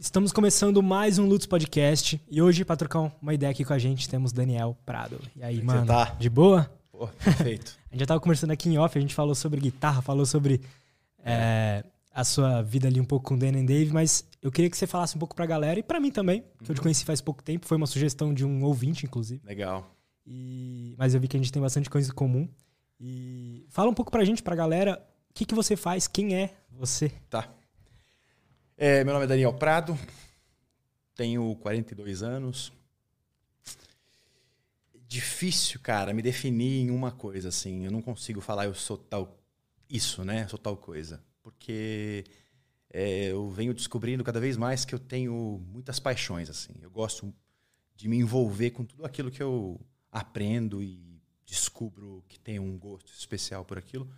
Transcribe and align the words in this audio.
Estamos 0.00 0.32
começando 0.32 0.82
mais 0.82 1.18
um 1.18 1.26
Lutz 1.26 1.44
Podcast 1.44 2.18
e 2.30 2.40
hoje, 2.40 2.64
para 2.64 2.74
trocar 2.74 3.12
uma 3.20 3.34
ideia 3.34 3.50
aqui 3.50 3.66
com 3.66 3.74
a 3.74 3.78
gente, 3.78 4.08
temos 4.08 4.32
Daniel 4.32 4.74
Prado. 4.86 5.20
E 5.36 5.42
aí, 5.42 5.62
mano? 5.62 5.86
tá? 5.86 6.16
De 6.18 6.30
boa? 6.30 6.72
Pô, 6.90 7.06
perfeito. 7.22 7.78
A 7.84 7.92
gente 7.92 8.00
já 8.00 8.06
tava 8.06 8.18
conversando 8.18 8.50
aqui 8.50 8.70
em 8.70 8.78
off, 8.78 8.96
a 8.96 9.00
gente 9.00 9.14
falou 9.14 9.34
sobre 9.34 9.60
guitarra, 9.60 10.00
falou 10.00 10.24
sobre 10.24 10.62
é, 11.22 11.84
a 12.14 12.24
sua 12.24 12.62
vida 12.62 12.88
ali 12.88 12.98
um 12.98 13.04
pouco 13.04 13.26
com 13.28 13.34
o 13.34 13.38
Dan 13.38 13.48
and 13.48 13.66
Dave, 13.66 13.92
mas 13.92 14.24
eu 14.40 14.50
queria 14.50 14.70
que 14.70 14.76
você 14.76 14.86
falasse 14.86 15.16
um 15.16 15.18
pouco 15.18 15.34
pra 15.34 15.44
galera 15.44 15.78
e 15.78 15.82
pra 15.82 16.00
mim 16.00 16.10
também, 16.10 16.44
que 16.64 16.70
eu 16.70 16.74
te 16.74 16.80
conheci 16.80 17.04
faz 17.04 17.20
pouco 17.20 17.42
tempo, 17.42 17.66
foi 17.66 17.76
uma 17.76 17.86
sugestão 17.86 18.32
de 18.32 18.42
um 18.42 18.64
ouvinte, 18.64 19.04
inclusive. 19.04 19.42
Legal. 19.44 19.86
E, 20.24 20.94
mas 20.96 21.14
eu 21.14 21.20
vi 21.20 21.28
que 21.28 21.36
a 21.36 21.40
gente 21.40 21.52
tem 21.52 21.60
bastante 21.60 21.90
coisa 21.90 22.10
em 22.10 22.14
comum. 22.14 22.48
E 22.98 23.66
fala 23.68 23.90
um 23.90 23.94
pouco 23.94 24.10
pra 24.10 24.24
gente, 24.24 24.42
pra 24.42 24.54
galera, 24.56 25.04
o 25.28 25.34
que, 25.34 25.44
que 25.44 25.54
você 25.54 25.76
faz, 25.76 26.06
quem 26.06 26.36
é 26.36 26.54
você? 26.70 27.12
Tá. 27.28 27.48
É, 28.82 29.04
meu 29.04 29.12
nome 29.12 29.26
é 29.26 29.28
Daniel 29.28 29.52
Prado, 29.52 29.94
tenho 31.14 31.54
42 31.56 32.22
anos. 32.22 32.72
Difícil, 35.06 35.78
cara, 35.80 36.14
me 36.14 36.22
definir 36.22 36.84
em 36.84 36.90
uma 36.90 37.12
coisa, 37.12 37.50
assim. 37.50 37.84
Eu 37.84 37.90
não 37.90 38.00
consigo 38.00 38.40
falar 38.40 38.64
eu 38.64 38.74
sou 38.74 38.96
tal. 38.96 39.38
Isso, 39.86 40.24
né? 40.24 40.48
Sou 40.48 40.58
tal 40.58 40.78
coisa. 40.78 41.22
Porque 41.42 42.24
é, 42.90 43.24
eu 43.26 43.50
venho 43.50 43.74
descobrindo 43.74 44.24
cada 44.24 44.40
vez 44.40 44.56
mais 44.56 44.82
que 44.86 44.94
eu 44.94 44.98
tenho 44.98 45.62
muitas 45.70 46.00
paixões, 46.00 46.48
assim. 46.48 46.72
Eu 46.80 46.90
gosto 46.90 47.30
de 47.94 48.08
me 48.08 48.16
envolver 48.16 48.70
com 48.70 48.82
tudo 48.82 49.04
aquilo 49.04 49.30
que 49.30 49.42
eu 49.42 49.78
aprendo 50.10 50.82
e 50.82 51.20
descubro 51.44 52.24
que 52.26 52.40
tem 52.40 52.58
um 52.58 52.78
gosto 52.78 53.12
especial 53.12 53.62
por 53.62 53.76
aquilo. 53.76 54.10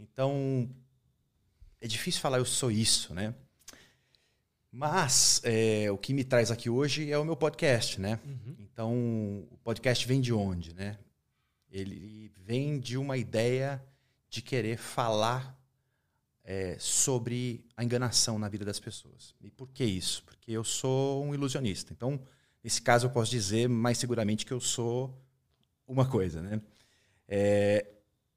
Então, 0.00 0.68
é 1.80 1.86
difícil 1.86 2.20
falar 2.20 2.38
eu 2.38 2.44
sou 2.44 2.72
isso, 2.72 3.14
né? 3.14 3.36
Mas 4.72 5.40
é, 5.42 5.90
o 5.90 5.98
que 5.98 6.14
me 6.14 6.22
traz 6.22 6.50
aqui 6.50 6.70
hoje 6.70 7.10
é 7.10 7.18
o 7.18 7.24
meu 7.24 7.36
podcast, 7.36 8.00
né? 8.00 8.20
Então, 8.58 8.94
o 9.50 9.58
podcast 9.64 10.06
vem 10.06 10.20
de 10.20 10.32
onde, 10.32 10.72
né? 10.74 10.96
Ele 11.70 12.30
vem 12.36 12.78
de 12.78 12.96
uma 12.96 13.16
ideia 13.16 13.82
de 14.28 14.40
querer 14.40 14.76
falar 14.76 15.58
é, 16.44 16.76
sobre 16.78 17.64
a 17.76 17.82
enganação 17.82 18.38
na 18.38 18.48
vida 18.48 18.64
das 18.64 18.78
pessoas. 18.78 19.34
E 19.40 19.50
por 19.50 19.68
que 19.68 19.84
isso? 19.84 20.22
Porque 20.24 20.52
eu 20.52 20.62
sou 20.62 21.24
um 21.24 21.34
ilusionista. 21.34 21.92
Então, 21.92 22.20
nesse 22.62 22.80
caso, 22.80 23.06
eu 23.06 23.10
posso 23.10 23.30
dizer 23.30 23.68
mais 23.68 23.98
seguramente 23.98 24.46
que 24.46 24.52
eu 24.52 24.60
sou 24.60 25.20
uma 25.86 26.08
coisa, 26.08 26.40
né? 26.40 26.60
É, 27.26 27.86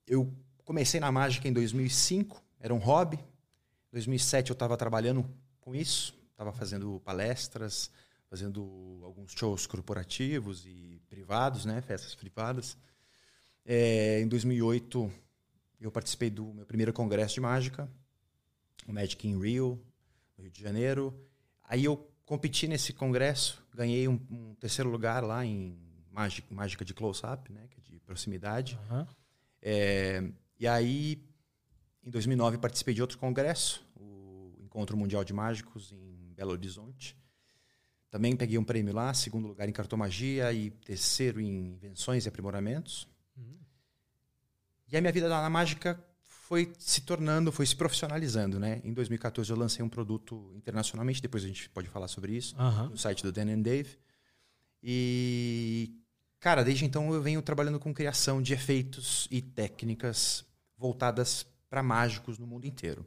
eu 0.08 0.34
comecei 0.66 1.00
na 1.00 1.12
mágica 1.12 1.48
em 1.48 1.54
2005, 1.54 2.44
era 2.60 2.74
um 2.74 2.80
hobby. 2.80 3.18
Em 3.18 3.94
2007 3.94 4.50
eu 4.50 4.54
estava 4.54 4.76
trabalhando 4.76 5.30
com 5.62 5.76
isso, 5.76 6.23
estava 6.44 6.52
fazendo 6.52 7.02
palestras, 7.06 7.90
fazendo 8.30 9.00
alguns 9.04 9.32
shows 9.32 9.66
corporativos 9.66 10.66
e 10.66 11.02
privados, 11.10 11.66
né, 11.66 11.82
festas 11.82 12.14
privadas. 12.14 12.78
É, 13.66 14.20
em 14.20 14.28
2008 14.28 15.12
eu 15.80 15.92
participei 15.92 16.30
do 16.30 16.54
meu 16.54 16.66
primeiro 16.66 16.92
congresso 16.92 17.36
de 17.36 17.42
mágica, 17.42 17.90
o 18.88 18.94
Magic 18.94 19.28
in 19.28 19.40
Rio, 19.40 19.82
no 20.38 20.44
Rio 20.44 20.52
de 20.52 20.62
Janeiro. 20.62 21.14
Aí 21.64 21.86
eu 21.86 22.10
competi 22.26 22.68
nesse 22.68 22.92
congresso, 22.92 23.64
ganhei 23.74 24.08
um, 24.08 24.20
um 24.30 24.56
terceiro 24.56 24.90
lugar 24.90 25.24
lá 25.24 25.46
em 25.46 25.78
mágica, 26.12 26.54
mágica 26.54 26.84
de 26.86 26.94
close-up, 26.94 27.52
né, 27.52 27.68
que 27.70 27.80
é 27.80 27.84
de 27.84 28.00
proximidade. 28.02 28.78
Aham. 28.90 29.08
É, 29.62 30.24
e 30.60 30.68
aí, 30.68 31.24
em 32.04 32.10
2009, 32.10 32.58
participei 32.58 32.94
de 32.94 33.02
outro 33.02 33.18
congresso, 33.18 33.86
o 33.96 34.54
Encontro 34.60 34.98
Mundial 34.98 35.24
de 35.24 35.32
Mágicos 35.32 35.94
em 35.94 36.13
Belo 36.34 36.52
Horizonte. 36.52 37.18
Também 38.10 38.36
peguei 38.36 38.58
um 38.58 38.64
prêmio 38.64 38.94
lá, 38.94 39.14
segundo 39.14 39.48
lugar 39.48 39.68
em 39.68 39.72
cartomagia 39.72 40.54
e 40.54 40.70
terceiro 40.70 41.42
em 41.42 41.74
invenções 41.74 42.26
e 42.26 42.30
aprimoramentos. 42.30 43.08
E 44.94 44.96
a 44.96 45.02
minha 45.02 45.12
vida 45.12 45.28
na 45.28 45.50
mágica 45.50 46.00
foi 46.22 46.72
se 46.78 47.02
tornando, 47.02 47.52
foi 47.52 47.66
se 47.66 47.76
profissionalizando, 47.76 48.60
né? 48.60 48.80
Em 48.84 48.94
2014 48.94 49.50
eu 49.50 49.58
lancei 49.58 49.84
um 49.84 49.90
produto 49.90 50.52
internacionalmente, 50.54 51.20
depois 51.20 51.44
a 51.44 51.48
gente 51.48 51.68
pode 51.72 51.88
falar 51.88 52.08
sobre 52.08 52.36
isso 52.36 52.56
Aham. 52.60 52.90
no 52.90 52.98
site 52.98 53.24
do 53.24 53.32
Dan 53.32 53.50
and 53.50 53.62
Dave. 53.62 53.98
E, 54.84 55.98
cara, 56.40 56.64
desde 56.64 56.86
então 56.86 57.12
eu 57.12 57.24
venho 57.24 57.42
trabalhando 57.42 57.80
com 57.80 57.92
criação 57.92 58.40
de 58.40 58.54
efeitos 58.54 59.28
e 59.32 59.42
técnicas 59.42 60.46
voltadas 60.78 61.44
para 61.68 61.82
mágicos 61.82 62.38
no 62.38 62.46
mundo 62.46 62.68
inteiro. 62.68 63.04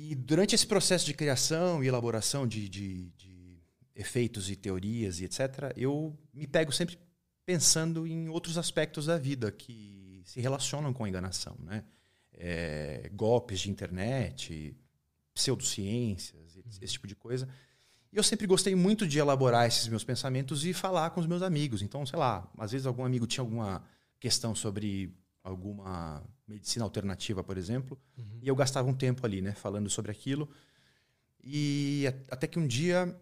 E 0.00 0.14
durante 0.14 0.54
esse 0.54 0.66
processo 0.66 1.04
de 1.04 1.12
criação 1.12 1.82
e 1.82 1.88
elaboração 1.88 2.46
de, 2.46 2.68
de, 2.68 3.10
de 3.16 3.58
efeitos 3.96 4.48
e 4.48 4.54
teorias 4.54 5.18
e 5.20 5.24
etc., 5.24 5.72
eu 5.76 6.16
me 6.32 6.46
pego 6.46 6.70
sempre 6.72 6.96
pensando 7.44 8.06
em 8.06 8.28
outros 8.28 8.56
aspectos 8.56 9.06
da 9.06 9.18
vida 9.18 9.50
que 9.50 10.22
se 10.24 10.40
relacionam 10.40 10.92
com 10.92 11.04
a 11.04 11.08
enganação, 11.08 11.56
né? 11.60 11.84
É, 12.32 13.10
golpes 13.12 13.58
de 13.60 13.70
internet, 13.70 14.76
pseudociências, 15.34 16.56
esse- 16.66 16.84
esse 16.84 16.92
tipo 16.92 17.06
de 17.06 17.16
coisa. 17.16 17.48
E 18.12 18.16
eu 18.16 18.22
sempre 18.22 18.46
gostei 18.46 18.74
muito 18.76 19.06
de 19.06 19.18
elaborar 19.18 19.66
esses 19.66 19.88
meus 19.88 20.04
pensamentos 20.04 20.64
e 20.64 20.72
falar 20.72 21.10
com 21.10 21.20
os 21.20 21.26
meus 21.26 21.42
amigos. 21.42 21.82
Então, 21.82 22.06
sei 22.06 22.18
lá, 22.18 22.48
às 22.56 22.70
vezes 22.72 22.86
algum 22.86 23.04
amigo 23.04 23.26
tinha 23.26 23.42
alguma 23.42 23.82
questão 24.20 24.54
sobre 24.54 25.12
alguma 25.42 26.22
medicina 26.48 26.84
alternativa, 26.84 27.44
por 27.44 27.58
exemplo, 27.58 27.98
e 28.40 28.48
eu 28.48 28.56
gastava 28.56 28.88
um 28.88 28.94
tempo 28.94 29.24
ali, 29.26 29.42
né, 29.42 29.52
falando 29.52 29.88
sobre 29.90 30.10
aquilo. 30.10 30.48
E 31.42 32.06
até 32.30 32.46
que 32.46 32.58
um 32.58 32.66
dia 32.66 33.14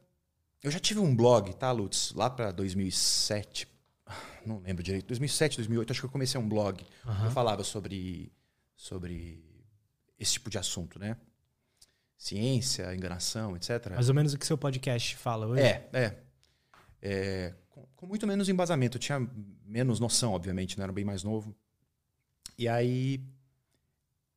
eu 0.62 0.70
já 0.70 0.78
tive 0.78 1.00
um 1.00 1.14
blog, 1.14 1.54
tá, 1.54 1.70
Lutz, 1.70 2.12
lá 2.14 2.31
para 2.31 2.50
2007, 2.53 3.69
não 4.47 4.59
lembro 4.60 4.82
direito, 4.82 5.06
2007, 5.06 5.59
2008, 5.59 5.91
acho 5.91 6.00
que 6.00 6.06
eu 6.06 6.10
comecei 6.10 6.41
um 6.41 6.48
blog. 6.48 6.84
Eu 7.25 7.31
falava 7.31 7.62
sobre 7.64 8.32
sobre 8.76 9.43
esse 10.19 10.34
tipo 10.34 10.50
de 10.50 10.58
assunto, 10.58 10.98
né? 10.98 11.16
Ciência, 12.16 12.94
enganação, 12.94 13.56
etc. 13.56 13.91
Mais 13.91 14.08
ou 14.08 14.14
menos 14.14 14.34
o 14.34 14.38
que 14.38 14.47
seu 14.47 14.56
podcast 14.56 15.16
fala 15.16 15.47
hoje. 15.47 15.62
É, 15.62 15.88
é. 15.93 16.16
É, 17.03 17.54
com, 17.70 17.87
com 17.94 18.06
muito 18.06 18.26
menos 18.26 18.48
embasamento. 18.48 18.97
Eu 18.97 19.00
tinha 19.00 19.20
menos 19.64 20.00
noção, 20.00 20.32
obviamente, 20.32 20.78
né? 20.78 20.84
Era 20.84 20.93
bem 20.93 21.04
mais 21.04 21.22
novo. 21.22 21.54
E 22.59 22.69
aí, 22.69 23.21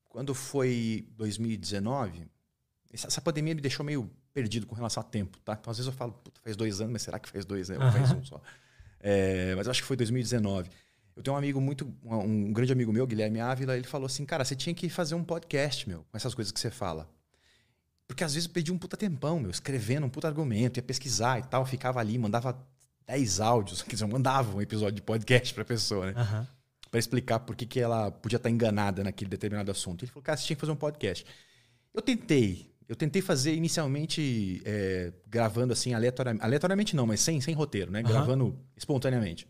quando 0.10 0.34
foi 0.34 1.08
2019, 1.16 2.28
essa, 2.92 3.08
essa 3.08 3.22
pandemia 3.22 3.56
me 3.56 3.62
deixou 3.62 3.86
meio 3.86 4.10
perdido 4.34 4.66
com 4.66 4.76
relação 4.76 5.02
a 5.02 5.04
tempo, 5.04 5.38
tá? 5.40 5.58
Então, 5.60 5.72
às 5.72 5.78
vezes 5.78 5.92
eu 5.92 5.98
falo, 5.98 6.14
puta, 6.14 6.40
faz 6.42 6.56
dois 6.56 6.82
anos, 6.82 6.94
mas 6.94 7.02
será 7.02 7.20
que 7.20 7.30
faz 7.30 7.46
dois, 7.46 7.70
né? 7.70 7.78
Ou 7.78 7.92
faz 7.92 8.12
um 8.12 8.24
só? 8.24 8.42
É, 9.00 9.56
mas 9.56 9.68
eu 9.68 9.72
acho 9.72 9.82
que 9.82 9.88
foi 9.88 9.96
2019. 9.96 10.70
Eu 11.16 11.24
tenho 11.24 11.36
um 11.36 11.38
amigo 11.38 11.60
muito, 11.60 11.94
um, 12.04 12.54
grande 12.54 12.72
amigo 12.72 12.94
meu, 12.94 13.06
Guilherme 13.06 13.40
Ávila, 13.40 13.76
ele 13.76 13.88
falou 13.88 14.06
assim, 14.06 14.26
cara, 14.26 14.46
você 14.46 14.56
tinha 14.56 14.74
que 14.74 14.90
fazer 14.90 15.16
um 15.16 15.24
podcast, 15.24 15.88
meu, 15.88 16.06
com 16.10 16.18
essas 16.18 16.34
coisas 16.34 16.52
que 16.52 16.60
você 16.60 16.70
fala. 16.70 17.10
Porque 18.08 18.24
às 18.24 18.34
vezes 18.34 18.48
eu 18.48 18.54
perdi 18.54 18.72
um 18.72 18.78
puta 18.78 18.98
tempão, 18.98 19.40
meu, 19.40 19.52
escrevendo 19.52 20.06
um 20.06 20.10
puta 20.10 20.28
argumento, 20.28 20.78
ia 20.78 20.84
pesquisar 20.84 21.40
e 21.40 21.44
tal, 21.44 21.66
ficava 21.66 22.00
ali, 22.00 22.18
mandava 22.18 22.58
10 23.06 23.40
áudios, 23.40 23.82
quer 23.84 23.92
dizer, 23.92 24.06
eu 24.06 24.08
mandava 24.08 24.56
um 24.56 24.62
episódio 24.62 24.96
de 24.96 25.02
podcast 25.02 25.54
pra 25.54 25.66
pessoa, 25.66 26.08
né? 26.08 26.14
Aham. 26.16 26.48
Pra 26.90 27.00
explicar 27.00 27.40
por 27.40 27.56
que, 27.56 27.66
que 27.66 27.80
ela 27.80 28.10
podia 28.10 28.38
estar 28.38 28.50
enganada 28.50 29.04
naquele 29.04 29.30
determinado 29.30 29.70
assunto. 29.70 30.04
Ele 30.04 30.12
falou, 30.12 30.24
cara, 30.24 30.38
você 30.38 30.46
tinha 30.46 30.56
que 30.56 30.62
fazer 30.62 30.72
um 30.72 30.76
podcast. 30.76 31.26
Eu 31.94 32.02
tentei. 32.02 32.74
Eu 32.88 32.96
tentei 32.96 33.22
fazer 33.22 33.54
inicialmente 33.54 34.62
é, 34.66 35.14
gravando 35.28 35.74
assim, 35.74 35.94
aleatoriamente. 35.94 36.44
Aleatoriamente 36.44 36.96
não, 36.96 37.06
mas 37.06 37.20
sem, 37.20 37.40
sem 37.40 37.54
roteiro, 37.54 37.92
né? 37.92 38.00
Aham. 38.00 38.10
Gravando 38.10 38.60
espontaneamente. 38.76 39.48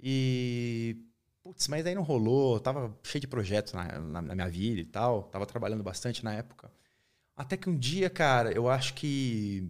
E. 0.00 0.96
Putz, 1.42 1.66
mas 1.66 1.84
aí 1.84 1.94
não 1.94 2.02
rolou. 2.02 2.54
Eu 2.54 2.60
tava 2.60 2.96
cheio 3.02 3.20
de 3.20 3.26
projetos 3.26 3.72
na, 3.72 3.98
na, 3.98 4.22
na 4.22 4.34
minha 4.36 4.48
vida 4.48 4.80
e 4.80 4.84
tal. 4.84 5.24
Tava 5.24 5.44
trabalhando 5.44 5.82
bastante 5.82 6.24
na 6.24 6.32
época. 6.34 6.70
Até 7.36 7.56
que 7.56 7.68
um 7.68 7.76
dia, 7.76 8.08
cara, 8.08 8.52
eu 8.52 8.68
acho 8.68 8.94
que. 8.94 9.68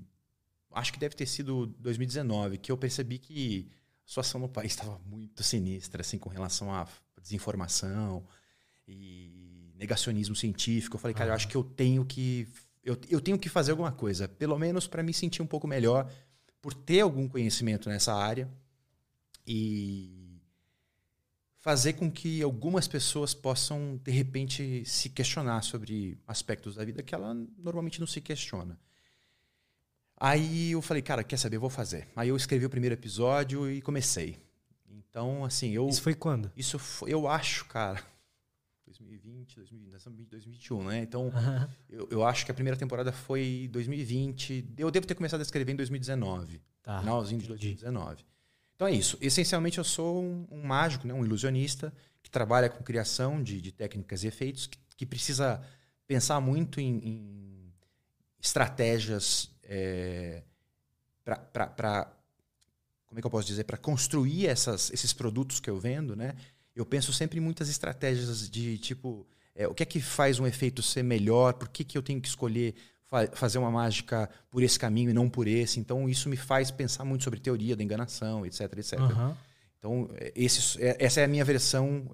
Acho 0.71 0.93
que 0.93 0.99
deve 0.99 1.15
ter 1.15 1.27
sido 1.27 1.67
2019, 1.79 2.59
que 2.59 2.73
eu 2.73 2.77
percebi 2.77 3.19
que 3.19 3.71
a 4.05 4.09
situação 4.09 4.41
no 4.41 4.49
país 4.49 4.73
estava 4.73 4.99
muito 5.07 5.43
sinistra, 5.43 6.03
assim, 6.03 6.19
com 6.19 6.29
relação 6.29 6.75
à 6.75 6.87
desinformação 7.21 8.27
e 8.87 9.73
negacionismo 9.77 10.35
científico. 10.35 10.97
Eu 10.97 11.01
falei, 11.01 11.15
cara, 11.15 11.31
eu 11.31 11.35
acho 11.35 11.49
que 11.49 11.57
eu 11.57 11.65
tenho 11.65 12.05
que. 12.05 12.49
Eu, 12.85 12.99
eu 13.09 13.21
tenho 13.21 13.39
que 13.39 13.49
fazer 13.49 13.71
alguma 13.71 13.93
coisa, 13.93 14.27
pelo 14.27 14.59
menos 14.59 14.87
para 14.87 15.03
me 15.03 15.15
sentir 15.15 15.41
um 15.41 15.47
pouco 15.47 15.69
melhor, 15.69 16.11
por 16.61 16.75
ter 16.75 17.01
algum 17.01 17.29
conhecimento 17.29 17.89
nessa 17.89 18.13
área 18.13 18.51
e 19.47 20.41
fazer 21.59 21.93
com 21.93 22.11
que 22.11 22.43
algumas 22.43 22.89
pessoas 22.89 23.33
possam, 23.35 24.01
de 24.03 24.11
repente, 24.11 24.85
se 24.85 25.09
questionar 25.09 25.63
sobre 25.63 26.19
aspectos 26.27 26.75
da 26.75 26.85
vida 26.85 27.05
que 27.05 27.15
ela 27.15 27.35
normalmente 27.57 28.01
não 28.01 28.07
se 28.07 28.21
questiona. 28.21 28.79
Aí 30.25 30.71
eu 30.71 30.81
falei, 30.81 31.03
cara, 31.03 31.25
quer 31.25 31.37
saber? 31.37 31.59
Vou 31.59 31.69
fazer. 31.69 32.07
Aí 32.15 32.29
eu 32.29 32.37
escrevi 32.37 32.65
o 32.65 32.71
primeiro 32.71 32.95
episódio 32.95 33.69
e 33.69 33.83
comecei. 33.83 34.39
Então, 34.89 35.45
assim, 35.45 35.73
eu. 35.73 35.89
Isso 35.89 36.01
foi 36.01 36.15
quando? 36.15 36.53
Isso 36.57 36.79
foi, 36.79 37.13
eu 37.13 37.27
acho, 37.27 37.65
cara. 37.65 38.01
2020, 38.87 39.57
2020 39.57 40.29
2021, 40.31 40.85
né? 40.85 40.99
Então, 41.01 41.25
uhum. 41.25 41.69
eu, 41.91 42.09
eu, 42.09 42.25
acho 42.25 42.45
que 42.45 42.53
a 42.53 42.55
primeira 42.55 42.79
temporada 42.79 43.11
foi 43.11 43.69
2020. 43.73 44.75
Eu 44.79 44.93
devo 44.93 45.09
ter 45.09 45.17
começado 45.17 45.41
a 45.41 45.43
escrever 45.43 45.73
em 45.73 45.77
2019. 45.77 46.63
Tá. 46.85 47.01
Finalzinho 47.01 47.41
de 47.41 47.49
2019. 47.49 48.25
Então 48.77 48.87
é 48.87 48.93
isso. 48.93 49.19
Essencialmente, 49.21 49.79
eu 49.79 49.85
sou 49.85 50.23
um, 50.23 50.47
um, 50.53 50.63
mágico, 50.63 51.05
né? 51.05 51.13
um 51.13 51.25
ilusionista, 51.25 51.93
que 52.23 52.31
trabalha 52.31 52.71
com 52.71 52.85
criação 52.85 53.43
de, 53.43 53.61
de 53.61 53.73
técnicas 53.73 54.23
e 54.23 54.29
efeitos, 54.29 54.69
que, 54.69 54.79
que 54.97 55.05
precisa 55.05 55.61
pensar 56.07 56.41
muito 56.41 56.81
em, 56.81 56.99
em 56.99 57.52
estratégias 58.43 59.49
é, 59.63 60.43
para 61.25 62.13
como 63.07 63.19
é 63.19 63.21
que 63.21 63.27
eu 63.27 63.31
posso 63.31 63.47
dizer 63.47 63.65
para 63.65 63.77
construir 63.77 64.47
essas, 64.47 64.91
esses 64.91 65.13
produtos 65.13 65.61
que 65.61 65.71
eu 65.71 65.79
vendo, 65.79 66.17
né? 66.17 66.35
Eu 66.75 66.85
penso 66.85 67.13
sempre 67.13 67.39
em 67.39 67.43
muitas 67.43 67.69
estratégias 67.69 68.51
de 68.51 68.79
tipo 68.79 69.27
é, 69.55 69.69
o 69.69 69.75
que 69.75 69.83
é 69.83 69.87
que 69.87 70.01
faz 70.01 70.41
um 70.41 70.47
efeito 70.47 70.83
ser 70.83 71.03
melhor, 71.03 71.55
por 71.55 71.69
que, 71.69 71.85
que 71.85 71.97
eu 71.97 72.03
tenho 72.03 72.21
que 72.21 72.29
escolher 72.29 72.75
fa 73.05 73.29
fazer 73.35 73.59
uma 73.59 73.71
mágica 73.71 74.29
por 74.51 74.63
esse 74.63 74.79
caminho 74.79 75.11
e 75.11 75.13
não 75.13 75.29
por 75.29 75.47
esse. 75.47 75.79
Então 75.79 76.09
isso 76.09 76.29
me 76.29 76.37
faz 76.37 76.71
pensar 76.71 77.05
muito 77.05 77.23
sobre 77.23 77.39
teoria 77.39 77.77
da 77.77 77.85
enganação, 77.85 78.45
etc, 78.45 78.61
etc. 78.79 78.99
Uhum. 78.99 79.37
Então 79.79 80.11
é, 80.15 80.33
esse, 80.35 80.83
é, 80.83 80.97
essa 80.99 81.21
é 81.21 81.25
a 81.25 81.29
minha 81.29 81.45
versão 81.45 82.11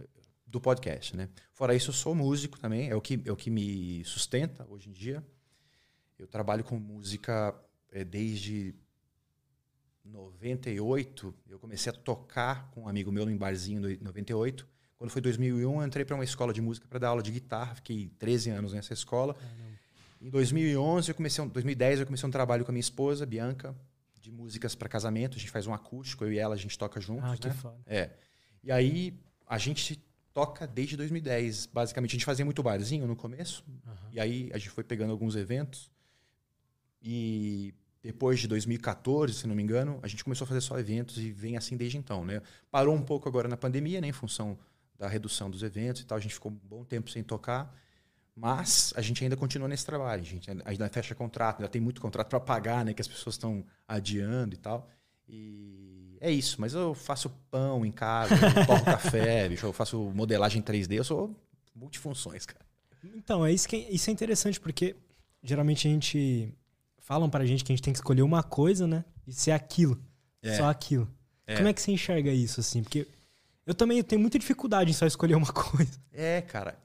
do 0.47 0.61
podcast, 0.61 1.17
né? 1.17 1.29
Fora 1.53 1.75
isso, 1.75 1.91
eu 1.91 1.95
sou 1.95 2.15
músico 2.15 2.59
também, 2.59 2.89
é 2.91 2.97
o 2.97 3.01
que, 3.01 3.21
é 3.25 3.33
o 3.33 3.37
que 3.37 3.51
me 3.51 4.05
sustenta 4.05 4.67
hoje 4.69 4.89
em 4.89 4.93
dia. 4.93 5.25
Eu 6.19 6.27
trabalho 6.27 6.65
com 6.65 6.77
música 6.79 7.55
é, 7.93 8.05
desde 8.05 8.75
98. 10.05 11.35
Eu 11.49 11.59
comecei 11.59 11.93
a 11.93 11.95
tocar 11.95 12.71
com 12.71 12.83
um 12.83 12.89
amigo 12.89 13.13
meu 13.13 13.25
no 13.25 13.37
barzinho 13.37 13.89
em 13.89 13.99
98. 13.99 14.67
Quando 14.97 15.11
foi 15.11 15.23
2001, 15.23 15.81
eu 15.81 15.87
entrei 15.87 16.05
para 16.05 16.17
uma 16.17 16.25
escola 16.25 16.53
de 16.53 16.61
música 16.61 16.87
para 16.89 16.99
dar 16.99 17.09
aula 17.09 17.23
de 17.23 17.31
guitarra. 17.31 17.77
Fiquei 17.77 18.11
13 18.19 18.51
anos 18.51 18.73
nessa 18.73 18.93
escola. 18.93 19.37
Em 20.21 20.29
2011, 20.29 21.11
eu 21.11 21.15
comecei, 21.15 21.47
2010, 21.47 22.01
eu 22.01 22.07
comecei 22.07 22.29
um 22.29 22.33
trabalho 22.33 22.65
com 22.65 22.73
a 22.73 22.75
minha 22.75 22.81
esposa, 22.81 23.25
Bianca, 23.25 23.77
de 24.21 24.33
músicas 24.33 24.75
para 24.75 24.89
casamento. 24.89 25.37
A 25.37 25.39
gente 25.39 25.51
faz 25.51 25.69
um 25.69 25.73
acústico, 25.73 26.25
eu 26.25 26.33
e 26.33 26.39
ela, 26.39 26.57
a 26.57 26.59
gente 26.59 26.77
toca 26.77 27.01
juntos. 27.01 27.31
Ah, 27.31 27.37
que 27.37 27.47
né? 27.47 27.55
foda. 27.55 27.79
É. 27.87 28.11
E 28.65 28.73
aí, 28.73 29.15
a 29.47 29.57
gente 29.57 30.03
toca 30.35 30.67
desde 30.67 30.97
2010. 30.97 31.67
Basicamente, 31.67 32.11
a 32.11 32.15
gente 32.15 32.25
fazia 32.25 32.45
muito 32.45 32.61
barzinho 32.61 33.07
no 33.07 33.15
começo. 33.15 33.65
Uhum. 33.69 33.95
E 34.11 34.19
aí, 34.19 34.51
a 34.53 34.59
gente 34.59 34.71
foi 34.71 34.83
pegando 34.83 35.13
alguns 35.13 35.37
eventos. 35.37 35.89
E 37.01 37.75
depois 38.03 38.41
de 38.41 38.49
2014, 38.49 39.35
se 39.35 39.47
não 39.47 39.55
me 39.55 39.63
engano, 39.63 39.99
a 40.03 40.09
gente 40.09 40.25
começou 40.25 40.45
a 40.45 40.49
fazer 40.49 40.61
só 40.61 40.79
eventos 40.79 41.19
e 41.19 41.31
vem 41.31 41.57
assim 41.57 41.77
desde 41.77 41.99
então. 41.99 42.25
Né? 42.25 42.43
Parou 42.71 42.95
um 42.95 43.03
pouco 43.03 43.29
agora 43.29 43.49
na 43.49 43.57
pandemia, 43.57 44.01
né, 44.01 44.09
em 44.09 44.13
função 44.13 44.59
da 44.99 45.09
redução 45.09 45.51
dos 45.51 45.63
eventos 45.63 46.03
e 46.03 46.07
tal. 46.07 46.19
A 46.19 46.21
gente 46.21 46.35
ficou 46.35 46.51
um 46.51 46.55
bom 46.55 46.85
tempo 46.85 47.11
sem 47.11 47.23
tocar. 47.23 47.75
Mas 48.35 48.93
a 48.95 49.03
gente 49.03 49.23
ainda 49.25 49.37
continua 49.37 49.67
nesse 49.67 49.85
trabalho. 49.85 50.23
A 50.23 50.25
gente 50.25 50.49
ainda 50.65 50.89
fecha 50.89 51.13
contrato, 51.13 51.59
ainda 51.59 51.69
tem 51.69 51.81
muito 51.81 52.01
contrato 52.01 52.29
para 52.29 52.39
pagar, 52.39 52.85
né? 52.85 52.95
Que 52.95 53.03
as 53.03 53.09
pessoas 53.09 53.35
estão 53.35 53.65
adiando 53.87 54.55
e 54.55 54.59
tal. 54.59 54.89
E 55.29 56.17
é 56.21 56.31
isso. 56.31 56.61
Mas 56.61 56.73
eu 56.73 56.95
faço 56.95 57.31
pão 57.51 57.85
em 57.85 57.91
casa, 57.91 58.35
eu 58.35 58.39
tomo 58.67 58.85
café, 58.85 59.49
bicho, 59.49 59.67
eu 59.67 59.73
faço 59.73 59.99
modelagem 60.15 60.63
3D, 60.63 60.95
eu 60.95 61.05
sou 61.05 61.35
multifunções, 61.75 62.47
cara. 62.47 62.65
Então, 63.15 63.45
é 63.45 63.53
isso, 63.53 63.69
que 63.69 63.77
é, 63.77 63.91
isso 63.91 64.09
é 64.09 64.13
interessante, 64.13 64.61
porque 64.61 64.95
geralmente 65.43 65.89
a 65.89 65.91
gente. 65.91 66.55
Falam 67.09 67.31
pra 67.31 67.47
gente 67.47 67.65
que 67.65 67.73
a 67.73 67.75
gente 67.75 67.83
tem 67.83 67.91
que 67.95 68.01
escolher 68.01 68.21
uma 68.21 68.43
coisa, 68.43 68.87
né? 68.87 69.03
E 69.27 69.33
ser 69.33 69.53
aquilo. 69.53 69.99
É. 70.43 70.59
Só 70.59 70.69
aquilo. 70.69 71.11
É. 71.47 71.57
Como 71.57 71.67
é 71.67 71.73
que 71.73 71.81
você 71.81 71.91
enxerga 71.91 72.31
isso, 72.31 72.61
assim? 72.61 72.83
Porque 72.83 73.09
eu 73.65 73.75
também 73.75 74.03
tenho 74.03 74.21
muita 74.21 74.39
dificuldade 74.39 74.91
em 74.91 74.93
só 74.93 75.07
escolher 75.07 75.35
uma 75.35 75.49
coisa. 75.51 75.99
É, 76.13 76.43
cara. 76.43 76.79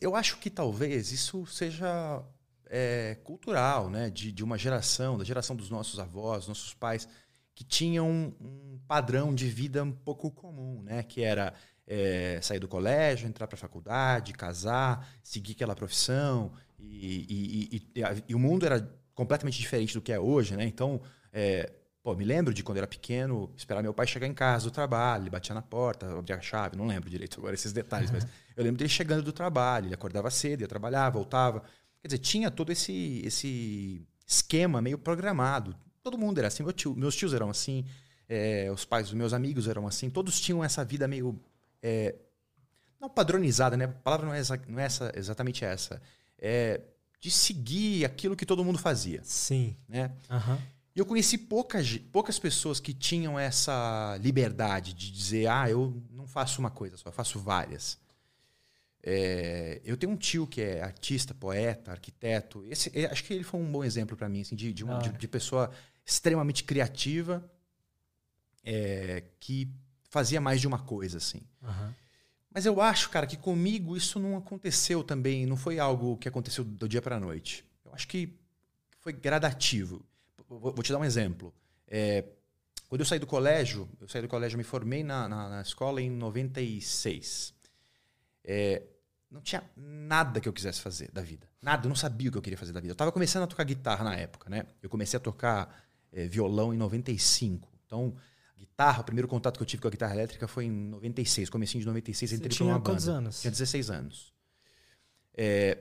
Eu 0.00 0.14
acho 0.14 0.38
que 0.38 0.48
talvez 0.48 1.10
isso 1.10 1.44
seja 1.46 2.22
é, 2.66 3.16
cultural, 3.24 3.90
né? 3.90 4.08
De, 4.08 4.30
de 4.30 4.44
uma 4.44 4.56
geração, 4.56 5.18
da 5.18 5.24
geração 5.24 5.56
dos 5.56 5.68
nossos 5.68 5.98
avós, 5.98 6.46
nossos 6.46 6.72
pais, 6.72 7.08
que 7.56 7.64
tinham 7.64 8.08
um, 8.08 8.32
um 8.40 8.78
padrão 8.86 9.34
de 9.34 9.48
vida 9.48 9.82
um 9.82 9.90
pouco 9.90 10.30
comum, 10.30 10.80
né? 10.80 11.02
Que 11.02 11.22
era 11.22 11.52
é, 11.88 12.38
sair 12.40 12.60
do 12.60 12.68
colégio, 12.68 13.26
entrar 13.26 13.48
para 13.48 13.56
a 13.56 13.58
faculdade, 13.58 14.32
casar, 14.32 15.08
seguir 15.24 15.54
aquela 15.54 15.74
profissão. 15.74 16.52
E, 16.78 17.26
e, 17.28 17.76
e, 17.76 18.22
e, 18.28 18.34
o 18.36 18.38
mundo 18.38 18.64
era 18.64 18.88
completamente 19.14 19.58
diferente 19.58 19.94
do 19.94 20.02
que 20.02 20.12
é 20.12 20.18
hoje, 20.18 20.56
né? 20.56 20.64
Então, 20.64 21.00
é, 21.32 21.70
Pô, 22.04 22.14
me 22.14 22.22
lembro 22.22 22.52
de 22.52 22.62
quando 22.62 22.76
era 22.76 22.86
pequeno, 22.86 23.50
esperar 23.56 23.82
meu 23.82 23.94
pai 23.94 24.06
chegar 24.06 24.26
em 24.26 24.34
casa 24.34 24.66
do 24.66 24.70
trabalho, 24.70 25.22
ele 25.22 25.30
batia 25.30 25.54
na 25.54 25.62
porta, 25.62 26.18
abria 26.18 26.36
a 26.36 26.40
chave, 26.40 26.76
não 26.76 26.86
lembro 26.86 27.08
direito 27.08 27.40
agora 27.40 27.54
esses 27.54 27.72
detalhes, 27.72 28.10
uhum. 28.10 28.16
mas 28.16 28.26
eu 28.54 28.62
lembro 28.62 28.76
dele 28.76 28.90
chegando 28.90 29.22
do 29.22 29.32
trabalho, 29.32 29.86
ele 29.86 29.94
acordava 29.94 30.30
cedo, 30.30 30.60
ia 30.60 30.68
trabalhar, 30.68 31.08
voltava. 31.08 31.62
Quer 32.02 32.08
dizer, 32.08 32.18
tinha 32.18 32.50
todo 32.50 32.70
esse, 32.70 33.22
esse 33.24 34.06
esquema 34.26 34.82
meio 34.82 34.98
programado. 34.98 35.74
Todo 36.02 36.18
mundo 36.18 36.36
era 36.36 36.48
assim, 36.48 36.62
meu 36.62 36.74
tio, 36.74 36.94
meus 36.94 37.16
tios 37.16 37.32
eram 37.32 37.48
assim, 37.48 37.86
é, 38.28 38.70
os 38.70 38.84
pais 38.84 39.06
dos 39.06 39.14
meus 39.14 39.32
amigos 39.32 39.66
eram 39.66 39.86
assim, 39.86 40.10
todos 40.10 40.38
tinham 40.38 40.62
essa 40.62 40.84
vida 40.84 41.08
meio. 41.08 41.40
É, 41.82 42.16
não 43.00 43.08
padronizada, 43.08 43.78
né? 43.78 43.86
A 43.86 43.88
palavra 43.88 44.26
não 44.26 44.34
é, 44.34 44.42
não 44.68 44.78
é 44.78 44.84
essa, 44.84 45.10
exatamente 45.16 45.64
essa. 45.64 46.02
É 46.38 46.82
de 47.24 47.30
seguir 47.30 48.04
aquilo 48.04 48.36
que 48.36 48.44
todo 48.44 48.62
mundo 48.62 48.78
fazia. 48.78 49.22
Sim. 49.24 49.74
Né? 49.88 50.12
Uhum. 50.28 50.58
E 50.94 50.98
eu 50.98 51.06
conheci 51.06 51.38
poucas, 51.38 51.96
poucas 52.12 52.38
pessoas 52.38 52.78
que 52.78 52.92
tinham 52.92 53.38
essa 53.38 54.18
liberdade 54.20 54.92
de 54.92 55.10
dizer, 55.10 55.46
ah, 55.46 55.70
eu 55.70 56.02
não 56.10 56.26
faço 56.26 56.60
uma 56.60 56.70
coisa 56.70 56.98
só, 56.98 57.08
eu 57.08 57.12
faço 57.14 57.40
várias. 57.40 57.98
É, 59.02 59.80
eu 59.86 59.96
tenho 59.96 60.12
um 60.12 60.18
tio 60.18 60.46
que 60.46 60.60
é 60.60 60.82
artista, 60.82 61.32
poeta, 61.32 61.92
arquiteto. 61.92 62.62
Esse, 62.66 62.92
é, 62.94 63.06
acho 63.06 63.24
que 63.24 63.32
ele 63.32 63.42
foi 63.42 63.58
um 63.58 63.72
bom 63.72 63.82
exemplo 63.82 64.14
para 64.18 64.28
mim, 64.28 64.42
assim, 64.42 64.54
de, 64.54 64.70
de, 64.70 64.84
uma, 64.84 64.98
ah. 64.98 65.00
de, 65.00 65.08
de, 65.08 65.26
pessoa 65.26 65.70
extremamente 66.04 66.62
criativa 66.62 67.42
é, 68.62 69.24
que 69.40 69.66
fazia 70.10 70.42
mais 70.42 70.60
de 70.60 70.66
uma 70.66 70.78
coisa, 70.78 71.16
assim. 71.16 71.40
Uhum. 71.62 71.94
Mas 72.54 72.64
eu 72.64 72.80
acho, 72.80 73.10
cara, 73.10 73.26
que 73.26 73.36
comigo 73.36 73.96
isso 73.96 74.20
não 74.20 74.36
aconteceu 74.36 75.02
também, 75.02 75.44
não 75.44 75.56
foi 75.56 75.80
algo 75.80 76.16
que 76.16 76.28
aconteceu 76.28 76.62
do 76.62 76.88
dia 76.88 77.02
para 77.02 77.18
noite. 77.18 77.64
Eu 77.84 77.92
acho 77.92 78.06
que 78.06 78.38
foi 79.00 79.12
gradativo. 79.12 80.06
Vou, 80.48 80.72
te 80.80 80.92
dar 80.92 80.98
um 80.98 81.04
exemplo. 81.04 81.52
É, 81.88 82.24
quando 82.88 83.00
eu 83.00 83.06
saí 83.06 83.18
do 83.18 83.26
colégio, 83.26 83.88
eu 84.00 84.06
saí 84.06 84.22
do 84.22 84.28
colégio, 84.28 84.56
me 84.56 84.62
formei 84.62 85.02
na, 85.02 85.28
na, 85.28 85.48
na 85.48 85.62
escola 85.62 86.00
em 86.00 86.08
96. 86.08 87.52
É, 88.44 88.84
não 89.28 89.40
tinha 89.40 89.64
nada 89.76 90.40
que 90.40 90.48
eu 90.48 90.52
quisesse 90.52 90.80
fazer 90.80 91.10
da 91.10 91.22
vida. 91.22 91.48
Nada, 91.60 91.86
eu 91.86 91.88
não 91.88 91.96
sabia 91.96 92.28
o 92.28 92.32
que 92.32 92.38
eu 92.38 92.42
queria 92.42 92.58
fazer 92.58 92.72
da 92.72 92.78
vida. 92.78 92.92
Eu 92.92 92.94
estava 92.94 93.10
começando 93.10 93.42
a 93.42 93.46
tocar 93.48 93.64
guitarra 93.64 94.04
na 94.04 94.14
época, 94.14 94.48
né? 94.48 94.64
Eu 94.80 94.88
comecei 94.88 95.16
a 95.16 95.20
tocar 95.20 95.84
é, 96.12 96.28
violão 96.28 96.72
em 96.72 96.76
95. 96.76 97.68
Então, 97.84 98.14
guitarra, 98.56 99.02
o 99.02 99.04
primeiro 99.04 99.28
contato 99.28 99.56
que 99.56 99.62
eu 99.62 99.66
tive 99.66 99.82
com 99.82 99.88
a 99.88 99.90
guitarra 99.90 100.14
elétrica 100.14 100.48
foi 100.48 100.64
em 100.66 100.70
96, 100.70 101.50
comecinho 101.50 101.80
de 101.80 101.86
96, 101.86 102.30
Você 102.30 102.36
entrei 102.36 102.50
tinha 102.50 102.68
uma 102.68 102.80
quantos 102.80 103.06
banda. 103.06 103.18
anos? 103.18 103.40
Tinha 103.40 103.50
16 103.50 103.90
anos. 103.90 104.32
É, 105.36 105.78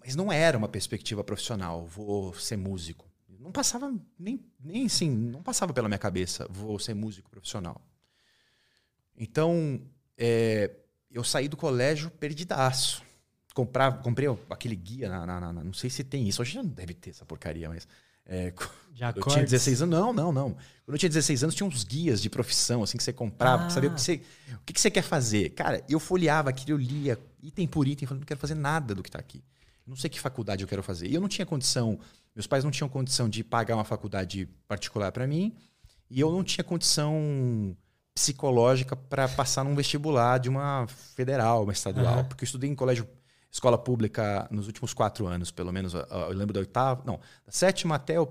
mas 0.00 0.14
não 0.14 0.32
era 0.32 0.56
uma 0.56 0.68
perspectiva 0.68 1.24
profissional, 1.24 1.86
vou 1.86 2.34
ser 2.34 2.56
músico 2.56 3.06
não 3.46 3.52
passava 3.52 3.94
nem, 4.18 4.44
nem 4.58 4.86
assim, 4.86 5.08
não 5.08 5.40
passava 5.40 5.72
pela 5.72 5.88
minha 5.88 5.98
cabeça, 5.98 6.46
vou 6.50 6.78
ser 6.80 6.94
músico 6.94 7.30
profissional. 7.30 7.80
Então, 9.16 9.80
é, 10.18 10.70
eu 11.10 11.22
saí 11.22 11.48
do 11.48 11.56
colégio 11.56 12.10
perdidaço. 12.10 13.04
Comprava, 13.54 14.02
comprei 14.02 14.28
aquele 14.50 14.74
guia, 14.74 15.08
na, 15.08 15.24
na, 15.24 15.52
na, 15.52 15.64
não 15.64 15.72
sei 15.72 15.88
se 15.88 16.04
tem 16.04 16.28
isso, 16.28 16.42
hoje 16.42 16.54
já 16.54 16.62
não 16.62 16.70
deve 16.70 16.92
ter 16.92 17.10
essa 17.10 17.24
porcaria, 17.24 17.68
mas. 17.68 17.86
É, 18.26 18.52
eu 19.16 19.22
tinha 19.28 19.44
16 19.44 19.82
anos. 19.82 19.98
Não, 19.98 20.12
não, 20.12 20.32
não. 20.32 20.50
Quando 20.84 20.94
eu 20.94 20.98
tinha 20.98 21.08
16 21.08 21.44
anos, 21.44 21.54
tinha 21.54 21.66
uns 21.66 21.84
guias 21.84 22.20
de 22.20 22.30
profissão, 22.30 22.82
assim, 22.82 22.96
que 22.96 23.02
você 23.02 23.12
comprava, 23.12 23.66
ah. 23.66 23.70
saber 23.70 23.88
o 23.88 23.94
que 23.94 24.00
você, 24.00 24.20
o 24.52 24.72
que 24.72 24.80
você 24.80 24.90
quer 24.90 25.02
fazer. 25.02 25.50
Cara, 25.50 25.82
eu 25.88 25.98
folheava 25.98 26.50
aquilo, 26.50 26.72
eu 26.72 26.76
lia 26.76 27.18
item 27.42 27.66
por 27.66 27.86
item, 27.88 28.06
falando, 28.06 28.20
não 28.20 28.26
quero 28.26 28.40
fazer 28.40 28.54
nada 28.54 28.94
do 28.94 29.02
que 29.02 29.08
está 29.08 29.18
aqui. 29.18 29.42
Não 29.86 29.96
sei 29.96 30.10
que 30.10 30.18
faculdade 30.18 30.62
eu 30.62 30.68
quero 30.68 30.82
fazer. 30.82 31.08
E 31.08 31.14
eu 31.14 31.20
não 31.20 31.28
tinha 31.28 31.46
condição 31.46 31.98
meus 32.36 32.46
pais 32.46 32.62
não 32.62 32.70
tinham 32.70 32.86
condição 32.86 33.30
de 33.30 33.42
pagar 33.42 33.74
uma 33.76 33.84
faculdade 33.84 34.46
particular 34.68 35.10
para 35.10 35.26
mim 35.26 35.56
e 36.10 36.20
eu 36.20 36.30
não 36.30 36.44
tinha 36.44 36.62
condição 36.62 37.74
psicológica 38.14 38.94
para 38.94 39.26
passar 39.26 39.64
num 39.64 39.74
vestibular 39.74 40.38
de 40.38 40.50
uma 40.50 40.86
federal, 40.86 41.62
uma 41.62 41.72
estadual, 41.72 42.18
uhum. 42.18 42.24
porque 42.24 42.44
eu 42.44 42.46
estudei 42.46 42.68
em 42.68 42.74
colégio, 42.74 43.08
escola 43.50 43.78
pública 43.78 44.46
nos 44.50 44.66
últimos 44.66 44.92
quatro 44.92 45.26
anos, 45.26 45.50
pelo 45.50 45.72
menos. 45.72 45.94
Eu 45.94 46.28
lembro 46.30 46.52
da 46.52 46.60
oitava, 46.60 47.02
não, 47.04 47.20
da 47.44 47.52
sétima 47.52 47.94
até 47.94 48.20
o 48.20 48.26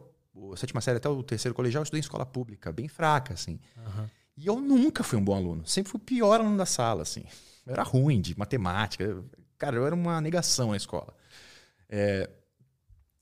a 0.51 0.57
sétima 0.57 0.81
série 0.81 0.97
até 0.97 1.07
o 1.07 1.23
terceiro 1.23 1.55
colegial, 1.55 1.79
eu 1.79 1.83
estudei 1.83 1.99
em 1.99 2.01
escola 2.01 2.25
pública, 2.25 2.69
bem 2.69 2.89
fraca, 2.89 3.33
assim. 3.33 3.57
Uhum. 3.77 4.05
E 4.35 4.47
eu 4.47 4.59
nunca 4.59 5.01
fui 5.01 5.17
um 5.17 5.23
bom 5.23 5.33
aluno. 5.33 5.65
Sempre 5.65 5.91
fui 5.91 5.97
o 5.97 6.03
pior 6.03 6.41
aluno 6.41 6.57
da 6.57 6.65
sala, 6.65 7.03
assim. 7.03 7.23
Eu 7.65 7.71
era 7.71 7.83
ruim 7.83 8.19
de 8.19 8.37
matemática. 8.37 9.23
Cara, 9.57 9.77
eu 9.77 9.85
era 9.85 9.95
uma 9.95 10.19
negação 10.19 10.71
na 10.71 10.75
escola. 10.75 11.15
É, 11.87 12.29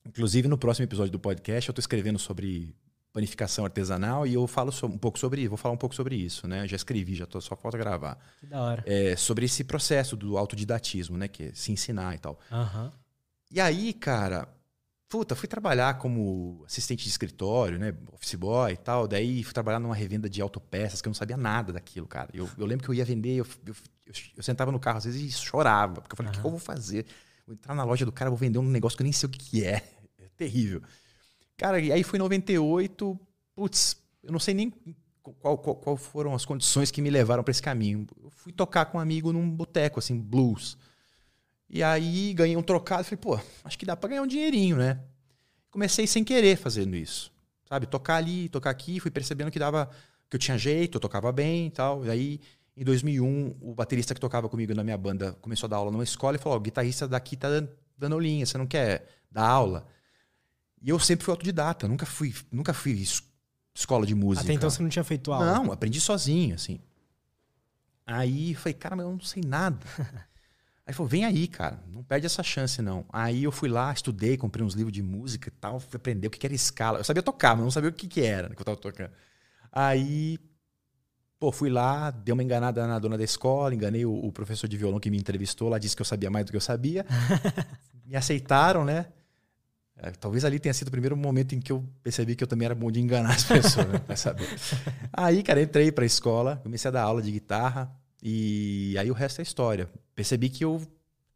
Inclusive, 0.05 0.47
no 0.47 0.57
próximo 0.57 0.83
episódio 0.83 1.11
do 1.11 1.19
podcast, 1.19 1.69
eu 1.69 1.71
estou 1.71 1.81
escrevendo 1.81 2.19
sobre 2.19 2.75
panificação 3.13 3.63
artesanal 3.63 4.25
e 4.25 4.33
eu 4.33 4.45
falo 4.47 4.73
um 4.83 4.97
pouco 4.97 5.19
sobre, 5.19 5.47
vou 5.47 5.57
falar 5.57 5.75
um 5.75 5.77
pouco 5.77 5.93
sobre 5.93 6.15
isso, 6.15 6.47
né? 6.47 6.67
Já 6.67 6.75
escrevi, 6.75 7.13
já 7.13 7.27
tô 7.27 7.39
só 7.39 7.55
falta 7.55 7.77
gravar. 7.77 8.17
Que 8.39 8.47
da 8.47 8.61
hora. 8.61 8.83
É, 8.87 9.15
sobre 9.15 9.45
esse 9.45 9.63
processo 9.63 10.17
do 10.17 10.35
autodidatismo, 10.35 11.15
né? 11.15 11.27
Que 11.27 11.43
é 11.43 11.51
se 11.53 11.71
ensinar 11.71 12.15
e 12.15 12.17
tal. 12.17 12.39
Aham. 12.51 12.91
E 13.51 13.61
aí, 13.61 13.93
cara, 13.93 14.47
puta, 15.07 15.35
fui 15.35 15.47
trabalhar 15.47 15.99
como 15.99 16.63
assistente 16.65 17.03
de 17.03 17.09
escritório, 17.11 17.77
né? 17.77 17.93
Office 18.11 18.33
boy 18.33 18.73
e 18.73 18.77
tal. 18.77 19.07
Daí 19.07 19.43
fui 19.43 19.53
trabalhar 19.53 19.79
numa 19.79 19.93
revenda 19.93 20.27
de 20.27 20.41
autopeças 20.41 20.99
que 20.99 21.07
eu 21.07 21.11
não 21.11 21.15
sabia 21.15 21.37
nada 21.37 21.71
daquilo, 21.71 22.07
cara. 22.07 22.29
Eu, 22.33 22.49
eu 22.57 22.65
lembro 22.65 22.83
que 22.83 22.89
eu 22.89 22.95
ia 22.95 23.05
vender, 23.05 23.35
eu, 23.35 23.45
eu, 23.63 23.75
eu, 24.35 24.41
sentava 24.41 24.71
no 24.71 24.79
carro 24.79 24.97
às 24.97 25.05
vezes 25.05 25.21
e 25.21 25.31
chorava, 25.31 26.01
porque 26.01 26.13
eu 26.13 26.17
falei, 26.17 26.31
o 26.31 26.33
que, 26.33 26.41
que 26.41 26.47
eu 26.47 26.49
vou 26.49 26.59
fazer? 26.59 27.05
Vou 27.45 27.53
entrar 27.53 27.75
na 27.75 27.83
loja 27.83 28.05
do 28.05 28.11
cara, 28.11 28.31
vou 28.31 28.39
vender 28.39 28.57
um 28.57 28.63
negócio 28.63 28.97
que 28.97 29.03
eu 29.03 29.05
nem 29.05 29.13
sei 29.13 29.27
o 29.27 29.29
que, 29.29 29.37
que 29.37 29.63
é. 29.63 29.83
É 30.17 30.27
terrível. 30.35 30.81
Cara, 31.57 31.79
e 31.79 31.91
aí 31.91 32.03
foi 32.03 32.17
em 32.17 32.21
98, 32.21 33.19
putz, 33.55 33.97
eu 34.23 34.31
não 34.31 34.39
sei 34.39 34.53
nem 34.53 34.73
qual, 35.21 35.57
qual, 35.57 35.75
qual 35.75 35.97
foram 35.97 36.33
as 36.33 36.45
condições 36.45 36.91
que 36.91 37.01
me 37.01 37.09
levaram 37.09 37.43
para 37.43 37.51
esse 37.51 37.61
caminho. 37.61 38.07
Eu 38.21 38.29
fui 38.29 38.51
tocar 38.51 38.85
com 38.85 38.97
um 38.97 39.01
amigo 39.01 39.31
num 39.31 39.49
boteco, 39.49 39.99
assim, 39.99 40.19
blues. 40.19 40.77
E 41.69 41.81
aí 41.81 42.33
ganhei 42.33 42.57
um 42.57 42.61
trocado, 42.61 43.03
falei, 43.03 43.17
pô, 43.17 43.39
acho 43.63 43.77
que 43.77 43.85
dá 43.85 43.95
para 43.95 44.09
ganhar 44.09 44.21
um 44.21 44.27
dinheirinho, 44.27 44.77
né? 44.77 44.99
Comecei 45.71 46.05
sem 46.05 46.23
querer 46.23 46.57
fazendo 46.57 46.95
isso. 46.95 47.31
Sabe, 47.67 47.87
tocar 47.87 48.17
ali, 48.17 48.49
tocar 48.49 48.69
aqui, 48.69 48.99
fui 48.99 49.09
percebendo 49.09 49.49
que 49.49 49.57
dava 49.57 49.89
que 50.29 50.35
eu 50.35 50.39
tinha 50.39 50.57
jeito, 50.57 50.97
eu 50.97 51.01
tocava 51.01 51.31
bem 51.31 51.67
e 51.67 51.71
tal. 51.71 52.05
E 52.05 52.09
aí 52.09 52.41
em 52.75 52.83
2001, 52.83 53.55
o 53.61 53.73
baterista 53.73 54.13
que 54.13 54.19
tocava 54.19 54.49
comigo 54.49 54.73
na 54.73 54.83
minha 54.83 54.97
banda 54.97 55.33
começou 55.41 55.67
a 55.67 55.69
dar 55.69 55.77
aula 55.77 55.91
numa 55.91 56.03
escola 56.03 56.35
e 56.35 56.39
falou: 56.39 56.57
"O 56.57 56.61
guitarrista 56.61 57.07
daqui 57.07 57.37
tá 57.37 57.47
dando, 57.97 58.13
aulinha, 58.13 58.45
você 58.45 58.57
não 58.57 58.65
quer 58.65 59.07
dar 59.31 59.47
aula?" 59.47 59.85
E 60.83 60.89
eu 60.89 60.99
sempre 60.99 61.23
fui 61.23 61.31
autodidata, 61.31 61.87
nunca 61.87 62.05
fui, 62.05 62.35
nunca 62.51 62.73
fui 62.73 62.91
es- 62.91 63.23
escola 63.73 64.05
de 64.05 64.13
música. 64.13 64.45
Até 64.45 64.53
então 64.53 64.69
você 64.69 64.83
não 64.83 64.89
tinha 64.89 65.03
feito 65.03 65.31
aula. 65.31 65.45
Não, 65.53 65.71
aprendi 65.71 65.99
sozinho, 66.01 66.55
assim. 66.55 66.79
Aí 68.05 68.53
falei, 68.55 68.73
cara, 68.73 68.95
mas 68.95 69.05
eu 69.05 69.11
não 69.11 69.19
sei 69.21 69.41
nada. 69.45 69.79
Aí 70.85 70.93
falou, 70.93 71.07
vem 71.09 71.23
aí, 71.23 71.47
cara, 71.47 71.81
não 71.87 72.03
perde 72.03 72.25
essa 72.25 72.43
chance, 72.43 72.81
não. 72.81 73.05
Aí 73.07 73.45
eu 73.45 73.53
fui 73.53 73.69
lá, 73.69 73.93
estudei, 73.93 74.35
comprei 74.35 74.65
uns 74.65 74.73
livros 74.73 74.91
de 74.91 75.01
música 75.01 75.47
e 75.47 75.51
tal, 75.51 75.79
fui 75.79 75.95
aprender 75.95 76.27
o 76.27 76.29
que 76.29 76.45
era 76.45 76.53
escala. 76.53 76.99
Eu 76.99 77.05
sabia 77.05 77.23
tocar, 77.23 77.55
mas 77.55 77.63
não 77.63 77.71
sabia 77.71 77.89
o 77.89 77.93
que, 77.93 78.05
que 78.05 78.19
era 78.19 78.49
que 78.53 78.61
eu 78.61 78.65
tava 78.65 78.75
tocando. 78.75 79.11
Aí, 79.71 80.37
pô, 81.39 81.53
fui 81.53 81.69
lá, 81.69 82.11
dei 82.11 82.33
uma 82.33 82.43
enganada 82.43 82.85
na 82.85 82.99
dona 82.99 83.17
da 83.17 83.23
escola, 83.23 83.73
enganei 83.73 84.05
o, 84.05 84.13
o 84.13 84.29
professor 84.33 84.67
de 84.67 84.75
violão 84.75 84.99
que 84.99 85.09
me 85.09 85.17
entrevistou 85.17 85.69
lá, 85.69 85.79
disse 85.79 85.95
que 85.95 86.01
eu 86.01 86.05
sabia 86.05 86.29
mais 86.29 86.45
do 86.45 86.51
que 86.51 86.57
eu 86.57 86.61
sabia. 86.61 87.05
me 88.05 88.17
aceitaram, 88.17 88.83
né? 88.83 89.05
É, 89.97 90.11
talvez 90.11 90.43
ali 90.43 90.59
tenha 90.59 90.73
sido 90.73 90.87
o 90.87 90.91
primeiro 90.91 91.15
momento 91.15 91.53
em 91.53 91.59
que 91.59 91.71
eu 91.71 91.83
percebi 92.01 92.35
que 92.35 92.43
eu 92.43 92.47
também 92.47 92.65
era 92.65 92.75
bom 92.75 92.91
de 92.91 92.99
enganar 92.99 93.35
as 93.35 93.43
pessoas, 93.45 93.87
né? 93.87 94.15
Saber. 94.15 94.47
Aí, 95.11 95.43
cara, 95.43 95.61
entrei 95.61 95.91
pra 95.91 96.05
escola, 96.05 96.57
comecei 96.63 96.89
a 96.89 96.91
dar 96.91 97.03
aula 97.03 97.21
de 97.21 97.31
guitarra 97.31 97.93
e 98.21 98.95
aí 98.97 99.09
o 99.11 99.13
resto 99.13 99.39
é 99.39 99.43
história. 99.43 99.89
Percebi 100.15 100.49
que 100.49 100.63
eu 100.63 100.81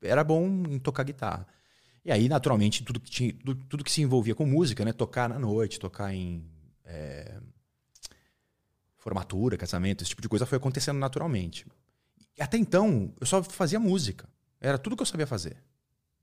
era 0.02 0.24
bom 0.24 0.46
em 0.70 0.80
tocar 0.80 1.04
guitarra. 1.04 1.48
E 2.04 2.12
aí, 2.12 2.30
naturalmente, 2.30 2.84
tudo 2.84 3.00
que, 3.00 3.12
tinha, 3.12 3.34
tudo, 3.34 3.66
tudo 3.66 3.84
que 3.84 3.92
se 3.92 4.02
envolvia 4.02 4.34
com 4.34 4.46
música, 4.46 4.86
né? 4.86 4.94
Tocar 4.94 5.28
na 5.28 5.38
noite, 5.38 5.80
tocar 5.80 6.14
em 6.14 6.50
é, 6.86 7.38
formatura, 8.98 9.58
casamento, 9.58 10.04
esse 10.04 10.10
tipo 10.10 10.22
de 10.22 10.30
coisa 10.30 10.46
foi 10.46 10.58
acontecendo 10.58 10.98
naturalmente. 10.98 11.66
E 12.38 12.42
até 12.42 12.58
então, 12.58 13.14
eu 13.20 13.28
só 13.28 13.44
fazia 13.44 13.80
música. 13.80 14.28
Era 14.60 14.78
tudo 14.78 14.96
que 14.96 15.02
eu 15.02 15.06
sabia 15.06 15.28
fazer. 15.28 15.58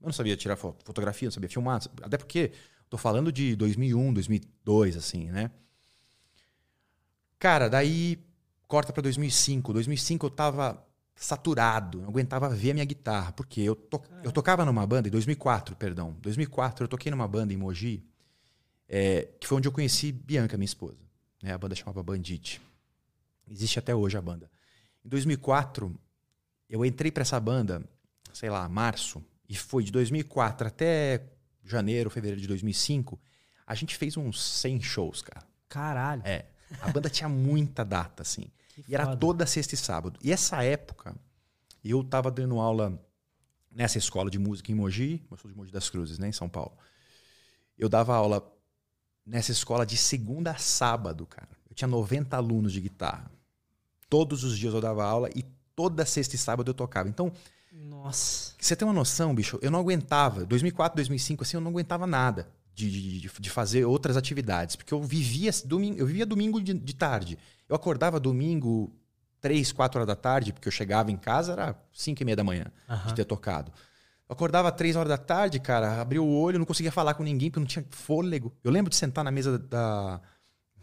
Eu 0.04 0.08
não 0.08 0.12
sabia 0.12 0.36
tirar 0.36 0.56
fo- 0.56 0.76
fotografia, 0.84 1.26
não 1.26 1.32
sabia 1.32 1.48
filmar, 1.48 1.80
até 2.02 2.18
porque 2.18 2.52
tô 2.90 2.98
falando 2.98 3.32
de 3.32 3.56
2001, 3.56 4.12
2002, 4.12 4.96
assim, 4.96 5.30
né? 5.30 5.50
Cara, 7.38 7.68
daí 7.68 8.18
corta 8.68 8.92
pra 8.92 9.02
2005. 9.02 9.72
2005 9.72 10.26
eu 10.26 10.30
tava 10.30 10.86
saturado, 11.16 12.00
não 12.02 12.08
aguentava 12.08 12.48
ver 12.48 12.72
a 12.72 12.74
minha 12.74 12.84
guitarra, 12.84 13.32
porque 13.32 13.60
eu, 13.60 13.74
to 13.74 14.02
eu 14.22 14.32
tocava 14.32 14.64
numa 14.64 14.86
banda, 14.86 15.08
em 15.08 15.10
2004, 15.10 15.76
perdão. 15.76 16.16
2004 16.20 16.84
eu 16.84 16.88
toquei 16.88 17.10
numa 17.10 17.26
banda 17.28 17.52
em 17.52 17.56
Mogi, 17.56 18.04
é, 18.88 19.28
que 19.40 19.46
foi 19.46 19.58
onde 19.58 19.68
eu 19.68 19.72
conheci 19.72 20.12
Bianca, 20.12 20.56
minha 20.56 20.64
esposa. 20.66 20.98
Né? 21.42 21.52
A 21.52 21.58
banda 21.58 21.74
chamava 21.74 22.02
Bandite. 22.02 22.60
Existe 23.50 23.78
até 23.78 23.94
hoje 23.94 24.16
a 24.16 24.22
banda. 24.22 24.50
Em 25.04 25.08
2004, 25.08 25.94
eu 26.68 26.84
entrei 26.84 27.10
pra 27.12 27.22
essa 27.22 27.38
banda, 27.38 27.82
sei 28.32 28.50
lá, 28.50 28.68
março, 28.68 29.22
e 29.48 29.54
foi 29.56 29.84
de 29.84 29.92
2004 29.92 30.66
até 30.68 31.22
janeiro, 31.64 32.10
fevereiro 32.10 32.40
de 32.40 32.46
2005, 32.48 33.20
a 33.66 33.74
gente 33.74 33.96
fez 33.96 34.16
uns 34.16 34.40
100 34.42 34.80
shows, 34.82 35.22
cara. 35.22 35.46
Caralho. 35.68 36.22
É. 36.24 36.46
A 36.80 36.90
banda 36.90 37.08
tinha 37.08 37.28
muita 37.28 37.84
data, 37.84 38.22
assim. 38.22 38.50
que 38.74 38.84
E 38.88 38.94
era 38.94 39.04
foda. 39.04 39.16
toda 39.16 39.46
sexta 39.46 39.74
e 39.74 39.78
sábado. 39.78 40.18
E 40.22 40.32
essa 40.32 40.62
época, 40.62 41.14
eu 41.82 42.02
tava 42.04 42.30
dando 42.30 42.58
aula 42.60 43.00
nessa 43.70 43.98
escola 43.98 44.30
de 44.30 44.38
música 44.38 44.70
em 44.70 44.74
Mogi, 44.74 45.22
eu 45.30 45.36
sou 45.36 45.50
de 45.50 45.56
Mogi 45.56 45.72
das 45.72 45.90
Cruzes, 45.90 46.18
né, 46.18 46.28
em 46.28 46.32
São 46.32 46.48
Paulo. 46.48 46.76
Eu 47.76 47.88
dava 47.88 48.14
aula 48.14 48.46
nessa 49.26 49.50
escola 49.50 49.84
de 49.84 49.96
segunda 49.96 50.52
a 50.52 50.56
sábado, 50.56 51.26
cara. 51.26 51.48
Eu 51.68 51.74
tinha 51.74 51.88
90 51.88 52.36
alunos 52.36 52.72
de 52.72 52.80
guitarra. 52.80 53.30
Todos 54.08 54.44
os 54.44 54.56
dias 54.58 54.74
eu 54.74 54.80
dava 54.80 55.04
aula 55.04 55.28
e 55.34 55.42
toda 55.74 56.06
sexta 56.06 56.36
e 56.36 56.38
sábado 56.38 56.70
eu 56.70 56.74
tocava. 56.74 57.08
Então, 57.08 57.32
Nossa. 57.74 58.54
você 58.58 58.76
tem 58.76 58.86
uma 58.86 58.94
noção, 58.94 59.34
bicho? 59.34 59.58
Eu 59.60 59.70
não 59.70 59.80
aguentava. 59.80 60.44
2004, 60.44 60.96
2005, 60.96 61.42
assim, 61.42 61.56
eu 61.56 61.60
não 61.60 61.70
aguentava 61.70 62.06
nada 62.06 62.48
de, 62.74 63.20
de, 63.20 63.30
de 63.40 63.50
fazer 63.50 63.84
outras 63.84 64.16
atividades. 64.16 64.76
Porque 64.76 64.94
eu 64.94 65.02
vivia 65.02 65.50
domingo, 65.64 65.98
eu 65.98 66.06
vivia 66.06 66.26
domingo 66.26 66.60
de, 66.60 66.74
de 66.74 66.94
tarde. 66.94 67.38
Eu 67.68 67.74
acordava 67.76 68.20
domingo, 68.20 68.92
3, 69.40 69.72
4 69.72 69.98
horas 69.98 70.06
da 70.06 70.16
tarde, 70.16 70.52
porque 70.52 70.68
eu 70.68 70.72
chegava 70.72 71.10
em 71.10 71.16
casa, 71.16 71.52
era 71.52 71.76
5 71.92 72.22
e 72.22 72.24
meia 72.24 72.36
da 72.36 72.44
manhã 72.44 72.66
Aham. 72.88 73.08
de 73.08 73.14
ter 73.14 73.24
tocado. 73.24 73.72
Eu 74.28 74.32
acordava 74.32 74.68
às 74.68 74.74
3 74.74 74.96
horas 74.96 75.08
da 75.08 75.18
tarde, 75.18 75.60
cara, 75.60 76.00
abria 76.00 76.22
o 76.22 76.34
olho, 76.34 76.58
não 76.58 76.64
conseguia 76.66 76.92
falar 76.92 77.14
com 77.14 77.22
ninguém, 77.22 77.50
porque 77.50 77.58
eu 77.58 77.62
não 77.62 77.66
tinha 77.68 77.84
fôlego. 77.90 78.52
Eu 78.64 78.70
lembro 78.70 78.88
de 78.90 78.96
sentar 78.96 79.22
na 79.24 79.30
mesa 79.30 79.58
da, 79.58 80.20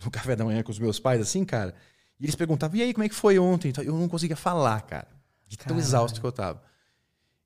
no 0.04 0.10
café 0.12 0.36
da 0.36 0.46
manhã 0.46 0.62
com 0.62 0.72
os 0.72 0.80
meus 0.80 1.00
pais, 1.00 1.22
assim, 1.22 1.44
cara, 1.44 1.74
e 2.20 2.26
eles 2.26 2.36
perguntavam, 2.36 2.78
e 2.78 2.84
aí, 2.84 2.94
como 2.94 3.04
é 3.04 3.10
que 3.10 3.16
foi 3.16 3.40
ontem? 3.40 3.74
Eu 3.84 3.98
não 3.98 4.08
conseguia 4.08 4.36
falar, 4.36 4.80
cara, 4.82 5.08
de 5.48 5.58
tão 5.58 5.68
Caralho. 5.68 5.82
exausto 5.82 6.22
que 6.22 6.26
eu 6.26 6.32
tava. 6.32 6.62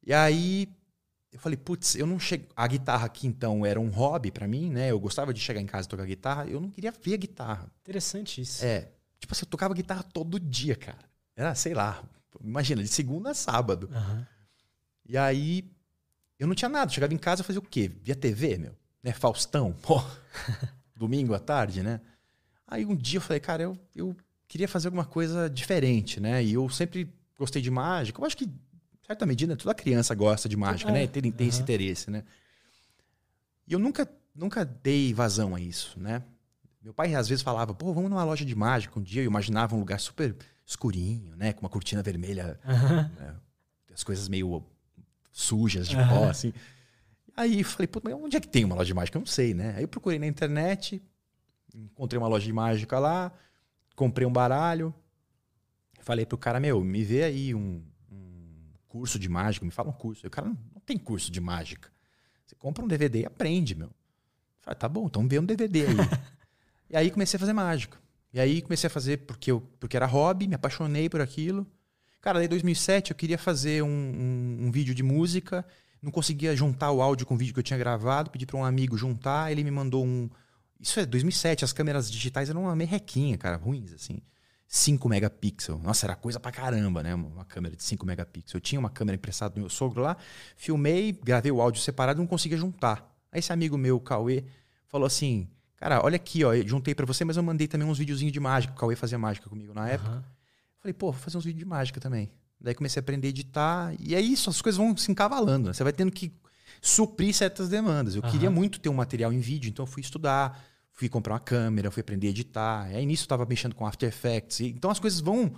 E 0.05 0.13
aí, 0.13 0.69
eu 1.31 1.39
falei, 1.39 1.57
putz, 1.57 1.95
eu 1.95 2.05
não 2.05 2.19
chego. 2.19 2.45
A 2.55 2.67
guitarra 2.67 3.05
aqui, 3.05 3.27
então, 3.27 3.65
era 3.65 3.79
um 3.79 3.89
hobby 3.89 4.31
pra 4.31 4.47
mim, 4.47 4.69
né? 4.69 4.91
Eu 4.91 4.99
gostava 4.99 5.33
de 5.33 5.39
chegar 5.39 5.59
em 5.59 5.65
casa 5.65 5.87
e 5.87 5.89
tocar 5.89 6.05
guitarra, 6.05 6.45
eu 6.45 6.61
não 6.61 6.69
queria 6.69 6.91
ver 6.91 7.13
a 7.15 7.17
guitarra. 7.17 7.71
Interessante 7.81 8.41
isso. 8.41 8.63
É. 8.63 8.89
Tipo 9.19 9.33
assim, 9.33 9.43
eu 9.45 9.49
tocava 9.49 9.73
guitarra 9.73 10.03
todo 10.03 10.39
dia, 10.39 10.75
cara. 10.75 10.99
Era, 11.35 11.55
sei 11.55 11.73
lá, 11.73 12.03
imagina, 12.43 12.81
de 12.81 12.87
segunda 12.87 13.31
a 13.31 13.33
sábado. 13.33 13.89
Aham. 13.91 14.27
E 15.07 15.17
aí, 15.17 15.69
eu 16.39 16.47
não 16.47 16.55
tinha 16.55 16.69
nada. 16.69 16.91
Chegava 16.91 17.13
em 17.13 17.17
casa, 17.17 17.43
fazia 17.43 17.59
o 17.59 17.65
quê? 17.65 17.91
Via 18.01 18.15
TV, 18.15 18.57
meu. 18.57 18.75
Né? 19.03 19.13
Faustão, 19.13 19.73
pô. 19.73 20.01
Domingo 20.95 21.33
à 21.33 21.39
tarde, 21.39 21.83
né? 21.83 22.01
Aí 22.67 22.85
um 22.85 22.95
dia 22.95 23.17
eu 23.17 23.21
falei, 23.21 23.39
cara, 23.39 23.63
eu, 23.63 23.77
eu 23.95 24.15
queria 24.47 24.67
fazer 24.67 24.87
alguma 24.87 25.05
coisa 25.05 25.49
diferente, 25.49 26.19
né? 26.19 26.43
E 26.43 26.53
eu 26.53 26.67
sempre 26.69 27.13
gostei 27.37 27.61
de 27.61 27.69
mágica. 27.69 28.19
Eu 28.19 28.25
acho 28.25 28.37
que, 28.37 28.49
certa 29.05 29.25
medida, 29.25 29.55
toda 29.55 29.73
criança 29.75 30.15
gosta 30.15 30.49
de 30.49 30.57
mágica, 30.57 30.89
É, 30.91 30.93
né? 30.93 31.07
Tem, 31.07 31.31
tem 31.31 31.47
esse 31.47 31.61
interesse, 31.61 32.09
né? 32.09 32.23
E 33.67 33.73
eu 33.73 33.79
nunca, 33.79 34.09
nunca 34.33 34.65
dei 34.65 35.13
vazão 35.13 35.55
a 35.55 35.59
isso, 35.59 35.99
né? 35.99 36.23
Meu 36.81 36.93
pai 36.93 37.15
às 37.15 37.27
vezes 37.27 37.43
falava, 37.43 37.73
pô, 37.73 37.93
vamos 37.93 38.09
numa 38.09 38.23
loja 38.23 38.45
de 38.45 38.55
mágica 38.55 38.99
um 38.99 39.03
dia. 39.03 39.23
Eu 39.23 39.27
imaginava 39.27 39.75
um 39.75 39.79
lugar 39.79 39.99
super 39.99 40.35
escurinho, 40.65 41.35
né? 41.35 41.53
Com 41.53 41.61
uma 41.61 41.69
cortina 41.69 42.01
vermelha 42.03 42.59
Aham. 42.65 43.39
as 43.93 44.03
coisas 44.03 44.27
meio 44.27 44.63
sujas 45.31 45.87
de 45.87 45.95
pó, 45.95 46.29
assim. 46.29 46.53
Aí 47.35 47.59
eu 47.59 47.65
falei, 47.65 47.87
pô, 47.87 47.99
mas 48.03 48.13
onde 48.13 48.37
é 48.37 48.39
que 48.39 48.47
tem 48.47 48.63
uma 48.63 48.75
loja 48.75 48.87
de 48.87 48.93
mágica? 48.93 49.17
Eu 49.17 49.21
não 49.21 49.25
sei, 49.27 49.53
né? 49.53 49.73
Aí 49.75 49.83
eu 49.83 49.87
procurei 49.87 50.19
na 50.19 50.27
internet, 50.27 51.01
encontrei 51.73 52.17
uma 52.17 52.27
loja 52.27 52.45
de 52.45 52.53
mágica 52.53 52.97
lá, 52.99 53.31
comprei 53.95 54.25
um 54.27 54.31
baralho, 54.31 54.93
falei 56.01 56.25
pro 56.25 56.37
cara, 56.37 56.59
meu, 56.59 56.81
me 56.83 57.03
vê 57.03 57.23
aí 57.23 57.53
um 57.55 57.83
curso 58.95 59.19
de 59.19 59.27
mágica, 59.27 59.65
me 59.65 59.71
fala 59.71 59.89
um 59.89 59.93
curso. 59.93 60.25
O 60.25 60.29
cara, 60.29 60.47
não, 60.47 60.57
não 60.73 60.81
tem 60.85 60.97
curso 60.97 61.29
de 61.29 61.41
mágica. 61.41 61.91
Você 62.45 62.55
compra 62.55 62.81
um 62.81 62.87
DVD 62.87 63.21
e 63.21 63.25
aprende, 63.25 63.75
meu. 63.75 63.87
Eu 63.87 63.93
falei, 64.61 64.79
tá 64.79 64.87
bom, 64.87 65.07
então 65.07 65.27
vê 65.27 65.37
um 65.37 65.43
DVD 65.43 65.87
aí. 65.87 65.95
e 66.89 66.95
aí 66.95 67.11
comecei 67.11 67.35
a 67.35 67.39
fazer 67.39 67.51
mágica. 67.51 67.97
E 68.33 68.39
aí 68.39 68.61
comecei 68.61 68.87
a 68.87 68.89
fazer 68.89 69.17
porque, 69.17 69.51
eu, 69.51 69.59
porque 69.81 69.97
era 69.97 70.05
hobby, 70.05 70.47
me 70.47 70.55
apaixonei 70.55 71.09
por 71.09 71.19
aquilo. 71.19 71.67
Cara, 72.21 72.39
daí 72.39 72.45
em 72.45 72.49
2007 72.49 73.11
eu 73.11 73.17
queria 73.17 73.37
fazer 73.37 73.83
um, 73.83 73.87
um, 73.87 74.57
um 74.67 74.71
vídeo 74.71 74.95
de 74.95 75.03
música, 75.03 75.65
não 76.01 76.09
conseguia 76.09 76.55
juntar 76.55 76.91
o 76.91 77.01
áudio 77.01 77.25
com 77.25 77.35
o 77.35 77.37
vídeo 77.37 77.53
que 77.53 77.59
eu 77.59 77.63
tinha 77.63 77.77
gravado, 77.77 78.31
pedi 78.31 78.45
para 78.45 78.57
um 78.57 78.63
amigo 78.63 78.97
juntar, 78.97 79.51
ele 79.51 79.63
me 79.63 79.71
mandou 79.71 80.05
um. 80.05 80.29
Isso 80.79 81.01
é 81.01 81.05
2007, 81.05 81.65
as 81.65 81.73
câmeras 81.73 82.09
digitais 82.09 82.49
eram 82.49 82.63
uma 82.63 82.75
merrequinha, 82.75 83.37
cara, 83.37 83.57
ruins, 83.57 83.91
assim. 83.91 84.21
5 84.67 85.07
megapixels. 85.07 85.81
Nossa, 85.81 86.05
era 86.05 86.15
coisa 86.15 86.39
pra 86.39 86.51
caramba, 86.51 87.03
né? 87.03 87.13
Uma 87.13 87.45
câmera 87.45 87.75
de 87.75 87.83
5 87.83 88.05
megapixels. 88.05 88.53
Eu 88.53 88.61
tinha 88.61 88.79
uma 88.79 88.89
câmera 88.89 89.15
emprestada 89.15 89.53
do 89.53 89.59
meu 89.59 89.69
sogro 89.69 90.01
lá, 90.01 90.17
filmei, 90.55 91.11
gravei 91.11 91.51
o 91.51 91.61
áudio 91.61 91.81
separado 91.81 92.19
não 92.19 92.27
conseguia 92.27 92.57
juntar. 92.57 93.15
Aí 93.31 93.39
esse 93.39 93.53
amigo 93.53 93.77
meu, 93.77 93.99
Cauê, 93.99 94.43
falou 94.87 95.05
assim: 95.05 95.47
Cara, 95.77 96.03
olha 96.03 96.15
aqui, 96.15 96.43
ó, 96.43 96.53
eu 96.53 96.67
juntei 96.67 96.95
para 96.95 97.05
você, 97.05 97.25
mas 97.25 97.37
eu 97.37 97.43
mandei 97.43 97.67
também 97.67 97.87
uns 97.87 97.97
videozinhos 97.97 98.31
de 98.31 98.39
mágica. 98.39 98.73
O 98.73 98.77
Cauê 98.77 98.95
fazia 98.95 99.17
mágica 99.17 99.49
comigo 99.49 99.73
na 99.73 99.87
época. 99.89 100.09
Aham. 100.09 100.23
Falei, 100.79 100.93
pô, 100.93 101.11
vou 101.11 101.19
fazer 101.19 101.37
uns 101.37 101.43
vídeos 101.43 101.59
de 101.59 101.65
mágica 101.65 101.99
também. 101.99 102.31
Daí 102.61 102.75
comecei 102.75 102.99
a 102.99 103.01
aprender 103.01 103.27
a 103.27 103.29
editar. 103.29 103.95
E 103.99 104.15
é 104.15 104.21
isso, 104.21 104.49
as 104.49 104.61
coisas 104.61 104.77
vão 104.77 104.95
se 104.95 105.11
encavalando. 105.11 105.67
Né? 105.67 105.73
Você 105.73 105.83
vai 105.83 105.91
tendo 105.91 106.11
que 106.11 106.31
suprir 106.81 107.33
certas 107.33 107.67
demandas. 107.67 108.15
Eu 108.15 108.21
Aham. 108.21 108.31
queria 108.31 108.51
muito 108.51 108.79
ter 108.79 108.89
um 108.89 108.93
material 108.93 109.33
em 109.33 109.39
vídeo, 109.39 109.69
então 109.69 109.83
eu 109.83 109.87
fui 109.87 110.01
estudar, 110.01 110.63
fui 110.95 111.09
comprar 111.09 111.33
uma 111.33 111.39
câmera, 111.39 111.91
fui 111.91 112.01
aprender 112.01 112.27
a 112.27 112.29
editar. 112.31 112.85
Aí 112.85 113.05
nisso 113.05 113.25
eu 113.25 113.27
tava 113.27 113.45
mexendo 113.45 113.75
com 113.75 113.85
After 113.85 114.07
Effects. 114.09 114.61
E- 114.61 114.67
então 114.69 114.89
as 114.89 114.99
coisas 114.99 115.19
vão. 115.19 115.53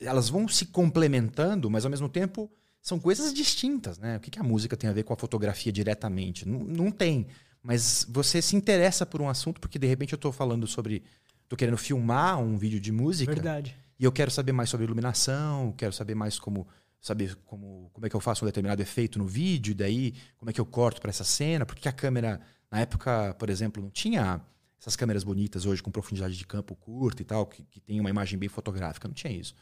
Elas 0.00 0.28
vão 0.28 0.48
se 0.48 0.66
complementando, 0.66 1.70
mas 1.70 1.84
ao 1.84 1.90
mesmo 1.90 2.08
tempo 2.08 2.50
são 2.82 2.98
coisas 2.98 3.32
distintas, 3.32 3.98
né? 3.98 4.16
O 4.16 4.20
que, 4.20 4.30
que 4.30 4.38
a 4.38 4.42
música 4.42 4.76
tem 4.76 4.88
a 4.88 4.92
ver 4.92 5.02
com 5.04 5.12
a 5.12 5.16
fotografia 5.16 5.72
diretamente? 5.72 6.48
Não, 6.48 6.60
não 6.60 6.90
tem. 6.90 7.26
Mas 7.62 8.06
você 8.08 8.40
se 8.40 8.56
interessa 8.56 9.04
por 9.04 9.20
um 9.20 9.28
assunto, 9.28 9.60
porque 9.60 9.78
de 9.78 9.86
repente 9.86 10.12
eu 10.12 10.18
tô 10.18 10.30
falando 10.32 10.66
sobre. 10.66 11.02
tô 11.48 11.56
querendo 11.56 11.76
filmar 11.76 12.38
um 12.40 12.56
vídeo 12.56 12.80
de 12.80 12.90
música. 12.92 13.32
Verdade. 13.32 13.76
E 13.98 14.04
eu 14.04 14.12
quero 14.12 14.30
saber 14.30 14.52
mais 14.52 14.68
sobre 14.70 14.84
iluminação, 14.84 15.72
quero 15.76 15.92
saber 15.92 16.14
mais 16.14 16.38
como 16.38 16.66
saber 17.00 17.36
como, 17.44 17.88
como 17.92 18.06
é 18.06 18.10
que 18.10 18.16
eu 18.16 18.20
faço 18.20 18.44
um 18.44 18.46
determinado 18.46 18.82
efeito 18.82 19.18
no 19.18 19.26
vídeo, 19.26 19.70
e 19.70 19.74
daí 19.74 20.14
como 20.36 20.50
é 20.50 20.52
que 20.52 20.60
eu 20.60 20.66
corto 20.66 21.00
para 21.00 21.10
essa 21.10 21.22
cena, 21.22 21.64
porque 21.64 21.88
a 21.88 21.92
câmera 21.92 22.40
na 22.70 22.80
época, 22.80 23.34
por 23.38 23.48
exemplo, 23.48 23.80
não 23.82 23.90
tinha 23.90 24.40
essas 24.86 24.94
câmeras 24.94 25.24
bonitas 25.24 25.66
hoje 25.66 25.82
com 25.82 25.90
profundidade 25.90 26.38
de 26.38 26.46
campo 26.46 26.76
curta 26.76 27.20
e 27.20 27.24
tal, 27.24 27.44
que, 27.44 27.64
que 27.64 27.80
tem 27.80 27.98
uma 27.98 28.08
imagem 28.08 28.38
bem 28.38 28.48
fotográfica, 28.48 29.08
não 29.08 29.14
tinha 29.14 29.32
isso. 29.32 29.52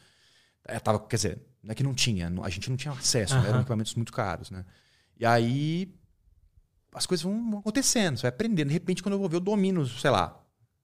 É, 0.63 0.79
tava, 0.79 0.99
quer 0.99 1.15
dizer, 1.15 1.41
não 1.63 1.71
é 1.71 1.75
que 1.75 1.81
não 1.81 1.95
tinha, 1.95 2.31
a 2.43 2.49
gente 2.49 2.69
não 2.69 2.77
tinha 2.77 2.93
acesso, 2.93 3.33
né? 3.39 3.49
eram 3.49 3.59
equipamentos 3.61 3.95
muito 3.95 4.13
caros, 4.13 4.51
né? 4.51 4.63
E 5.19 5.25
aí 5.25 5.91
as 6.93 7.05
coisas 7.07 7.23
vão 7.23 7.57
acontecendo, 7.59 8.17
você 8.17 8.21
vai 8.23 8.29
aprendendo. 8.29 8.67
De 8.67 8.73
repente, 8.73 9.01
quando 9.01 9.13
eu 9.13 9.19
vou 9.19 9.27
ver, 9.27 9.37
eu 9.37 9.41
domino, 9.41 9.85
sei 9.87 10.09
lá, 10.11 10.39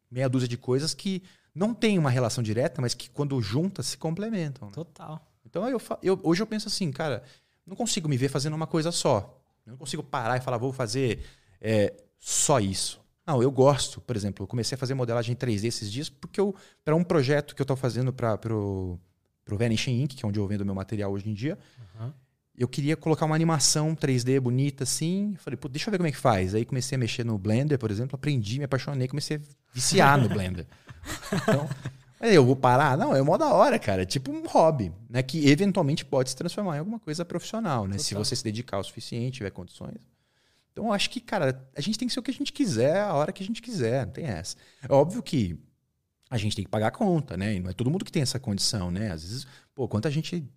meia 0.10 0.28
dúzia 0.28 0.48
de 0.48 0.58
coisas 0.58 0.94
que 0.94 1.22
não 1.54 1.74
tem 1.74 1.98
uma 2.00 2.10
relação 2.10 2.44
direta, 2.44 2.82
mas 2.82 2.94
que 2.94 3.10
quando 3.10 3.40
juntas 3.42 3.88
se 3.88 3.98
complementam. 3.98 4.70
né? 4.70 4.74
Total. 4.74 5.32
Então 5.46 5.68
eu, 5.70 5.80
eu- 6.02 6.20
hoje 6.24 6.42
eu 6.42 6.48
penso 6.48 6.68
assim, 6.68 6.92
cara, 6.92 7.24
não 7.66 7.76
consigo 7.76 8.08
me 8.10 8.18
ver 8.18 8.30
fazendo 8.30 8.56
uma 8.56 8.68
coisa 8.68 8.92
só. 8.92 9.40
Eu 9.66 9.72
não 9.72 9.78
consigo 9.78 10.02
parar 10.04 10.38
e 10.38 10.42
falar, 10.42 10.58
vou 10.58 10.74
fazer 10.74 11.24
é, 11.60 11.94
só 12.20 12.60
isso. 12.60 13.01
Não, 13.26 13.42
eu 13.42 13.52
gosto, 13.52 14.02
por 14.02 14.16
exemplo, 14.16 14.44
eu 14.44 14.48
comecei 14.48 14.76
a 14.76 14.80
fazer 14.80 14.94
modelagem 14.94 15.36
3D 15.36 15.66
esses 15.66 15.92
dias 15.92 16.10
porque 16.10 16.40
eu 16.40 16.56
para 16.84 16.96
um 16.96 17.04
projeto 17.04 17.56
que 17.56 17.62
eu 17.62 17.64
estou 17.64 17.78
fazendo 17.78 18.12
para 18.12 18.38
pro 18.38 19.00
pro 19.44 19.58
Vanishing 19.58 20.04
Inc, 20.04 20.16
que 20.16 20.26
é 20.26 20.28
onde 20.28 20.40
eu 20.40 20.48
vendo 20.48 20.66
meu 20.66 20.76
material 20.76 21.12
hoje 21.12 21.28
em 21.30 21.34
dia, 21.34 21.58
Aham. 22.00 22.14
eu 22.58 22.68
queria 22.68 22.96
colocar 22.96 23.26
uma 23.26 23.36
animação 23.36 23.96
3D 23.96 24.40
bonita 24.40 24.84
assim. 24.84 25.36
Falei, 25.40 25.58
pô, 25.58 25.68
deixa 25.68 25.90
eu 25.90 25.92
ver 25.92 25.98
como 25.98 26.08
é 26.08 26.12
que 26.12 26.18
faz. 26.18 26.54
Aí 26.54 26.64
comecei 26.64 26.96
a 26.96 27.00
mexer 27.00 27.24
no 27.26 27.38
Blender, 27.38 27.78
por 27.80 27.90
exemplo, 27.92 28.16
aprendi, 28.16 28.60
me 28.60 28.66
apaixonei, 28.66 29.08
comecei 29.08 29.38
a 29.38 29.42
viciar 29.74 30.20
no 30.20 30.30
Blender. 30.30 30.68
Então, 31.34 31.68
eu 32.22 32.46
vou 32.46 32.56
parar? 32.56 32.96
Não, 32.96 33.16
é 33.16 33.22
mó 33.24 33.36
da 33.36 33.52
hora, 33.52 33.80
cara. 33.80 34.04
É 34.04 34.06
tipo 34.06 34.32
um 34.32 34.46
hobby, 34.48 34.94
né? 35.10 35.24
Que 35.24 35.50
eventualmente 35.50 36.06
pode 36.06 36.30
se 36.30 36.36
transformar 36.36 36.76
em 36.76 36.80
alguma 36.80 37.00
coisa 37.00 37.26
profissional, 37.26 37.88
né? 37.88 37.98
Se 37.98 38.10
Total. 38.10 38.24
você 38.24 38.36
se 38.36 38.44
dedicar 38.44 38.78
o 38.78 38.84
suficiente, 38.84 39.38
tiver 39.38 39.50
condições. 39.50 39.96
Então, 40.72 40.86
eu 40.86 40.94
acho 40.94 41.10
que, 41.10 41.20
cara, 41.20 41.68
a 41.76 41.82
gente 41.82 42.00
tem 42.00 42.08
que 42.08 42.14
ser 42.14 42.20
o 42.20 42.24
que 42.24 42.32
a 42.32 42.34
gente 42.34 42.54
quiser, 42.54 43.02
a 43.02 43.14
hora 43.14 43.34
que 43.34 43.44
a 43.44 43.46
gente 43.46 43.62
quiser, 43.62 44.06
não 44.06 44.14
tem 44.14 44.26
essa. 44.26 44.56
É 44.82 44.92
óbvio 44.92 45.22
que 45.22 45.60
a 46.30 46.38
gente 46.38 46.56
tem 46.56 46.64
que 46.64 46.72
pagar 46.72 46.88
a 46.88 46.92
conta, 46.92 47.36
né? 47.36 47.56
E 47.56 47.60
não 47.60 47.70
é 47.70 47.74
todo 47.74 47.92
mundo 47.92 48.06
que 48.06 48.12
tem 48.12 48.22
essa 48.22 48.40
condição, 48.40 48.90
né? 48.90 49.12
Às 49.12 49.22
vezes, 49.24 49.48
pô, 49.76 49.88
quanta 49.88 50.10
gente. 50.10 50.48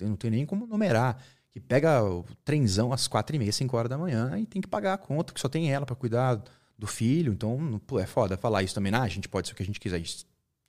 Não 0.00 0.14
tem, 0.16 0.30
nem 0.30 0.44
como 0.44 0.66
numerar. 0.66 1.24
Que 1.50 1.58
pega 1.58 2.04
o 2.04 2.24
trenzão 2.44 2.92
às 2.92 3.08
quatro 3.08 3.34
e 3.34 3.38
meia, 3.38 3.50
cinco 3.50 3.76
horas 3.76 3.88
da 3.88 3.96
manhã 3.96 4.38
e 4.38 4.44
tem 4.44 4.60
que 4.60 4.68
pagar 4.68 4.92
a 4.92 4.98
conta, 4.98 5.32
que 5.32 5.40
só 5.40 5.48
tem 5.48 5.72
ela 5.72 5.86
para 5.86 5.96
cuidar 5.96 6.42
do 6.78 6.86
filho. 6.86 7.32
Então, 7.32 7.80
pô, 7.86 7.98
é 7.98 8.06
foda 8.06 8.36
falar 8.36 8.62
isso 8.62 8.74
também. 8.74 8.92
Ah, 8.94 9.02
a 9.02 9.08
gente 9.08 9.26
pode 9.26 9.48
ser 9.48 9.54
o 9.54 9.56
que 9.56 9.62
a 9.62 9.66
gente 9.66 9.80
quiser. 9.80 10.02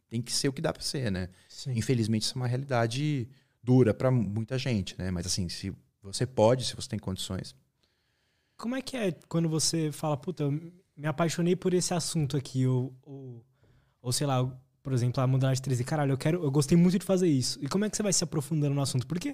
Tem 0.10 0.22
que 0.22 0.31
ser 0.31 0.48
o 0.48 0.53
que 0.53 0.62
dá 0.62 0.72
para 0.72 0.81
ser, 0.81 1.12
né? 1.12 1.27
Sim. 1.50 1.74
Infelizmente, 1.75 2.24
isso 2.24 2.34
é 2.34 2.38
uma 2.38 2.48
realidade 2.48 3.27
dura 3.62 3.93
para 3.93 4.10
muita 4.10 4.58
gente, 4.58 4.96
né? 4.98 5.12
Mas 5.12 5.25
assim, 5.25 5.50
se 5.50 5.74
você 6.01 6.25
pode, 6.25 6.63
se 6.63 6.75
você 6.75 6.88
tem 6.88 6.98
condições. 6.98 7.53
Como 8.60 8.75
é 8.75 8.82
que 8.82 8.98
é 8.98 9.13
quando 9.30 9.48
você 9.48 9.89
fala, 9.89 10.18
puta, 10.18 10.44
eu 10.44 10.51
me 10.51 11.08
apaixonei 11.08 11.56
por 11.56 11.74
esse 11.74 11.94
assunto 11.94 12.36
aqui, 12.36 12.68
ou, 12.68 12.94
ou, 13.04 13.42
ou 14.02 14.12
sei 14.12 14.28
lá, 14.28 14.45
por 14.84 14.91
exemplo, 14.91 15.24
a 15.24 15.26
modelagem 15.26 15.63
3D, 15.63 15.86
caralho, 15.86 16.12
eu 16.12 16.17
quero, 16.17 16.43
eu 16.43 16.52
gostei 16.52 16.78
muito 16.78 17.00
de 17.00 17.06
fazer 17.06 17.30
isso. 17.30 17.58
E 17.62 17.69
como 17.69 17.86
é 17.86 17.89
que 17.89 17.95
você 17.95 18.04
vai 18.04 18.12
se 18.12 18.22
aprofundando 18.22 18.76
no 18.76 18.82
assunto? 18.82 19.08
Porque 19.08 19.34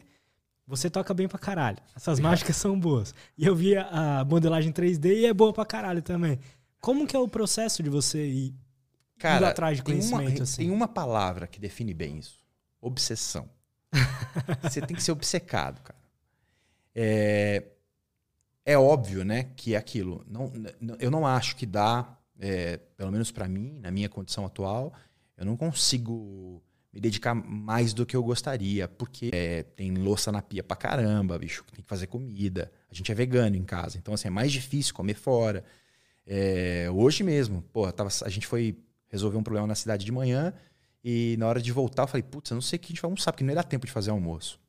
você 0.67 0.91
toca 0.91 1.11
bem 1.11 1.27
pra 1.27 1.39
caralho. 1.39 1.79
Essas 1.95 2.19
mágicas 2.19 2.55
são 2.55 2.79
boas. 2.79 3.15
E 3.35 3.47
eu 3.47 3.55
vi 3.55 3.75
a, 3.75 4.19
a 4.19 4.25
modelagem 4.25 4.71
3D 4.71 5.05
e 5.05 5.25
é 5.25 5.33
boa 5.33 5.51
pra 5.51 5.65
caralho 5.65 6.03
também. 6.03 6.39
Como 6.79 7.07
que 7.07 7.15
é 7.15 7.19
o 7.19 7.27
processo 7.27 7.81
de 7.81 7.89
você 7.89 8.27
ir 8.27 8.55
Cara, 9.17 9.49
atrás 9.49 9.77
de 9.77 9.83
tem 9.83 9.95
uma, 9.95 10.17
conhecimento, 10.17 10.43
assim? 10.43 10.57
tem 10.57 10.69
uma 10.69 10.87
palavra 10.87 11.47
que 11.47 11.59
define 11.59 11.95
bem 11.95 12.19
isso: 12.19 12.45
obsessão. 12.79 13.49
Você 14.61 14.81
tem 14.81 14.95
que 14.95 15.01
ser 15.01 15.13
obcecado, 15.13 15.81
cara. 15.81 15.97
É, 16.93 17.63
é 18.65 18.77
óbvio, 18.77 19.23
né, 19.23 19.43
que 19.55 19.75
é 19.75 19.77
aquilo. 19.77 20.25
Não, 20.27 20.51
eu 20.99 21.11
não 21.11 21.25
acho 21.25 21.55
que 21.55 21.65
dá, 21.65 22.17
é, 22.39 22.77
pelo 22.97 23.11
menos 23.11 23.31
para 23.31 23.47
mim, 23.47 23.79
na 23.79 23.91
minha 23.91 24.09
condição 24.09 24.45
atual, 24.45 24.91
eu 25.37 25.45
não 25.45 25.55
consigo 25.55 26.63
me 26.91 26.99
dedicar 26.99 27.35
mais 27.35 27.93
do 27.93 28.05
que 28.05 28.15
eu 28.15 28.23
gostaria, 28.23 28.87
porque 28.87 29.29
é, 29.33 29.63
tem 29.63 29.93
louça 29.93 30.31
na 30.31 30.41
pia 30.41 30.63
pra 30.63 30.75
caramba, 30.75 31.37
bicho, 31.37 31.63
tem 31.71 31.83
que 31.83 31.89
fazer 31.89 32.07
comida. 32.07 32.71
A 32.89 32.95
gente 32.95 33.11
é 33.11 33.15
vegano 33.15 33.55
em 33.55 33.63
casa, 33.63 33.97
então 33.97 34.13
assim, 34.13 34.29
é 34.29 34.31
mais 34.31 34.51
difícil 34.51 34.95
comer 34.95 35.13
fora. 35.13 35.63
É, 36.25 36.89
hoje 36.91 37.23
mesmo, 37.23 37.61
pô, 37.73 37.91
tava, 37.91 38.09
a 38.23 38.29
gente 38.29 38.47
foi 38.47 38.77
resolver 39.09 39.37
um 39.37 39.43
problema 39.43 39.67
na 39.67 39.75
cidade 39.75 40.03
de 40.05 40.11
manhã 40.11 40.53
e 41.03 41.35
na 41.37 41.47
hora 41.47 41.61
de 41.61 41.71
voltar 41.71 42.03
eu 42.03 42.07
falei, 42.07 42.23
putz, 42.23 42.49
eu 42.49 42.55
não 42.55 42.61
sei 42.61 42.77
o 42.77 42.79
que 42.79 42.87
a 42.87 42.89
gente 42.89 43.01
vai 43.01 43.09
almoçar, 43.09 43.31
porque 43.31 43.43
não 43.43 43.51
ia 43.51 43.55
dar 43.55 43.63
tempo 43.63 43.85
de 43.85 43.91
fazer 43.91 44.09
almoço. 44.09 44.59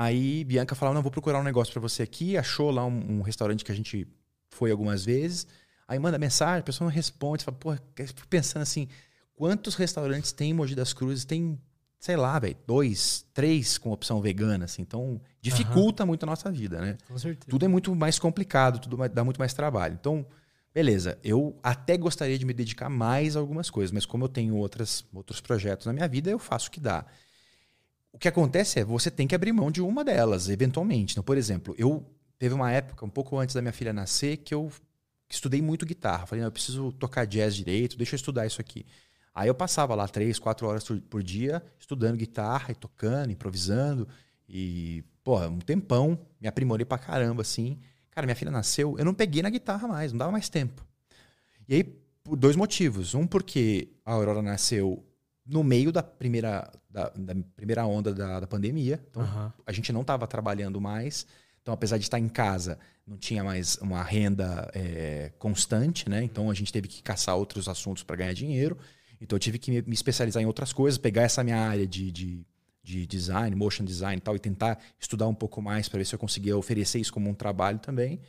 Aí 0.00 0.44
Bianca 0.44 0.76
falou, 0.76 0.94
não, 0.94 1.02
vou 1.02 1.10
procurar 1.10 1.40
um 1.40 1.42
negócio 1.42 1.72
pra 1.72 1.82
você 1.82 2.04
aqui, 2.04 2.36
achou 2.38 2.70
lá 2.70 2.86
um, 2.86 3.18
um 3.18 3.20
restaurante 3.20 3.64
que 3.64 3.72
a 3.72 3.74
gente 3.74 4.06
foi 4.48 4.70
algumas 4.70 5.04
vezes, 5.04 5.44
aí 5.88 5.98
manda 5.98 6.16
mensagem, 6.16 6.60
a 6.60 6.62
pessoa 6.62 6.88
não 6.88 6.94
responde, 6.94 7.42
fala, 7.44 7.56
pô, 7.56 7.76
pensando 8.30 8.62
assim, 8.62 8.86
quantos 9.34 9.74
restaurantes 9.74 10.30
tem 10.30 10.50
em 10.50 10.54
Mogi 10.54 10.76
das 10.76 10.92
Cruzes? 10.92 11.24
Tem, 11.24 11.60
sei 11.98 12.16
lá, 12.16 12.38
velho, 12.38 12.56
dois, 12.64 13.26
três 13.34 13.76
com 13.76 13.90
opção 13.90 14.20
vegana, 14.20 14.66
assim, 14.66 14.82
então 14.82 15.20
dificulta 15.40 16.06
muito 16.06 16.22
a 16.22 16.26
nossa 16.26 16.48
vida, 16.48 16.80
né? 16.80 16.96
Com 17.08 17.18
certeza. 17.18 17.50
tudo 17.50 17.64
é 17.64 17.68
muito 17.68 17.92
mais 17.96 18.20
complicado, 18.20 18.78
tudo 18.78 18.96
dá 19.08 19.24
muito 19.24 19.38
mais 19.38 19.52
trabalho. 19.52 19.98
Então, 20.00 20.24
beleza, 20.72 21.18
eu 21.24 21.58
até 21.60 21.96
gostaria 21.96 22.38
de 22.38 22.46
me 22.46 22.54
dedicar 22.54 22.88
mais 22.88 23.36
a 23.36 23.40
algumas 23.40 23.68
coisas, 23.68 23.90
mas 23.90 24.06
como 24.06 24.26
eu 24.26 24.28
tenho 24.28 24.54
outras, 24.54 25.04
outros 25.12 25.40
projetos 25.40 25.86
na 25.86 25.92
minha 25.92 26.06
vida, 26.06 26.30
eu 26.30 26.38
faço 26.38 26.68
o 26.68 26.70
que 26.70 26.78
dá. 26.78 27.04
O 28.12 28.18
que 28.18 28.28
acontece 28.28 28.80
é, 28.80 28.84
você 28.84 29.10
tem 29.10 29.26
que 29.26 29.34
abrir 29.34 29.52
mão 29.52 29.70
de 29.70 29.80
uma 29.80 30.04
delas, 30.04 30.48
eventualmente. 30.48 31.12
Então, 31.12 31.22
por 31.22 31.36
exemplo, 31.36 31.74
eu 31.78 32.04
teve 32.38 32.54
uma 32.54 32.70
época, 32.72 33.04
um 33.04 33.10
pouco 33.10 33.38
antes 33.38 33.54
da 33.54 33.60
minha 33.62 33.72
filha 33.72 33.92
nascer, 33.92 34.38
que 34.38 34.54
eu 34.54 34.70
estudei 35.28 35.60
muito 35.60 35.84
guitarra. 35.84 36.26
Falei, 36.26 36.40
não, 36.40 36.48
eu 36.48 36.52
preciso 36.52 36.92
tocar 36.92 37.26
jazz 37.26 37.54
direito, 37.54 37.96
deixa 37.96 38.14
eu 38.14 38.16
estudar 38.16 38.46
isso 38.46 38.60
aqui. 38.60 38.86
Aí 39.34 39.46
eu 39.48 39.54
passava 39.54 39.94
lá 39.94 40.08
três, 40.08 40.38
quatro 40.38 40.66
horas 40.66 40.84
por- 41.08 41.22
dia 41.22 41.62
estudando 41.78 42.16
guitarra 42.16 42.72
e 42.72 42.74
tocando, 42.74 43.30
improvisando. 43.30 44.08
E, 44.48 45.04
pô, 45.22 45.38
um 45.40 45.58
tempão, 45.58 46.18
me 46.40 46.48
aprimorei 46.48 46.84
pra 46.84 46.98
caramba, 46.98 47.42
assim. 47.42 47.78
Cara, 48.10 48.26
minha 48.26 48.34
filha 48.34 48.50
nasceu, 48.50 48.96
eu 48.98 49.04
não 49.04 49.14
peguei 49.14 49.42
na 49.42 49.50
guitarra 49.50 49.86
mais, 49.86 50.12
não 50.12 50.18
dava 50.18 50.32
mais 50.32 50.48
tempo. 50.48 50.84
E 51.68 51.74
aí, 51.74 51.84
por 52.24 52.36
dois 52.36 52.56
motivos. 52.56 53.14
Um, 53.14 53.26
porque 53.26 53.88
a 54.04 54.12
Aurora 54.12 54.42
nasceu 54.42 55.04
no 55.48 55.64
meio 55.64 55.90
da 55.90 56.02
primeira, 56.02 56.70
da, 56.90 57.08
da 57.08 57.34
primeira 57.56 57.86
onda 57.86 58.12
da, 58.12 58.40
da 58.40 58.46
pandemia. 58.46 59.02
Então, 59.10 59.22
Aham. 59.22 59.52
a 59.66 59.72
gente 59.72 59.90
não 59.92 60.02
estava 60.02 60.26
trabalhando 60.26 60.78
mais. 60.78 61.26
Então, 61.62 61.72
apesar 61.72 61.96
de 61.96 62.04
estar 62.04 62.18
em 62.18 62.28
casa, 62.28 62.78
não 63.06 63.16
tinha 63.16 63.42
mais 63.42 63.76
uma 63.76 64.02
renda 64.02 64.70
é, 64.74 65.32
constante, 65.38 66.08
né? 66.08 66.22
Então, 66.22 66.50
a 66.50 66.54
gente 66.54 66.70
teve 66.70 66.86
que 66.86 67.02
caçar 67.02 67.34
outros 67.34 67.66
assuntos 67.66 68.02
para 68.02 68.16
ganhar 68.16 68.34
dinheiro. 68.34 68.76
Então, 69.20 69.36
eu 69.36 69.40
tive 69.40 69.58
que 69.58 69.70
me, 69.70 69.82
me 69.82 69.94
especializar 69.94 70.42
em 70.42 70.46
outras 70.46 70.72
coisas, 70.72 70.98
pegar 70.98 71.22
essa 71.22 71.42
minha 71.42 71.58
área 71.58 71.86
de, 71.86 72.12
de, 72.12 72.46
de 72.82 73.06
design, 73.06 73.56
motion 73.56 73.84
design 73.84 74.18
e 74.18 74.20
tal, 74.20 74.36
e 74.36 74.38
tentar 74.38 74.78
estudar 75.00 75.26
um 75.26 75.34
pouco 75.34 75.62
mais 75.62 75.88
para 75.88 75.98
ver 75.98 76.04
se 76.04 76.14
eu 76.14 76.18
conseguia 76.18 76.56
oferecer 76.56 77.00
isso 77.00 77.12
como 77.12 77.28
um 77.28 77.34
trabalho 77.34 77.78
também. 77.78 78.20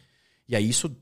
E 0.47 0.55
aí, 0.55 0.67
isso 0.69 0.95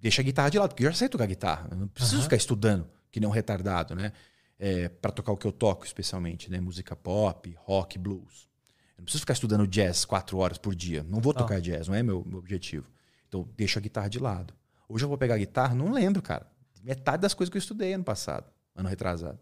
deixa 0.00 0.20
a 0.20 0.24
guitarra 0.24 0.50
de 0.50 0.58
lado, 0.58 0.70
porque 0.70 0.84
eu 0.84 0.90
já 0.90 0.96
sei 0.96 1.08
tocar 1.08 1.26
guitarra. 1.26 1.68
Eu 1.70 1.76
não 1.76 1.88
preciso 1.88 2.16
Aham. 2.16 2.24
ficar 2.24 2.36
estudando, 2.36 2.88
que 3.10 3.20
nem 3.20 3.28
um 3.28 3.32
retardado, 3.32 3.94
né? 3.94 4.12
É, 4.62 4.90
para 4.90 5.10
tocar 5.10 5.32
o 5.32 5.38
que 5.38 5.46
eu 5.46 5.52
toco, 5.52 5.86
especialmente, 5.86 6.50
né? 6.50 6.60
Música 6.60 6.94
pop, 6.94 7.56
rock, 7.60 7.98
blues. 7.98 8.46
Eu 8.90 8.98
não 8.98 9.04
preciso 9.04 9.22
ficar 9.22 9.32
estudando 9.32 9.66
jazz 9.66 10.04
quatro 10.04 10.36
horas 10.36 10.58
por 10.58 10.74
dia. 10.74 11.02
Não 11.02 11.18
vou 11.18 11.32
tocar 11.32 11.58
jazz, 11.62 11.88
não 11.88 11.94
é 11.94 12.02
meu, 12.02 12.22
meu 12.26 12.38
objetivo. 12.38 12.86
Então, 13.26 13.48
deixo 13.56 13.78
a 13.78 13.82
guitarra 13.82 14.08
de 14.08 14.18
lado. 14.18 14.52
Hoje 14.86 15.04
eu 15.04 15.08
vou 15.08 15.16
pegar 15.16 15.36
a 15.36 15.38
guitarra, 15.38 15.74
não 15.74 15.90
lembro, 15.90 16.20
cara. 16.20 16.46
Metade 16.82 17.22
das 17.22 17.32
coisas 17.32 17.50
que 17.50 17.56
eu 17.56 17.60
estudei 17.60 17.94
ano 17.94 18.04
passado, 18.04 18.50
ano 18.74 18.88
retrasado. 18.88 19.38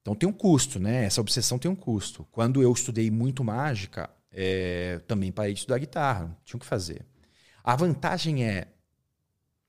Então 0.00 0.14
tem 0.14 0.28
um 0.28 0.32
custo, 0.32 0.78
né? 0.78 1.04
Essa 1.04 1.20
obsessão 1.20 1.58
tem 1.58 1.70
um 1.70 1.74
custo. 1.74 2.26
Quando 2.30 2.62
eu 2.62 2.72
estudei 2.72 3.10
muito 3.10 3.42
mágica, 3.42 4.08
é, 4.30 5.00
também 5.06 5.32
parei 5.32 5.54
de 5.54 5.60
estudar 5.60 5.78
guitarra. 5.78 6.36
Tinha 6.44 6.56
o 6.56 6.60
que 6.60 6.66
fazer. 6.66 7.04
A 7.62 7.74
vantagem 7.74 8.44
é 8.44 8.68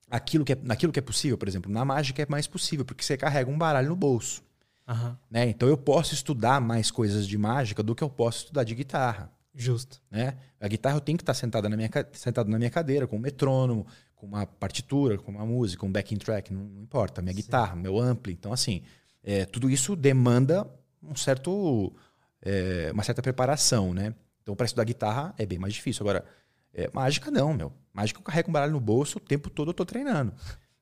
aquilo 0.10 0.46
que 0.46 0.54
é, 0.54 0.58
naquilo 0.62 0.92
que 0.92 1.00
é 1.00 1.02
possível, 1.02 1.38
por 1.38 1.48
exemplo, 1.48 1.72
na 1.72 1.84
mágica 1.84 2.22
é 2.22 2.26
mais 2.30 2.48
possível, 2.48 2.86
porque 2.86 3.04
você 3.04 3.18
carrega 3.18 3.50
um 3.50 3.58
baralho 3.58 3.90
no 3.90 3.96
bolso. 3.96 4.44
Aham. 4.88 5.18
Né? 5.30 5.50
Então 5.50 5.68
eu 5.68 5.78
posso 5.78 6.14
estudar 6.14 6.62
mais 6.62 6.92
coisas 6.92 7.28
de 7.28 7.38
mágica 7.38 7.82
do 7.82 7.96
que 7.96 8.04
eu 8.04 8.10
posso 8.10 8.40
estudar 8.40 8.64
de 8.64 8.76
guitarra. 8.76 9.32
Justo. 9.54 10.02
Né? 10.12 10.38
A 10.60 10.68
guitarra 10.68 10.98
eu 10.98 11.02
tenho 11.02 11.18
que 11.18 11.24
estar 11.24 11.34
sentada 11.34 11.70
na 11.70 11.78
minha, 11.78 11.90
sentado 12.14 12.50
na 12.50 12.58
minha 12.58 12.70
cadeira, 12.70 13.08
com 13.08 13.16
um 13.16 13.20
metrônomo, 13.20 13.88
com 14.16 14.26
uma 14.26 14.46
partitura, 14.46 15.18
com 15.18 15.32
uma 15.32 15.46
música, 15.46 15.86
um 15.86 15.92
backing 15.92 16.18
track, 16.18 16.54
não, 16.54 16.64
não 16.64 16.82
importa. 16.82 17.22
Minha 17.22 17.34
guitarra, 17.34 17.76
meu 17.76 18.00
ampli. 18.00 18.34
Então, 18.34 18.52
assim, 18.52 18.82
é, 19.24 19.46
tudo 19.46 19.70
isso 19.70 19.96
demanda 19.96 20.68
um 21.02 21.16
certo, 21.16 21.94
é, 22.42 22.90
uma 22.94 23.04
certa 23.04 23.22
preparação, 23.22 23.94
né? 23.94 24.14
Então, 24.42 24.56
para 24.56 24.66
estudar 24.66 24.84
guitarra 24.84 25.34
é 25.38 25.46
bem 25.46 25.58
mais 25.58 25.74
difícil. 25.74 26.04
Agora, 26.04 26.26
é, 26.74 26.90
mágica 26.94 27.32
não, 27.32 27.54
meu. 27.54 27.72
Mágica 27.94 28.20
eu 28.20 28.24
carrego 28.24 28.50
um 28.50 28.54
baralho 28.54 28.74
no 28.74 28.80
bolso 28.80 29.18
o 29.18 29.22
tempo 29.22 29.50
todo 29.50 29.70
eu 29.70 29.74
tô 29.74 29.86
treinando. 29.86 30.34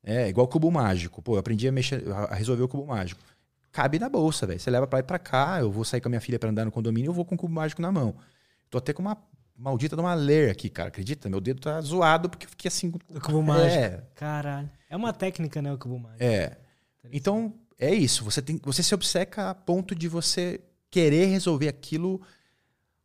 É 0.04 0.28
igual 0.28 0.48
cubo 0.48 0.70
mágico. 0.70 1.22
Pô, 1.22 1.36
eu 1.36 1.40
aprendi 1.40 1.68
a, 1.68 1.72
mexer, 1.72 2.04
a 2.12 2.36
resolver 2.36 2.64
o 2.64 2.68
cubo 2.68 2.88
mágico. 2.88 3.22
Cabe 3.74 3.98
na 3.98 4.08
bolsa, 4.08 4.46
velho. 4.46 4.60
Você 4.60 4.70
leva 4.70 4.86
pra 4.86 4.98
lá 4.98 5.00
e 5.02 5.04
pra 5.04 5.18
cá. 5.18 5.58
Eu 5.60 5.72
vou 5.72 5.84
sair 5.84 6.00
com 6.00 6.08
a 6.08 6.12
minha 6.12 6.22
filha 6.22 6.38
pra 6.38 6.50
andar 6.50 6.64
no 6.64 6.72
condomínio 6.72 7.10
eu 7.10 7.14
vou 7.14 7.26
com 7.26 7.34
o 7.34 7.38
cubo 7.38 7.54
mágico 7.54 7.82
na 7.82 7.92
mão. 7.92 8.16
Tô 8.70 8.78
até 8.78 8.94
com 8.94 9.02
uma 9.02 9.18
maldita 9.58 9.96
de 9.96 10.02
uma 10.02 10.14
ler 10.14 10.52
aqui, 10.52 10.70
cara. 10.70 10.90
Acredita? 10.90 11.28
Meu 11.28 11.42
dedo 11.42 11.60
tá 11.60 11.82
zoado 11.82 12.30
porque 12.30 12.46
eu 12.46 12.50
fiquei 12.52 12.70
assim. 12.70 12.94
O 13.10 13.20
cubo 13.20 13.42
mágico. 13.42 13.84
É, 13.84 14.04
Caralho. 14.14 14.70
É 14.88 14.96
uma 14.96 15.12
técnica, 15.12 15.60
né, 15.60 15.74
o 15.74 15.78
cubo 15.78 15.98
mágico. 15.98 16.24
é. 16.24 16.58
Então, 17.12 17.54
é 17.78 17.94
isso. 17.94 18.24
Você, 18.24 18.42
tem, 18.42 18.60
você 18.64 18.82
se 18.84 18.94
obceca 18.96 19.50
a 19.50 19.56
ponto 19.56 19.94
de 19.94 20.08
você 20.08 20.62
querer 20.90 21.26
resolver 21.26 21.68
aquilo 21.68 22.22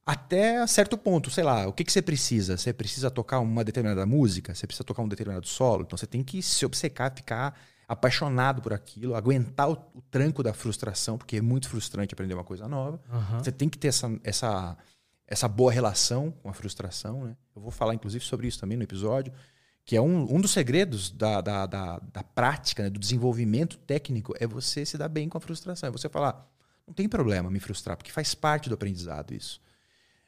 até 0.07 0.65
certo 0.67 0.97
ponto. 0.99 1.31
Sei 1.31 1.43
lá, 1.43 1.67
o 1.67 1.73
que, 1.73 1.83
que 1.83 1.91
você 1.91 2.03
precisa? 2.03 2.57
Você 2.59 2.73
precisa 2.73 3.11
tocar 3.11 3.41
uma 3.41 3.65
determinada 3.65 4.05
música? 4.07 4.55
Você 4.55 4.67
precisa 4.67 4.85
tocar 4.85 5.03
um 5.03 5.09
determinado 5.09 5.49
solo? 5.49 5.83
Então, 5.83 5.97
você 5.97 6.07
tem 6.07 6.23
que 6.23 6.43
se 6.43 6.65
obcecar, 6.65 7.13
ficar 7.17 7.59
apaixonado 7.89 8.61
por 8.61 8.75
aquilo, 8.75 9.15
aguentar 9.15 9.71
o, 9.71 9.73
o 9.95 10.03
tranco 10.03 10.43
da 10.43 10.53
frustração, 10.53 11.17
porque 11.17 11.39
é 11.39 11.41
muito 11.41 11.71
frustrante 11.71 12.13
aprender 12.13 12.35
uma 12.35 12.45
coisa 12.45 12.69
nova. 12.69 13.01
Aham. 13.11 13.43
Você 13.43 13.51
tem 13.51 13.67
que 13.67 13.79
ter 13.79 13.89
essa, 13.89 14.21
essa, 14.23 14.77
essa 15.27 15.49
boa 15.49 15.73
relação 15.73 16.31
com 16.31 16.51
a 16.51 16.53
frustração. 16.53 17.25
Né? 17.25 17.37
Eu 17.57 17.63
vou 17.63 17.71
falar, 17.71 17.95
inclusive, 17.95 18.23
sobre 18.23 18.47
isso 18.47 18.61
também 18.61 18.77
no 18.77 18.85
episódio, 18.85 19.33
que 19.87 19.97
é 19.97 20.03
um, 20.03 20.35
um 20.35 20.39
dos 20.39 20.51
segredos 20.51 21.11
da, 21.11 21.41
da, 21.41 21.65
da, 21.65 21.99
da 22.13 22.23
prática, 22.23 22.83
né? 22.83 22.91
do 22.91 23.01
desenvolvimento 23.01 23.79
técnico, 23.79 24.35
é 24.39 24.47
você 24.47 24.85
se 24.85 24.99
dar 24.99 25.09
bem 25.09 25.27
com 25.27 25.39
a 25.39 25.41
frustração. 25.41 25.89
É 25.89 25.91
você 25.91 26.11
falar, 26.11 26.47
não 26.87 26.93
tem 26.93 27.09
problema 27.09 27.51
me 27.51 27.59
frustrar, 27.59 27.97
porque 27.97 28.13
faz 28.13 28.35
parte 28.35 28.69
do 28.69 28.75
aprendizado 28.75 29.33
isso. 29.33 29.63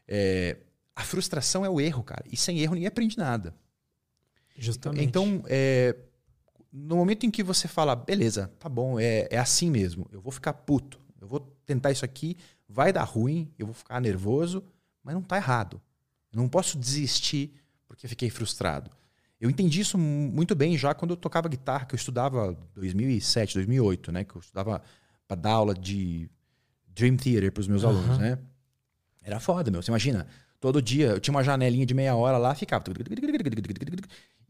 É, 0.08 0.56
a 0.96 1.02
frustração 1.02 1.62
é 1.62 1.68
o 1.68 1.78
erro, 1.78 2.02
cara. 2.02 2.24
E 2.32 2.38
sem 2.38 2.58
erro 2.60 2.72
ninguém 2.72 2.88
aprende 2.88 3.18
nada. 3.18 3.54
Justamente. 4.56 5.04
Então, 5.04 5.42
é, 5.46 5.94
no 6.72 6.96
momento 6.96 7.24
em 7.26 7.30
que 7.30 7.42
você 7.42 7.66
fala, 7.68 7.96
beleza, 7.96 8.50
tá 8.58 8.68
bom, 8.68 8.98
é, 8.98 9.26
é 9.30 9.38
assim 9.38 9.70
mesmo, 9.70 10.06
eu 10.12 10.20
vou 10.20 10.30
ficar 10.32 10.52
puto, 10.52 11.00
eu 11.20 11.26
vou 11.26 11.40
tentar 11.66 11.90
isso 11.90 12.04
aqui, 12.04 12.36
vai 12.68 12.92
dar 12.92 13.04
ruim, 13.04 13.50
eu 13.58 13.66
vou 13.66 13.74
ficar 13.74 14.00
nervoso, 14.00 14.62
mas 15.02 15.14
não 15.14 15.22
tá 15.22 15.36
errado. 15.36 15.80
Eu 16.32 16.36
não 16.40 16.48
posso 16.48 16.78
desistir 16.78 17.52
porque 17.88 18.06
fiquei 18.06 18.30
frustrado. 18.30 18.90
Eu 19.40 19.50
entendi 19.50 19.80
isso 19.80 19.98
mu- 19.98 20.30
muito 20.30 20.54
bem 20.54 20.76
já 20.76 20.94
quando 20.94 21.12
eu 21.12 21.16
tocava 21.16 21.48
guitarra, 21.48 21.86
que 21.86 21.94
eu 21.94 21.96
estudava 21.96 22.56
2007, 22.74 23.54
2008, 23.54 24.12
né? 24.12 24.22
Que 24.22 24.36
eu 24.36 24.40
estudava 24.40 24.80
para 25.26 25.36
dar 25.40 25.52
aula 25.52 25.74
de 25.74 26.28
Dream 26.86 27.16
Theater 27.16 27.50
para 27.50 27.60
os 27.60 27.66
meus 27.66 27.82
Aham. 27.82 27.94
alunos, 27.96 28.18
né? 28.18 28.38
Era 29.22 29.40
foda, 29.40 29.70
meu. 29.70 29.82
Você 29.82 29.90
imagina, 29.90 30.26
todo 30.60 30.80
dia 30.80 31.08
eu 31.08 31.20
tinha 31.20 31.34
uma 31.34 31.42
janelinha 31.42 31.86
de 31.86 31.94
meia 31.94 32.14
hora 32.14 32.38
lá, 32.38 32.54
ficava. 32.54 32.84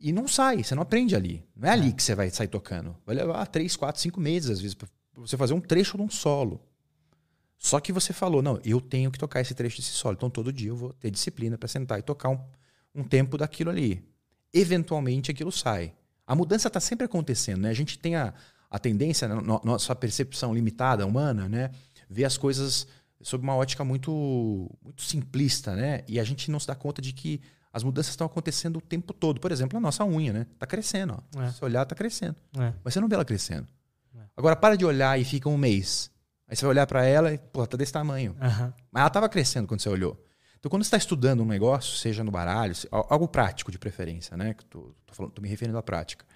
E 0.01 0.13
não 0.13 0.27
sai, 0.27 0.65
você 0.65 0.75
não 0.75 0.83
aprende 0.83 1.15
ali. 1.15 1.45
Não 1.55 1.69
é 1.69 1.73
ali 1.73 1.93
que 1.93 2.03
você 2.03 2.15
vai 2.15 2.31
sair 2.31 2.49
tocando. 2.49 2.97
Vai 3.05 3.15
levar 3.15 3.47
três, 3.47 3.77
quatro, 3.77 4.01
cinco 4.01 4.19
meses, 4.21 4.51
às 4.51 4.61
vezes, 4.61 4.75
pra 4.75 4.89
você 5.15 5.37
fazer 5.37 5.53
um 5.53 5.61
trecho 5.61 5.97
de 5.99 6.03
um 6.03 6.09
solo. 6.09 6.61
Só 7.59 7.79
que 7.79 7.93
você 7.93 8.13
falou, 8.15 8.41
não, 8.41 8.59
eu 8.65 8.81
tenho 8.81 9.11
que 9.11 9.19
tocar 9.19 9.43
esse 9.43 9.55
trecho 9.55 9.77
desse 9.77 9.91
solo. 9.93 10.15
Então 10.17 10.31
todo 10.31 10.51
dia 10.53 10.71
eu 10.71 10.77
vou 10.77 10.95
ter 10.95 11.11
disciplina 11.11 11.59
para 11.59 11.69
sentar 11.69 11.99
e 11.99 12.03
tocar 12.03 12.31
um, 12.31 12.39
um 12.95 13.05
tempo 13.05 13.37
daquilo 13.37 13.69
ali. 13.69 14.03
Eventualmente 14.55 15.31
aquilo 15.31 15.53
sai. 15.53 15.93
A 16.27 16.35
mudança 16.35 16.69
está 16.69 16.81
sempre 16.81 17.05
acontecendo, 17.05 17.61
né? 17.61 17.69
A 17.69 17.75
gente 17.75 17.99
tem 17.99 18.17
a, 18.17 18.33
a 18.71 18.79
tendência, 18.79 19.29
na 19.29 19.35
no- 19.43 19.61
nossa 19.63 19.95
percepção 19.95 20.55
limitada 20.55 21.07
humana, 21.07 21.47
né? 21.49 21.71
Ver 22.09 22.25
as 22.25 22.39
coisas 22.39 22.87
sob 23.21 23.45
uma 23.45 23.55
ótica 23.55 23.85
muito, 23.85 24.71
muito 24.83 25.03
simplista, 25.03 25.77
né? 25.77 26.03
E 26.09 26.19
a 26.19 26.25
gente 26.25 26.51
não 26.51 26.59
se 26.59 26.67
dá 26.67 26.75
conta 26.75 27.03
de 27.03 27.13
que 27.13 27.43
as 27.73 27.83
mudanças 27.83 28.11
estão 28.11 28.27
acontecendo 28.27 28.77
o 28.77 28.81
tempo 28.81 29.13
todo. 29.13 29.41
Por 29.41 29.53
exemplo, 29.53 29.79
a 29.79 29.81
nossa 29.81 30.05
unha, 30.05 30.33
né? 30.33 30.47
Tá 30.59 30.67
crescendo, 30.67 31.23
ó. 31.35 31.43
É. 31.43 31.53
Se 31.53 31.65
olhar, 31.65 31.85
tá 31.85 31.95
crescendo. 31.95 32.37
É. 32.57 32.73
Mas 32.83 32.95
você 32.95 33.01
não 33.01 33.09
vê 33.09 33.15
ela 33.15 33.25
crescendo. 33.25 33.69
É. 34.17 34.21
Agora, 34.37 34.57
para 34.57 34.77
de 34.77 34.85
olhar 34.85 35.19
e 35.19 35.25
fica 35.25 35.49
um 35.49 35.57
mês. 35.57 36.11
Aí 36.49 36.57
você 36.57 36.65
vai 36.65 36.71
olhar 36.71 36.87
para 36.87 37.05
ela 37.05 37.33
e, 37.33 37.39
pô, 37.39 37.65
tá 37.67 37.77
desse 37.77 37.93
tamanho. 37.93 38.35
Mas 38.91 39.01
ela 39.01 39.07
estava 39.07 39.29
crescendo 39.29 39.69
quando 39.69 39.81
você 39.81 39.89
olhou. 39.89 40.21
Então, 40.59 40.69
quando 40.69 40.83
você 40.83 40.89
está 40.89 40.97
estudando 40.99 41.43
um 41.43 41.47
negócio, 41.47 41.97
seja 41.97 42.23
no 42.25 42.31
baralho, 42.31 42.75
algo 42.91 43.29
prático 43.29 43.71
de 43.71 43.79
preferência, 43.79 44.37
né? 44.37 44.53
Que 44.53 44.65
tô, 44.65 44.93
tô, 45.07 45.15
falando, 45.15 45.33
tô 45.33 45.41
me 45.41 45.49
referindo 45.49 45.79
à 45.79 45.83
prática. 45.83 46.27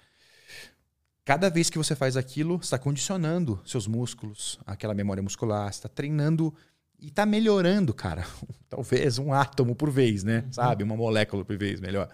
Cada 1.25 1.49
vez 1.49 1.69
que 1.69 1.77
você 1.77 1.95
faz 1.95 2.15
aquilo, 2.15 2.57
você 2.57 2.65
está 2.65 2.79
condicionando 2.79 3.59
seus 3.65 3.87
músculos, 3.87 4.57
aquela 4.65 4.93
memória 4.93 5.21
muscular, 5.21 5.71
você 5.71 5.79
está 5.79 5.89
treinando 5.89 6.53
e 6.99 7.07
está 7.07 7.25
melhorando, 7.25 7.93
cara. 7.93 8.25
Talvez 8.69 9.17
um 9.19 9.33
átomo 9.33 9.75
por 9.75 9.89
vez, 9.89 10.23
né? 10.23 10.45
Sabe? 10.51 10.83
Uma 10.83 10.95
molécula 10.95 11.43
por 11.43 11.57
vez, 11.57 11.79
melhor. 11.79 12.09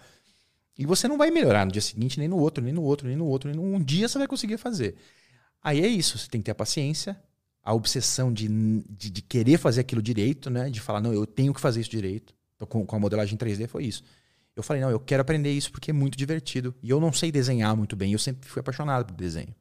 E 0.78 0.86
você 0.86 1.06
não 1.06 1.18
vai 1.18 1.30
melhorar 1.30 1.64
no 1.64 1.72
dia 1.72 1.82
seguinte, 1.82 2.18
nem 2.18 2.28
no 2.28 2.38
outro, 2.38 2.62
nem 2.62 2.72
no 2.72 2.82
outro, 2.82 3.06
nem 3.06 3.16
no 3.16 3.26
outro. 3.26 3.50
Nem 3.50 3.58
no... 3.58 3.76
Um 3.76 3.82
dia 3.82 4.08
você 4.08 4.18
vai 4.18 4.26
conseguir 4.26 4.56
fazer. 4.56 4.96
Aí 5.62 5.80
é 5.80 5.86
isso, 5.86 6.18
você 6.18 6.28
tem 6.28 6.40
que 6.40 6.46
ter 6.46 6.50
a 6.50 6.56
paciência, 6.56 7.20
a 7.62 7.72
obsessão 7.72 8.32
de, 8.32 8.48
de, 8.88 9.10
de 9.10 9.22
querer 9.22 9.58
fazer 9.58 9.82
aquilo 9.82 10.02
direito, 10.02 10.50
né? 10.50 10.70
De 10.70 10.80
falar, 10.80 11.00
não, 11.00 11.12
eu 11.12 11.26
tenho 11.26 11.54
que 11.54 11.60
fazer 11.60 11.80
isso 11.80 11.90
direito. 11.90 12.34
Então, 12.56 12.66
com, 12.66 12.84
com 12.84 12.96
a 12.96 12.98
modelagem 12.98 13.38
3D 13.38 13.68
foi 13.68 13.84
isso. 13.84 14.02
Eu 14.54 14.62
falei, 14.62 14.82
não, 14.82 14.90
eu 14.90 15.00
quero 15.00 15.22
aprender 15.22 15.52
isso 15.52 15.70
porque 15.70 15.90
é 15.90 15.94
muito 15.94 16.16
divertido. 16.16 16.74
E 16.82 16.90
eu 16.90 17.00
não 17.00 17.12
sei 17.12 17.30
desenhar 17.30 17.76
muito 17.76 17.96
bem, 17.96 18.12
eu 18.12 18.18
sempre 18.18 18.48
fui 18.48 18.60
apaixonado 18.60 19.06
por 19.06 19.14
desenho. 19.14 19.54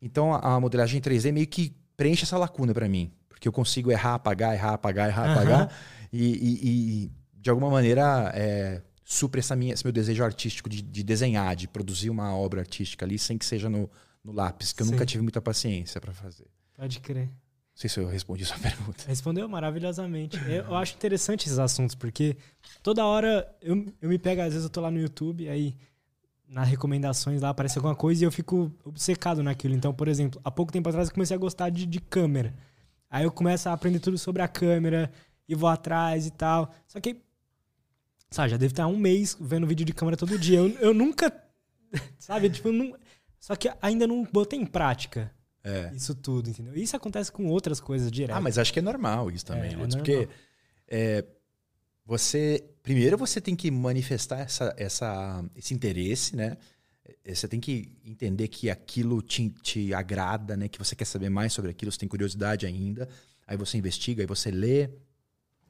Então, 0.00 0.34
a, 0.34 0.54
a 0.54 0.60
modelagem 0.60 1.00
3D 1.00 1.32
meio 1.32 1.46
que 1.46 1.74
preenche 1.96 2.24
essa 2.24 2.36
lacuna 2.36 2.74
para 2.74 2.88
mim. 2.88 3.12
Porque 3.44 3.48
eu 3.48 3.52
consigo 3.52 3.90
errar, 3.92 4.14
apagar, 4.14 4.54
errar, 4.54 4.72
apagar, 4.72 5.08
errar, 5.10 5.24
Aham. 5.24 5.32
apagar. 5.34 5.78
E, 6.10 6.24
e- 6.24 7.04
e, 7.04 7.12
de 7.34 7.50
alguma 7.50 7.68
maneira, 7.70 8.32
é, 8.34 8.80
supre 9.04 9.40
essa 9.40 9.54
minha, 9.54 9.74
esse 9.74 9.84
meu 9.84 9.92
desejo 9.92 10.24
artístico 10.24 10.66
de, 10.66 10.80
de 10.80 11.02
desenhar, 11.04 11.54
de 11.54 11.68
produzir 11.68 12.08
uma 12.08 12.34
obra 12.34 12.60
artística 12.62 13.04
ali, 13.04 13.18
sem 13.18 13.36
que 13.36 13.44
seja 13.44 13.68
no, 13.68 13.90
no 14.24 14.32
lápis, 14.32 14.72
que 14.72 14.80
eu 14.80 14.86
Sim. 14.86 14.92
nunca 14.92 15.04
tive 15.04 15.22
muita 15.22 15.42
paciência 15.42 16.00
para 16.00 16.14
fazer. 16.14 16.46
Pode 16.74 17.00
crer. 17.00 17.26
Não 17.26 17.32
sei 17.74 17.90
se 17.90 18.00
eu 18.00 18.08
respondi 18.08 18.46
sua 18.46 18.56
pergunta. 18.60 19.04
Respondeu 19.06 19.46
maravilhosamente. 19.46 20.38
Eu, 20.46 20.64
eu 20.64 20.74
acho 20.76 20.94
interessante 20.94 21.44
esses 21.46 21.58
assuntos, 21.58 21.94
porque 21.94 22.38
toda 22.82 23.04
hora 23.04 23.46
eu, 23.60 23.92
eu 24.00 24.08
me 24.08 24.18
pego, 24.18 24.40
às 24.40 24.54
vezes 24.54 24.64
eu 24.64 24.70
tô 24.70 24.80
lá 24.80 24.90
no 24.90 24.98
YouTube, 24.98 25.46
aí 25.50 25.76
nas 26.48 26.66
recomendações 26.66 27.42
lá 27.42 27.50
aparece 27.50 27.76
alguma 27.76 27.94
coisa 27.94 28.24
e 28.24 28.26
eu 28.26 28.32
fico 28.32 28.72
obcecado 28.84 29.42
naquilo. 29.42 29.74
Então, 29.74 29.92
por 29.92 30.08
exemplo, 30.08 30.40
há 30.42 30.50
pouco 30.50 30.72
tempo 30.72 30.88
atrás 30.88 31.08
eu 31.08 31.14
comecei 31.14 31.36
a 31.36 31.38
gostar 31.38 31.68
de, 31.68 31.84
de 31.84 32.00
câmera. 32.00 32.54
Aí 33.14 33.22
eu 33.24 33.30
começo 33.30 33.68
a 33.68 33.72
aprender 33.72 34.00
tudo 34.00 34.18
sobre 34.18 34.42
a 34.42 34.48
câmera 34.48 35.08
e 35.48 35.54
vou 35.54 35.68
atrás 35.68 36.26
e 36.26 36.32
tal. 36.32 36.74
Só 36.88 36.98
que, 36.98 37.16
sabe, 38.28 38.50
já 38.50 38.56
deve 38.56 38.72
estar 38.72 38.88
um 38.88 38.96
mês 38.96 39.36
vendo 39.40 39.68
vídeo 39.68 39.86
de 39.86 39.92
câmera 39.92 40.16
todo 40.16 40.36
dia. 40.36 40.58
Eu, 40.58 40.68
eu 40.80 40.92
nunca, 40.92 41.32
sabe, 42.18 42.50
tipo, 42.50 42.72
não, 42.72 42.96
só 43.38 43.54
que 43.54 43.70
ainda 43.80 44.04
não 44.06 44.24
botei 44.24 44.58
em 44.58 44.66
prática 44.66 45.30
É. 45.62 45.92
isso 45.94 46.12
tudo, 46.12 46.50
entendeu? 46.50 46.74
Isso 46.74 46.96
acontece 46.96 47.30
com 47.30 47.46
outras 47.46 47.78
coisas 47.78 48.10
direto. 48.10 48.36
Ah, 48.36 48.40
mas 48.40 48.58
acho 48.58 48.72
que 48.72 48.80
é 48.80 48.82
normal 48.82 49.30
isso 49.30 49.46
também, 49.46 49.70
É, 49.70 49.74
é 49.74 49.76
Lutz, 49.76 49.94
normal. 49.94 49.98
porque 49.98 50.28
é, 50.88 51.24
você 52.04 52.64
primeiro 52.82 53.16
você 53.16 53.40
tem 53.40 53.54
que 53.54 53.70
manifestar 53.70 54.40
essa, 54.40 54.74
essa, 54.76 55.44
esse 55.54 55.72
interesse, 55.72 56.34
né? 56.34 56.56
É, 57.24 57.34
Você 57.34 57.48
tem 57.48 57.60
que 57.60 57.92
entender 58.04 58.48
que 58.48 58.70
aquilo 58.70 59.20
te, 59.22 59.50
te 59.62 59.92
agrada, 59.94 60.56
né? 60.56 60.68
Que 60.68 60.78
você 60.78 60.94
quer 60.96 61.04
saber 61.04 61.28
mais 61.28 61.52
sobre 61.52 61.70
aquilo, 61.70 61.90
você 61.92 61.98
tem 61.98 62.08
curiosidade 62.08 62.66
ainda. 62.66 63.08
Aí 63.46 63.56
você 63.56 63.76
investiga, 63.76 64.22
aí 64.22 64.26
você 64.26 64.50
lê. 64.50 64.90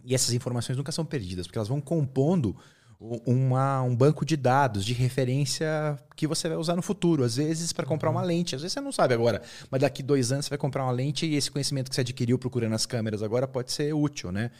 E 0.04 0.14
essas 0.14 0.32
informações 0.32 0.76
nunca 0.76 0.92
são 0.92 1.04
perdidas, 1.04 1.46
porque 1.46 1.58
elas 1.58 1.68
vão 1.68 1.80
compondo 1.80 2.56
uma, 3.00 3.82
um 3.82 3.94
banco 3.94 4.24
de 4.24 4.36
dados 4.36 4.84
de 4.84 4.92
referência 4.92 5.98
que 6.16 6.26
você 6.26 6.48
vai 6.48 6.56
usar 6.56 6.76
no 6.76 6.82
futuro. 6.82 7.24
Às 7.24 7.36
vezes 7.36 7.72
para 7.72 7.86
comprar 7.86 8.10
uma 8.10 8.22
lente, 8.22 8.54
às 8.54 8.62
vezes 8.62 8.72
você 8.72 8.80
não 8.80 8.92
sabe 8.92 9.14
agora, 9.14 9.42
mas 9.70 9.80
daqui 9.80 10.02
dois 10.02 10.30
anos 10.32 10.46
você 10.46 10.50
vai 10.50 10.58
comprar 10.58 10.84
uma 10.84 10.92
lente 10.92 11.26
e 11.26 11.34
esse 11.34 11.50
conhecimento 11.50 11.88
que 11.88 11.94
você 11.94 12.02
adquiriu 12.02 12.38
procurando 12.38 12.74
as 12.74 12.86
câmeras 12.86 13.22
agora 13.22 13.46
pode 13.48 13.72
ser 13.72 13.94
útil, 13.94 14.30
né? 14.30 14.50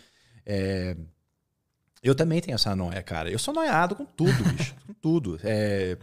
É, 0.47 0.97
Eu 2.03 2.15
também 2.15 2.41
tenho 2.41 2.55
essa 2.55 2.75
noia, 2.77 3.03
cara. 3.03 3.31
Eu 3.31 3.39
sou 3.39 3.55
noiado 3.55 3.95
com 3.97 4.05
tudo, 4.05 4.45
bicho. 4.53 4.75
com 4.87 4.93
tudo. 4.95 5.39
É... 5.43 5.97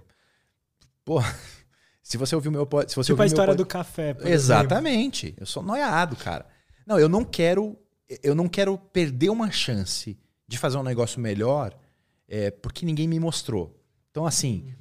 Pô, 1.05 1.19
se 2.01 2.17
você 2.17 2.35
ouviu 2.35 2.51
meu 2.51 2.65
pod- 2.65 2.89
se 2.89 2.95
você 2.95 3.07
tipo 3.11 3.13
ouviu 3.13 3.23
a 3.23 3.25
meu 3.25 3.27
história 3.27 3.53
pod- 3.53 3.57
do 3.57 3.65
café. 3.65 4.13
por 4.13 4.21
exemplo. 4.21 4.33
Exatamente. 4.33 5.33
Eu 5.37 5.45
sou 5.45 5.63
noiado, 5.63 6.15
cara. 6.15 6.45
Não, 6.85 6.99
eu 6.99 7.09
não 7.09 7.23
quero. 7.23 7.77
Eu 8.21 8.35
não 8.35 8.49
quero 8.49 8.77
perder 8.77 9.29
uma 9.29 9.49
chance 9.51 10.17
de 10.47 10.57
fazer 10.57 10.77
um 10.77 10.83
negócio 10.83 11.19
melhor 11.21 11.73
é, 12.27 12.51
porque 12.51 12.85
ninguém 12.85 13.07
me 13.07 13.19
mostrou. 13.19 13.79
Então, 14.09 14.25
assim, 14.25 14.73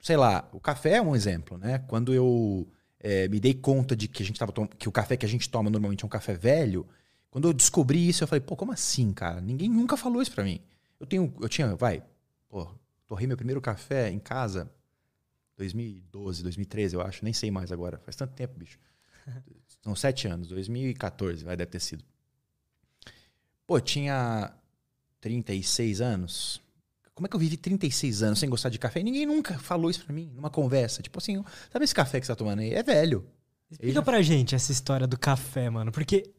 sei 0.00 0.16
lá, 0.16 0.48
o 0.52 0.60
café 0.60 0.94
é 0.96 1.02
um 1.02 1.16
exemplo, 1.16 1.58
né? 1.58 1.78
Quando 1.88 2.14
eu 2.14 2.68
é, 3.00 3.26
me 3.28 3.40
dei 3.40 3.52
conta 3.52 3.96
de 3.96 4.06
que 4.06 4.22
a 4.22 4.26
gente 4.26 4.38
tava 4.38 4.52
que 4.78 4.88
o 4.88 4.92
café 4.92 5.16
que 5.16 5.26
a 5.26 5.28
gente 5.28 5.48
toma 5.50 5.68
normalmente 5.68 6.04
é 6.04 6.06
um 6.06 6.08
café 6.08 6.34
velho, 6.34 6.86
quando 7.30 7.48
eu 7.48 7.52
descobri 7.52 8.08
isso, 8.08 8.22
eu 8.22 8.28
falei, 8.28 8.40
pô, 8.40 8.54
como 8.54 8.70
assim, 8.72 9.12
cara? 9.12 9.40
Ninguém 9.40 9.68
nunca 9.68 9.96
falou 9.96 10.22
isso 10.22 10.30
para 10.30 10.44
mim. 10.44 10.60
Eu 11.00 11.06
tenho, 11.06 11.34
eu 11.40 11.48
tinha, 11.48 11.74
vai, 11.74 12.00
pô, 12.48 12.68
torrei 13.08 13.26
meu 13.26 13.36
primeiro 13.36 13.60
café 13.60 14.08
em 14.08 14.20
casa 14.20 14.70
2012, 15.58 16.42
2013, 16.42 16.94
eu 16.94 17.02
acho, 17.02 17.24
nem 17.24 17.34
sei 17.34 17.50
mais 17.50 17.70
agora. 17.70 17.98
Faz 17.98 18.16
tanto 18.16 18.32
tempo, 18.32 18.58
bicho. 18.58 18.78
São 19.82 19.94
sete 19.94 20.26
anos, 20.28 20.48
2014, 20.48 21.44
vai, 21.44 21.56
deve 21.56 21.70
ter 21.70 21.80
sido. 21.80 22.04
Pô, 23.66 23.78
tinha 23.80 24.54
36 25.20 26.00
anos. 26.00 26.62
Como 27.14 27.26
é 27.26 27.28
que 27.28 27.34
eu 27.34 27.40
vivi 27.40 27.56
36 27.56 28.22
anos 28.22 28.38
sem 28.38 28.48
gostar 28.48 28.68
de 28.68 28.78
café? 28.78 29.00
E 29.00 29.02
ninguém 29.02 29.26
nunca 29.26 29.58
falou 29.58 29.90
isso 29.90 30.04
pra 30.04 30.14
mim, 30.14 30.30
numa 30.34 30.48
conversa. 30.48 31.02
Tipo 31.02 31.18
assim, 31.18 31.44
sabe 31.70 31.84
esse 31.84 31.94
café 31.94 32.20
que 32.20 32.26
você 32.26 32.32
tá 32.32 32.36
tomando 32.36 32.60
aí? 32.60 32.72
É 32.72 32.82
velho. 32.82 33.26
Explica 33.70 33.94
já... 33.94 34.02
pra 34.02 34.22
gente 34.22 34.54
essa 34.54 34.72
história 34.72 35.06
do 35.06 35.18
café, 35.18 35.68
mano. 35.68 35.92
Porque 35.92 36.30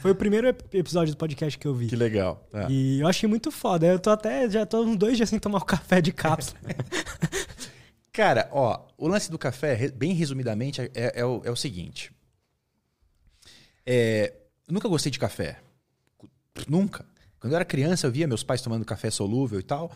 foi 0.00 0.12
o 0.12 0.14
primeiro 0.14 0.48
episódio 0.72 1.12
do 1.12 1.18
podcast 1.18 1.58
que 1.58 1.66
eu 1.66 1.74
vi. 1.74 1.88
Que 1.88 1.96
legal. 1.96 2.48
Tá. 2.50 2.68
E 2.70 3.00
eu 3.00 3.08
achei 3.08 3.28
muito 3.28 3.50
foda. 3.50 3.86
Eu 3.86 3.98
tô 3.98 4.10
até, 4.10 4.48
já 4.48 4.64
tô 4.64 4.82
uns 4.82 4.96
dois 4.96 5.16
dias 5.16 5.28
sem 5.28 5.38
tomar 5.38 5.58
o 5.58 5.64
café 5.64 6.00
de 6.00 6.12
cápsula. 6.12 6.58
Cara, 8.18 8.48
ó, 8.50 8.84
o 8.96 9.06
lance 9.06 9.30
do 9.30 9.38
café, 9.38 9.92
bem 9.92 10.12
resumidamente, 10.12 10.80
é, 10.80 10.90
é, 11.20 11.24
o, 11.24 11.40
é 11.44 11.52
o, 11.52 11.54
seguinte. 11.54 12.10
É, 13.86 14.34
nunca 14.68 14.88
gostei 14.88 15.12
de 15.12 15.20
café. 15.20 15.60
Nunca. 16.66 17.06
Quando 17.38 17.52
eu 17.52 17.56
era 17.58 17.64
criança, 17.64 18.08
eu 18.08 18.10
via 18.10 18.26
meus 18.26 18.42
pais 18.42 18.60
tomando 18.60 18.84
café 18.84 19.08
solúvel 19.08 19.60
e 19.60 19.62
tal. 19.62 19.92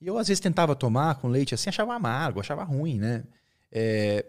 E 0.00 0.06
eu, 0.06 0.16
às 0.16 0.26
vezes, 0.26 0.40
tentava 0.40 0.74
tomar 0.74 1.16
com 1.16 1.28
leite 1.28 1.54
assim, 1.54 1.68
achava 1.68 1.92
amargo, 1.92 2.40
achava 2.40 2.64
ruim, 2.64 2.98
né? 2.98 3.24
É... 3.70 4.24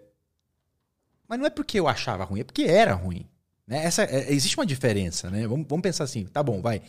Mas 1.26 1.40
não 1.40 1.46
é 1.46 1.50
porque 1.50 1.80
eu 1.80 1.88
achava 1.88 2.26
ruim, 2.26 2.42
é 2.42 2.44
porque 2.44 2.64
era 2.64 2.94
ruim. 2.96 3.26
Né? 3.66 3.82
Essa, 3.86 4.04
é, 4.04 4.30
existe 4.30 4.58
uma 4.58 4.66
diferença, 4.66 5.30
né? 5.30 5.48
Vamos, 5.48 5.66
vamos 5.70 5.84
pensar 5.84 6.04
assim, 6.04 6.26
tá 6.26 6.44
bom, 6.44 6.62
vai. 6.62 6.82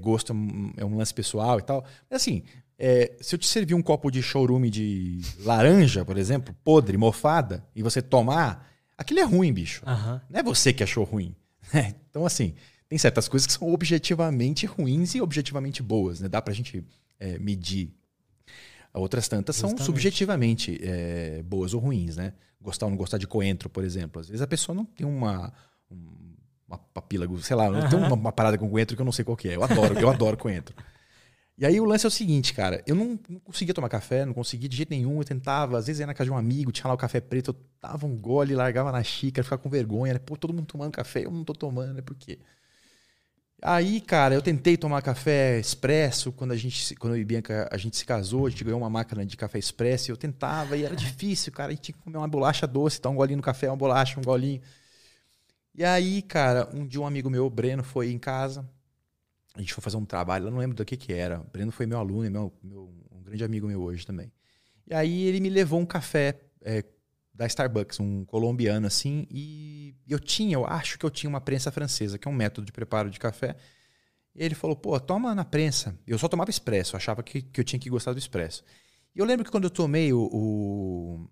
Gosto 0.00 0.32
é 0.76 0.84
um 0.84 0.96
lance 0.96 1.14
pessoal 1.14 1.60
e 1.60 1.62
tal. 1.62 1.84
Mas 2.10 2.22
assim, 2.22 2.42
é, 2.78 3.16
se 3.20 3.34
eu 3.34 3.38
te 3.38 3.46
servir 3.46 3.74
um 3.74 3.82
copo 3.82 4.10
de 4.10 4.22
showroom 4.22 4.68
de 4.68 5.20
laranja, 5.40 6.04
por 6.04 6.18
exemplo, 6.18 6.54
podre, 6.62 6.96
mofada, 6.96 7.64
e 7.74 7.82
você 7.82 8.02
tomar, 8.02 8.68
aquilo 8.98 9.20
é 9.20 9.24
ruim, 9.24 9.52
bicho. 9.52 9.82
Uhum. 9.86 10.20
Não 10.28 10.40
é 10.40 10.42
você 10.42 10.72
que 10.72 10.82
achou 10.82 11.04
ruim. 11.04 11.34
Né? 11.74 11.96
Então, 12.08 12.24
assim, 12.24 12.54
tem 12.88 12.96
certas 12.96 13.26
coisas 13.26 13.44
que 13.44 13.52
são 13.52 13.72
objetivamente 13.72 14.66
ruins 14.66 15.16
e 15.16 15.20
objetivamente 15.20 15.82
boas, 15.82 16.20
né? 16.20 16.28
Dá 16.28 16.40
pra 16.40 16.54
gente 16.54 16.84
é, 17.18 17.40
medir. 17.40 17.92
Outras 18.94 19.26
tantas 19.26 19.56
Justamente. 19.56 19.78
são 19.78 19.86
subjetivamente 19.86 20.78
é, 20.80 21.42
boas 21.42 21.74
ou 21.74 21.80
ruins, 21.80 22.16
né? 22.16 22.32
Gostar 22.60 22.86
ou 22.86 22.90
não 22.90 22.96
gostar 22.96 23.18
de 23.18 23.26
coentro, 23.26 23.68
por 23.68 23.82
exemplo. 23.82 24.20
Às 24.20 24.28
vezes 24.28 24.40
a 24.40 24.46
pessoa 24.46 24.76
não 24.76 24.84
tem 24.84 25.04
uma, 25.04 25.52
uma 26.68 26.78
papila, 26.78 27.26
sei 27.42 27.56
lá, 27.56 27.68
não 27.68 27.88
tem 27.88 27.98
uma, 27.98 28.14
uma, 28.14 28.32
parada 28.32 28.56
com 28.56 28.70
coentro 28.70 28.94
que 28.94 29.02
eu 29.02 29.04
não 29.04 29.12
sei 29.12 29.24
qual 29.24 29.36
que 29.36 29.48
é. 29.48 29.56
Eu 29.56 29.64
adoro, 29.64 29.98
eu 29.98 30.08
adoro 30.08 30.36
coentro. 30.36 30.74
E 31.58 31.64
aí 31.64 31.80
o 31.80 31.84
lance 31.86 32.04
é 32.04 32.08
o 32.08 32.10
seguinte, 32.10 32.52
cara, 32.52 32.82
eu 32.86 32.94
não, 32.94 33.18
não, 33.28 33.40
conseguia 33.40 33.72
tomar 33.72 33.88
café, 33.88 34.26
não 34.26 34.34
conseguia 34.34 34.68
de 34.68 34.76
jeito 34.76 34.90
nenhum, 34.90 35.18
eu 35.18 35.24
tentava, 35.24 35.78
às 35.78 35.86
vezes 35.86 36.00
ia 36.00 36.06
na 36.06 36.12
casa 36.12 36.26
de 36.26 36.30
um 36.30 36.36
amigo, 36.36 36.70
tinha 36.70 36.86
lá 36.86 36.92
o 36.92 36.98
café 36.98 37.18
preto, 37.18 37.52
eu 37.52 37.56
dava 37.80 38.06
um 38.06 38.14
gole, 38.14 38.54
largava 38.54 38.92
na 38.92 39.02
xícara, 39.02 39.42
ficava 39.42 39.62
com 39.62 39.70
vergonha, 39.70 40.12
né? 40.12 40.18
Pô, 40.18 40.36
todo 40.36 40.52
mundo 40.52 40.66
tomando 40.66 40.92
café, 40.92 41.24
eu 41.24 41.30
não 41.30 41.44
tô 41.44 41.54
tomando, 41.54 41.94
né? 41.94 42.02
Por 42.02 42.14
quê? 42.14 42.38
Aí, 43.62 44.02
cara, 44.02 44.34
eu 44.34 44.42
tentei 44.42 44.76
tomar 44.76 45.00
café 45.00 45.58
expresso 45.58 46.30
quando 46.30 46.52
a 46.52 46.56
gente, 46.56 46.94
quando 46.96 47.16
eu 47.16 47.20
e 47.22 47.24
Bianca 47.24 47.66
a 47.72 47.76
gente 47.78 47.96
se 47.96 48.04
casou, 48.04 48.46
a 48.46 48.50
gente 48.50 48.62
ganhou 48.62 48.78
uma 48.78 48.90
máquina 48.90 49.24
de 49.24 49.34
café 49.36 49.58
expresso, 49.58 50.10
eu 50.10 50.16
tentava 50.16 50.76
e 50.76 50.84
era 50.84 50.94
difícil, 50.94 51.52
cara, 51.52 51.70
a 51.70 51.74
gente 51.74 51.84
tinha 51.84 51.96
que 51.96 52.02
comer 52.02 52.18
uma 52.18 52.28
bolacha 52.28 52.66
doce, 52.66 53.00
dar 53.00 53.08
um 53.08 53.16
golinho 53.16 53.38
no 53.38 53.42
café, 53.42 53.68
uma 53.68 53.76
bolacha, 53.76 54.20
um 54.20 54.22
golinho. 54.22 54.60
E 55.74 55.84
aí, 55.84 56.20
cara, 56.22 56.68
um 56.74 56.86
dia 56.86 57.00
um 57.00 57.06
amigo 57.06 57.30
meu, 57.30 57.48
Breno, 57.48 57.82
foi 57.82 58.10
em 58.10 58.18
casa, 58.18 58.68
a 59.56 59.60
gente 59.60 59.72
foi 59.72 59.82
fazer 59.82 59.96
um 59.96 60.04
trabalho, 60.04 60.46
eu 60.46 60.50
não 60.50 60.58
lembro 60.58 60.76
do 60.76 60.84
que 60.84 60.96
que 60.96 61.12
era. 61.12 61.40
O 61.40 61.44
Breno 61.44 61.72
foi 61.72 61.86
meu 61.86 61.98
aluno, 61.98 62.30
meu, 62.30 62.52
meu, 62.62 62.94
um 63.10 63.22
grande 63.22 63.42
amigo 63.42 63.66
meu 63.66 63.82
hoje 63.82 64.06
também. 64.06 64.30
E 64.86 64.94
aí 64.94 65.22
ele 65.24 65.40
me 65.40 65.48
levou 65.48 65.80
um 65.80 65.86
café 65.86 66.38
é, 66.62 66.84
da 67.34 67.46
Starbucks, 67.46 67.98
um 67.98 68.24
colombiano 68.24 68.86
assim, 68.86 69.26
e 69.30 69.94
eu 70.08 70.20
tinha, 70.20 70.54
eu 70.54 70.66
acho 70.66 70.98
que 70.98 71.04
eu 71.04 71.10
tinha 71.10 71.28
uma 71.28 71.40
prensa 71.40 71.72
francesa, 71.72 72.18
que 72.18 72.28
é 72.28 72.30
um 72.30 72.34
método 72.34 72.66
de 72.66 72.72
preparo 72.72 73.10
de 73.10 73.18
café. 73.18 73.56
E 74.34 74.44
ele 74.44 74.54
falou, 74.54 74.76
pô, 74.76 74.98
toma 75.00 75.34
na 75.34 75.44
prensa. 75.44 75.98
Eu 76.06 76.18
só 76.18 76.28
tomava 76.28 76.50
expresso, 76.50 76.96
achava 76.96 77.22
que, 77.22 77.40
que 77.40 77.58
eu 77.58 77.64
tinha 77.64 77.80
que 77.80 77.88
gostar 77.88 78.12
do 78.12 78.18
expresso. 78.18 78.62
E 79.14 79.18
eu 79.18 79.24
lembro 79.24 79.44
que 79.44 79.50
quando 79.50 79.64
eu 79.64 79.70
tomei 79.70 80.12
o, 80.12 80.28
o, 80.30 81.30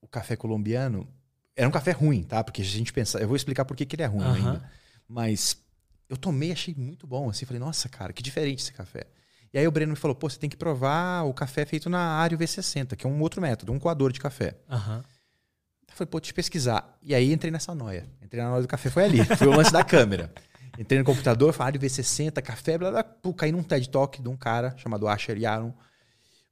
o 0.00 0.08
café 0.08 0.34
colombiano, 0.34 1.06
era 1.54 1.68
um 1.68 1.72
café 1.72 1.90
ruim, 1.90 2.22
tá? 2.22 2.42
Porque 2.42 2.62
a 2.62 2.64
gente 2.64 2.92
pensa, 2.92 3.18
eu 3.18 3.28
vou 3.28 3.36
explicar 3.36 3.66
por 3.66 3.76
que, 3.76 3.84
que 3.84 3.96
ele 3.96 4.02
é 4.02 4.06
ruim 4.06 4.24
uh 4.24 4.28
-huh. 4.28 4.34
ainda. 4.34 4.70
Mas 5.06 5.62
eu 6.08 6.16
tomei, 6.16 6.52
achei 6.52 6.74
muito 6.74 7.06
bom, 7.06 7.28
assim, 7.28 7.44
falei, 7.44 7.60
nossa, 7.60 7.88
cara, 7.88 8.12
que 8.12 8.22
diferente 8.22 8.62
esse 8.62 8.72
café. 8.72 9.06
E 9.52 9.58
aí 9.58 9.66
o 9.66 9.70
Breno 9.70 9.90
me 9.90 9.96
falou, 9.96 10.14
pô, 10.14 10.28
você 10.28 10.38
tem 10.38 10.48
que 10.48 10.56
provar 10.56 11.22
o 11.22 11.32
café 11.32 11.64
feito 11.64 11.88
na 11.88 11.98
Ario 11.98 12.38
V60, 12.38 12.96
que 12.96 13.06
é 13.06 13.08
um 13.08 13.20
outro 13.20 13.40
método, 13.40 13.72
um 13.72 13.78
coador 13.78 14.12
de 14.12 14.20
café. 14.20 14.56
Uhum. 14.68 14.98
Eu 14.98 15.94
falei, 15.94 16.10
pô, 16.10 16.20
deixa 16.20 16.32
eu 16.32 16.36
pesquisar. 16.36 16.98
E 17.02 17.14
aí 17.14 17.32
entrei 17.32 17.50
nessa 17.50 17.74
noia. 17.74 18.06
Entrei 18.22 18.42
na 18.42 18.50
noia 18.50 18.62
do 18.62 18.68
café, 18.68 18.90
foi 18.90 19.04
ali. 19.04 19.24
Foi 19.24 19.46
o 19.46 19.56
lance 19.56 19.72
da 19.72 19.82
câmera. 19.82 20.32
Entrei 20.78 20.98
no 20.98 21.04
computador, 21.04 21.52
falei, 21.52 21.76
Ario 21.76 21.80
V60, 21.80 22.42
café, 22.42 22.78
blá, 22.78 22.90
blá, 22.90 23.02
blá. 23.02 23.34
caí 23.34 23.50
num 23.50 23.62
TED 23.62 23.88
Talk 23.88 24.20
de 24.22 24.28
um 24.28 24.36
cara 24.36 24.76
chamado 24.76 25.08
Asher 25.08 25.36
Yaron, 25.38 25.72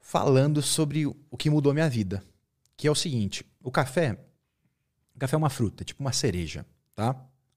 falando 0.00 0.62
sobre 0.62 1.06
o 1.06 1.36
que 1.36 1.50
mudou 1.50 1.70
a 1.70 1.74
minha 1.74 1.88
vida. 1.88 2.24
Que 2.76 2.88
é 2.88 2.90
o 2.90 2.94
seguinte, 2.94 3.44
o 3.62 3.70
café, 3.70 4.18
o 5.14 5.18
café 5.18 5.34
é 5.34 5.38
uma 5.38 5.48
fruta, 5.48 5.84
tipo 5.84 6.02
uma 6.02 6.12
cereja, 6.12 6.66
tá? 6.94 7.10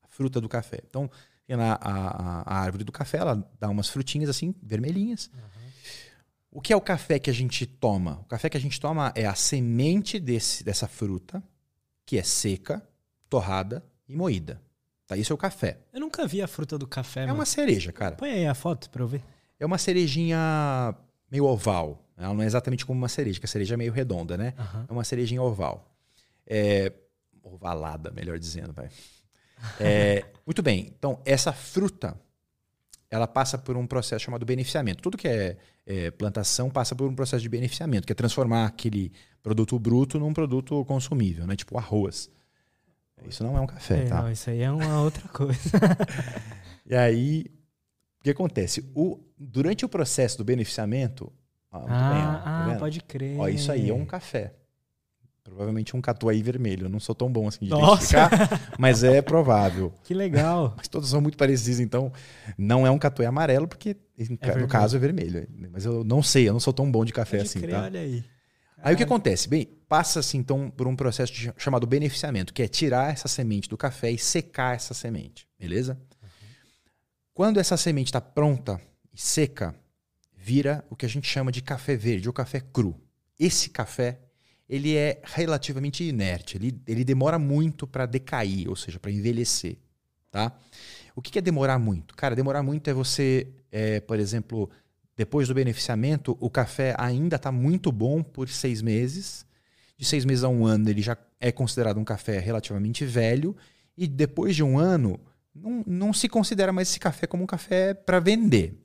A 0.04 0.08
fruta 0.08 0.40
do 0.40 0.48
café. 0.48 0.80
Então, 0.88 1.10
tem 1.50 1.58
lá 1.58 1.80
a, 1.82 1.92
a, 1.92 2.42
a, 2.42 2.60
árvore 2.60 2.84
do 2.84 2.92
café, 2.92 3.18
ela 3.18 3.44
dá 3.60 3.68
umas 3.70 3.90
frutinhas 3.90 4.30
assim, 4.30 4.54
vermelhinhas. 4.62 5.32
Uhum. 5.34 5.40
O 6.52 6.62
que 6.62 6.72
é 6.72 6.76
o 6.76 6.82
café 6.82 7.18
que 7.18 7.28
a 7.28 7.34
gente 7.34 7.66
toma? 7.66 8.20
O 8.20 8.26
café 8.26 8.52
que 8.52 8.58
a 8.58 8.60
gente 8.60 8.80
toma 8.80 9.12
é 9.16 9.26
a 9.26 9.34
semente 9.34 10.20
desse, 10.20 10.64
dessa 10.64 10.88
fruta, 10.88 11.42
que 12.06 12.20
é 12.20 12.24
seca, 12.24 12.88
torrada 13.28 13.84
e 14.08 14.16
moída. 14.16 14.62
Tá? 15.08 15.18
Isso 15.18 15.34
é 15.34 15.36
o 15.36 15.38
café. 15.40 15.80
Eu 15.92 16.00
nunca 16.00 16.28
vi 16.28 16.40
a 16.40 16.48
fruta 16.48 16.78
do 16.78 16.86
café. 16.86 17.22
É 17.22 17.26
mano. 17.26 17.40
uma 17.40 17.46
cereja, 17.48 17.92
cara. 17.92 18.16
Põe 18.16 18.30
aí 18.30 18.46
a 18.46 18.54
foto 18.54 18.88
pra 18.92 19.02
eu 19.02 19.08
ver. 19.08 19.24
É 19.60 19.66
uma 19.66 19.80
cerejinha 19.80 20.94
meio 21.32 21.46
oval. 21.46 22.00
Ela 22.16 22.32
não 22.32 22.44
é 22.44 22.46
exatamente 22.46 22.86
como 22.86 23.00
uma 23.00 23.10
cereja, 23.10 23.40
que 23.40 23.48
a 23.48 23.50
cereja 23.50 23.74
é 23.74 23.78
meio 23.78 23.92
redonda, 23.92 24.38
né? 24.38 24.54
Uhum. 24.56 24.86
É 24.88 24.92
uma 24.92 25.04
cerejinha 25.04 25.42
oval. 25.42 25.92
É, 26.46 26.94
ovalada, 27.42 28.12
melhor 28.12 28.38
dizendo, 28.38 28.72
vai. 28.72 28.92
É, 29.80 30.26
muito 30.46 30.62
bem. 30.62 30.94
Então, 30.98 31.22
essa 31.26 31.52
fruta, 31.54 32.20
ela 33.10 33.28
passa 33.28 33.58
por 33.58 33.78
um 33.78 33.88
processo 33.88 34.26
chamado 34.26 34.46
beneficiamento. 34.46 35.02
Tudo 35.02 35.18
que 35.18 35.28
é, 35.28 35.58
é, 35.86 36.12
plantação 36.12 36.70
passa 36.70 36.96
por 36.96 37.08
um 37.08 37.16
processo 37.16 37.42
de 37.42 37.50
beneficiamento, 37.50 38.06
que 38.06 38.12
é 38.12 38.16
transformar 38.16 38.66
aquele 38.66 39.12
produto 39.42 39.78
bruto 39.80 40.20
num 40.20 40.34
produto 40.34 40.84
consumível, 40.86 41.48
né? 41.48 41.56
Tipo 41.56 41.78
arroz. 41.78 42.30
Isso 43.28 43.44
não 43.44 43.58
é 43.58 43.62
um 43.62 43.68
café, 43.68 44.04
é, 44.04 44.06
tá? 44.06 44.22
Não, 44.22 44.32
isso 44.32 44.50
aí 44.50 44.62
é 44.62 44.72
uma 44.72 45.02
outra 45.02 45.28
coisa. 45.30 45.72
e 46.86 46.96
aí, 46.96 47.46
o 48.20 48.24
que 48.24 48.30
acontece? 48.30 48.90
O, 48.96 49.20
durante 49.38 49.84
o 49.84 49.90
processo 49.90 50.38
do 50.38 50.46
beneficiamento... 50.46 51.32
ah, 51.72 51.80
bem, 51.80 51.88
ó, 51.88 52.34
tá 52.34 52.74
ah 52.74 52.78
pode 52.80 53.02
crer. 53.02 53.40
Ó, 53.40 53.48
isso 53.48 53.72
aí 53.72 53.90
é 53.90 53.94
um 53.94 54.06
café. 54.06 54.54
Provavelmente 55.50 55.98
um 55.98 56.02
catuai 56.02 56.42
vermelho. 56.44 56.86
Eu 56.86 56.90
não 56.90 57.00
sou 57.00 57.16
tão 57.16 57.32
bom 57.32 57.48
assim 57.48 57.66
de 57.66 57.72
Nossa. 57.72 58.18
identificar, 58.18 58.76
mas 58.78 59.04
é 59.04 59.22
provável. 59.22 59.92
Que 60.04 60.14
legal. 60.14 60.74
mas 60.78 60.88
todos 60.88 61.10
são 61.10 61.20
muito 61.20 61.38
parecidos, 61.38 61.80
então 61.80 62.12
não 62.58 62.86
é 62.86 62.92
um 62.92 62.98
catuai 62.98 63.28
amarelo, 63.28 63.68
porque 63.68 63.98
é 64.42 64.56
no 64.56 64.68
caso 64.68 64.96
é 64.96 65.00
vermelho. 65.00 65.48
Mas 65.72 65.86
eu 65.86 66.04
não 66.04 66.22
sei, 66.22 66.48
eu 66.48 66.54
não 66.54 66.60
sou 66.60 66.72
tão 66.72 66.90
bom 66.90 67.04
de 67.04 67.12
café 67.12 67.38
Pode 67.38 67.50
assim, 67.50 67.60
crer, 67.62 67.72
tá? 67.72 67.84
Olha 67.84 68.00
aí. 68.00 68.24
Aí 68.82 68.94
o 68.94 68.98
que 68.98 69.04
acontece? 69.04 69.50
Bem, 69.50 69.68
passa-se 69.88 70.38
então 70.38 70.70
por 70.70 70.88
um 70.88 70.96
processo 70.96 71.34
de, 71.34 71.52
chamado 71.58 71.86
beneficiamento, 71.86 72.54
que 72.54 72.64
é 72.64 72.68
tirar 72.68 73.12
essa 73.12 73.28
semente 73.28 73.68
do 73.68 73.78
café 73.78 74.12
e 74.12 74.18
secar 74.18 74.76
essa 74.76 74.94
semente, 74.94 75.48
beleza? 75.60 75.94
Uhum. 75.94 76.30
Quando 77.34 77.60
essa 77.60 77.76
semente 77.76 78.08
está 78.08 78.22
pronta 78.22 78.80
e 79.14 79.20
seca, 79.20 79.76
vira 80.36 80.86
o 80.90 80.96
que 80.96 81.06
a 81.06 81.10
gente 81.10 81.28
chama 81.28 81.52
de 81.52 81.62
café 81.62 81.96
verde 81.96 82.28
ou 82.28 82.34
café 82.34 82.62
cru. 82.62 82.96
Esse 83.38 83.70
café 83.70 84.20
ele 84.70 84.96
é 84.96 85.20
relativamente 85.24 86.04
inerte, 86.04 86.58
ele, 86.58 86.80
ele 86.86 87.04
demora 87.04 87.40
muito 87.40 87.88
para 87.88 88.06
decair, 88.06 88.70
ou 88.70 88.76
seja, 88.76 89.00
para 89.00 89.10
envelhecer. 89.10 89.78
Tá? 90.30 90.56
O 91.16 91.22
que 91.22 91.40
é 91.40 91.42
demorar 91.42 91.80
muito? 91.80 92.16
Cara, 92.16 92.36
demorar 92.36 92.62
muito 92.62 92.88
é 92.88 92.94
você, 92.94 93.48
é, 93.72 94.00
por 94.00 94.20
exemplo, 94.20 94.70
depois 95.18 95.48
do 95.48 95.54
beneficiamento, 95.54 96.38
o 96.40 96.50
café 96.50 96.96
ainda 96.98 97.36
está 97.36 97.52
muito 97.52 97.92
bom 97.92 98.22
por 98.22 98.48
seis 98.48 98.82
meses. 98.82 99.46
De 99.98 100.06
seis 100.06 100.24
meses 100.24 100.44
a 100.44 100.48
um 100.48 100.66
ano, 100.66 100.90
ele 100.90 101.02
já 101.02 101.18
é 101.42 101.52
considerado 101.52 101.98
um 101.98 102.06
café 102.06 102.40
relativamente 102.40 103.04
velho. 103.04 103.54
E 103.98 104.08
depois 104.08 104.56
de 104.56 104.64
um 104.64 104.80
ano, 104.80 105.20
não, 105.54 105.84
não 105.86 106.14
se 106.14 106.30
considera 106.30 106.72
mais 106.72 106.90
esse 106.90 107.00
café 107.00 107.28
como 107.28 107.44
um 107.44 107.48
café 107.48 107.94
para 107.94 108.20
vender. 108.20 108.80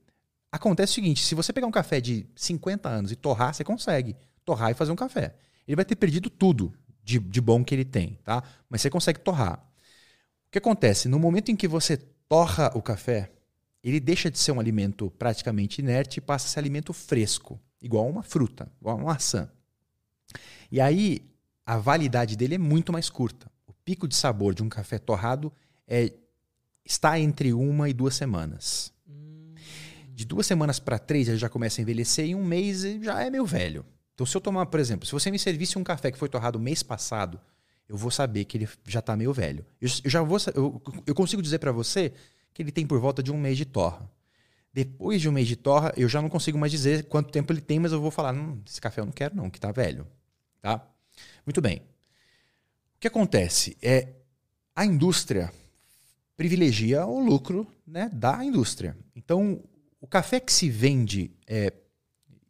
Acontece 0.51 0.93
o 0.93 0.95
seguinte: 0.97 1.23
se 1.23 1.35
você 1.35 1.53
pegar 1.53 1.69
um 1.69 1.71
café 1.71 2.01
de 2.01 2.27
50 2.35 2.89
anos 2.89 3.13
e 3.13 3.17
torrar, 3.17 3.55
você 3.55 3.63
consegue 3.63 4.17
torrar 4.45 4.71
e 4.73 4.75
fazer 4.75 4.91
um 4.91 4.97
café. 4.97 5.37
Ele 5.67 5.77
vai 5.77 5.85
ter 5.85 5.97
perdido 5.97 6.29
tudo 6.31 6.73
de, 7.03 7.19
de 7.19 7.41
bom 7.41 7.65
que 7.65 7.75
ele 7.75 7.85
tem, 7.85 8.19
tá? 8.25 8.43
Mas 8.69 8.83
você 8.83 8.91
consegue 8.91 9.21
torrar. 9.21 9.59
O 10.47 10.51
que 10.51 10.59
acontece? 10.59 11.09
No 11.09 11.19
momento 11.19 11.51
em 11.51 11.57
que 11.57 11.69
você 11.69 11.97
torra 12.29 12.71
o 12.75 12.83
café, 12.83 13.31
ele 13.83 14.01
deixa 14.01 14.31
de 14.31 14.39
ser 14.39 14.53
um 14.53 14.61
alimento 14.61 15.11
praticamente 15.19 15.81
inerte 15.81 16.19
e 16.19 16.21
passa 16.23 16.47
a 16.47 16.49
ser 16.49 16.59
alimento 16.59 16.93
fresco, 16.93 17.61
igual 17.83 18.09
uma 18.09 18.23
fruta, 18.23 18.71
igual 18.81 18.97
uma 18.97 19.13
maçã. 19.13 19.51
E 20.71 20.81
aí 20.81 21.21
a 21.67 21.77
validade 21.77 22.37
dele 22.37 22.55
é 22.55 22.59
muito 22.59 22.93
mais 22.93 23.11
curta. 23.11 23.51
O 23.67 23.73
pico 23.73 24.09
de 24.09 24.15
sabor 24.15 24.55
de 24.55 24.63
um 24.63 24.69
café 24.69 24.99
torrado 24.99 25.53
é, 25.87 26.13
está 26.85 27.19
entre 27.19 27.53
uma 27.53 27.89
e 27.89 27.93
duas 27.93 28.15
semanas. 28.15 28.93
De 30.15 30.25
duas 30.25 30.47
semanas 30.47 30.79
para 30.79 30.99
três 30.99 31.29
ele 31.29 31.39
já 31.39 31.49
começa 31.49 31.81
a 31.81 31.83
envelhecer 31.83 32.27
e 32.27 32.35
um 32.35 32.45
mês 32.45 32.83
já 33.03 33.23
é 33.23 33.29
meio 33.29 33.45
velho. 33.45 33.85
Então, 34.15 34.25
se 34.27 34.37
eu 34.37 34.41
tomar, 34.41 34.67
por 34.67 34.79
exemplo, 34.79 35.07
se 35.07 35.13
você 35.13 35.31
me 35.31 35.39
servisse 35.39 35.79
um 35.79 35.85
café 35.85 36.11
que 36.11 36.19
foi 36.19 36.29
torrado 36.29 36.59
mês 36.59 36.83
passado, 36.83 37.41
eu 37.89 37.97
vou 37.97 38.11
saber 38.11 38.45
que 38.45 38.57
ele 38.57 38.69
já 38.87 39.01
está 39.01 39.17
meio 39.17 39.33
velho. 39.33 39.65
Eu, 39.81 39.89
eu, 40.05 40.11
já 40.11 40.23
vou, 40.23 40.39
eu, 40.55 40.83
eu 41.07 41.15
consigo 41.15 41.43
dizer 41.43 41.59
para 41.59 41.73
você 41.73 42.13
que 42.53 42.63
ele 42.63 42.71
tem 42.71 42.87
por 42.87 43.01
volta 43.01 43.23
de 43.23 43.33
um 43.33 43.39
mês 43.39 43.57
de 43.57 43.65
torra. 43.65 44.09
Depois 44.73 45.21
de 45.21 45.29
um 45.29 45.33
mês 45.33 45.47
de 45.47 45.57
torra, 45.57 45.93
eu 45.97 46.09
já 46.09 46.23
não 46.23 46.29
consigo 46.29 46.59
mais 46.59 46.73
dizer 46.73 47.05
quanto 47.05 47.31
tempo 47.31 47.53
ele 47.53 47.61
tem, 47.61 47.79
mas 47.79 47.93
eu 47.93 48.01
vou 48.01 48.11
falar, 48.11 48.35
hum, 48.35 48.61
esse 48.67 48.81
café 48.81 49.01
eu 49.01 49.05
não 49.05 49.13
quero 49.13 49.37
não, 49.37 49.51
que 49.51 49.59
está 49.59 49.71
velho. 49.71 50.07
Tá? 50.61 50.85
Muito 51.45 51.61
bem. 51.61 51.79
O 52.97 53.01
que 53.01 53.09
acontece 53.09 53.77
é 53.83 54.09
a 54.75 54.85
indústria 54.85 55.53
privilegia 56.37 57.07
o 57.07 57.21
lucro 57.21 57.67
né, 57.87 58.11
da 58.13 58.45
indústria. 58.45 58.97
Então, 59.15 59.63
o 60.01 60.07
café 60.07 60.41
que 60.41 60.53
se 60.53 60.69
vende 60.69 61.31
é, 61.47 61.73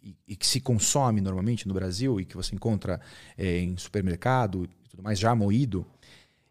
e, 0.04 0.16
e, 0.28 0.36
que 0.36 0.46
se 0.46 0.60
consome 0.60 1.20
normalmente 1.20 1.66
no 1.66 1.72
Brasil 1.72 2.20
e 2.20 2.24
que 2.24 2.36
você 2.36 2.54
encontra 2.54 3.00
é, 3.38 3.58
em 3.58 3.76
supermercado 3.76 4.64
e 4.64 4.88
tudo 4.88 5.02
mais 5.02 5.18
já 5.18 5.34
moído, 5.34 5.86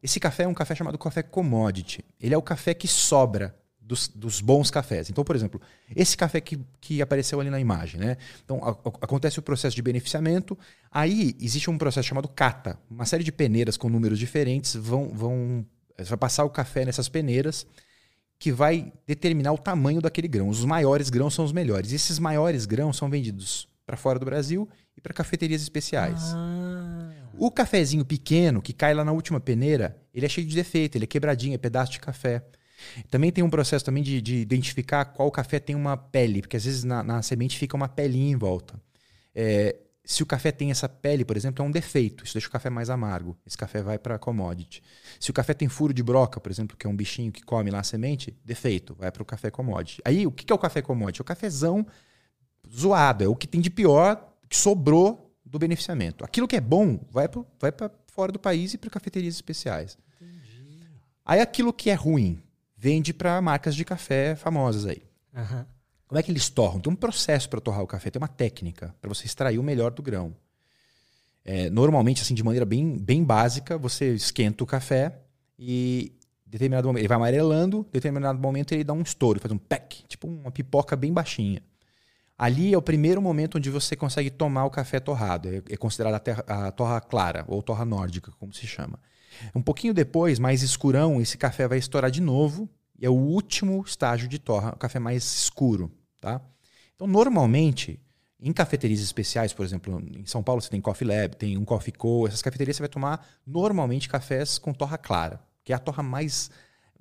esse 0.01 0.19
café 0.19 0.43
é 0.43 0.47
um 0.47 0.53
café 0.53 0.75
chamado 0.75 0.97
café 0.97 1.21
commodity. 1.21 2.03
Ele 2.19 2.33
é 2.33 2.37
o 2.37 2.41
café 2.41 2.73
que 2.73 2.87
sobra 2.87 3.55
dos, 3.79 4.07
dos, 4.07 4.41
bons 4.41 4.71
cafés. 4.71 5.09
Então, 5.09 5.23
por 5.23 5.35
exemplo, 5.35 5.61
esse 5.95 6.17
café 6.17 6.41
que, 6.41 6.59
que 6.81 7.01
apareceu 7.01 7.39
ali 7.39 7.49
na 7.49 7.59
imagem, 7.59 7.99
né? 7.99 8.17
Então, 8.43 8.63
a, 8.63 8.71
a, 8.71 8.91
acontece 9.01 9.39
o 9.39 9.41
processo 9.41 9.75
de 9.75 9.81
beneficiamento. 9.81 10.57
Aí 10.91 11.35
existe 11.39 11.69
um 11.69 11.77
processo 11.77 12.07
chamado 12.07 12.27
cata. 12.27 12.79
Uma 12.89 13.05
série 13.05 13.23
de 13.23 13.31
peneiras 13.31 13.77
com 13.77 13.89
números 13.89 14.17
diferentes 14.17 14.75
vão, 14.75 15.09
vão 15.09 15.65
vai 15.97 16.17
passar 16.17 16.43
o 16.43 16.49
café 16.49 16.85
nessas 16.85 17.07
peneiras 17.07 17.67
que 18.39 18.51
vai 18.51 18.91
determinar 19.05 19.53
o 19.53 19.57
tamanho 19.57 20.01
daquele 20.01 20.27
grão. 20.27 20.49
Os 20.49 20.65
maiores 20.65 21.09
grãos 21.09 21.33
são 21.33 21.45
os 21.45 21.51
melhores. 21.51 21.91
E 21.91 21.95
esses 21.95 22.19
maiores 22.19 22.65
grãos 22.65 22.97
são 22.97 23.09
vendidos 23.09 23.67
para 23.85 23.97
fora 23.97 24.19
do 24.19 24.25
Brasil 24.25 24.67
e 24.97 25.01
para 25.01 25.13
cafeterias 25.13 25.61
especiais. 25.61 26.33
Ah. 26.35 27.11
O 27.37 27.49
cafezinho 27.49 28.05
pequeno, 28.05 28.61
que 28.61 28.73
cai 28.73 28.93
lá 28.93 29.03
na 29.03 29.11
última 29.11 29.39
peneira, 29.39 29.97
ele 30.13 30.25
é 30.25 30.29
cheio 30.29 30.45
de 30.45 30.55
defeito, 30.55 30.97
ele 30.97 31.05
é 31.05 31.07
quebradinho, 31.07 31.55
é 31.55 31.57
pedaço 31.57 31.91
de 31.91 31.99
café. 31.99 32.43
Também 33.09 33.31
tem 33.31 33.43
um 33.43 33.49
processo 33.49 33.83
também 33.83 34.03
de, 34.03 34.21
de 34.21 34.35
identificar 34.35 35.05
qual 35.05 35.31
café 35.31 35.59
tem 35.59 35.75
uma 35.75 35.95
pele, 35.97 36.41
porque 36.41 36.57
às 36.57 36.65
vezes 36.65 36.83
na, 36.83 37.01
na 37.01 37.21
semente 37.21 37.57
fica 37.57 37.75
uma 37.75 37.87
pelinha 37.87 38.31
em 38.31 38.35
volta. 38.35 38.79
É, 39.33 39.75
se 40.05 40.21
o 40.21 40.25
café 40.25 40.51
tem 40.51 40.69
essa 40.69 40.89
pele, 40.89 41.23
por 41.23 41.37
exemplo, 41.37 41.63
é 41.63 41.67
um 41.67 41.71
defeito. 41.71 42.25
Isso 42.25 42.33
deixa 42.33 42.49
o 42.49 42.51
café 42.51 42.69
mais 42.69 42.89
amargo. 42.89 43.37
Esse 43.45 43.57
café 43.57 43.81
vai 43.81 43.97
para 43.97 44.19
commodity. 44.19 44.83
Se 45.17 45.31
o 45.31 45.33
café 45.33 45.53
tem 45.53 45.69
furo 45.69 45.93
de 45.93 46.03
broca, 46.03 46.41
por 46.41 46.51
exemplo, 46.51 46.75
que 46.75 46.85
é 46.85 46.89
um 46.89 46.95
bichinho 46.95 47.31
que 47.31 47.41
come 47.41 47.71
lá 47.71 47.79
a 47.79 47.83
semente, 47.83 48.37
defeito, 48.43 48.93
vai 48.95 49.11
para 49.11 49.23
o 49.23 49.25
café 49.25 49.49
commodity. 49.49 50.01
Aí, 50.03 50.27
o 50.27 50.31
que 50.31 50.51
é 50.51 50.55
o 50.55 50.59
café 50.59 50.81
commodity? 50.81 51.21
É 51.21 51.23
o 51.23 51.25
cafezão 51.25 51.87
zoado, 52.69 53.23
é 53.23 53.27
o 53.27 53.35
que 53.35 53.47
tem 53.47 53.61
de 53.61 53.69
pior, 53.69 54.35
que 54.49 54.57
sobrou 54.57 55.33
do 55.45 55.57
beneficiamento. 55.57 56.25
Aquilo 56.25 56.47
que 56.47 56.57
é 56.57 56.61
bom 56.61 56.99
vai 57.09 57.29
para 57.29 57.43
vai 57.59 57.71
fora 58.07 58.31
do 58.31 58.39
país 58.39 58.73
e 58.73 58.77
para 58.77 58.89
cafeterias 58.89 59.35
especiais. 59.35 59.97
Entendi. 60.21 60.89
Aí, 61.25 61.39
aquilo 61.39 61.71
que 61.71 61.89
é 61.89 61.93
ruim 61.93 62.43
vende 62.75 63.13
para 63.13 63.41
marcas 63.41 63.73
de 63.73 63.85
café 63.85 64.35
famosas 64.35 64.85
aí. 64.85 65.01
Uhum. 65.33 65.65
Como 66.13 66.19
é 66.19 66.21
que 66.21 66.29
eles 66.29 66.47
torram? 66.47 66.79
Tem 66.79 66.93
um 66.93 66.95
processo 66.95 67.49
para 67.49 67.59
torrar 67.59 67.81
o 67.81 67.87
café, 67.87 68.11
tem 68.11 68.21
uma 68.21 68.27
técnica 68.27 68.93
para 69.01 69.09
você 69.09 69.25
extrair 69.25 69.57
o 69.57 69.63
melhor 69.63 69.89
do 69.89 70.03
grão. 70.03 70.35
É, 71.43 71.71
normalmente, 71.71 72.21
assim, 72.21 72.35
de 72.35 72.43
maneira 72.43 72.67
bem, 72.67 72.99
bem 72.99 73.23
básica, 73.23 73.79
você 73.79 74.13
esquenta 74.13 74.63
o 74.63 74.67
café 74.67 75.21
e 75.57 76.13
determinado 76.45 76.87
momento 76.87 77.01
ele 77.01 77.07
vai 77.07 77.17
amarelando, 77.17 77.83
determinado 77.91 78.37
momento 78.37 78.73
ele 78.73 78.83
dá 78.83 78.93
um 78.93 79.01
estouro, 79.01 79.39
faz 79.39 79.51
um 79.51 79.57
peck, 79.57 80.03
tipo 80.07 80.27
uma 80.27 80.51
pipoca 80.51 80.95
bem 80.95 81.11
baixinha. 81.11 81.63
Ali 82.37 82.75
é 82.75 82.77
o 82.77 82.81
primeiro 82.83 83.19
momento 83.19 83.57
onde 83.57 83.71
você 83.71 83.95
consegue 83.95 84.29
tomar 84.29 84.65
o 84.65 84.69
café 84.69 84.99
torrado. 84.99 85.49
É, 85.49 85.63
é 85.67 85.77
considerada 85.77 86.21
a 86.45 86.71
torra 86.71 87.01
clara, 87.01 87.43
ou 87.47 87.63
torra 87.63 87.85
nórdica, 87.85 88.31
como 88.37 88.53
se 88.53 88.67
chama. 88.67 88.99
Um 89.55 89.63
pouquinho 89.63 89.95
depois, 89.95 90.37
mais 90.37 90.61
escurão, 90.61 91.19
esse 91.19 91.39
café 91.39 91.67
vai 91.67 91.79
estourar 91.79 92.11
de 92.11 92.21
novo. 92.21 92.69
E 92.99 93.03
é 93.07 93.09
o 93.09 93.13
último 93.13 93.83
estágio 93.83 94.27
de 94.27 94.37
torra, 94.37 94.73
o 94.75 94.77
café 94.77 94.99
mais 94.99 95.23
escuro. 95.23 95.91
Tá? 96.23 96.39
Então, 96.95 97.05
normalmente, 97.05 97.99
em 98.39 98.53
cafeterias 98.53 99.01
especiais, 99.01 99.51
por 99.51 99.65
exemplo, 99.65 100.01
em 100.15 100.25
São 100.25 100.41
Paulo 100.41 100.61
você 100.61 100.69
tem 100.69 100.79
Coffee 100.79 101.05
Lab, 101.05 101.35
tem 101.35 101.57
um 101.57 101.65
Coffee 101.65 101.91
Co. 101.91 102.25
Essas 102.25 102.41
cafeterias 102.41 102.77
você 102.77 102.81
vai 102.81 102.87
tomar 102.87 103.27
normalmente 103.45 104.07
cafés 104.07 104.57
com 104.57 104.73
torra 104.73 104.97
clara, 104.97 105.41
que 105.65 105.73
é 105.73 105.75
a 105.75 105.79
torra 105.79 106.01
mais, 106.01 106.49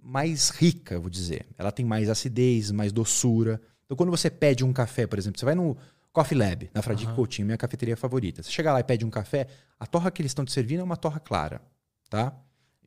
mais 0.02 0.50
rica, 0.50 0.98
vou 0.98 1.08
dizer. 1.08 1.46
Ela 1.56 1.70
tem 1.70 1.86
mais 1.86 2.10
acidez, 2.10 2.72
mais 2.72 2.90
doçura. 2.90 3.60
Então, 3.84 3.96
quando 3.96 4.10
você 4.10 4.28
pede 4.28 4.64
um 4.64 4.72
café, 4.72 5.06
por 5.06 5.20
exemplo, 5.20 5.38
você 5.38 5.44
vai 5.44 5.54
no 5.54 5.76
Coffee 6.12 6.36
Lab, 6.36 6.68
na 6.74 6.82
Fradique 6.82 7.10
uhum. 7.10 7.14
Coutinho, 7.14 7.46
minha 7.46 7.56
cafeteria 7.56 7.96
favorita. 7.96 8.42
Você 8.42 8.50
chega 8.50 8.72
lá 8.72 8.80
e 8.80 8.84
pede 8.84 9.04
um 9.04 9.10
café, 9.10 9.46
a 9.78 9.86
torra 9.86 10.10
que 10.10 10.20
eles 10.20 10.30
estão 10.30 10.44
te 10.44 10.50
servindo 10.50 10.80
é 10.80 10.82
uma 10.82 10.96
torra 10.96 11.20
clara, 11.20 11.62
tá? 12.10 12.36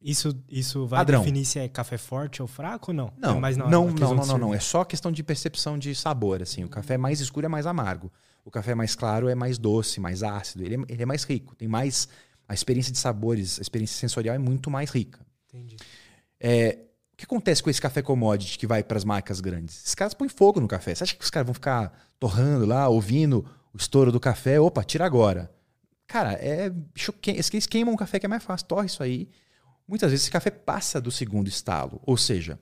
Isso, 0.06 0.40
isso 0.48 0.86
vai 0.86 1.00
Padrão. 1.00 1.22
definir 1.22 1.44
se 1.46 1.58
é 1.58 1.68
café 1.68 1.98
forte 1.98 2.40
ou 2.40 2.48
fraco 2.48 2.92
ou 2.92 2.96
não? 2.96 3.12
Não, 3.18 3.38
é 3.38 3.40
mais 3.40 3.58
não, 3.58 3.68
não, 3.68 3.88
não, 3.88 4.14
não, 4.14 4.26
não, 4.28 4.38
não, 4.38 4.54
É 4.54 4.60
só 4.60 4.86
questão 4.86 5.12
de 5.12 5.24
percepção 5.24 5.80
de 5.80 5.96
sabor. 5.96 6.44
Assim. 6.44 6.64
O 6.64 6.70
café 6.70 6.96
mais 6.96 7.20
escuro 7.20 7.48
é 7.48 7.50
mais 7.50 7.66
amargo. 7.66 8.14
O 8.46 8.52
café 8.52 8.76
mais 8.76 8.94
claro 8.94 9.28
é 9.28 9.34
mais 9.34 9.58
doce, 9.58 10.00
mais 10.00 10.22
ácido. 10.22 10.64
Ele 10.64 10.76
é, 10.76 10.80
ele 10.90 11.02
é 11.02 11.06
mais 11.08 11.24
rico. 11.24 11.56
Tem 11.56 11.68
mais. 11.68 12.08
A 12.48 12.54
experiência 12.54 12.92
de 12.92 13.00
sabores, 13.00 13.58
a 13.58 13.64
experiência 13.64 13.98
sensorial 13.98 14.36
é 14.36 14.38
muito 14.38 14.70
mais 14.70 14.92
rica. 14.92 15.26
Entendi. 15.48 15.76
É, 16.40 16.78
o 17.14 17.18
que 17.18 17.26
acontece 17.26 17.64
com 17.64 17.72
esse 17.72 17.82
café 17.82 18.04
commodity 18.04 18.60
que 18.60 18.68
vai 18.68 18.84
para 18.84 19.00
as 19.00 19.04
marcas 19.04 19.42
grandes? 19.42 19.76
Esses 19.86 19.96
caras 19.96 20.14
põem 20.14 20.30
fogo 20.30 20.60
no 20.60 20.68
café. 20.68 20.94
Você 20.94 21.04
acha 21.04 21.16
que 21.16 21.24
os 21.24 21.32
caras 21.32 21.48
vão 21.48 21.56
ficar 21.56 21.92
torrando 22.20 22.68
lá, 22.68 22.88
ouvindo 22.88 23.44
o 23.74 23.78
estouro 23.78 24.12
do 24.12 24.20
café? 24.20 24.60
Opa, 24.60 24.84
tira 24.84 25.04
agora. 25.04 25.50
Cara, 26.06 26.34
é. 26.34 26.72
Eles 27.26 27.66
queimam 27.66 27.96
um 27.96 27.98
café 27.98 28.20
que 28.20 28.28
é 28.28 28.30
mais 28.30 28.44
fácil. 28.44 28.68
Torre 28.68 28.86
isso 28.86 29.02
aí 29.02 29.28
muitas 29.88 30.12
vezes 30.12 30.24
esse 30.26 30.32
café 30.32 30.50
passa 30.50 31.00
do 31.00 31.12
segundo 31.12 31.48
estalo. 31.48 32.02
Ou 32.06 32.18
seja, 32.18 32.60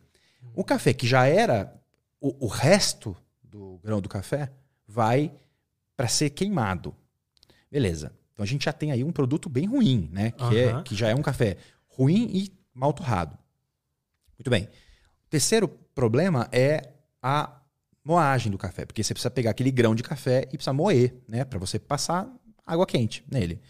o 0.53 0.63
café 0.63 0.93
que 0.93 1.07
já 1.07 1.25
era 1.25 1.73
o, 2.19 2.45
o 2.45 2.47
resto 2.47 3.15
do 3.43 3.79
grão 3.83 4.01
do 4.01 4.09
café 4.09 4.51
vai 4.87 5.31
para 5.95 6.07
ser 6.07 6.29
queimado. 6.31 6.95
Beleza. 7.71 8.13
Então 8.33 8.43
a 8.43 8.47
gente 8.47 8.65
já 8.65 8.73
tem 8.73 8.91
aí 8.91 9.03
um 9.03 9.11
produto 9.11 9.49
bem 9.49 9.65
ruim, 9.65 10.09
né? 10.11 10.31
Que, 10.31 10.43
uhum. 10.43 10.79
é, 10.79 10.83
que 10.83 10.95
já 10.95 11.09
é 11.09 11.15
um 11.15 11.21
café 11.21 11.57
ruim 11.87 12.29
e 12.33 12.51
mal 12.73 12.93
torrado. 12.93 13.37
Muito 14.37 14.49
bem. 14.49 14.63
O 15.25 15.29
terceiro 15.29 15.67
problema 15.67 16.49
é 16.51 16.89
a 17.21 17.61
moagem 18.03 18.51
do 18.51 18.57
café, 18.57 18.85
porque 18.85 19.03
você 19.03 19.13
precisa 19.13 19.31
pegar 19.31 19.51
aquele 19.51 19.71
grão 19.71 19.95
de 19.95 20.03
café 20.03 20.41
e 20.51 20.57
precisa 20.57 20.73
moer, 20.73 21.15
né, 21.27 21.45
para 21.45 21.57
você 21.57 21.79
passar 21.79 22.29
água 22.65 22.85
quente 22.85 23.23
nele. 23.31 23.61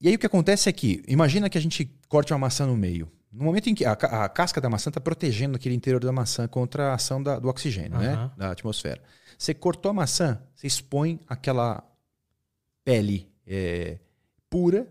E 0.00 0.08
aí 0.08 0.14
o 0.16 0.18
que 0.18 0.26
acontece 0.26 0.68
é 0.68 0.72
que, 0.72 1.02
imagina 1.06 1.48
que 1.48 1.56
a 1.56 1.60
gente 1.60 1.90
corte 2.14 2.32
uma 2.32 2.38
maçã 2.38 2.64
no 2.64 2.76
meio. 2.76 3.10
No 3.32 3.44
momento 3.44 3.68
em 3.68 3.74
que 3.74 3.84
a, 3.84 3.90
a 3.90 4.28
casca 4.28 4.60
da 4.60 4.70
maçã 4.70 4.88
está 4.88 5.00
protegendo 5.00 5.56
aquele 5.56 5.74
interior 5.74 5.98
da 5.98 6.12
maçã 6.12 6.46
contra 6.46 6.92
a 6.92 6.94
ação 6.94 7.20
da, 7.20 7.40
do 7.40 7.48
oxigênio, 7.48 7.98
uhum. 7.98 8.04
né? 8.04 8.30
Da 8.36 8.52
atmosfera. 8.52 9.02
Você 9.36 9.52
cortou 9.52 9.90
a 9.90 9.92
maçã, 9.92 10.40
você 10.54 10.68
expõe 10.68 11.18
aquela 11.28 11.82
pele 12.84 13.28
é, 13.44 13.98
pura 14.48 14.86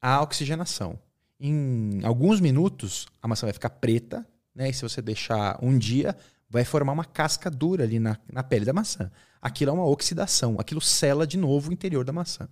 à 0.00 0.22
oxigenação. 0.22 0.96
Em 1.40 1.98
alguns 2.04 2.40
minutos, 2.40 3.08
a 3.20 3.26
maçã 3.26 3.44
vai 3.44 3.52
ficar 3.52 3.70
preta, 3.70 4.24
né? 4.54 4.70
E 4.70 4.72
se 4.72 4.82
você 4.82 5.02
deixar 5.02 5.58
um 5.60 5.76
dia, 5.76 6.16
vai 6.48 6.64
formar 6.64 6.92
uma 6.92 7.04
casca 7.04 7.50
dura 7.50 7.82
ali 7.82 7.98
na, 7.98 8.16
na 8.32 8.44
pele 8.44 8.64
da 8.64 8.72
maçã. 8.72 9.10
Aquilo 9.42 9.72
é 9.72 9.74
uma 9.74 9.84
oxidação, 9.84 10.60
aquilo 10.60 10.80
sela 10.80 11.26
de 11.26 11.36
novo 11.36 11.70
o 11.70 11.72
interior 11.72 12.04
da 12.04 12.12
maçã. 12.12 12.48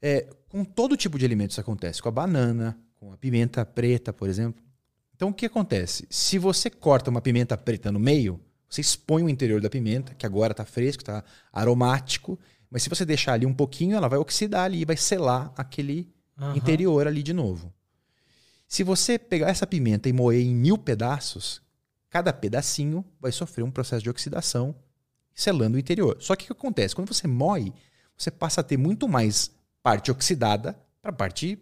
É, 0.00 0.28
com 0.48 0.64
todo 0.64 0.96
tipo 0.96 1.18
de 1.18 1.24
alimentos 1.24 1.54
isso 1.54 1.60
acontece. 1.60 2.00
Com 2.00 2.08
a 2.08 2.12
banana, 2.12 2.78
com 3.02 3.12
a 3.12 3.16
pimenta 3.16 3.66
preta, 3.66 4.12
por 4.12 4.28
exemplo. 4.28 4.62
Então 5.16 5.30
o 5.30 5.34
que 5.34 5.46
acontece? 5.46 6.06
Se 6.08 6.38
você 6.38 6.70
corta 6.70 7.10
uma 7.10 7.20
pimenta 7.20 7.56
preta 7.56 7.90
no 7.90 7.98
meio, 7.98 8.40
você 8.68 8.80
expõe 8.80 9.24
o 9.24 9.28
interior 9.28 9.60
da 9.60 9.68
pimenta, 9.68 10.14
que 10.14 10.24
agora 10.24 10.52
está 10.52 10.64
fresco, 10.64 11.02
está 11.02 11.24
aromático. 11.52 12.38
Mas 12.70 12.84
se 12.84 12.88
você 12.88 13.04
deixar 13.04 13.32
ali 13.32 13.44
um 13.44 13.52
pouquinho, 13.52 13.96
ela 13.96 14.08
vai 14.08 14.20
oxidar 14.20 14.66
ali 14.66 14.82
e 14.82 14.84
vai 14.84 14.96
selar 14.96 15.52
aquele 15.56 16.12
uhum. 16.38 16.54
interior 16.54 17.08
ali 17.08 17.24
de 17.24 17.32
novo. 17.32 17.74
Se 18.68 18.84
você 18.84 19.18
pegar 19.18 19.48
essa 19.48 19.66
pimenta 19.66 20.08
e 20.08 20.12
moer 20.12 20.40
em 20.40 20.54
mil 20.54 20.78
pedaços, 20.78 21.60
cada 22.08 22.32
pedacinho 22.32 23.04
vai 23.20 23.32
sofrer 23.32 23.64
um 23.64 23.70
processo 23.70 24.04
de 24.04 24.10
oxidação, 24.10 24.76
selando 25.34 25.76
o 25.76 25.80
interior. 25.80 26.18
Só 26.20 26.36
que 26.36 26.44
o 26.44 26.46
que 26.46 26.52
acontece? 26.52 26.94
Quando 26.94 27.12
você 27.12 27.26
moe, 27.26 27.74
você 28.16 28.30
passa 28.30 28.60
a 28.60 28.64
ter 28.64 28.76
muito 28.76 29.08
mais 29.08 29.50
parte 29.82 30.08
oxidada 30.08 30.78
para 31.02 31.12
parte 31.12 31.58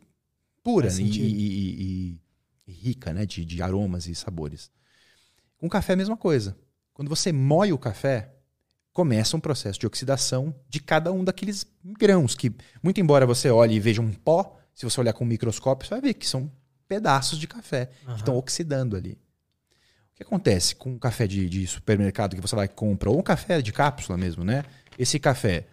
pura 0.63 0.89
e, 0.89 1.03
e, 1.03 1.21
e, 1.21 2.21
e, 2.67 2.73
rica 2.73 3.13
né? 3.13 3.27
de, 3.27 3.45
de 3.45 3.63
aromas 3.63 4.07
e 4.07 4.15
sabores. 4.15 4.71
Com 5.59 5.69
café 5.69 5.93
é 5.93 5.95
a 5.95 5.97
mesma 5.97 6.17
coisa. 6.17 6.57
Quando 6.93 7.09
você 7.09 7.33
moe 7.33 7.73
o 7.73 7.79
café, 7.79 8.35
começa 8.93 9.37
um 9.37 9.41
processo 9.41 9.79
de 9.79 9.87
oxidação 9.87 10.55
de 10.69 10.81
cada 10.81 11.13
um 11.13 11.25
daqueles 11.25 11.67
grãos, 11.85 12.35
que, 12.35 12.53
muito 12.83 13.01
embora 13.01 13.27
você 13.27 13.51
olhe 13.51 13.75
e 13.75 13.81
veja 13.81 14.01
um 14.01 14.13
pó, 14.13 14.59
se 14.75 14.85
você 14.85 15.01
olhar 15.01 15.13
com 15.13 15.25
um 15.25 15.29
microscópio, 15.29 15.87
você 15.87 15.95
vai 15.95 16.01
ver 16.01 16.15
que 16.15 16.27
são 16.27 16.51
pedaços 16.89 17.39
de 17.39 17.47
café 17.47 17.91
uhum. 18.03 18.15
que 18.15 18.21
estão 18.21 18.37
oxidando 18.37 18.97
ali. 18.97 19.13
O 19.13 20.17
que 20.17 20.23
acontece 20.23 20.75
com 20.75 20.91
um 20.91 20.99
café 20.99 21.27
de, 21.27 21.49
de 21.49 21.67
supermercado 21.67 22.35
que 22.35 22.43
você 22.43 22.55
vai 22.55 22.67
e 22.67 22.69
compra, 22.69 23.11
ou 23.11 23.19
um 23.19 23.23
café 23.23 23.63
de 23.63 23.73
cápsula 23.73 24.19
mesmo, 24.19 24.45
né? 24.45 24.65
Esse 24.99 25.19
café, 25.19 25.67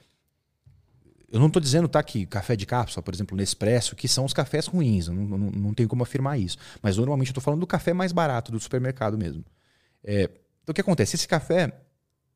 eu 1.29 1.39
não 1.39 1.47
estou 1.47 1.61
dizendo 1.61 1.87
tá, 1.87 2.01
que 2.01 2.25
café 2.25 2.55
de 2.55 2.65
cápsula, 2.65 3.03
por 3.03 3.13
exemplo, 3.13 3.35
Nespresso, 3.35 3.95
que 3.95 4.07
são 4.07 4.23
os 4.23 4.33
cafés 4.33 4.65
ruins, 4.67 5.07
não, 5.07 5.15
não, 5.15 5.37
não 5.37 5.73
tenho 5.73 5.89
como 5.89 6.03
afirmar 6.03 6.39
isso. 6.39 6.57
Mas 6.81 6.97
normalmente 6.97 7.29
eu 7.29 7.31
estou 7.31 7.43
falando 7.43 7.59
do 7.59 7.67
café 7.67 7.93
mais 7.93 8.11
barato 8.11 8.51
do 8.51 8.59
supermercado 8.59 9.17
mesmo. 9.17 9.43
É, 10.03 10.23
então 10.63 10.71
o 10.71 10.73
que 10.73 10.81
acontece? 10.81 11.15
Esse 11.15 11.27
café 11.27 11.73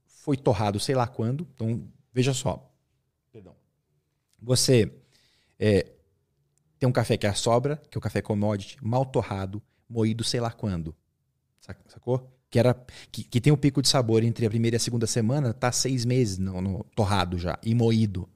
foi 0.05 0.35
torrado 0.35 0.79
sei 0.79 0.93
lá 0.93 1.07
quando. 1.07 1.47
Então, 1.55 1.87
veja 2.13 2.33
só. 2.33 2.69
Perdão. 3.31 3.55
Você 4.41 4.91
é, 5.57 5.87
tem 6.77 6.89
um 6.89 6.91
café 6.91 7.15
que 7.15 7.25
é 7.25 7.29
a 7.29 7.33
sobra, 7.33 7.77
que 7.89 7.97
é 7.97 7.99
o 7.99 8.01
café 8.01 8.21
commodity, 8.21 8.77
mal 8.81 9.05
torrado, 9.05 9.61
moído 9.87 10.23
sei 10.23 10.39
lá 10.39 10.51
quando. 10.51 10.95
Sacou? 11.87 12.29
Que, 12.49 12.59
era, 12.59 12.73
que, 13.11 13.23
que 13.23 13.39
tem 13.39 13.53
um 13.53 13.57
pico 13.57 13.81
de 13.81 13.87
sabor 13.87 14.23
entre 14.23 14.45
a 14.45 14.49
primeira 14.49 14.75
e 14.75 14.77
a 14.77 14.79
segunda 14.79 15.07
semana, 15.07 15.53
tá 15.53 15.71
seis 15.71 16.03
meses 16.03 16.37
no, 16.37 16.59
no 16.59 16.83
torrado 16.95 17.37
já, 17.37 17.57
e 17.63 17.73
moído. 17.73 18.27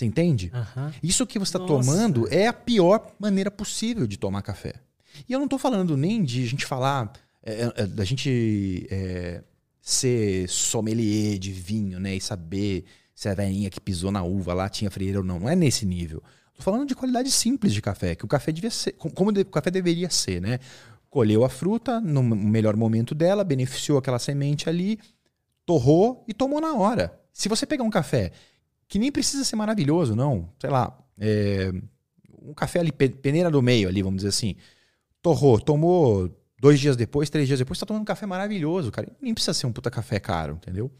Você 0.00 0.06
entende? 0.06 0.50
Uhum. 0.54 0.90
Isso 1.02 1.26
que 1.26 1.38
você 1.38 1.56
está 1.56 1.58
tomando 1.58 2.26
é 2.32 2.46
a 2.46 2.54
pior 2.54 3.12
maneira 3.18 3.50
possível 3.50 4.06
de 4.06 4.16
tomar 4.16 4.40
café. 4.40 4.72
E 5.28 5.32
eu 5.34 5.38
não 5.38 5.44
estou 5.44 5.58
falando 5.58 5.94
nem 5.94 6.24
de 6.24 6.42
a 6.42 6.46
gente 6.46 6.64
falar, 6.64 7.12
é, 7.42 7.70
é, 7.76 7.86
da 7.86 8.02
gente 8.02 8.86
é, 8.90 9.42
ser 9.82 10.48
sommelier 10.48 11.38
de 11.38 11.52
vinho, 11.52 12.00
né? 12.00 12.16
E 12.16 12.20
saber 12.20 12.86
se 13.14 13.28
a 13.28 13.34
velhinha 13.34 13.68
que 13.68 13.78
pisou 13.78 14.10
na 14.10 14.22
uva 14.22 14.54
lá 14.54 14.70
tinha 14.70 14.90
frieira 14.90 15.18
ou 15.18 15.24
não. 15.24 15.38
Não 15.38 15.50
é 15.50 15.54
nesse 15.54 15.84
nível. 15.84 16.22
Tô 16.54 16.62
falando 16.62 16.88
de 16.88 16.94
qualidade 16.94 17.30
simples 17.30 17.74
de 17.74 17.82
café, 17.82 18.14
que 18.14 18.24
o 18.24 18.28
café 18.28 18.52
devia 18.52 18.70
ser, 18.70 18.92
como 18.92 19.30
o 19.30 19.44
café 19.44 19.70
deveria 19.70 20.08
ser, 20.08 20.40
né? 20.40 20.60
Colheu 21.10 21.44
a 21.44 21.50
fruta 21.50 22.00
no 22.00 22.22
melhor 22.22 22.74
momento 22.74 23.14
dela, 23.14 23.44
beneficiou 23.44 23.98
aquela 23.98 24.18
semente 24.18 24.66
ali, 24.66 24.98
torrou 25.66 26.24
e 26.26 26.32
tomou 26.32 26.58
na 26.58 26.72
hora. 26.72 27.20
Se 27.34 27.50
você 27.50 27.66
pegar 27.66 27.84
um 27.84 27.90
café 27.90 28.32
que 28.90 28.98
nem 28.98 29.10
precisa 29.10 29.42
ser 29.42 29.56
maravilhoso, 29.56 30.14
não, 30.14 30.52
sei 30.60 30.68
lá, 30.68 30.94
é, 31.18 31.72
um 32.42 32.52
café 32.52 32.80
ali, 32.80 32.92
peneira 32.92 33.50
do 33.50 33.62
meio 33.62 33.88
ali, 33.88 34.02
vamos 34.02 34.18
dizer 34.18 34.28
assim, 34.28 34.56
torrou, 35.22 35.58
tomou 35.58 36.30
Dois 36.60 36.78
dias 36.78 36.94
depois, 36.94 37.30
três 37.30 37.46
dias 37.46 37.58
depois, 37.58 37.78
você 37.78 37.80
tá 37.80 37.86
tomando 37.86 38.02
um 38.02 38.04
café 38.04 38.26
maravilhoso, 38.26 38.92
cara. 38.92 39.10
Nem 39.18 39.32
precisa 39.32 39.54
ser 39.54 39.66
um 39.66 39.72
puta 39.72 39.90
café 39.90 40.20
caro, 40.20 40.56
entendeu? 40.56 40.90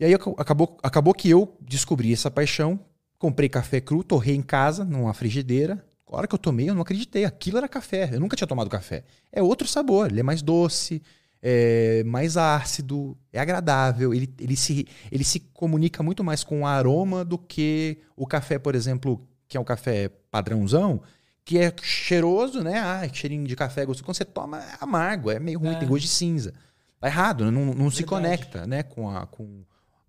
E 0.00 0.04
aí 0.06 0.14
acabou, 0.14 0.78
acabou 0.82 1.12
que 1.12 1.28
eu 1.28 1.58
descobri 1.60 2.10
essa 2.10 2.30
paixão, 2.30 2.80
comprei 3.18 3.50
café 3.50 3.82
cru, 3.82 4.02
torrei 4.02 4.34
em 4.34 4.40
casa, 4.40 4.82
numa 4.82 5.12
frigideira. 5.12 5.84
A 6.06 6.16
hora 6.16 6.26
que 6.26 6.34
eu 6.34 6.38
tomei, 6.38 6.70
eu 6.70 6.74
não 6.74 6.80
acreditei. 6.80 7.26
Aquilo 7.26 7.58
era 7.58 7.68
café. 7.68 8.08
Eu 8.10 8.18
nunca 8.18 8.34
tinha 8.34 8.46
tomado 8.46 8.70
café. 8.70 9.04
É 9.30 9.42
outro 9.42 9.68
sabor, 9.68 10.10
ele 10.10 10.20
é 10.20 10.22
mais 10.22 10.40
doce, 10.40 11.02
é 11.48 12.02
mais 12.02 12.36
ácido, 12.36 13.16
é 13.32 13.38
agradável. 13.38 14.12
Ele, 14.12 14.28
ele, 14.40 14.56
se, 14.56 14.84
ele 15.12 15.22
se 15.22 15.38
comunica 15.38 16.02
muito 16.02 16.24
mais 16.24 16.42
com 16.42 16.62
o 16.62 16.66
aroma 16.66 17.24
do 17.24 17.38
que 17.38 17.98
o 18.16 18.26
café, 18.26 18.58
por 18.58 18.74
exemplo, 18.74 19.24
que 19.46 19.56
é 19.56 19.60
um 19.60 19.64
café 19.64 20.10
padrãozão, 20.28 21.00
que 21.44 21.56
é 21.56 21.72
cheiroso, 21.80 22.64
né? 22.64 22.80
Ah, 22.80 23.08
cheirinho 23.12 23.46
de 23.46 23.54
café 23.54 23.84
gostoso. 23.86 24.04
Quando 24.04 24.16
você 24.16 24.24
toma, 24.24 24.58
é 24.58 24.76
amargo, 24.80 25.30
é 25.30 25.38
meio 25.38 25.60
ruim, 25.60 25.70
é. 25.70 25.78
tem 25.78 25.86
gosto 25.86 26.02
de 26.02 26.08
cinza. 26.08 26.52
Tá 26.98 27.06
errado, 27.06 27.44
né? 27.44 27.50
não, 27.52 27.66
não 27.66 27.92
se 27.92 28.02
conecta 28.02 28.66
né? 28.66 28.82
com, 28.82 29.08
a, 29.08 29.24
com 29.24 29.62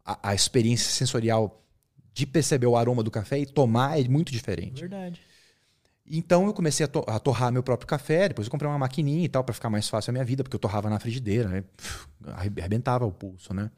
a, 0.04 0.30
a, 0.30 0.34
experiência 0.34 0.92
sensorial 0.92 1.62
de 2.16 2.26
perceber 2.26 2.66
o 2.66 2.76
aroma 2.76 3.04
do 3.04 3.12
café 3.12 3.38
e 3.38 3.46
tomar 3.46 4.00
é 4.00 4.08
muito 4.08 4.32
diferente. 4.32 4.82
Verdade. 4.82 5.22
Então 6.10 6.46
eu 6.46 6.54
comecei 6.54 6.86
a, 6.86 6.88
to 6.88 7.04
a 7.08 7.20
torrar 7.20 7.52
meu 7.52 7.62
próprio 7.62 7.88
café, 7.88 8.30
depois 8.30 8.48
eu 8.48 8.52
comprei 8.52 8.70
uma 8.70 8.78
maquininha 8.78 9.26
e 9.26 9.30
tal 9.30 9.44
para 9.44 9.54
ficar 9.54 9.70
mais 9.70 9.90
fácil 9.90 10.12
a 10.12 10.14
minha 10.14 10.24
vida, 10.24 10.44
porque 10.44 10.56
eu 10.56 10.60
torrava 10.60 10.90
na 10.90 11.00
frigideira, 11.00 11.50
né? 11.50 11.64
arrebentava 12.34 13.06
o 13.06 13.12
pulso, 13.12 13.54
né? 13.54 13.70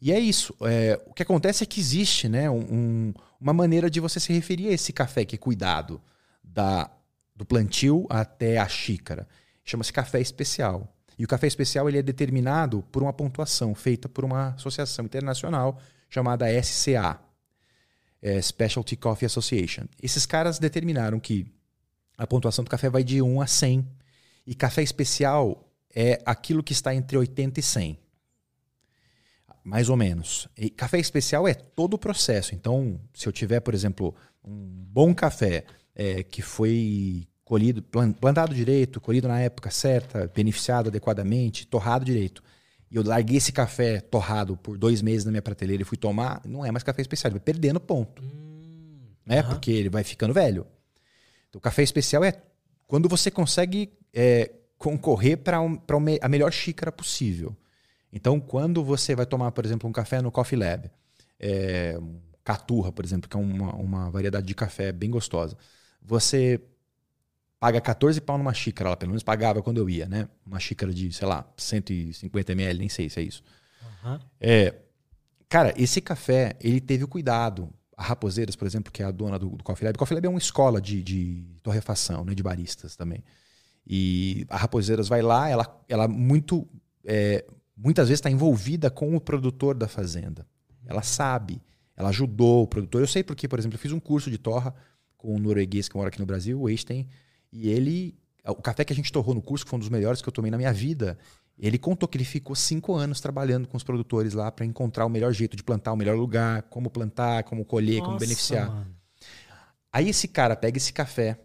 E 0.00 0.12
é 0.12 0.18
isso. 0.18 0.54
É, 0.62 1.00
o 1.06 1.14
que 1.14 1.22
acontece 1.22 1.62
é 1.62 1.66
que 1.66 1.80
existe 1.80 2.28
né, 2.28 2.50
um, 2.50 3.14
uma 3.40 3.52
maneira 3.52 3.88
de 3.88 4.00
você 4.00 4.20
se 4.20 4.32
referir 4.32 4.68
a 4.68 4.72
esse 4.72 4.92
café 4.92 5.24
que 5.24 5.36
é 5.36 5.38
cuidado 5.38 6.00
da, 6.42 6.90
do 7.34 7.44
plantio 7.44 8.06
até 8.10 8.58
a 8.58 8.68
xícara. 8.68 9.26
Chama-se 9.64 9.92
café 9.92 10.20
especial. 10.20 10.94
E 11.18 11.24
o 11.24 11.28
café 11.28 11.46
especial 11.46 11.88
ele 11.88 11.98
é 11.98 12.02
determinado 12.02 12.82
por 12.92 13.02
uma 13.02 13.12
pontuação 13.12 13.74
feita 13.74 14.08
por 14.08 14.24
uma 14.24 14.48
associação 14.48 15.04
internacional 15.04 15.78
chamada 16.10 16.46
SCA, 16.62 17.18
é 18.24 18.40
Specialty 18.40 18.96
Coffee 18.96 19.26
Association. 19.26 19.84
Esses 20.02 20.24
caras 20.24 20.58
determinaram 20.58 21.20
que 21.20 21.46
a 22.16 22.26
pontuação 22.26 22.64
do 22.64 22.70
café 22.70 22.88
vai 22.88 23.04
de 23.04 23.20
1 23.20 23.40
a 23.42 23.46
100 23.46 23.86
e 24.46 24.54
café 24.54 24.82
especial 24.82 25.70
é 25.94 26.18
aquilo 26.24 26.62
que 26.62 26.72
está 26.72 26.94
entre 26.94 27.18
80 27.18 27.60
e 27.60 27.62
100. 27.62 27.98
Mais 29.62 29.90
ou 29.90 29.96
menos. 29.96 30.48
E 30.56 30.70
café 30.70 30.98
especial 30.98 31.46
é 31.46 31.52
todo 31.52 31.94
o 31.94 31.98
processo. 31.98 32.54
Então, 32.54 32.98
se 33.12 33.26
eu 33.26 33.32
tiver, 33.32 33.60
por 33.60 33.74
exemplo, 33.74 34.14
um 34.42 34.56
bom 34.56 35.14
café 35.14 35.64
é, 35.94 36.22
que 36.22 36.40
foi 36.40 37.28
colhido, 37.44 37.82
plantado 37.82 38.54
direito, 38.54 39.02
colhido 39.02 39.28
na 39.28 39.40
época 39.40 39.70
certa, 39.70 40.30
beneficiado 40.34 40.88
adequadamente, 40.88 41.66
torrado 41.66 42.06
direito. 42.06 42.42
E 42.90 42.96
eu 42.96 43.02
larguei 43.02 43.38
esse 43.38 43.52
café 43.52 44.00
torrado 44.00 44.56
por 44.56 44.78
dois 44.78 45.02
meses 45.02 45.24
na 45.24 45.30
minha 45.30 45.42
prateleira 45.42 45.82
e 45.82 45.84
fui 45.84 45.98
tomar, 45.98 46.40
não 46.44 46.64
é 46.64 46.70
mais 46.70 46.82
café 46.82 47.02
especial, 47.02 47.30
ele 47.30 47.38
vai 47.38 47.44
perdendo 47.44 47.80
ponto. 47.80 48.22
Hum, 48.22 49.00
né? 49.26 49.42
Uhum. 49.42 49.48
Porque 49.48 49.70
ele 49.70 49.88
vai 49.88 50.04
ficando 50.04 50.32
velho. 50.32 50.66
Então, 51.48 51.58
o 51.58 51.62
café 51.62 51.82
especial 51.82 52.22
é 52.24 52.40
quando 52.86 53.08
você 53.08 53.30
consegue 53.30 53.92
é, 54.12 54.52
concorrer 54.78 55.38
para 55.38 55.60
um, 55.60 55.78
a 56.20 56.28
melhor 56.28 56.52
xícara 56.52 56.92
possível. 56.92 57.56
Então, 58.12 58.38
quando 58.38 58.84
você 58.84 59.14
vai 59.14 59.26
tomar, 59.26 59.50
por 59.50 59.64
exemplo, 59.64 59.88
um 59.88 59.92
café 59.92 60.22
no 60.22 60.30
Coffee 60.30 60.58
Lab, 60.58 60.90
é, 61.40 61.98
Caturra, 62.44 62.92
por 62.92 63.04
exemplo, 63.04 63.28
que 63.28 63.36
é 63.36 63.40
uma, 63.40 63.74
uma 63.74 64.10
variedade 64.10 64.46
de 64.46 64.54
café 64.54 64.92
bem 64.92 65.10
gostosa 65.10 65.56
você 66.04 66.60
paga 67.64 67.80
14 67.80 68.20
pau 68.20 68.36
numa 68.36 68.52
xícara, 68.52 68.90
lá 68.90 68.96
pelo 68.96 69.12
menos 69.12 69.22
pagava 69.22 69.62
quando 69.62 69.78
eu 69.78 69.88
ia, 69.88 70.06
né? 70.06 70.28
Uma 70.44 70.60
xícara 70.60 70.92
de, 70.92 71.10
sei 71.10 71.26
lá, 71.26 71.50
150 71.56 72.52
ml, 72.52 72.78
nem 72.78 72.90
sei 72.90 73.08
se 73.08 73.18
é 73.18 73.22
isso. 73.22 73.42
Uhum. 74.04 74.18
É, 74.38 74.74
cara, 75.48 75.72
esse 75.74 75.98
café, 76.02 76.58
ele 76.60 76.78
teve 76.78 77.04
o 77.04 77.08
cuidado. 77.08 77.72
A 77.96 78.02
Raposeiras, 78.02 78.54
por 78.54 78.66
exemplo, 78.66 78.92
que 78.92 79.02
é 79.02 79.06
a 79.06 79.10
dona 79.10 79.38
do, 79.38 79.48
do 79.48 79.64
Coffee 79.64 79.86
Lab. 79.86 79.96
O 79.96 79.98
Coffee 79.98 80.14
Lab 80.14 80.26
é 80.26 80.28
uma 80.28 80.38
escola 80.38 80.78
de, 80.78 81.02
de 81.02 81.56
torrefação, 81.62 82.22
né? 82.22 82.34
De 82.34 82.42
baristas 82.42 82.96
também. 82.96 83.24
E 83.86 84.44
a 84.50 84.58
Raposeiras 84.58 85.08
vai 85.08 85.22
lá, 85.22 85.48
ela, 85.48 85.84
ela 85.88 86.06
muito, 86.06 86.68
é, 87.02 87.46
muitas 87.74 88.08
vezes 88.08 88.18
está 88.18 88.28
envolvida 88.28 88.90
com 88.90 89.16
o 89.16 89.20
produtor 89.20 89.74
da 89.74 89.88
fazenda. 89.88 90.46
Ela 90.84 91.00
sabe, 91.00 91.62
ela 91.96 92.10
ajudou 92.10 92.64
o 92.64 92.66
produtor. 92.66 93.00
Eu 93.00 93.08
sei 93.08 93.24
porque, 93.24 93.48
por 93.48 93.58
exemplo, 93.58 93.76
eu 93.76 93.80
fiz 93.80 93.92
um 93.92 94.00
curso 94.00 94.30
de 94.30 94.36
torra 94.36 94.74
com 95.16 95.34
um 95.34 95.38
norueguês 95.38 95.88
que 95.88 95.96
mora 95.96 96.08
aqui 96.08 96.20
no 96.20 96.26
Brasil, 96.26 96.60
o 96.60 96.66
Einstein, 96.66 97.08
e 97.54 97.70
ele. 97.70 98.18
O 98.46 98.56
café 98.56 98.84
que 98.84 98.92
a 98.92 98.96
gente 98.96 99.10
torrou 99.10 99.34
no 99.34 99.40
curso, 99.40 99.64
que 99.64 99.70
foi 99.70 99.78
um 99.78 99.80
dos 99.80 99.88
melhores 99.88 100.20
que 100.20 100.28
eu 100.28 100.32
tomei 100.32 100.50
na 100.50 100.58
minha 100.58 100.72
vida, 100.72 101.16
ele 101.58 101.78
contou 101.78 102.06
que 102.06 102.18
ele 102.18 102.24
ficou 102.24 102.54
cinco 102.54 102.94
anos 102.94 103.20
trabalhando 103.20 103.66
com 103.66 103.76
os 103.76 103.82
produtores 103.82 104.34
lá 104.34 104.50
para 104.52 104.66
encontrar 104.66 105.06
o 105.06 105.08
melhor 105.08 105.32
jeito 105.32 105.56
de 105.56 105.62
plantar, 105.62 105.92
o 105.92 105.96
melhor 105.96 106.16
lugar, 106.16 106.62
como 106.64 106.90
plantar, 106.90 107.44
como 107.44 107.64
colher, 107.64 107.98
Nossa, 107.98 108.06
como 108.06 108.18
beneficiar. 108.18 108.68
Mano. 108.68 108.94
Aí 109.90 110.08
esse 110.10 110.26
cara 110.26 110.56
pega 110.56 110.76
esse 110.76 110.92
café, 110.92 111.40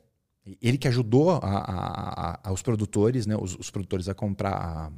ele 0.62 0.78
que 0.78 0.88
ajudou 0.88 1.32
a, 1.32 1.38
a, 1.38 2.40
a, 2.50 2.52
os 2.52 2.64
produtores, 2.64 3.28
né, 3.28 3.38
os, 3.40 3.56
os 3.56 3.70
produtores 3.70 4.10
a 4.10 4.16
comprar, 4.16 4.52
a, 4.52 4.92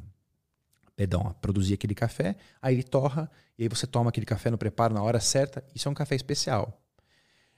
perdão, 0.95 1.27
a 1.27 1.33
produzir 1.33 1.73
aquele 1.73 1.93
café, 1.93 2.37
aí 2.61 2.75
ele 2.75 2.83
torra, 2.83 3.29
e 3.59 3.63
aí 3.63 3.69
você 3.69 3.85
toma 3.85 4.09
aquele 4.09 4.25
café 4.25 4.49
no 4.49 4.57
preparo 4.57 4.93
na 4.93 5.03
hora 5.03 5.19
certa. 5.19 5.63
Isso 5.75 5.87
é 5.87 5.91
um 5.91 5.93
café 5.93 6.15
especial. 6.15 6.81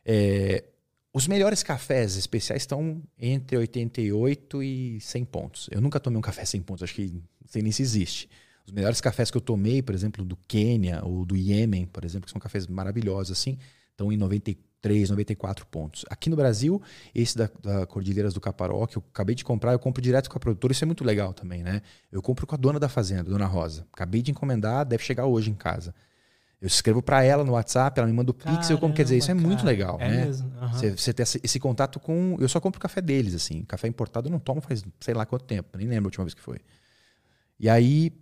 É, 0.04 0.66
os 1.14 1.28
melhores 1.28 1.62
cafés 1.62 2.16
especiais 2.18 2.64
estão 2.64 3.02
entre 3.20 3.56
88 3.56 4.64
e 4.64 5.00
100 5.00 5.26
pontos. 5.26 5.70
Eu 5.72 5.80
nunca 5.80 6.00
tomei 6.00 6.18
um 6.18 6.22
café 6.22 6.44
100 6.44 6.62
pontos, 6.64 6.84
acho 6.84 6.96
que 6.96 7.22
sei 7.46 7.62
nem 7.62 7.72
se 7.72 7.84
existe. 7.84 8.28
Os 8.66 8.74
melhores 8.74 9.00
cafés 9.00 9.30
que 9.30 9.38
eu 9.38 9.42
tomei, 9.42 9.84
por 9.84 9.94
exemplo, 9.94 10.26
do 10.26 10.36
Quênia 10.48 11.02
ou 11.04 11.24
do 11.24 11.36
Iêmen, 11.36 11.86
por 11.86 12.04
exemplo, 12.04 12.26
que 12.26 12.32
são 12.32 12.42
cafés 12.42 12.66
maravilhosos 12.66 13.38
assim, 13.38 13.60
estão 13.92 14.12
em 14.12 14.18
93, 14.18 15.12
94 15.12 15.68
pontos. 15.68 16.04
Aqui 16.10 16.32
no 16.32 16.36
Brasil, 16.36 16.82
esse 17.14 17.38
da, 17.38 17.48
da 17.62 17.86
Cordilheiras 17.86 18.34
do 18.34 18.42
Caparó, 18.42 18.88
que 18.88 18.98
eu 18.98 19.04
acabei 19.12 19.36
de 19.36 19.44
comprar, 19.44 19.74
eu 19.74 19.80
compro 19.80 20.02
direto 20.02 20.30
com 20.32 20.38
a 20.38 20.40
produtora, 20.40 20.72
isso 20.72 20.84
é 20.84 20.88
muito 20.88 21.04
legal 21.04 21.32
também, 21.32 21.62
né? 21.62 21.84
Eu 22.12 22.24
compro 22.24 22.48
com 22.48 22.56
a 22.56 22.58
dona 22.58 22.80
da 22.80 22.90
fazenda, 22.90 23.26
Dona 23.30 23.46
Rosa. 23.46 23.86
Acabei 23.94 24.24
de 24.24 24.32
encomendar, 24.32 24.84
deve 24.84 25.04
chegar 25.04 25.28
hoje 25.28 25.52
em 25.52 25.56
casa. 25.56 25.94
Eu 26.64 26.68
escrevo 26.68 27.02
para 27.02 27.22
ela 27.22 27.44
no 27.44 27.52
WhatsApp, 27.52 28.00
ela 28.00 28.08
me 28.08 28.14
manda 28.14 28.32
o 28.32 28.34
Pix, 28.34 28.70
eu 28.70 28.78
como 28.78 28.94
quer 28.94 29.04
dizer, 29.04 29.18
isso 29.18 29.30
é 29.30 29.34
muito 29.34 29.66
legal, 29.66 29.98
é 30.00 30.10
né? 30.10 30.26
Mesmo. 30.28 30.50
Uhum. 30.62 30.70
Você, 30.70 30.92
você 30.92 31.14
ter 31.14 31.24
esse 31.24 31.60
contato 31.60 32.00
com. 32.00 32.38
Eu 32.40 32.48
só 32.48 32.62
compro 32.62 32.80
café 32.80 33.02
deles, 33.02 33.36
assim. 33.36 33.66
Café 33.66 33.90
importado 33.90 34.30
eu 34.30 34.32
não 34.32 34.40
tomo 34.40 34.62
faz 34.62 34.82
sei 35.02 35.14
lá 35.14 35.26
quanto 35.26 35.44
tempo, 35.44 35.78
nem 35.78 35.88
lembro 35.88 36.06
a 36.06 36.08
última 36.08 36.24
vez 36.24 36.34
que 36.34 36.40
foi. 36.40 36.60
E 37.60 37.68
aí, 37.68 38.14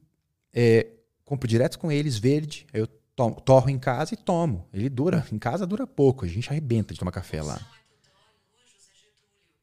é, 0.52 0.88
compro 1.24 1.48
direto 1.48 1.78
com 1.78 1.92
eles, 1.92 2.18
verde, 2.18 2.66
aí 2.74 2.82
eu 2.82 2.88
tomo, 3.16 3.40
torro 3.40 3.70
em 3.70 3.78
casa 3.78 4.16
e 4.16 4.18
tomo. 4.18 4.68
Ele 4.74 4.90
dura, 4.90 5.24
em 5.32 5.38
casa 5.38 5.68
dura 5.68 5.86
pouco, 5.86 6.26
a 6.26 6.28
gente 6.28 6.50
arrebenta 6.50 6.96
de 6.96 7.00
tomar 7.00 7.12
café 7.12 7.44
lá. 7.44 7.62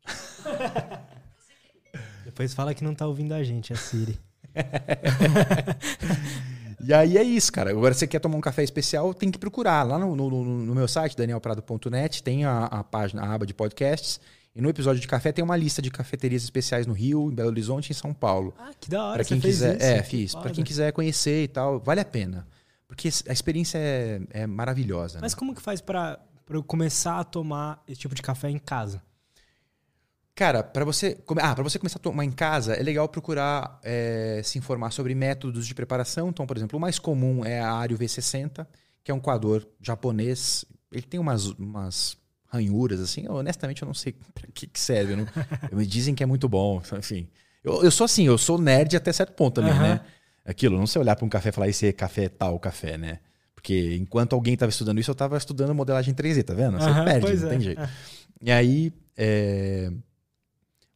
Depois 2.25 2.55
fala 2.55 2.73
que 2.73 2.85
não 2.85 2.95
tá 2.95 3.09
ouvindo 3.09 3.35
a 3.35 3.43
gente, 3.43 3.73
a 3.73 3.77
Siri. 3.77 4.21
e 6.81 6.95
aí 6.95 7.19
é 7.19 7.23
isso, 7.23 7.53
cara. 7.53 7.71
Agora 7.71 7.93
você 7.95 8.07
quer 8.07 8.19
tomar 8.19 8.37
um 8.37 8.41
café 8.41 8.63
especial, 8.63 9.13
tem 9.13 9.31
que 9.31 9.39
procurar. 9.39 9.83
Lá 9.83 9.99
no, 9.99 10.15
no, 10.15 10.31
no 10.31 10.75
meu 10.75 10.87
site, 10.87 11.17
danielprado.net, 11.17 12.23
tem 12.23 12.45
a, 12.45 12.65
a, 12.67 12.85
página, 12.85 13.23
a 13.23 13.35
aba 13.35 13.47
de 13.47 13.55
podcasts. 13.55 14.21
E 14.55 14.61
no 14.61 14.69
episódio 14.69 15.01
de 15.01 15.07
café 15.07 15.31
tem 15.31 15.45
uma 15.45 15.57
lista 15.57 15.81
de 15.81 15.91
cafeterias 15.91 16.43
especiais 16.43 16.87
no 16.87 16.93
Rio, 16.93 17.31
em 17.31 17.35
Belo 17.35 17.49
Horizonte 17.49 17.91
e 17.91 17.93
em 17.93 17.95
São 17.95 18.13
Paulo. 18.13 18.55
Ah, 18.59 18.71
que 18.79 18.91
da 18.91 19.05
hora. 19.05 19.15
Pra 19.17 19.25
quem 19.25 19.41
você 19.41 19.47
quiser, 19.47 19.77
isso. 19.77 19.85
é, 19.85 20.03
fiz. 20.03 20.35
Para 20.35 20.51
quem 20.51 20.65
quiser 20.65 20.93
conhecer 20.93 21.45
e 21.45 21.49
tal, 21.49 21.79
vale 21.81 22.01
a 22.01 22.05
pena. 22.05 22.47
Porque 22.87 23.09
a 23.29 23.33
experiência 23.33 23.79
é, 23.79 24.21
é 24.31 24.47
maravilhosa. 24.47 25.19
Mas 25.21 25.33
né? 25.33 25.39
como 25.39 25.55
que 25.55 25.63
faz 25.63 25.81
para 25.81 26.19
eu 26.49 26.63
começar 26.63 27.21
a 27.21 27.25
tomar 27.25 27.83
esse 27.87 28.01
tipo 28.01 28.15
de 28.15 28.23
café 28.23 28.49
em 28.51 28.59
casa? 28.59 29.03
Cara, 30.39 30.63
para 30.63 30.85
você, 30.85 31.19
ah, 31.41 31.53
para 31.53 31.65
você 31.65 31.81
começar 31.81 31.99
a 31.99 32.01
tomar 32.01 32.25
em 32.25 32.31
casa, 32.31 32.75
é 32.75 32.81
legal 32.81 33.09
procurar 33.09 33.81
é, 33.83 34.41
se 34.45 34.57
informar 34.57 34.93
sobre 34.93 35.13
métodos 35.13 35.67
de 35.67 35.75
preparação. 35.75 36.29
Então, 36.29 36.47
por 36.47 36.57
exemplo, 36.57 36.79
o 36.79 36.81
mais 36.81 36.97
comum 36.97 37.45
é 37.45 37.59
a 37.59 37.73
Ario 37.73 37.99
V60, 37.99 38.65
que 39.03 39.11
é 39.11 39.15
um 39.15 39.19
coador 39.19 39.67
japonês. 39.81 40.65
Ele 40.93 41.03
tem 41.03 41.19
umas, 41.19 41.47
umas 41.47 42.17
ranhuras, 42.47 43.01
assim. 43.01 43.25
Eu, 43.27 43.33
honestamente, 43.33 43.83
eu 43.83 43.87
não 43.87 43.95
sei 43.95 44.15
para 44.33 44.47
que, 44.55 44.69
que 44.69 44.79
serve. 44.79 45.17
Não, 45.17 45.27
me 45.77 45.85
dizem 45.85 46.15
que 46.15 46.23
é 46.23 46.27
muito 46.27 46.49
bom, 46.49 46.81
enfim. 46.97 47.29
Eu, 47.65 47.83
eu, 47.83 47.91
sou 47.91 48.05
assim, 48.05 48.25
eu 48.25 48.39
sou 48.39 48.61
nerd 48.61 48.97
até 48.97 49.13
certo 49.13 49.33
ponto 49.33 49.57
também, 49.57 49.73
uhum. 49.73 49.81
né? 49.81 50.01
Aquilo, 50.45 50.79
não 50.79 50.87
sei 50.87 51.03
olhar 51.03 51.17
para 51.17 51.27
um 51.27 51.29
café 51.29 51.49
e 51.49 51.53
falar 51.53 51.67
esse 51.67 51.89
é 51.89 51.93
café 51.93 52.29
tal 52.29 52.61
café, 52.61 52.97
né? 52.97 53.19
Porque 53.57 53.97
enquanto 53.97 54.35
alguém 54.35 54.55
estava 54.55 54.71
estudando 54.71 55.01
isso, 55.01 55.11
eu 55.11 55.15
estava 55.15 55.37
estudando 55.37 55.75
modelagem 55.75 56.15
3D, 56.15 56.45
tá 56.45 56.55
vendo? 56.55 56.79
Você 56.79 56.89
uhum, 56.89 57.05
perde, 57.05 57.37
não 57.39 57.47
é. 57.49 57.51
tem 57.51 57.61
jeito. 57.61 57.81
É. 57.81 57.91
E 58.41 58.53
aí, 58.53 58.93
é, 59.17 59.91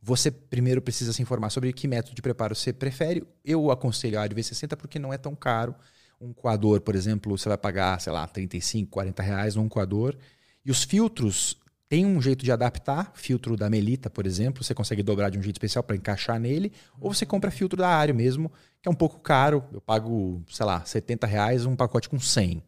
você 0.02 0.32
primeiro 0.32 0.82
precisa 0.82 1.12
se 1.12 1.22
informar 1.22 1.50
sobre 1.50 1.72
que 1.72 1.86
método 1.86 2.16
de 2.16 2.22
preparo 2.22 2.56
você 2.56 2.72
prefere. 2.72 3.24
Eu 3.44 3.70
aconselho 3.70 4.18
a 4.18 4.28
V60 4.28 4.76
porque 4.76 4.98
não 4.98 5.12
é 5.12 5.16
tão 5.16 5.34
caro. 5.36 5.74
Um 6.20 6.32
coador, 6.32 6.80
por 6.80 6.96
exemplo, 6.96 7.38
você 7.38 7.48
vai 7.48 7.56
pagar, 7.56 8.00
sei 8.00 8.12
lá, 8.12 8.26
35, 8.26 8.90
40 8.90 9.22
reais 9.22 9.54
num 9.54 9.68
coador. 9.68 10.16
E 10.64 10.70
os 10.70 10.82
filtros 10.82 11.56
tem 11.88 12.04
um 12.04 12.20
jeito 12.20 12.44
de 12.44 12.50
adaptar, 12.50 13.12
filtro 13.14 13.56
da 13.56 13.68
Melita, 13.68 14.08
por 14.08 14.26
exemplo, 14.26 14.64
você 14.64 14.74
consegue 14.74 15.02
dobrar 15.02 15.30
de 15.30 15.38
um 15.38 15.42
jeito 15.42 15.56
especial 15.56 15.84
para 15.84 15.94
encaixar 15.94 16.40
nele, 16.40 16.72
ou 16.98 17.12
você 17.12 17.26
compra 17.26 17.50
filtro 17.50 17.76
da 17.76 17.88
área 17.88 18.14
mesmo, 18.14 18.50
que 18.80 18.88
é 18.88 18.90
um 18.90 18.94
pouco 18.94 19.20
caro, 19.20 19.62
eu 19.72 19.80
pago, 19.80 20.42
sei 20.48 20.64
lá, 20.64 20.82
70 20.84 21.26
reais 21.26 21.66
um 21.66 21.76
pacote 21.76 22.08
com 22.08 22.18
100, 22.18 22.62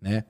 né? 0.00 0.24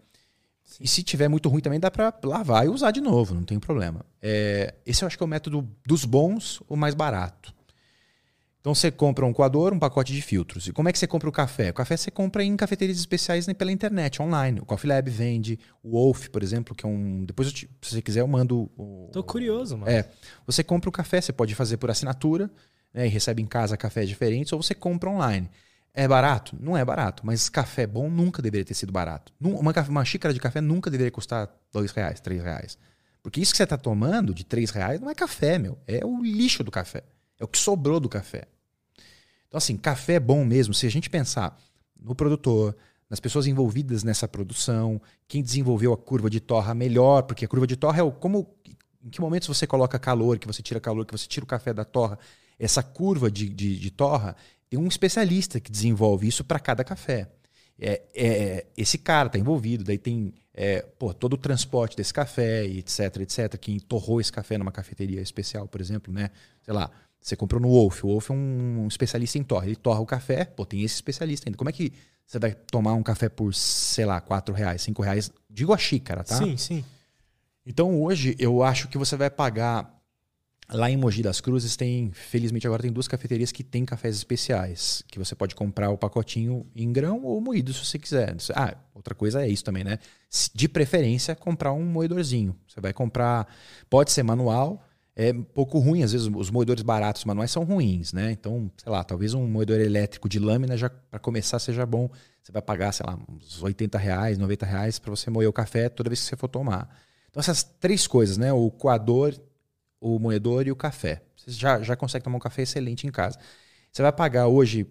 E 0.81 0.89
se 0.89 1.03
tiver 1.03 1.29
muito 1.29 1.49
ruim 1.49 1.61
também 1.61 1.81
dá 1.81 1.91
para 1.91 2.13
lavar 2.25 2.67
e 2.67 2.69
usar 2.69 2.91
de 2.91 3.01
novo, 3.01 3.35
não 3.35 3.43
tem 3.43 3.59
problema. 3.59 4.05
É, 4.21 4.75
esse 4.85 5.03
eu 5.03 5.07
acho 5.07 5.17
que 5.17 5.23
é 5.23 5.27
o 5.27 5.29
método 5.29 5.69
dos 5.87 6.05
bons, 6.05 6.63
o 6.69 6.77
mais 6.77 6.95
barato. 6.95 7.55
Então 8.65 8.75
você 8.75 8.91
compra 8.91 9.27
um 9.27 9.33
coador, 9.33 9.75
um 9.75 9.79
pacote 9.79 10.11
de 10.15 10.23
filtros. 10.23 10.67
E 10.67 10.73
como 10.73 10.89
é 10.89 10.93
que 10.93 10.99
você 10.99 11.07
compra 11.07 11.29
o 11.29 11.33
café? 11.33 11.69
O 11.69 11.75
café 11.75 11.99
você 11.99 12.11
compra 12.11 12.43
em 12.43 12.57
cafeterias 12.57 12.97
especiais 12.97 13.47
pela 13.53 13.71
internet, 13.71 14.23
online. 14.23 14.59
O 14.59 14.65
Coffee 14.65 14.89
Lab 14.89 15.11
vende, 15.11 15.59
o 15.83 15.91
Wolf, 15.91 16.29
por 16.29 16.43
exemplo, 16.43 16.75
que 16.75 16.87
é 16.87 16.89
um. 16.89 17.27
Depois, 17.27 17.53
te, 17.53 17.69
se 17.83 17.91
você 17.91 18.01
quiser, 18.01 18.21
eu 18.21 18.27
mando. 18.27 18.71
O... 18.75 19.11
Tô 19.13 19.23
curioso, 19.23 19.77
mano. 19.77 19.93
É. 19.93 20.09
Você 20.47 20.65
compra 20.65 20.89
o 20.89 20.93
café, 20.93 21.21
você 21.21 21.31
pode 21.31 21.55
fazer 21.55 21.77
por 21.77 21.91
assinatura, 21.91 22.51
né, 22.95 23.05
e 23.05 23.11
recebe 23.11 23.43
em 23.43 23.47
casa 23.47 23.77
cafés 23.77 24.09
diferentes, 24.09 24.51
ou 24.51 24.63
você 24.63 24.75
compra 24.75 25.11
online. 25.11 25.51
É 25.95 26.09
barato? 26.09 26.57
Não 26.61 26.77
é 26.77 26.85
barato, 26.85 27.25
mas 27.25 27.49
café 27.49 27.87
bom 27.87 28.11
nunca 28.11 28.43
deveria 28.43 28.65
ter 28.65 28.75
sido 28.75 28.93
barato. 28.93 29.33
Uma, 29.41 29.73
uma 29.89 30.05
xícara 30.05 30.35
de 30.35 30.41
café 30.41 30.61
nunca 30.61 30.91
deveria 30.91 31.13
custar 31.13 31.49
dois 31.73 31.93
reais, 31.93 32.19
três 32.21 32.43
reais. 32.43 32.77
Porque 33.23 33.41
isso 33.41 33.53
que 33.53 33.57
você 33.57 33.63
está 33.63 33.79
tomando 33.79 34.35
de 34.35 34.45
três 34.45 34.71
reais 34.71 35.01
não 35.01 35.09
é 35.09 35.15
café, 35.15 35.57
meu. 35.57 35.79
É 35.87 36.05
o 36.05 36.21
lixo 36.21 36.65
do 36.65 36.71
café. 36.71 37.05
É 37.39 37.45
o 37.45 37.49
que 37.49 37.57
sobrou 37.57 38.01
do 38.01 38.09
café. 38.09 38.49
Então, 39.47 39.57
assim, 39.57 39.77
café 39.77 40.15
é 40.15 40.21
bom 40.21 40.45
mesmo. 40.45 40.75
Se 40.75 40.85
a 40.85 40.91
gente 40.91 41.09
pensar 41.09 41.57
no 41.97 42.15
produtor, 42.15 42.77
nas 43.09 43.21
pessoas 43.21 43.47
envolvidas 43.47 44.03
nessa 44.03 44.27
produção, 44.27 45.01
quem 45.29 45.43
desenvolveu 45.43 45.93
a 45.93 45.97
curva 45.97 46.29
de 46.29 46.41
torra 46.41 46.75
melhor, 46.75 47.23
porque 47.23 47.45
a 47.45 47.49
curva 47.49 47.69
de 47.69 47.77
torra 47.77 48.01
é 48.01 48.03
o 48.03 48.11
como 48.11 48.53
em 49.05 49.11
que 49.11 49.21
momentos 49.21 49.47
você 49.47 49.67
coloca 49.67 49.99
calor, 49.99 50.39
que 50.39 50.47
você 50.47 50.61
tira 50.61 50.81
calor, 50.81 51.07
que 51.07 51.13
você 51.13 51.29
tira 51.29 51.45
o 51.45 51.47
café 51.47 51.73
da 51.73 51.85
torra. 51.85 52.19
Essa 52.59 52.83
curva 52.83 53.31
de, 53.31 53.49
de, 53.49 53.79
de 53.79 53.91
torra 53.91 54.35
tem 54.69 54.79
um 54.79 54.87
especialista 54.87 55.61
que 55.61 55.71
desenvolve 55.71 56.27
isso 56.27 56.45
para 56.45 56.59
cada 56.59 56.85
café. 56.85 57.29
É, 57.79 58.03
é, 58.15 58.67
esse 58.77 58.99
cara 58.99 59.27
está 59.27 59.39
envolvido, 59.39 59.83
daí 59.83 59.99
tem 59.99 60.33
é, 60.55 60.83
pô, 60.99 61.13
todo 61.13 61.33
o 61.33 61.37
transporte 61.37 61.97
desse 61.97 62.15
café, 62.15 62.65
etc, 62.65 63.17
etc. 63.21 63.57
Quem 63.59 63.81
torrou 63.81 64.21
esse 64.21 64.33
café 64.33 64.57
numa 64.57 64.71
cafeteria 64.71 65.21
especial, 65.21 65.67
por 65.67 65.81
exemplo, 65.81 66.13
né? 66.13 66.31
Sei 66.63 66.73
lá, 66.73 66.91
você 67.21 67.35
comprou 67.35 67.61
no 67.61 67.69
Wolf. 67.69 68.05
O 68.05 68.09
Wolf 68.09 68.31
é 68.31 68.33
um 68.33 68.87
especialista 68.87 69.39
em 69.39 69.43
torra. 69.43 69.67
Ele 69.67 69.77
torra 69.77 70.01
o 70.01 70.07
café, 70.07 70.45
pô, 70.45 70.65
tem 70.65 70.83
esse 70.83 70.95
especialista 70.95 71.49
ainda. 71.49 71.59
Como 71.59 71.71
é 71.71 71.73
que 71.73 71.93
você 72.27 72.39
vai 72.39 72.53
tomar 72.53 72.95
um 72.95 73.03
café 73.03 73.29
por, 73.29 73.53
sei 73.53 74.05
lá, 74.05 74.21
4 74.21 74.55
reais, 74.55 74.83
5 74.83 75.03
reais? 75.03 75.33
Digo 75.51 75.73
a 75.73 75.79
xícara, 75.79 76.23
tá? 76.23 76.37
Sim, 76.37 76.57
sim. 76.57 76.85
Então 77.67 78.01
hoje 78.01 78.37
eu 78.39 78.63
acho 78.63 78.89
que 78.89 78.99
você 78.99 79.17
vai 79.17 79.31
pagar. 79.31 79.93
Lá 80.73 80.91
em 80.91 80.97
Mogi 80.97 81.23
das 81.23 81.41
Cruzes 81.41 81.77
tem, 81.77 82.11
felizmente 82.13 82.67
agora 82.67 82.83
tem 82.83 82.93
duas 82.93 83.07
cafeterias 83.07 83.53
que 83.53 83.63
tem 83.63 83.85
cafés 83.85 84.17
especiais, 84.17 85.05
que 85.09 85.19
você 85.19 85.35
pode 85.35 85.55
comprar 85.55 85.91
o 85.91 85.99
pacotinho 85.99 86.67
em 86.75 86.91
grão 86.91 87.23
ou 87.23 87.41
moído 87.41 87.73
se 87.73 87.85
você 87.85 87.99
quiser. 87.99 88.35
Ah, 88.55 88.75
outra 88.95 89.15
coisa 89.15 89.43
é 89.43 89.49
isso 89.49 89.63
também, 89.63 89.85
né? 89.85 89.99
De 90.55 90.69
preferência, 90.69 91.37
comprar 91.37 91.73
um 91.73 91.85
moedorzinho. 91.85 92.57
Você 92.67 92.81
vai 92.81 92.93
comprar, 92.93 93.47
pode 93.91 94.11
ser 94.11 94.23
manual, 94.23 94.83
é 95.15 95.33
um 95.33 95.43
pouco 95.43 95.79
ruim. 95.79 96.03
Às 96.03 96.13
vezes 96.13 96.29
os 96.35 96.51
moedores 96.51 96.83
baratos 96.83 97.25
manuais 97.25 97.51
são 97.51 97.63
ruins, 97.63 98.13
né? 98.13 98.33
Então, 98.33 98.71
sei 98.77 98.91
lá, 98.91 99.05
talvez 99.05 99.35
um 99.35 99.47
moedor 99.47 99.79
elétrico 99.79 100.29
de 100.29 100.39
lâmina 100.39 100.77
já 100.77 100.89
para 100.89 101.19
começar 101.19 101.59
seja 101.59 101.85
bom. 101.85 102.09
Você 102.43 102.51
vai 102.51 102.63
pagar, 102.63 102.93
sei 102.93 103.07
lá, 103.07 103.19
uns 103.29 103.63
80 103.63 103.97
reais, 103.99 104.39
90 104.39 104.67
reais 104.67 104.99
para 104.99 105.11
você 105.11 105.31
moer 105.31 105.49
o 105.49 105.53
café 105.53 105.89
toda 105.89 106.09
vez 106.09 106.21
que 106.21 106.27
você 106.27 106.37
for 106.37 106.49
tomar. 106.49 106.89
Então, 107.31 107.41
essas 107.41 107.63
três 107.63 108.07
coisas, 108.07 108.39
né? 108.39 108.53
O 108.53 108.71
coador, 108.71 109.35
o 110.05 110.19
moedor 110.19 110.67
e 110.67 110.71
o 110.71 110.77
café. 110.77 111.23
Você 111.35 111.51
já, 111.51 111.81
já 111.81 111.97
consegue 111.97 112.23
tomar 112.23 112.37
um 112.37 112.41
café 112.41 112.61
excelente 112.61 113.07
em 113.07 113.11
casa. 113.11 113.39
Você 113.91 114.03
vai 114.03 114.13
pagar 114.13 114.49
hoje 114.49 114.87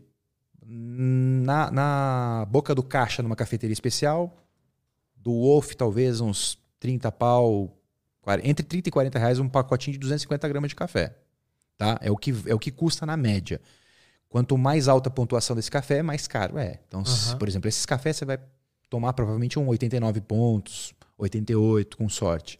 na, 0.66 1.70
na 1.70 2.47
boca 2.49 2.74
do 2.74 2.82
caixa 2.82 3.22
numa 3.22 3.36
cafeteria 3.36 3.74
especial, 3.74 4.36
do 5.16 5.32
Wolf 5.32 5.76
talvez 5.76 6.20
uns 6.20 6.57
30 6.80 7.11
pau, 7.11 7.78
entre 8.41 8.66
30 8.66 8.89
e 8.89 8.91
40 8.91 9.20
reais 9.20 9.38
um 9.38 9.47
pacotinho 9.47 9.93
de 9.93 9.99
250 9.99 10.47
gramas 10.47 10.70
de 10.70 10.76
café. 10.76 11.16
Tá? 11.78 11.99
É, 12.01 12.09
o 12.09 12.18
que, 12.18 12.34
é 12.47 12.55
o 12.55 12.59
que 12.59 12.72
custa 12.72 13.05
na 13.05 13.16
média. 13.16 13.61
Quanto 14.28 14.57
mais 14.57 14.88
alta 14.88 15.09
a 15.09 15.11
pontuação 15.11 15.55
desse 15.55 15.70
café, 15.70 16.01
mais 16.01 16.28
caro 16.28 16.57
é. 16.57 16.80
Então, 16.88 17.01
uhum. 17.01 17.05
se, 17.05 17.36
por 17.38 17.47
exemplo, 17.47 17.70
esses 17.70 17.86
cafés 17.86 18.18
você 18.18 18.26
vai 18.26 18.39
tomar 18.89 19.14
provavelmente 19.14 19.59
um 19.59 19.68
89 19.68 20.22
pontos, 20.22 20.91
88 21.20 21.97
com 21.97 22.09
sorte. 22.09 22.59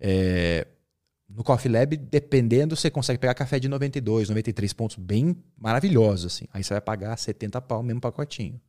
É, 0.00 0.66
no 1.34 1.42
Coffee 1.42 1.70
Lab, 1.70 1.96
dependendo, 1.96 2.76
você 2.76 2.90
consegue 2.90 3.18
pegar 3.18 3.34
café 3.34 3.58
de 3.58 3.68
92, 3.68 4.28
93 4.28 4.72
pontos, 4.72 4.96
bem 4.96 5.36
maravilhoso. 5.58 6.26
Assim. 6.26 6.46
Aí 6.52 6.62
você 6.62 6.74
vai 6.74 6.80
pagar 6.80 7.16
70 7.16 7.60
pau 7.62 7.82
mesmo 7.82 8.00
pacotinho. 8.00 8.60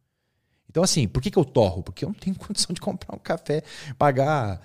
Então, 0.70 0.84
assim, 0.84 1.08
por 1.08 1.22
que, 1.22 1.30
que 1.30 1.38
eu 1.38 1.46
torro? 1.46 1.84
Porque 1.84 2.06
eu 2.06 2.10
não 2.10 2.16
tenho 2.16 2.36
condição 2.40 2.74
de 2.74 2.82
comprar 2.82 3.16
um 3.16 3.20
café, 3.20 3.64
pagar 3.98 4.62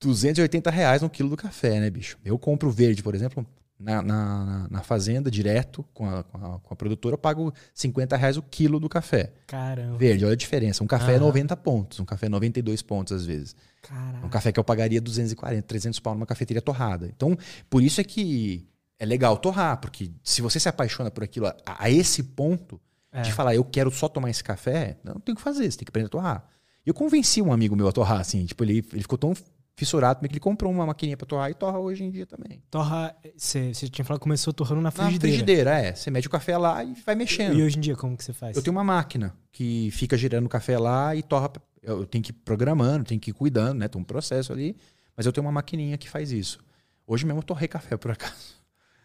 280 0.00 0.70
reais 0.70 1.02
um 1.02 1.08
quilo 1.08 1.30
do 1.30 1.36
café, 1.36 1.80
né, 1.80 1.88
bicho? 1.88 2.18
Eu 2.24 2.38
compro 2.38 2.70
verde, 2.70 3.02
por 3.02 3.14
exemplo, 3.14 3.46
na, 3.78 4.02
na, 4.02 4.68
na 4.70 4.82
fazenda, 4.82 5.30
direto 5.30 5.84
com 5.92 6.08
a, 6.08 6.22
com 6.22 6.38
a, 6.38 6.58
com, 6.60 6.74
a, 6.74 6.76
produtora, 6.76 7.14
eu 7.14 7.18
pago 7.18 7.52
50 7.74 8.16
reais 8.16 8.36
o 8.36 8.42
quilo 8.42 8.80
do 8.80 8.88
café. 8.88 9.32
Caramba. 9.46 9.98
Verde, 9.98 10.24
olha 10.24 10.32
a 10.32 10.36
diferença. 10.36 10.82
Um 10.82 10.86
café 10.86 11.12
ah. 11.12 11.16
é 11.16 11.18
90 11.18 11.56
pontos, 11.58 12.00
um 12.00 12.04
café 12.04 12.26
é 12.26 12.28
92 12.28 12.82
pontos 12.82 13.12
às 13.12 13.26
vezes. 13.26 13.54
Caraca. 13.82 14.26
Um 14.26 14.30
café 14.30 14.50
que 14.50 14.58
eu 14.58 14.64
pagaria 14.64 15.00
240, 15.00 15.62
300 15.62 16.00
pau 16.00 16.14
numa 16.14 16.26
cafeteria 16.26 16.62
torrada. 16.62 17.10
Então, 17.14 17.36
por 17.68 17.82
isso 17.82 18.00
é 18.00 18.04
que 18.04 18.66
é 18.98 19.04
legal 19.04 19.36
torrar, 19.36 19.78
porque 19.78 20.10
se 20.22 20.40
você 20.40 20.58
se 20.58 20.68
apaixona 20.68 21.10
por 21.10 21.22
aquilo 21.22 21.46
a, 21.46 21.54
a 21.66 21.90
esse 21.90 22.22
ponto, 22.22 22.80
é. 23.12 23.22
de 23.22 23.32
falar, 23.32 23.54
eu 23.54 23.64
quero 23.64 23.90
só 23.90 24.08
tomar 24.08 24.30
esse 24.30 24.42
café, 24.42 24.98
não 25.04 25.20
tem 25.20 25.32
o 25.32 25.36
que 25.36 25.42
fazer, 25.42 25.70
você 25.70 25.78
tem 25.78 25.84
que 25.84 25.90
aprender 25.90 26.06
a 26.06 26.10
torrar. 26.10 26.44
Eu 26.84 26.94
convenci 26.94 27.42
um 27.42 27.52
amigo 27.52 27.74
meu 27.76 27.88
a 27.88 27.92
torrar, 27.92 28.20
assim, 28.20 28.46
tipo, 28.46 28.64
ele, 28.64 28.78
ele 28.92 29.02
ficou 29.02 29.18
tão 29.18 29.34
fissurado, 29.76 30.20
meio 30.22 30.30
que 30.30 30.34
ele 30.34 30.40
comprou 30.40 30.72
uma 30.72 30.86
maquininha 30.86 31.16
pra 31.16 31.26
torrar 31.26 31.50
e 31.50 31.54
torra 31.54 31.78
hoje 31.78 32.02
em 32.02 32.10
dia 32.10 32.26
também. 32.26 32.62
Torra. 32.70 33.14
Você 33.36 33.72
tinha 33.90 34.04
falado 34.04 34.18
que 34.20 34.24
começou 34.24 34.52
torrando 34.52 34.80
na 34.80 34.84
Na 34.84 34.90
frigideira. 34.90 35.20
frigideira, 35.36 35.78
é. 35.78 35.94
Você 35.94 36.10
mete 36.10 36.26
o 36.26 36.30
café 36.30 36.56
lá 36.56 36.82
e 36.82 36.94
vai 37.04 37.14
mexendo. 37.14 37.56
E 37.58 37.62
hoje 37.62 37.76
em 37.76 37.80
dia, 37.80 37.94
como 37.94 38.16
que 38.16 38.24
você 38.24 38.32
faz? 38.32 38.56
Eu 38.56 38.62
tenho 38.62 38.74
uma 38.74 38.82
máquina 38.84 39.36
que 39.52 39.90
fica 39.92 40.16
girando 40.16 40.46
o 40.46 40.48
café 40.48 40.78
lá 40.78 41.14
e 41.14 41.22
torra. 41.22 41.50
Eu 41.82 42.06
tenho 42.06 42.24
que 42.24 42.30
ir 42.30 42.34
programando, 42.34 43.04
tenho 43.04 43.20
que 43.20 43.30
ir 43.30 43.34
cuidando, 43.34 43.78
né? 43.78 43.86
Tem 43.86 44.00
um 44.00 44.04
processo 44.04 44.52
ali. 44.52 44.76
Mas 45.16 45.26
eu 45.26 45.32
tenho 45.32 45.44
uma 45.46 45.52
maquininha 45.52 45.96
que 45.98 46.08
faz 46.08 46.32
isso. 46.32 46.58
Hoje 47.06 47.24
mesmo 47.26 47.38
eu 47.40 47.44
torrei 47.44 47.68
café, 47.68 47.96
por 47.96 48.10
acaso. 48.10 48.56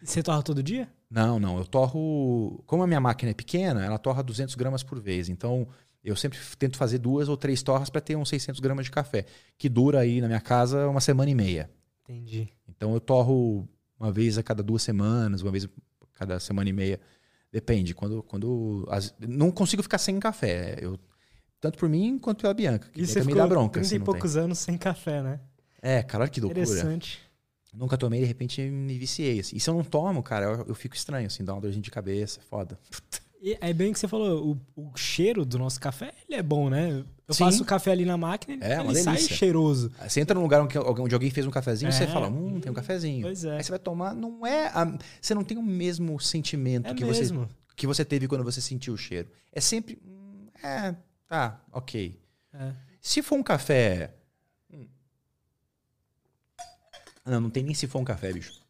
Você 0.02 0.22
torra 0.22 0.42
todo 0.42 0.62
dia? 0.62 0.88
Não, 1.10 1.38
não. 1.38 1.58
Eu 1.58 1.64
torro. 1.64 2.62
Como 2.66 2.82
a 2.82 2.86
minha 2.86 3.00
máquina 3.00 3.30
é 3.30 3.34
pequena, 3.34 3.84
ela 3.84 3.98
torra 3.98 4.22
200 4.22 4.54
gramas 4.56 4.82
por 4.82 5.00
vez. 5.00 5.28
Então, 5.28 5.68
eu 6.04 6.16
sempre 6.16 6.38
tento 6.58 6.76
fazer 6.76 6.98
duas 6.98 7.28
ou 7.28 7.36
três 7.36 7.62
torras 7.62 7.88
para 7.90 8.00
ter 8.00 8.16
uns 8.16 8.28
600 8.28 8.60
gramas 8.60 8.84
de 8.86 8.90
café, 8.90 9.24
que 9.56 9.68
dura 9.68 10.00
aí 10.00 10.20
na 10.20 10.26
minha 10.26 10.40
casa 10.40 10.88
uma 10.88 11.00
semana 11.00 11.30
e 11.30 11.34
meia. 11.34 11.70
Entendi. 12.04 12.48
Então, 12.68 12.92
eu 12.94 13.00
torro 13.00 13.68
uma 13.98 14.10
vez 14.10 14.36
a 14.38 14.42
cada 14.42 14.62
duas 14.62 14.82
semanas, 14.82 15.42
uma 15.42 15.52
vez 15.52 15.64
a 15.66 15.68
cada 16.14 16.40
semana 16.40 16.68
e 16.68 16.72
meia. 16.72 17.00
Depende. 17.52 17.94
Quando, 17.94 18.22
quando 18.22 18.86
as- 18.90 19.14
não 19.20 19.50
consigo 19.50 19.82
ficar 19.82 19.98
sem 19.98 20.18
café. 20.18 20.78
Eu, 20.80 20.98
tanto 21.60 21.78
por 21.78 21.88
mim 21.88 22.18
quanto 22.18 22.40
pela 22.42 22.54
Bianca. 22.54 22.88
Que 22.90 23.02
E 23.02 23.06
você 23.06 23.20
também 23.20 23.34
dá 23.36 23.46
bronca. 23.46 23.74
30 23.74 23.88
se 23.88 23.94
e 23.96 24.00
poucos 24.00 24.36
anos 24.36 24.58
sem 24.58 24.76
café, 24.76 25.22
né? 25.22 25.40
tem. 25.80 25.90
É, 25.92 26.02
cara, 26.02 26.24
olha 26.24 26.30
que 26.30 26.40
loucura. 26.40 26.62
Interessante. 26.64 27.20
Nunca 27.72 27.96
tomei, 27.96 28.20
de 28.20 28.26
repente 28.26 28.60
me 28.62 28.98
viciei. 28.98 29.40
Assim. 29.40 29.56
E 29.56 29.60
se 29.60 29.70
eu 29.70 29.74
não 29.74 29.82
tomo, 29.84 30.22
cara, 30.22 30.44
eu, 30.46 30.66
eu 30.68 30.74
fico 30.74 30.94
estranho, 30.94 31.26
assim, 31.26 31.44
dá 31.44 31.54
uma 31.54 31.60
dorzinha 31.60 31.82
de 31.82 31.90
cabeça, 31.90 32.40
foda. 32.42 32.78
E 33.44 33.58
é 33.60 33.72
bem 33.72 33.90
o 33.90 33.92
que 33.92 33.98
você 33.98 34.06
falou, 34.06 34.56
o, 34.76 34.90
o 34.92 34.96
cheiro 34.96 35.44
do 35.44 35.58
nosso 35.58 35.80
café, 35.80 36.14
ele 36.28 36.38
é 36.38 36.42
bom, 36.42 36.70
né? 36.70 37.04
Eu 37.26 37.34
Sim. 37.34 37.44
faço 37.44 37.62
o 37.64 37.66
café 37.66 37.90
ali 37.90 38.04
na 38.04 38.16
máquina, 38.16 38.54
ele, 38.54 38.62
É, 38.72 38.80
ele 38.80 38.94
sai 39.02 39.18
cheiroso. 39.18 39.90
Você 40.00 40.20
entra 40.20 40.32
num 40.34 40.42
lugar 40.42 40.60
onde 40.62 41.12
alguém 41.14 41.28
fez 41.28 41.44
um 41.44 41.50
cafezinho, 41.50 41.88
É. 41.88 41.92
você 41.92 42.06
fala, 42.06 42.28
hum, 42.28 42.60
tem 42.60 42.70
um 42.70 42.74
cafezinho. 42.74 43.22
Pois 43.22 43.44
é. 43.44 43.56
Aí 43.56 43.64
você 43.64 43.70
vai 43.70 43.80
tomar, 43.80 44.14
não 44.14 44.46
é. 44.46 44.68
a- 44.68 44.96
você 45.20 45.34
não 45.34 45.42
tem 45.42 45.58
o 45.58 45.62
mesmo 45.62 46.20
sentimento 46.20 46.88
É 46.88 46.94
que, 46.94 47.04
você, 47.04 47.18
mesmo. 47.20 47.48
que 47.74 47.84
você 47.84 48.04
teve 48.04 48.28
quando 48.28 48.44
você 48.44 48.60
sentiu 48.60 48.94
o 48.94 48.98
cheiro. 48.98 49.28
É 49.52 49.60
sempre. 49.60 49.98
hum, 50.06 50.46
é, 50.62 50.94
tá, 51.26 51.60
ok. 51.72 52.16
É. 52.54 52.72
Se 53.00 53.22
for 53.22 53.34
um 53.36 53.42
café. 53.42 54.14
hum. 54.72 54.86
Não, 57.26 57.40
não 57.40 57.50
tem 57.50 57.64
nem 57.64 57.74
se 57.74 57.88
for 57.88 57.98
um 57.98 58.04
café, 58.04 58.32
bicho. 58.32 58.61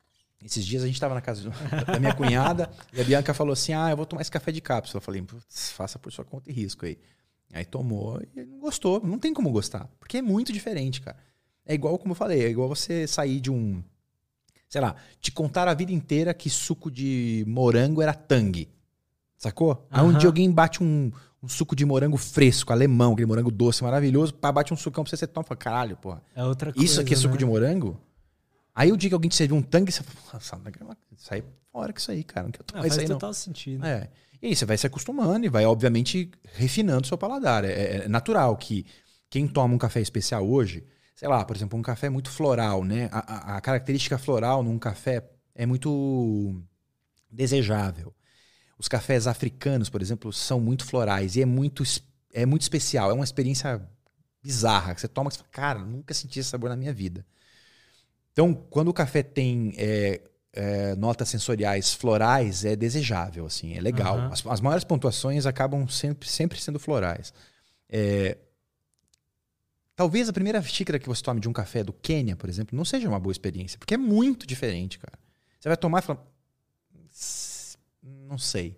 Esses 0.45 0.65
dias 0.65 0.83
a 0.83 0.87
gente 0.87 1.01
tava 1.01 1.15
na 1.15 1.21
casa 1.21 1.51
da 1.87 2.01
minha 2.01 2.15
cunhada 2.15 2.71
e 2.93 3.01
a 3.01 3.05
Bianca 3.05 3.33
falou 3.33 3.53
assim: 3.53 3.73
Ah, 3.73 3.91
eu 3.91 3.97
vou 3.97 4.07
tomar 4.07 4.23
esse 4.23 4.31
café 4.31 4.51
de 4.51 4.61
cápsula. 4.61 4.99
Eu 4.99 5.03
falei, 5.03 5.23
"Putz, 5.23 5.71
faça 5.73 5.99
por 5.99 6.13
sua 6.13 6.25
conta 6.25 6.51
e 6.51 6.53
risco 6.53 6.85
aí. 6.87 6.99
Aí 7.53 7.65
tomou 7.65 8.21
e 8.35 8.45
não 8.45 8.59
gostou. 8.59 9.01
Não 9.05 9.19
tem 9.19 9.35
como 9.35 9.51
gostar. 9.51 9.89
Porque 10.01 10.19
é 10.19 10.23
muito 10.23 10.53
diferente, 10.53 11.01
cara. 11.01 11.17
É 11.67 11.75
igual, 11.75 11.99
como 11.99 12.13
eu 12.13 12.17
falei, 12.17 12.45
é 12.45 12.49
igual 12.49 12.69
você 12.69 13.07
sair 13.07 13.41
de 13.41 13.51
um. 13.51 13.83
Sei 14.69 14.81
lá, 14.81 14.97
te 15.21 15.31
contar 15.31 15.69
a 15.69 15.75
vida 15.75 15.93
inteira 15.93 16.33
que 16.33 16.49
suco 16.49 16.91
de 16.91 17.45
morango 17.47 18.01
era 18.01 18.15
tangue. 18.15 18.69
Sacou? 19.37 19.87
Aí 19.91 20.03
um 20.03 20.17
dia 20.17 20.29
alguém 20.29 20.51
bate 20.51 20.83
um, 20.83 21.13
um 21.43 21.49
suco 21.49 21.77
de 21.77 21.85
morango 21.85 22.17
fresco, 22.17 22.73
alemão, 22.73 23.13
aquele 23.13 23.27
morango 23.27 23.51
doce 23.51 23.83
maravilhoso, 23.83 24.33
pá, 24.33 24.51
bate 24.51 24.73
um 24.73 24.77
sucão 24.77 25.05
pra 25.05 25.11
você, 25.11 25.17
você 25.17 25.27
toma 25.27 25.45
e 25.45 25.49
fala, 25.49 25.59
caralho, 25.59 25.97
porra. 25.97 26.23
É 26.35 26.45
outra 26.45 26.73
coisa. 26.73 26.85
Isso 26.85 27.01
aqui 27.01 27.13
é 27.13 27.17
suco 27.17 27.35
né? 27.35 27.39
de 27.39 27.45
morango? 27.45 28.01
Aí 28.75 28.91
o 28.91 28.97
dia 28.97 29.11
que 29.11 29.15
alguém 29.15 29.29
te 29.29 29.37
serviu 29.37 29.57
um 29.57 29.63
tangue, 29.63 29.93
você 29.93 30.03
fala, 30.03 30.41
sai 31.17 31.43
fora 31.71 31.93
com 31.93 31.99
isso 31.99 32.11
aí, 32.11 32.25
cara. 32.25 32.45
Não 32.45 32.53
quero 32.53 32.65
Ah, 32.69 32.73
tomar 32.73 32.81
faz 32.83 32.93
isso 32.93 33.01
aí, 33.03 33.09
não. 33.09 33.17
total 33.17 33.35
sentido. 33.35 33.85
É. 33.85 34.09
E 34.41 34.47
aí 34.49 34.57
você 34.57 34.65
vai 34.65 34.77
se 34.79 34.87
acostumando 34.87 35.45
e 35.47 35.49
vai, 35.49 35.65
obviamente, 35.67 36.31
refinando 36.55 37.07
seu 37.07 37.19
paladar. 37.19 37.65
É, 37.65 38.05
é 38.05 38.09
natural 38.09 38.57
que 38.57 38.87
quem 39.31 39.47
toma 39.47 39.75
um 39.75 39.79
café 39.79 40.01
especial 40.01 40.49
hoje, 40.49 40.85
sei 41.15 41.29
lá, 41.29 41.45
por 41.45 41.55
exemplo, 41.55 41.79
um 41.79 41.83
café 41.83 42.09
muito 42.09 42.31
floral, 42.31 42.83
né? 42.85 43.09
A, 43.13 43.55
a- 43.55 43.57
a 43.57 43.61
característica 43.61 44.19
floral 44.19 44.63
num 44.63 44.79
café 44.79 45.23
é 45.55 45.65
muito 45.67 46.61
desejável. 47.31 48.15
Os 48.79 48.89
cafés 48.89 49.27
africanos, 49.27 49.89
por 49.89 50.03
exemplo, 50.03 50.33
são 50.33 50.61
muito 50.61 50.85
florais 50.85 51.37
e 51.37 51.43
é 51.43 51.47
muito, 51.47 51.85
é 52.33 52.45
muito 52.47 52.63
especial. 52.63 53.11
É 53.11 53.15
uma 53.15 53.25
experiência 53.25 53.81
bizarra. 54.43 54.95
que 54.95 55.01
Você 55.01 55.09
toma 55.09 55.29
e 55.31 55.33
você 55.33 55.39
fala, 55.39 55.51
cara, 55.51 55.79
nunca 55.81 56.13
senti 56.15 56.41
esse 56.41 56.51
sabor 56.51 56.71
na 56.71 56.77
minha 56.77 56.93
vida. 56.93 57.25
Então, 58.33 58.55
quando 58.55 58.89
o 58.89 58.95
café 58.95 59.23
tem 59.23 59.75
é, 59.77 60.21
é, 60.53 60.95
notas 60.97 61.29
sensoriais 61.29 61.93
florais, 61.93 62.65
é 62.65 62.75
desejável, 62.75 63.45
assim, 63.47 63.75
é 63.77 63.81
legal. 63.81 64.17
Aham. 64.19 64.33
As, 64.33 64.47
as 64.47 64.61
maiores 64.61 64.85
pontuações 64.85 65.45
acabam 65.47 65.87
sempre, 65.89 66.29
sempre 66.29 66.61
sendo 66.61 66.79
florais. 66.79 67.33
É, 67.89 68.39
talvez 69.95 70.29
a 70.29 70.33
primeira 70.33 70.61
xícara 70.63 70.99
que 70.99 71.07
você 71.09 71.23
tome 71.23 71.41
de 71.41 71.49
um 71.49 71.53
café 71.53 71.85
do 71.85 71.93
Quênia, 71.93 72.35
por 72.37 72.49
exemplo, 72.49 72.77
não 72.77 72.85
seja 72.85 73.09
uma 73.09 73.21
boa 73.21 73.33
experiência, 73.33 73.79
porque 73.79 73.95
é 73.95 73.99
muito 73.99 74.47
diferente, 74.47 74.99
cara. 74.99 75.19
Você 75.61 75.69
vai 75.69 75.77
tomar 75.77 75.99
e 76.01 76.03
fala, 76.07 76.27
"S- 77.11 77.77
não 78.03 78.39
sei. 78.39 78.77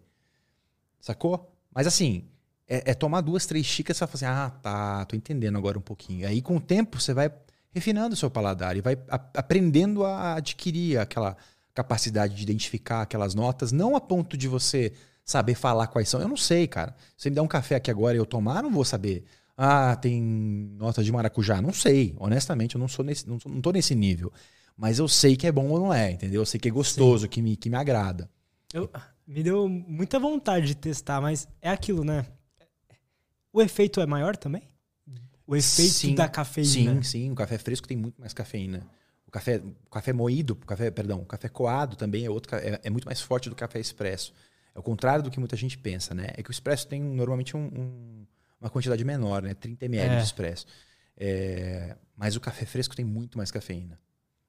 Sacou? 1.00 1.50
Mas 1.72 1.86
assim, 1.86 2.24
é, 2.66 2.90
é 2.90 2.94
tomar 2.94 3.20
duas, 3.20 3.46
três 3.46 3.64
xícaras 3.66 3.96
e 3.96 3.98
você 4.00 4.06
fala 4.06 4.14
assim, 4.14 4.24
ah, 4.26 4.50
tá, 4.60 5.04
tô 5.06 5.14
entendendo 5.16 5.56
agora 5.56 5.78
um 5.78 5.82
pouquinho. 5.82 6.26
Aí 6.26 6.42
com 6.42 6.56
o 6.56 6.60
tempo 6.60 7.00
você 7.00 7.14
vai 7.14 7.30
refinando 7.74 8.14
o 8.14 8.16
seu 8.16 8.30
paladar 8.30 8.76
e 8.76 8.80
vai 8.80 8.94
a- 9.08 9.20
aprendendo 9.36 10.04
a 10.04 10.34
adquirir 10.36 10.98
aquela 10.98 11.36
capacidade 11.74 12.34
de 12.36 12.42
identificar 12.42 13.02
aquelas 13.02 13.34
notas, 13.34 13.72
não 13.72 13.96
a 13.96 14.00
ponto 14.00 14.36
de 14.36 14.46
você 14.46 14.92
saber 15.24 15.54
falar 15.54 15.88
quais 15.88 16.08
são. 16.08 16.20
Eu 16.20 16.28
não 16.28 16.36
sei, 16.36 16.68
cara. 16.68 16.94
Se 17.16 17.24
você 17.24 17.30
me 17.30 17.34
der 17.34 17.40
um 17.42 17.48
café 17.48 17.74
aqui 17.74 17.90
agora 17.90 18.14
e 18.16 18.18
eu 18.20 18.26
tomar, 18.26 18.62
não 18.62 18.70
vou 18.70 18.84
saber. 18.84 19.24
Ah, 19.56 19.96
tem 19.96 20.20
nota 20.22 21.02
de 21.02 21.10
maracujá. 21.10 21.60
Não 21.60 21.72
sei. 21.72 22.14
Honestamente, 22.18 22.74
eu 22.76 22.78
não 22.78 22.88
sou 22.88 23.04
nesse, 23.04 23.28
não, 23.28 23.40
sou- 23.40 23.50
não 23.50 23.60
tô 23.60 23.72
nesse 23.72 23.94
nível. 23.94 24.32
Mas 24.76 24.98
eu 24.98 25.08
sei 25.08 25.36
que 25.36 25.46
é 25.46 25.52
bom 25.52 25.68
ou 25.68 25.78
não 25.80 25.92
é, 25.94 26.10
entendeu? 26.12 26.42
Eu 26.42 26.46
sei 26.46 26.58
que 26.60 26.68
é 26.68 26.70
gostoso, 26.70 27.28
que 27.28 27.40
me, 27.42 27.56
que 27.56 27.70
me 27.70 27.76
agrada. 27.76 28.28
Eu- 28.72 28.90
me 29.26 29.42
deu 29.42 29.68
muita 29.68 30.18
vontade 30.18 30.66
de 30.66 30.74
testar, 30.74 31.20
mas 31.20 31.48
é 31.62 31.70
aquilo, 31.70 32.04
né? 32.04 32.26
O 33.52 33.62
efeito 33.62 34.00
é 34.00 34.06
maior 34.06 34.36
também? 34.36 34.62
O 35.46 35.54
efeito 35.54 35.92
Sim, 35.92 36.14
da 36.14 36.28
cafeína. 36.28 36.94
Sim, 36.96 37.02
sim. 37.02 37.30
O 37.30 37.34
café 37.34 37.58
fresco 37.58 37.86
tem 37.86 37.96
muito 37.96 38.18
mais 38.20 38.32
cafeína. 38.32 38.86
O 39.26 39.30
café, 39.30 39.56
o 39.86 39.90
café 39.90 40.12
moído, 40.12 40.52
o 40.54 40.66
café, 40.66 40.90
perdão, 40.90 41.20
o 41.20 41.26
café 41.26 41.48
coado 41.48 41.96
também 41.96 42.24
é 42.24 42.30
outro, 42.30 42.54
é, 42.56 42.80
é 42.82 42.90
muito 42.90 43.04
mais 43.04 43.20
forte 43.20 43.48
do 43.48 43.54
que 43.54 43.62
o 43.62 43.66
café 43.66 43.78
expresso. 43.80 44.32
É 44.74 44.78
o 44.78 44.82
contrário 44.82 45.22
do 45.22 45.30
que 45.30 45.38
muita 45.38 45.56
gente 45.56 45.76
pensa, 45.76 46.14
né? 46.14 46.28
É 46.36 46.42
que 46.42 46.50
o 46.50 46.52
expresso 46.52 46.86
tem 46.86 47.00
normalmente 47.02 47.56
um- 47.56 47.66
um- 47.66 48.26
uma 48.60 48.70
quantidade 48.70 49.04
menor, 49.04 49.42
né? 49.42 49.54
30 49.54 49.84
ml 49.84 50.14
É. 50.14 50.18
de 50.18 50.24
expresso. 50.24 50.66
É, 51.16 51.96
mas 52.16 52.36
o 52.36 52.40
café 52.40 52.64
fresco 52.64 52.94
tem 52.96 53.04
muito 53.04 53.36
mais 53.38 53.50
cafeína. 53.50 53.98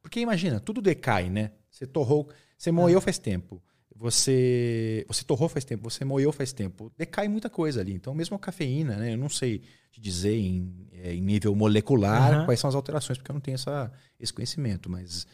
Porque 0.02 0.20
imagina, 0.20 0.60
tudo 0.60 0.82
decai, 0.82 1.30
né? 1.30 1.52
Você 1.70 1.86
torrou, 1.86 2.30
você 2.58 2.72
moeu 2.72 3.02
faz 3.02 3.18
tempo. 3.18 3.62
Você, 3.98 5.06
você 5.08 5.24
torrou 5.24 5.48
faz 5.48 5.64
tempo, 5.64 5.90
você 5.90 6.04
moeu 6.04 6.32
faz 6.34 6.52
tempo. 6.52 6.92
Decai 6.98 7.28
muita 7.30 7.50
coisa 7.50 7.80
ali. 7.80 7.94
Então, 7.94 8.14
mesmo 8.14 8.36
a 8.36 8.40
cafeína, 8.40 8.98
né? 8.98 9.14
Eu 9.14 9.18
não 9.18 9.30
sei 9.30 9.62
te 9.92 10.02
dizer 10.02 10.36
em, 10.36 10.88
é, 10.92 11.14
em 11.14 11.22
nível 11.22 11.56
molecular 11.56 12.34
Aham. 12.34 12.46
quais 12.46 12.60
são 12.60 12.68
as 12.68 12.76
alterações, 12.76 13.18
porque 13.18 13.32
eu 13.32 13.34
não 13.36 13.40
tenho 13.42 13.56
essa, 13.56 13.92
esse 14.20 14.34
conhecimento. 14.34 14.90
Mas 14.90 15.26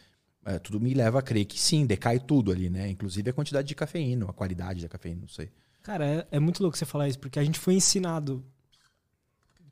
é, 0.44 0.58
tudo 0.60 0.80
me 0.80 0.94
leva 0.94 1.18
a 1.18 1.22
crer 1.22 1.44
que 1.44 1.58
sim, 1.60 1.84
decai 1.84 2.20
tudo 2.20 2.52
ali, 2.52 2.70
né? 2.70 2.88
Inclusive 2.88 3.30
a 3.30 3.32
quantidade 3.32 3.66
de 3.66 3.74
cafeína, 3.74 4.26
a 4.30 4.32
qualidade 4.32 4.80
da 4.82 4.88
cafeína, 4.88 5.22
não 5.22 5.28
sei. 5.28 5.50
Cara, 5.82 6.06
é, 6.06 6.26
é 6.30 6.38
muito 6.38 6.62
louco 6.62 6.78
você 6.78 6.84
falar 6.84 7.08
isso, 7.08 7.18
porque 7.18 7.40
a 7.40 7.44
gente 7.44 7.58
foi 7.58 7.74
ensinado. 7.74 8.44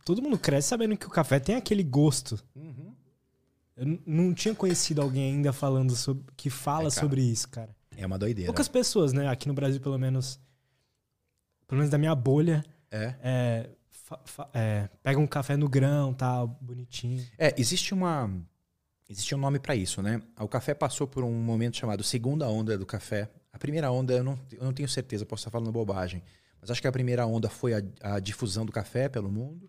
Todo 0.05 0.21
mundo 0.21 0.37
cresce 0.39 0.69
sabendo 0.69 0.97
que 0.97 1.07
o 1.07 1.11
café 1.11 1.39
tem 1.39 1.55
aquele 1.55 1.85
gosto. 1.85 2.43
Eu 3.77 3.87
n- 3.87 4.03
não 4.05 4.35
tinha 4.35 4.55
conhecido 4.55 5.01
alguém 5.01 5.35
ainda 5.35 5.53
falando 5.53 5.95
sobre. 5.95 6.25
que 6.37 6.51
fala 6.51 6.89
É, 6.89 6.91
sobre 6.91 7.23
isso, 7.23 7.49
cara. 7.49 7.75
É 7.97 8.07
uma 8.07 8.19
doideira. 8.19 8.49
Poucas 8.49 8.69
pessoas, 8.69 9.13
né? 9.13 9.29
Aqui 9.29 9.49
no 9.49 9.55
Brasil, 9.55 9.81
pelo 9.81 9.99
menos. 9.99 10.41
Pelo 11.67 11.79
menos 11.79 11.91
da 11.91 11.99
minha 11.99 12.15
bolha. 12.15 12.65
É. 12.91 13.15
É, 13.23 13.71
é, 14.55 14.89
pega 15.03 15.19
um 15.19 15.27
café 15.27 15.57
no 15.57 15.69
grão, 15.69 16.13
tal, 16.13 16.49
bonitinho. 16.61 17.25
É, 17.39 17.55
existe 17.59 17.95
uma. 17.95 18.31
Existe 19.09 19.35
um 19.35 19.39
nome 19.39 19.59
para 19.59 19.75
isso, 19.75 20.01
né? 20.01 20.23
O 20.39 20.47
café 20.47 20.73
passou 20.73 21.07
por 21.07 21.25
um 21.25 21.33
momento 21.33 21.77
chamado 21.77 22.03
segunda 22.05 22.49
onda 22.49 22.79
do 22.79 22.87
café. 22.87 23.29
A 23.53 23.59
primeira 23.59 23.91
onda, 23.91 24.15
eu 24.15 24.23
não, 24.23 24.39
eu 24.53 24.65
não 24.65 24.73
tenho 24.73 24.89
certeza, 24.89 25.27
posso 25.27 25.41
estar 25.41 25.51
falando 25.51 25.73
bobagem. 25.73 26.23
Mas 26.61 26.71
acho 26.71 26.81
que 26.81 26.87
a 26.87 26.93
primeira 26.93 27.27
onda 27.27 27.49
foi 27.49 27.75
a, 27.75 27.83
a 28.03 28.21
difusão 28.21 28.65
do 28.65 28.71
café 28.71 29.09
pelo 29.09 29.31
mundo. 29.31 29.69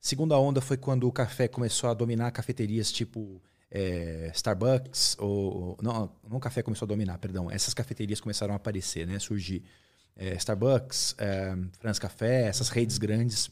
Segunda 0.00 0.38
onda 0.38 0.60
foi 0.60 0.76
quando 0.76 1.08
o 1.08 1.12
café 1.12 1.48
começou 1.48 1.90
a 1.90 1.94
dominar 1.94 2.30
cafeterias 2.30 2.92
tipo 2.92 3.42
é, 3.78 4.30
Starbucks, 4.34 5.16
ou. 5.18 5.76
Não, 5.82 6.10
não 6.28 6.40
café 6.40 6.62
começou 6.62 6.86
a 6.86 6.88
dominar, 6.88 7.18
perdão. 7.18 7.50
Essas 7.50 7.74
cafeterias 7.74 8.20
começaram 8.20 8.54
a 8.54 8.56
aparecer, 8.56 9.06
né? 9.06 9.18
Surgir. 9.18 9.62
É, 10.16 10.34
Starbucks, 10.36 11.14
é, 11.18 11.54
France 11.78 12.00
Café, 12.00 12.46
essas 12.46 12.70
redes 12.70 12.96
grandes 12.96 13.50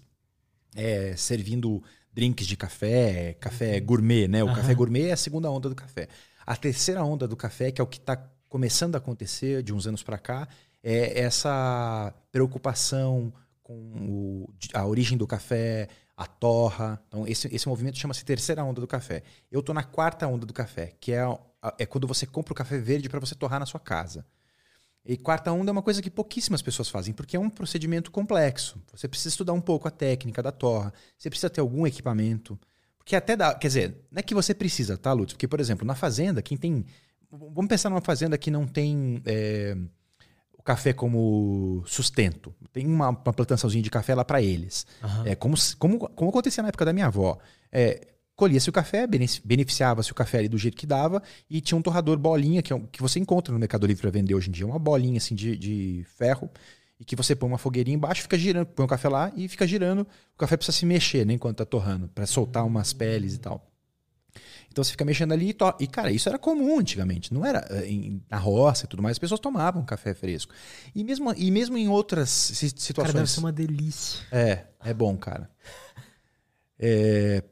é, 0.75 1.15
servindo 1.15 1.83
drinks 2.11 2.47
de 2.47 2.57
café, 2.57 3.35
café 3.35 3.79
gourmet, 3.81 4.27
né? 4.27 4.43
O 4.43 4.47
Aham. 4.49 4.57
café 4.57 4.75
gourmet 4.75 5.09
é 5.09 5.13
a 5.13 5.17
segunda 5.17 5.51
onda 5.51 5.69
do 5.69 5.75
café. 5.75 6.09
A 6.47 6.57
terceira 6.57 7.05
onda 7.05 7.29
do 7.29 7.37
café, 7.37 7.71
que 7.71 7.81
é 7.81 7.85
o 7.85 7.87
que 7.87 7.99
está 7.99 8.17
começando 8.49 8.95
a 8.95 8.99
acontecer 8.99 9.63
de 9.63 9.75
uns 9.75 9.87
anos 9.87 10.03
para 10.03 10.17
cá, 10.17 10.49
é 10.83 11.21
essa 11.21 12.15
preocupação 12.33 13.31
com 13.63 13.75
o- 13.75 14.49
a 14.73 14.87
origem 14.87 15.19
do 15.19 15.27
café, 15.27 15.89
a 16.17 16.27
torra. 16.27 17.03
Então, 17.09 17.27
esse, 17.27 17.53
esse 17.55 17.69
movimento 17.69 17.99
chama-se 17.99 18.25
terceira 18.25 18.65
onda 18.65 18.81
do 18.81 18.87
café. 18.87 19.23
Eu 19.51 19.63
tô 19.63 19.75
na 19.75 19.83
quarta 19.83 20.27
onda 20.27 20.47
do 20.47 20.53
café, 20.53 20.95
que 21.01 21.13
é, 21.13 21.23
é 21.79 21.87
quando 21.87 22.07
você 22.07 22.27
compra 22.27 22.53
o 22.53 22.57
café 22.57 22.79
verde 22.79 23.09
para 23.09 23.21
você 23.21 23.35
torrar 23.35 23.59
na 23.61 23.67
sua 23.67 23.81
casa. 23.81 24.25
E 25.05 25.19
quarta 25.19 25.53
onda 25.53 25.71
é 25.71 25.73
uma 25.73 25.83
coisa 25.83 26.01
que 26.01 26.11
pouquíssimas 26.11 26.63
pessoas 26.63 26.89
fazem, 26.89 27.13
porque 27.13 27.37
é 27.37 27.41
um 27.41 27.51
procedimento 27.51 28.11
complexo. 28.11 28.83
Você 28.95 29.07
precisa 29.07 29.29
estudar 29.29 29.53
um 29.53 29.61
pouco 29.61 29.87
a 29.87 29.91
técnica 29.91 30.43
da 30.43 30.51
torra, 30.51 30.95
você 31.19 31.29
precisa 31.29 31.51
ter 31.51 31.61
algum 31.61 31.87
equipamento. 31.87 32.59
Porque 32.97 33.15
até 33.15 33.37
dá. 33.37 33.55
Quer 33.55 33.69
dizer, 33.69 34.07
não 34.11 34.21
é 34.21 34.23
que 34.23 34.35
você 34.35 34.55
precisa, 34.55 34.97
tá, 34.97 35.13
Lutz? 35.13 35.35
Porque, 35.35 35.47
por 35.47 35.61
exemplo, 35.61 35.87
na 35.87 35.95
fazenda, 35.95 36.41
quem 36.41 36.57
tem. 36.57 36.87
Vamos 37.31 37.69
pensar 37.69 37.91
numa 37.91 38.01
fazenda 38.01 38.39
que 38.39 38.51
não 38.51 38.67
tem 38.67 39.21
é, 39.27 39.77
café 40.65 40.93
como 40.93 41.83
sustento. 41.87 42.55
Tem 42.73 42.87
uma, 42.87 43.11
uma 43.11 43.33
plantaçãozinha 43.33 43.83
de 43.83 43.91
café 43.91 44.15
lá 44.15 44.25
para 44.25 44.41
eles. 44.41 44.87
Uhum. 45.03 45.27
É 45.27 45.35
como, 45.35 45.57
como, 45.79 45.99
como 45.99 46.31
acontecia 46.31 46.63
na 46.63 46.71
época 46.71 46.87
da 46.87 46.93
minha 46.93 47.07
avó. 47.07 47.39
É, 47.71 48.09
colhia-se 48.35 48.69
o 48.69 48.73
café, 48.73 49.07
beneficiava-se 49.07 50.11
o 50.11 50.15
café 50.15 50.39
ali 50.39 50.49
do 50.49 50.59
jeito 50.59 50.77
que 50.77 50.87
dava, 50.87 51.23
e 51.49 51.61
tinha 51.61 51.77
um 51.79 51.83
torrador 51.83 52.19
bolinha, 52.19 52.63
que, 52.63 52.73
é 52.73 52.77
um, 52.77 52.87
que 52.87 53.03
você 53.03 53.21
encontra 53.21 53.53
no 53.53 53.59
Mercado 53.59 53.87
Livre 53.87 54.01
para 54.01 54.11
vender 54.11 54.35
hoje 54.35 54.49
em 54.49 54.53
dia, 54.53 54.67
uma 54.67 54.79
bolinha 54.79 55.19
assim 55.19 55.35
de, 55.35 55.57
de 55.57 56.07
ferro, 56.17 56.51
e 56.99 57.05
que 57.05 57.15
você 57.15 57.35
põe 57.35 57.49
uma 57.49 57.59
fogueirinha 57.59 57.97
embaixo, 57.97 58.23
fica 58.23 58.39
girando, 58.39 58.67
põe 58.67 58.87
o 58.87 58.89
café 58.89 59.09
lá 59.09 59.33
e 59.37 59.49
fica 59.49 59.67
girando. 59.67 60.01
O 60.35 60.39
café 60.39 60.57
precisa 60.57 60.77
se 60.77 60.87
mexer, 60.87 61.27
né, 61.27 61.35
enquanto 61.35 61.59
tá 61.59 61.65
torrando, 61.65 62.09
para 62.09 62.25
soltar 62.27 62.65
umas 62.65 62.93
peles 62.93 63.35
e 63.35 63.39
tal. 63.39 63.71
Então 64.75 64.83
você 64.83 64.91
fica 64.91 65.05
mexendo 65.05 65.31
ali 65.31 65.51
e, 65.51 65.53
to... 65.53 65.73
e 65.79 65.87
cara, 65.87 66.11
isso 66.11 66.29
era 66.29 66.37
comum 66.37 66.81
antigamente, 66.81 67.33
não 67.33 67.47
era 67.47 67.65
eh, 67.71 67.87
em, 67.87 68.21
na 68.29 68.39
roça 68.39 68.87
e 68.87 68.89
tudo 68.89 69.05
mais, 69.05 69.15
as 69.15 69.21
pessoas 69.21 69.39
tomavam 69.39 69.85
café 69.85 70.13
fresco. 70.13 70.53
E 70.93 71.05
mesmo, 71.05 71.33
e 71.37 71.49
mesmo 71.49 71.79
em 71.79 71.89
outras 71.89 72.29
situações. 72.29 73.13
Cara, 73.13 73.13
deve 73.13 73.31
ser 73.31 73.39
uma 73.39 73.53
delícia. 73.53 74.19
É, 74.33 74.65
é 74.85 74.93
bom, 74.93 75.17
cara. 75.17 75.49
É, 76.77 77.45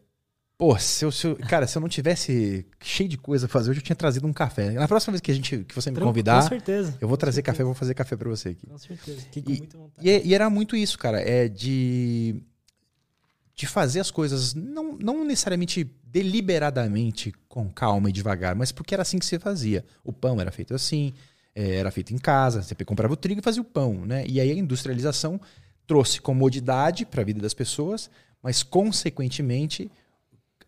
Pô, 0.58 0.76
se 0.78 1.04
eu, 1.04 1.12
se 1.12 1.26
eu, 1.28 1.36
cara, 1.36 1.66
se 1.66 1.78
eu 1.78 1.80
não 1.80 1.88
tivesse 1.88 2.66
cheio 2.80 3.08
de 3.08 3.16
coisa 3.16 3.46
pra 3.46 3.52
fazer 3.52 3.70
hoje, 3.70 3.80
eu 3.80 3.84
tinha 3.84 3.96
trazido 3.96 4.26
um 4.26 4.32
café. 4.32 4.70
Na 4.70 4.88
próxima 4.88 5.12
vez 5.12 5.20
que 5.20 5.30
a 5.30 5.34
gente 5.34 5.58
que 5.64 5.74
você 5.74 5.92
me 5.92 6.00
convidar, 6.00 6.42
com 6.42 6.48
certeza, 6.48 6.96
eu 7.00 7.06
vou 7.06 7.16
trazer 7.16 7.36
certeza. 7.36 7.52
café, 7.52 7.64
vou 7.64 7.74
fazer 7.74 7.94
café 7.94 8.16
para 8.16 8.28
você 8.28 8.50
aqui. 8.50 8.66
Com 8.66 8.78
certeza. 8.78 9.20
Fiquei 9.22 9.42
com 9.42 9.50
e, 9.50 9.58
muita 9.58 9.78
vontade. 9.78 10.08
E, 10.08 10.10
é, 10.10 10.22
e, 10.24 10.34
era 10.34 10.50
muito 10.50 10.76
isso, 10.76 10.98
cara, 10.98 11.20
é 11.20 11.48
de 11.48 12.42
de 13.62 13.66
fazer 13.68 14.00
as 14.00 14.10
coisas 14.10 14.54
não, 14.54 14.98
não 14.98 15.24
necessariamente 15.24 15.88
deliberadamente 16.02 17.32
com 17.48 17.70
calma 17.70 18.10
e 18.10 18.12
devagar, 18.12 18.56
mas 18.56 18.72
porque 18.72 18.92
era 18.92 19.02
assim 19.02 19.20
que 19.20 19.24
se 19.24 19.38
fazia. 19.38 19.84
O 20.02 20.12
pão 20.12 20.40
era 20.40 20.50
feito 20.50 20.74
assim, 20.74 21.14
é, 21.54 21.76
era 21.76 21.88
feito 21.92 22.12
em 22.12 22.18
casa, 22.18 22.60
você 22.60 22.74
comprava 22.84 23.14
o 23.14 23.16
trigo 23.16 23.38
e 23.38 23.42
fazia 23.42 23.62
o 23.62 23.64
pão, 23.64 24.04
né? 24.04 24.24
E 24.26 24.40
aí 24.40 24.50
a 24.50 24.54
industrialização 24.54 25.40
trouxe 25.86 26.20
comodidade 26.20 27.06
para 27.06 27.22
a 27.22 27.24
vida 27.24 27.40
das 27.40 27.54
pessoas, 27.54 28.10
mas 28.42 28.64
consequentemente 28.64 29.88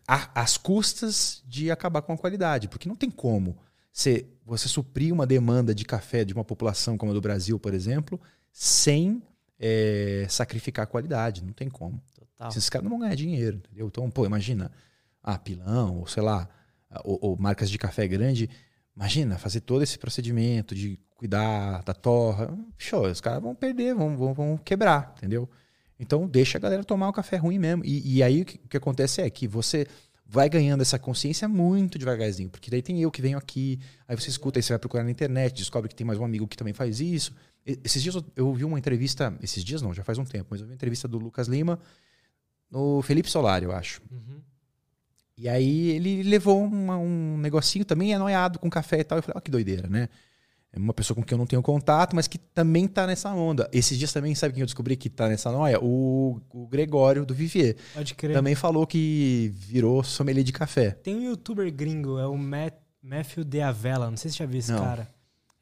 às 0.07 0.55
custas 0.55 1.43
de 1.45 1.69
acabar 1.69 2.01
com 2.01 2.13
a 2.13 2.17
qualidade, 2.17 2.69
porque 2.69 2.87
não 2.87 2.95
tem 2.95 3.11
como 3.11 3.57
você, 3.91 4.25
você 4.45 4.69
suprir 4.69 5.13
uma 5.13 5.27
demanda 5.27 5.75
de 5.75 5.83
café 5.83 6.23
de 6.23 6.33
uma 6.33 6.45
população 6.45 6.97
como 6.97 7.11
a 7.11 7.13
do 7.13 7.19
Brasil, 7.19 7.59
por 7.59 7.73
exemplo, 7.73 8.21
sem 8.53 9.21
é, 9.59 10.25
sacrificar 10.29 10.83
a 10.83 10.87
qualidade. 10.87 11.43
Não 11.43 11.51
tem 11.51 11.69
como. 11.69 12.01
Total. 12.35 12.49
Esses 12.49 12.69
caras 12.69 12.83
não 12.83 12.91
vão 12.91 12.99
ganhar 12.99 13.15
dinheiro, 13.15 13.57
entendeu? 13.57 13.87
Então, 13.87 14.09
pô, 14.11 14.25
imagina, 14.25 14.71
ah, 15.23 15.39
pilão, 15.39 15.99
ou 15.99 16.07
sei 16.07 16.21
lá, 16.21 16.47
ou, 17.03 17.17
ou 17.21 17.37
marcas 17.37 17.69
de 17.69 17.77
café 17.77 18.07
grande. 18.07 18.49
Imagina 18.95 19.37
fazer 19.37 19.61
todo 19.61 19.81
esse 19.81 19.97
procedimento 19.97 20.75
de 20.75 20.99
cuidar 21.15 21.83
da 21.83 21.93
torra. 21.93 22.57
Show, 22.77 23.07
os 23.07 23.21
caras 23.21 23.41
vão 23.41 23.55
perder, 23.55 23.95
vão, 23.95 24.15
vão, 24.15 24.33
vão 24.33 24.57
quebrar, 24.57 25.13
entendeu? 25.17 25.49
Então 25.99 26.27
deixa 26.27 26.57
a 26.57 26.61
galera 26.61 26.83
tomar 26.83 27.09
o 27.09 27.13
café 27.13 27.37
ruim 27.37 27.57
mesmo. 27.57 27.83
E, 27.85 28.17
e 28.17 28.23
aí 28.23 28.41
o 28.41 28.45
que, 28.45 28.57
o 28.63 28.67
que, 28.67 28.77
acontece 28.77 29.21
é 29.21 29.29
que 29.29 29.47
você 29.47 29.87
vai 30.25 30.49
ganhando 30.49 30.81
essa 30.81 30.99
consciência 30.99 31.47
muito 31.47 31.97
devagarzinho. 31.97 32.49
Porque 32.49 32.69
daí 32.69 32.81
tem 32.81 33.01
eu 33.01 33.09
que 33.09 33.21
venho 33.21 33.37
aqui, 33.37 33.79
aí 34.07 34.15
você 34.15 34.29
escuta, 34.29 34.59
aí 34.59 34.63
você 34.63 34.73
vai 34.73 34.79
procurar 34.79 35.03
na 35.03 35.11
internet, 35.11 35.55
descobre 35.55 35.87
que 35.87 35.95
tem 35.95 36.05
mais 36.05 36.19
um 36.19 36.25
amigo 36.25 36.47
que 36.47 36.57
também 36.57 36.73
faz 36.73 36.99
isso. 36.99 37.33
Esses 37.65 38.03
dias 38.03 38.15
eu 38.35 38.47
ouvi 38.47 38.63
uma 38.63 38.77
entrevista, 38.77 39.33
esses 39.41 39.63
dias 39.63 39.81
não, 39.81 39.93
já 39.93 40.03
faz 40.03 40.17
um 40.17 40.25
tempo, 40.25 40.47
mas 40.51 40.59
eu 40.59 40.65
ouvi 40.65 40.73
uma 40.73 40.75
entrevista 40.75 41.07
do 41.07 41.17
Lucas 41.17 41.47
Lima 41.47 41.79
no 42.75 43.01
Felipe 43.01 43.31
Solar, 43.31 43.63
eu 43.63 43.71
acho. 43.71 44.01
Uhum. 44.11 44.41
E 45.37 45.47
aí 45.47 45.91
ele 45.91 46.23
levou 46.23 46.61
uma, 46.61 46.97
um 46.97 47.37
negocinho 47.37 47.85
também 47.85 48.13
anoiado 48.13 48.59
com 48.59 48.69
café 48.69 48.99
e 48.99 49.03
tal. 49.03 49.17
Eu 49.17 49.23
falei, 49.23 49.35
ó, 49.35 49.39
oh, 49.39 49.41
que 49.41 49.49
doideira, 49.49 49.87
né? 49.87 50.09
É 50.73 50.77
uma 50.77 50.93
pessoa 50.93 51.15
com 51.15 51.23
quem 51.23 51.35
eu 51.35 51.39
não 51.39 51.45
tenho 51.45 51.61
contato, 51.61 52.13
mas 52.13 52.27
que 52.27 52.37
também 52.37 52.85
tá 52.85 53.07
nessa 53.07 53.33
onda. 53.33 53.69
Esses 53.71 53.97
dias 53.97 54.11
também, 54.11 54.35
sabe 54.35 54.53
quem 54.53 54.61
eu 54.61 54.65
descobri 54.65 54.97
que 54.97 55.09
tá 55.09 55.29
nessa 55.29 55.49
noia? 55.49 55.79
O, 55.81 56.41
o 56.53 56.67
Gregório 56.67 57.25
do 57.25 57.33
Vivier. 57.33 57.77
Pode 57.93 58.13
crer. 58.13 58.33
Também 58.33 58.55
falou 58.55 58.85
que 58.85 59.53
virou 59.55 60.03
sommelier 60.03 60.43
de 60.43 60.51
café. 60.51 60.91
Tem 60.91 61.15
um 61.15 61.23
youtuber 61.23 61.73
gringo, 61.73 62.19
é 62.19 62.27
o 62.27 62.37
Matt, 62.37 62.73
Matthew 63.01 63.45
De 63.45 63.61
Avella, 63.61 64.09
não 64.09 64.17
sei 64.17 64.29
se 64.29 64.37
você 64.37 64.43
já 64.43 64.49
viu 64.49 64.59
esse 64.59 64.71
não. 64.73 64.79
cara. 64.79 65.07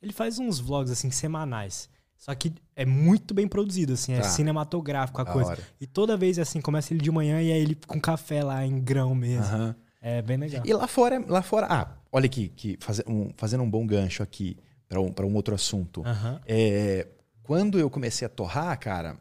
Ele 0.01 0.13
faz 0.13 0.39
uns 0.39 0.59
vlogs 0.59 0.91
assim 0.91 1.11
semanais. 1.11 1.87
Só 2.17 2.33
que 2.33 2.53
é 2.75 2.85
muito 2.85 3.33
bem 3.33 3.47
produzido, 3.47 3.93
assim, 3.93 4.13
é 4.13 4.21
tá. 4.21 4.29
cinematográfico 4.29 5.19
a 5.19 5.23
da 5.23 5.31
coisa. 5.31 5.51
Hora. 5.51 5.61
E 5.79 5.85
toda 5.85 6.15
vez 6.15 6.39
assim, 6.39 6.61
começa 6.61 6.93
ele 6.93 7.01
de 7.01 7.11
manhã 7.11 7.41
e 7.41 7.51
aí 7.51 7.61
ele 7.61 7.77
com 7.85 7.99
café 7.99 8.43
lá 8.43 8.65
em 8.65 8.79
grão 8.79 9.13
mesmo. 9.13 9.55
Uhum. 9.55 9.75
É 10.01 10.21
bem 10.21 10.37
legal. 10.37 10.63
E 10.65 10.73
lá 10.73 10.87
fora, 10.87 11.23
lá 11.27 11.41
fora, 11.41 11.67
ah, 11.69 11.87
olha 12.11 12.25
aqui, 12.25 12.49
que 12.49 12.77
faz, 12.79 13.01
um, 13.07 13.29
fazendo 13.37 13.63
um 13.63 13.69
bom 13.69 13.85
gancho 13.85 14.23
aqui 14.23 14.57
para 14.87 14.99
um, 15.01 15.13
um 15.31 15.35
outro 15.35 15.55
assunto. 15.55 16.01
Uhum. 16.01 16.39
É, 16.45 17.07
quando 17.41 17.79
eu 17.79 17.89
comecei 17.89 18.25
a 18.25 18.29
torrar, 18.29 18.77
cara, 18.79 19.17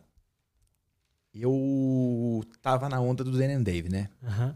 eu 1.35 2.45
tava 2.61 2.89
na 2.89 3.01
onda 3.01 3.25
do 3.25 3.37
Dan 3.37 3.63
Dave, 3.63 3.89
né? 3.89 4.09
Uhum. 4.23 4.53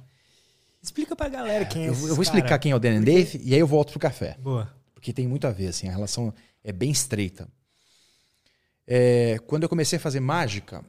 Explica 0.83 1.17
pra 1.17 1.29
galera 1.29 1.65
quem 1.65 1.85
é 1.85 1.89
eu, 1.89 1.93
esse 1.93 2.09
Eu 2.09 2.15
vou 2.15 2.23
explicar 2.23 2.49
cara. 2.51 2.59
quem 2.61 2.73
é 2.73 2.77
o 2.77 2.79
Dan 2.79 2.97
Porque... 2.97 3.13
Dave 3.13 3.41
e 3.43 3.55
aí 3.55 3.61
eu 3.61 3.67
volto 3.67 3.91
pro 3.91 3.99
café. 3.99 4.37
Boa. 4.39 4.73
Porque 4.95 5.13
tem 5.13 5.27
muito 5.27 5.47
a 5.47 5.51
ver, 5.51 5.69
assim, 5.69 5.89
a 5.89 5.93
relação 5.93 6.33
é 6.63 6.73
bem 6.73 6.91
estreita. 6.91 7.49
É, 8.87 9.39
quando 9.47 9.65
eu 9.65 9.69
comecei 9.69 9.97
a 9.97 10.01
fazer 10.01 10.21
mágica, 10.21 10.85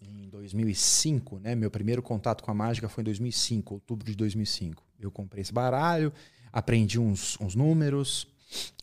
em 0.00 0.28
2005, 0.28 1.38
né? 1.38 1.54
Meu 1.54 1.70
primeiro 1.70 2.02
contato 2.02 2.42
com 2.42 2.50
a 2.50 2.54
mágica 2.54 2.88
foi 2.88 3.02
em 3.02 3.04
2005, 3.04 3.74
outubro 3.74 4.04
de 4.04 4.14
2005. 4.14 4.82
Eu 4.98 5.10
comprei 5.10 5.42
esse 5.42 5.52
baralho, 5.52 6.12
aprendi 6.52 6.98
uns, 6.98 7.38
uns 7.40 7.54
números, 7.54 8.26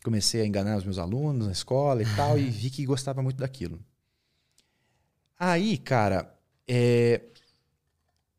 Comecei 0.02 0.42
a 0.42 0.46
enganar 0.46 0.78
os 0.78 0.84
meus 0.84 0.98
alunos 0.98 1.46
na 1.46 1.52
escola 1.52 2.02
e 2.02 2.16
tal, 2.16 2.38
e 2.38 2.48
vi 2.50 2.70
que 2.70 2.84
gostava 2.84 3.22
muito 3.22 3.36
daquilo. 3.36 3.80
Aí, 5.38 5.78
cara, 5.78 6.34
é, 6.66 7.22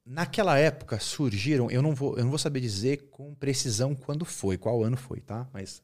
naquela 0.05 0.57
época 0.57 0.99
surgiram, 0.99 1.71
eu 1.71 1.81
não, 1.81 1.95
vou, 1.95 2.17
eu 2.17 2.23
não 2.23 2.29
vou 2.29 2.39
saber 2.39 2.59
dizer 2.59 3.09
com 3.09 3.33
precisão 3.33 3.95
quando 3.95 4.25
foi, 4.25 4.57
qual 4.57 4.83
ano 4.83 4.97
foi, 4.97 5.21
tá? 5.21 5.47
Mas. 5.53 5.81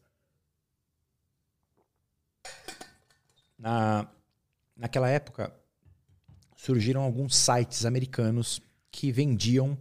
Na, 3.60 4.08
naquela 4.76 5.10
época 5.10 5.54
surgiram 6.56 7.02
alguns 7.02 7.36
sites 7.36 7.86
americanos 7.86 8.62
que 8.90 9.12
vendiam. 9.12 9.78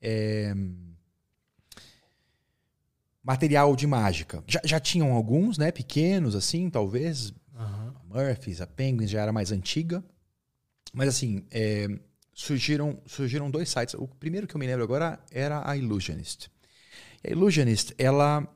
É, 0.00 0.54
material 3.22 3.76
de 3.76 3.86
mágica. 3.86 4.42
Já, 4.46 4.60
já 4.64 4.80
tinham 4.80 5.12
alguns, 5.12 5.56
né? 5.56 5.70
Pequenos, 5.70 6.34
assim, 6.34 6.68
talvez. 6.68 7.30
Uhum. 7.54 7.92
A 7.94 8.02
Murphys, 8.04 8.60
a 8.60 8.66
Penguins 8.66 9.10
já 9.10 9.22
era 9.22 9.32
mais 9.32 9.52
antiga. 9.52 10.04
Mas 10.92 11.08
assim, 11.08 11.46
é, 11.50 11.88
surgiram, 12.34 13.00
surgiram 13.06 13.50
dois 13.50 13.68
sites. 13.68 13.94
O 13.94 14.06
primeiro 14.08 14.46
que 14.46 14.54
eu 14.54 14.58
me 14.58 14.66
lembro 14.66 14.82
agora 14.82 15.18
era 15.30 15.68
a 15.68 15.76
Illusionist. 15.76 16.50
A 17.24 17.30
Illusionist, 17.30 17.94
ela 17.96 18.46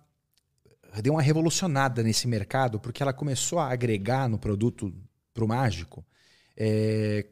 deu 1.03 1.15
uma 1.15 1.23
revolucionada 1.23 2.03
nesse 2.03 2.27
mercado 2.27 2.79
porque 2.81 3.03
ela 3.03 3.13
começou 3.13 3.59
a 3.59 3.71
agregar 3.71 4.29
no 4.29 4.39
produto 4.39 4.93
para 5.33 5.45
o 5.45 5.49
mágico 5.49 6.05
é, 6.57 7.27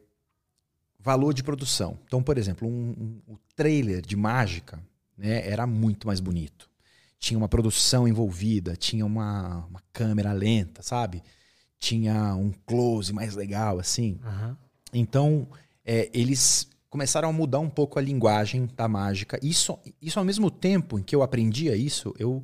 valor 0.99 1.33
de 1.33 1.43
produção. 1.43 1.99
Então, 2.05 2.21
por 2.21 2.37
exemplo, 2.37 2.67
um, 2.67 3.21
um, 3.27 3.33
o 3.33 3.37
trailer 3.55 4.01
de 4.01 4.15
mágica 4.15 4.79
né, 5.17 5.47
era 5.49 5.65
muito 5.65 6.07
mais 6.07 6.19
bonito 6.19 6.69
tinha 7.25 7.37
uma 7.39 7.49
produção 7.49 8.07
envolvida, 8.07 8.75
tinha 8.75 9.03
uma, 9.03 9.65
uma 9.65 9.81
câmera 9.91 10.31
lenta, 10.31 10.83
sabe? 10.83 11.23
Tinha 11.79 12.35
um 12.35 12.51
close 12.67 13.11
mais 13.11 13.35
legal, 13.35 13.79
assim. 13.79 14.19
Uhum. 14.23 14.55
Então, 14.93 15.47
é, 15.83 16.09
eles 16.13 16.69
começaram 16.87 17.29
a 17.29 17.33
mudar 17.33 17.59
um 17.59 17.69
pouco 17.69 17.97
a 17.97 18.01
linguagem 18.01 18.69
da 18.75 18.87
mágica. 18.87 19.39
Isso, 19.41 19.77
isso 19.99 20.19
ao 20.19 20.25
mesmo 20.25 20.51
tempo 20.51 20.99
em 20.99 21.03
que 21.03 21.15
eu 21.15 21.23
aprendia 21.23 21.75
isso, 21.75 22.13
eu, 22.19 22.43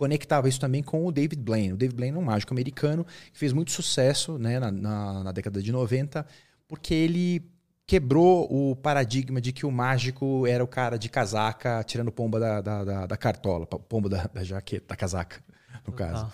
conectava 0.00 0.48
isso 0.48 0.58
também 0.58 0.82
com 0.82 1.04
o 1.04 1.12
David 1.12 1.42
Blaine. 1.42 1.74
O 1.74 1.76
David 1.76 1.94
Blaine 1.94 2.16
é 2.16 2.18
um 2.18 2.24
mágico 2.24 2.54
americano 2.54 3.04
que 3.30 3.38
fez 3.38 3.52
muito 3.52 3.70
sucesso 3.70 4.38
né, 4.38 4.58
na, 4.58 4.72
na, 4.72 5.24
na 5.24 5.30
década 5.30 5.62
de 5.62 5.70
90, 5.70 6.26
porque 6.66 6.94
ele 6.94 7.46
quebrou 7.86 8.48
o 8.50 8.74
paradigma 8.74 9.42
de 9.42 9.52
que 9.52 9.66
o 9.66 9.70
mágico 9.70 10.46
era 10.46 10.64
o 10.64 10.66
cara 10.66 10.98
de 10.98 11.10
casaca 11.10 11.84
tirando 11.84 12.10
pomba 12.10 12.40
da, 12.40 12.62
da, 12.62 12.82
da, 12.84 13.06
da 13.08 13.16
cartola, 13.18 13.66
pomba 13.66 14.08
da, 14.08 14.24
da, 14.32 14.42
jaqueta, 14.42 14.86
da 14.88 14.96
casaca, 14.96 15.44
no 15.86 15.92
caso. 15.92 16.26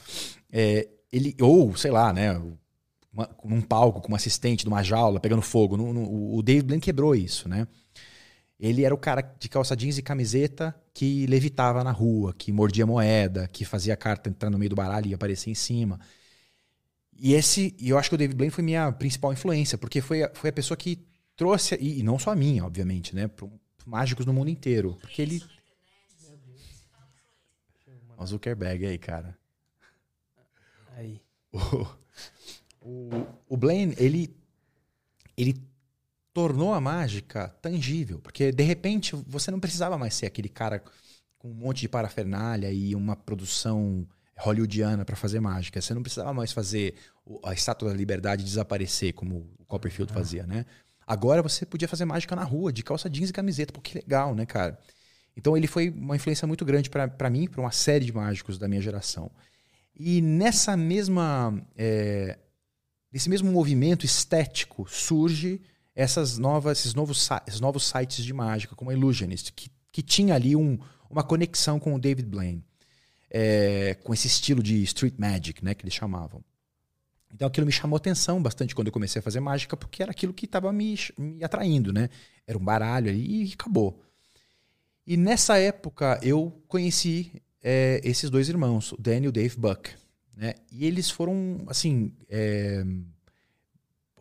É, 0.52 0.86
ele, 1.12 1.34
ou, 1.40 1.74
sei 1.74 1.90
lá, 1.90 2.12
né? 2.12 2.40
uma, 3.12 3.28
num 3.44 3.60
palco 3.60 4.00
com 4.00 4.12
um 4.12 4.14
assistente, 4.14 4.64
numa 4.64 4.84
jaula, 4.84 5.18
pegando 5.18 5.42
fogo. 5.42 5.76
No, 5.76 5.92
no, 5.92 6.36
o 6.36 6.40
David 6.40 6.66
Blaine 6.66 6.80
quebrou 6.80 7.16
isso, 7.16 7.48
né? 7.48 7.66
Ele 8.58 8.84
era 8.84 8.94
o 8.94 8.98
cara 8.98 9.20
de 9.20 9.48
calça 9.48 9.76
jeans 9.76 9.98
e 9.98 10.02
camiseta 10.02 10.74
que 10.94 11.26
levitava 11.26 11.84
na 11.84 11.90
rua, 11.90 12.32
que 12.32 12.50
mordia 12.50 12.86
moeda, 12.86 13.46
que 13.48 13.64
fazia 13.64 13.92
a 13.92 13.96
carta 13.96 14.30
entrar 14.30 14.48
no 14.48 14.58
meio 14.58 14.70
do 14.70 14.76
baralho 14.76 15.08
e 15.08 15.14
aparecer 15.14 15.50
em 15.50 15.54
cima. 15.54 16.00
E 17.18 17.34
esse, 17.34 17.74
eu 17.80 17.98
acho 17.98 18.08
que 18.08 18.14
o 18.14 18.18
David 18.18 18.36
Blaine 18.36 18.50
foi 18.50 18.64
minha 18.64 18.90
principal 18.92 19.32
influência, 19.32 19.76
porque 19.76 20.00
foi, 20.00 20.22
a, 20.22 20.30
foi 20.34 20.50
a 20.50 20.52
pessoa 20.52 20.76
que 20.76 21.06
trouxe, 21.36 21.76
e, 21.76 22.00
e 22.00 22.02
não 22.02 22.18
só 22.18 22.30
a 22.30 22.36
minha, 22.36 22.64
obviamente, 22.64 23.14
né? 23.14 23.28
Para 23.28 23.46
mágicos 23.86 24.26
no 24.26 24.32
mundo 24.32 24.50
inteiro. 24.50 24.96
Porque 25.00 25.22
ele. 25.22 25.42
O 28.18 28.26
Zuckerberg 28.26 28.86
aí, 28.86 28.98
cara. 28.98 29.36
Aí. 30.96 31.20
O, 32.88 32.88
o, 32.88 33.26
o 33.48 33.56
Blaine, 33.56 33.92
ele, 33.98 34.36
ele 35.36 35.60
tornou 36.36 36.74
a 36.74 36.80
mágica 36.82 37.48
tangível, 37.62 38.18
porque 38.18 38.52
de 38.52 38.62
repente 38.62 39.16
você 39.26 39.50
não 39.50 39.58
precisava 39.58 39.96
mais 39.96 40.12
ser 40.12 40.26
aquele 40.26 40.50
cara 40.50 40.84
com 41.38 41.48
um 41.48 41.54
monte 41.54 41.80
de 41.80 41.88
parafernália 41.88 42.70
e 42.70 42.94
uma 42.94 43.16
produção 43.16 44.06
hollywoodiana 44.36 45.02
para 45.02 45.16
fazer 45.16 45.40
mágica. 45.40 45.80
Você 45.80 45.94
não 45.94 46.02
precisava 46.02 46.34
mais 46.34 46.52
fazer 46.52 46.94
a 47.42 47.54
estátua 47.54 47.88
da 47.88 47.96
liberdade 47.96 48.44
desaparecer 48.44 49.14
como 49.14 49.50
o 49.58 49.64
Copperfield 49.64 50.12
ah. 50.12 50.14
fazia, 50.14 50.46
né? 50.46 50.66
Agora 51.06 51.40
você 51.40 51.64
podia 51.64 51.88
fazer 51.88 52.04
mágica 52.04 52.36
na 52.36 52.44
rua, 52.44 52.70
de 52.70 52.82
calça 52.82 53.08
jeans 53.08 53.30
e 53.30 53.32
camiseta. 53.32 53.72
Pô, 53.72 53.80
que 53.80 53.94
legal, 53.94 54.34
né, 54.34 54.44
cara? 54.44 54.78
Então 55.34 55.56
ele 55.56 55.66
foi 55.66 55.88
uma 55.88 56.16
influência 56.16 56.46
muito 56.46 56.66
grande 56.66 56.90
para 56.90 57.30
mim, 57.30 57.48
para 57.48 57.62
uma 57.62 57.72
série 57.72 58.04
de 58.04 58.12
mágicos 58.12 58.58
da 58.58 58.68
minha 58.68 58.82
geração. 58.82 59.30
E 59.98 60.20
nessa 60.20 60.76
mesma, 60.76 61.66
é, 61.74 62.36
nesse 63.10 63.30
mesmo 63.30 63.50
movimento 63.50 64.04
estético 64.04 64.86
surge 64.86 65.62
essas 65.96 66.36
novas, 66.36 66.78
esses 66.78 66.94
novos, 66.94 67.28
esses 67.46 67.60
novos 67.60 67.84
sites 67.84 68.22
de 68.22 68.32
mágica, 68.34 68.76
como 68.76 68.90
a 68.90 68.94
Illusionist, 68.94 69.52
que, 69.54 69.70
que 69.90 70.02
tinha 70.02 70.34
ali 70.34 70.54
um, 70.54 70.78
uma 71.08 71.24
conexão 71.24 71.80
com 71.80 71.94
o 71.94 71.98
David 71.98 72.28
Blaine, 72.28 72.62
é, 73.30 73.94
com 74.04 74.12
esse 74.12 74.26
estilo 74.26 74.62
de 74.62 74.82
street 74.82 75.14
magic, 75.16 75.64
né, 75.64 75.74
que 75.74 75.82
eles 75.82 75.94
chamavam. 75.94 76.44
Então 77.32 77.48
aquilo 77.48 77.66
me 77.66 77.72
chamou 77.72 77.96
atenção 77.96 78.40
bastante 78.42 78.74
quando 78.74 78.88
eu 78.88 78.92
comecei 78.92 79.20
a 79.20 79.22
fazer 79.22 79.40
mágica, 79.40 79.76
porque 79.76 80.02
era 80.02 80.12
aquilo 80.12 80.34
que 80.34 80.44
estava 80.44 80.72
me, 80.72 80.96
me 81.18 81.42
atraindo, 81.42 81.92
né? 81.92 82.08
Era 82.46 82.56
um 82.56 82.64
baralho 82.64 83.10
ali 83.10 83.44
e 83.44 83.52
acabou. 83.52 84.02
E 85.06 85.16
nessa 85.16 85.58
época 85.58 86.18
eu 86.22 86.62
conheci 86.68 87.32
é, 87.62 88.00
esses 88.04 88.30
dois 88.30 88.48
irmãos, 88.48 88.92
o 88.92 88.96
Dan 89.00 89.20
e 89.20 89.28
o 89.28 89.32
Dave 89.32 89.56
Buck. 89.56 89.90
Né? 90.34 90.54
E 90.70 90.84
eles 90.84 91.10
foram, 91.10 91.64
assim, 91.68 92.12
é, 92.28 92.84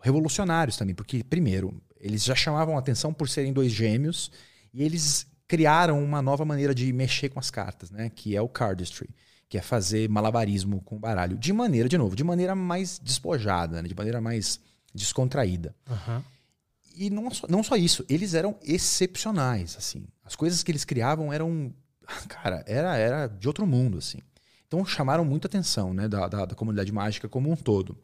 revolucionários 0.06 0.78
também, 0.78 0.94
porque, 0.94 1.24
primeiro, 1.24 1.82
eles 2.00 2.24
já 2.24 2.36
chamavam 2.36 2.78
atenção 2.78 3.12
por 3.12 3.28
serem 3.28 3.52
dois 3.52 3.72
gêmeos 3.72 4.32
e 4.72 4.84
eles 4.84 5.26
criaram 5.48 6.04
uma 6.04 6.22
nova 6.22 6.46
maneira 6.46 6.76
de 6.76 6.94
mexer 6.94 7.30
com 7.30 7.40
as 7.40 7.50
cartas, 7.50 7.90
né? 7.90 8.12
Que 8.14 8.36
é 8.36 8.42
o 8.42 8.48
cardistry, 8.48 9.10
que 9.50 9.58
é 9.58 9.62
fazer 9.64 10.08
malabarismo 10.08 10.80
com 10.82 10.96
o 10.96 11.00
baralho. 11.00 11.36
De 11.38 11.52
maneira, 11.52 11.90
de 11.90 11.98
novo, 11.98 12.16
de 12.16 12.24
maneira 12.24 12.56
mais 12.56 13.00
despojada, 13.00 13.82
né? 13.82 13.88
de 13.88 13.96
maneira 13.96 14.22
mais 14.22 14.60
descontraída. 14.94 15.76
Uhum. 15.90 16.22
E 16.96 17.10
não 17.10 17.32
só, 17.32 17.48
não 17.50 17.64
só 17.64 17.76
isso, 17.76 18.06
eles 18.08 18.36
eram 18.36 18.56
excepcionais, 18.64 19.76
assim. 19.76 20.06
As 20.24 20.36
coisas 20.36 20.62
que 20.62 20.72
eles 20.72 20.86
criavam 20.86 21.34
eram, 21.34 21.74
cara, 22.30 22.64
era, 22.68 22.96
era 22.96 23.28
de 23.28 23.48
outro 23.48 23.66
mundo, 23.66 23.98
assim. 23.98 24.20
Então 24.68 24.86
chamaram 24.86 25.26
muita 25.26 25.48
atenção, 25.48 25.96
né, 25.96 26.08
da, 26.08 26.28
da, 26.28 26.46
da 26.46 26.56
comunidade 26.56 26.92
mágica 26.92 27.28
como 27.28 27.52
um 27.52 27.56
todo. 27.56 27.98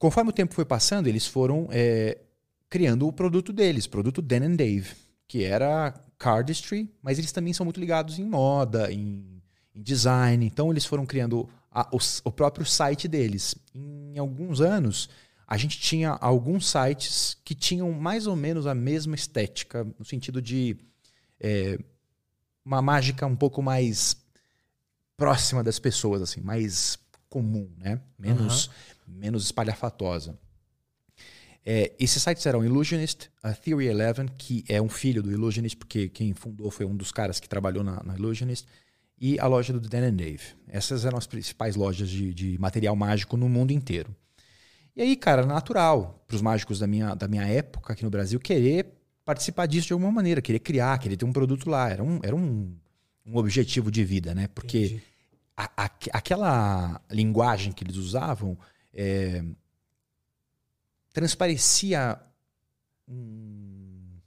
Conforme 0.00 0.30
o 0.30 0.32
tempo 0.32 0.54
foi 0.54 0.64
passando, 0.64 1.08
eles 1.08 1.26
foram 1.26 1.68
é, 1.70 2.16
criando 2.70 3.06
o 3.06 3.12
produto 3.12 3.52
deles, 3.52 3.86
produto 3.86 4.22
Dan 4.22 4.46
and 4.46 4.56
Dave, 4.56 4.94
que 5.28 5.44
era 5.44 5.92
cardistry, 6.16 6.90
mas 7.02 7.18
eles 7.18 7.32
também 7.32 7.52
são 7.52 7.64
muito 7.64 7.78
ligados 7.78 8.18
em 8.18 8.24
moda, 8.24 8.90
em, 8.90 9.42
em 9.74 9.82
design. 9.82 10.46
Então 10.46 10.70
eles 10.70 10.86
foram 10.86 11.04
criando 11.04 11.46
a, 11.70 11.86
o, 11.94 11.98
o, 12.24 12.32
próprio 12.32 12.64
site 12.64 13.06
deles. 13.06 13.54
Em 13.74 14.16
alguns 14.16 14.62
anos, 14.62 15.10
a 15.46 15.58
gente 15.58 15.78
tinha 15.78 16.12
alguns 16.12 16.70
sites 16.70 17.36
que 17.44 17.54
tinham 17.54 17.92
mais 17.92 18.26
ou 18.26 18.34
menos 18.34 18.66
a 18.66 18.74
mesma 18.74 19.14
estética, 19.14 19.86
no 19.98 20.04
sentido 20.06 20.40
de 20.40 20.78
é, 21.38 21.78
uma 22.64 22.80
mágica 22.80 23.26
um 23.26 23.36
pouco 23.36 23.60
mais 23.60 24.16
próxima 25.14 25.62
das 25.62 25.78
pessoas, 25.78 26.22
assim, 26.22 26.40
mais 26.40 26.98
comum, 27.28 27.70
né? 27.76 28.00
Menos, 28.18 28.66
uhum 28.66 28.72
menos 29.10 29.44
espalhafatosa. 29.44 30.38
É, 31.64 31.92
esses 31.98 32.22
sites 32.22 32.44
eram 32.46 32.64
Illusionist, 32.64 33.30
a 33.42 33.52
Theory 33.52 33.86
Eleven, 33.86 34.26
que 34.38 34.64
é 34.68 34.80
um 34.80 34.88
filho 34.88 35.22
do 35.22 35.30
Illusionist, 35.30 35.76
porque 35.76 36.08
quem 36.08 36.32
fundou 36.32 36.70
foi 36.70 36.86
um 36.86 36.96
dos 36.96 37.12
caras 37.12 37.38
que 37.38 37.48
trabalhou 37.48 37.84
na, 37.84 38.02
na 38.02 38.16
Illusionist, 38.16 38.66
e 39.20 39.38
a 39.38 39.46
loja 39.46 39.72
do 39.72 39.80
Dan 39.80 40.08
and 40.08 40.14
Dave. 40.14 40.42
Essas 40.66 41.04
eram 41.04 41.18
as 41.18 41.26
principais 41.26 41.76
lojas 41.76 42.08
de, 42.08 42.32
de 42.32 42.58
material 42.58 42.96
mágico 42.96 43.36
no 43.36 43.48
mundo 43.48 43.70
inteiro. 43.70 44.14
E 44.96 45.02
aí, 45.02 45.14
cara, 45.14 45.44
natural 45.44 46.24
para 46.26 46.36
os 46.36 46.42
mágicos 46.42 46.78
da 46.78 46.86
minha, 46.86 47.14
da 47.14 47.28
minha 47.28 47.44
época 47.44 47.92
aqui 47.92 48.02
no 48.02 48.10
Brasil 48.10 48.40
querer 48.40 48.86
participar 49.24 49.66
disso 49.66 49.88
de 49.88 49.92
alguma 49.92 50.10
maneira, 50.10 50.40
querer 50.40 50.58
criar, 50.60 50.98
querer 50.98 51.16
ter 51.16 51.26
um 51.26 51.32
produto 51.32 51.68
lá. 51.68 51.90
Era 51.90 52.02
um, 52.02 52.18
era 52.22 52.34
um, 52.34 52.74
um 53.24 53.36
objetivo 53.36 53.90
de 53.90 54.02
vida, 54.02 54.34
né? 54.34 54.48
Porque 54.48 55.00
a, 55.56 55.84
a, 55.84 55.90
aquela 56.12 57.00
linguagem 57.10 57.72
que 57.72 57.84
eles 57.84 57.96
usavam 57.96 58.56
é, 58.92 59.44
transparecia. 61.12 62.20
Hum, 63.08 64.18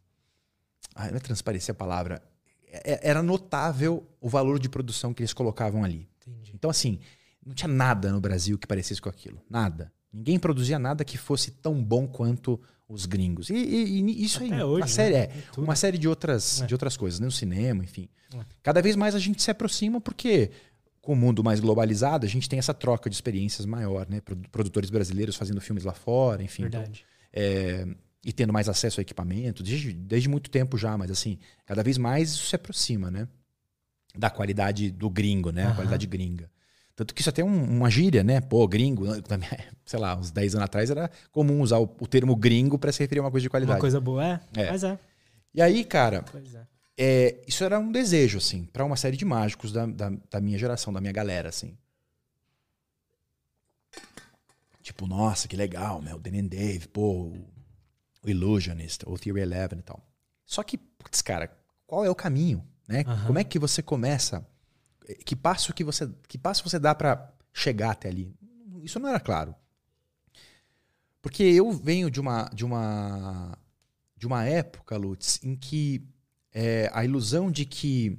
ah, 0.95 1.09
não 1.09 1.18
é 1.18 1.20
transparecia 1.20 1.72
a 1.72 1.76
palavra. 1.76 2.22
É, 2.68 2.93
é, 2.93 2.99
era 3.09 3.24
notável 3.24 4.07
o 4.20 4.30
valor 4.30 4.59
de 4.59 4.70
produção 4.70 5.14
que 5.14 5.22
eles 5.22 5.34
colocavam 5.34 5.84
ali. 5.84 6.07
Entendi. 6.22 6.51
Então, 6.53 6.70
assim, 6.70 6.99
não 7.45 7.53
tinha 7.53 7.68
nada 7.68 8.11
no 8.11 8.22
Brasil 8.22 8.57
que 8.57 8.68
parecesse 8.68 9.01
com 9.01 9.09
aquilo. 9.09 9.41
Nada. 9.49 9.91
Ninguém 10.11 10.38
produzia 10.38 10.78
nada 10.78 11.03
que 11.03 11.18
fosse 11.18 11.51
tão 11.51 11.84
bom 11.84 12.07
quanto 12.07 12.59
os 12.88 13.05
gringos. 13.05 13.49
E, 13.49 13.55
e, 13.55 14.01
e 14.01 14.24
isso 14.24 14.43
Até 14.43 14.55
aí, 14.55 14.64
hoje, 14.64 14.82
uma 14.82 14.88
série, 14.88 15.14
né? 15.14 15.24
é, 15.24 15.43
uma 15.57 15.76
série 15.76 15.97
de 15.97 16.07
outras, 16.07 16.61
é. 16.61 16.66
de 16.66 16.74
outras 16.74 16.95
coisas, 16.95 17.20
né? 17.20 17.26
no 17.26 17.32
cinema, 17.32 17.84
enfim. 17.84 18.07
É. 18.34 18.39
Cada 18.61 18.82
vez 18.82 18.95
mais 18.95 19.16
a 19.16 19.20
gente 19.20 19.41
se 19.41 19.49
aproxima 19.49 19.99
porque 19.99 20.51
com 21.04 21.12
o 21.12 21.16
mundo 21.18 21.43
mais 21.43 21.60
globalizado, 21.60 22.26
a 22.26 22.30
gente 22.30 22.47
tem 22.47 22.58
essa 22.58 22.74
troca 22.74 23.10
de 23.10 23.16
experiências 23.16 23.66
maior, 23.66 24.08
né? 24.10 24.22
Produtores 24.49 24.89
brasileiros 24.89 25.36
fazendo 25.36 25.60
filmes 25.60 25.84
lá 25.84 25.93
fora, 25.93 26.41
enfim. 26.41 26.64
Então, 26.64 26.80
Verdade. 26.80 27.06
Então, 27.30 27.43
é, 27.43 27.88
e 28.26 28.32
tendo 28.32 28.54
mais 28.54 28.70
acesso 28.70 29.01
a 29.01 29.04
equipamento, 29.04 29.62
desde, 29.62 29.91
desde 29.91 30.30
muito 30.30 30.49
tempo 30.49 30.78
já, 30.78 30.97
mas 30.97 31.12
assim, 31.12 31.38
cada 31.66 31.84
vez 31.84 31.97
mais 31.97 32.32
isso 32.32 32.45
se 32.45 32.56
aproxima, 32.56 33.12
né? 33.12 33.28
Da 34.18 34.30
qualidade 34.30 34.91
do 34.91 35.10
gringo, 35.10 35.51
né? 35.51 35.66
Uhum. 35.66 35.72
A 35.72 35.76
qualidade 35.76 36.08
gringa. 36.08 36.49
Tanto 36.95 37.14
que 37.14 37.20
isso 37.20 37.30
até 37.30 37.43
um, 37.43 37.64
uma 37.64 37.89
gíria, 37.89 38.24
né? 38.24 38.39
Pô, 38.39 38.66
gringo, 38.66 39.06
sei 39.86 39.99
lá, 39.99 40.16
uns 40.16 40.32
10 40.32 40.56
anos 40.56 40.66
atrás 40.66 40.89
era 40.89 41.12
comum 41.34 41.60
usar 41.60 41.80
o, 41.80 41.84
o 41.99 42.08
termo 42.08 42.34
gringo 42.34 42.80
para 42.80 42.93
se 42.93 42.99
referir 42.99 43.20
a 43.20 43.24
uma 43.24 43.32
coisa 43.32 43.43
de 43.43 43.49
qualidade. 43.49 43.76
Uma 43.76 43.82
coisa 43.82 43.99
boa, 43.99 44.26
é? 44.26 44.39
é. 44.56 44.72
Mas 44.72 44.86
é. 44.86 44.97
E 45.54 45.62
aí, 45.62 45.84
cara, 45.84 46.24
pois 46.32 46.56
é. 46.56 46.66
É, 46.98 47.41
isso 47.48 47.64
era 47.64 47.80
um 47.80 47.91
desejo, 47.91 48.38
assim, 48.38 48.66
para 48.66 48.86
uma 48.86 48.96
série 48.96 49.18
de 49.18 49.26
mágicos 49.26 49.72
da, 49.72 49.86
da, 49.86 50.12
da, 50.30 50.41
minha 50.41 50.58
geração, 50.58 50.94
da 50.94 51.02
minha 51.02 51.14
galera, 51.14 51.50
assim. 51.50 51.76
Tipo, 54.82 55.08
nossa, 55.08 55.48
que 55.48 55.56
legal, 55.56 56.02
meu, 56.02 56.20
Dan 56.20 56.46
Dave, 56.46 56.88
pô, 56.88 57.32
o 58.24 58.30
Illusionist, 58.30 59.04
o 59.08 59.18
Theory 59.18 59.41
Eleven 59.41 59.80
e 59.80 59.82
tal. 59.82 60.06
Só 60.46 60.62
que, 60.62 60.78
putz, 60.78 61.22
cara, 61.22 61.56
qual 61.88 62.06
é 62.06 62.10
o 62.10 62.16
caminho, 62.16 62.64
né? 62.88 63.04
Uhum. 63.08 63.28
Como 63.28 63.39
é 63.39 63.44
que 63.44 63.58
você 63.58 63.82
começa? 63.82 64.46
Que 65.26 65.36
passo 65.36 65.74
que 65.74 65.84
você, 65.84 66.10
que 66.28 66.38
passo 66.38 66.68
você 66.68 66.78
dá 66.78 66.94
para 66.94 67.34
chegar 67.52 67.91
até 67.91 68.10
ali? 68.10 68.36
Isso 68.82 69.00
não 69.00 69.10
era 69.10 69.20
claro. 69.20 69.56
Porque 71.22 71.44
eu 71.44 71.72
venho 71.72 72.12
de 72.12 72.20
uma 72.20 72.50
de 72.54 72.66
uma 72.66 73.58
de 74.18 74.28
uma 74.28 74.44
época, 74.44 74.98
Lutz, 74.98 75.39
em 75.41 75.56
que 75.56 76.06
é, 76.54 76.89
a 76.93 77.04
ilusão 77.04 77.51
de 77.51 77.66
que 77.66 78.18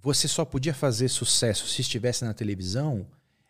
você 0.00 0.28
só 0.28 0.44
podia 0.44 0.72
fazer 0.72 1.08
sucesso 1.08 1.66
se 1.66 1.80
estivesse 1.80 2.24
na 2.24 2.32
televisão 2.32 3.06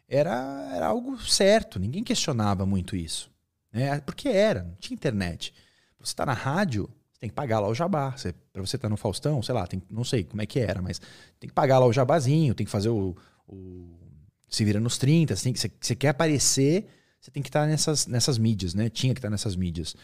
era, 0.08 0.70
era 0.74 0.86
algo 0.86 1.18
certo. 1.20 1.78
Ninguém 1.78 2.02
questionava 2.02 2.66
muito 2.66 2.96
isso. 2.96 3.30
Né? 3.72 4.00
Porque 4.00 4.28
era, 4.28 4.62
não 4.62 4.74
tinha 4.74 4.94
internet. 4.94 5.54
Você 5.98 6.12
está 6.12 6.26
na 6.26 6.34
rádio, 6.34 6.90
você 7.12 7.20
tem 7.20 7.28
que 7.28 7.34
pagar 7.34 7.60
lá 7.60 7.68
o 7.68 7.74
jabá. 7.74 8.14
Para 8.52 8.62
você 8.62 8.76
estar 8.76 8.78
tá 8.78 8.88
no 8.88 8.96
Faustão, 8.96 9.42
sei 9.42 9.54
lá, 9.54 9.66
tem, 9.66 9.82
não 9.90 10.04
sei 10.04 10.24
como 10.24 10.42
é 10.42 10.46
que 10.46 10.60
era, 10.60 10.82
mas 10.82 11.00
tem 11.38 11.48
que 11.48 11.54
pagar 11.54 11.78
lá 11.78 11.86
o 11.86 11.92
jabazinho, 11.92 12.54
tem 12.54 12.66
que 12.66 12.72
fazer 12.72 12.90
o. 12.90 13.16
o 13.46 13.98
se 14.48 14.66
vira 14.66 14.78
nos 14.78 14.98
30, 14.98 15.34
você, 15.34 15.44
tem, 15.44 15.54
você, 15.54 15.70
você 15.80 15.96
quer 15.96 16.08
aparecer, 16.08 16.86
você 17.18 17.30
tem 17.30 17.42
que 17.42 17.48
estar 17.48 17.62
tá 17.62 17.66
nessas, 17.66 18.06
nessas 18.06 18.36
mídias, 18.36 18.74
né? 18.74 18.90
Tinha 18.90 19.14
que 19.14 19.18
estar 19.18 19.28
tá 19.28 19.30
nessas 19.30 19.56
mídias. 19.56 19.96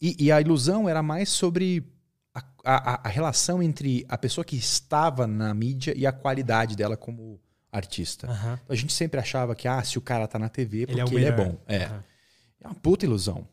E, 0.00 0.16
e 0.18 0.32
a 0.32 0.40
ilusão 0.40 0.88
era 0.88 1.02
mais 1.02 1.28
sobre 1.28 1.84
a, 2.64 3.08
a, 3.08 3.10
relação 3.10 3.62
entre 3.62 4.04
a 4.08 4.18
pessoa 4.18 4.44
que 4.44 4.56
estava 4.56 5.26
na 5.26 5.52
mídia 5.54 5.94
e 5.96 6.06
a 6.06 6.12
qualidade 6.12 6.76
dela 6.76 6.96
como 6.96 7.40
artista. 7.72 8.28
Aham. 8.28 8.60
A 8.68 8.74
gente 8.74 8.92
sempre 8.92 9.20
achava 9.20 9.54
que, 9.54 9.68
ah, 9.68 9.82
se 9.82 9.98
o 9.98 10.00
cara 10.00 10.26
tá 10.26 10.38
na 10.38 10.48
TV, 10.48 10.86
porque 10.86 11.00
Ele 11.00 11.10
é 11.10 11.14
ele 11.14 11.24
é 11.24 11.32
bom. 11.32 11.58
É. 11.66 11.84
Aham. 11.84 12.04
É 12.60 12.68
uma 12.68 12.74
puta 12.74 13.06
ilusão. 13.06 13.46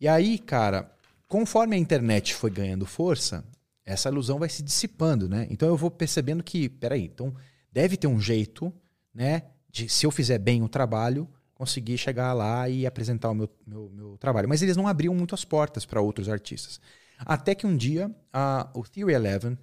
E 0.00 0.08
aí, 0.08 0.38
cara, 0.38 0.90
conforme 1.28 1.76
a 1.76 1.78
internet 1.78 2.34
foi 2.34 2.50
ganhando 2.50 2.84
força, 2.84 3.44
essa 3.84 4.08
ilusão 4.08 4.38
vai 4.38 4.48
se 4.48 4.62
dissipando, 4.62 5.28
né? 5.28 5.46
Então 5.48 5.68
eu 5.68 5.76
vou 5.76 5.90
percebendo 5.90 6.42
que, 6.42 6.68
peraí, 6.68 7.04
então 7.04 7.34
deve 7.70 7.96
ter 7.96 8.06
um 8.06 8.20
jeito, 8.20 8.72
né, 9.14 9.42
de 9.70 9.88
se 9.88 10.04
eu 10.04 10.10
fizer 10.10 10.38
bem 10.38 10.62
o 10.62 10.68
trabalho, 10.68 11.28
conseguir 11.54 11.96
chegar 11.96 12.32
lá 12.32 12.68
e 12.68 12.84
apresentar 12.86 13.30
o 13.30 13.34
meu, 13.34 13.48
meu, 13.66 13.90
meu 13.90 14.16
trabalho. 14.18 14.48
Mas 14.48 14.60
eles 14.62 14.76
não 14.76 14.88
abriam 14.88 15.14
muito 15.14 15.34
as 15.34 15.44
portas 15.44 15.86
para 15.86 16.00
outros 16.00 16.28
artistas. 16.28 16.80
Até 17.24 17.54
que 17.54 17.66
um 17.66 17.76
dia, 17.76 18.10
a, 18.32 18.70
o 18.74 18.82
Theory 18.82 19.14
Eleven, 19.14 19.58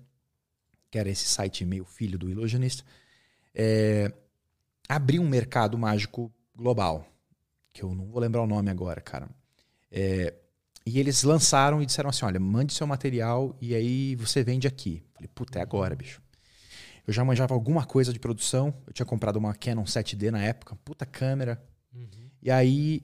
que 0.90 0.98
era 0.98 1.10
esse 1.10 1.26
site 1.26 1.66
meio 1.66 1.86
filho 1.86 2.18
do 2.18 2.30
Illusionist, 2.30 2.84
é, 3.54 4.12
abriu 4.88 5.22
um 5.22 5.28
mercado 5.28 5.78
mágico 5.78 6.32
global, 6.56 7.06
que 7.74 7.84
eu 7.84 7.94
não 7.94 8.08
vou 8.08 8.20
lembrar 8.20 8.42
o 8.42 8.48
nome 8.48 8.70
agora, 8.70 9.02
cara. 9.02 9.30
É, 9.92 10.34
e 10.86 11.00
eles 11.00 11.24
lançaram 11.24 11.82
e 11.82 11.86
disseram 11.86 12.10
assim: 12.10 12.26
olha, 12.26 12.40
mande 12.40 12.74
seu 12.74 12.88
material 12.88 13.56
e 13.62 13.76
aí 13.76 14.16
você 14.16 14.44
vende 14.44 14.68
aqui. 14.68 15.04
Falei, 15.14 15.30
puta, 15.34 15.60
é 15.60 15.62
agora, 15.62 15.96
bicho. 15.96 16.22
Eu 17.06 17.14
já 17.14 17.24
manjava 17.24 17.54
alguma 17.54 17.86
coisa 17.86 18.14
de 18.14 18.20
produção, 18.20 18.74
eu 18.86 18.94
tinha 18.94 19.06
comprado 19.06 19.38
uma 19.38 19.54
Canon 19.54 19.84
7D 19.84 20.30
na 20.32 20.44
época, 20.44 20.76
puta 20.84 21.06
câmera. 21.06 21.62
E 22.42 22.52
aí 22.52 23.04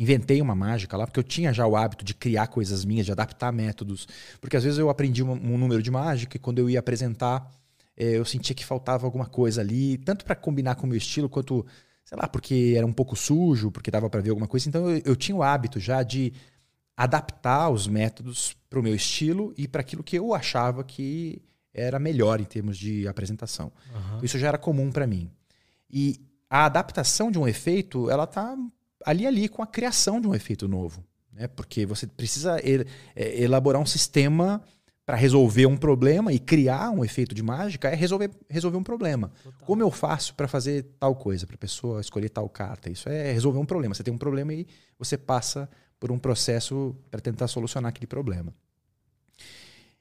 inventei 0.00 0.40
uma 0.40 0.54
mágica 0.54 0.96
lá, 0.96 1.06
porque 1.06 1.20
eu 1.20 1.24
tinha 1.24 1.52
já 1.52 1.66
o 1.66 1.76
hábito 1.76 2.02
de 2.02 2.14
criar 2.14 2.46
coisas 2.46 2.86
minhas, 2.86 3.04
de 3.04 3.12
adaptar 3.12 3.52
métodos. 3.52 4.08
Porque 4.40 4.56
às 4.56 4.64
vezes 4.64 4.78
eu 4.78 4.88
aprendi 4.88 5.22
um, 5.22 5.32
um 5.32 5.58
número 5.58 5.82
de 5.82 5.90
mágica 5.90 6.38
e 6.38 6.40
quando 6.40 6.58
eu 6.58 6.70
ia 6.70 6.80
apresentar, 6.80 7.52
eh, 7.94 8.16
eu 8.16 8.24
sentia 8.24 8.54
que 8.54 8.64
faltava 8.64 9.06
alguma 9.06 9.26
coisa 9.26 9.60
ali, 9.60 9.98
tanto 9.98 10.24
para 10.24 10.34
combinar 10.34 10.76
com 10.76 10.86
o 10.86 10.88
meu 10.88 10.96
estilo, 10.96 11.28
quanto, 11.28 11.66
sei 12.02 12.16
lá, 12.16 12.26
porque 12.26 12.72
era 12.74 12.86
um 12.86 12.94
pouco 12.94 13.14
sujo, 13.14 13.70
porque 13.70 13.90
dava 13.90 14.08
para 14.08 14.22
ver 14.22 14.30
alguma 14.30 14.48
coisa. 14.48 14.66
Então 14.70 14.88
eu, 14.88 15.02
eu 15.04 15.14
tinha 15.14 15.36
o 15.36 15.42
hábito 15.42 15.78
já 15.78 16.02
de 16.02 16.32
adaptar 16.96 17.68
os 17.68 17.86
métodos 17.86 18.56
para 18.70 18.80
o 18.80 18.82
meu 18.82 18.94
estilo 18.94 19.52
e 19.54 19.68
para 19.68 19.82
aquilo 19.82 20.02
que 20.02 20.16
eu 20.16 20.32
achava 20.32 20.82
que 20.82 21.42
era 21.74 21.98
melhor 21.98 22.40
em 22.40 22.44
termos 22.44 22.78
de 22.78 23.06
apresentação. 23.06 23.70
Aham. 23.94 24.20
Isso 24.22 24.38
já 24.38 24.48
era 24.48 24.58
comum 24.58 24.90
para 24.90 25.06
mim. 25.06 25.30
E 25.90 26.18
a 26.48 26.64
adaptação 26.64 27.30
de 27.30 27.38
um 27.38 27.46
efeito, 27.46 28.10
ela 28.10 28.26
tá 28.26 28.56
ali 29.04 29.26
ali 29.26 29.48
com 29.48 29.62
a 29.62 29.66
criação 29.66 30.20
de 30.20 30.26
um 30.28 30.34
efeito 30.34 30.68
novo, 30.68 31.04
né? 31.32 31.48
Porque 31.48 31.86
você 31.86 32.06
precisa 32.06 32.58
el- 32.62 32.84
é, 33.14 33.42
elaborar 33.42 33.80
um 33.80 33.86
sistema 33.86 34.62
para 35.06 35.16
resolver 35.16 35.66
um 35.66 35.76
problema 35.76 36.32
e 36.32 36.38
criar 36.38 36.90
um 36.90 37.04
efeito 37.04 37.34
de 37.34 37.42
mágica 37.42 37.88
é 37.88 37.94
resolver, 37.96 38.30
resolver 38.48 38.76
um 38.76 38.82
problema. 38.82 39.32
Total. 39.42 39.66
Como 39.66 39.82
eu 39.82 39.90
faço 39.90 40.34
para 40.34 40.46
fazer 40.46 40.84
tal 41.00 41.16
coisa, 41.16 41.46
para 41.46 41.56
a 41.56 41.58
pessoa 41.58 42.00
escolher 42.00 42.28
tal 42.28 42.48
carta? 42.48 42.88
Isso 42.88 43.08
é 43.08 43.32
resolver 43.32 43.58
um 43.58 43.66
problema. 43.66 43.92
Você 43.94 44.04
tem 44.04 44.14
um 44.14 44.18
problema 44.18 44.54
e 44.54 44.66
você 44.98 45.18
passa 45.18 45.68
por 45.98 46.12
um 46.12 46.18
processo 46.18 46.94
para 47.10 47.20
tentar 47.20 47.48
solucionar 47.48 47.88
aquele 47.88 48.06
problema. 48.06 48.54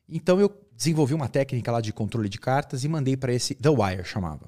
Então 0.08 0.40
eu 0.40 0.56
desenvolvi 0.76 1.14
uma 1.14 1.28
técnica 1.28 1.72
lá 1.72 1.82
de 1.82 1.92
controle 1.92 2.30
de 2.30 2.38
cartas 2.40 2.84
e 2.84 2.88
mandei 2.88 3.18
para 3.18 3.34
esse 3.34 3.56
The 3.56 3.70
Wire 3.70 4.04
chamava. 4.04 4.48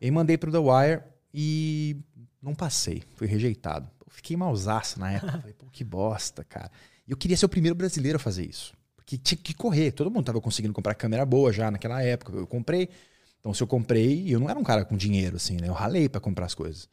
E 0.00 0.10
mandei 0.10 0.38
para 0.38 0.50
o 0.50 0.52
The 0.52 0.58
Wire 0.58 1.02
e 1.34 1.96
não 2.42 2.54
passei, 2.54 3.02
fui 3.16 3.26
rejeitado. 3.26 3.88
Fiquei 4.08 4.36
mausaço 4.36 4.98
na 4.98 5.12
época, 5.12 5.38
falei, 5.38 5.54
pô, 5.54 5.66
que 5.70 5.84
bosta, 5.84 6.44
cara. 6.44 6.70
E 7.06 7.10
eu 7.10 7.16
queria 7.16 7.36
ser 7.36 7.46
o 7.46 7.48
primeiro 7.48 7.74
brasileiro 7.74 8.16
a 8.16 8.18
fazer 8.18 8.44
isso. 8.44 8.74
Porque 8.96 9.16
tinha 9.16 9.38
que 9.38 9.54
correr, 9.54 9.92
todo 9.92 10.10
mundo 10.10 10.20
estava 10.20 10.40
conseguindo 10.40 10.74
comprar 10.74 10.94
câmera 10.94 11.24
boa 11.24 11.52
já 11.52 11.70
naquela 11.70 12.02
época. 12.02 12.32
Eu 12.32 12.46
comprei. 12.46 12.88
Então 13.38 13.54
se 13.54 13.62
eu 13.62 13.66
comprei, 13.66 14.32
eu 14.32 14.38
não 14.38 14.48
era 14.50 14.58
um 14.58 14.62
cara 14.62 14.84
com 14.84 14.96
dinheiro 14.96 15.36
assim, 15.36 15.56
né? 15.60 15.68
Eu 15.68 15.72
ralei 15.72 16.08
para 16.08 16.20
comprar 16.20 16.46
as 16.46 16.54
coisas. 16.54 16.88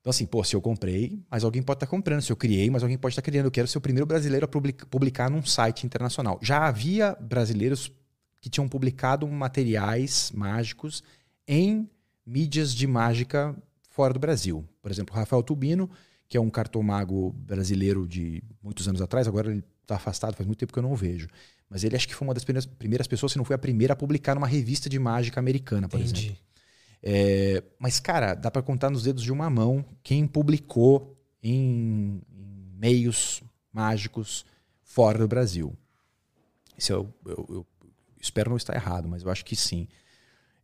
Então, 0.00 0.10
assim, 0.10 0.24
pô, 0.24 0.42
se 0.42 0.56
eu 0.56 0.62
comprei, 0.62 1.22
mas 1.30 1.44
alguém 1.44 1.62
pode 1.62 1.76
estar 1.76 1.86
comprando. 1.86 2.22
Se 2.22 2.32
eu 2.32 2.36
criei, 2.36 2.70
mas 2.70 2.82
alguém 2.82 2.96
pode 2.96 3.12
estar 3.12 3.22
criando. 3.22 3.46
Eu 3.46 3.50
quero 3.50 3.68
ser 3.68 3.76
o 3.76 3.82
primeiro 3.82 4.06
brasileiro 4.06 4.46
a 4.46 4.48
public- 4.48 4.86
publicar 4.86 5.30
num 5.30 5.44
site 5.44 5.84
internacional. 5.84 6.38
Já 6.42 6.66
havia 6.66 7.14
brasileiros 7.20 7.92
que 8.40 8.48
tinham 8.48 8.66
publicado 8.66 9.28
materiais 9.28 10.32
mágicos 10.34 11.04
em 11.46 11.88
mídias 12.24 12.74
de 12.74 12.86
mágica 12.86 13.54
fora 14.00 14.14
do 14.14 14.18
Brasil. 14.18 14.66
Por 14.80 14.90
exemplo, 14.90 15.14
Rafael 15.14 15.42
Tubino, 15.42 15.90
que 16.26 16.34
é 16.38 16.40
um 16.40 16.48
cartomago 16.48 17.32
brasileiro 17.32 18.06
de 18.08 18.42
muitos 18.62 18.88
anos 18.88 19.02
atrás, 19.02 19.28
agora 19.28 19.50
ele 19.50 19.62
está 19.82 19.96
afastado, 19.96 20.34
faz 20.34 20.46
muito 20.46 20.58
tempo 20.58 20.72
que 20.72 20.78
eu 20.78 20.82
não 20.82 20.92
o 20.92 20.96
vejo. 20.96 21.28
Mas 21.68 21.84
ele 21.84 21.94
acho 21.96 22.08
que 22.08 22.14
foi 22.14 22.26
uma 22.26 22.32
das 22.32 22.44
primeiras, 22.44 23.06
pessoas, 23.06 23.32
se 23.32 23.36
não 23.38 23.44
foi 23.44 23.54
a 23.54 23.58
primeira, 23.58 23.92
a 23.92 23.96
publicar 23.96 24.34
numa 24.34 24.46
revista 24.46 24.88
de 24.88 24.98
mágica 24.98 25.38
americana, 25.38 25.86
por 25.86 26.00
exemplo. 26.00 26.18
Entendi. 26.22 26.38
É, 27.02 27.62
mas, 27.78 28.00
cara, 28.00 28.34
dá 28.34 28.50
para 28.50 28.62
contar 28.62 28.88
nos 28.88 29.02
dedos 29.02 29.22
de 29.22 29.30
uma 29.30 29.50
mão 29.50 29.84
quem 30.02 30.26
publicou 30.26 31.14
em, 31.42 32.22
em 32.32 32.72
meios 32.78 33.42
mágicos 33.70 34.46
fora 34.82 35.18
do 35.18 35.28
Brasil. 35.28 35.76
Isso 36.76 36.90
eu, 36.92 37.12
eu- 37.26 37.46
eu 37.50 37.66
espero 38.18 38.48
não 38.48 38.56
estar 38.56 38.74
errado, 38.74 39.06
mas 39.08 39.22
eu 39.22 39.30
acho 39.30 39.44
que 39.44 39.54
sim. 39.54 39.86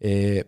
É, 0.01 0.47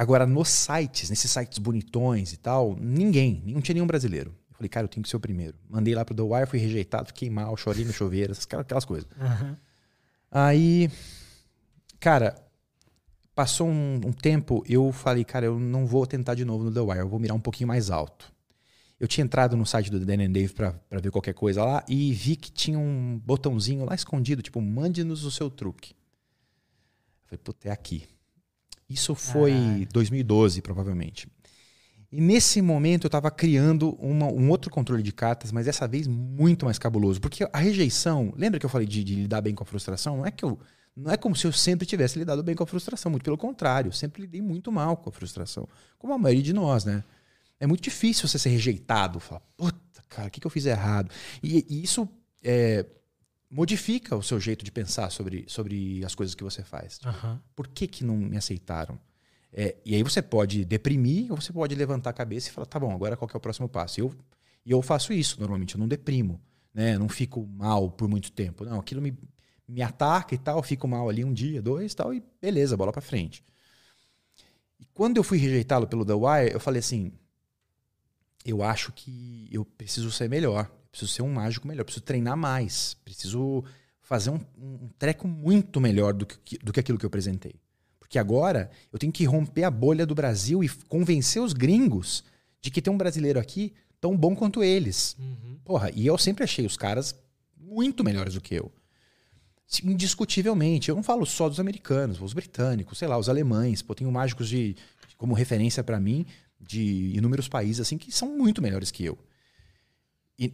agora, 0.00 0.26
nos 0.26 0.48
sites, 0.48 1.10
nesses 1.10 1.30
sites 1.30 1.58
bonitões 1.58 2.32
e 2.32 2.36
tal, 2.36 2.76
ninguém, 2.80 3.42
não 3.46 3.60
tinha 3.60 3.74
nenhum 3.74 3.86
brasileiro. 3.86 4.30
Eu 4.50 4.54
falei, 4.56 4.68
cara, 4.68 4.84
eu 4.84 4.88
tenho 4.88 5.02
que 5.02 5.08
ser 5.08 5.16
o 5.16 5.20
primeiro. 5.20 5.56
Mandei 5.68 5.94
lá 5.94 6.04
pro 6.04 6.14
The 6.14 6.22
Wire, 6.22 6.46
fui 6.46 6.58
rejeitado, 6.58 7.06
fiquei 7.08 7.28
mal, 7.30 7.56
chorei 7.56 7.84
no 7.84 7.92
chuveiro, 7.92 8.32
essas- 8.32 8.46
aquelas 8.52 8.84
coisas. 8.84 9.08
Aham. 9.18 9.56
Aí, 10.30 10.90
cara, 11.98 12.36
passou 13.34 13.68
um, 13.68 13.96
um 14.06 14.12
tempo, 14.12 14.62
eu 14.68 14.92
falei, 14.92 15.24
cara, 15.24 15.46
eu 15.46 15.58
não 15.58 15.86
vou 15.86 16.06
tentar 16.06 16.34
de 16.34 16.44
novo 16.44 16.64
no 16.64 16.72
The 16.72 16.80
Wire, 16.80 16.98
eu 17.00 17.08
vou 17.08 17.18
mirar 17.18 17.34
um 17.34 17.40
pouquinho 17.40 17.68
mais 17.68 17.90
alto. 17.90 18.32
Eu 18.98 19.08
tinha 19.08 19.24
entrado 19.24 19.56
no 19.56 19.64
site 19.64 19.90
do 19.90 19.98
Dan 20.04 20.22
and 20.24 20.30
Dave 20.32 20.52
pra, 20.52 20.72
pra 20.72 21.00
ver 21.00 21.10
qualquer 21.10 21.32
coisa 21.32 21.64
lá 21.64 21.82
e 21.88 22.12
vi 22.12 22.36
que 22.36 22.52
tinha 22.52 22.78
um 22.78 23.18
botãozinho 23.24 23.84
lá 23.86 23.94
escondido, 23.94 24.42
tipo, 24.42 24.60
mande-nos 24.60 25.24
o 25.24 25.30
seu 25.30 25.50
truque. 25.50 25.92
Eu 25.92 27.28
falei, 27.28 27.38
puta, 27.42 27.68
é 27.68 27.72
aqui. 27.72 28.06
Isso 28.90 29.14
foi 29.14 29.52
Caralho. 29.52 29.88
2012, 29.92 30.60
provavelmente. 30.60 31.28
E 32.12 32.20
nesse 32.20 32.60
momento 32.60 33.04
eu 33.04 33.08
estava 33.08 33.30
criando 33.30 33.90
uma- 34.00 34.26
um 34.26 34.50
outro 34.50 34.68
controle 34.70 35.02
de 35.02 35.12
cartas, 35.12 35.52
mas 35.52 35.66
dessa 35.66 35.86
vez 35.86 36.08
muito 36.08 36.64
mais 36.64 36.76
cabuloso. 36.76 37.20
Porque 37.20 37.48
a 37.52 37.58
rejeição, 37.58 38.32
lembra 38.36 38.58
que 38.58 38.66
eu 38.66 38.70
falei 38.70 38.86
de, 38.86 39.04
de 39.04 39.14
lidar 39.14 39.40
bem 39.40 39.54
com 39.54 39.62
a 39.62 39.66
frustração? 39.66 40.16
Não 40.16 40.26
é 40.26 40.30
que 40.32 40.44
eu. 40.44 40.58
Não 40.96 41.12
é 41.12 41.16
como 41.16 41.36
se 41.36 41.46
eu 41.46 41.52
sempre 41.52 41.86
tivesse 41.86 42.18
lidado 42.18 42.42
bem 42.42 42.54
com 42.56 42.64
a 42.64 42.66
frustração, 42.66 43.12
muito 43.12 43.22
pelo 43.22 43.38
contrário, 43.38 43.88
eu 43.90 43.92
sempre 43.92 44.22
lidei 44.22 44.42
muito 44.42 44.72
mal 44.72 44.96
com 44.96 45.08
a 45.08 45.12
frustração. 45.12 45.68
Como 45.96 46.12
a 46.12 46.18
maioria 46.18 46.42
de 46.42 46.52
nós, 46.52 46.84
né? 46.84 47.04
É 47.60 47.66
muito 47.66 47.80
difícil 47.82 48.26
você 48.26 48.38
ser 48.40 48.48
rejeitado, 48.48 49.20
falar, 49.20 49.40
puta, 49.56 50.02
cara, 50.08 50.26
o 50.26 50.30
que, 50.30 50.40
que 50.40 50.46
eu 50.46 50.50
fiz 50.50 50.66
errado? 50.66 51.10
E, 51.42 51.64
e 51.68 51.82
isso 51.84 52.08
é, 52.42 52.84
modifica 53.50 54.16
o 54.16 54.22
seu 54.22 54.38
jeito 54.38 54.64
de 54.64 54.70
pensar 54.70 55.10
sobre, 55.10 55.44
sobre 55.48 56.04
as 56.04 56.14
coisas 56.14 56.34
que 56.34 56.44
você 56.44 56.62
faz. 56.62 57.00
Aham. 57.04 57.42
Por 57.56 57.66
que, 57.66 57.86
que 57.86 58.04
não 58.04 58.16
me 58.16 58.36
aceitaram? 58.36 58.98
É, 59.52 59.76
e 59.84 59.94
aí 59.96 60.02
você 60.02 60.22
pode 60.22 60.64
deprimir 60.64 61.30
ou 61.32 61.40
você 61.40 61.52
pode 61.52 61.74
levantar 61.74 62.10
a 62.10 62.12
cabeça 62.12 62.48
e 62.48 62.52
falar, 62.52 62.66
tá 62.66 62.78
bom, 62.78 62.94
agora 62.94 63.16
qual 63.16 63.28
que 63.28 63.36
é 63.36 63.38
o 63.38 63.40
próximo 63.40 63.68
passo? 63.68 63.98
E 63.98 64.02
eu, 64.02 64.14
eu 64.64 64.80
faço 64.80 65.12
isso 65.12 65.40
normalmente, 65.40 65.74
eu 65.74 65.80
não 65.80 65.88
deprimo, 65.88 66.40
né? 66.72 66.94
Eu 66.94 67.00
não 67.00 67.08
fico 67.08 67.44
mal 67.44 67.90
por 67.90 68.08
muito 68.08 68.30
tempo. 68.30 68.64
Não, 68.64 68.78
aquilo 68.78 69.02
me, 69.02 69.18
me 69.66 69.82
ataca 69.82 70.34
e 70.34 70.38
tal, 70.38 70.62
fico 70.62 70.86
mal 70.86 71.08
ali 71.08 71.24
um 71.24 71.32
dia, 71.32 71.60
dois 71.60 71.92
tal, 71.92 72.14
e 72.14 72.22
beleza, 72.40 72.76
bola 72.76 72.92
pra 72.92 73.02
frente. 73.02 73.44
E 74.78 74.84
quando 74.94 75.16
eu 75.16 75.24
fui 75.24 75.38
rejeitá-lo 75.38 75.88
pelo 75.88 76.04
The 76.04 76.14
Wire, 76.14 76.52
eu 76.52 76.60
falei 76.60 76.78
assim, 76.78 77.12
eu 78.44 78.62
acho 78.62 78.92
que 78.92 79.48
eu 79.50 79.64
preciso 79.64 80.12
ser 80.12 80.28
melhor, 80.28 80.70
preciso 80.90 81.12
ser 81.12 81.22
um 81.22 81.32
mágico 81.32 81.66
melhor, 81.66 81.84
preciso 81.84 82.04
treinar 82.04 82.36
mais, 82.36 82.94
preciso 83.04 83.64
fazer 84.00 84.30
um, 84.30 84.40
um 84.58 84.88
treco 84.98 85.28
muito 85.28 85.80
melhor 85.80 86.12
do 86.12 86.26
que, 86.26 86.58
do 86.58 86.72
que 86.72 86.80
aquilo 86.80 86.98
que 86.98 87.04
eu 87.04 87.08
apresentei. 87.08 87.54
Porque 87.98 88.18
agora 88.18 88.70
eu 88.92 88.98
tenho 88.98 89.12
que 89.12 89.24
romper 89.24 89.62
a 89.62 89.70
bolha 89.70 90.04
do 90.04 90.16
Brasil 90.16 90.64
e 90.64 90.68
convencer 90.88 91.40
os 91.40 91.52
gringos 91.52 92.24
de 92.60 92.70
que 92.70 92.82
tem 92.82 92.92
um 92.92 92.98
brasileiro 92.98 93.38
aqui 93.38 93.72
tão 94.00 94.16
bom 94.16 94.34
quanto 94.34 94.64
eles. 94.64 95.16
Uhum. 95.18 95.58
Porra, 95.64 95.90
e 95.94 96.06
eu 96.06 96.18
sempre 96.18 96.42
achei 96.42 96.66
os 96.66 96.76
caras 96.76 97.14
muito 97.56 98.02
melhores 98.02 98.34
do 98.34 98.40
que 98.40 98.54
eu. 98.54 98.72
Indiscutivelmente. 99.84 100.88
Eu 100.88 100.96
não 100.96 101.04
falo 101.04 101.24
só 101.24 101.48
dos 101.48 101.60
americanos, 101.60 102.20
os 102.20 102.32
britânicos, 102.32 102.98
sei 102.98 103.06
lá, 103.06 103.16
os 103.16 103.28
alemães. 103.28 103.80
Pô, 103.80 103.94
tenho 103.94 104.10
mágicos 104.10 104.48
de, 104.48 104.74
como 105.16 105.32
referência 105.32 105.84
para 105.84 106.00
mim 106.00 106.26
de 106.60 107.12
inúmeros 107.16 107.48
países 107.48 107.80
assim 107.80 107.96
que 107.96 108.10
são 108.10 108.36
muito 108.36 108.60
melhores 108.60 108.90
que 108.90 109.04
eu. 109.04 109.16
E 110.38 110.52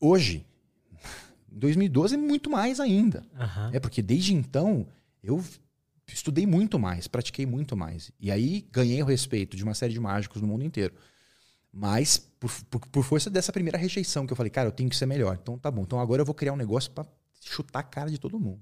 hoje, 0.00 0.44
em 1.52 1.58
2012, 1.58 2.14
é 2.14 2.18
muito 2.18 2.50
mais 2.50 2.80
ainda. 2.80 3.22
Aham. 3.38 3.70
É 3.72 3.80
porque 3.80 4.02
desde 4.02 4.34
então 4.34 4.86
eu 5.22 5.42
estudei 6.06 6.46
muito 6.46 6.78
mais, 6.78 7.06
pratiquei 7.06 7.46
muito 7.46 7.76
mais. 7.76 8.10
E 8.18 8.30
aí 8.30 8.66
ganhei 8.72 9.02
o 9.02 9.06
respeito 9.06 9.56
de 9.56 9.62
uma 9.62 9.74
série 9.74 9.92
de 9.92 10.00
mágicos 10.00 10.40
no 10.42 10.48
mundo 10.48 10.64
inteiro. 10.64 10.94
Mas 11.72 12.18
por, 12.18 12.50
por, 12.64 12.80
por 12.88 13.04
força 13.04 13.30
dessa 13.30 13.52
primeira 13.52 13.78
rejeição 13.78 14.26
que 14.26 14.32
eu 14.32 14.36
falei, 14.36 14.50
cara, 14.50 14.68
eu 14.68 14.72
tenho 14.72 14.90
que 14.90 14.96
ser 14.96 15.06
melhor. 15.06 15.38
Então 15.40 15.56
tá 15.56 15.70
bom. 15.70 15.82
Então 15.82 16.00
agora 16.00 16.22
eu 16.22 16.26
vou 16.26 16.34
criar 16.34 16.52
um 16.52 16.56
negócio 16.56 16.90
para 16.90 17.06
chutar 17.40 17.80
a 17.80 17.82
cara 17.82 18.10
de 18.10 18.18
todo 18.18 18.40
mundo. 18.40 18.60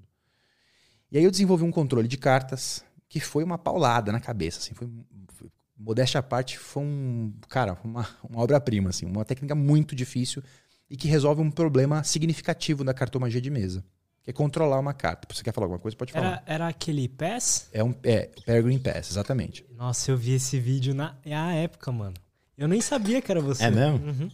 E 1.10 1.16
aí 1.16 1.24
eu 1.24 1.30
desenvolvi 1.30 1.64
um 1.64 1.70
controle 1.70 2.06
de 2.06 2.18
cartas 2.18 2.84
que 3.08 3.18
foi 3.18 3.42
uma 3.42 3.56
paulada 3.56 4.12
na 4.12 4.20
cabeça, 4.20 4.58
assim, 4.58 4.74
foi, 4.74 4.86
foi 5.28 5.48
modéstia 5.74 6.20
à 6.20 6.22
parte, 6.22 6.58
foi 6.58 6.82
um, 6.82 7.32
cara, 7.48 7.78
uma, 7.82 8.06
uma 8.28 8.42
obra-prima, 8.42 8.90
assim, 8.90 9.06
uma 9.06 9.24
técnica 9.24 9.54
muito 9.54 9.96
difícil 9.96 10.42
e 10.90 10.96
que 10.96 11.08
resolve 11.08 11.40
um 11.42 11.50
problema 11.50 12.02
significativo 12.02 12.82
da 12.82 12.94
cartomagia 12.94 13.40
de 13.40 13.50
mesa, 13.50 13.84
que 14.22 14.30
é 14.30 14.32
controlar 14.32 14.78
uma 14.78 14.94
carta. 14.94 15.28
Você 15.32 15.42
quer 15.42 15.52
falar 15.52 15.66
alguma 15.66 15.78
coisa? 15.78 15.96
Pode 15.96 16.12
falar. 16.12 16.26
Era, 16.26 16.42
era 16.46 16.68
aquele 16.68 17.08
PES? 17.08 17.68
É 17.72 17.84
um 17.84 17.94
é, 18.02 18.30
Peregrine 18.44 18.80
Pass, 18.80 19.10
exatamente. 19.10 19.64
Nossa, 19.76 20.10
eu 20.10 20.16
vi 20.16 20.32
esse 20.32 20.58
vídeo 20.58 20.94
na, 20.94 21.16
na 21.24 21.54
época, 21.54 21.92
mano. 21.92 22.14
Eu 22.56 22.66
nem 22.66 22.80
sabia 22.80 23.22
que 23.22 23.30
era 23.30 23.40
você. 23.40 23.64
É 23.64 23.70
mesmo? 23.70 24.04
Uhum. 24.04 24.30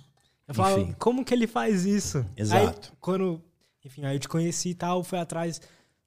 Eu 0.46 0.54
falava, 0.54 0.80
Enfim. 0.80 0.94
como 0.98 1.24
que 1.24 1.32
ele 1.32 1.46
faz 1.46 1.84
isso? 1.84 2.24
Exato. 2.36 2.90
Aí, 2.90 2.96
quando, 3.00 3.42
enfim, 3.84 4.04
aí 4.04 4.16
eu 4.16 4.20
te 4.20 4.28
conheci 4.28 4.70
e 4.70 4.74
tal, 4.74 5.02
fui 5.02 5.18
atrás 5.18 5.60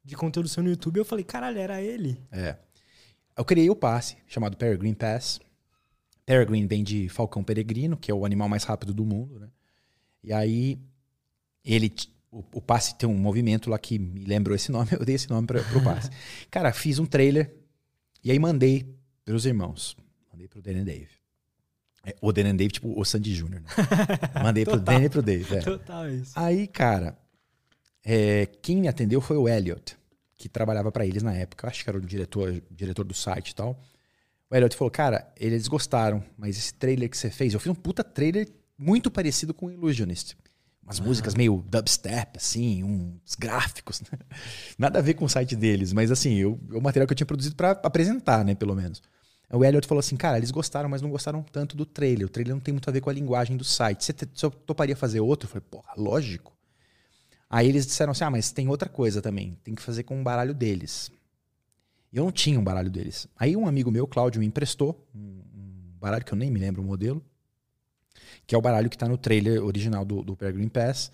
de 0.04 0.16
conteúdo 0.16 0.48
seu 0.48 0.64
no 0.64 0.70
YouTube, 0.70 0.98
eu 0.98 1.06
falei, 1.06 1.26
caralho, 1.26 1.60
era 1.60 1.82
ele. 1.82 2.20
É. 2.32 2.56
Eu 3.36 3.44
criei 3.44 3.70
o 3.70 3.76
passe, 3.76 4.18
chamado 4.28 4.56
Peregrine 4.56 4.96
Pass. 4.96 5.40
Peregrine 6.26 6.68
vem 6.68 6.84
de 6.84 7.10
falcão 7.10 7.44
peregrino, 7.44 7.98
que 7.98 8.10
é 8.10 8.14
o 8.14 8.26
animal 8.26 8.48
mais 8.48 8.64
rápido 8.64 8.94
do 8.94 9.06
mundo, 9.06 9.40
né? 9.40 9.48
E 10.24 10.34
aí, 10.34 10.80
ele, 11.64 11.94
o, 12.32 12.44
o 12.54 12.62
passe 12.62 12.96
tem 12.96 13.08
um 13.08 13.18
movimento 13.18 13.70
lá 13.70 13.78
que 13.78 14.00
me 14.00 14.26
lembrou 14.26 14.56
esse 14.56 14.72
nome, 14.72 14.90
eu 14.98 15.06
dei 15.06 15.16
esse 15.16 15.30
nome 15.30 15.48
pra, 15.48 15.64
pro 15.64 15.84
passe. 15.84 16.10
Cara, 16.50 16.72
fiz 16.74 17.00
um 17.00 17.06
trailer 17.06 17.54
e 18.24 18.32
aí 18.32 18.40
mandei 18.40 18.96
pros 19.24 19.46
irmãos. 19.46 19.96
Mandei 20.32 20.48
pro 20.48 20.62
Dan 20.62 20.84
Dave. 20.84 21.10
É, 22.06 22.16
o 22.22 22.32
Dan 22.32 22.52
and 22.52 22.56
Dave, 22.56 22.72
tipo 22.72 22.98
o 22.98 23.04
Sandy 23.04 23.34
Jr., 23.36 23.50
né? 23.50 23.62
Mandei 24.42 24.64
pro. 24.64 24.80
Dan 24.80 25.04
e 25.04 25.10
pro 25.10 25.22
Dave. 25.22 25.56
é. 25.56 25.60
Total 25.60 26.10
isso. 26.10 26.32
Aí, 26.36 26.66
cara, 26.68 27.18
é, 28.04 28.46
quem 28.62 28.78
me 28.78 28.88
atendeu 28.88 29.20
foi 29.20 29.36
o 29.36 29.50
Elliot, 29.50 29.98
que 30.38 30.48
trabalhava 30.48 30.90
pra 30.90 31.06
eles 31.06 31.22
na 31.22 31.34
época. 31.34 31.68
Acho 31.68 31.84
que 31.84 31.90
era 31.90 31.98
o 31.98 32.02
diretor, 32.02 32.64
diretor 32.72 33.04
do 33.04 33.14
site 33.14 33.50
e 33.50 33.56
tal. 33.56 33.78
O 34.50 34.56
Elliot 34.56 34.74
falou, 34.78 34.90
cara, 34.90 35.30
eles 35.36 35.68
gostaram, 35.68 36.24
mas 36.38 36.58
esse 36.58 36.74
trailer 36.74 37.10
que 37.10 37.18
você 37.18 37.30
fez, 37.30 37.54
eu 37.54 37.60
fiz 37.60 37.70
um 37.70 37.76
puta 37.76 38.06
trailer 38.06 38.48
muito 38.78 39.10
parecido 39.10 39.54
com 39.54 39.68
o 39.68 39.72
Illusionist. 39.72 40.38
Umas 40.84 41.00
músicas 41.02 41.36
meio 41.36 41.66
dubstep, 41.68 42.38
assim, 42.38 42.82
uns 42.84 43.36
gráficos. 43.38 44.02
né? 44.02 44.20
Nada 44.80 45.00
a 45.00 45.02
ver 45.02 45.16
com 45.16 45.26
o 45.26 45.30
site 45.30 45.56
deles, 45.56 45.92
mas 45.92 46.12
assim, 46.12 46.36
eu, 46.36 46.58
é 46.72 46.78
o 46.78 46.82
material 46.82 47.06
que 47.06 47.12
eu 47.12 47.18
tinha 47.18 47.28
produzido 47.28 47.56
pra 47.56 47.72
apresentar, 47.72 48.46
né, 48.46 48.56
pelo 48.56 48.74
menos. 48.74 49.02
O 49.52 49.64
Elliot 49.64 49.88
falou 49.88 50.00
assim, 50.00 50.16
cara, 50.16 50.38
eles 50.38 50.52
gostaram, 50.52 50.90
mas 50.90 51.02
não 51.02 51.10
gostaram 51.10 51.42
tanto 51.42 51.76
do 51.76 51.86
trailer. 51.86 52.28
O 52.28 52.30
trailer 52.30 52.54
não 52.54 52.62
tem 52.62 52.74
muito 52.74 52.90
a 52.90 52.92
ver 52.92 53.02
com 53.02 53.10
a 53.10 53.14
linguagem 53.14 53.56
do 53.56 53.64
site. 53.64 54.04
Você, 54.04 54.14
você 54.14 54.50
toparia 54.66 54.96
fazer 54.96 55.22
outro? 55.22 55.48
Eu 55.48 55.52
falei, 55.52 55.66
porra, 55.70 55.94
lógico. 55.96 56.54
Aí 57.50 57.68
eles 57.68 57.86
disseram 57.86 58.12
assim, 58.12 58.26
ah, 58.26 58.30
mas 58.30 58.52
tem 58.52 58.68
outra 58.68 58.90
coisa 58.90 59.22
também. 59.22 59.58
Tem 59.64 59.74
que 59.74 59.82
fazer 59.82 60.04
com 60.04 60.20
o 60.20 60.24
baralho 60.24 60.54
deles. 60.54 61.10
Eu 62.12 62.26
não 62.26 62.32
tinha 62.32 62.60
um 62.60 62.64
baralho 62.64 62.90
deles. 62.90 63.28
Aí 63.38 63.56
um 63.56 63.68
amigo 63.68 63.90
meu, 63.90 64.06
Cláudio, 64.06 64.40
me 64.40 64.46
emprestou 64.46 65.08
um, 65.16 65.20
um 65.20 65.98
baralho 66.00 66.26
que 66.26 66.34
eu 66.34 66.38
nem 66.38 66.52
me 66.52 66.60
lembro 66.60 66.82
o 66.82 66.86
modelo, 66.86 67.24
que 68.48 68.56
é 68.56 68.58
o 68.58 68.62
baralho 68.62 68.90
que 68.90 68.98
tá 68.98 69.08
no 69.08 69.18
trailer 69.18 69.62
original 69.64 70.06
do, 70.06 70.24
do 70.24 70.36
Peregrine 70.36 70.70
Pass. 70.70 71.12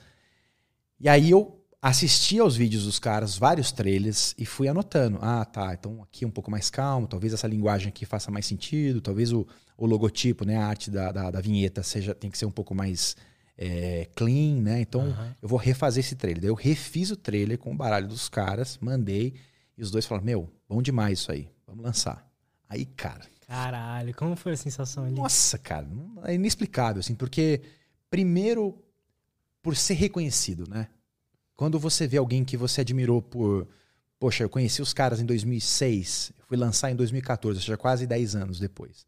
E 0.99 1.09
aí 1.09 1.31
eu 1.31 1.59
assisti 1.81 2.39
aos 2.39 2.55
vídeos 2.55 2.85
dos 2.85 2.99
caras, 2.99 3.35
vários 3.35 3.71
trailers, 3.71 4.33
e 4.37 4.45
fui 4.45 4.69
anotando. 4.69 5.17
Ah, 5.19 5.43
tá, 5.43 5.73
então 5.73 6.01
aqui 6.03 6.23
é 6.23 6.27
um 6.27 6.31
pouco 6.31 6.49
mais 6.49 6.69
calmo, 6.69 7.07
talvez 7.07 7.33
essa 7.33 7.47
linguagem 7.47 7.89
aqui 7.89 8.05
faça 8.05 8.31
mais 8.31 8.45
sentido, 8.45 9.01
talvez 9.01 9.33
o, 9.33 9.45
o 9.75 9.85
logotipo, 9.85 10.45
né, 10.45 10.55
a 10.55 10.65
arte 10.65 10.89
da, 10.89 11.11
da, 11.11 11.31
da 11.31 11.41
vinheta 11.41 11.83
seja, 11.83 12.15
tem 12.15 12.29
que 12.29 12.37
ser 12.37 12.45
um 12.45 12.51
pouco 12.51 12.73
mais 12.73 13.17
é, 13.57 14.07
clean, 14.15 14.61
né? 14.61 14.79
Então 14.79 15.01
Aham. 15.01 15.35
eu 15.41 15.49
vou 15.49 15.59
refazer 15.59 16.03
esse 16.03 16.15
trailer. 16.15 16.41
Daí 16.41 16.49
eu 16.49 16.55
refiz 16.55 17.11
o 17.11 17.17
trailer 17.17 17.57
com 17.57 17.71
o 17.71 17.75
baralho 17.75 18.07
dos 18.07 18.29
caras, 18.29 18.77
mandei, 18.79 19.33
e 19.77 19.81
os 19.81 19.91
dois 19.91 20.05
falaram, 20.05 20.25
meu, 20.25 20.49
bom 20.69 20.81
demais 20.81 21.19
isso 21.19 21.31
aí, 21.31 21.49
vamos 21.67 21.83
lançar. 21.83 22.25
Aí, 22.69 22.85
cara, 22.85 23.25
Caralho, 23.53 24.15
como 24.15 24.35
foi 24.35 24.53
a 24.53 24.57
sensação 24.57 25.05
ali? 25.05 25.13
nossa, 25.13 25.59
cara, 25.59 25.87
é 26.23 26.33
inexplicável, 26.33 27.01
assim, 27.01 27.13
porque, 27.13 27.61
primeiro, 28.09 28.75
por 29.61 29.75
ser 29.75 29.93
reconhecido, 29.93 30.67
né? 30.67 30.87
Quando 31.55 31.77
você 31.77 32.07
vê 32.07 32.17
alguém 32.17 32.43
que 32.43 32.57
você 32.57 32.81
admirou 32.81 33.21
por. 33.21 33.67
Poxa, 34.19 34.43
eu 34.43 34.49
conheci 34.49 34.81
os 34.81 34.91
caras 34.91 35.21
em 35.21 35.25
2006, 35.25 36.33
eu 36.39 36.45
fui 36.47 36.57
lançar 36.57 36.89
em 36.89 36.95
2014, 36.95 37.57
ou 37.59 37.61
seja, 37.61 37.77
quase 37.77 38.07
10 38.07 38.35
anos 38.35 38.59
depois. 38.59 39.05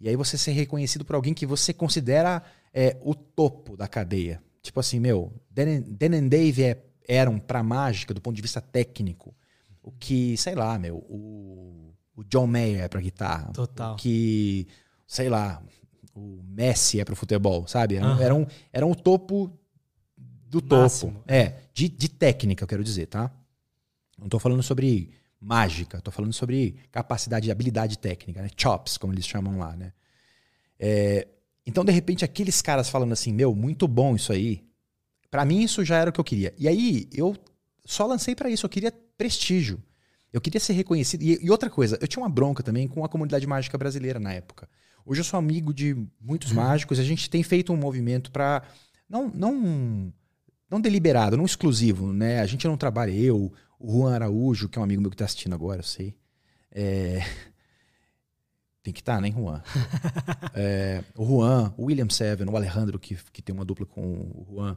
E 0.00 0.08
aí 0.08 0.16
você 0.16 0.36
ser 0.36 0.50
reconhecido 0.50 1.04
por 1.04 1.14
alguém 1.14 1.32
que 1.32 1.46
você 1.46 1.72
considera 1.72 2.42
é, 2.74 2.96
o 3.02 3.14
topo 3.14 3.76
da 3.76 3.86
cadeia. 3.86 4.42
Tipo 4.62 4.80
assim, 4.80 4.98
meu, 4.98 5.32
Dan 5.48 6.16
and 6.16 6.28
Dave 6.28 6.64
é, 6.64 6.84
eram 7.06 7.38
pra 7.38 7.62
mágica 7.62 8.12
do 8.12 8.20
ponto 8.20 8.34
de 8.34 8.42
vista 8.42 8.60
técnico. 8.60 9.32
O 9.80 9.92
que, 9.92 10.36
sei 10.36 10.56
lá, 10.56 10.76
meu, 10.76 10.96
o, 10.96 11.85
o 12.16 12.24
John 12.24 12.46
Mayer 12.46 12.80
é 12.84 12.88
pra 12.88 13.00
guitarra. 13.00 13.52
Total. 13.52 13.94
Que, 13.96 14.66
sei 15.06 15.28
lá, 15.28 15.62
o 16.14 16.42
Messi 16.48 16.98
é 16.98 17.04
pro 17.04 17.14
futebol, 17.14 17.66
sabe? 17.66 17.96
Era, 17.96 18.06
Aham. 18.06 18.22
era, 18.22 18.34
um, 18.34 18.46
era 18.72 18.86
um 18.86 18.94
topo 18.94 19.52
do 20.16 20.62
Máximo. 20.64 21.12
topo. 21.12 21.24
É, 21.28 21.60
de, 21.74 21.88
de 21.88 22.08
técnica, 22.08 22.64
eu 22.64 22.68
quero 22.68 22.82
dizer, 22.82 23.06
tá? 23.06 23.30
Não 24.18 24.28
tô 24.28 24.38
falando 24.38 24.62
sobre 24.62 25.10
mágica, 25.38 26.00
tô 26.00 26.10
falando 26.10 26.32
sobre 26.32 26.76
capacidade 26.90 27.50
habilidade 27.50 27.98
técnica, 27.98 28.40
né? 28.40 28.48
Chops, 28.56 28.96
como 28.96 29.12
eles 29.12 29.26
chamam 29.26 29.58
lá, 29.58 29.76
né? 29.76 29.92
É, 30.78 31.28
então, 31.66 31.84
de 31.84 31.92
repente, 31.92 32.24
aqueles 32.24 32.62
caras 32.62 32.88
falando 32.88 33.12
assim, 33.12 33.32
meu, 33.32 33.54
muito 33.54 33.86
bom 33.86 34.16
isso 34.16 34.32
aí. 34.32 34.64
Pra 35.30 35.44
mim, 35.44 35.62
isso 35.62 35.84
já 35.84 35.96
era 35.98 36.08
o 36.10 36.12
que 36.12 36.20
eu 36.20 36.24
queria. 36.24 36.54
E 36.56 36.66
aí, 36.66 37.08
eu 37.12 37.36
só 37.84 38.06
lancei 38.06 38.34
pra 38.34 38.48
isso, 38.48 38.64
eu 38.64 38.70
queria 38.70 38.92
prestígio. 39.18 39.82
Eu 40.36 40.40
queria 40.42 40.60
ser 40.60 40.74
reconhecido. 40.74 41.22
E, 41.22 41.42
e 41.42 41.50
outra 41.50 41.70
coisa, 41.70 41.96
eu 41.98 42.06
tinha 42.06 42.22
uma 42.22 42.28
bronca 42.28 42.62
também 42.62 42.86
com 42.86 43.02
a 43.02 43.08
comunidade 43.08 43.46
mágica 43.46 43.78
brasileira 43.78 44.20
na 44.20 44.34
época. 44.34 44.68
Hoje 45.02 45.22
eu 45.22 45.24
sou 45.24 45.38
amigo 45.38 45.72
de 45.72 45.96
muitos 46.20 46.52
mágicos, 46.52 46.98
a 46.98 47.02
gente 47.02 47.30
tem 47.30 47.42
feito 47.42 47.72
um 47.72 47.76
movimento 47.76 48.30
pra 48.30 48.62
não 49.08 49.30
não 49.30 50.12
não 50.70 50.78
deliberado, 50.78 51.38
não 51.38 51.46
exclusivo, 51.46 52.12
né? 52.12 52.40
A 52.40 52.46
gente 52.46 52.66
não 52.66 52.76
trabalha 52.76 53.12
eu, 53.12 53.50
o 53.80 53.90
Juan 53.90 54.14
Araújo, 54.14 54.68
que 54.68 54.78
é 54.78 54.80
um 54.80 54.84
amigo 54.84 55.00
meu 55.00 55.10
que 55.10 55.16
tá 55.16 55.24
assistindo 55.24 55.54
agora, 55.54 55.78
eu 55.78 55.84
sei. 55.84 56.14
É, 56.70 57.24
Tem 58.82 58.92
que 58.92 59.00
estar, 59.00 59.20
né, 59.20 59.30
Juan? 59.30 59.62
É, 60.54 61.02
o 61.14 61.24
Juan, 61.24 61.72
o 61.78 61.86
William 61.86 62.08
Seven, 62.10 62.48
o 62.48 62.56
Alejandro, 62.56 62.98
que, 62.98 63.16
que 63.32 63.40
tem 63.40 63.54
uma 63.54 63.64
dupla 63.64 63.86
com 63.86 64.02
o 64.02 64.46
Juan, 64.50 64.76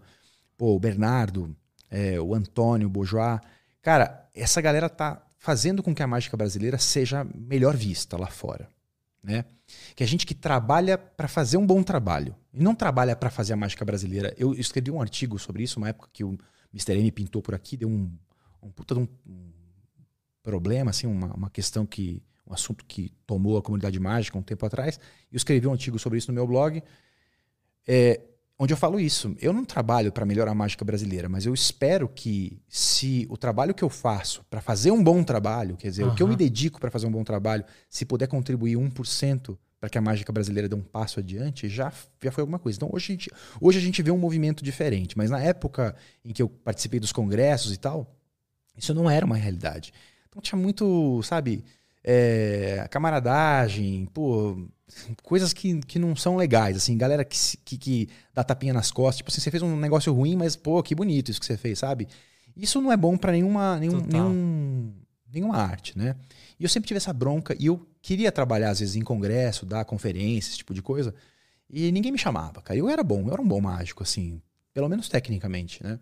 pô, 0.58 0.76
o 0.76 0.80
Bernardo, 0.80 1.54
é, 1.90 2.20
o 2.20 2.34
Antônio, 2.34 2.88
o 2.88 2.90
Bojoá. 2.90 3.42
Cara, 3.82 4.30
essa 4.34 4.62
galera 4.62 4.90
tá 4.90 5.22
fazendo 5.40 5.82
com 5.82 5.96
que 5.96 6.04
a 6.04 6.08
mágica 6.08 6.38
brasileira 6.38 6.78
seja 6.78 7.26
melhor 7.34 7.76
vista 7.76 8.18
lá 8.18 8.28
fora. 8.28 8.70
Né? 9.24 9.46
Que 9.96 10.04
a 10.04 10.08
gente 10.08 10.26
que 10.26 10.36
trabalha 10.36 10.98
para 10.98 11.28
fazer 11.28 11.58
um 11.58 11.66
bom 11.66 11.82
trabalho 11.82 12.36
e 12.54 12.62
não 12.62 12.76
trabalha 12.76 13.16
para 13.16 13.30
fazer 13.30 13.54
a 13.54 13.56
mágica 13.56 13.84
brasileira. 13.84 14.34
Eu 14.38 14.54
escrevi 14.54 14.92
um 14.92 15.02
artigo 15.02 15.40
sobre 15.40 15.64
isso, 15.64 15.80
uma 15.80 15.90
época 15.90 16.10
que 16.12 16.24
o 16.24 16.38
Mr. 16.74 17.00
M 17.00 17.12
pintou 17.12 17.42
por 17.42 17.56
aqui, 17.56 17.78
deu 17.78 17.90
um, 17.90 18.12
um 18.62 18.70
puta 18.70 18.94
de 18.94 19.02
um, 19.02 19.08
problema, 20.44 20.92
assim, 20.92 21.08
uma, 21.08 21.34
uma 21.34 21.50
questão 21.50 21.86
que. 21.86 22.22
um 22.46 22.54
assunto 22.54 22.84
que 22.86 23.12
tomou 23.26 23.58
a 23.58 23.62
comunidade 23.62 24.00
mágica 24.00 24.38
um 24.38 24.44
tempo 24.44 24.66
atrás. 24.66 25.00
Eu 25.32 25.38
escrevi 25.38 25.68
um 25.68 25.72
artigo 25.72 25.98
sobre 25.98 26.18
isso 26.18 26.32
no 26.32 26.36
meu 26.36 26.48
blog, 26.48 26.84
é, 27.88 28.22
onde 28.60 28.74
eu 28.74 28.78
falo 28.78 29.00
isso. 29.00 29.34
Eu 29.40 29.54
não 29.54 29.64
trabalho 29.64 30.12
para 30.12 30.26
melhorar 30.26 30.52
a 30.52 30.56
mágica 30.56 30.84
brasileira, 30.84 31.30
mas 31.30 31.46
eu 31.46 31.54
espero 31.54 32.10
que, 32.10 32.62
se 32.68 33.26
o 33.30 33.38
trabalho 33.38 33.74
que 33.74 33.84
eu 33.84 33.90
faço 33.90 34.44
para 34.50 34.60
fazer 34.60 34.92
um 34.92 35.02
bom 35.02 35.24
trabalho, 35.24 35.78
quer 35.78 35.88
dizer, 35.88 36.04
o 36.04 36.14
que 36.14 36.22
eu 36.22 36.28
me 36.28 36.36
dedico 36.36 36.80
para 36.80 36.92
fazer 36.92 37.08
um 37.08 37.12
bom 37.12 37.24
trabalho, 37.24 37.64
se 37.90 38.06
puder 38.06 38.28
contribuir 38.28 38.76
1% 38.76 39.58
para 39.80 39.90
que 39.90 39.98
a 39.98 40.02
mágica 40.02 40.34
brasileira 40.34 40.68
dê 40.68 40.76
um 40.76 40.82
passo 40.82 41.22
adiante, 41.22 41.70
já, 41.70 41.92
já 42.22 42.32
foi 42.34 42.42
alguma 42.42 42.60
coisa. 42.60 42.76
Então 42.76 42.90
hoje 42.92 43.06
a, 43.06 43.16
gente, 43.16 43.32
hoje 43.62 43.78
a 43.78 43.82
gente 43.82 44.04
vê 44.04 44.12
um 44.12 44.18
movimento 44.18 44.62
diferente, 44.62 45.18
mas 45.18 45.30
na 45.30 45.42
época 45.42 45.96
em 46.24 46.34
que 46.34 46.42
eu 46.42 46.50
participei 46.50 47.00
dos 47.00 47.14
congressos 47.14 47.74
e 47.74 47.78
tal, 47.78 48.14
isso 48.78 48.94
não 48.94 49.10
era 49.10 49.26
uma 49.26 49.38
realidade. 49.38 49.94
Então 50.28 50.42
tinha 50.42 50.60
muito, 50.60 51.24
sabe, 51.24 51.64
é, 52.04 52.86
camaradagem, 52.92 54.06
pô, 54.14 54.68
coisas 55.24 55.54
que, 55.54 55.80
que 55.82 56.00
não 56.00 56.16
são 56.16 56.36
legais, 56.36 56.78
assim, 56.78 56.98
galera 56.98 57.24
que, 57.24 57.38
que, 57.64 57.78
que 57.78 58.10
dá 58.34 58.44
tapinha 58.44 58.74
nas 58.74 58.92
costas, 58.92 59.18
tipo 59.18 59.30
assim, 59.30 59.42
você 59.42 59.52
fez 59.52 59.64
um 59.64 59.76
negócio 59.78 60.14
ruim, 60.14 60.36
mas, 60.36 60.56
pô, 60.56 60.82
que 60.84 60.96
bonito 60.96 61.32
isso 61.32 61.40
que 61.40 61.46
você 61.46 61.58
fez, 61.58 61.80
sabe? 61.80 62.08
Isso 62.56 62.82
não 62.82 62.92
é 62.92 62.98
bom 62.98 63.18
pra 63.18 63.32
nenhuma, 63.32 63.80
nenhum, 63.80 64.02
nenhum, 64.02 64.94
nenhuma 65.32 65.58
arte, 65.58 65.98
né? 65.98 66.16
E 66.60 66.64
eu 66.64 66.70
sempre 66.70 66.88
tive 66.88 66.98
essa 66.98 67.14
bronca, 67.14 67.56
e 67.60 67.68
eu 67.68 67.88
queria 68.02 68.32
trabalhar, 68.32 68.72
às 68.72 68.80
vezes, 68.80 68.96
em 68.96 69.02
congresso, 69.02 69.66
dar 69.66 69.86
conferência, 69.86 70.50
esse 70.50 70.58
tipo 70.58 70.74
de 70.74 70.82
coisa, 70.82 71.14
e 71.70 71.92
ninguém 71.92 72.12
me 72.12 72.18
chamava, 72.18 72.62
cara. 72.62 72.78
Eu 72.78 72.90
era 72.90 73.04
bom, 73.04 73.28
eu 73.28 73.34
era 73.34 73.42
um 73.42 73.48
bom 73.48 73.62
mágico, 73.62 74.04
assim, 74.04 74.42
pelo 74.74 74.90
menos 74.90 75.08
tecnicamente, 75.08 75.84
né? 75.84 76.00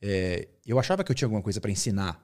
É, 0.00 0.48
eu 0.66 0.78
achava 0.78 1.02
que 1.02 1.10
eu 1.10 1.14
tinha 1.14 1.26
alguma 1.26 1.42
coisa 1.42 1.60
pra 1.60 1.70
ensinar. 1.70 2.22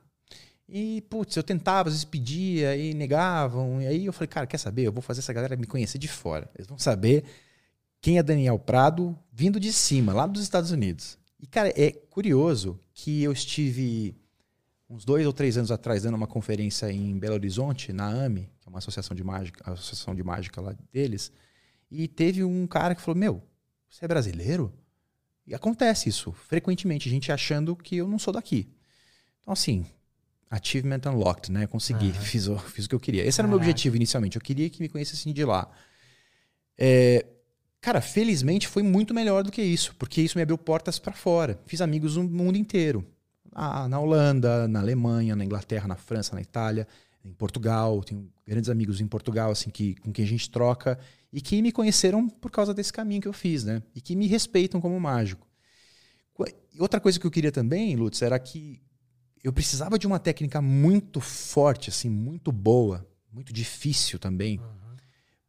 E, 0.73 1.01
putz, 1.03 1.35
eu 1.37 1.43
tentava, 1.43 1.89
às 1.89 1.95
vezes 1.95 2.05
pedia, 2.05 2.77
e 2.77 2.95
negavam. 2.95 3.83
E 3.83 3.87
aí 3.89 4.07
eu 4.07 4.13
falei, 4.13 4.29
cara, 4.29 4.47
quer 4.47 4.59
saber? 4.59 4.87
Eu 4.87 4.93
vou 4.93 5.03
fazer 5.03 5.19
essa 5.19 5.33
galera 5.33 5.57
me 5.57 5.67
conhecer 5.67 5.99
de 5.99 6.07
fora. 6.07 6.49
Eles 6.55 6.69
vão 6.69 6.79
saber 6.79 7.25
quem 8.01 8.19
é 8.19 8.23
Daniel 8.23 8.57
Prado 8.57 9.19
vindo 9.33 9.59
de 9.59 9.73
cima, 9.73 10.13
lá 10.13 10.27
dos 10.27 10.43
Estados 10.43 10.71
Unidos. 10.71 11.19
E, 11.41 11.47
cara, 11.47 11.73
é 11.77 11.91
curioso 11.91 12.79
que 12.95 13.21
eu 13.21 13.33
estive 13.33 14.15
uns 14.89 15.05
dois 15.05 15.27
ou 15.27 15.33
três 15.33 15.57
anos 15.57 15.73
atrás, 15.73 16.05
dando 16.05 16.15
uma 16.15 16.27
conferência 16.27 16.91
em 16.93 17.19
Belo 17.19 17.35
Horizonte, 17.35 17.93
na 17.93 18.07
AME, 18.07 18.49
que 18.61 18.69
é 18.69 18.71
uma 18.71 18.79
associação 18.79 19.17
de 19.17 19.25
mágica, 19.25 19.73
associação 19.73 20.15
de 20.15 20.23
mágica 20.23 20.61
lá 20.61 20.75
deles, 20.93 21.33
e 21.91 22.07
teve 22.07 22.45
um 22.45 22.67
cara 22.67 22.95
que 22.95 23.01
falou: 23.01 23.19
Meu, 23.19 23.43
você 23.89 24.05
é 24.05 24.09
brasileiro? 24.09 24.73
E 25.47 25.55
acontece 25.55 26.09
isso 26.09 26.31
frequentemente, 26.33 27.11
gente 27.11 27.33
achando 27.33 27.75
que 27.75 27.97
eu 27.97 28.07
não 28.07 28.21
sou 28.21 28.33
daqui. 28.33 28.69
Então, 29.41 29.53
assim, 29.53 29.85
achievement 30.51 31.01
unlocked, 31.07 31.53
né? 31.53 31.67
Consegui, 31.67 32.09
uhum. 32.09 32.13
fiz, 32.15 32.49
o, 32.49 32.59
fiz 32.59 32.87
o 32.87 32.89
que 32.89 32.95
eu 32.95 33.01
queria. 33.01 33.25
Esse 33.25 33.37
Caraca. 33.37 33.43
era 33.43 33.47
o 33.47 33.51
meu 33.51 33.59
objetivo 33.59 33.97
inicialmente. 33.97 34.37
Eu 34.37 34.43
queria 34.43 34.69
que 34.69 34.83
me 34.83 34.89
conhecessem 34.89 35.33
de 35.33 35.45
lá. 35.45 35.71
É, 36.77 37.25
cara, 37.81 38.01
felizmente 38.01 38.67
foi 38.67 38.83
muito 38.83 39.15
melhor 39.15 39.45
do 39.45 39.53
que 39.53 39.63
isso, 39.63 39.95
porque 39.97 40.21
isso 40.21 40.37
me 40.37 40.43
abriu 40.43 40.59
portas 40.59 40.99
para 40.99 41.13
fora. 41.13 41.59
Fiz 41.67 41.81
amigos 41.81 42.17
no 42.17 42.25
mundo 42.25 42.59
inteiro. 42.59 43.07
Ah, 43.53 43.89
na 43.89 44.01
Holanda, 44.01 44.67
na 44.67 44.81
Alemanha, 44.81 45.37
na 45.37 45.45
Inglaterra, 45.45 45.87
na 45.87 45.97
França, 45.97 46.35
na 46.35 46.41
Itália, 46.41 46.87
em 47.25 47.33
Portugal. 47.33 48.03
Tenho 48.03 48.29
grandes 48.45 48.69
amigos 48.69 49.01
em 49.01 49.07
Portugal, 49.07 49.53
assim, 49.53 49.71
que, 49.71 49.95
com 49.97 50.13
quem 50.13 50.25
a 50.25 50.29
gente 50.29 50.51
troca 50.51 50.99
e 51.33 51.41
que 51.41 51.63
me 51.63 51.71
conheceram 51.71 52.29
por 52.29 52.51
causa 52.51 52.75
desse 52.75 52.93
caminho 52.93 53.21
que 53.21 53.29
eu 53.29 53.33
fiz, 53.33 53.63
né? 53.63 53.83
E 53.95 54.01
que 54.01 54.17
me 54.17 54.27
respeitam 54.27 54.81
como 54.81 54.99
mágico. 54.99 55.49
Outra 56.79 56.99
coisa 56.99 57.21
que 57.21 57.27
eu 57.27 57.31
queria 57.31 57.53
também, 57.53 57.95
Lutz, 57.95 58.23
era 58.23 58.39
que 58.39 58.81
eu 59.43 59.53
precisava 59.53 59.99
de 59.99 60.07
uma 60.07 60.19
técnica 60.19 60.61
muito 60.61 61.21
forte, 61.21 61.91
assim, 61.91 62.09
muito 62.09 62.53
boa, 62.53 63.07
muito 63.33 63.53
difícil 63.53 64.19
também, 64.19 64.59
uhum. 64.59 64.97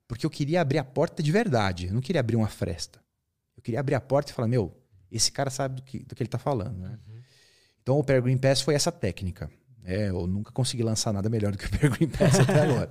porque 0.08 0.26
eu 0.26 0.30
queria 0.30 0.62
abrir 0.62 0.78
a 0.78 0.84
porta 0.84 1.22
de 1.22 1.32
verdade. 1.32 1.88
Eu 1.88 1.94
não 1.94 2.02
queria 2.02 2.22
abrir 2.22 2.36
uma 2.36 2.48
fresta. 2.48 3.02
Eu 3.56 3.62
queria 3.62 3.80
abrir 3.80 3.96
a 3.96 4.02
porta 4.02 4.32
e 4.32 4.36
falar, 4.36 4.48
meu, 4.48 4.76
esse 5.12 5.32
cara 5.32 5.50
sabe 5.50 5.76
do 5.76 5.84
que, 5.84 6.00
do 6.00 6.16
que 6.16 6.24
ele 6.24 6.28
está 6.28 6.38
falando, 6.38 6.78
né? 6.78 6.98
Uhum. 7.08 7.22
Então 7.82 8.00
o 8.00 8.04
Peregrine 8.04 8.40
Pass 8.40 8.62
foi 8.62 8.76
essa 8.76 8.92
técnica. 8.92 9.52
É, 9.84 10.10
eu 10.10 10.28
nunca 10.28 10.52
consegui 10.52 10.84
lançar 10.84 11.12
nada 11.12 11.30
melhor 11.30 11.52
do 11.52 11.58
que 11.58 11.66
o 11.66 11.70
Peregrine 11.72 12.12
Pass 12.12 12.40
até 12.40 12.62
agora. 12.62 12.90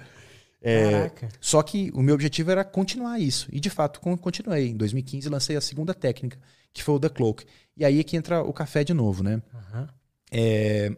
É, 0.63 1.11
só 1.41 1.63
que 1.63 1.91
o 1.95 2.03
meu 2.03 2.15
objetivo 2.15 2.51
era 2.51 2.63
continuar 2.65 3.19
isso. 3.19 3.49
E 3.51 3.59
de 3.59 3.71
fato 3.71 4.01
continuei. 4.01 4.69
Em 4.69 4.77
2015 4.77 5.29
lancei 5.29 5.57
a 5.57 5.61
segunda 5.61 5.95
técnica, 5.95 6.39
que 6.73 6.83
foi 6.83 6.97
o 6.97 7.01
The 7.01 7.09
Cloak. 7.09 7.47
E 7.77 7.85
aí 7.85 8.01
é 8.01 8.05
que 8.05 8.17
entra 8.17 8.43
o 8.43 8.53
café 8.53 8.85
de 8.85 8.93
novo, 8.93 9.23
né? 9.23 9.43
Uhum. 9.55 9.89
É, 10.31 10.97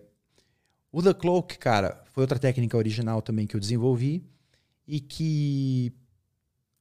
o 0.90 1.02
The 1.02 1.14
Cloak, 1.14 1.59
cara, 1.59 2.04
foi 2.12 2.22
outra 2.22 2.38
técnica 2.38 2.76
original 2.76 3.22
também 3.22 3.46
que 3.46 3.56
eu 3.56 3.60
desenvolvi 3.60 4.24
e 4.86 5.00
que 5.00 5.92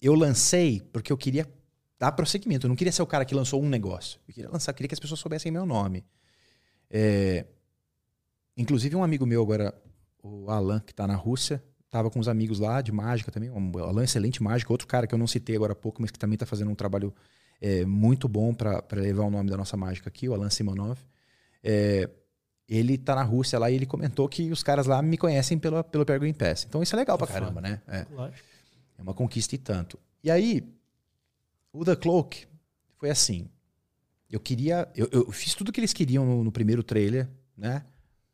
eu 0.02 0.14
lancei 0.14 0.82
porque 0.92 1.12
eu 1.12 1.18
queria 1.18 1.52
dar 2.00 2.12
prosseguimento. 2.12 2.66
Eu 2.66 2.70
não 2.70 2.76
queria 2.76 2.92
ser 2.92 3.02
o 3.02 3.08
cara 3.08 3.24
que 3.24 3.36
lançou 3.36 3.62
um 3.62 3.70
negócio. 3.70 4.20
Eu 4.28 4.34
queria 4.34 4.50
lançar, 4.50 4.74
queria 4.74 4.88
que 4.88 4.96
as 4.96 5.00
pessoas 5.00 5.20
soubessem 5.20 5.52
meu 5.52 5.66
nome. 5.66 6.06
É, 6.90 7.46
inclusive 8.58 8.96
um 8.96 9.04
amigo 9.04 9.26
meu 9.26 9.42
agora, 9.42 9.74
o 10.22 10.50
Alan, 10.50 10.80
que 10.80 10.92
está 10.92 11.08
na 11.08 11.16
Rússia, 11.16 11.64
Tava 11.92 12.10
com 12.10 12.20
uns 12.20 12.30
amigos 12.30 12.58
lá 12.58 12.82
de 12.82 12.90
mágica 12.90 13.30
também, 13.34 13.50
um 13.50 13.78
Alan 13.78 14.06
excelente 14.06 14.42
mágico, 14.42 14.72
outro 14.72 14.88
cara 14.88 15.06
que 15.06 15.14
eu 15.14 15.20
não 15.20 15.28
citei 15.28 15.58
agora 15.58 15.74
há 15.74 15.76
pouco, 15.76 16.02
mas 16.02 16.10
que 16.10 16.18
também 16.18 16.36
está 16.36 16.46
fazendo 16.46 16.72
um 16.72 16.76
trabalho 16.76 17.14
é, 17.60 17.84
muito 17.84 18.30
bom 18.30 18.54
para 18.54 18.82
levar 18.94 19.26
o 19.26 19.30
nome 19.30 19.50
da 19.50 19.58
nossa 19.58 19.76
mágica 19.76 20.08
aqui, 20.08 20.30
o 20.30 20.34
Alan 20.34 20.50
Simonov. 20.50 20.98
É, 21.62 22.10
ele 22.78 22.98
tá 22.98 23.14
na 23.14 23.24
Rússia 23.24 23.60
lá 23.60 23.70
e 23.70 23.76
ele 23.76 23.86
comentou 23.86 24.30
que 24.30 24.52
os 24.52 24.64
caras 24.64 24.88
lá 24.88 25.02
me 25.02 25.18
conhecem 25.18 25.60
pelo, 25.60 25.84
pelo 25.84 26.06
Peregrine 26.06 26.34
Pass. 26.34 26.66
Então 26.68 26.82
isso 26.82 26.96
é 26.96 27.00
legal 27.00 27.18
pra 27.18 27.28
caramba, 27.28 27.60
né? 27.60 27.82
É, 27.88 28.06
é 28.98 29.02
uma 29.02 29.14
conquista 29.14 29.56
e 29.56 29.58
tanto. 29.58 30.00
E 30.24 30.32
aí, 30.32 30.64
o 31.74 31.84
The 31.84 31.96
Cloak 31.96 32.48
foi 32.98 33.10
assim. 33.10 33.50
Eu 34.30 34.40
queria. 34.40 34.88
Eu, 34.96 35.10
eu 35.12 35.32
fiz 35.32 35.54
tudo 35.54 35.72
que 35.72 35.80
eles 35.80 35.92
queriam 35.92 36.26
no, 36.26 36.44
no 36.46 36.52
primeiro 36.52 36.82
trailer, 36.82 37.28
né? 37.58 37.84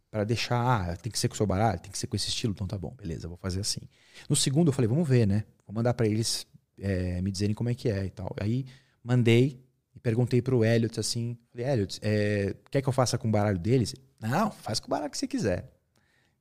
para 0.09 0.23
deixar, 0.23 0.91
ah, 0.91 0.95
tem 0.95 1.11
que 1.11 1.19
ser 1.19 1.27
com 1.27 1.33
o 1.33 1.37
seu 1.37 1.45
baralho, 1.45 1.79
tem 1.79 1.91
que 1.91 1.97
ser 1.97 2.07
com 2.07 2.15
esse 2.15 2.29
estilo, 2.29 2.53
então 2.53 2.65
tá 2.65 2.77
bom, 2.77 2.93
beleza, 2.97 3.27
vou 3.27 3.37
fazer 3.37 3.59
assim. 3.59 3.81
No 4.29 4.35
segundo 4.35 4.69
eu 4.69 4.73
falei, 4.73 4.87
vamos 4.87 5.07
ver, 5.07 5.27
né? 5.27 5.43
Vou 5.65 5.75
mandar 5.75 5.93
para 5.93 6.07
eles 6.07 6.47
é, 6.79 7.21
me 7.21 7.31
dizerem 7.31 7.53
como 7.53 7.69
é 7.69 7.75
que 7.75 7.89
é 7.89 8.05
e 8.05 8.09
tal. 8.09 8.33
Aí 8.39 8.65
mandei 9.03 9.59
e 9.95 9.99
perguntei 9.99 10.41
pro 10.41 10.63
Elliot 10.63 10.99
assim, 10.99 11.37
falei, 11.51 11.67
Elliot, 11.67 11.99
é, 12.01 12.55
quer 12.71 12.81
que 12.81 12.87
eu 12.87 12.93
faça 12.93 13.17
com 13.17 13.27
o 13.27 13.31
baralho 13.31 13.59
deles? 13.59 13.93
Não, 14.19 14.51
faz 14.51 14.79
com 14.79 14.87
o 14.87 14.89
baralho 14.89 15.11
que 15.11 15.17
você 15.17 15.27
quiser. 15.27 15.71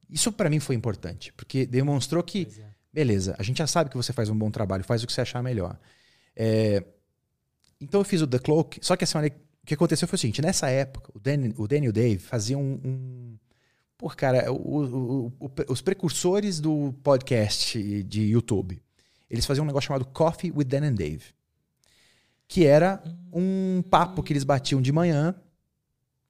Isso 0.09 0.33
para 0.33 0.49
mim 0.49 0.61
foi 0.61 0.75
importante, 0.75 1.33
porque 1.33 1.67
demonstrou 1.67 2.23
que, 2.23 2.49
é. 2.59 2.65
beleza, 2.93 3.35
a 3.39 3.43
gente 3.43 3.59
já 3.59 3.67
sabe 3.67 3.91
que 3.91 3.97
você 3.97 4.13
faz 4.13 4.29
um 4.31 4.39
bom 4.39 4.51
trabalho, 4.51 4.85
faz 4.85 5.03
o 5.03 5.07
que 5.07 5.13
você 5.13 5.21
achar 5.21 5.43
melhor. 5.43 5.79
É, 6.35 6.85
então 7.81 8.01
eu 8.01 8.05
fiz 8.05 8.23
o 8.23 8.27
The 8.27 8.39
Cloak, 8.39 8.79
só 8.83 8.97
que 8.97 9.05
assim, 9.05 9.19
olha, 9.19 9.29
o 9.63 9.67
que 9.67 9.75
aconteceu 9.75 10.07
foi 10.07 10.17
o 10.17 10.19
seguinte, 10.19 10.41
nessa 10.41 10.71
época, 10.71 11.11
o 11.15 11.19
Danny, 11.19 11.53
o 11.57 11.67
Danny 11.67 11.87
e 11.87 11.89
o 11.89 11.93
Dave 11.93 12.19
faziam 12.19 12.63
um, 12.63 12.81
um 12.85 13.39
Pô, 13.99 14.11
cara, 14.11 14.53
o, 14.53 15.33
o, 15.41 15.53
os 15.69 15.81
precursores 15.81 16.61
do 16.61 16.93
podcast 17.03 18.03
de 18.03 18.23
YouTube, 18.25 18.83
eles 19.31 19.47
faziam 19.47 19.65
um 19.65 19.67
negócio 19.67 19.89
chamado 19.89 20.05
Coffee 20.05 20.53
with 20.55 20.65
Dan 20.65 20.89
and 20.89 20.95
Dave. 20.95 21.25
Que 22.47 22.67
era 22.67 23.03
um 23.33 23.83
papo 23.91 24.23
que 24.23 24.35
eles 24.35 24.45
batiam 24.45 24.83
de 24.83 24.93
manhã. 24.93 25.35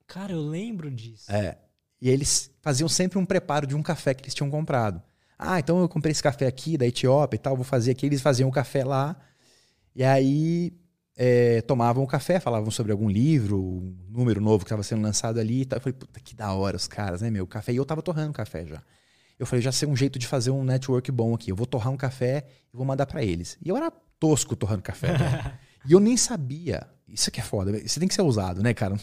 Cara, 0.07 0.33
eu 0.33 0.41
lembro 0.41 0.91
disso. 0.91 1.31
É. 1.31 1.59
E 2.01 2.09
eles 2.09 2.51
faziam 2.63 2.89
sempre 2.89 3.19
um 3.19 3.25
preparo 3.25 3.67
de 3.67 3.75
um 3.75 3.83
café 3.83 4.15
que 4.15 4.23
eles 4.23 4.35
tinham 4.35 4.51
comprado. 4.51 5.03
Ah, 5.39 5.59
então 5.59 5.81
eu 5.81 5.89
comprei 5.89 6.13
esse 6.13 6.23
café 6.23 6.47
aqui 6.47 6.77
da 6.77 6.87
Etiópia 6.87 7.37
e 7.37 7.39
tal, 7.39 7.57
vou 7.57 7.65
fazer 7.65 7.91
aqui. 7.91 8.07
Eles 8.07 8.21
faziam 8.21 8.49
o 8.49 8.53
café 8.53 8.85
lá. 8.85 9.17
E 9.95 10.05
aí 10.05 10.73
é, 11.17 11.63
tomavam 11.63 12.05
o 12.05 12.07
café, 12.07 12.39
falavam 12.39 12.71
sobre 12.71 12.93
algum 12.93 13.09
livro, 13.09 13.59
um 13.59 13.97
número 14.11 14.41
novo 14.41 14.65
que 14.65 14.69
estava 14.69 14.83
sendo 14.83 15.03
lançado 15.03 15.41
ali 15.41 15.63
e 15.63 15.65
tal. 15.65 15.79
Eu 15.79 15.81
falei, 15.81 15.95
puta, 15.95 16.21
que 16.21 16.35
da 16.35 16.53
hora 16.53 16.77
os 16.77 16.87
caras, 16.87 17.23
né, 17.23 17.31
meu? 17.31 17.47
Café. 17.47 17.73
E 17.73 17.77
eu 17.77 17.85
tava 17.85 18.03
torrando 18.03 18.33
café 18.33 18.67
já. 18.67 18.83
Eu 19.39 19.47
falei, 19.47 19.63
já 19.63 19.73
sei 19.73 19.89
um 19.89 19.97
jeito 19.97 20.19
de 20.19 20.27
fazer 20.27 20.51
um 20.51 20.65
network 20.65 21.11
bom 21.11 21.35
aqui. 21.35 21.51
Eu 21.51 21.57
vou 21.57 21.67
torrar 21.67 21.93
um 21.93 21.97
café 21.97 22.47
e 22.73 22.77
vou 22.77 22.87
mandar 22.87 23.07
para 23.07 23.23
eles. 23.23 23.59
E 23.63 23.69
eu 23.69 23.77
era 23.77 23.91
tosco 24.19 24.57
torrando 24.57 24.83
café. 24.83 25.13
Né? 25.13 25.59
e 25.87 25.93
eu 25.93 26.01
nem 26.01 26.17
sabia. 26.17 26.87
Isso 27.09 27.31
que 27.31 27.41
é 27.41 27.43
foda. 27.43 27.73
Você 27.73 28.01
tem 28.01 28.09
que 28.09 28.15
ser 28.15 28.23
ousado, 28.23 28.63
né, 28.63 28.73
cara? 28.73 28.99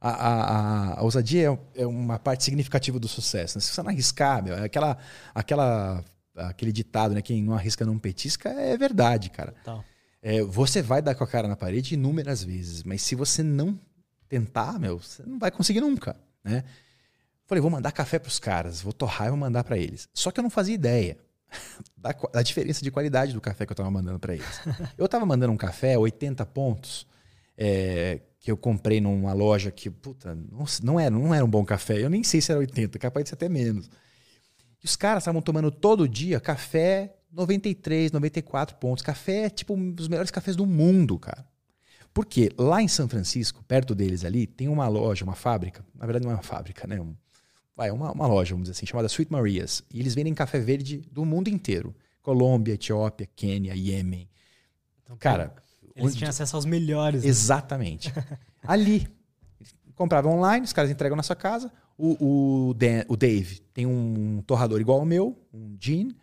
A, 0.00 0.10
a, 0.10 1.00
a 1.00 1.02
ousadia 1.02 1.58
é, 1.74 1.82
é, 1.82 1.86
uma 1.86 2.18
parte 2.18 2.44
significativa 2.44 2.98
do 2.98 3.06
sucesso. 3.06 3.58
Né? 3.58 3.60
Se 3.62 3.72
você 3.72 3.82
não 3.82 3.90
arriscar, 3.90 4.42
meu, 4.42 4.54
é 4.54 4.64
aquela, 4.64 4.96
aquela, 5.34 6.02
aquele 6.34 6.72
ditado, 6.72 7.12
né? 7.14 7.20
Quem 7.20 7.42
não 7.42 7.54
arrisca 7.54 7.84
não 7.84 7.98
petisca, 7.98 8.48
é 8.48 8.76
verdade, 8.78 9.28
cara. 9.28 9.54
É, 10.22 10.42
você 10.42 10.80
vai 10.80 11.02
dar 11.02 11.14
com 11.14 11.24
a 11.24 11.26
cara 11.26 11.48
na 11.48 11.56
parede 11.56 11.94
inúmeras 11.94 12.42
vezes, 12.42 12.82
mas 12.82 13.02
se 13.02 13.14
você 13.14 13.42
não 13.42 13.78
tentar, 14.28 14.78
meu, 14.78 14.98
você 14.98 15.22
não 15.24 15.38
vai 15.38 15.50
conseguir 15.50 15.80
nunca, 15.80 16.16
né? 16.42 16.64
Falei, 17.46 17.60
vou 17.60 17.70
mandar 17.70 17.90
café 17.90 18.18
para 18.18 18.28
os 18.28 18.38
caras, 18.38 18.80
vou 18.80 18.92
torrar 18.92 19.26
e 19.26 19.30
vou 19.30 19.38
mandar 19.38 19.64
para 19.64 19.76
eles. 19.76 20.08
Só 20.14 20.30
que 20.30 20.38
eu 20.38 20.42
não 20.42 20.50
fazia 20.50 20.74
ideia 20.74 21.18
da, 21.98 22.12
da, 22.12 22.42
diferença 22.42 22.82
de 22.82 22.92
qualidade 22.92 23.32
do 23.32 23.40
café 23.40 23.66
que 23.66 23.72
eu 23.72 23.74
estava 23.74 23.90
mandando 23.90 24.20
para 24.20 24.34
eles. 24.34 24.60
Eu 24.96 25.06
estava 25.06 25.26
mandando 25.26 25.52
um 25.52 25.56
café 25.56 25.98
80 25.98 26.46
pontos, 26.46 27.06
é, 27.58 28.20
que 28.40 28.50
eu 28.50 28.56
comprei 28.56 29.02
numa 29.02 29.34
loja 29.34 29.70
que, 29.70 29.90
puta, 29.90 30.36
não, 30.82 30.98
era, 30.98 31.10
não 31.10 31.34
era 31.34 31.44
um 31.44 31.48
bom 31.48 31.62
café. 31.62 32.02
Eu 32.02 32.08
nem 32.08 32.24
sei 32.24 32.40
se 32.40 32.50
era 32.50 32.58
80, 32.58 32.98
capaz 32.98 33.24
de 33.24 33.28
ser 33.28 33.34
até 33.34 33.48
menos. 33.50 33.90
E 34.82 34.86
os 34.86 34.96
caras 34.96 35.22
estavam 35.22 35.42
tomando 35.42 35.70
todo 35.70 36.08
dia 36.08 36.40
café 36.40 37.14
93, 37.30 38.10
94 38.10 38.76
pontos. 38.76 39.04
Café 39.04 39.44
é 39.44 39.50
tipo 39.50 39.74
um 39.74 39.92
dos 39.92 40.08
melhores 40.08 40.30
cafés 40.30 40.56
do 40.56 40.64
mundo, 40.64 41.18
cara. 41.18 41.46
Porque 42.14 42.50
lá 42.58 42.82
em 42.82 42.88
São 42.88 43.06
Francisco, 43.06 43.62
perto 43.62 43.94
deles 43.94 44.24
ali, 44.24 44.46
tem 44.46 44.68
uma 44.68 44.88
loja, 44.88 45.22
uma 45.22 45.34
fábrica. 45.34 45.84
Na 45.94 46.06
verdade, 46.06 46.24
não 46.24 46.32
é 46.32 46.34
uma 46.34 46.42
fábrica, 46.42 46.86
né? 46.86 46.98
Um, 46.98 47.14
vai, 47.76 47.90
uma, 47.90 48.10
uma 48.10 48.26
loja, 48.26 48.54
vamos 48.54 48.64
dizer 48.64 48.72
assim, 48.72 48.86
chamada 48.86 49.06
Sweet 49.06 49.30
Marias. 49.30 49.84
E 49.92 50.00
eles 50.00 50.14
vendem 50.14 50.32
café 50.32 50.58
verde 50.58 51.02
do 51.12 51.26
mundo 51.26 51.48
inteiro. 51.48 51.94
Colômbia, 52.22 52.72
Etiópia, 52.72 53.28
Quênia, 53.36 53.74
Iêmen. 53.74 54.28
Então, 55.02 55.16
cara. 55.16 55.54
Eles 55.94 56.10
onde... 56.10 56.18
tinham 56.18 56.30
acesso 56.30 56.56
aos 56.56 56.64
melhores. 56.64 57.22
Né? 57.22 57.28
Exatamente. 57.28 58.12
ali. 58.62 59.08
Comprava 59.94 60.28
online, 60.28 60.64
os 60.64 60.72
caras 60.72 60.90
entregam 60.90 61.16
na 61.16 61.22
sua 61.22 61.36
casa. 61.36 61.70
O, 61.98 62.68
o, 62.70 62.74
Dan, 62.74 63.04
o 63.08 63.16
Dave 63.16 63.60
tem 63.74 63.84
um 63.84 64.42
torrador 64.46 64.80
igual 64.80 65.00
ao 65.00 65.04
meu, 65.04 65.38
um 65.52 65.76
Jean 65.78 66.14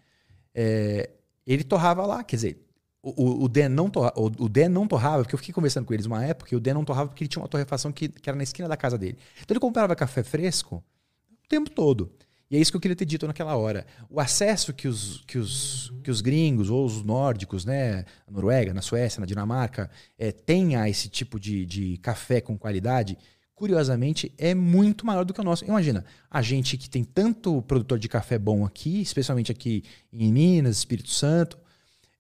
é, 0.60 1.12
ele 1.46 1.64
torrava 1.64 2.04
lá, 2.04 2.24
quer 2.24 2.36
dizer, 2.36 2.68
o, 3.04 3.44
o, 3.44 3.48
Dan 3.48 3.70
não 3.70 3.92
torra, 3.92 4.12
o, 4.16 4.26
o 4.26 4.50
Dan 4.50 4.70
não 4.70 4.88
torrava, 4.88 5.24
porque 5.24 5.36
eu 5.36 5.38
fiquei 5.38 5.54
conversando 5.54 5.86
com 5.86 5.94
eles 5.94 6.08
uma 6.08 6.26
época, 6.26 6.52
e 6.52 6.58
o 6.58 6.60
Dan 6.60 6.74
não 6.74 6.84
torrava 6.84 7.10
porque 7.10 7.24
ele 7.24 7.30
tinha 7.30 7.42
uma 7.42 7.48
torrefação 7.48 7.92
que, 7.92 8.10
que 8.10 8.28
era 8.28 8.36
na 8.36 8.44
esquina 8.44 8.68
da 8.68 8.76
casa 8.76 8.98
dele. 8.98 9.20
Então 9.36 9.54
ele 9.54 9.60
comprava 9.60 9.96
café 9.96 10.24
fresco 10.24 10.84
o 11.32 11.48
tempo 11.48 11.70
todo. 11.70 12.12
E 12.50 12.56
é 12.56 12.60
isso 12.60 12.72
que 12.72 12.78
eu 12.78 12.82
queria 12.82 12.96
ter 12.96 13.06
dito 13.06 13.28
naquela 13.28 13.58
hora. 13.58 13.86
O 14.10 14.20
acesso 14.20 14.74
que 14.74 14.88
os, 14.88 15.24
que 15.28 15.38
os, 15.38 15.94
que 16.02 16.10
os 16.10 16.22
gringos 16.22 16.70
ou 16.70 16.86
os 16.86 17.04
nórdicos, 17.04 17.66
né, 17.66 18.06
na 18.26 18.34
Noruega, 18.34 18.74
na 18.74 18.82
Suécia, 18.82 19.20
na 19.20 19.26
Dinamarca, 19.26 19.90
é, 20.18 20.32
têm 20.32 20.76
a 20.76 20.90
esse 20.90 21.10
tipo 21.10 21.40
de, 21.40 21.66
de 21.66 21.98
café 21.98 22.40
com 22.40 22.58
qualidade, 22.58 23.18
curiosamente, 23.54 24.32
é 24.38 24.56
muito 24.56 25.06
maior 25.06 25.26
do 25.26 25.34
que 25.34 25.42
o 25.42 25.44
nosso. 25.44 25.66
Imagina, 25.66 26.06
a 26.32 26.42
gente 26.42 26.78
que 26.78 26.90
tem 26.90 27.04
tanto 27.04 27.62
produtor 27.64 28.00
de 28.00 28.08
café 28.08 28.38
bom 28.38 28.66
aqui, 28.66 29.02
especialmente 29.02 29.52
aqui 29.52 29.84
em 30.14 30.32
Minas, 30.32 30.78
Espírito 30.78 31.10
Santo, 31.10 31.58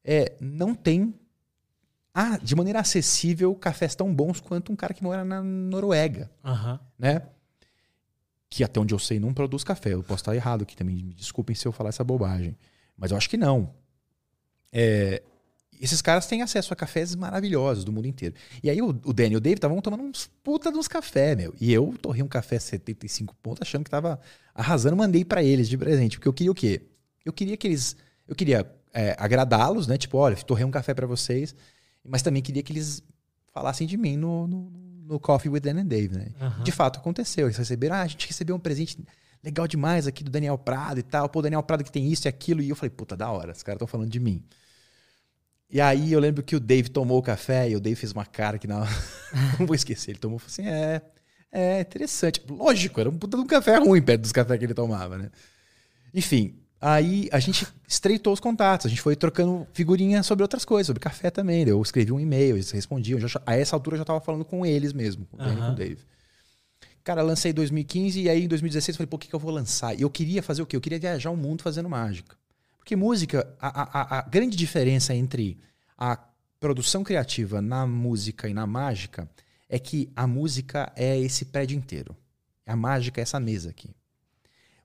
é, 0.03 0.35
não 0.41 0.75
tem 0.75 1.13
ah, 2.13 2.39
de 2.41 2.55
maneira 2.55 2.79
acessível 2.79 3.53
cafés 3.53 3.93
tão 3.93 4.11
bons 4.11 4.39
quanto 4.39 4.71
um 4.71 4.75
cara 4.75 4.91
que 4.91 5.03
mora 5.03 5.23
na 5.23 5.43
Noruega. 5.43 6.31
Uhum. 6.43 6.79
Né? 6.97 7.21
Que 8.49 8.63
até 8.63 8.79
onde 8.79 8.93
eu 8.93 8.99
sei 8.99 9.19
não 9.19 9.33
produz 9.33 9.63
café. 9.63 9.93
Eu 9.93 10.03
posso 10.03 10.21
estar 10.21 10.35
errado 10.35 10.63
aqui 10.63 10.75
também, 10.75 10.95
me 11.03 11.13
desculpem 11.13 11.55
se 11.55 11.67
eu 11.67 11.71
falar 11.71 11.89
essa 11.89 12.03
bobagem. 12.03 12.57
Mas 12.97 13.11
eu 13.11 13.17
acho 13.17 13.29
que 13.29 13.37
não. 13.37 13.73
É, 14.71 15.21
esses 15.79 16.01
caras 16.01 16.25
têm 16.25 16.41
acesso 16.41 16.73
a 16.73 16.75
cafés 16.75 17.13
maravilhosos 17.15 17.83
do 17.83 17.91
mundo 17.91 18.07
inteiro. 18.07 18.35
E 18.63 18.69
aí 18.69 18.81
o, 18.81 18.89
o 18.89 19.13
Danny 19.13 19.33
e 19.33 19.37
o 19.37 19.39
Dave 19.39 19.55
estavam 19.55 19.79
tomando 19.79 20.03
uns 20.03 20.29
puta 20.43 20.71
de 20.71 20.77
uns 20.77 20.87
café, 20.87 21.35
meu. 21.35 21.53
E 21.59 21.71
eu 21.71 21.93
torrei 22.01 22.23
um 22.23 22.27
café 22.27 22.57
75 22.57 23.35
pontos 23.35 23.61
achando 23.61 23.83
que 23.83 23.91
tava 23.91 24.19
arrasando, 24.55 24.95
mandei 24.95 25.23
para 25.23 25.43
eles 25.43 25.69
de 25.69 25.77
presente. 25.77 26.17
Porque 26.17 26.27
eu 26.27 26.33
queria 26.33 26.51
o 26.51 26.55
quê? 26.55 26.81
Eu 27.23 27.31
queria 27.31 27.55
que 27.55 27.67
eles. 27.67 27.95
Eu 28.27 28.35
queria 28.35 28.69
é, 28.93 29.15
agradá-los, 29.19 29.87
né? 29.87 29.97
Tipo, 29.97 30.17
olha, 30.17 30.35
torrei 30.37 30.65
um 30.65 30.71
café 30.71 30.93
para 30.93 31.05
vocês. 31.05 31.53
Mas 32.03 32.21
também 32.21 32.41
queria 32.41 32.63
que 32.63 32.71
eles 32.71 33.03
falassem 33.53 33.85
de 33.85 33.97
mim 33.97 34.17
no, 34.17 34.47
no, 34.47 34.71
no 35.07 35.19
Coffee 35.19 35.49
with 35.49 35.61
Dan 35.61 35.79
and 35.79 35.85
Dave, 35.85 36.15
né? 36.15 36.27
Uhum. 36.39 36.63
De 36.63 36.71
fato, 36.71 36.99
aconteceu. 36.99 37.47
Eles 37.47 37.57
receberam, 37.57 37.95
ah, 37.95 38.01
a 38.01 38.07
gente 38.07 38.27
recebeu 38.27 38.55
um 38.55 38.59
presente 38.59 38.97
legal 39.43 39.67
demais 39.67 40.07
aqui 40.07 40.23
do 40.23 40.29
Daniel 40.29 40.57
Prado 40.57 40.99
e 40.99 41.03
tal. 41.03 41.29
Pô, 41.29 41.41
Daniel 41.41 41.63
Prado 41.63 41.83
que 41.83 41.91
tem 41.91 42.11
isso 42.11 42.27
e 42.27 42.29
aquilo. 42.29 42.61
E 42.61 42.69
eu 42.69 42.75
falei, 42.75 42.89
puta, 42.89 43.15
da 43.15 43.31
hora, 43.31 43.53
os 43.53 43.63
caras 43.63 43.77
estão 43.77 43.87
falando 43.87 44.09
de 44.09 44.19
mim. 44.19 44.43
E 45.69 45.81
aí 45.81 46.11
eu 46.11 46.19
lembro 46.19 46.43
que 46.43 46.55
o 46.55 46.59
Dave 46.59 46.89
tomou 46.89 47.19
o 47.19 47.21
café 47.21 47.69
e 47.69 47.75
o 47.75 47.79
Dave 47.79 47.95
fez 47.95 48.11
uma 48.11 48.25
cara 48.25 48.57
que 48.57 48.67
não, 48.67 48.81
não 49.59 49.65
vou 49.65 49.75
esquecer. 49.75 50.11
Ele 50.11 50.19
tomou 50.19 50.37
e 50.37 50.39
falou 50.39 50.51
assim: 50.51 50.67
é, 50.67 51.01
é 51.51 51.81
interessante. 51.81 52.41
Lógico, 52.49 52.99
era 52.99 53.09
um 53.09 53.17
puta 53.17 53.37
de 53.37 53.43
um 53.43 53.47
café 53.47 53.77
ruim 53.77 54.01
perto 54.01 54.21
dos 54.21 54.31
cafés 54.31 54.59
que 54.59 54.65
ele 54.65 54.73
tomava, 54.73 55.17
né? 55.17 55.29
Enfim, 56.13 56.55
aí 56.79 57.27
a 57.31 57.39
gente 57.39 57.67
estreitou 57.87 58.31
os 58.33 58.39
contatos, 58.39 58.85
a 58.85 58.89
gente 58.89 59.01
foi 59.01 59.15
trocando 59.15 59.67
figurinha 59.73 60.21
sobre 60.23 60.43
outras 60.43 60.63
coisas, 60.63 60.87
sobre 60.87 60.99
café 60.99 61.29
também. 61.29 61.67
Eu 61.67 61.81
escrevi 61.81 62.11
um 62.11 62.19
e-mail, 62.19 62.55
eles 62.55 62.71
respondiam. 62.71 63.19
Já, 63.19 63.41
a 63.45 63.55
essa 63.55 63.75
altura 63.75 63.95
eu 63.95 63.99
já 63.99 64.05
tava 64.05 64.21
falando 64.21 64.45
com 64.45 64.65
eles 64.65 64.93
mesmo, 64.93 65.25
com, 65.25 65.37
uhum. 65.37 65.55
com 65.55 65.71
o 65.71 65.75
Dave. 65.75 65.99
Cara, 67.03 67.21
lancei 67.21 67.51
em 67.51 67.53
2015 67.53 68.21
e 68.21 68.29
aí 68.29 68.43
em 68.43 68.47
2016 68.47 68.93
eu 68.93 68.97
falei, 68.97 69.07
pô, 69.07 69.15
o 69.15 69.19
que, 69.19 69.29
que 69.29 69.35
eu 69.35 69.39
vou 69.39 69.51
lançar? 69.51 69.97
E 69.97 70.01
eu 70.01 70.09
queria 70.09 70.43
fazer 70.43 70.61
o 70.61 70.65
quê? 70.65 70.75
Eu 70.75 70.81
queria 70.81 70.99
viajar 70.99 71.31
o 71.31 71.37
mundo 71.37 71.63
fazendo 71.63 71.89
mágica. 71.89 72.35
Porque 72.77 72.95
música, 72.95 73.47
a, 73.59 74.01
a, 74.01 74.19
a 74.19 74.21
grande 74.23 74.57
diferença 74.57 75.15
entre 75.15 75.57
a 75.97 76.19
produção 76.59 77.03
criativa 77.03 77.61
na 77.61 77.87
música 77.87 78.49
e 78.49 78.53
na 78.53 78.67
mágica 78.67 79.29
é 79.69 79.79
que 79.79 80.09
a 80.15 80.27
música 80.27 80.91
é 80.95 81.17
esse 81.17 81.45
prédio 81.45 81.77
inteiro. 81.77 82.15
A 82.65 82.75
mágica 82.75 83.21
é 83.21 83.23
essa 83.23 83.39
mesa 83.39 83.69
aqui. 83.69 83.89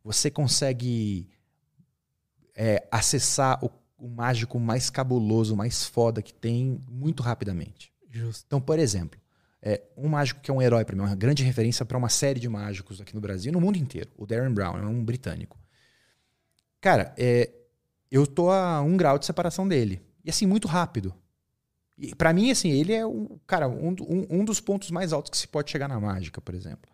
Você 0.04 0.30
consegue 0.30 1.28
é, 2.54 2.86
acessar 2.90 3.62
o, 3.64 3.70
o, 3.98 4.08
mágico 4.08 4.58
mais 4.58 4.90
cabuloso, 4.90 5.56
mais 5.56 5.84
foda 5.84 6.22
que 6.22 6.32
tem 6.32 6.78
muito 6.88 7.22
rapidamente. 7.22 7.92
Justo. 8.10 8.44
Então, 8.46 8.60
por 8.60 8.78
exemplo, 8.78 9.18
é, 9.60 9.82
um 9.96 10.08
mágico 10.08 10.40
que 10.40 10.50
é 10.50 10.54
um 10.54 10.60
herói 10.60 10.84
para 10.84 10.94
mim, 10.96 11.02
uma 11.02 11.14
grande 11.14 11.42
referência 11.42 11.84
para 11.84 11.96
uma 11.96 12.08
série 12.08 12.40
de 12.40 12.48
mágicos 12.48 13.00
aqui 13.00 13.14
no 13.14 13.20
Brasil 13.20 13.50
e 13.50 13.52
no 13.52 13.60
mundo 13.60 13.78
inteiro. 13.78 14.10
O 14.16 14.26
Darren 14.26 14.52
Brown, 14.52 14.76
é 14.76 14.86
um 14.86 15.04
britânico. 15.04 15.58
Cara, 16.80 17.14
é, 17.16 17.50
eu 18.10 18.26
tô 18.26 18.50
a 18.50 18.82
um 18.82 18.96
grau 18.96 19.18
de 19.18 19.24
separação 19.24 19.66
dele. 19.66 20.02
E 20.24 20.30
assim, 20.30 20.46
muito 20.46 20.68
rápido. 20.68 21.14
E 21.96 22.14
para 22.14 22.32
mim, 22.32 22.50
assim, 22.50 22.70
ele 22.70 22.92
é 22.92 23.06
um, 23.06 23.38
cara, 23.46 23.68
um, 23.68 23.94
um, 24.00 24.26
um, 24.40 24.44
dos 24.44 24.60
pontos 24.60 24.90
mais 24.90 25.12
altos 25.12 25.30
que 25.30 25.36
se 25.36 25.46
pode 25.46 25.70
chegar 25.70 25.88
na 25.88 26.00
mágica, 26.00 26.40
por 26.40 26.54
exemplo. 26.54 26.90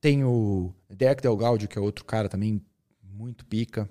Tem 0.00 0.24
o 0.24 0.74
Derek 0.88 1.22
Del 1.22 1.36
Gaudio, 1.36 1.68
que 1.68 1.78
é 1.78 1.80
outro 1.80 2.04
cara 2.04 2.28
também 2.28 2.64
muito 3.02 3.44
pica. 3.44 3.88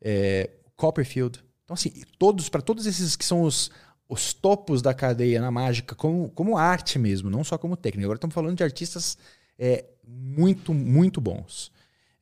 É, 0.00 0.50
Copperfield. 0.76 1.42
Então, 1.64 1.74
assim, 1.74 1.92
todos, 2.18 2.48
para 2.48 2.62
todos 2.62 2.86
esses 2.86 3.16
que 3.16 3.24
são 3.24 3.42
os, 3.42 3.70
os 4.08 4.34
topos 4.34 4.82
da 4.82 4.92
cadeia 4.92 5.40
na 5.40 5.50
mágica, 5.50 5.94
como, 5.94 6.30
como 6.30 6.56
arte 6.56 6.98
mesmo, 6.98 7.30
não 7.30 7.44
só 7.44 7.56
como 7.56 7.76
técnica. 7.76 8.06
Agora 8.06 8.16
estamos 8.16 8.34
falando 8.34 8.56
de 8.56 8.64
artistas 8.64 9.16
é, 9.58 9.84
muito, 10.06 10.74
muito 10.74 11.20
bons. 11.20 11.70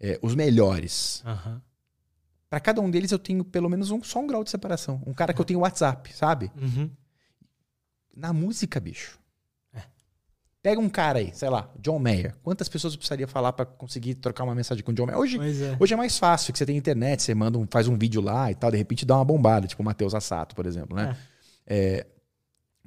É, 0.01 0.19
os 0.23 0.35
melhores. 0.35 1.25
Uhum. 1.25 1.61
Para 2.51 2.61
cada 2.61 2.81
um 2.81 2.91
deles 2.91 3.11
eu 3.11 3.19
tenho 3.19 3.45
pelo 3.45 3.69
menos 3.69 3.91
um, 3.91 4.03
só 4.03 4.21
um 4.21 4.27
grau 4.27 4.45
de 4.45 4.51
separação. 4.51 5.03
Um 5.07 5.15
cara 5.15 5.33
que 5.33 5.41
eu 5.41 5.45
tenho 5.45 5.61
WhatsApp, 5.61 6.13
sabe? 6.15 6.51
Uhum. 6.61 6.91
Na 8.15 8.33
música, 8.33 8.81
bicho. 8.81 9.19
É. 10.63 10.69
Pega 10.69 10.81
um 10.81 10.89
cara 10.89 11.19
aí, 11.21 11.31
sei 11.35 11.49
lá, 11.49 11.71
John 11.81 11.99
Mayer. 11.99 12.35
Quantas 12.43 12.69
pessoas 12.69 12.93
eu 12.95 12.99
precisaria 12.99 13.29
falar 13.29 13.53
para 13.53 13.65
conseguir 13.65 14.15
trocar 14.17 14.45
uma 14.45 14.55
mensagem 14.55 14.83
com 14.83 14.91
o 14.91 14.95
John 14.95 15.07
Mayer? 15.07 15.19
Hoje 15.19 15.39
é. 15.39 15.77
hoje 15.79 15.95
é 15.95 15.97
mais 15.97 16.19
fácil, 16.19 16.53
que 16.53 16.59
você 16.59 16.67
tem 16.67 16.77
internet, 16.77 17.23
você 17.23 17.35
manda 17.35 17.59
um, 17.59 17.67
faz 17.71 17.89
um 17.89 17.97
vídeo 17.97 18.21
lá 18.21 18.51
e 18.51 18.55
tal, 18.55 18.71
de 18.71 18.77
repente 18.77 19.07
dá 19.07 19.17
uma 19.17 19.25
bombada, 19.25 19.67
tipo 19.67 19.83
o 19.83 19.85
Matheus 19.85 20.15
Assato, 20.15 20.55
por 20.55 20.67
exemplo, 20.67 20.97
né? 20.97 21.17
É. 21.67 21.99
É, 21.99 22.07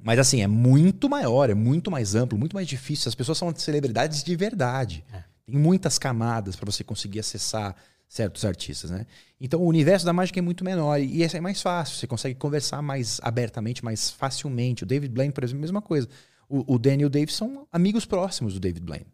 mas 0.02 0.18
assim, 0.18 0.42
é 0.42 0.46
muito 0.46 1.08
maior, 1.08 1.48
é 1.48 1.54
muito 1.54 1.90
mais 1.90 2.14
amplo, 2.14 2.36
muito 2.36 2.54
mais 2.54 2.66
difícil. 2.66 3.08
As 3.08 3.14
pessoas 3.14 3.38
são 3.38 3.54
celebridades 3.54 4.24
de 4.24 4.34
verdade. 4.34 5.04
É. 5.12 5.22
Tem 5.46 5.56
muitas 5.56 5.98
camadas 5.98 6.56
para 6.56 6.70
você 6.70 6.82
conseguir 6.82 7.20
acessar 7.20 7.76
certos 8.08 8.44
artistas, 8.44 8.90
né? 8.90 9.06
Então 9.40 9.60
o 9.60 9.66
universo 9.66 10.04
da 10.04 10.12
mágica 10.12 10.38
é 10.38 10.42
muito 10.42 10.64
menor 10.64 11.00
e 11.00 11.22
esse 11.22 11.36
é 11.36 11.40
mais 11.40 11.62
fácil, 11.62 11.96
você 11.96 12.06
consegue 12.06 12.34
conversar 12.34 12.82
mais 12.82 13.18
abertamente, 13.22 13.84
mais 13.84 14.10
facilmente. 14.10 14.82
O 14.82 14.86
David 14.86 15.14
Blaine, 15.14 15.32
por 15.32 15.42
exemplo, 15.44 15.62
mesma 15.62 15.80
coisa. 15.80 16.08
O, 16.52 16.74
o 16.74 16.78
Daniel 16.78 17.08
Davis 17.08 17.34
são 17.34 17.66
amigos 17.72 18.04
próximos 18.04 18.52
do 18.52 18.60
David 18.60 18.84
Blaine. 18.84 19.06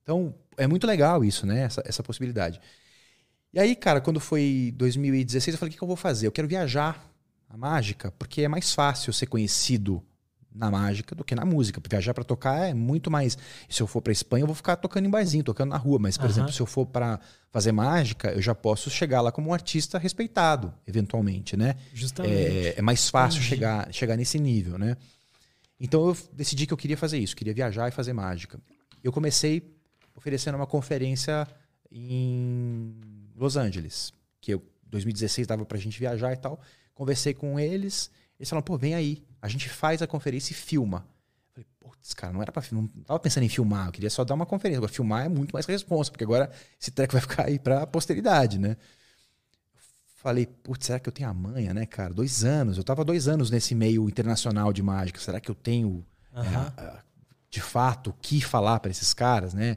Então 0.00 0.32
é 0.56 0.68
muito 0.68 0.86
legal 0.86 1.24
isso, 1.24 1.44
né? 1.44 1.62
Essa, 1.62 1.82
essa 1.84 2.04
possibilidade. 2.04 2.60
E 3.52 3.58
aí, 3.58 3.74
cara, 3.74 4.00
quando 4.00 4.20
foi 4.20 4.72
2016, 4.76 5.54
eu 5.54 5.58
falei: 5.58 5.70
o 5.70 5.72
que, 5.72 5.78
que 5.78 5.82
eu 5.82 5.88
vou 5.88 5.96
fazer? 5.96 6.28
Eu 6.28 6.32
quero 6.32 6.46
viajar 6.46 7.04
a 7.48 7.56
mágica, 7.56 8.12
porque 8.16 8.42
é 8.42 8.48
mais 8.48 8.72
fácil 8.72 9.12
ser 9.12 9.26
conhecido 9.26 10.00
na 10.54 10.70
mágica 10.70 11.16
do 11.16 11.24
que 11.24 11.34
na 11.34 11.44
música. 11.44 11.80
Porque 11.80 11.96
viajar 11.96 12.14
para 12.14 12.22
tocar 12.22 12.68
é 12.68 12.72
muito 12.72 13.10
mais. 13.10 13.36
Se 13.68 13.82
eu 13.82 13.88
for 13.88 14.00
para 14.00 14.12
Espanha, 14.12 14.42
eu 14.42 14.46
vou 14.46 14.54
ficar 14.54 14.76
tocando 14.76 15.06
em 15.06 15.10
barzinho, 15.10 15.42
tocando 15.42 15.70
na 15.70 15.76
rua. 15.76 15.98
Mas, 15.98 16.16
por 16.16 16.26
uhum. 16.26 16.30
exemplo, 16.30 16.52
se 16.52 16.60
eu 16.60 16.66
for 16.66 16.86
para 16.86 17.18
fazer 17.50 17.72
mágica, 17.72 18.30
eu 18.30 18.40
já 18.40 18.54
posso 18.54 18.88
chegar 18.88 19.20
lá 19.20 19.32
como 19.32 19.50
um 19.50 19.52
artista 19.52 19.98
respeitado, 19.98 20.72
eventualmente, 20.86 21.56
né? 21.56 21.74
Justamente. 21.92 22.34
É, 22.34 22.74
é 22.78 22.82
mais 22.82 23.08
fácil 23.08 23.42
chegar, 23.42 23.92
chegar 23.92 24.16
nesse 24.16 24.38
nível, 24.38 24.78
né? 24.78 24.96
Então 25.78 26.08
eu 26.08 26.16
decidi 26.32 26.66
que 26.66 26.72
eu 26.72 26.76
queria 26.76 26.96
fazer 26.96 27.18
isso, 27.18 27.36
queria 27.36 27.54
viajar 27.54 27.88
e 27.88 27.90
fazer 27.90 28.12
mágica. 28.12 28.60
Eu 29.02 29.12
comecei 29.12 29.74
oferecendo 30.14 30.56
uma 30.56 30.66
conferência 30.66 31.46
em 31.90 32.94
Los 33.34 33.56
Angeles, 33.56 34.12
que 34.40 34.54
eu 34.54 34.62
2016 34.86 35.46
dava 35.46 35.64
pra 35.64 35.78
gente 35.78 35.98
viajar 35.98 36.32
e 36.32 36.36
tal. 36.36 36.60
Conversei 36.94 37.34
com 37.34 37.60
eles, 37.60 38.10
eles 38.38 38.48
falaram, 38.48 38.64
pô, 38.64 38.78
vem 38.78 38.94
aí 38.94 39.22
a 39.40 39.48
gente 39.48 39.68
faz 39.68 40.02
a 40.02 40.06
conferência 40.06 40.52
e 40.52 40.56
filma. 40.56 41.06
Eu 41.48 41.52
falei, 41.52 41.66
putz, 41.78 42.14
cara, 42.14 42.32
não 42.32 42.42
era 42.42 42.50
pra 42.50 42.62
não 42.72 42.86
tava 42.88 43.20
pensando 43.20 43.44
em 43.44 43.48
filmar, 43.48 43.88
eu 43.88 43.92
queria 43.92 44.10
só 44.10 44.24
dar 44.24 44.34
uma 44.34 44.46
conferência. 44.46 44.78
Agora, 44.78 44.92
filmar 44.92 45.26
é 45.26 45.28
muito 45.28 45.52
mais 45.52 45.66
responsa, 45.66 46.10
porque 46.10 46.24
agora 46.24 46.50
esse 46.80 46.90
treco 46.90 47.12
vai 47.12 47.20
ficar 47.20 47.46
aí 47.46 47.58
pra 47.58 47.86
posteridade, 47.86 48.58
né? 48.58 48.76
Falei, 50.26 50.44
putz, 50.44 50.86
será 50.86 50.98
que 50.98 51.08
eu 51.08 51.12
tenho 51.12 51.28
a 51.28 51.32
manha, 51.32 51.72
né, 51.72 51.86
cara? 51.86 52.12
Dois 52.12 52.42
anos, 52.42 52.76
eu 52.76 52.82
tava 52.82 53.04
dois 53.04 53.28
anos 53.28 53.48
nesse 53.48 53.76
meio 53.76 54.08
internacional 54.08 54.72
de 54.72 54.82
mágica, 54.82 55.20
será 55.20 55.38
que 55.38 55.48
eu 55.48 55.54
tenho, 55.54 56.04
uhum. 56.34 56.42
é, 56.42 56.98
de 57.48 57.60
fato, 57.60 58.10
o 58.10 58.12
que 58.12 58.40
falar 58.40 58.80
para 58.80 58.90
esses 58.90 59.14
caras, 59.14 59.54
né? 59.54 59.76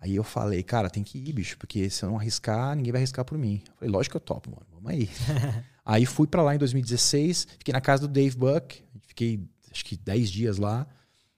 Aí 0.00 0.16
eu 0.16 0.24
falei, 0.24 0.62
cara, 0.62 0.88
tem 0.88 1.04
que 1.04 1.18
ir, 1.18 1.34
bicho, 1.34 1.58
porque 1.58 1.90
se 1.90 2.02
eu 2.02 2.08
não 2.08 2.16
arriscar, 2.16 2.74
ninguém 2.74 2.92
vai 2.92 3.02
arriscar 3.02 3.26
por 3.26 3.36
mim. 3.36 3.62
Eu 3.66 3.74
falei, 3.74 3.92
lógico 3.92 4.12
que 4.14 4.16
eu 4.16 4.20
topo, 4.20 4.50
mano, 4.50 4.66
vamos 4.72 4.90
aí. 4.90 5.10
Aí 5.84 6.06
fui 6.06 6.26
para 6.26 6.42
lá 6.42 6.54
em 6.54 6.58
2016, 6.58 7.46
fiquei 7.58 7.74
na 7.74 7.82
casa 7.82 8.08
do 8.08 8.08
Dave 8.08 8.34
Buck, 8.34 8.82
fiquei 9.06 9.46
acho 9.70 9.84
que 9.84 9.98
10 9.98 10.30
dias 10.30 10.56
lá, 10.56 10.86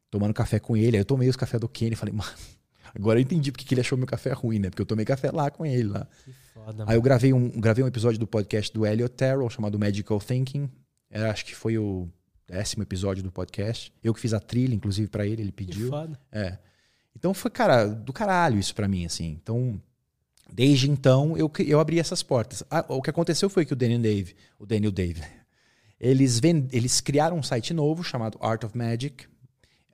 tomando 0.08 0.32
café 0.32 0.60
com 0.60 0.76
ele. 0.76 0.96
Aí 0.96 1.00
eu 1.00 1.04
tomei 1.04 1.28
os 1.28 1.34
cafés 1.34 1.60
do 1.60 1.68
Kenny 1.68 1.94
e 1.94 1.96
falei, 1.96 2.14
mano, 2.14 2.30
agora 2.94 3.18
eu 3.18 3.22
entendi 3.22 3.50
porque 3.50 3.72
ele 3.72 3.80
achou 3.80 3.96
meu 3.96 4.06
café 4.06 4.32
ruim, 4.32 4.58
né? 4.58 4.70
Porque 4.70 4.82
eu 4.82 4.86
tomei 4.86 5.04
café 5.04 5.30
lá 5.30 5.50
com 5.50 5.64
ele 5.64 5.84
lá. 5.84 6.06
Que 6.24 6.32
foda, 6.52 6.84
Aí 6.86 6.96
eu 6.96 7.02
gravei 7.02 7.32
um, 7.32 7.48
gravei 7.48 7.84
um 7.84 7.88
episódio 7.88 8.18
do 8.18 8.26
podcast 8.26 8.72
do 8.72 8.86
Elliot 8.86 9.14
Terrell 9.14 9.48
chamado 9.50 9.78
Magical 9.78 10.18
Thinking. 10.18 10.70
Era, 11.10 11.30
acho 11.30 11.44
que 11.44 11.54
foi 11.54 11.78
o 11.78 12.08
décimo 12.46 12.82
episódio 12.82 13.22
do 13.22 13.32
podcast. 13.32 13.92
Eu 14.02 14.14
que 14.14 14.20
fiz 14.20 14.32
a 14.32 14.40
trilha, 14.40 14.74
inclusive, 14.74 15.08
para 15.08 15.26
ele, 15.26 15.42
ele 15.42 15.52
pediu. 15.52 15.86
Que 15.86 15.90
foda. 15.90 16.20
É. 16.30 16.58
Então 17.14 17.32
foi, 17.32 17.50
cara, 17.50 17.86
do 17.86 18.12
caralho 18.12 18.58
isso 18.58 18.74
para 18.74 18.86
mim, 18.86 19.06
assim. 19.06 19.38
Então, 19.42 19.80
Desde 20.52 20.90
então, 20.90 21.36
eu, 21.36 21.50
eu 21.66 21.80
abri 21.80 21.98
essas 21.98 22.22
portas. 22.22 22.62
Ah, 22.70 22.84
o 22.88 23.02
que 23.02 23.10
aconteceu 23.10 23.50
foi 23.50 23.64
que 23.64 23.72
o 23.72 23.76
Daniel 23.76 24.00
Dave, 24.00 24.36
o 24.58 24.66
Daniel 24.66 24.92
Dave, 24.92 25.22
eles, 25.98 26.38
vend, 26.38 26.68
eles 26.72 27.00
criaram 27.00 27.36
um 27.36 27.42
site 27.42 27.74
novo 27.74 28.04
chamado 28.04 28.38
Art 28.40 28.62
of 28.64 28.76
Magic. 28.76 29.26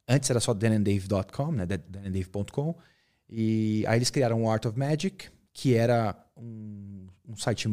Antes 0.08 0.28
era 0.30 0.40
só 0.40 0.52
daniandave.com, 0.52 1.52
né? 1.52 1.66
daniandave.com. 1.66 2.74
E 3.28 3.84
aí 3.86 3.98
eles 3.98 4.10
criaram 4.10 4.42
o 4.42 4.50
Art 4.50 4.66
of 4.66 4.78
Magic, 4.78 5.28
que 5.52 5.74
era 5.74 6.14
um, 6.36 7.06
um 7.28 7.36
site 7.36 7.68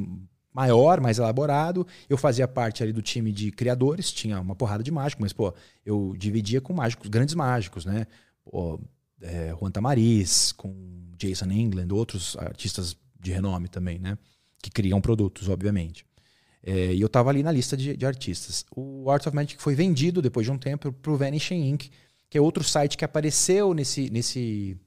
maior, 0.53 0.99
mais 0.99 1.18
elaborado. 1.18 1.85
Eu 2.10 2.18
fazia 2.18 2.47
parte 2.47 2.84
ali 2.84 2.93
do 2.93 3.01
time 3.01 3.31
de 3.31 3.51
criadores, 3.51 4.11
tinha 4.11 4.39
uma 4.39 4.56
porrada 4.56 4.84
de 4.84 4.91
mágicos, 4.91 5.22
mas, 5.22 5.34
pô, 5.34 5.53
eu 5.85 6.14
dividia 6.18 6.61
com 6.61 6.73
mágicos, 6.73 7.10
grandes 7.10 7.35
mágicos, 7.35 7.85
né? 7.85 8.07
Pô, 8.43 8.80
é, 9.22 9.53
Juan 9.60 9.72
Tamariz, 9.72 10.51
com 10.51 10.73
Jason 11.18 11.51
England, 11.51 11.88
outros 11.91 12.38
artistas 12.38 12.95
de 13.19 13.31
renome 13.31 13.68
também, 13.68 13.99
né? 13.99 14.18
Que 14.61 14.69
criam 14.69 15.01
produtos, 15.01 15.49
obviamente. 15.49 16.06
É, 16.61 16.93
e 16.93 17.01
eu 17.01 17.07
estava 17.07 17.30
ali 17.30 17.41
na 17.41 17.51
lista 17.51 17.76
de, 17.77 17.95
de, 17.95 18.06
artistas. 18.06 18.65
O 18.76 19.10
Art 19.10 19.26
of 19.26 19.35
Magic 19.35 19.61
foi 19.61 19.76
vendido 19.76 20.22
depois 20.22 20.45
de 20.45 20.51
um 20.51 20.57
tempo 20.57 20.91
para 20.91 21.11
o 21.11 21.18
Vanishing 21.18 21.69
Inc., 21.69 21.89
que 22.30 22.38
é 22.38 22.41
outro 22.41 22.64
site 22.64 22.97
que 22.97 23.03
apareceu 23.03 23.73
nesse, 23.73 24.10
nesse, 24.10 24.77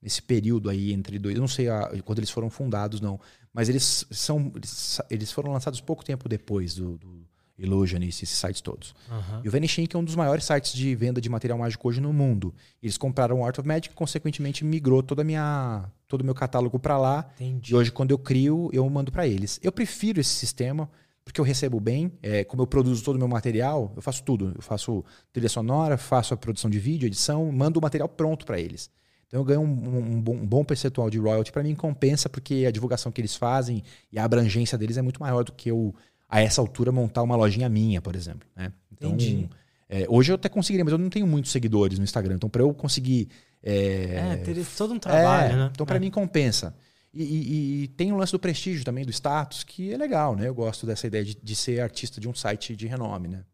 nesse 0.00 0.22
período 0.22 0.70
aí 0.70 0.92
entre 0.92 1.18
dois. 1.18 1.34
Eu 1.34 1.40
não 1.40 1.48
sei 1.48 1.68
a, 1.68 1.90
quando 2.04 2.18
eles 2.18 2.30
foram 2.30 2.48
fundados, 2.48 3.00
não. 3.00 3.20
Mas 3.52 3.68
eles 3.68 4.06
são. 4.10 4.52
Eles, 4.54 5.00
eles 5.10 5.32
foram 5.32 5.52
lançados 5.52 5.80
pouco 5.80 6.04
tempo 6.04 6.28
depois 6.28 6.74
do, 6.74 6.96
do 6.96 7.26
Illusionist, 7.58 8.22
esses 8.22 8.38
sites 8.38 8.60
todos. 8.60 8.94
Aham. 9.10 9.42
E 9.44 9.48
o 9.48 9.50
Vanishing 9.50 9.88
é 9.92 9.98
um 9.98 10.04
dos 10.04 10.14
maiores 10.14 10.44
sites 10.44 10.72
de 10.72 10.94
venda 10.94 11.20
de 11.20 11.28
material 11.28 11.58
mágico 11.58 11.88
hoje 11.88 12.00
no 12.00 12.12
mundo. 12.12 12.54
Eles 12.82 12.96
compraram 12.96 13.40
o 13.40 13.44
Art 13.44 13.58
of 13.58 13.66
Magic 13.66 13.92
e, 13.92 13.96
consequentemente, 13.96 14.64
migrou 14.64 15.02
toda 15.02 15.22
a 15.22 15.24
minha, 15.24 15.90
todo 16.06 16.20
o 16.20 16.24
meu 16.24 16.34
catálogo 16.34 16.78
para 16.78 16.96
lá. 16.96 17.28
Entendi. 17.34 17.72
E 17.72 17.74
hoje, 17.74 17.90
quando 17.90 18.12
eu 18.12 18.18
crio, 18.18 18.70
eu 18.72 18.88
mando 18.88 19.10
para 19.10 19.26
eles. 19.26 19.58
Eu 19.62 19.72
prefiro 19.72 20.20
esse 20.20 20.30
sistema 20.30 20.88
porque 21.28 21.40
eu 21.40 21.44
recebo 21.44 21.78
bem. 21.78 22.10
É, 22.22 22.42
como 22.44 22.62
eu 22.62 22.66
produzo 22.66 23.04
todo 23.04 23.16
o 23.16 23.18
meu 23.18 23.28
material, 23.28 23.92
eu 23.94 24.02
faço 24.02 24.22
tudo. 24.24 24.52
Eu 24.56 24.62
faço 24.62 25.04
trilha 25.32 25.48
sonora, 25.48 25.96
faço 25.96 26.32
a 26.34 26.36
produção 26.36 26.70
de 26.70 26.78
vídeo, 26.78 27.06
edição, 27.06 27.52
mando 27.52 27.78
o 27.78 27.82
material 27.82 28.08
pronto 28.08 28.44
para 28.46 28.58
eles. 28.58 28.90
Então 29.26 29.40
eu 29.40 29.44
ganho 29.44 29.60
um, 29.60 29.64
um- 29.66 30.12
um 30.16 30.20
bom, 30.22 30.32
um 30.34 30.46
bom 30.46 30.64
percentual 30.64 31.10
de 31.10 31.18
royalty. 31.18 31.52
Para 31.52 31.62
mim, 31.62 31.74
compensa 31.74 32.28
porque 32.28 32.64
a 32.66 32.70
divulgação 32.70 33.12
que 33.12 33.20
eles 33.20 33.36
fazem 33.36 33.82
e 34.10 34.18
a 34.18 34.24
abrangência 34.24 34.78
deles 34.78 34.96
é 34.96 35.02
muito 35.02 35.20
maior 35.20 35.44
do 35.44 35.52
que 35.52 35.70
eu, 35.70 35.94
a 36.28 36.40
essa 36.40 36.60
altura, 36.62 36.90
montar 36.90 37.22
uma 37.22 37.36
lojinha 37.36 37.68
minha, 37.68 38.00
por 38.00 38.16
exemplo. 38.16 38.48
Né? 38.56 38.72
Então, 38.90 39.10
Entendi. 39.10 39.48
é, 39.88 40.06
hoje 40.08 40.32
eu 40.32 40.36
até 40.36 40.48
conseguiria, 40.48 40.84
mas 40.84 40.92
eu 40.92 40.98
não 40.98 41.10
tenho 41.10 41.26
muitos 41.26 41.52
seguidores 41.52 41.98
no 41.98 42.04
Instagram. 42.04 42.36
Então, 42.36 42.48
para 42.48 42.62
eu 42.62 42.72
conseguir. 42.72 43.28
É, 43.62 44.30
É, 44.32 44.36
teria 44.36 44.64
todo 44.76 44.94
um 44.94 44.98
trabalho, 44.98 45.52
é, 45.52 45.56
né? 45.56 45.70
Então, 45.74 45.84
para 45.84 45.96
É. 45.96 46.00
mim, 46.00 46.10
compensa. 46.10 46.74
E, 47.12 47.22
e- 47.24 47.82
e 47.84 47.88
tem 47.88 48.12
o 48.12 48.16
lance 48.16 48.32
do 48.32 48.38
prestígio 48.38 48.84
também, 48.84 49.04
do 49.04 49.10
status, 49.10 49.64
que 49.64 49.92
é 49.92 49.96
legal, 49.96 50.36
né? 50.36 50.46
Eu 50.48 50.54
gosto 50.54 50.86
dessa 50.86 51.06
ideia 51.06 51.24
de, 51.24 51.34
de 51.34 51.56
ser 51.56 51.80
artista 51.80 52.20
de 52.20 52.28
um 52.28 52.34
site 52.34 52.76
de 52.76 52.86
renome, 52.86 53.28
né? 53.28 53.44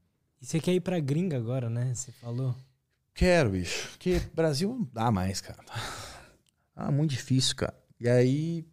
E 0.43 0.47
você 0.47 0.61
quer 0.61 0.75
ir 0.75 0.81
pra 0.81 0.99
gringa 1.01 1.37
agora, 1.37 1.71
né? 1.71 1.95
Você 1.95 2.13
falou. 2.13 2.55
Quero, 3.15 3.51
bicho. 3.51 3.91
Porque 3.91 4.21
Brasil 4.35 4.69
não 4.71 4.89
dá 4.93 5.11
mais, 5.11 5.41
cara. 5.41 5.59
Ah, 6.75 6.91
muito 6.91 7.11
difícil, 7.13 7.55
cara. 7.55 7.75
E 8.01 8.09
aí, 8.09 8.67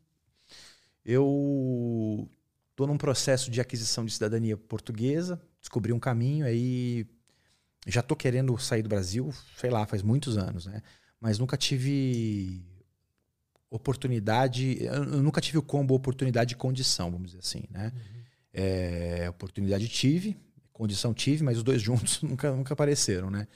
eu 1.06 2.30
tô 2.76 2.88
num 2.88 2.98
processo 2.98 3.49
de 3.52 3.62
aquisição 3.62 4.06
de 4.06 4.12
cidadania 4.14 4.58
portuguesa, 4.58 5.41
descobri 5.60 5.94
um 5.94 5.99
caminho, 5.99 6.45
aí 6.45 7.06
já 7.88 8.02
tô 8.02 8.16
querendo 8.16 8.58
sair 8.58 8.82
do 8.84 8.90
Brasil, 8.90 9.32
sei 9.58 9.70
lá, 9.70 9.86
faz 9.86 10.02
muitos 10.02 10.38
anos, 10.38 10.66
né? 10.66 10.82
Mas 11.20 11.38
nunca 11.40 11.58
tive 11.58 12.64
oportunidade, 13.72 14.84
eu 14.84 15.23
nunca 15.23 15.39
tive 15.39 15.57
o 15.57 15.61
combo 15.64 15.95
oportunidade 15.95 16.53
e 16.53 16.57
condição, 16.57 17.10
vamos 17.10 17.27
dizer 17.31 17.39
assim, 17.39 17.64
né? 17.72 17.91
É, 18.53 19.27
oportunidade 19.30 19.88
tive, 19.88 20.38
condição 20.73 21.14
tive, 21.14 21.41
mas 21.43 21.57
os 21.57 21.64
dois 21.64 21.81
juntos 21.81 22.22
nunca, 22.22 22.52
nunca 22.52 22.73
apareceram, 22.73 23.31
né? 23.31 23.48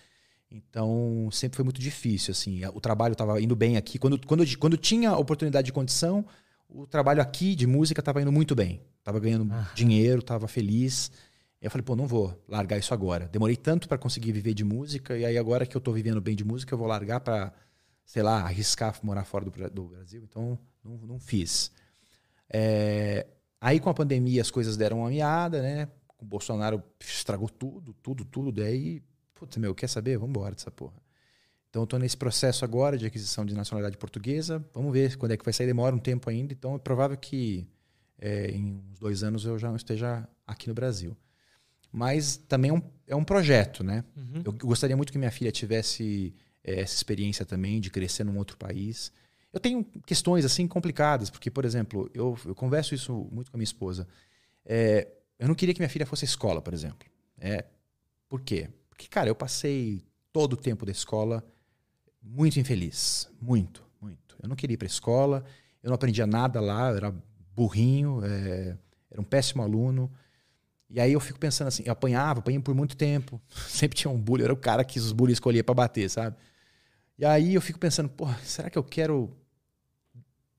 Então, 0.50 1.28
sempre 1.32 1.58
foi 1.58 1.66
muito 1.66 1.82
difícil, 1.82 2.32
assim. 2.32 2.62
O 2.68 2.80
trabalho 2.80 3.12
estava 3.12 3.42
indo 3.42 3.56
bem 3.56 3.76
aqui. 3.76 4.00
Quando, 4.00 4.26
quando, 4.26 4.58
quando 4.58 4.78
tinha 4.78 5.14
oportunidade 5.18 5.66
de 5.66 5.74
condição, 5.74 6.26
o 6.70 6.88
trabalho 6.88 7.22
aqui 7.22 7.56
de 7.56 7.68
música 7.68 8.00
estava 8.00 8.22
indo 8.22 8.32
muito 8.32 8.56
bem. 8.56 8.80
Tava 9.04 9.20
ganhando 9.20 9.52
Ah. 9.52 9.70
dinheiro, 9.76 10.22
tava 10.22 10.48
feliz. 10.48 11.12
Eu 11.62 11.70
falei, 11.70 11.84
pô, 11.84 11.96
não 11.96 12.08
vou 12.08 12.42
largar 12.48 12.78
isso 12.78 12.94
agora. 12.94 13.28
Demorei 13.28 13.58
tanto 13.58 13.88
para 13.90 13.98
conseguir 13.98 14.32
viver 14.32 14.54
de 14.54 14.64
música, 14.64 15.18
e 15.18 15.26
aí 15.26 15.38
agora 15.38 15.66
que 15.66 15.76
eu 15.76 15.82
tô 15.82 15.92
vivendo 15.92 16.22
bem 16.22 16.36
de 16.36 16.46
música, 16.46 16.74
eu 16.74 16.78
vou 16.78 16.88
largar 16.88 17.20
para, 17.20 17.52
sei 18.06 18.22
lá, 18.22 18.41
arriscar 18.41 18.98
morar 19.03 19.26
fora 19.26 19.45
do, 19.45 19.52
do 19.69 19.84
Brasil. 19.88 20.23
Então, 20.23 20.57
não, 20.84 20.98
não 20.98 21.19
fiz. 21.19 21.72
É, 22.49 23.26
aí 23.60 23.80
com 23.80 23.90
a 23.90 23.94
pandemia 23.94 24.41
as 24.41 24.52
coisas 24.52 24.77
deram 24.77 24.99
uma 24.99 25.10
miada, 25.10 25.61
né? 25.61 25.90
O 26.18 26.26
Bolsonaro 26.26 26.82
estragou 26.99 27.49
tudo, 27.49 27.94
tudo, 27.94 28.23
tudo. 28.23 28.52
Daí, 28.52 29.02
putz, 29.34 29.57
meu, 29.57 29.73
quer 29.73 29.88
saber? 29.88 30.18
Vamos 30.18 30.30
embora 30.30 30.56
dessa 30.56 30.72
porra. 30.72 31.03
Então 31.69 31.84
eu 31.84 31.88
tô 31.88 31.98
nesse 31.98 32.15
processo 32.15 32.64
agora 32.64 32.98
de 32.98 33.06
aquisição 33.06 33.45
de 33.45 33.53
nacionalidade 33.53 33.98
portuguesa. 33.98 34.65
Vamos 34.73 34.94
ver 34.94 35.18
quando 35.18 35.34
é 35.34 35.38
que 35.38 35.44
vai 35.44 35.53
sair. 35.53 35.68
Demora 35.68 35.94
um 35.94 35.99
tempo 35.99 36.30
ainda. 36.30 36.53
Então 36.53 36.76
é 36.76 36.80
provável 36.80 37.18
que 37.18 37.68
é, 38.18 38.52
em 38.52 38.82
uns 38.91 38.99
dois 38.99 39.23
anos 39.23 39.44
eu 39.44 39.60
já 39.60 39.68
não 39.68 39.76
esteja 39.76 40.27
aqui 40.48 40.69
no 40.69 40.73
Brasil. 40.73 41.18
Mas 41.91 42.38
também 42.38 42.72
é 42.72 42.73
um, 42.73 42.82
é 43.07 43.15
um 43.15 43.23
projeto, 43.23 43.84
né? 43.84 44.03
Uhum. 44.15 44.41
Eu 44.45 44.53
gostaria 44.53 44.95
muito 44.95 45.11
que 45.11 45.18
minha 45.18 45.32
filha 45.32 45.52
tivesse 45.52 46.34
eh, 46.66 46.82
essa 46.82 46.96
experiência 46.96 47.46
também 47.46 47.80
de 47.80 47.90
crescer 47.90 48.24
num 48.24 48.38
outro 48.38 48.58
país. 48.58 49.12
Eu 49.54 49.60
tenho 49.60 49.86
questões 50.06 50.44
assim 50.44 50.68
complicadas, 50.68 51.30
porque, 51.30 51.50
por 51.50 51.64
exemplo, 51.64 52.10
eu, 52.14 52.38
eu 52.46 52.56
converso 52.56 52.94
isso 52.94 53.30
muito 53.32 53.52
com 53.52 53.58
a 53.58 53.60
minha 53.60 53.64
esposa. 53.64 54.08
Eh, 54.66 55.08
eu 55.40 55.48
não 55.48 55.56
queria 55.56 55.74
que 55.74 55.80
minha 55.80 55.90
filha 55.90 56.06
fosse 56.06 56.26
à 56.26 56.28
escola, 56.28 56.62
por 56.62 56.74
exemplo. 56.74 57.08
É, 57.40 57.66
por 58.28 58.42
quê? 58.42 58.70
Porque, 58.90 59.08
cara, 59.08 59.30
eu 59.30 59.36
passei 59.36 60.04
todo 60.34 60.54
o 60.54 60.58
tempo 60.58 60.86
da 60.86 60.92
escola 60.92 61.44
muito 62.22 62.60
infeliz. 62.60 63.30
Muito, 63.40 63.86
muito. 64.02 64.36
Eu 64.42 64.50
não 64.50 64.56
queria 64.56 64.74
ir 64.74 64.78
para 64.78 64.88
escola, 64.88 65.46
eu 65.84 65.90
não 65.90 65.96
aprendia 65.96 66.26
nada 66.26 66.60
lá, 66.60 66.90
eu 66.90 66.98
era 66.98 67.16
burrinho, 67.56 68.22
eh, 68.24 68.76
era 69.12 69.22
um 69.22 69.24
péssimo 69.24 69.62
aluno. 69.62 70.12
E 70.90 71.00
aí 71.00 71.14
eu 71.14 71.20
fico 71.20 71.40
pensando 71.40 71.68
assim, 71.68 71.84
eu 71.86 71.92
apanhava, 71.92 72.40
apanhei 72.40 72.60
por 72.60 72.76
muito 72.76 72.98
tempo. 72.98 73.42
Sempre 73.70 73.98
tinha 73.98 74.12
um 74.12 74.20
bully, 74.20 74.42
eu 74.42 74.46
era 74.46 74.54
o 74.54 74.58
cara 74.58 74.84
que 74.84 75.00
os 75.00 75.12
bullies 75.12 75.36
escolhiam 75.36 75.64
para 75.64 75.76
bater, 75.76 76.10
sabe? 76.10 76.36
E 77.18 77.26
aí 77.26 77.54
eu 77.56 77.62
fico 77.62 77.80
pensando, 77.80 78.10
pô, 78.10 78.28
será 78.44 78.70
que 78.70 78.78
eu 78.78 78.84
quero 78.84 79.36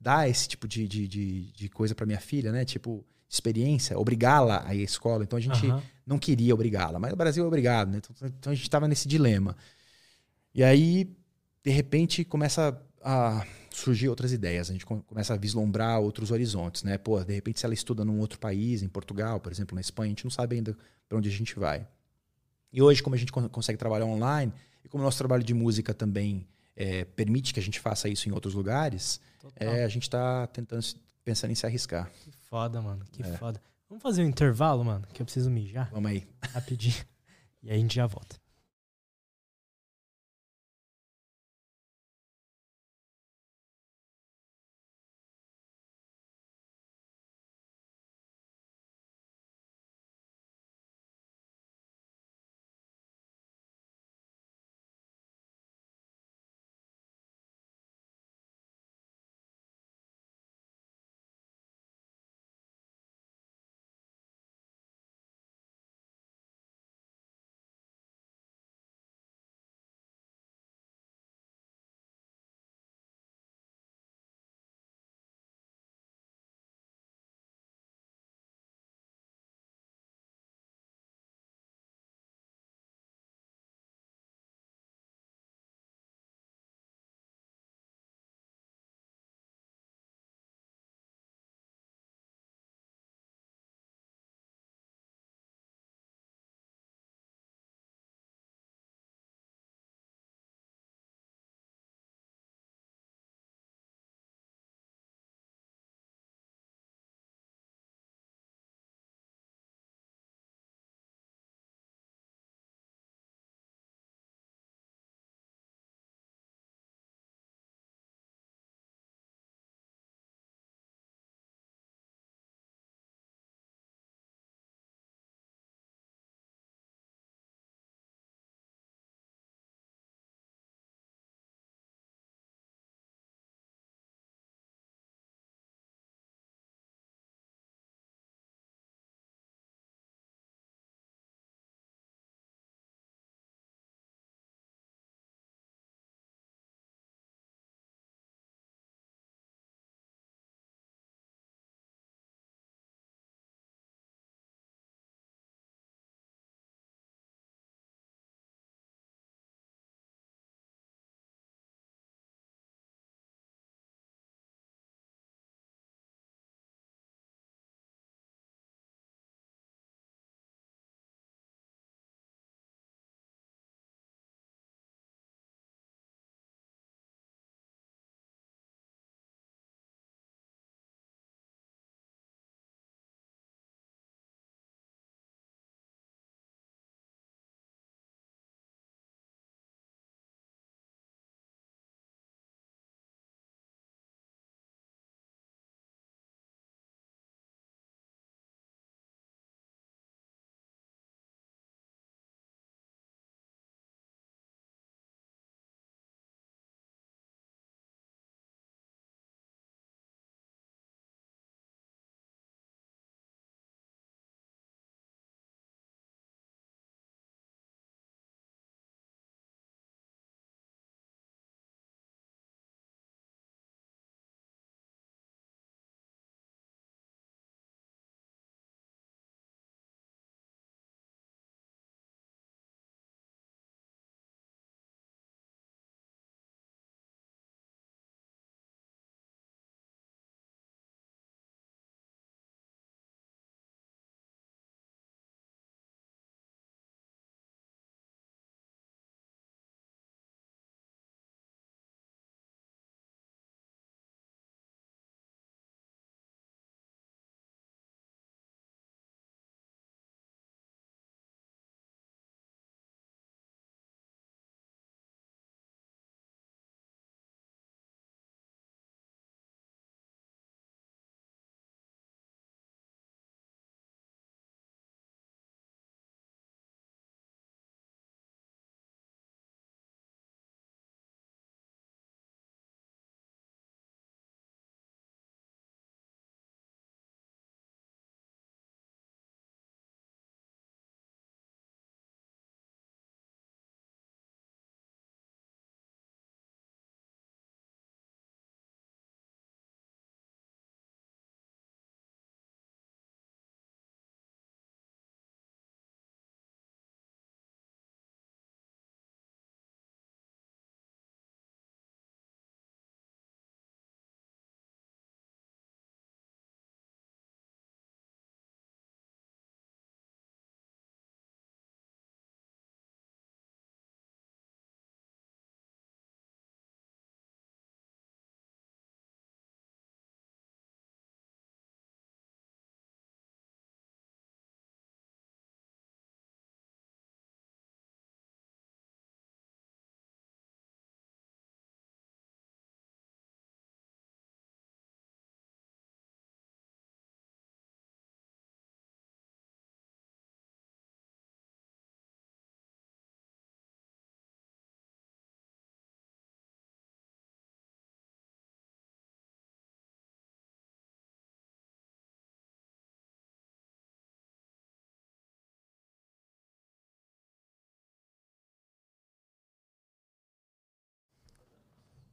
dar 0.00 0.28
esse 0.28 0.48
tipo 0.48 0.66
de, 0.68 0.86
de, 0.86 1.08
de, 1.08 1.52
de 1.52 1.68
coisa 1.68 1.94
para 1.94 2.06
minha 2.06 2.20
filha, 2.20 2.52
né? 2.52 2.64
Tipo, 2.64 3.04
experiência, 3.28 3.98
obrigá-la 3.98 4.62
a 4.66 4.74
ir 4.74 4.80
à 4.80 4.84
escola. 4.84 5.24
Então 5.24 5.36
a 5.36 5.40
gente 5.42 5.66
Aham. 5.66 5.82
não 6.06 6.18
queria 6.18 6.54
obrigá-la, 6.54 6.98
mas 6.98 7.12
o 7.12 7.16
Brasil 7.16 7.44
é 7.44 7.46
obrigado, 7.46 7.90
né? 7.90 7.98
Então, 7.98 8.28
então 8.28 8.52
a 8.52 8.54
gente 8.54 8.64
estava 8.64 8.86
nesse 8.88 9.08
dilema. 9.08 9.56
E 10.54 10.62
aí, 10.62 11.10
de 11.62 11.70
repente, 11.70 12.24
começa 12.24 12.80
a 13.02 13.44
surgir 13.70 14.08
outras 14.08 14.32
ideias, 14.32 14.70
a 14.70 14.72
gente 14.72 14.86
com- 14.86 15.02
começa 15.02 15.34
a 15.34 15.36
vislumbrar 15.36 16.00
outros 16.00 16.30
horizontes, 16.30 16.82
né? 16.82 16.96
Pô, 16.96 17.22
de 17.22 17.34
repente, 17.34 17.60
se 17.60 17.66
ela 17.66 17.74
estuda 17.74 18.04
num 18.04 18.18
outro 18.20 18.38
país, 18.38 18.82
em 18.82 18.88
Portugal, 18.88 19.38
por 19.38 19.52
exemplo, 19.52 19.74
na 19.74 19.80
Espanha, 19.82 20.06
a 20.06 20.10
gente 20.10 20.24
não 20.24 20.30
sabe 20.30 20.56
ainda 20.56 20.76
para 21.08 21.18
onde 21.18 21.28
a 21.28 21.32
gente 21.32 21.58
vai. 21.58 21.86
E 22.72 22.80
hoje, 22.80 23.02
como 23.02 23.14
a 23.14 23.18
gente 23.18 23.30
con- 23.30 23.48
consegue 23.48 23.78
trabalhar 23.78 24.06
online, 24.06 24.52
e 24.86 24.88
como 24.88 25.02
o 25.02 25.04
nosso 25.04 25.18
trabalho 25.18 25.42
de 25.42 25.52
música 25.52 25.92
também 25.92 26.46
eh, 26.76 27.04
permite 27.04 27.52
que 27.52 27.58
a 27.60 27.62
gente 27.62 27.80
faça 27.80 28.08
isso 28.08 28.28
em 28.28 28.32
outros 28.32 28.54
lugares, 28.54 29.20
é, 29.56 29.82
a 29.84 29.88
gente 29.88 30.04
está 30.04 30.46
tentando 30.46 30.84
pensando 31.24 31.50
em 31.50 31.54
se 31.56 31.66
arriscar. 31.66 32.08
Que 32.22 32.30
foda, 32.30 32.80
mano. 32.80 33.04
Que 33.10 33.22
É. 33.22 33.36
foda. 33.36 33.60
Vamos 33.88 34.00
fazer 34.02 34.22
um 34.22 34.26
intervalo, 34.28 34.84
mano, 34.84 35.06
que 35.12 35.20
eu 35.20 35.26
preciso 35.26 35.50
mijar 35.50 35.90
Vamos 35.90 36.10
aí. 36.10 36.26
rapidinho. 36.52 36.94
e 37.62 37.70
aí 37.70 37.76
a 37.76 37.80
gente 37.80 37.96
já 37.96 38.06
volta. 38.06 38.36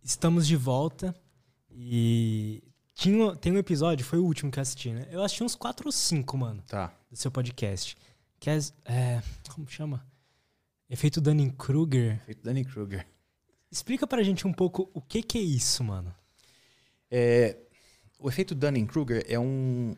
Estamos 0.04 0.46
de 0.48 0.56
volta 0.56 1.16
e 1.70 2.64
tinha, 2.94 3.36
tem 3.36 3.52
um 3.52 3.58
episódio, 3.58 4.06
foi 4.06 4.20
o 4.20 4.26
último 4.26 4.52
que 4.52 4.60
eu 4.60 4.62
assisti, 4.62 4.92
né? 4.92 5.08
Eu 5.12 5.24
assisti 5.24 5.44
uns 5.44 5.56
quatro 5.56 5.88
ou 5.88 5.92
cinco, 5.92 6.38
mano, 6.38 6.62
Tá. 6.68 6.94
do 7.10 7.18
seu 7.18 7.32
podcast. 7.32 7.98
Que 8.40 8.50
é, 8.50 8.58
é 8.86 9.24
como 9.54 9.68
chama? 9.68 10.06
Efeito 10.90 11.20
Dunning-Kruger. 11.22 12.20
Feito 12.26 12.44
Danny 12.44 12.64
Kruger. 12.66 13.08
Explica 13.72 14.06
pra 14.06 14.22
gente 14.22 14.46
um 14.46 14.54
pouco 14.54 14.90
o 14.94 15.02
que 15.02 15.24
que 15.24 15.38
é 15.38 15.42
isso, 15.42 15.84
mano. 15.84 16.14
É, 17.10 17.58
o 18.20 18.30
efeito 18.30 18.54
Dunning-Kruger 18.54 19.26
é 19.28 19.40
um 19.40 19.96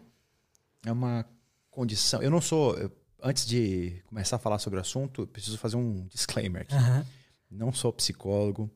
é 0.86 0.92
uma 0.92 1.26
condição. 1.70 2.22
Eu 2.22 2.30
não 2.30 2.40
sou. 2.40 2.78
eu- 2.78 2.92
antes 3.22 3.46
de 3.46 4.02
começar 4.06 4.36
a 4.36 4.40
falar 4.40 4.60
sobre 4.60 4.78
o 4.78 4.82
assunto, 4.82 5.26
preciso 5.28 5.58
fazer 5.58 5.76
um 5.78 6.06
disclaimer 6.08 6.62
aqui. 6.62 6.76
Não 7.50 7.74
sou 7.74 7.92
psicólogo. 7.92 8.70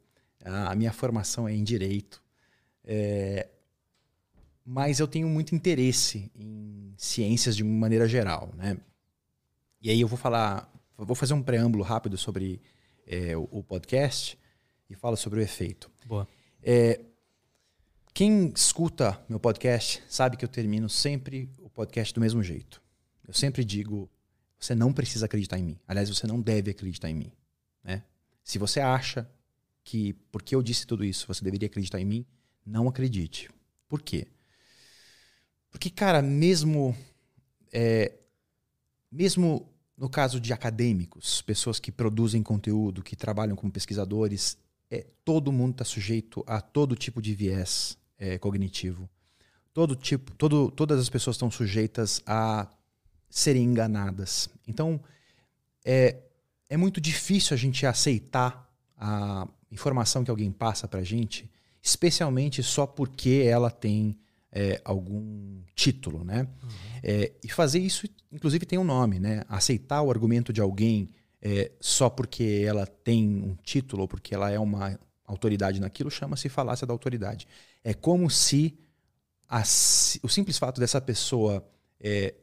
A 0.44 0.76
minha 0.76 0.92
formação 0.92 1.48
é 1.48 1.54
em 1.54 1.64
direito. 1.64 2.24
É, 2.84 3.48
mas 4.66 5.00
eu 5.00 5.08
tenho 5.08 5.28
muito 5.28 5.54
interesse 5.54 6.32
em 6.36 6.94
ciências 6.98 7.56
de 7.56 7.64
maneira 7.64 8.08
geral, 8.08 8.54
né? 8.56 8.78
E 9.82 9.90
aí 9.90 10.02
eu 10.02 10.08
vou 10.08 10.18
falar, 10.18 10.72
vou 10.98 11.16
fazer 11.16 11.34
um 11.34 11.42
preâmbulo 11.42 11.84
rápido 11.84 12.18
sobre 12.18 12.62
é, 13.08 13.36
o, 13.36 13.48
o 13.52 13.64
podcast 13.64 14.38
e 14.90 14.96
falo 14.96 15.16
sobre 15.16 15.40
o 15.40 15.42
efeito. 15.42 15.90
Boa. 16.06 16.28
É, 16.62 17.00
quem 18.14 18.52
escuta 18.56 19.20
meu 19.30 19.40
podcast 19.40 20.04
sabe 20.10 20.36
que 20.36 20.44
eu 20.44 20.50
termino 20.50 20.90
sempre 20.90 21.50
o 21.60 21.70
podcast 21.70 22.14
do 22.14 22.22
mesmo 22.22 22.44
jeito. 22.44 22.82
Eu 23.28 23.34
sempre 23.34 23.64
digo: 23.64 24.10
você 24.60 24.76
não 24.76 24.92
precisa 24.92 25.26
acreditar 25.26 25.58
em 25.58 25.64
mim. 25.64 25.80
Aliás, 25.88 26.10
você 26.10 26.28
não 26.28 26.42
deve 26.42 26.72
acreditar 26.72 27.10
em 27.10 27.16
mim. 27.16 27.32
Né? 27.84 28.04
Se 28.44 28.58
você 28.58 28.80
acha 28.80 29.30
que 29.90 30.14
porque 30.32 30.54
eu 30.54 30.62
disse 30.62 30.86
tudo 30.86 31.04
isso 31.04 31.26
você 31.26 31.44
deveria 31.44 31.66
acreditar 31.66 32.00
em 32.00 32.06
mim, 32.06 32.26
não 32.64 32.88
acredite. 32.88 33.50
Por 33.88 34.04
quê? 34.04 34.28
Porque, 35.72 35.90
cara, 35.90 36.22
mesmo 36.22 36.96
é, 37.74 38.14
mesmo 39.12 39.68
no 39.98 40.08
caso 40.08 40.40
de 40.40 40.54
acadêmicos, 40.54 41.42
pessoas 41.42 41.80
que 41.80 41.92
produzem 41.92 42.44
conteúdo, 42.44 43.02
que 43.02 43.16
trabalham 43.16 43.56
como 43.56 43.72
pesquisadores, 43.72 44.58
é, 44.92 45.08
todo 45.26 45.52
mundo 45.52 45.72
está 45.72 45.84
sujeito 45.84 46.44
a 46.46 46.62
todo 46.62 46.96
tipo 46.96 47.20
de 47.20 47.34
viés 47.34 47.98
é, 48.20 48.38
cognitivo. 48.38 49.10
Todo 49.74 49.96
tipo, 49.96 50.36
todo, 50.36 50.70
todas 50.70 51.00
as 51.00 51.10
pessoas 51.10 51.36
estão 51.36 51.50
sujeitas 51.50 52.22
a 52.28 52.70
serem 53.28 53.64
enganadas. 53.64 54.50
Então, 54.68 55.02
é, 55.84 56.18
é 56.70 56.78
muito 56.78 57.02
difícil 57.02 57.56
a 57.56 57.58
gente 57.58 57.88
aceitar 57.88 58.72
a 58.96 59.48
informação 59.72 60.24
que 60.24 60.32
alguém 60.32 60.52
passa 60.52 60.88
para 60.88 61.00
a 61.02 61.04
gente, 61.04 61.50
especialmente 61.82 62.62
só 62.64 62.86
porque 62.88 63.44
ela 63.46 63.70
tem 63.72 64.18
é, 64.52 64.82
algum 64.84 65.62
título, 65.76 66.24
né? 66.24 66.48
É, 67.04 67.32
e 67.44 67.50
fazer 67.50 67.80
isso, 67.80 68.08
inclusive, 68.32 68.66
tem 68.66 68.80
um 68.80 68.84
nome, 68.84 69.20
né? 69.20 69.44
Aceitar 69.48 70.02
o 70.02 70.10
argumento 70.10 70.52
de 70.52 70.60
alguém 70.60 71.10
é, 71.42 71.72
só 71.80 72.10
porque 72.10 72.64
ela 72.66 72.86
tem 72.86 73.42
um 73.44 73.56
título 73.56 74.02
ou 74.02 74.08
porque 74.08 74.34
ela 74.36 74.50
é 74.52 74.60
uma 74.60 75.00
autoridade 75.26 75.80
naquilo, 75.80 76.10
chama-se 76.10 76.50
falácia 76.50 76.86
da 76.88 76.94
autoridade. 76.94 77.48
É 77.84 77.94
como 77.94 78.30
se 78.30 78.78
a 79.48 79.62
o 80.24 80.28
simples 80.28 80.58
fato 80.58 80.80
dessa 80.80 81.00
pessoa 81.00 81.64
é, 82.00 82.34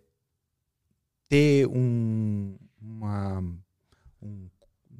ter 1.28 1.66
um, 1.66 2.56
uma- 2.80 3.40
um 3.40 3.58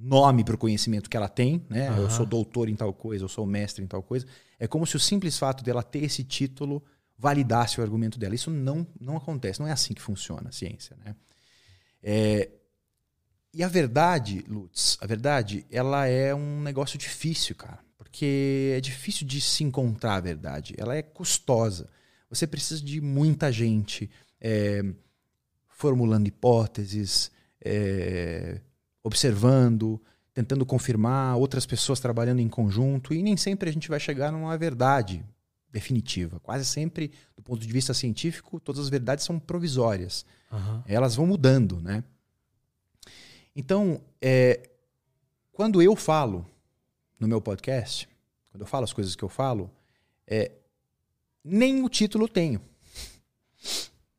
nome 0.06 0.44
para 0.44 0.54
o 0.54 0.58
conhecimento 0.58 1.10
que 1.10 1.16
ela 1.16 1.28
tem, 1.28 1.64
né? 1.68 1.88
Eu 1.88 2.04
Aham. 2.04 2.10
sou 2.10 2.26
doutor 2.26 2.68
em 2.68 2.76
tal 2.76 2.92
coisa, 2.94 3.24
eu 3.24 3.28
sou 3.28 3.44
mestre 3.44 3.82
em 3.82 3.86
tal 3.86 4.02
coisa. 4.02 4.26
É 4.58 4.66
como 4.66 4.86
se 4.86 4.96
o 4.96 5.00
simples 5.00 5.36
fato 5.36 5.64
dela 5.64 5.82
ter 5.82 6.04
esse 6.04 6.22
título 6.22 6.82
validasse 7.18 7.80
o 7.80 7.82
argumento 7.82 8.18
dela. 8.18 8.34
Isso 8.34 8.50
não, 8.50 8.86
não 9.00 9.16
acontece, 9.16 9.58
não 9.58 9.66
é 9.66 9.72
assim 9.72 9.94
que 9.94 10.02
funciona 10.02 10.48
a 10.48 10.52
ciência, 10.52 10.96
né? 11.04 11.16
É, 12.02 12.50
e 13.52 13.62
a 13.64 13.68
verdade, 13.68 14.44
Lutz, 14.46 14.96
a 15.00 15.06
verdade, 15.06 15.66
ela 15.70 16.06
é 16.06 16.34
um 16.34 16.60
negócio 16.60 16.98
difícil, 16.98 17.56
cara. 17.56 17.80
Porque 17.98 18.74
é 18.76 18.80
difícil 18.80 19.26
de 19.26 19.40
se 19.40 19.64
encontrar 19.64 20.14
a 20.14 20.20
verdade. 20.20 20.74
Ela 20.78 20.94
é 20.94 21.02
custosa. 21.02 21.88
Você 22.30 22.46
precisa 22.46 22.82
de 22.82 23.00
muita 23.00 23.50
gente 23.50 24.10
é, 24.40 24.84
formulando 25.68 26.28
hipóteses, 26.28 27.30
é, 27.60 28.60
observando, 29.06 30.02
tentando 30.34 30.66
confirmar, 30.66 31.36
outras 31.36 31.64
pessoas 31.64 32.00
trabalhando 32.00 32.40
em 32.40 32.48
conjunto. 32.48 33.14
E 33.14 33.22
nem 33.22 33.36
sempre 33.36 33.70
a 33.70 33.72
gente 33.72 33.88
vai 33.88 34.00
chegar 34.00 34.32
numa 34.32 34.58
verdade 34.58 35.24
definitiva. 35.70 36.40
Quase 36.40 36.64
sempre, 36.64 37.12
do 37.36 37.42
ponto 37.42 37.64
de 37.64 37.72
vista 37.72 37.94
científico, 37.94 38.58
todas 38.58 38.80
as 38.80 38.88
verdades 38.88 39.24
são 39.24 39.38
provisórias 39.38 40.26
Aham. 40.50 40.82
elas 40.86 41.14
vão 41.14 41.24
mudando, 41.24 41.80
né? 41.80 42.02
Então, 43.54 44.00
é, 44.20 44.68
quando 45.52 45.80
eu 45.80 45.94
falo 45.94 46.44
no 47.20 47.28
meu 47.28 47.40
podcast, 47.40 48.08
quando 48.50 48.62
eu 48.62 48.66
falo 48.66 48.84
as 48.84 48.92
coisas 48.92 49.14
que 49.14 49.22
eu 49.22 49.28
falo, 49.28 49.70
é, 50.26 50.50
nem 51.44 51.84
o 51.84 51.88
título 51.88 52.24
eu 52.24 52.28
tenho. 52.28 52.60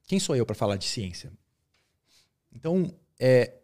Quem 0.07 0.18
sou 0.18 0.34
eu 0.34 0.45
para 0.45 0.55
falar 0.55 0.77
de 0.77 0.85
ciência? 0.85 1.30
Então, 2.53 2.89
é, 3.19 3.56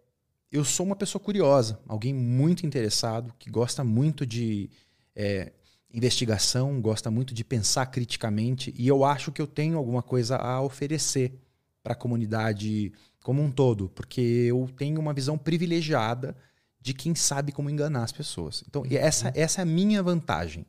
eu 0.54 0.64
sou 0.64 0.86
uma 0.86 0.96
pessoa 0.96 1.20
curiosa, 1.20 1.80
alguém 1.88 2.14
muito 2.14 2.64
interessado, 2.64 3.34
que 3.40 3.50
gosta 3.50 3.84
muito 3.84 4.24
de 4.24 4.70
é, 5.16 5.52
investigação, 5.92 6.80
gosta 6.80 7.10
muito 7.10 7.34
de 7.34 7.44
pensar 7.44 7.88
criticamente, 7.88 8.72
e 8.78 8.88
eu 8.88 9.04
acho 9.04 9.32
que 9.32 9.42
eu 9.42 9.48
tenho 9.48 9.80
alguma 9.80 10.04
coisa 10.04 10.38
a 10.38 10.62
oferecer 10.62 11.34
para 11.82 11.94
a 11.94 11.96
comunidade 11.96 12.94
como 13.24 13.42
um 13.42 13.52
todo, 13.52 13.90
porque 13.90 14.22
eu 14.22 14.70
tenho 14.78 15.00
uma 15.00 15.12
visão 15.12 15.40
privilegiada 15.40 16.36
de 16.80 16.94
quem 16.94 17.16
sabe 17.16 17.52
como 17.52 17.70
enganar 17.70 18.04
as 18.04 18.12
pessoas. 18.12 18.64
Então, 18.68 18.86
e 18.86 18.96
essa, 18.96 19.34
essa 19.36 19.62
é 19.62 19.64
a 19.64 19.66
minha 19.66 20.04
vantagem. 20.04 20.68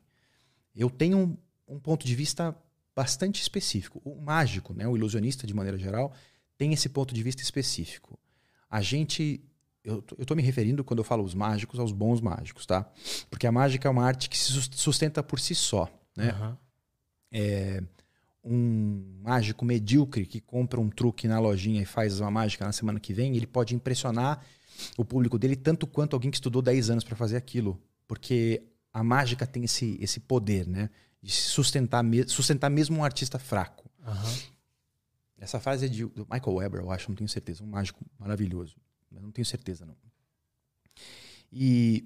Eu 0.75 0.89
tenho 0.89 1.17
um, 1.17 1.37
um 1.67 1.79
ponto 1.79 2.07
de 2.07 2.15
vista 2.15 2.55
bastante 2.95 3.39
específico. 3.39 4.01
O 4.03 4.19
mágico, 4.19 4.73
né, 4.73 4.87
o 4.87 4.95
ilusionista 4.95 5.45
de 5.45 5.53
maneira 5.53 5.77
geral, 5.77 6.11
tem 6.57 6.73
esse 6.73 6.89
ponto 6.89 7.13
de 7.13 7.21
vista 7.21 7.43
específico. 7.43 8.17
A 8.67 8.81
gente. 8.81 9.43
Eu 9.85 10.03
estou 10.19 10.35
me 10.35 10.41
referindo, 10.41 10.83
quando 10.83 10.99
eu 10.99 11.03
falo 11.03 11.23
os 11.23 11.33
mágicos, 11.35 11.79
aos 11.79 11.91
bons 11.91 12.19
mágicos, 12.19 12.65
tá? 12.65 12.91
Porque 13.29 13.45
a 13.45 13.51
mágica 13.51 13.87
é 13.87 13.91
uma 13.91 14.03
arte 14.03 14.27
que 14.29 14.37
se 14.37 14.51
sus- 14.51 14.69
sustenta 14.73 15.21
por 15.21 15.39
si 15.39 15.53
só. 15.55 15.87
Né? 16.17 16.29
Aham. 16.31 16.57
é, 17.31 17.83
um 18.43 19.19
mágico 19.23 19.63
medíocre 19.65 20.25
que 20.25 20.39
compra 20.39 20.79
um 20.79 20.89
truque 20.89 21.27
na 21.27 21.39
lojinha 21.39 21.81
e 21.81 21.85
faz 21.85 22.19
uma 22.19 22.29
mágica 22.31 22.65
na 22.65 22.71
semana 22.71 22.99
que 22.99 23.13
vem, 23.13 23.35
ele 23.35 23.47
pode 23.47 23.73
impressionar 23.75 24.43
o 24.97 25.03
público 25.05 25.37
dele 25.39 25.55
tanto 25.55 25.85
quanto 25.87 26.15
alguém 26.15 26.29
que 26.31 26.37
estudou 26.37 26.61
10 26.61 26.89
anos 26.89 27.03
para 27.03 27.15
fazer 27.15 27.37
aquilo. 27.37 27.79
Porque 28.07 28.61
a 28.93 29.03
mágica 29.03 29.45
tem 29.47 29.63
esse, 29.65 29.97
esse 30.01 30.19
poder, 30.19 30.67
né? 30.67 30.89
De 31.21 31.31
se 31.31 31.41
sustentar, 31.49 32.03
me- 32.03 32.27
sustentar 32.27 32.69
mesmo 32.69 32.97
um 32.97 33.03
artista 33.03 33.37
fraco. 33.39 33.89
Aham. 34.05 34.33
Essa 35.37 35.59
frase 35.59 35.85
é 35.85 35.89
de, 35.89 36.05
do 36.05 36.25
Michael 36.31 36.55
Weber, 36.55 36.81
eu 36.81 36.91
acho, 36.91 37.09
não 37.09 37.15
tenho 37.15 37.27
certeza. 37.29 37.63
Um 37.63 37.67
mágico 37.67 38.05
maravilhoso. 38.17 38.75
Mas 39.15 39.23
não 39.23 39.31
tenho 39.31 39.45
certeza, 39.45 39.85
não. 39.85 39.95
E 41.51 42.05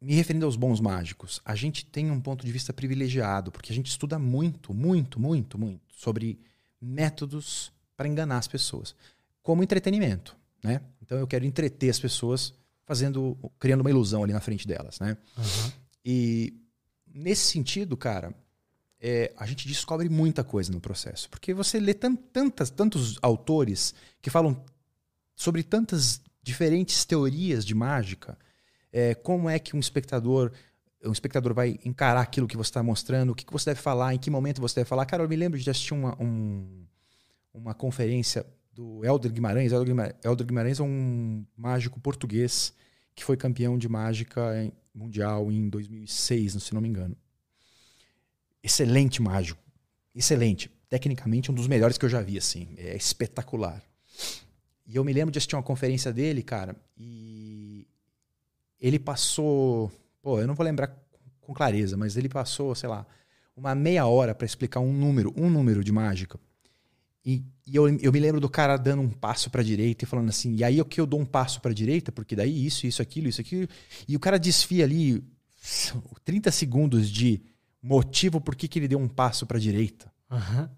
me 0.00 0.14
referindo 0.14 0.44
aos 0.44 0.56
bons 0.56 0.80
mágicos, 0.80 1.40
a 1.44 1.54
gente 1.54 1.86
tem 1.86 2.10
um 2.10 2.20
ponto 2.20 2.44
de 2.44 2.52
vista 2.52 2.72
privilegiado, 2.72 3.50
porque 3.50 3.72
a 3.72 3.74
gente 3.74 3.86
estuda 3.88 4.18
muito, 4.18 4.74
muito, 4.74 5.18
muito, 5.18 5.58
muito 5.58 5.94
sobre 5.96 6.38
métodos 6.78 7.72
para 7.96 8.06
enganar 8.06 8.36
as 8.36 8.46
pessoas, 8.46 8.94
como 9.42 9.62
entretenimento, 9.62 10.36
né? 10.62 10.82
Então 11.00 11.16
eu 11.16 11.26
quero 11.26 11.46
entreter 11.46 11.88
as 11.88 11.98
pessoas 11.98 12.52
fazendo, 12.84 13.38
criando 13.58 13.80
uma 13.80 13.88
ilusão 13.90 14.22
ali 14.22 14.34
na 14.34 14.40
frente 14.40 14.66
delas, 14.68 15.00
né? 15.00 15.16
Aham. 15.38 15.72
E 16.04 16.52
nesse 17.06 17.50
sentido, 17.50 17.96
cara, 17.96 18.34
é, 19.00 19.32
a 19.38 19.46
gente 19.46 19.66
descobre 19.66 20.08
muita 20.10 20.44
coisa 20.44 20.70
no 20.70 20.80
processo. 20.80 21.30
Porque 21.30 21.54
você 21.54 21.80
lê 21.80 21.94
tan- 21.94 22.16
tantas, 22.16 22.68
tantos 22.68 23.18
autores 23.22 23.94
que 24.20 24.28
falam 24.28 24.62
sobre 25.34 25.62
tantas 25.62 26.20
diferentes 26.42 27.04
teorias 27.04 27.64
de 27.64 27.74
mágica, 27.74 28.38
é, 28.92 29.14
como 29.14 29.48
é 29.48 29.58
que 29.58 29.74
um 29.76 29.80
espectador 29.80 30.52
um 31.06 31.12
espectador 31.12 31.52
vai 31.52 31.78
encarar 31.84 32.22
aquilo 32.22 32.48
que 32.48 32.56
você 32.56 32.70
está 32.70 32.82
mostrando, 32.82 33.30
o 33.30 33.34
que, 33.34 33.44
que 33.44 33.52
você 33.52 33.70
deve 33.70 33.80
falar, 33.82 34.14
em 34.14 34.18
que 34.18 34.30
momento 34.30 34.58
você 34.58 34.76
deve 34.76 34.88
falar. 34.88 35.04
Cara, 35.04 35.22
eu 35.22 35.28
me 35.28 35.36
lembro 35.36 35.58
de 35.58 35.68
assistir 35.68 35.92
uma, 35.92 36.16
um- 36.18 36.86
uma 37.52 37.74
conferência 37.74 38.46
do 38.72 39.04
Helder 39.04 39.30
Guimarães. 39.30 39.70
Helder 39.70 39.86
Guimarães, 39.88 40.16
Guimarães 40.46 40.80
é 40.80 40.82
um 40.82 41.44
mágico 41.54 42.00
português 42.00 42.72
que 43.14 43.22
foi 43.22 43.36
campeão 43.36 43.76
de 43.76 43.86
mágica 43.86 44.40
mundial 44.94 45.52
em 45.52 45.68
2006, 45.68 46.54
se 46.62 46.72
não 46.72 46.80
me 46.80 46.88
engano. 46.88 47.14
Excelente 48.62 49.20
mágico. 49.20 49.62
Excelente. 50.14 50.70
Tecnicamente, 50.88 51.50
um 51.50 51.54
dos 51.54 51.66
melhores 51.66 51.98
que 51.98 52.04
eu 52.04 52.08
já 52.08 52.22
vi, 52.22 52.38
assim. 52.38 52.68
É 52.78 52.96
espetacular. 52.96 53.82
E 54.86 54.96
eu 54.96 55.04
me 55.04 55.12
lembro 55.12 55.32
de 55.32 55.38
assistir 55.38 55.56
uma 55.56 55.62
conferência 55.62 56.12
dele, 56.12 56.42
cara, 56.42 56.76
e 56.96 57.86
ele 58.80 58.98
passou. 58.98 59.90
Pô, 60.20 60.40
eu 60.40 60.46
não 60.46 60.54
vou 60.54 60.64
lembrar 60.64 60.94
com 61.40 61.54
clareza, 61.54 61.96
mas 61.96 62.16
ele 62.16 62.28
passou, 62.28 62.74
sei 62.74 62.88
lá, 62.88 63.06
uma 63.56 63.74
meia 63.74 64.06
hora 64.06 64.34
para 64.34 64.46
explicar 64.46 64.80
um 64.80 64.92
número, 64.92 65.32
um 65.36 65.48
número 65.48 65.82
de 65.82 65.92
mágica. 65.92 66.38
E, 67.24 67.42
e 67.66 67.74
eu, 67.74 67.88
eu, 67.88 68.12
me 68.12 68.20
lembro 68.20 68.40
do 68.40 68.50
cara 68.50 68.76
dando 68.76 69.00
um 69.00 69.08
passo 69.08 69.50
para 69.50 69.62
direita 69.62 70.04
e 70.04 70.06
falando 70.06 70.28
assim, 70.28 70.56
e 70.56 70.62
aí 70.62 70.78
o 70.80 70.84
que 70.84 71.00
eu 71.00 71.06
dou 71.06 71.18
um 71.18 71.24
passo 71.24 71.60
para 71.60 71.72
direita, 71.72 72.12
porque 72.12 72.36
daí 72.36 72.66
isso, 72.66 72.86
isso, 72.86 73.00
aquilo, 73.00 73.28
isso, 73.28 73.40
aquilo. 73.40 73.66
E 74.06 74.14
o 74.14 74.20
cara 74.20 74.38
desfia 74.38 74.84
ali 74.84 75.24
30 76.24 76.50
segundos 76.50 77.10
de 77.10 77.40
motivo 77.82 78.40
por 78.40 78.54
que, 78.54 78.68
que 78.68 78.78
ele 78.78 78.88
deu 78.88 78.98
um 78.98 79.08
passo 79.08 79.46
para 79.46 79.58
direita. 79.58 80.12
Uhum. 80.30 80.68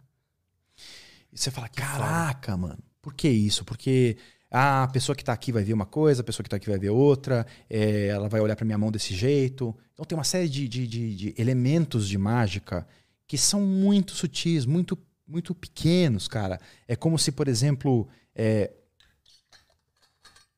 E 1.32 1.38
você 1.38 1.50
fala, 1.50 1.68
caraca, 1.68 2.56
mano, 2.56 2.78
por 3.06 3.14
que 3.14 3.28
isso? 3.28 3.64
Porque 3.64 4.16
ah, 4.50 4.82
a 4.82 4.88
pessoa 4.88 5.14
que 5.14 5.22
está 5.22 5.32
aqui 5.32 5.52
vai 5.52 5.62
ver 5.62 5.72
uma 5.72 5.86
coisa, 5.86 6.22
a 6.22 6.24
pessoa 6.24 6.42
que 6.42 6.48
está 6.48 6.56
aqui 6.56 6.68
vai 6.68 6.76
ver 6.76 6.90
outra, 6.90 7.46
é, 7.70 8.08
ela 8.08 8.28
vai 8.28 8.40
olhar 8.40 8.56
para 8.56 8.64
minha 8.64 8.76
mão 8.76 8.90
desse 8.90 9.14
jeito. 9.14 9.72
Então 9.92 10.04
tem 10.04 10.18
uma 10.18 10.24
série 10.24 10.48
de, 10.48 10.66
de, 10.66 10.88
de, 10.88 11.14
de, 11.14 11.34
elementos 11.38 12.08
de 12.08 12.18
mágica 12.18 12.84
que 13.28 13.38
são 13.38 13.60
muito 13.60 14.10
sutis, 14.10 14.66
muito, 14.66 14.98
muito 15.24 15.54
pequenos, 15.54 16.26
cara. 16.26 16.60
É 16.88 16.96
como 16.96 17.16
se, 17.16 17.30
por 17.30 17.46
exemplo. 17.46 18.08
É... 18.34 18.72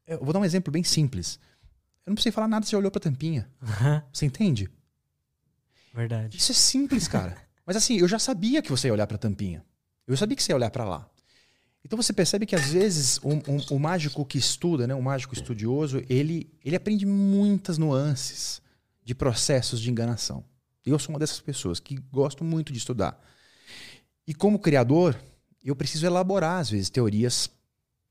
Eu 0.07 0.25
vou 0.25 0.33
dar 0.33 0.39
um 0.39 0.45
exemplo 0.47 0.73
bem 0.73 0.83
simples. 0.83 1.39
Eu 2.07 2.13
não 2.13 2.15
precisei 2.15 2.33
falar 2.33 2.49
nada, 2.49 2.65
você 2.65 2.73
já 2.73 2.79
olhou 2.79 2.91
pra 2.91 2.99
tampinha. 2.99 3.47
Uhum. 3.61 4.01
Você 4.11 4.25
entende? 4.25 4.71
Verdade. 5.93 6.39
Isso 6.39 6.53
é 6.53 6.55
simples, 6.55 7.07
cara. 7.07 7.37
Mas 7.67 7.77
assim, 7.77 7.99
eu 7.99 8.09
já 8.09 8.19
sabia 8.19 8.63
que 8.63 8.71
você 8.71 8.89
ia 8.89 8.95
olhar 8.95 9.07
pra 9.07 9.19
tampinha. 9.19 9.63
Eu 10.07 10.17
sabia 10.17 10.35
que 10.35 10.43
você 10.43 10.53
ia 10.53 10.57
olhar 10.57 10.71
para 10.71 10.85
lá. 10.85 11.11
Então 11.89 11.97
você 11.97 12.13
percebe 12.13 12.45
que 12.45 12.55
às 12.55 12.69
vezes 12.69 13.17
o, 13.23 13.31
o, 13.31 13.77
o, 13.77 13.79
mágico 13.81 14.23
que 14.23 14.37
estuda, 14.37 14.87
né, 14.87 14.95
o 14.95 15.01
mágico 15.01 15.33
estudioso, 15.33 16.03
ele, 16.07 16.53
ele 16.63 16.77
aprende 16.77 17.07
muitas 17.07 17.79
nuances 17.79 18.61
de 19.03 19.15
processos 19.15 19.81
de 19.81 19.91
enganação. 19.91 20.45
Eu 20.85 20.99
sou 20.99 21.15
uma 21.15 21.19
dessas 21.19 21.41
pessoas 21.41 21.81
que 21.81 21.97
gosto 22.13 22.45
muito 22.45 22.75
de 22.75 22.79
estudar. 22.79 23.19
E 24.27 24.35
como 24.35 24.59
criador, 24.59 25.19
eu 25.65 25.75
preciso 25.75 26.05
elaborar 26.05 26.61
às 26.61 26.69
vezes 26.69 26.91
teorias 26.91 27.49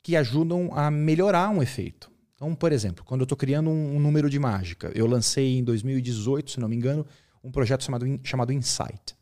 que 0.02 0.16
ajudam 0.16 0.72
a 0.74 0.90
melhorar 0.90 1.50
um 1.52 1.62
efeito. 1.62 2.10
Então, 2.34 2.56
por 2.56 2.72
exemplo, 2.72 3.06
quando 3.06 3.22
eu 3.22 3.26
estou 3.26 3.38
criando 3.38 3.70
um, 3.70 3.98
um, 3.98 4.00
número 4.00 4.28
de 4.28 4.40
mágica, 4.40 4.92
eu 4.96 5.06
lancei 5.06 5.56
em 5.56 5.64
2018, 5.64 6.50
se 6.50 6.60
não 6.60 6.68
me 6.68 6.76
engano, 6.76 7.06
um 7.44 7.52
projeto 7.52 7.84
chamado, 7.84 8.20
chamado 8.24 8.52
Insight. 8.52 9.16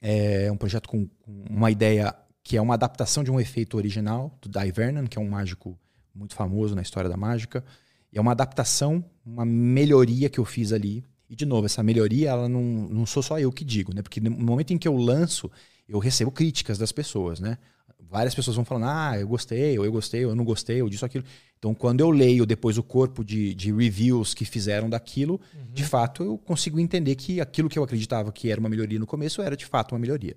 É 0.00 0.52
um 0.52 0.56
projeto 0.56 0.88
com, 0.88 1.08
com 1.08 1.44
uma 1.50 1.72
ideia 1.72 2.14
que 2.44 2.58
é 2.58 2.60
uma 2.60 2.74
adaptação 2.74 3.24
de 3.24 3.30
um 3.30 3.40
efeito 3.40 3.76
original 3.78 4.30
do 4.40 4.50
Dai 4.50 4.70
Vernon, 4.70 5.06
que 5.06 5.18
é 5.18 5.20
um 5.20 5.28
mágico 5.28 5.76
muito 6.14 6.34
famoso 6.34 6.74
na 6.74 6.82
história 6.82 7.08
da 7.08 7.16
mágica. 7.16 7.64
E 8.12 8.18
é 8.18 8.20
uma 8.20 8.32
adaptação, 8.32 9.02
uma 9.24 9.46
melhoria 9.46 10.28
que 10.28 10.38
eu 10.38 10.44
fiz 10.44 10.70
ali. 10.70 11.02
E, 11.28 11.34
de 11.34 11.46
novo, 11.46 11.64
essa 11.64 11.82
melhoria, 11.82 12.28
ela 12.28 12.48
não, 12.48 12.62
não 12.62 13.06
sou 13.06 13.22
só 13.22 13.40
eu 13.40 13.50
que 13.50 13.64
digo, 13.64 13.94
né? 13.94 14.02
Porque 14.02 14.20
no 14.20 14.30
momento 14.30 14.72
em 14.74 14.78
que 14.78 14.86
eu 14.86 14.94
lanço, 14.94 15.50
eu 15.88 15.98
recebo 15.98 16.30
críticas 16.30 16.76
das 16.76 16.92
pessoas, 16.92 17.40
né? 17.40 17.56
Várias 17.98 18.34
pessoas 18.34 18.54
vão 18.54 18.64
falando, 18.64 18.86
ah, 18.86 19.18
eu 19.18 19.26
gostei, 19.26 19.78
ou 19.78 19.84
eu 19.86 19.90
gostei, 19.90 20.24
ou 20.24 20.32
eu 20.32 20.36
não 20.36 20.44
gostei, 20.44 20.82
ou 20.82 20.88
disso, 20.88 21.04
aquilo. 21.04 21.24
Então, 21.58 21.74
quando 21.74 22.00
eu 22.00 22.10
leio 22.10 22.44
depois 22.44 22.76
o 22.76 22.82
corpo 22.82 23.24
de, 23.24 23.54
de 23.54 23.72
reviews 23.72 24.34
que 24.34 24.44
fizeram 24.44 24.88
daquilo, 24.88 25.40
uhum. 25.54 25.72
de 25.72 25.82
fato, 25.82 26.22
eu 26.22 26.38
consigo 26.38 26.78
entender 26.78 27.14
que 27.14 27.40
aquilo 27.40 27.70
que 27.70 27.78
eu 27.78 27.82
acreditava 27.82 28.30
que 28.30 28.50
era 28.50 28.60
uma 28.60 28.68
melhoria 28.68 28.98
no 28.98 29.06
começo 29.06 29.40
era, 29.40 29.56
de 29.56 29.64
fato, 29.64 29.92
uma 29.92 29.98
melhoria. 29.98 30.36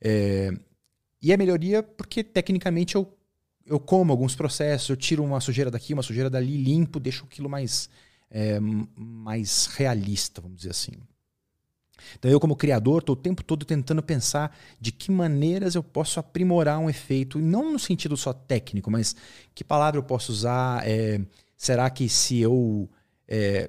É, 0.00 0.50
e 1.26 1.32
é 1.32 1.36
melhoria 1.36 1.82
porque, 1.82 2.22
tecnicamente, 2.22 2.94
eu, 2.94 3.12
eu 3.66 3.80
como 3.80 4.12
alguns 4.12 4.36
processos, 4.36 4.88
eu 4.88 4.96
tiro 4.96 5.24
uma 5.24 5.40
sujeira 5.40 5.72
daqui, 5.72 5.92
uma 5.92 6.02
sujeira 6.02 6.30
dali, 6.30 6.56
limpo, 6.56 7.00
deixo 7.00 7.24
aquilo 7.24 7.48
mais, 7.48 7.90
é, 8.30 8.60
mais 8.60 9.66
realista, 9.66 10.40
vamos 10.40 10.58
dizer 10.58 10.70
assim. 10.70 10.92
Então, 12.16 12.30
eu, 12.30 12.38
como 12.38 12.54
criador, 12.54 13.00
estou 13.00 13.14
o 13.14 13.18
tempo 13.18 13.42
todo 13.42 13.64
tentando 13.64 14.04
pensar 14.04 14.56
de 14.80 14.92
que 14.92 15.10
maneiras 15.10 15.74
eu 15.74 15.82
posso 15.82 16.20
aprimorar 16.20 16.78
um 16.78 16.88
efeito, 16.88 17.40
não 17.40 17.72
no 17.72 17.78
sentido 17.80 18.16
só 18.16 18.32
técnico, 18.32 18.88
mas 18.88 19.16
que 19.52 19.64
palavra 19.64 19.98
eu 19.98 20.04
posso 20.04 20.30
usar. 20.30 20.86
É, 20.86 21.20
será 21.56 21.90
que 21.90 22.08
se 22.08 22.38
eu 22.38 22.88
é, 23.26 23.68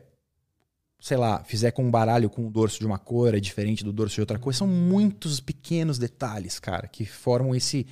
sei 0.99 1.18
lá, 1.18 1.44
fizer 1.44 1.72
com 1.72 1.84
um 1.84 1.91
baralho 1.91 2.30
com 2.30 2.48
o 2.48 2.49
dorso 2.49 2.80
de 2.80 2.86
uma 2.86 2.98
cor 2.98 3.36
é 3.36 3.40
diferente 3.40 3.84
do 3.84 3.94
dorso 3.94 4.15
de 4.15 4.22
outra 4.22 4.40
cor. 4.40 4.53
São 4.53 4.68
muitos 4.68 5.40
pequenos 5.40 5.98
detalhes, 5.98 6.60
cara, 6.60 6.88
que 6.88 7.06
formam 7.06 7.56
esse, 7.56 7.86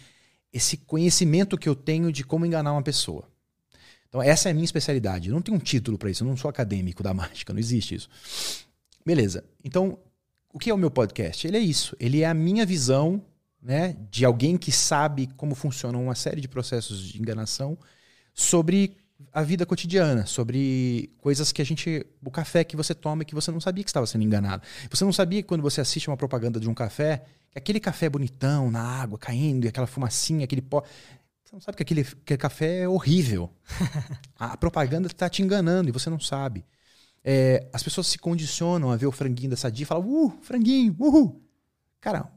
esse 0.52 0.77
conhecimento 0.77 1.57
que 1.57 1.69
eu 1.69 1.76
tenho 1.76 2.11
de 2.11 2.23
como 2.23 2.45
enganar 2.45 2.73
uma 2.73 2.82
pessoa. 2.82 3.27
Então, 4.10 4.22
essa 4.22 4.49
é 4.49 4.52
a 4.52 4.53
minha 4.53 4.65
especialidade. 4.65 5.30
Eu 5.30 5.36
não 5.36 5.41
tenho 5.41 5.57
um 5.57 5.60
título 5.60 5.98
para 5.98 6.10
isso, 6.10 6.23
eu 6.23 6.27
não 6.27 6.38
sou 6.38 6.49
acadêmico 6.49 7.03
da 7.03 7.14
mágica, 7.14 7.53
não 7.53 7.60
existe 7.60 7.95
isso. 7.95 8.10
Beleza. 9.06 9.44
Então, 9.64 9.99
o 10.52 10.57
que 10.57 10.69
é 10.69 10.73
o 10.73 10.77
meu 10.77 10.90
podcast? 10.90 11.45
Ele 11.45 11.57
é 11.57 11.60
isso. 11.60 11.95
Ele 11.99 12.22
é 12.22 12.26
a 12.26 12.34
minha 12.34 12.65
visão 12.65 13.22
né, 13.61 13.95
de 14.10 14.23
alguém 14.23 14.57
que 14.57 14.72
sabe 14.72 15.27
como 15.36 15.53
funcionam 15.53 16.03
uma 16.03 16.15
série 16.15 16.40
de 16.40 16.48
processos 16.48 17.02
de 17.02 17.19
enganação 17.19 17.77
sobre 18.34 18.95
a 19.31 19.41
vida 19.41 19.65
cotidiana, 19.65 20.26
sobre 20.26 21.11
coisas 21.18 21.52
que 21.52 21.61
a 21.61 21.65
gente. 21.65 22.06
O 22.23 22.31
café 22.31 22.64
que 22.64 22.76
você 22.76 22.93
toma 22.93 23.23
e 23.23 23.26
que 23.26 23.35
você 23.35 23.52
não 23.52 23.60
sabia 23.60 23.84
que 23.84 23.89
estava 23.89 24.06
sendo 24.06 24.23
enganado. 24.23 24.64
Você 24.89 25.03
não 25.03 25.14
sabia 25.14 25.41
que 25.41 25.47
quando 25.47 25.61
você 25.61 25.81
assiste 25.81 26.10
uma 26.10 26.18
propaganda 26.18 26.60
de 26.60 26.69
um 26.69 26.73
café, 26.73 27.26
que 27.52 27.57
aquele 27.57 27.80
café 27.80 28.10
bonitão 28.10 28.72
na 28.72 28.81
água 28.81 29.18
caindo 29.18 29.65
e 29.65 29.68
aquela 29.68 29.88
fumacinha, 29.88 30.45
aquele 30.45 30.61
pó. 30.61 30.84
Você 31.43 31.53
não 31.53 31.60
sabe 31.60 31.77
que 31.77 31.84
aquele, 31.84 32.02
aquele 32.02 32.38
café 32.38 32.80
é 32.80 32.88
horrível. 32.88 33.52
a 34.38 34.57
propaganda 34.57 35.07
está 35.07 35.30
te 35.30 35.41
enganando 35.41 35.89
e 35.89 35.91
você 35.91 36.10
não 36.10 36.19
sabe. 36.19 36.65
É, 37.23 37.68
as 37.73 37.81
pessoas 37.81 38.07
se 38.07 38.18
condicionam 38.18 38.91
a 38.91 38.95
ver 38.95 39.07
o 39.07 39.11
franguinho 39.11 39.49
da 39.49 39.57
sadia 39.57 39.84
e 39.84 39.85
falam, 39.85 40.07
uh, 40.07 40.38
franguinho, 40.41 40.95
uhul. 40.99 41.41
Cara, 41.99 42.31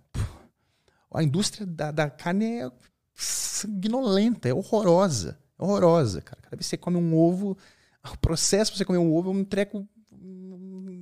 a 1.12 1.22
indústria 1.22 1.66
da, 1.66 1.90
da 1.90 2.08
carne 2.08 2.62
é 2.62 2.70
sanguinolenta, 3.14 4.48
é 4.48 4.54
horrorosa. 4.54 5.38
É 5.58 5.62
horrorosa, 5.62 6.20
cara. 6.20 6.40
Cada 6.42 6.56
vez 6.56 6.66
que 6.66 6.70
você 6.70 6.76
come 6.76 6.96
um 6.96 7.16
ovo, 7.16 7.56
o 8.04 8.18
processo 8.18 8.70
pra 8.70 8.78
você 8.78 8.84
comer 8.84 8.98
um 8.98 9.14
ovo 9.14 9.30
é 9.30 9.34
um 9.34 9.44
treco 9.44 9.86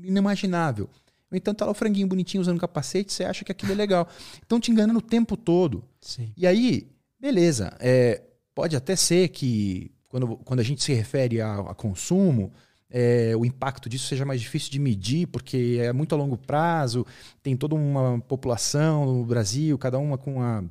inimaginável. 0.03 0.89
No 1.31 1.37
entanto, 1.37 1.59
tá 1.59 1.65
lá 1.65 1.73
o 1.73 1.74
franguinho 1.74 2.07
bonitinho 2.07 2.41
usando 2.41 2.61
capacete, 2.61 3.12
você 3.12 3.24
acha 3.24 3.45
que 3.45 3.53
aquilo 3.53 3.73
é 3.73 3.74
legal. 3.74 4.09
Estão 4.41 4.61
te 4.61 4.70
enganando 4.70 5.01
o 5.01 5.03
tempo 5.03 5.37
todo. 5.37 5.85
Sim. 6.01 6.33
E 6.37 6.47
aí, 6.47 6.89
beleza. 7.20 7.77
É, 7.81 8.23
pode 8.55 8.77
até 8.77 8.95
ser 8.95 9.28
que 9.28 9.91
quando, 10.09 10.37
quando 10.39 10.61
a 10.61 10.62
gente 10.62 10.83
se 10.83 10.93
refere 10.95 11.41
a, 11.41 11.57
a 11.57 11.74
consumo, 11.74 12.53
é, 12.89 13.35
o 13.37 13.45
impacto 13.45 13.89
disso 13.89 14.07
seja 14.07 14.24
mais 14.24 14.41
difícil 14.41 14.70
de 14.70 14.78
medir, 14.78 15.27
porque 15.27 15.78
é 15.81 15.93
muito 15.93 16.15
a 16.15 16.19
longo 16.19 16.39
prazo, 16.39 17.05
tem 17.43 17.57
toda 17.57 17.74
uma 17.74 18.20
população 18.20 19.05
no 19.07 19.24
Brasil, 19.24 19.77
cada 19.77 19.99
uma 19.99 20.16
com 20.16 20.37
uma 20.37 20.65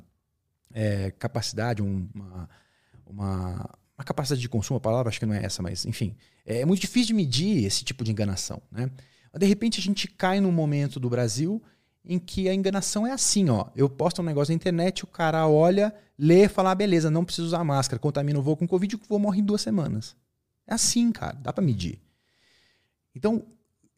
é, 0.72 1.10
capacidade, 1.12 1.82
uma 1.82 2.48
uma, 3.06 3.70
uma 3.96 4.04
capacidade 4.04 4.40
de 4.40 4.48
consumo, 4.48 4.78
a 4.78 4.80
palavra 4.80 5.08
acho 5.08 5.18
que 5.18 5.26
não 5.26 5.34
é 5.34 5.44
essa, 5.44 5.62
mas 5.62 5.86
enfim. 5.86 6.14
É, 6.44 6.60
é 6.60 6.64
muito 6.64 6.80
difícil 6.80 7.08
de 7.08 7.14
medir 7.14 7.64
esse 7.64 7.84
tipo 7.84 8.04
de 8.04 8.10
enganação. 8.10 8.60
Né? 8.70 8.90
De 9.38 9.46
repente 9.46 9.80
a 9.80 9.82
gente 9.82 10.08
cai 10.08 10.40
num 10.40 10.52
momento 10.52 10.98
do 10.98 11.08
Brasil 11.08 11.62
em 12.04 12.18
que 12.18 12.48
a 12.48 12.54
enganação 12.54 13.06
é 13.06 13.12
assim, 13.12 13.48
ó. 13.50 13.66
Eu 13.74 13.88
posto 13.88 14.22
um 14.22 14.24
negócio 14.24 14.52
na 14.52 14.56
internet, 14.56 15.02
o 15.02 15.08
cara 15.08 15.46
olha, 15.48 15.92
lê, 16.16 16.48
fala, 16.48 16.70
ah, 16.70 16.74
beleza, 16.74 17.10
não 17.10 17.24
preciso 17.24 17.48
usar 17.48 17.64
máscara, 17.64 17.98
contamina 17.98 18.38
o 18.38 18.42
voo 18.42 18.56
com 18.56 18.66
Covid, 18.66 18.94
o 18.94 19.00
voo 19.08 19.18
morre 19.18 19.40
em 19.40 19.44
duas 19.44 19.60
semanas. 19.60 20.14
É 20.66 20.74
assim, 20.74 21.10
cara, 21.10 21.32
dá 21.34 21.52
para 21.52 21.64
medir. 21.64 22.00
Então, 23.14 23.44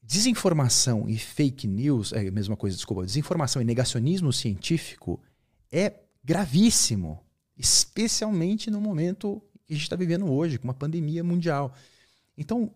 desinformação 0.03 1.07
e 1.09 1.19
fake 1.19 1.67
news, 1.67 2.13
é 2.15 2.27
a 2.27 2.31
mesma 2.31 2.57
coisa, 2.57 2.75
desculpa, 2.75 3.05
desinformação 3.05 3.61
e 3.61 3.65
negacionismo 3.65 4.33
científico 4.33 5.21
é 5.71 5.93
gravíssimo 6.25 7.23
especialmente 7.59 8.71
no 8.71 8.81
momento 8.81 9.43
que 9.67 9.73
a 9.73 9.77
gente 9.77 9.83
está 9.83 9.97
vivendo 9.97 10.31
hoje, 10.31 10.59
com 10.59 10.65
uma 10.65 10.75
pandemia 10.75 11.23
mundial. 11.25 11.75
Então, 12.37 12.71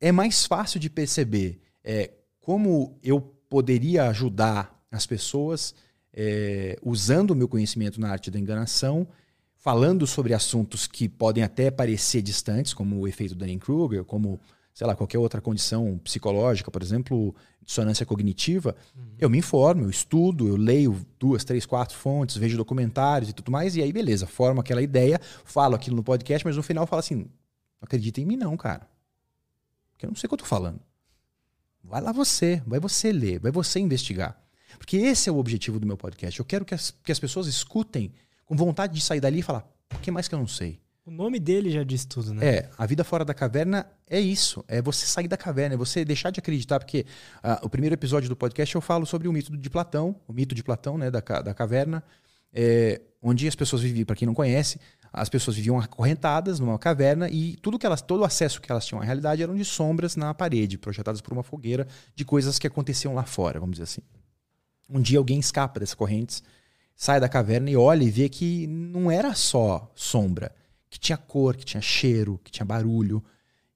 é 0.00 0.12
mais 0.12 0.46
fácil 0.46 0.78
de 0.78 0.88
perceber 0.90 1.60
é, 1.82 2.10
como 2.40 2.98
eu 3.02 3.20
poderia 3.20 4.08
ajudar 4.08 4.78
as 4.90 5.06
pessoas 5.06 5.74
é, 6.12 6.78
usando 6.82 7.30
o 7.30 7.36
meu 7.36 7.48
conhecimento 7.48 8.00
na 8.00 8.10
arte 8.10 8.30
da 8.30 8.38
enganação, 8.38 9.06
falando 9.56 10.06
sobre 10.06 10.32
assuntos 10.32 10.86
que 10.86 11.08
podem 11.08 11.42
até 11.42 11.70
parecer 11.70 12.22
distantes, 12.22 12.72
como 12.72 12.98
o 12.98 13.08
efeito 13.08 13.34
Dunning-Kruger, 13.34 14.04
como 14.04 14.40
sei 14.72 14.86
lá, 14.86 14.94
qualquer 14.94 15.18
outra 15.18 15.40
condição 15.40 15.98
psicológica, 16.02 16.70
por 16.70 16.82
exemplo, 16.82 17.34
dissonância 17.64 18.06
cognitiva, 18.06 18.74
uhum. 18.96 19.02
eu 19.18 19.30
me 19.30 19.38
informo, 19.38 19.84
eu 19.84 19.90
estudo, 19.90 20.48
eu 20.48 20.56
leio 20.56 21.04
duas, 21.18 21.44
três, 21.44 21.66
quatro 21.66 21.96
fontes, 21.96 22.36
vejo 22.36 22.56
documentários 22.56 23.30
e 23.30 23.32
tudo 23.32 23.50
mais, 23.50 23.76
e 23.76 23.82
aí 23.82 23.92
beleza, 23.92 24.26
formo 24.26 24.60
aquela 24.60 24.82
ideia, 24.82 25.20
falo 25.44 25.74
aquilo 25.74 25.96
no 25.96 26.02
podcast, 26.02 26.46
mas 26.46 26.56
no 26.56 26.62
final 26.62 26.86
falo 26.86 27.00
assim, 27.00 27.16
não 27.16 27.26
acredita 27.82 28.20
em 28.20 28.24
mim 28.24 28.36
não, 28.36 28.56
cara. 28.56 28.88
Porque 29.92 30.06
eu 30.06 30.08
não 30.08 30.16
sei 30.16 30.26
o 30.26 30.28
que 30.28 30.34
eu 30.34 30.38
tô 30.38 30.44
falando. 30.44 30.80
Vai 31.82 32.00
lá 32.00 32.12
você, 32.12 32.62
vai 32.66 32.78
você 32.78 33.12
ler, 33.12 33.38
vai 33.38 33.50
você 33.50 33.80
investigar. 33.80 34.40
Porque 34.78 34.96
esse 34.96 35.28
é 35.28 35.32
o 35.32 35.36
objetivo 35.36 35.78
do 35.78 35.86
meu 35.86 35.96
podcast. 35.96 36.38
Eu 36.38 36.44
quero 36.44 36.64
que 36.64 36.74
as, 36.74 36.90
que 36.90 37.12
as 37.12 37.18
pessoas 37.18 37.46
escutem 37.46 38.12
com 38.46 38.56
vontade 38.56 38.94
de 38.94 39.00
sair 39.00 39.20
dali 39.20 39.40
e 39.40 39.42
falar, 39.42 39.68
o 39.94 39.98
que 39.98 40.10
mais 40.10 40.28
que 40.28 40.34
eu 40.34 40.38
não 40.38 40.46
sei? 40.46 40.80
O 41.10 41.12
nome 41.12 41.40
dele 41.40 41.72
já 41.72 41.82
diz 41.82 42.04
tudo, 42.04 42.32
né? 42.32 42.46
É, 42.46 42.70
a 42.78 42.86
vida 42.86 43.02
fora 43.02 43.24
da 43.24 43.34
caverna 43.34 43.84
é 44.06 44.20
isso. 44.20 44.64
É 44.68 44.80
você 44.80 45.04
sair 45.04 45.26
da 45.26 45.36
caverna, 45.36 45.74
é 45.74 45.76
você 45.76 46.04
deixar 46.04 46.30
de 46.30 46.38
acreditar, 46.38 46.78
porque 46.78 47.04
uh, 47.42 47.66
o 47.66 47.68
primeiro 47.68 47.94
episódio 47.94 48.28
do 48.28 48.36
podcast 48.36 48.72
eu 48.72 48.80
falo 48.80 49.04
sobre 49.04 49.26
o 49.26 49.32
mito 49.32 49.56
de 49.56 49.68
Platão, 49.68 50.14
o 50.28 50.32
mito 50.32 50.54
de 50.54 50.62
Platão, 50.62 50.96
né, 50.96 51.10
da, 51.10 51.18
da 51.18 51.52
caverna, 51.52 52.00
é, 52.52 53.00
onde 53.20 53.48
as 53.48 53.56
pessoas 53.56 53.82
viviam, 53.82 54.06
para 54.06 54.14
quem 54.14 54.24
não 54.24 54.34
conhece, 54.34 54.78
as 55.12 55.28
pessoas 55.28 55.56
viviam 55.56 55.80
acorrentadas 55.80 56.60
numa 56.60 56.78
caverna 56.78 57.28
e 57.28 57.56
tudo 57.56 57.76
que 57.76 57.86
elas, 57.86 58.00
todo 58.00 58.20
o 58.20 58.24
acesso 58.24 58.60
que 58.60 58.70
elas 58.70 58.86
tinham 58.86 59.02
à 59.02 59.04
realidade 59.04 59.42
eram 59.42 59.56
de 59.56 59.64
sombras 59.64 60.14
na 60.14 60.32
parede, 60.32 60.78
projetadas 60.78 61.20
por 61.20 61.32
uma 61.32 61.42
fogueira, 61.42 61.88
de 62.14 62.24
coisas 62.24 62.56
que 62.56 62.68
aconteciam 62.68 63.14
lá 63.14 63.24
fora, 63.24 63.58
vamos 63.58 63.72
dizer 63.72 63.82
assim. 63.82 64.02
Um 64.88 65.00
dia 65.00 65.18
alguém 65.18 65.40
escapa 65.40 65.80
dessas 65.80 65.96
correntes, 65.96 66.40
sai 66.94 67.18
da 67.18 67.28
caverna 67.28 67.68
e 67.68 67.76
olha 67.76 68.04
e 68.04 68.10
vê 68.10 68.28
que 68.28 68.68
não 68.68 69.10
era 69.10 69.34
só 69.34 69.90
sombra 69.96 70.52
que 70.90 70.98
tinha 70.98 71.16
cor, 71.16 71.56
que 71.56 71.64
tinha 71.64 71.80
cheiro, 71.80 72.40
que 72.42 72.50
tinha 72.50 72.66
barulho. 72.66 73.24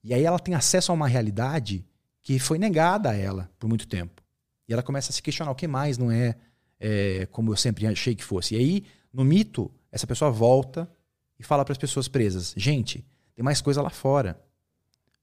E 0.03 0.13
aí 0.13 0.25
ela 0.25 0.39
tem 0.39 0.55
acesso 0.55 0.91
a 0.91 0.95
uma 0.95 1.07
realidade 1.07 1.87
que 2.23 2.39
foi 2.39 2.59
negada 2.59 3.11
a 3.11 3.15
ela 3.15 3.51
por 3.59 3.69
muito 3.69 3.87
tempo. 3.87 4.23
E 4.69 4.73
ela 4.73 4.83
começa 4.83 5.11
a 5.11 5.15
se 5.15 5.23
questionar 5.23 5.53
o 5.53 5.55
que 5.55 5.69
mais 5.69 5.97
não 5.97 6.11
é, 6.11 6.35
é 6.81 7.27
como 7.31 7.53
eu 7.53 7.57
sempre 7.57 7.87
achei 7.87 8.15
que 8.15 8.25
fosse. 8.25 8.55
E 8.55 8.59
aí, 8.59 8.85
no 9.13 9.25
mito, 9.25 9.71
essa 9.93 10.07
pessoa 10.07 10.31
volta 10.31 10.91
e 11.39 11.45
fala 11.45 11.65
para 11.65 11.73
as 11.73 11.79
pessoas 11.79 12.09
presas: 12.09 12.53
gente, 12.57 13.07
tem 13.35 13.45
mais 13.45 13.61
coisa 13.61 13.81
lá 13.81 13.91
fora. 13.91 14.41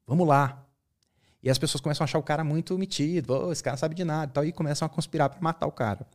Vamos 0.07 0.27
lá. 0.27 0.65
E 1.43 1.49
as 1.49 1.57
pessoas 1.57 1.81
começam 1.81 2.03
a 2.03 2.05
achar 2.05 2.19
o 2.19 2.23
cara 2.23 2.43
muito 2.43 2.77
metido, 2.77 3.33
oh, 3.33 3.51
esse 3.51 3.63
cara 3.63 3.73
não 3.73 3.79
sabe 3.79 3.95
de 3.95 4.03
nada 4.03 4.29
e 4.29 4.33
tal, 4.33 4.45
e 4.45 4.51
começam 4.51 4.85
a 4.85 4.89
conspirar 4.89 5.27
para 5.27 5.41
matar 5.41 5.65
o 5.65 5.71
cara. 5.71 6.05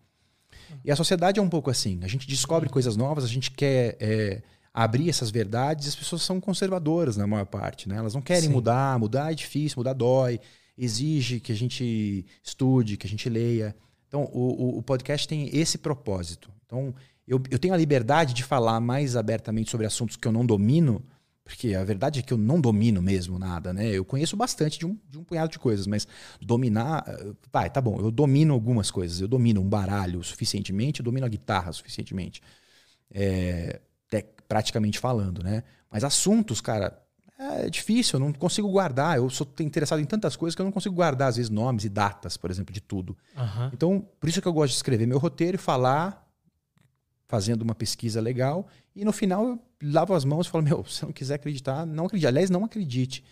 E 0.85 0.91
a 0.91 0.97
sociedade 0.97 1.41
é 1.41 1.43
um 1.43 1.49
pouco 1.49 1.69
assim: 1.69 1.99
a 2.03 2.09
gente 2.09 2.27
descobre 2.27 2.69
coisas 2.69 2.97
novas, 2.97 3.25
a 3.25 3.29
gente 3.29 3.51
quer. 3.51 3.97
É, 4.01 4.43
abrir 4.77 5.09
essas 5.09 5.31
verdades, 5.31 5.89
as 5.89 5.97
pessoas 5.97 6.21
são 6.21 6.39
conservadoras 6.39 7.17
na 7.17 7.27
maior 7.27 7.47
parte, 7.47 7.89
né? 7.89 7.97
Elas 7.97 8.13
não 8.13 8.21
querem 8.21 8.51
Sim. 8.51 8.53
mudar, 8.53 8.99
mudar 8.99 9.33
é 9.33 9.35
difícil, 9.35 9.79
mudar 9.79 9.95
dói, 9.95 10.39
exige 10.77 11.41
que 11.41 11.51
a 11.51 11.55
gente 11.55 12.27
estude, 12.45 12.99
que 12.99 13.07
a 13.07 13.11
gente 13.11 13.27
leia. 13.31 13.75
Então, 14.07 14.29
o, 14.35 14.77
o 14.77 14.83
podcast 14.83 15.27
tem 15.27 15.49
esse 15.57 15.79
propósito. 15.79 16.53
Então, 16.67 16.95
eu, 17.27 17.43
eu 17.51 17.59
tenho 17.59 17.73
a 17.73 17.77
liberdade 17.77 18.35
de 18.35 18.45
falar 18.45 18.79
mais 18.79 19.17
abertamente 19.17 19.71
sobre 19.71 19.87
assuntos 19.87 20.15
que 20.15 20.29
eu 20.29 20.33
não 20.33 20.45
domino, 20.45 21.03
porque 21.43 21.75
a 21.75 21.83
verdade 21.83 22.21
é 22.21 22.23
que 22.23 22.35
eu 22.35 22.39
não 22.39 22.61
domino 22.61 23.01
mesmo 23.01 23.39
nada, 23.39 23.73
né? 23.73 23.89
Eu 23.89 24.05
conheço 24.05 24.37
bastante 24.37 24.79
de 24.79 24.85
um, 24.85 24.99
de 25.09 25.17
um 25.17 25.25
punhado 25.25 25.51
de 25.51 25.59
coisas, 25.59 25.87
mas 25.87 26.07
dominar. 26.39 27.03
Vai, 27.51 27.71
tá 27.71 27.81
bom, 27.81 27.99
eu 27.99 28.11
domino 28.11 28.53
algumas 28.53 28.91
coisas. 28.91 29.23
Eu 29.23 29.29
domino 29.29 29.63
um 29.63 29.69
baralho 29.69 30.23
suficientemente, 30.23 31.01
eu 31.01 31.05
domino 31.05 31.25
a 31.25 31.31
guitarra 31.31 31.73
suficientemente. 31.73 32.43
É, 33.11 33.81
praticamente 34.49 34.99
falando, 34.99 35.43
né? 35.43 35.63
Mas 35.91 36.05
assuntos, 36.05 36.61
cara, 36.61 37.01
é 37.39 37.69
difícil, 37.69 38.19
eu 38.19 38.21
não 38.25 38.33
consigo 38.33 38.69
guardar. 38.69 39.19
Eu 39.19 39.29
sou 39.29 39.47
interessado 39.61 40.01
em 40.01 40.05
tantas 40.05 40.37
coisas 40.37 40.55
que 40.55 40.63
eu 40.63 40.65
não 40.65 40.73
consigo 40.73 40.95
guardar, 40.95 41.29
às 41.29 41.37
vezes, 41.37 41.51
nomes 41.51 41.85
e 41.85 41.89
datas, 41.89 42.37
por 42.37 42.51
exemplo, 42.51 42.73
de 42.73 42.81
tudo. 42.81 43.17
Uhum. 43.37 43.71
Então, 43.73 44.09
por 44.19 44.29
isso 44.29 44.41
que 44.41 44.49
eu 44.49 44.53
gosto 44.53 44.73
de 44.73 44.77
escrever 44.77 45.07
meu 45.07 45.19
roteiro 45.19 45.57
e 45.57 45.59
falar, 45.59 46.27
fazendo 47.27 47.63
uma 47.63 47.75
pesquisa 47.75 48.21
legal. 48.21 48.67
E 48.95 49.05
no 49.05 49.13
final 49.13 49.47
eu 49.47 49.63
lavo 49.83 50.15
as 50.15 50.25
mãos 50.25 50.47
e 50.47 50.51
falo: 50.51 50.65
Meu, 50.65 50.85
se 50.87 51.05
não 51.05 51.13
quiser 51.13 51.35
acreditar, 51.35 51.85
não 51.85 52.07
acredite. 52.07 52.27
Aliás, 52.27 52.49
não 52.49 52.65
acredite. 52.65 53.23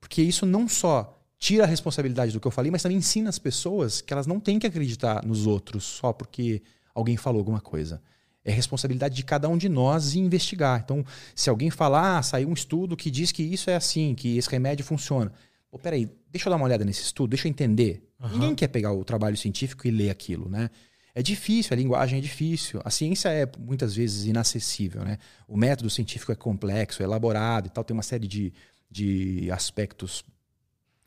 Porque 0.00 0.22
isso 0.22 0.44
não 0.44 0.68
só 0.68 1.16
tira 1.38 1.64
a 1.64 1.66
responsabilidade 1.66 2.32
do 2.32 2.40
que 2.40 2.46
eu 2.46 2.50
falei, 2.50 2.70
mas 2.70 2.82
também 2.82 2.98
ensina 2.98 3.28
as 3.28 3.38
pessoas 3.38 4.00
que 4.00 4.12
elas 4.12 4.26
não 4.26 4.40
têm 4.40 4.58
que 4.58 4.66
acreditar 4.66 5.24
nos 5.24 5.46
outros 5.46 5.84
só 5.84 6.12
porque 6.12 6.62
alguém 6.94 7.16
falou 7.16 7.38
alguma 7.38 7.60
coisa 7.60 8.00
é 8.46 8.52
responsabilidade 8.52 9.16
de 9.16 9.24
cada 9.24 9.48
um 9.48 9.58
de 9.58 9.68
nós 9.68 10.14
investigar. 10.14 10.80
Então, 10.82 11.04
se 11.34 11.50
alguém 11.50 11.68
falar, 11.68 12.18
ah, 12.18 12.22
saiu 12.22 12.48
um 12.48 12.52
estudo 12.52 12.96
que 12.96 13.10
diz 13.10 13.32
que 13.32 13.42
isso 13.42 13.68
é 13.68 13.74
assim, 13.74 14.14
que 14.14 14.38
esse 14.38 14.48
remédio 14.48 14.84
funciona. 14.84 15.32
Pô, 15.68 15.80
peraí, 15.80 16.08
deixa 16.30 16.48
eu 16.48 16.50
dar 16.50 16.56
uma 16.56 16.64
olhada 16.64 16.84
nesse 16.84 17.02
estudo, 17.02 17.30
deixa 17.30 17.48
eu 17.48 17.50
entender. 17.50 18.08
Uhum. 18.20 18.30
Ninguém 18.30 18.54
quer 18.54 18.68
pegar 18.68 18.92
o 18.92 19.04
trabalho 19.04 19.36
científico 19.36 19.88
e 19.88 19.90
ler 19.90 20.10
aquilo, 20.10 20.48
né? 20.48 20.70
É 21.12 21.22
difícil, 21.22 21.72
a 21.72 21.76
linguagem 21.76 22.18
é 22.18 22.22
difícil. 22.22 22.80
A 22.84 22.90
ciência 22.90 23.30
é 23.30 23.50
muitas 23.58 23.96
vezes 23.96 24.26
inacessível, 24.26 25.02
né? 25.04 25.18
O 25.48 25.56
método 25.56 25.90
científico 25.90 26.30
é 26.30 26.36
complexo, 26.36 27.02
é 27.02 27.04
elaborado 27.04 27.66
e 27.66 27.70
tal, 27.70 27.82
tem 27.82 27.96
uma 27.96 28.02
série 28.02 28.28
de, 28.28 28.52
de 28.88 29.50
aspectos 29.50 30.24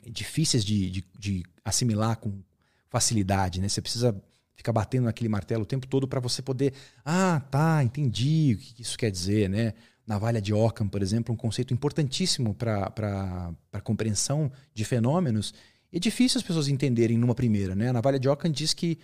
difíceis 0.05 0.65
de, 0.65 0.89
de, 0.89 1.05
de 1.17 1.43
assimilar 1.63 2.17
com 2.17 2.41
facilidade, 2.89 3.61
né? 3.61 3.69
Você 3.69 3.81
precisa 3.81 4.13
fica 4.59 4.73
batendo 4.73 5.05
naquele 5.05 5.29
martelo 5.29 5.63
o 5.63 5.65
tempo 5.65 5.87
todo 5.87 6.05
para 6.05 6.19
você 6.19 6.41
poder, 6.41 6.73
ah, 7.05 7.41
tá, 7.49 7.81
entendi 7.81 8.55
o 8.55 8.57
que 8.57 8.81
isso 8.81 8.97
quer 8.97 9.09
dizer, 9.09 9.49
né? 9.49 9.73
Navalha 10.05 10.41
de 10.41 10.53
Ockham, 10.53 10.85
por 10.85 11.01
exemplo, 11.01 11.33
um 11.33 11.37
conceito 11.37 11.73
importantíssimo 11.73 12.53
para 12.53 13.53
a 13.71 13.79
compreensão 13.79 14.51
de 14.73 14.83
fenômenos. 14.83 15.53
É 15.93 15.97
difícil 15.97 16.39
as 16.39 16.43
pessoas 16.43 16.67
entenderem 16.67 17.17
numa 17.17 17.33
primeira, 17.33 17.73
né? 17.73 17.87
A 17.87 17.93
navalha 17.93 18.19
de 18.19 18.27
Ockham 18.27 18.51
diz 18.51 18.73
que 18.73 18.99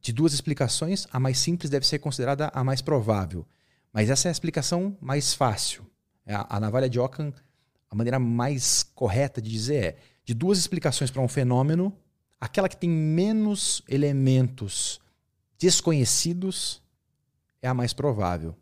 de 0.00 0.12
duas 0.12 0.32
explicações, 0.32 1.08
a 1.10 1.18
mais 1.18 1.38
simples 1.38 1.68
deve 1.70 1.84
ser 1.84 1.98
considerada 1.98 2.48
a 2.54 2.62
mais 2.62 2.80
provável. 2.80 3.44
Mas 3.92 4.10
essa 4.10 4.28
é 4.28 4.30
a 4.30 4.32
explicação 4.32 4.96
mais 5.00 5.34
fácil. 5.34 5.84
É, 6.24 6.34
a, 6.34 6.46
a 6.48 6.60
navalha 6.60 6.88
de 6.88 7.00
Ockham, 7.00 7.32
a 7.90 7.96
maneira 7.96 8.20
mais 8.20 8.84
correta 8.94 9.42
de 9.42 9.50
dizer 9.50 9.84
é: 9.84 9.96
de 10.24 10.34
duas 10.34 10.56
explicações 10.56 11.10
para 11.10 11.20
um 11.20 11.26
fenômeno, 11.26 11.92
aquela 12.40 12.68
que 12.68 12.76
tem 12.76 12.88
menos 12.88 13.82
elementos 13.88 15.00
desconhecidos 15.58 16.82
é 17.60 17.68
a 17.68 17.74
mais 17.74 17.92
provável. 17.92 18.56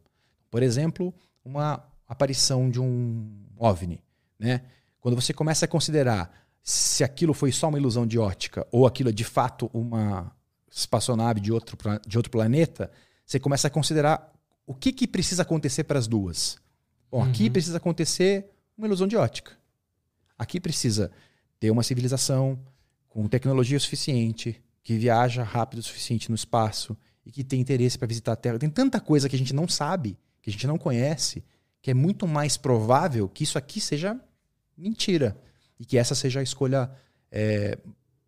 Por 0.50 0.62
exemplo, 0.62 1.14
uma 1.44 1.84
aparição 2.06 2.68
de 2.68 2.80
um 2.80 3.30
OVNI. 3.56 4.02
Né? 4.38 4.62
Quando 5.00 5.14
você 5.14 5.32
começa 5.32 5.64
a 5.64 5.68
considerar 5.68 6.46
se 6.62 7.05
aquilo 7.05 7.32
foi 7.32 7.52
só 7.52 7.68
uma 7.68 7.78
ilusão 7.78 8.06
de 8.06 8.18
ótica 8.18 8.66
ou 8.72 8.86
aquilo 8.86 9.10
é 9.10 9.12
de 9.12 9.24
fato 9.24 9.70
uma 9.72 10.32
espaçonave 10.70 11.40
de 11.40 11.52
outro, 11.52 11.78
de 12.06 12.16
outro 12.16 12.30
planeta, 12.30 12.90
você 13.24 13.38
começa 13.38 13.68
a 13.68 13.70
considerar 13.70 14.32
o 14.66 14.74
que, 14.74 14.92
que 14.92 15.06
precisa 15.06 15.42
acontecer 15.42 15.84
para 15.84 15.98
as 15.98 16.06
duas. 16.06 16.59
Bom, 17.10 17.22
aqui 17.22 17.44
uhum. 17.44 17.52
precisa 17.52 17.78
acontecer 17.78 18.50
uma 18.76 18.86
ilusão 18.86 19.06
de 19.06 19.16
ótica. 19.16 19.52
Aqui 20.38 20.60
precisa 20.60 21.10
ter 21.59 21.70
uma 21.70 21.82
civilização, 21.82 22.59
com 23.09 23.26
tecnologia 23.26 23.78
suficiente, 23.78 24.62
que 24.82 24.97
viaja 24.97 25.43
rápido 25.43 25.80
o 25.80 25.82
suficiente 25.82 26.28
no 26.28 26.35
espaço 26.35 26.97
e 27.24 27.30
que 27.30 27.44
tem 27.44 27.60
interesse 27.60 27.98
para 27.98 28.09
visitar 28.09 28.32
a 28.32 28.36
Terra. 28.36 28.59
Tem 28.59 28.70
tanta 28.70 29.01
coisa 29.01 29.28
que 29.28 29.36
a 29.36 29.39
gente 29.39 29.55
não 29.55 29.68
sabe, 29.68 30.16
que 30.40 30.51
a 30.51 30.52
gente 30.52 30.66
não 30.66 30.78
conhece, 30.78 31.44
que 31.82 31.90
é 31.90 31.94
muito 31.94 32.26
mais 32.26 32.56
provável 32.56 33.28
que 33.28 33.44
isso 33.44 33.59
aqui 33.59 33.80
seja 33.80 34.18
mentira 34.76 35.36
e 35.78 35.85
que 35.85 35.98
essa 35.98 36.14
seja 36.14 36.40
a 36.40 36.43
escolha 36.43 36.90
é, 37.30 37.78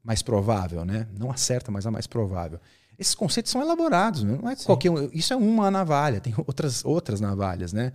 mais 0.02 0.23
provável, 0.23 0.85
né? 0.85 1.09
Não 1.19 1.31
a 1.31 1.36
certa, 1.36 1.70
mas 1.70 1.86
a 1.86 1.90
mais 1.90 2.07
provável. 2.07 2.61
Esses 2.98 3.15
conceitos 3.15 3.51
são 3.51 3.62
elaborados, 3.62 4.23
né? 4.23 4.39
não 4.40 4.51
é 4.51 4.57
Sim. 4.57 4.66
qualquer 4.66 4.90
um. 4.90 5.09
Isso 5.12 5.32
é 5.32 5.36
uma 5.36 5.70
navalha, 5.70 6.20
tem 6.20 6.35
outras 6.47 6.85
outras 6.85 7.20
navalhas, 7.20 7.73
né? 7.73 7.93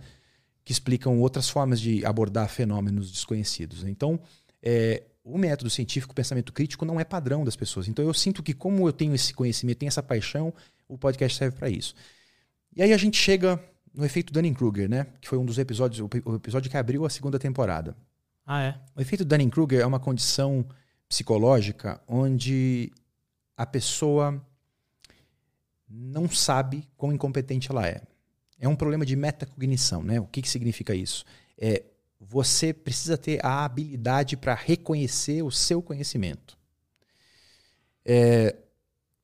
Que 0.64 0.72
explicam 0.72 1.20
outras 1.20 1.48
formas 1.48 1.80
de 1.80 2.04
abordar 2.04 2.48
fenômenos 2.48 3.12
desconhecidos. 3.12 3.84
Então, 3.84 4.18
é, 4.60 5.04
o 5.26 5.36
método 5.36 5.68
científico, 5.68 6.12
o 6.12 6.14
pensamento 6.14 6.52
crítico, 6.52 6.84
não 6.84 7.00
é 7.00 7.04
padrão 7.04 7.44
das 7.44 7.56
pessoas. 7.56 7.88
Então 7.88 8.04
eu 8.04 8.14
sinto 8.14 8.44
que, 8.44 8.54
como 8.54 8.86
eu 8.86 8.92
tenho 8.92 9.12
esse 9.12 9.34
conhecimento, 9.34 9.78
tenho 9.78 9.88
essa 9.88 10.02
paixão, 10.02 10.54
o 10.88 10.96
podcast 10.96 11.36
serve 11.36 11.56
para 11.56 11.68
isso. 11.68 11.96
E 12.74 12.80
aí 12.80 12.92
a 12.92 12.96
gente 12.96 13.18
chega 13.18 13.60
no 13.92 14.04
efeito 14.04 14.32
Dunning-Kruger, 14.32 14.88
né? 14.88 15.08
Que 15.20 15.28
foi 15.28 15.36
um 15.36 15.44
dos 15.44 15.58
episódios, 15.58 16.00
o 16.24 16.34
episódio 16.36 16.70
que 16.70 16.76
abriu 16.76 17.04
a 17.04 17.10
segunda 17.10 17.40
temporada. 17.40 17.96
Ah, 18.46 18.62
é? 18.62 18.78
O 18.94 19.00
efeito 19.00 19.24
Dunning-Kruger 19.24 19.80
é 19.80 19.86
uma 19.86 19.98
condição 19.98 20.64
psicológica 21.08 22.00
onde 22.06 22.92
a 23.56 23.66
pessoa 23.66 24.40
não 25.88 26.28
sabe 26.28 26.86
quão 26.96 27.12
incompetente 27.12 27.68
ela 27.70 27.84
é. 27.84 28.00
É 28.60 28.68
um 28.68 28.76
problema 28.76 29.04
de 29.04 29.16
metacognição, 29.16 30.04
né? 30.04 30.20
O 30.20 30.26
que, 30.26 30.40
que 30.40 30.48
significa 30.48 30.94
isso? 30.94 31.24
É 31.58 31.82
você 32.20 32.72
precisa 32.72 33.16
ter 33.16 33.44
a 33.44 33.64
habilidade 33.64 34.36
para 34.36 34.54
reconhecer 34.54 35.42
o 35.42 35.50
seu 35.50 35.82
conhecimento. 35.82 36.56
É, 38.04 38.56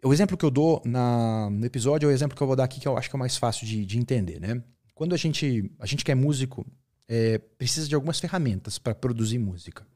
o 0.04 0.12
exemplo 0.12 0.36
que 0.36 0.44
eu 0.44 0.50
dou 0.50 0.82
na, 0.84 1.48
no 1.50 1.64
episódio 1.64 2.08
é 2.08 2.12
o 2.12 2.14
exemplo 2.14 2.36
que 2.36 2.42
eu 2.42 2.46
vou 2.46 2.56
dar 2.56 2.64
aqui, 2.64 2.80
que 2.80 2.88
eu 2.88 2.96
acho 2.96 3.08
que 3.08 3.14
é 3.14 3.18
o 3.18 3.20
mais 3.20 3.36
fácil 3.36 3.66
de, 3.66 3.86
de 3.86 3.98
entender. 3.98 4.40
Né? 4.40 4.62
Quando 4.94 5.14
a 5.14 5.16
gente, 5.16 5.70
a 5.78 5.86
gente 5.86 6.04
que 6.04 6.12
é 6.12 6.14
músico, 6.14 6.66
é, 7.08 7.38
precisa 7.38 7.88
de 7.88 7.94
algumas 7.94 8.18
ferramentas 8.18 8.78
para 8.78 8.94
produzir 8.94 9.38
música. 9.38 9.86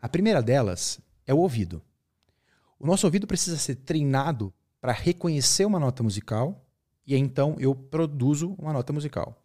A 0.00 0.08
primeira 0.08 0.42
delas 0.42 1.00
é 1.26 1.32
o 1.32 1.38
ouvido. 1.38 1.82
O 2.78 2.86
nosso 2.86 3.06
ouvido 3.06 3.26
precisa 3.26 3.56
ser 3.56 3.76
treinado 3.76 4.52
para 4.80 4.92
reconhecer 4.92 5.64
uma 5.64 5.80
nota 5.80 6.02
musical 6.02 6.66
e 7.06 7.16
então 7.16 7.56
eu 7.58 7.74
produzo 7.74 8.54
uma 8.58 8.72
nota 8.72 8.92
musical. 8.92 9.40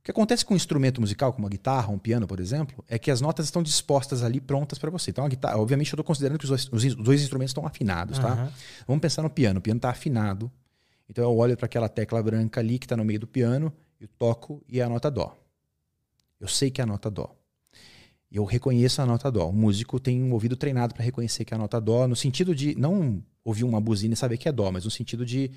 O 0.00 0.02
que 0.02 0.10
acontece 0.10 0.46
com 0.46 0.54
um 0.54 0.56
instrumento 0.56 0.98
musical, 0.98 1.30
como 1.30 1.44
uma 1.44 1.50
guitarra, 1.50 1.92
um 1.92 1.98
piano, 1.98 2.26
por 2.26 2.40
exemplo, 2.40 2.82
é 2.88 2.98
que 2.98 3.10
as 3.10 3.20
notas 3.20 3.44
estão 3.44 3.62
dispostas 3.62 4.22
ali 4.22 4.40
prontas 4.40 4.78
para 4.78 4.90
você. 4.90 5.10
Então, 5.10 5.26
a 5.26 5.28
guitarra, 5.28 5.58
obviamente, 5.58 5.92
eu 5.92 5.94
estou 5.94 6.04
considerando 6.04 6.38
que 6.38 6.44
os 6.44 6.48
dois, 6.48 6.68
os 6.72 6.94
dois, 6.94 7.20
instrumentos 7.20 7.50
estão 7.50 7.66
afinados, 7.66 8.16
uhum. 8.16 8.24
tá? 8.24 8.50
Vamos 8.86 9.02
pensar 9.02 9.22
no 9.22 9.28
piano. 9.28 9.58
O 9.58 9.62
piano 9.62 9.76
está 9.76 9.90
afinado. 9.90 10.50
Então, 11.06 11.22
eu 11.22 11.36
olho 11.36 11.54
para 11.54 11.66
aquela 11.66 11.86
tecla 11.86 12.22
branca 12.22 12.60
ali 12.60 12.78
que 12.78 12.86
está 12.86 12.96
no 12.96 13.04
meio 13.04 13.20
do 13.20 13.26
piano, 13.26 13.70
eu 14.00 14.08
toco 14.18 14.62
e 14.66 14.80
é 14.80 14.82
a 14.82 14.88
nota 14.88 15.10
dó. 15.10 15.36
Eu 16.40 16.48
sei 16.48 16.70
que 16.70 16.80
é 16.80 16.84
a 16.84 16.86
nota 16.86 17.10
dó. 17.10 17.36
Eu 18.32 18.44
reconheço 18.44 19.02
a 19.02 19.06
nota 19.06 19.30
dó. 19.30 19.50
O 19.50 19.52
músico 19.52 20.00
tem 20.00 20.22
um 20.22 20.32
ouvido 20.32 20.56
treinado 20.56 20.94
para 20.94 21.04
reconhecer 21.04 21.44
que 21.44 21.52
é 21.52 21.56
a 21.56 21.58
nota 21.58 21.78
dó, 21.78 22.08
no 22.08 22.16
sentido 22.16 22.54
de 22.54 22.74
não 22.74 23.22
ouvir 23.44 23.64
uma 23.64 23.80
buzina 23.80 24.14
e 24.14 24.16
saber 24.16 24.38
que 24.38 24.48
é 24.48 24.52
dó, 24.52 24.70
mas 24.72 24.84
no 24.84 24.90
sentido 24.90 25.26
de 25.26 25.50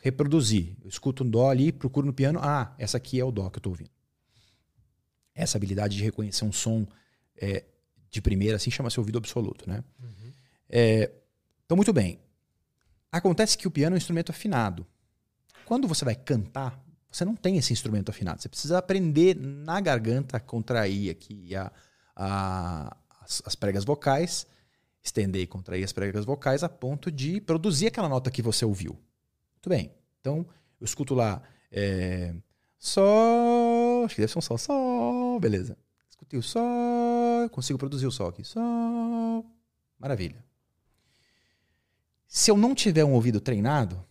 reproduzir. 0.00 0.76
Eu 0.82 0.88
escuto 0.88 1.24
um 1.24 1.30
dó 1.30 1.50
ali, 1.50 1.72
procuro 1.72 2.06
no 2.06 2.12
piano, 2.12 2.40
ah, 2.42 2.74
essa 2.78 2.96
aqui 2.96 3.20
é 3.20 3.24
o 3.24 3.30
dó 3.30 3.48
que 3.50 3.56
eu 3.56 3.60
estou 3.60 3.72
ouvindo. 3.72 3.90
Essa 5.34 5.58
habilidade 5.58 5.96
de 5.96 6.02
reconhecer 6.02 6.44
um 6.44 6.52
som 6.52 6.86
é, 7.36 7.64
de 8.10 8.20
primeira, 8.20 8.56
assim 8.56 8.70
chama-se 8.70 8.98
ouvido 8.98 9.18
absoluto, 9.18 9.68
né? 9.68 9.84
Uhum. 10.02 10.32
É, 10.68 11.10
então, 11.64 11.76
muito 11.76 11.92
bem. 11.92 12.18
Acontece 13.12 13.56
que 13.56 13.68
o 13.68 13.70
piano 13.70 13.94
é 13.94 13.96
um 13.96 13.98
instrumento 13.98 14.30
afinado. 14.30 14.86
Quando 15.64 15.86
você 15.86 16.04
vai 16.04 16.14
cantar, 16.14 16.82
você 17.10 17.24
não 17.24 17.36
tem 17.36 17.56
esse 17.56 17.72
instrumento 17.72 18.10
afinado. 18.10 18.40
Você 18.40 18.48
precisa 18.48 18.78
aprender 18.78 19.36
na 19.36 19.80
garganta 19.80 20.36
a 20.36 20.40
contrair 20.40 21.10
aqui 21.10 21.54
a, 21.54 21.72
a, 22.14 22.96
as, 23.20 23.42
as 23.46 23.54
pregas 23.54 23.84
vocais, 23.84 24.46
estender 25.02 25.42
e 25.42 25.46
contrair 25.46 25.84
as 25.84 25.92
pregas 25.92 26.24
vocais 26.24 26.62
a 26.62 26.68
ponto 26.68 27.10
de 27.10 27.40
produzir 27.40 27.86
aquela 27.86 28.08
nota 28.08 28.30
que 28.30 28.42
você 28.42 28.64
ouviu. 28.64 28.98
Muito 29.60 29.68
bem. 29.68 29.92
Então, 30.20 30.46
eu 30.80 30.84
escuto 30.84 31.14
lá 31.14 31.42
é, 31.70 32.34
Sol, 32.78 34.06
acho 34.06 34.14
que 34.14 34.22
deve 34.22 34.32
ser 34.32 34.38
um 34.38 34.42
Sol, 34.42 34.56
Sol, 34.56 35.38
beleza. 35.38 35.76
Escutei 36.08 36.38
o 36.38 36.42
Sol, 36.42 37.48
consigo 37.50 37.78
produzir 37.78 38.06
o 38.06 38.10
Sol 38.10 38.28
aqui. 38.28 38.42
Sol, 38.42 39.44
maravilha. 39.98 40.42
Se 42.26 42.50
eu 42.50 42.56
não 42.56 42.74
tiver 42.74 43.04
um 43.04 43.12
ouvido 43.12 43.38
treinado, 43.38 44.02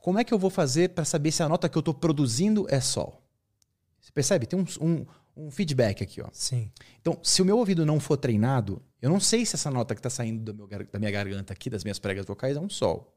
como 0.00 0.18
é 0.18 0.24
que 0.24 0.32
eu 0.32 0.38
vou 0.38 0.48
fazer 0.48 0.90
para 0.90 1.04
saber 1.04 1.32
se 1.32 1.42
a 1.42 1.48
nota 1.48 1.68
que 1.68 1.76
eu 1.76 1.80
estou 1.80 1.92
produzindo 1.92 2.66
é 2.70 2.80
Sol? 2.80 3.22
Você 4.00 4.10
percebe? 4.10 4.46
Tem 4.46 4.58
um, 4.58 4.64
um, 4.80 5.06
um, 5.36 5.50
feedback 5.50 6.02
aqui. 6.02 6.22
Ó. 6.22 6.28
Sim. 6.32 6.70
Então, 7.00 7.18
se 7.22 7.42
o 7.42 7.44
meu 7.44 7.58
ouvido 7.58 7.84
não 7.84 8.00
for 8.00 8.16
treinado, 8.16 8.80
eu 9.02 9.10
não 9.10 9.20
sei 9.20 9.44
se 9.44 9.54
essa 9.54 9.70
nota 9.70 9.94
que 9.94 9.98
está 9.98 10.08
saindo 10.08 10.54
meu, 10.54 10.66
da 10.66 10.98
minha 10.98 11.10
garganta 11.10 11.52
aqui, 11.52 11.68
das 11.68 11.84
minhas 11.84 11.98
pregas 11.98 12.24
vocais, 12.24 12.56
é 12.56 12.60
um 12.60 12.70
Sol. 12.70 13.14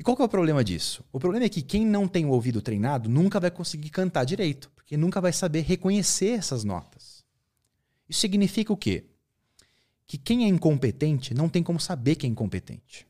E 0.00 0.02
qual 0.02 0.16
que 0.16 0.22
é 0.22 0.24
o 0.24 0.30
problema 0.30 0.64
disso? 0.64 1.04
O 1.12 1.20
problema 1.20 1.44
é 1.44 1.48
que 1.50 1.60
quem 1.60 1.84
não 1.84 2.08
tem 2.08 2.24
o 2.24 2.30
ouvido 2.30 2.62
treinado 2.62 3.06
nunca 3.06 3.38
vai 3.38 3.50
conseguir 3.50 3.90
cantar 3.90 4.24
direito, 4.24 4.70
porque 4.74 4.96
nunca 4.96 5.20
vai 5.20 5.30
saber 5.30 5.60
reconhecer 5.60 6.30
essas 6.38 6.64
notas. 6.64 7.22
Isso 8.08 8.20
significa 8.20 8.72
o 8.72 8.78
quê? 8.78 9.04
Que 10.06 10.16
quem 10.16 10.46
é 10.46 10.48
incompetente 10.48 11.34
não 11.34 11.50
tem 11.50 11.62
como 11.62 11.78
saber 11.78 12.14
que 12.14 12.26
é 12.26 12.30
incompetente. 12.30 13.06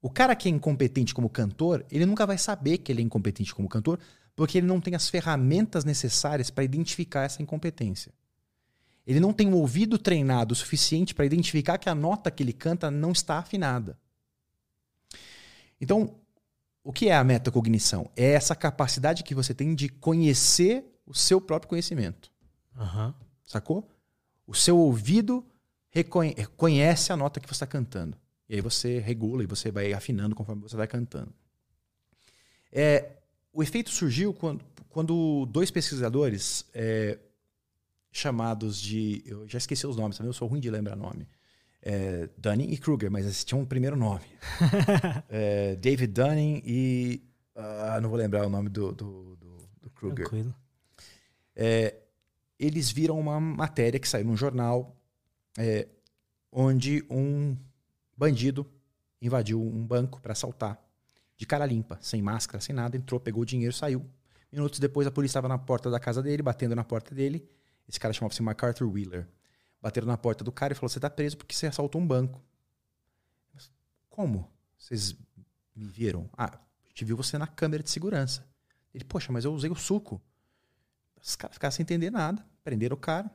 O 0.00 0.08
cara 0.08 0.34
que 0.34 0.48
é 0.48 0.50
incompetente 0.50 1.12
como 1.12 1.28
cantor, 1.28 1.84
ele 1.90 2.06
nunca 2.06 2.24
vai 2.24 2.38
saber 2.38 2.78
que 2.78 2.90
ele 2.90 3.02
é 3.02 3.04
incompetente 3.04 3.54
como 3.54 3.68
cantor, 3.68 4.00
porque 4.34 4.56
ele 4.56 4.66
não 4.66 4.80
tem 4.80 4.94
as 4.94 5.10
ferramentas 5.10 5.84
necessárias 5.84 6.48
para 6.48 6.64
identificar 6.64 7.24
essa 7.24 7.42
incompetência. 7.42 8.14
Ele 9.06 9.20
não 9.20 9.34
tem 9.34 9.46
um 9.46 9.56
ouvido 9.56 9.98
treinado 9.98 10.54
o 10.54 10.56
suficiente 10.56 11.14
para 11.14 11.26
identificar 11.26 11.76
que 11.76 11.90
a 11.90 11.94
nota 11.94 12.30
que 12.30 12.42
ele 12.42 12.54
canta 12.54 12.90
não 12.90 13.12
está 13.12 13.36
afinada. 13.38 13.98
Então, 15.80 16.14
o 16.82 16.92
que 16.92 17.08
é 17.08 17.16
a 17.16 17.24
metacognição? 17.24 18.10
É 18.16 18.32
essa 18.32 18.54
capacidade 18.54 19.22
que 19.22 19.34
você 19.34 19.54
tem 19.54 19.74
de 19.74 19.88
conhecer 19.88 20.84
o 21.06 21.14
seu 21.14 21.40
próprio 21.40 21.68
conhecimento. 21.68 22.30
Uhum. 22.76 23.14
Sacou? 23.44 23.88
O 24.46 24.54
seu 24.54 24.76
ouvido 24.76 25.44
reconhece 25.90 27.12
a 27.12 27.16
nota 27.16 27.40
que 27.40 27.46
você 27.48 27.54
está 27.54 27.66
cantando. 27.66 28.16
E 28.48 28.54
aí 28.54 28.60
você 28.60 28.98
regula 28.98 29.42
e 29.42 29.46
você 29.46 29.70
vai 29.70 29.92
afinando 29.92 30.34
conforme 30.34 30.62
você 30.62 30.76
vai 30.76 30.86
cantando. 30.86 31.32
É, 32.72 33.10
o 33.52 33.62
efeito 33.62 33.90
surgiu 33.90 34.32
quando, 34.32 34.64
quando 34.88 35.46
dois 35.46 35.70
pesquisadores 35.70 36.64
é, 36.72 37.18
chamados 38.10 38.80
de. 38.80 39.22
Eu 39.26 39.48
já 39.48 39.58
esqueci 39.58 39.86
os 39.86 39.96
nomes, 39.96 40.18
eu 40.18 40.32
sou 40.32 40.48
ruim 40.48 40.60
de 40.60 40.70
lembrar 40.70 40.96
nome. 40.96 41.26
É, 41.82 42.28
Dunning 42.36 42.70
e 42.70 42.76
Kruger, 42.76 43.10
mas 43.10 43.24
eles 43.24 43.44
tinham 43.44 43.62
um 43.62 43.66
primeiro 43.66 43.96
nome. 43.96 44.24
é, 45.28 45.76
David 45.76 46.12
Dunning 46.12 46.62
e. 46.64 47.22
Uh, 47.56 48.00
não 48.00 48.08
vou 48.08 48.18
lembrar 48.18 48.46
o 48.46 48.50
nome 48.50 48.68
do, 48.68 48.92
do, 48.92 49.36
do, 49.36 49.56
do 49.82 49.90
Kruger. 49.90 50.26
Tranquilo. 50.28 50.54
É, 51.54 51.94
eles 52.58 52.90
viram 52.90 53.18
uma 53.18 53.40
matéria 53.40 53.98
que 53.98 54.08
saiu 54.08 54.24
num 54.24 54.36
jornal 54.36 54.96
é, 55.58 55.88
onde 56.52 57.04
um 57.10 57.56
Bandido 58.16 58.66
invadiu 59.20 59.62
um 59.62 59.86
banco 59.86 60.20
para 60.20 60.32
assaltar. 60.32 60.78
De 61.36 61.46
cara 61.46 61.64
limpa, 61.64 61.98
sem 62.02 62.20
máscara, 62.20 62.60
sem 62.60 62.74
nada, 62.74 62.96
entrou, 62.96 63.18
pegou 63.18 63.42
o 63.42 63.46
dinheiro, 63.46 63.72
saiu. 63.74 64.04
Minutos 64.52 64.78
depois, 64.78 65.06
a 65.06 65.10
polícia 65.10 65.32
estava 65.32 65.48
na 65.48 65.56
porta 65.56 65.90
da 65.90 65.98
casa 65.98 66.22
dele, 66.22 66.42
batendo 66.42 66.74
na 66.74 66.84
porta 66.84 67.14
dele. 67.14 67.48
Esse 67.88 67.98
cara 67.98 68.12
chamava-se 68.12 68.42
MacArthur 68.42 68.90
Wheeler. 68.90 69.26
Bateram 69.80 70.06
na 70.06 70.16
porta 70.16 70.44
do 70.44 70.52
cara 70.52 70.72
e 70.72 70.76
falou: 70.76 70.88
Você 70.88 70.98
está 70.98 71.08
preso 71.08 71.36
porque 71.36 71.54
você 71.54 71.66
assaltou 71.66 72.00
um 72.00 72.06
banco. 72.06 72.42
Como? 74.08 74.50
Vocês 74.78 75.14
me 75.74 75.86
viram? 75.86 76.28
Ah, 76.36 76.54
a 76.54 76.88
gente 76.88 77.04
viu 77.04 77.16
você 77.16 77.38
na 77.38 77.46
câmera 77.46 77.82
de 77.82 77.90
segurança. 77.90 78.46
Ele, 78.94 79.04
poxa, 79.04 79.32
mas 79.32 79.44
eu 79.44 79.52
usei 79.52 79.70
o 79.70 79.74
suco. 79.74 80.20
Os 81.22 81.36
caras 81.36 81.54
ficaram 81.54 81.72
sem 81.72 81.82
entender 81.82 82.10
nada. 82.10 82.44
Prenderam 82.64 82.96
o 82.96 83.00
cara. 83.00 83.30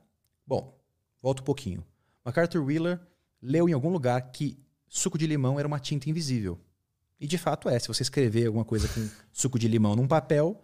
Bom, 0.45 0.77
volta 1.21 1.41
um 1.41 1.45
pouquinho. 1.45 1.83
MacArthur 2.23 2.63
Wheeler 2.63 2.99
leu 3.41 3.69
em 3.69 3.73
algum 3.73 3.89
lugar 3.89 4.21
que 4.31 4.59
suco 4.87 5.17
de 5.17 5.27
limão 5.27 5.59
era 5.59 5.67
uma 5.67 5.79
tinta 5.79 6.09
invisível. 6.09 6.59
E 7.19 7.27
de 7.27 7.37
fato 7.37 7.69
é. 7.69 7.79
Se 7.79 7.87
você 7.87 8.03
escrever 8.03 8.47
alguma 8.47 8.65
coisa 8.65 8.87
com 8.87 9.09
suco 9.31 9.57
de 9.57 9.67
limão 9.67 9.95
num 9.95 10.07
papel, 10.07 10.59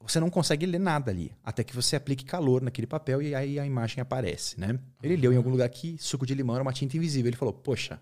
você 0.00 0.18
não 0.18 0.30
consegue 0.30 0.66
ler 0.66 0.78
nada 0.78 1.10
ali. 1.10 1.32
Até 1.44 1.62
que 1.62 1.74
você 1.74 1.96
aplique 1.96 2.24
calor 2.24 2.62
naquele 2.62 2.86
papel 2.86 3.20
e 3.20 3.34
aí 3.34 3.58
a 3.58 3.66
imagem 3.66 4.00
aparece, 4.00 4.58
né? 4.58 4.78
Ele 5.02 5.16
leu 5.16 5.32
em 5.32 5.36
algum 5.36 5.50
lugar 5.50 5.68
que 5.68 5.96
suco 5.98 6.26
de 6.26 6.34
limão 6.34 6.56
era 6.56 6.62
uma 6.62 6.72
tinta 6.72 6.96
invisível. 6.96 7.28
Ele 7.28 7.36
falou: 7.36 7.52
Poxa, 7.52 8.00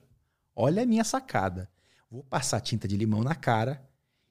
olha 0.55 0.83
a 0.83 0.87
minha 0.87 1.05
sacada. 1.05 1.69
Vou 2.11 2.23
passar 2.23 2.61
tinta 2.61 2.89
de 2.89 2.97
limão 2.97 3.23
na 3.23 3.35
cara 3.35 3.83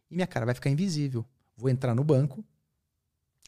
e 0.09 0.15
minha 0.15 0.25
cara 0.25 0.45
vai 0.45 0.55
ficar 0.55 0.69
invisível. 0.69 1.25
Vou 1.55 1.69
entrar 1.69 1.93
no 1.93 2.03
banco, 2.03 2.43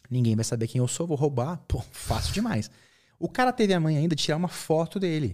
ninguém 0.10 0.36
vai 0.36 0.44
saber 0.44 0.68
quem 0.68 0.80
eu 0.80 0.88
sou, 0.88 1.08
vou 1.08 1.18
roubar. 1.18 1.58
Pô, 1.68 1.80
fácil 1.92 2.34
demais. 2.34 2.70
O 3.18 3.30
cara 3.30 3.52
teve 3.52 3.74
a 3.74 3.80
mãe 3.80 3.98
ainda 3.98 4.16
de 4.16 4.24
tirar 4.24 4.38
uma 4.38 4.48
foto 4.48 5.00
dele. 5.00 5.28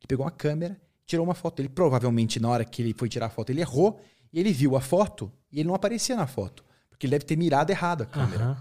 Ele 0.00 0.06
pegou 0.08 0.24
uma 0.24 0.30
câmera, 0.30 0.80
tirou 1.06 1.24
uma 1.24 1.34
foto. 1.34 1.60
Ele 1.60 1.68
provavelmente, 1.68 2.40
na 2.40 2.48
hora 2.48 2.64
que 2.64 2.82
ele 2.82 2.94
foi 2.94 3.08
tirar 3.08 3.26
a 3.26 3.30
foto, 3.30 3.50
ele 3.50 3.60
errou 3.60 4.00
e 4.32 4.40
ele 4.40 4.52
viu 4.52 4.76
a 4.76 4.80
foto 4.80 5.32
e 5.50 5.60
ele 5.60 5.68
não 5.68 5.74
aparecia 5.74 6.16
na 6.16 6.26
foto. 6.26 6.64
Porque 7.02 7.06
ele 7.08 7.18
deve 7.18 7.24
ter 7.24 7.36
mirado 7.36 7.70
errado 7.70 8.02
a 8.02 8.06
câmera. 8.06 8.50
Uhum. 8.50 8.56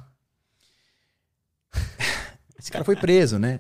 Esse 2.58 2.72
cara 2.72 2.84
foi 2.84 2.96
preso, 2.96 3.38
né? 3.38 3.60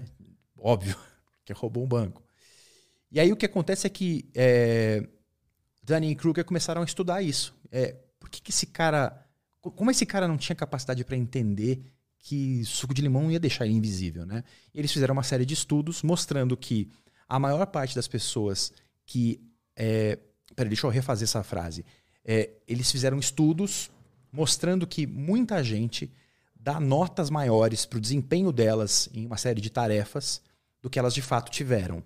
Óbvio, 0.57 0.97
que 1.45 1.53
roubou 1.53 1.83
um 1.83 1.87
banco. 1.87 2.23
E 3.11 3.19
aí 3.19 3.31
o 3.31 3.35
que 3.35 3.45
acontece 3.45 3.85
é 3.85 3.91
que 3.91 4.27
é, 4.33 5.07
Danny 5.83 6.09
e 6.09 6.15
Kruger 6.15 6.43
começaram 6.43 6.81
a 6.81 6.85
estudar 6.85 7.21
isso. 7.21 7.53
É, 7.71 7.95
por 8.19 8.27
que, 8.27 8.41
que 8.41 8.49
esse 8.49 8.65
cara. 8.65 9.23
Como 9.61 9.91
esse 9.91 10.03
cara 10.03 10.27
não 10.27 10.35
tinha 10.35 10.55
capacidade 10.55 11.05
para 11.05 11.15
entender 11.15 11.83
que 12.17 12.65
suco 12.65 12.91
de 12.91 13.03
limão 13.03 13.29
ia 13.29 13.39
deixar 13.39 13.67
ele 13.67 13.75
invisível, 13.75 14.25
né? 14.25 14.43
E 14.73 14.79
eles 14.79 14.91
fizeram 14.91 15.13
uma 15.13 15.21
série 15.21 15.45
de 15.45 15.53
estudos 15.53 16.01
mostrando 16.01 16.57
que 16.57 16.89
a 17.29 17.37
maior 17.37 17.67
parte 17.67 17.95
das 17.95 18.07
pessoas 18.07 18.73
que. 19.05 19.47
É, 19.75 20.17
peraí, 20.55 20.69
deixa 20.69 20.87
eu 20.87 20.89
refazer 20.89 21.25
essa 21.25 21.43
frase. 21.43 21.85
É, 22.25 22.49
eles 22.67 22.91
fizeram 22.91 23.19
estudos 23.19 23.91
mostrando 24.31 24.87
que 24.87 25.05
muita 25.05 25.63
gente 25.63 26.11
dá 26.55 26.79
notas 26.79 27.29
maiores 27.29 27.85
para 27.85 27.97
o 27.97 28.01
desempenho 28.01 28.51
delas 28.51 29.09
em 29.13 29.25
uma 29.25 29.37
série 29.37 29.59
de 29.59 29.69
tarefas 29.69 30.41
do 30.81 30.89
que 30.89 30.99
elas 30.99 31.13
de 31.13 31.21
fato 31.21 31.51
tiveram. 31.51 32.03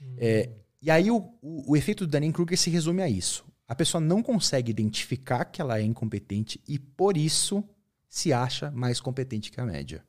Uhum. 0.00 0.16
É, 0.18 0.50
e 0.80 0.90
aí 0.90 1.10
o, 1.10 1.18
o, 1.40 1.72
o 1.72 1.76
efeito 1.76 2.06
do 2.06 2.10
Dunning-Kruger 2.10 2.58
se 2.58 2.70
resume 2.70 3.02
a 3.02 3.08
isso. 3.08 3.44
A 3.66 3.74
pessoa 3.74 4.00
não 4.00 4.22
consegue 4.22 4.70
identificar 4.70 5.44
que 5.46 5.60
ela 5.60 5.78
é 5.78 5.82
incompetente 5.82 6.60
e, 6.68 6.78
por 6.78 7.16
isso, 7.16 7.64
se 8.08 8.32
acha 8.32 8.70
mais 8.70 9.00
competente 9.00 9.50
que 9.50 9.60
a 9.60 9.64
média. 9.64 10.04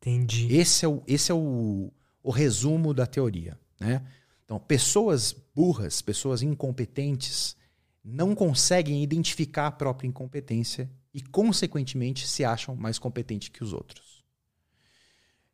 Entendi. 0.00 0.54
Esse 0.54 0.84
é 0.84 0.88
o, 0.88 1.02
esse 1.06 1.30
é 1.30 1.34
o, 1.34 1.92
o 2.22 2.30
resumo 2.30 2.94
da 2.94 3.06
teoria. 3.06 3.58
Né? 3.80 4.02
Então, 4.44 4.58
pessoas 4.60 5.34
burras, 5.54 6.00
pessoas 6.00 6.42
incompetentes, 6.42 7.56
não 8.04 8.34
conseguem 8.34 9.02
identificar 9.02 9.68
a 9.68 9.72
própria 9.72 10.08
incompetência 10.08 10.90
e, 11.14 11.20
consequentemente, 11.20 12.26
se 12.26 12.44
acham 12.44 12.74
mais 12.74 12.98
competentes 12.98 13.48
que 13.48 13.62
os 13.62 13.72
outros. 13.72 14.22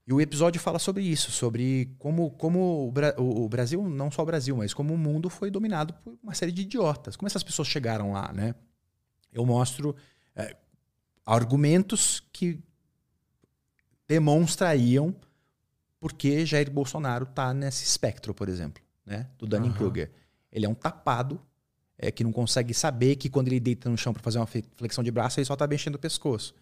E 0.06 0.12
o 0.12 0.20
episódio 0.22 0.58
fala 0.58 0.78
sobre 0.78 1.02
isso, 1.02 1.30
sobre 1.30 1.94
como, 1.98 2.30
como 2.30 2.88
o, 2.88 2.90
Bra 2.90 3.14
o, 3.18 3.46
Brasil, 3.46 3.86
não 3.86 4.10
só 4.10 4.22
o 4.22 4.26
Brasil, 4.26 4.56
mas 4.56 4.72
como 4.72 4.94
o 4.94 4.98
mundo 4.98 5.28
foi 5.28 5.50
dominado 5.50 5.92
por 5.92 6.18
uma 6.22 6.34
série 6.34 6.50
de 6.50 6.62
idiotas. 6.62 7.14
Como 7.14 7.26
essas 7.26 7.42
pessoas 7.42 7.68
chegaram 7.68 8.12
lá, 8.12 8.32
né? 8.32 8.54
Eu 9.30 9.44
mostro 9.44 9.94
é, 10.34 10.56
argumentos 11.26 12.22
que 12.32 12.58
demonstrariam 14.06 15.14
porque 16.00 16.46
Jair 16.46 16.70
Bolsonaro 16.70 17.24
está 17.24 17.52
nesse 17.52 17.84
espectro, 17.84 18.32
por 18.32 18.48
exemplo, 18.48 18.82
né? 19.04 19.28
do 19.36 19.46
Dunning-Kruger. 19.46 20.08
Uhum. 20.08 20.14
Ele 20.50 20.64
é 20.64 20.68
um 20.68 20.74
tapado 20.74 21.38
é, 21.98 22.10
que 22.10 22.22
não 22.22 22.32
consegue 22.32 22.72
saber 22.72 23.16
que 23.16 23.28
quando 23.28 23.48
ele 23.48 23.58
deita 23.58 23.90
no 23.90 23.98
chão 23.98 24.12
para 24.12 24.22
fazer 24.22 24.38
uma 24.38 24.46
flexão 24.46 25.02
de 25.02 25.10
braço, 25.10 25.40
ele 25.40 25.46
só 25.46 25.54
está 25.54 25.66
mexendo 25.66 25.96
o 25.96 25.98
pescoço. 25.98 26.54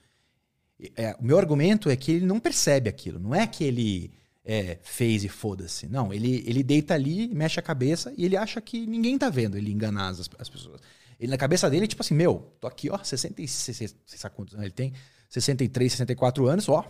É, 0.96 1.14
o 1.18 1.24
meu 1.24 1.38
argumento 1.38 1.90
é 1.90 1.96
que 1.96 2.12
ele 2.12 2.26
não 2.26 2.40
percebe 2.40 2.88
aquilo. 2.88 3.18
Não 3.18 3.34
é 3.34 3.46
que 3.46 3.62
ele 3.64 4.10
é, 4.44 4.78
fez 4.82 5.24
e 5.24 5.28
foda-se. 5.28 5.86
Não, 5.88 6.12
ele, 6.12 6.42
ele 6.46 6.62
deita 6.62 6.94
ali, 6.94 7.28
mexe 7.28 7.60
a 7.60 7.62
cabeça 7.62 8.12
e 8.16 8.24
ele 8.24 8.36
acha 8.36 8.60
que 8.60 8.86
ninguém 8.86 9.18
tá 9.18 9.28
vendo 9.28 9.58
ele 9.58 9.72
enganar 9.72 10.08
as, 10.08 10.30
as 10.38 10.48
pessoas. 10.48 10.80
Ele 11.18 11.30
na 11.30 11.38
cabeça 11.38 11.68
dele, 11.68 11.86
tipo 11.86 12.02
assim, 12.02 12.14
meu, 12.14 12.52
tô 12.60 12.66
aqui, 12.66 12.90
ó, 12.90 12.98
66, 13.02 13.96
sei 14.06 14.18
lá 14.22 14.30
quantos 14.30 14.54
anos 14.54 14.64
ele 14.64 14.74
tem, 14.74 14.92
63, 15.28 15.92
64 15.92 16.46
anos, 16.46 16.68
ó, 16.68 16.86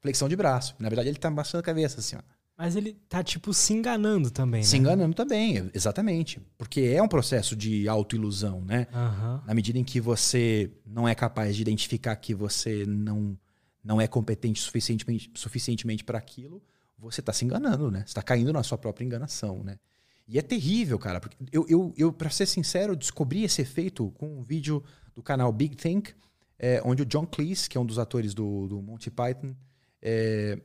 flexão 0.00 0.28
de 0.28 0.36
braço. 0.36 0.74
Na 0.78 0.88
verdade, 0.88 1.08
ele 1.08 1.18
tá 1.18 1.30
baixando 1.30 1.60
a 1.60 1.62
cabeça, 1.62 2.00
assim, 2.00 2.16
ó. 2.16 2.20
Mas 2.58 2.74
ele 2.74 2.94
tá, 3.08 3.22
tipo, 3.22 3.54
se 3.54 3.72
enganando 3.72 4.32
também, 4.32 4.64
Se 4.64 4.72
né? 4.74 4.80
enganando 4.80 5.14
também, 5.14 5.70
exatamente. 5.72 6.40
Porque 6.58 6.80
é 6.80 7.00
um 7.00 7.06
processo 7.06 7.54
de 7.54 7.88
autoilusão, 7.88 8.64
né? 8.64 8.88
Aham. 8.92 9.44
Na 9.46 9.54
medida 9.54 9.78
em 9.78 9.84
que 9.84 10.00
você 10.00 10.68
não 10.84 11.06
é 11.06 11.14
capaz 11.14 11.54
de 11.54 11.62
identificar 11.62 12.16
que 12.16 12.34
você 12.34 12.84
não, 12.84 13.38
não 13.84 14.00
é 14.00 14.08
competente 14.08 14.60
suficientemente, 14.60 15.30
suficientemente 15.34 16.02
para 16.02 16.18
aquilo, 16.18 16.60
você 16.98 17.20
está 17.20 17.32
se 17.32 17.44
enganando, 17.44 17.92
né? 17.92 18.00
Você 18.00 18.06
está 18.06 18.22
caindo 18.22 18.52
na 18.52 18.64
sua 18.64 18.76
própria 18.76 19.04
enganação, 19.04 19.62
né? 19.62 19.78
E 20.26 20.36
é 20.36 20.42
terrível, 20.42 20.98
cara. 20.98 21.20
Porque 21.20 21.36
eu, 21.52 21.64
eu, 21.68 21.94
eu 21.96 22.12
para 22.12 22.28
ser 22.28 22.46
sincero, 22.46 22.96
descobri 22.96 23.44
esse 23.44 23.62
efeito 23.62 24.10
com 24.18 24.40
um 24.40 24.42
vídeo 24.42 24.82
do 25.14 25.22
canal 25.22 25.52
Big 25.52 25.76
Think, 25.76 26.12
é, 26.58 26.82
onde 26.84 27.02
o 27.02 27.06
John 27.06 27.24
Cleese, 27.24 27.68
que 27.68 27.78
é 27.78 27.80
um 27.80 27.86
dos 27.86 28.00
atores 28.00 28.34
do, 28.34 28.66
do 28.66 28.82
Monty 28.82 29.12
Python, 29.12 29.54
é, 30.02 30.60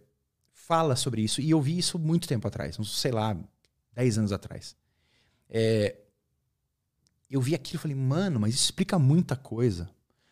fala 0.66 0.96
sobre 0.96 1.22
isso. 1.22 1.42
E 1.42 1.50
eu 1.50 1.62
vi 1.62 1.78
isso 1.78 2.00
muito 2.00 2.28
tempo 2.28 2.48
atrás, 2.48 2.80
uns, 2.80 3.00
sei 3.00 3.12
lá, 3.12 3.38
10 3.94 4.18
anos 4.20 4.32
atrás. 4.32 4.76
É, 5.50 5.96
eu 7.30 7.42
vi 7.42 7.54
aquilo 7.54 7.78
e 7.78 7.82
falei, 7.82 7.96
mano, 7.96 8.40
mas 8.40 8.54
isso 8.54 8.66
explica 8.66 8.98
muita 8.98 9.36
coisa. 9.36 9.90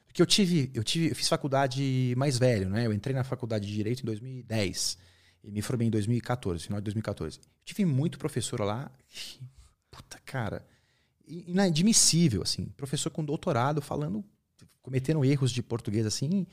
Porque 0.08 0.22
eu 0.22 0.26
tive, 0.26 0.72
eu 0.74 0.84
tive, 0.84 1.12
eu 1.12 1.16
fiz 1.16 1.28
faculdade 1.28 2.14
mais 2.18 2.38
velho, 2.38 2.70
né? 2.70 2.86
Eu 2.86 2.94
entrei 2.94 3.16
na 3.16 3.24
faculdade 3.24 3.66
de 3.68 3.74
Direito 3.74 4.02
em 4.02 4.06
2010 4.06 4.98
e 5.44 5.52
me 5.52 5.62
formei 5.62 5.88
em 5.88 5.92
2014, 5.92 6.66
final 6.66 6.80
de 6.80 6.86
2014. 6.86 7.40
Eu 7.40 7.44
tive 7.66 7.86
muito 7.86 8.18
professor 8.18 8.62
lá, 8.62 8.92
puta 9.90 10.20
cara, 10.26 10.66
inadmissível, 11.28 12.42
assim. 12.42 12.66
Professor 12.78 13.10
com 13.10 13.24
doutorado 13.24 13.82
falando, 13.82 14.24
cometendo 14.82 15.24
erros 15.26 15.52
de 15.52 15.62
português, 15.62 16.06
assim, 16.06 16.46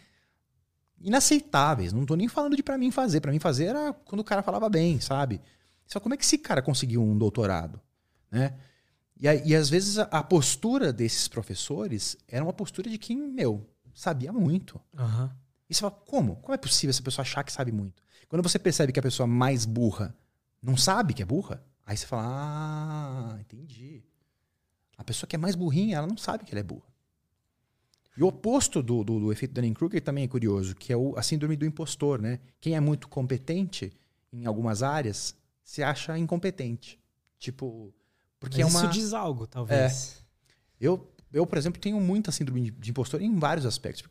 inaceitáveis. 1.01 1.93
Não 1.93 2.05
tô 2.05 2.15
nem 2.15 2.29
falando 2.29 2.57
de 2.57 2.63
para 2.63 2.79
mim 2.79 2.91
fazer. 2.91 3.21
Para 3.21 3.33
mim 3.33 3.39
fazer 3.39 3.67
era 3.67 3.93
quando 3.93 4.21
o 4.21 4.25
cara 4.25 4.43
falava 4.43 4.69
bem, 4.69 5.01
sabe? 5.01 5.41
Só 5.87 5.99
como 6.01 6.15
é 6.15 6.17
que 6.17 6.25
esse 6.25 6.39
cara 6.39 6.61
conseguiu 6.61 7.03
um 7.03 7.17
doutorado, 7.17 7.81
né? 8.31 8.55
E, 9.21 9.27
e 9.27 9.57
às 9.57 9.69
vezes 9.69 9.99
a, 9.99 10.05
a 10.05 10.23
postura 10.23 10.93
desses 10.93 11.27
professores 11.29 12.17
era 12.29 12.45
uma 12.45 12.53
postura 12.53 12.89
de 12.89 12.99
quem, 12.99 13.17
meu, 13.17 13.67
sabia 13.95 14.33
muito. 14.33 14.81
Aham. 14.97 15.35
E 15.69 15.75
você 15.75 15.81
fala, 15.81 15.93
como? 15.93 16.37
Como 16.37 16.55
é 16.55 16.59
possível 16.59 16.91
essa 16.91 17.03
pessoa 17.03 17.23
achar 17.23 17.43
que 17.43 17.53
sabe 17.53 17.73
muito? 17.73 18.03
Quando 18.29 18.43
você 18.43 18.59
percebe 18.59 18.93
que 18.93 19.01
a 19.01 19.03
pessoa 19.03 19.27
mais 19.27 19.65
burra 19.65 20.17
não 20.63 20.77
sabe 20.77 21.15
que 21.15 21.23
é 21.23 21.27
burra, 21.27 21.63
aí 21.85 21.97
você 21.97 22.07
fala, 22.07 22.23
ah, 22.25 23.37
entendi. 23.41 24.03
A 24.97 25.05
pessoa 25.05 25.29
que 25.29 25.37
é 25.37 25.39
mais 25.39 25.55
burrinha, 25.55 25.97
ela 25.97 26.07
não 26.07 26.17
sabe 26.17 26.45
que 26.45 26.53
ela 26.53 26.61
é 26.61 26.63
burra. 26.63 26.87
E 28.19 28.23
o 28.23 28.27
oposto 28.27 28.83
do, 28.83 29.05
do, 29.05 29.21
do 29.21 29.33
efeito 29.33 29.55
Dunning-Kruger 29.55 30.03
também 30.03 30.25
é 30.25 30.29
curioso, 30.29 30.75
que 30.75 30.93
é 30.93 30.97
o, 30.97 31.17
a 31.17 31.23
síndrome 31.23 31.55
do 31.55 31.65
impostor, 31.65 32.21
né? 32.21 32.41
Quem 32.61 32.75
é 32.75 32.81
muito 32.81 33.07
competente 33.09 33.93
em 34.33 34.45
algumas 34.45 34.83
áreas 34.83 35.37
se 35.63 35.85
acha 35.85 36.19
incompetente. 36.19 36.99
Tipo, 37.39 37.95
porque 38.41 38.61
Mas 38.65 38.75
é 38.75 38.77
uma... 38.77 38.85
isso 38.87 38.93
diz 38.93 39.13
algo, 39.13 39.47
talvez. 39.47 40.21
Eu, 40.81 41.09
eu, 41.33 41.47
por 41.47 41.57
exemplo, 41.59 41.81
tenho 41.81 42.01
muita 42.01 42.33
síndrome 42.33 42.63
de- 42.63 42.71
de 42.73 42.91
impostor 42.91 43.23
em 43.23 43.39
vários 43.39 43.65
aspectos. 43.65 44.03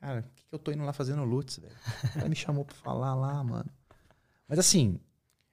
Cara, 0.00 0.20
o 0.20 0.22
que, 0.34 0.44
que 0.46 0.54
eu 0.54 0.58
tô 0.58 0.72
indo 0.72 0.82
lá 0.84 0.94
fazendo 0.94 1.18
no 1.18 1.24
Lutz, 1.24 1.58
velho? 1.58 1.74
O 2.04 2.12
cara 2.14 2.28
me 2.30 2.36
chamou 2.36 2.64
pra 2.64 2.74
falar 2.76 3.14
lá, 3.14 3.44
mano. 3.44 3.68
Mas 4.48 4.58
assim, 4.58 4.98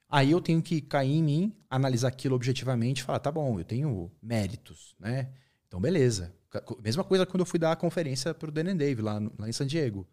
aí 0.08 0.30
eu 0.30 0.40
tenho 0.40 0.62
que 0.62 0.80
cair 0.80 1.12
em 1.12 1.22
mim, 1.22 1.52
analisar 1.68 2.08
aquilo 2.08 2.34
objetivamente 2.34 3.00
e 3.00 3.04
falar, 3.04 3.18
tá 3.18 3.30
bom, 3.30 3.58
eu 3.60 3.64
tenho 3.64 4.10
méritos, 4.22 4.94
né? 4.98 5.28
Então, 5.68 5.78
beleza. 5.78 6.34
Mesma 6.82 7.04
coisa 7.04 7.26
quando 7.26 7.40
eu 7.40 7.46
fui 7.46 7.58
dar 7.58 7.72
a 7.72 7.76
conferência 7.76 8.34
pro 8.34 8.50
Dan 8.52 8.72
and 8.72 8.76
Dave 8.76 9.02
lá, 9.02 9.18
lá 9.38 9.48
em 9.48 9.52
San 9.52 9.66
Diego. 9.66 10.06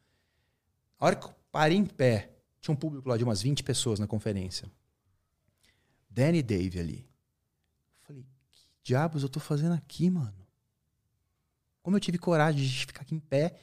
A 1.00 1.06
hora 1.06 1.16
que 1.16 1.26
eu 1.26 1.36
parei 1.52 1.78
em 1.78 1.86
pé, 1.86 2.32
tinha 2.60 2.74
um 2.74 2.78
público 2.78 3.10
lá 3.10 3.18
de 3.18 3.24
umas 3.24 3.42
20 3.42 3.64
pessoas 3.64 4.00
na 4.00 4.08
conferência. 4.08 4.72
Dan 6.10 6.36
e 6.36 6.44
Dave 6.44 6.80
ali. 6.80 7.00
Eu 7.00 8.08
falei, 8.08 8.26
que 8.52 8.68
diabos 8.84 9.24
eu 9.24 9.30
tô 9.30 9.40
fazendo 9.40 9.74
aqui, 9.74 10.10
mano? 10.10 10.48
Como 11.82 11.96
eu 11.96 12.00
tive 12.00 12.18
coragem 12.18 12.64
de 12.64 12.86
ficar 12.86 13.02
aqui 13.02 13.16
em 13.16 13.20
pé 13.20 13.56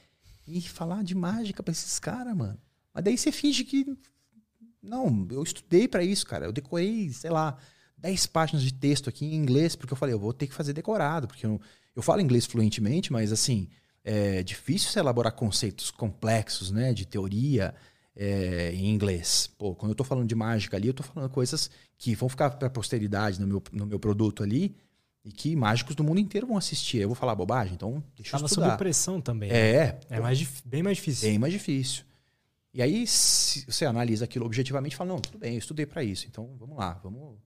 e 0.45 0.61
falar 0.61 1.03
de 1.03 1.15
mágica 1.15 1.63
pra 1.63 1.71
esses 1.71 1.99
caras, 1.99 2.35
mano? 2.35 2.59
Mas 2.93 3.03
daí 3.03 3.17
você 3.17 3.31
finge 3.31 3.63
que. 3.63 3.97
Não, 4.81 5.27
eu 5.29 5.43
estudei 5.43 5.87
pra 5.87 6.03
isso, 6.03 6.25
cara. 6.25 6.45
Eu 6.45 6.51
decorei, 6.51 7.11
sei 7.13 7.29
lá, 7.29 7.57
10 7.97 8.25
páginas 8.27 8.63
de 8.63 8.73
texto 8.73 9.09
aqui 9.09 9.25
em 9.25 9.35
inglês, 9.35 9.75
porque 9.75 9.93
eu 9.93 9.97
falei, 9.97 10.13
eu 10.13 10.19
vou 10.19 10.33
ter 10.33 10.47
que 10.47 10.53
fazer 10.53 10.73
decorado, 10.73 11.27
porque 11.27 11.45
eu, 11.45 11.61
eu 11.99 12.03
falo 12.03 12.21
inglês 12.21 12.45
fluentemente, 12.45 13.11
mas 13.11 13.31
assim, 13.31 13.67
é 14.03 14.41
difícil 14.41 14.89
você 14.89 14.99
elaborar 14.99 15.33
conceitos 15.33 15.91
complexos, 15.91 16.71
né, 16.71 16.93
de 16.93 17.05
teoria 17.05 17.75
é, 18.15 18.71
em 18.73 18.89
inglês. 18.89 19.49
Pô, 19.57 19.75
quando 19.75 19.91
eu 19.91 19.95
tô 19.95 20.03
falando 20.03 20.27
de 20.27 20.35
mágica 20.35 20.77
ali, 20.77 20.87
eu 20.87 20.93
tô 20.93 21.03
falando 21.03 21.29
coisas 21.29 21.69
que 21.97 22.15
vão 22.15 22.29
ficar 22.29 22.51
pra 22.51 22.69
posteridade 22.69 23.39
no 23.39 23.47
meu, 23.47 23.63
no 23.71 23.85
meu 23.85 23.99
produto 23.99 24.41
ali 24.43 24.75
e 25.23 25.31
que 25.31 25.55
mágicos 25.55 25.95
do 25.95 26.03
mundo 26.03 26.19
inteiro 26.19 26.47
vão 26.47 26.57
assistir. 26.57 26.99
Eu 26.99 27.09
vou 27.09 27.15
falar 27.15 27.35
bobagem, 27.35 27.73
então 27.73 28.01
deixa 28.15 28.29
eu 28.29 28.39
Tava 28.39 28.47
sob 28.47 28.61
estudar. 28.61 28.77
pressão 28.77 29.19
também. 29.19 29.49
né? 29.49 29.57
É, 29.57 29.99
É 30.09 30.19
mais, 30.19 30.41
bem 30.65 30.81
mais 30.81 30.97
difícil. 30.97 31.29
bem 31.29 31.37
mais 31.37 31.53
difícil. 31.53 32.03
E 32.73 32.81
aí 32.81 33.05
se 33.05 33.65
você 33.65 33.85
analisa 33.85 34.25
aquilo 34.25 34.45
objetivamente 34.45 34.93
e 34.93 34.95
fala, 34.95 35.09
não, 35.09 35.19
tudo 35.19 35.37
bem, 35.37 35.53
eu 35.53 35.59
estudei 35.59 35.85
pra 35.85 36.03
isso, 36.03 36.25
então 36.27 36.55
vamos 36.57 36.77
lá, 36.77 36.93
vamos... 37.03 37.37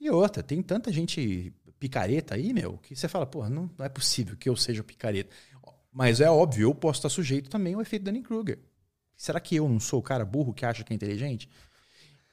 E 0.00 0.08
outra, 0.10 0.42
tem 0.42 0.62
tanta 0.62 0.90
gente 0.90 1.52
picareta 1.80 2.34
aí, 2.34 2.52
meu, 2.52 2.76
que 2.78 2.94
você 2.94 3.08
fala, 3.08 3.26
pô, 3.26 3.48
não, 3.48 3.70
não 3.76 3.84
é 3.84 3.88
possível 3.88 4.36
que 4.36 4.48
eu 4.48 4.54
seja 4.54 4.84
picareta. 4.84 5.34
Mas 5.90 6.20
é 6.20 6.30
óbvio, 6.30 6.68
eu 6.68 6.74
posso 6.74 6.98
estar 6.98 7.08
sujeito 7.08 7.48
também 7.48 7.74
ao 7.74 7.80
efeito 7.80 8.04
Dunning-Kruger. 8.04 8.60
Será 9.16 9.40
que 9.40 9.56
eu 9.56 9.68
não 9.68 9.80
sou 9.80 9.98
o 9.98 10.02
cara 10.02 10.24
burro 10.24 10.52
que 10.52 10.64
acha 10.64 10.84
que 10.84 10.92
é 10.92 10.96
inteligente? 10.96 11.48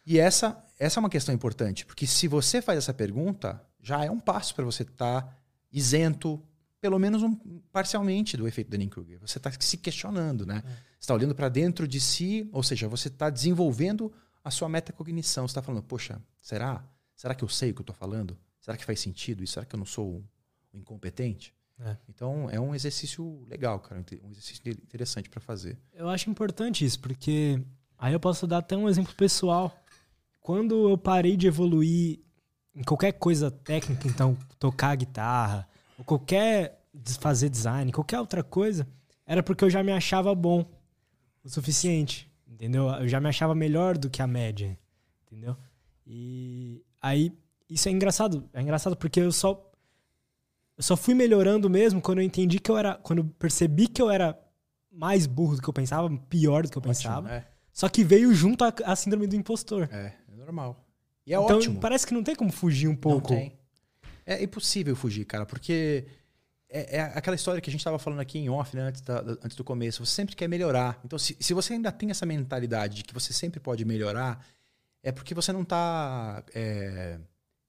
E 0.06 0.20
essa, 0.20 0.64
essa 0.78 1.00
é 1.00 1.02
uma 1.02 1.10
questão 1.10 1.34
importante, 1.34 1.86
porque 1.86 2.06
se 2.06 2.28
você 2.28 2.62
faz 2.62 2.78
essa 2.78 2.94
pergunta, 2.94 3.62
já 3.82 4.06
é 4.06 4.12
um 4.12 4.20
passo 4.20 4.54
para 4.54 4.66
você 4.66 4.84
estar 4.84 5.36
isento, 5.72 6.42
pelo 6.80 7.00
menos 7.00 7.24
um, 7.24 7.36
parcialmente, 7.72 8.38
do 8.38 8.48
efeito 8.48 8.70
Dunning-Kruger. 8.70 9.20
Você 9.20 9.38
está 9.38 9.52
se 9.52 9.78
questionando, 9.78 10.46
né? 10.46 10.62
Você 10.66 11.00
está 11.00 11.14
olhando 11.14 11.34
para 11.34 11.50
dentro 11.50 11.88
de 11.88 12.00
si, 12.00 12.50
ou 12.52 12.62
seja, 12.62 12.88
você 12.88 13.08
está 13.08 13.30
desenvolvendo 13.30 14.14
a 14.44 14.52
sua 14.52 14.70
metacognição. 14.70 15.48
Você 15.48 15.52
está 15.52 15.62
falando, 15.62 15.84
poxa, 15.84 16.22
será? 16.42 16.86
Será 17.16 17.34
que 17.34 17.44
eu 17.44 17.50
sei 17.50 17.72
o 17.72 17.74
que 17.74 17.80
eu 17.80 17.84
estou 17.84 17.96
falando? 17.96 18.38
Será 18.68 18.76
que 18.76 18.84
faz 18.84 19.00
sentido 19.00 19.46
isso? 19.46 19.54
Será 19.54 19.66
que 19.66 19.74
eu 19.74 19.78
não 19.78 19.86
sou 19.86 20.22
um 20.74 20.80
incompetente? 20.80 21.54
É. 21.80 21.96
Então, 22.10 22.50
é 22.50 22.60
um 22.60 22.76
exercício 22.76 23.42
legal, 23.48 23.80
cara. 23.80 24.04
Um 24.22 24.30
exercício 24.30 24.62
interessante 24.70 25.30
para 25.30 25.40
fazer. 25.40 25.78
Eu 25.94 26.10
acho 26.10 26.30
importante 26.30 26.84
isso, 26.84 27.00
porque 27.00 27.64
aí 27.98 28.12
eu 28.12 28.20
posso 28.20 28.46
dar 28.46 28.58
até 28.58 28.76
um 28.76 28.90
exemplo 28.90 29.16
pessoal. 29.16 29.74
Quando 30.42 30.90
eu 30.90 30.98
parei 30.98 31.38
de 31.38 31.48
evoluir 31.48 32.20
em 32.76 32.84
qualquer 32.84 33.14
coisa 33.14 33.50
técnica, 33.50 34.06
então 34.06 34.38
tocar 34.60 34.98
guitarra, 34.98 35.66
ou 35.98 36.04
qualquer 36.04 36.86
fazer 37.22 37.48
design, 37.48 37.90
qualquer 37.94 38.20
outra 38.20 38.44
coisa, 38.44 38.86
era 39.26 39.42
porque 39.42 39.64
eu 39.64 39.70
já 39.70 39.82
me 39.82 39.94
achava 39.94 40.36
bom 40.36 40.70
o 41.42 41.48
suficiente, 41.48 42.30
entendeu? 42.46 42.90
Eu 42.90 43.08
já 43.08 43.22
me 43.22 43.30
achava 43.30 43.56
melhor 43.56 43.98
do 43.98 44.10
que 44.10 44.22
a 44.22 44.28
média, 44.28 44.78
entendeu? 45.26 45.56
E 46.06 46.84
aí 47.02 47.32
isso 47.70 47.88
é 47.88 47.92
engraçado, 47.92 48.50
é 48.54 48.62
engraçado 48.62 48.96
porque 48.96 49.20
eu 49.20 49.32
só 49.32 49.64
eu 50.78 50.84
só 50.84 50.96
fui 50.96 51.14
melhorando 51.14 51.70
mesmo 51.70 52.00
quando 52.02 52.20
eu 52.20 52.24
entendi 52.24 52.60
que 52.60 52.70
eu 52.70 52.78
era, 52.78 52.96
quando 52.96 53.20
eu 53.20 53.26
percebi 53.40 53.88
que 53.88 54.02
eu 54.02 54.10
era 54.12 54.38
mais 54.92 55.26
burro 55.26 55.56
do 55.56 55.62
que 55.62 55.68
eu 55.68 55.74
pensava, 55.74 56.10
pior 56.30 56.64
do 56.64 56.70
que 56.72 56.78
eu 56.78 56.82
pensava. 56.82 57.32
É, 57.32 57.48
Só 57.74 57.90
que 57.90 58.04
veio 58.04 58.34
junto 58.34 58.64
a, 58.64 58.74
a 58.86 58.96
síndrome 58.96 59.26
do 59.28 59.36
impostor. 59.36 59.90
é, 59.92 60.14
é 60.32 60.36
normal. 60.36 60.84
E 61.26 61.34
é 61.34 61.38
então 61.44 61.58
ótimo. 61.58 61.80
parece 61.80 62.06
que 62.06 62.14
não 62.14 62.24
tem 62.24 62.36
como 62.36 62.52
fugir 62.52 62.88
um 62.88 62.96
pouco. 62.96 63.34
Não 63.34 63.40
tem. 63.40 63.58
É 64.26 64.44
impossível 64.44 64.96
fugir, 64.96 65.26
cara, 65.26 65.46
porque 65.46 66.06
é, 66.70 66.98
é 66.98 67.02
aquela 67.02 67.36
história 67.36 67.60
que 67.60 67.70
a 67.70 67.72
gente 67.72 67.80
estava 67.82 67.98
falando 67.98 68.20
aqui 68.20 68.38
em 68.38 68.48
off, 68.50 68.76
né, 68.76 68.84
antes, 68.84 69.02
da- 69.02 69.22
antes 69.44 69.56
do 69.58 69.64
começo. 69.64 70.06
Você 70.06 70.14
sempre 70.14 70.36
quer 70.36 70.48
melhorar. 70.48 71.00
Então, 71.04 71.18
se, 71.18 71.36
se 71.40 71.54
você 71.56 71.74
ainda 71.74 71.92
tem 71.92 72.12
essa 72.12 72.26
mentalidade 72.26 72.98
de 72.98 73.04
que 73.04 73.14
você 73.14 73.34
sempre 73.34 73.60
pode 73.60 73.84
melhorar, 73.84 74.46
é 75.02 75.12
porque 75.12 75.34
você 75.34 75.52
não 75.52 75.62
está 75.64 76.44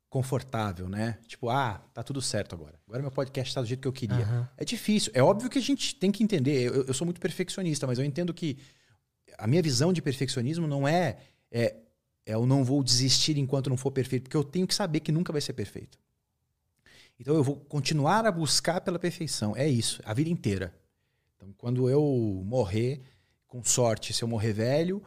confortável, 0.09 0.89
né? 0.89 1.19
Tipo, 1.27 1.51
ah, 1.51 1.83
tá 1.93 2.03
tudo 2.03 2.23
certo 2.23 2.55
agora. 2.55 2.81
Agora 2.87 3.03
meu 3.03 3.11
podcast 3.11 3.51
está 3.51 3.61
do 3.61 3.67
jeito 3.67 3.81
que 3.81 3.89
eu 3.89 3.93
queria. 3.93 4.17
Aham. 4.17 4.49
É 4.57 4.65
difícil. 4.65 5.13
É 5.15 5.23
óbvio 5.23 5.51
que 5.51 5.59
a 5.59 5.63
gente 5.63 5.95
tem 5.95 6.11
que 6.11 6.25
entender. 6.25 6.67
Eu, 6.67 6.85
eu 6.85 6.95
sou 6.95 7.05
muito 7.05 7.21
perfeccionista, 7.21 7.87
mas 7.87 7.99
eu 7.99 8.05
entendo 8.05 8.33
que 8.33 8.59
a 9.37 9.47
minha 9.47 9.63
visão 9.63 9.93
de 9.93 10.01
perfeccionismo 10.01 10.67
não 10.67 10.89
é, 10.89 11.19
é, 11.51 11.77
é 12.25 12.35
eu 12.35 12.47
não 12.47 12.65
vou 12.65 12.83
desistir 12.83 13.37
enquanto 13.37 13.69
não 13.69 13.77
for 13.77 13.91
perfeito, 13.91 14.25
porque 14.25 14.37
eu 14.37 14.45
tenho 14.45 14.67
que 14.67 14.75
saber 14.75 15.01
que 15.01 15.13
nunca 15.13 15.31
vai 15.31 15.43
ser 15.43 15.53
perfeito. 15.53 15.99
Então 17.21 17.35
eu 17.35 17.45
vou 17.45 17.57
continuar 17.57 18.25
a 18.25 18.33
buscar 18.33 18.81
pela 18.81 18.99
perfeição. 18.99 19.55
É 19.57 19.69
isso, 19.69 20.01
a 20.05 20.15
vida 20.15 20.31
inteira. 20.31 20.75
Então 21.37 21.53
quando 21.59 21.91
eu 21.91 22.43
morrer, 22.47 23.03
com 23.47 23.63
sorte, 23.63 24.15
se 24.15 24.23
eu 24.23 24.29
morrer 24.29 24.55
velho, 24.55 25.03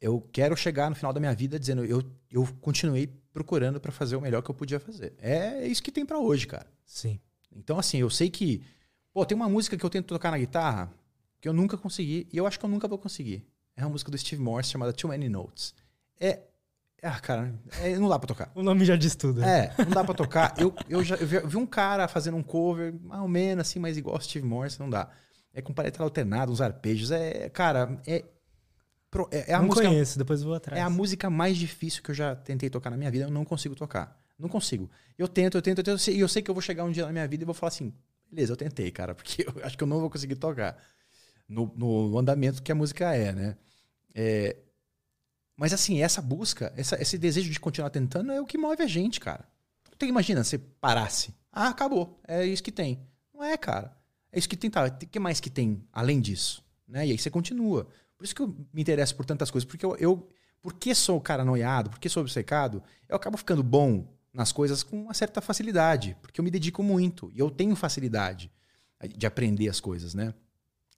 eu 0.00 0.20
quero 0.32 0.56
chegar 0.56 0.90
no 0.90 0.96
final 0.96 1.12
da 1.12 1.20
minha 1.20 1.34
vida 1.34 1.60
dizendo 1.60 1.84
eu, 1.84 2.02
eu 2.28 2.48
continuei 2.60 3.21
procurando 3.32 3.80
para 3.80 3.90
fazer 3.92 4.16
o 4.16 4.20
melhor 4.20 4.42
que 4.42 4.50
eu 4.50 4.54
podia 4.54 4.78
fazer. 4.80 5.14
É 5.18 5.66
isso 5.66 5.82
que 5.82 5.90
tem 5.92 6.04
para 6.04 6.18
hoje, 6.18 6.46
cara. 6.46 6.66
Sim. 6.84 7.18
Então, 7.54 7.78
assim, 7.78 7.98
eu 7.98 8.10
sei 8.10 8.30
que. 8.30 8.62
Pô, 9.12 9.24
tem 9.26 9.34
uma 9.36 9.48
música 9.48 9.76
que 9.76 9.84
eu 9.84 9.90
tento 9.90 10.06
tocar 10.06 10.30
na 10.30 10.38
guitarra 10.38 10.92
que 11.40 11.48
eu 11.48 11.52
nunca 11.52 11.76
consegui 11.76 12.26
e 12.32 12.36
eu 12.36 12.46
acho 12.46 12.58
que 12.58 12.64
eu 12.64 12.70
nunca 12.70 12.86
vou 12.88 12.98
conseguir. 12.98 13.44
É 13.76 13.82
uma 13.84 13.90
música 13.90 14.10
do 14.10 14.16
Steve 14.18 14.40
Morse 14.42 14.70
chamada 14.70 14.92
Too 14.92 15.08
Many 15.10 15.28
Notes. 15.28 15.74
É. 16.20 16.40
Ah, 17.02 17.18
cara, 17.18 17.52
é, 17.80 17.96
não 17.98 18.08
dá 18.08 18.16
pra 18.18 18.28
tocar. 18.28 18.52
O 18.54 18.62
nome 18.62 18.84
já 18.84 18.94
diz 18.94 19.16
tudo. 19.16 19.42
É, 19.42 19.74
não 19.78 19.90
dá 19.90 20.04
pra 20.04 20.14
tocar. 20.14 20.54
Eu, 20.56 20.72
eu 20.88 21.02
já 21.02 21.16
eu 21.16 21.26
vi- 21.26 21.36
eu 21.36 21.48
vi 21.48 21.56
um 21.56 21.66
cara 21.66 22.06
fazendo 22.06 22.36
um 22.36 22.42
cover, 22.44 22.94
mais 23.02 23.20
ou 23.22 23.26
menos 23.28 23.62
assim, 23.66 23.80
mas 23.80 23.96
igual 23.96 24.20
Steve 24.20 24.46
Morse, 24.46 24.78
não 24.78 24.88
dá. 24.88 25.10
É 25.52 25.60
com 25.60 25.72
paleta 25.74 26.00
alternada, 26.02 26.52
uns 26.52 26.60
arpejos. 26.60 27.10
É, 27.10 27.48
cara, 27.50 28.00
é. 28.06 28.24
Pro- 29.12 29.28
É, 29.30 29.52
é 29.52 29.54
a 29.54 29.58
não 29.60 29.66
música 29.66 29.86
conheço, 29.86 30.18
depois 30.18 30.42
vou 30.42 30.54
atrás. 30.54 30.80
é 30.80 30.82
a 30.82 30.90
música 30.90 31.30
mais 31.30 31.56
difícil 31.56 32.02
que 32.02 32.10
eu 32.10 32.14
já 32.16 32.34
tentei 32.34 32.68
tocar 32.68 32.90
na 32.90 32.96
minha 32.96 33.10
vida, 33.12 33.26
eu 33.26 33.30
não 33.30 33.44
consigo 33.44 33.76
tocar. 33.76 34.20
Não 34.36 34.48
consigo. 34.48 34.90
Eu 35.16 35.28
tento, 35.28 35.56
eu 35.56 35.62
tento, 35.62 35.78
eu 35.78 35.84
tento, 35.84 36.08
e 36.10 36.18
eu 36.18 36.26
sei 36.28 36.42
que 36.42 36.50
eu 36.50 36.54
vou 36.54 36.62
chegar 36.62 36.82
um 36.82 36.90
dia 36.90 37.06
na 37.06 37.12
minha 37.12 37.28
vida 37.28 37.44
e 37.44 37.46
vou 37.46 37.54
falar 37.54 37.68
assim, 37.68 37.92
beleza, 38.28 38.52
eu 38.52 38.56
tentei, 38.56 38.90
cara, 38.90 39.14
porque 39.14 39.44
eu 39.46 39.64
acho 39.64 39.78
que 39.78 39.84
eu 39.84 39.86
não 39.86 40.00
vou 40.00 40.10
conseguir 40.10 40.34
tocar 40.34 40.76
no, 41.48 41.72
no 41.76 42.18
andamento 42.18 42.60
que 42.62 42.72
a 42.72 42.74
música 42.74 43.14
é, 43.14 43.32
né? 43.32 43.56
É, 44.14 44.56
mas 45.56 45.72
assim, 45.72 46.02
essa 46.02 46.20
busca, 46.20 46.72
essa- 46.76 47.00
esse 47.00 47.16
desejo 47.18 47.50
de 47.50 47.60
continuar 47.60 47.90
tentando 47.90 48.32
é 48.32 48.40
o 48.40 48.46
que 48.46 48.58
move 48.58 48.82
a 48.82 48.86
gente, 48.86 49.20
cara. 49.20 49.44
Então, 49.94 50.08
imagina, 50.08 50.42
você 50.42 50.58
parasse. 50.58 51.32
Ah, 51.52 51.68
acabou. 51.68 52.18
É 52.26 52.44
isso 52.44 52.62
que 52.62 52.72
tem. 52.72 52.98
Não 53.32 53.44
é, 53.44 53.56
cara. 53.56 53.94
É 54.32 54.38
isso 54.38 54.48
que 54.48 54.56
tem. 54.56 54.70
Tá. 54.70 54.86
O 54.86 54.90
que 55.06 55.20
mais 55.20 55.38
que 55.38 55.50
tem 55.50 55.84
além 55.92 56.20
disso? 56.20 56.64
Né? 56.88 57.06
E 57.06 57.10
aí 57.12 57.18
você 57.18 57.30
continua. 57.30 57.86
Por 58.22 58.26
isso 58.26 58.36
que 58.36 58.42
eu 58.42 58.56
me 58.72 58.80
interesso 58.80 59.16
por 59.16 59.26
tantas 59.26 59.50
coisas. 59.50 59.68
Porque 59.68 59.84
eu, 59.84 59.96
eu 59.96 60.28
porque 60.62 60.94
sou 60.94 61.16
o 61.16 61.20
cara 61.20 61.44
noiado, 61.44 61.90
porque 61.90 62.08
sou 62.08 62.22
obcecado, 62.22 62.80
eu 63.08 63.16
acabo 63.16 63.36
ficando 63.36 63.64
bom 63.64 64.06
nas 64.32 64.52
coisas 64.52 64.84
com 64.84 65.02
uma 65.02 65.12
certa 65.12 65.40
facilidade. 65.40 66.16
Porque 66.22 66.40
eu 66.40 66.44
me 66.44 66.50
dedico 66.50 66.84
muito. 66.84 67.32
E 67.34 67.40
eu 67.40 67.50
tenho 67.50 67.74
facilidade 67.74 68.48
de 69.16 69.26
aprender 69.26 69.68
as 69.68 69.80
coisas, 69.80 70.14
né? 70.14 70.32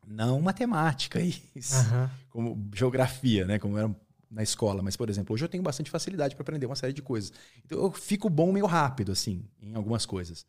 Não 0.06 0.38
matemática, 0.38 1.18
isso 1.56 1.76
Aham. 1.76 2.10
como 2.28 2.70
geografia, 2.74 3.46
né? 3.46 3.58
Como 3.58 3.78
era 3.78 3.90
na 4.30 4.42
escola. 4.42 4.82
Mas, 4.82 4.94
por 4.94 5.08
exemplo, 5.08 5.32
hoje 5.32 5.46
eu 5.46 5.48
tenho 5.48 5.62
bastante 5.62 5.90
facilidade 5.90 6.36
para 6.36 6.42
aprender 6.42 6.66
uma 6.66 6.76
série 6.76 6.92
de 6.92 7.00
coisas. 7.00 7.32
Então 7.64 7.78
eu 7.78 7.90
fico 7.90 8.28
bom 8.28 8.52
meio 8.52 8.66
rápido, 8.66 9.12
assim, 9.12 9.48
em 9.62 9.74
algumas 9.74 10.04
coisas. 10.04 10.44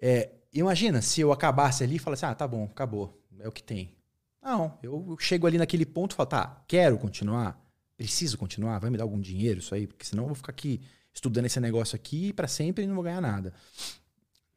É, 0.00 0.32
imagina 0.50 1.02
se 1.02 1.20
eu 1.20 1.30
acabasse 1.30 1.84
ali 1.84 1.96
e 1.96 1.98
falasse, 1.98 2.24
ah, 2.24 2.34
tá 2.34 2.48
bom, 2.48 2.64
acabou, 2.64 3.22
é 3.38 3.46
o 3.46 3.52
que 3.52 3.62
tem. 3.62 3.94
Não, 4.44 4.78
eu 4.82 5.16
chego 5.18 5.46
ali 5.46 5.56
naquele 5.58 5.86
ponto 5.86 6.12
e 6.12 6.14
falo, 6.16 6.28
tá, 6.28 6.62
quero 6.68 6.98
continuar, 6.98 7.58
preciso 7.96 8.36
continuar, 8.36 8.78
vai 8.78 8.90
me 8.90 8.98
dar 8.98 9.04
algum 9.04 9.18
dinheiro 9.20 9.58
isso 9.60 9.74
aí, 9.74 9.86
porque 9.86 10.04
senão 10.04 10.24
eu 10.24 10.28
vou 10.28 10.36
ficar 10.36 10.50
aqui 10.52 10.80
estudando 11.14 11.46
esse 11.46 11.58
negócio 11.60 11.96
aqui 11.96 12.32
para 12.32 12.46
sempre 12.46 12.84
e 12.84 12.86
não 12.86 12.94
vou 12.94 13.04
ganhar 13.04 13.20
nada. 13.22 13.54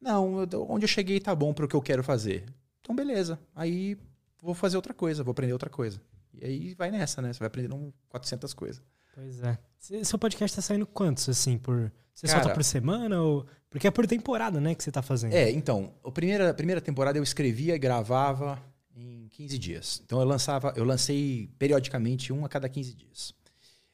Não, 0.00 0.42
eu- 0.42 0.66
onde 0.70 0.84
eu 0.84 0.88
cheguei 0.88 1.18
tá 1.20 1.34
bom 1.34 1.52
para 1.52 1.64
o 1.64 1.68
que 1.68 1.74
eu 1.74 1.82
quero 1.82 2.04
fazer. 2.04 2.44
Então, 2.80 2.94
beleza. 2.94 3.38
Aí 3.54 3.96
vou 4.40 4.54
fazer 4.54 4.76
outra 4.76 4.94
coisa, 4.94 5.24
vou 5.24 5.32
aprender 5.32 5.52
outra 5.52 5.70
coisa. 5.70 6.00
E 6.34 6.44
aí 6.44 6.74
vai 6.74 6.90
nessa, 6.90 7.20
né? 7.20 7.32
Você 7.32 7.38
vai 7.40 7.48
aprendendo 7.48 7.92
400 8.08 8.54
coisas. 8.54 8.82
Pois 9.14 9.42
é. 9.42 9.58
Seu 10.04 10.18
podcast 10.18 10.54
tá 10.54 10.62
saindo 10.62 10.86
quantos, 10.86 11.28
assim, 11.28 11.58
por. 11.58 11.90
Você 12.14 12.26
Cara- 12.26 12.40
solta 12.42 12.54
por 12.54 12.62
semana? 12.64 13.20
Ou... 13.22 13.46
Porque 13.70 13.86
é 13.86 13.90
por 13.90 14.06
temporada, 14.06 14.60
né, 14.60 14.74
que 14.74 14.82
você 14.82 14.90
tá 14.90 15.02
fazendo. 15.02 15.32
É, 15.34 15.50
então, 15.50 15.92
a 16.04 16.10
primeira, 16.10 16.50
a 16.50 16.54
primeira 16.54 16.80
temporada 16.80 17.18
eu 17.18 17.22
escrevia 17.22 17.74
e 17.74 17.78
gravava 17.78 18.60
em 18.98 19.28
15 19.28 19.58
dias. 19.58 20.02
Então 20.04 20.20
eu 20.20 20.26
lançava, 20.26 20.72
eu 20.76 20.84
lancei 20.84 21.48
periodicamente 21.58 22.32
um 22.32 22.44
a 22.44 22.48
cada 22.48 22.68
15 22.68 22.94
dias. 22.94 23.32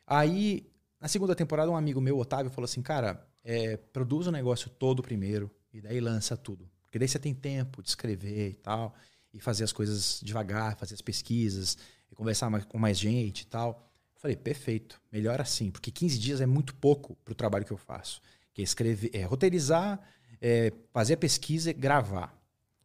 Aí, 0.06 0.66
na 1.00 1.08
segunda 1.08 1.34
temporada, 1.34 1.70
um 1.70 1.76
amigo 1.76 2.00
meu, 2.00 2.18
Otávio, 2.18 2.50
falou 2.50 2.64
assim: 2.64 2.82
cara, 2.82 3.26
é, 3.42 3.76
produz 3.76 4.26
o 4.26 4.32
negócio 4.32 4.70
todo 4.70 5.02
primeiro 5.02 5.50
e 5.72 5.80
daí 5.80 6.00
lança 6.00 6.36
tudo. 6.36 6.68
Porque 6.82 6.98
daí 6.98 7.08
você 7.08 7.18
tem 7.18 7.34
tempo 7.34 7.82
de 7.82 7.88
escrever 7.88 8.50
e 8.50 8.54
tal, 8.54 8.94
e 9.32 9.40
fazer 9.40 9.64
as 9.64 9.72
coisas 9.72 10.20
devagar, 10.22 10.76
fazer 10.76 10.94
as 10.94 11.02
pesquisas, 11.02 11.76
e 12.10 12.14
conversar 12.14 12.48
mais- 12.48 12.64
com 12.64 12.78
mais 12.78 12.98
gente 12.98 13.40
e 13.42 13.46
tal. 13.46 13.90
Eu 14.14 14.20
falei, 14.20 14.36
perfeito, 14.36 15.00
melhor 15.12 15.40
assim, 15.40 15.70
porque 15.70 15.90
15 15.90 16.18
dias 16.18 16.40
é 16.40 16.46
muito 16.46 16.74
pouco 16.76 17.16
para 17.24 17.32
o 17.32 17.34
trabalho 17.34 17.64
que 17.64 17.72
eu 17.72 17.76
faço. 17.76 18.20
Que 18.54 18.62
é 18.62 18.64
escrever, 18.64 19.10
é 19.12 19.24
roteirizar, 19.24 20.00
é, 20.40 20.72
fazer 20.92 21.14
a 21.14 21.16
pesquisa, 21.16 21.72
gravar 21.72 22.32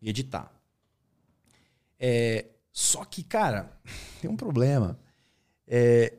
e 0.01 0.09
editar. 0.09 0.51
É, 1.99 2.45
só 2.71 3.03
que, 3.03 3.23
cara, 3.23 3.71
tem 4.21 4.29
um 4.29 4.35
problema. 4.37 4.97
É, 5.67 6.13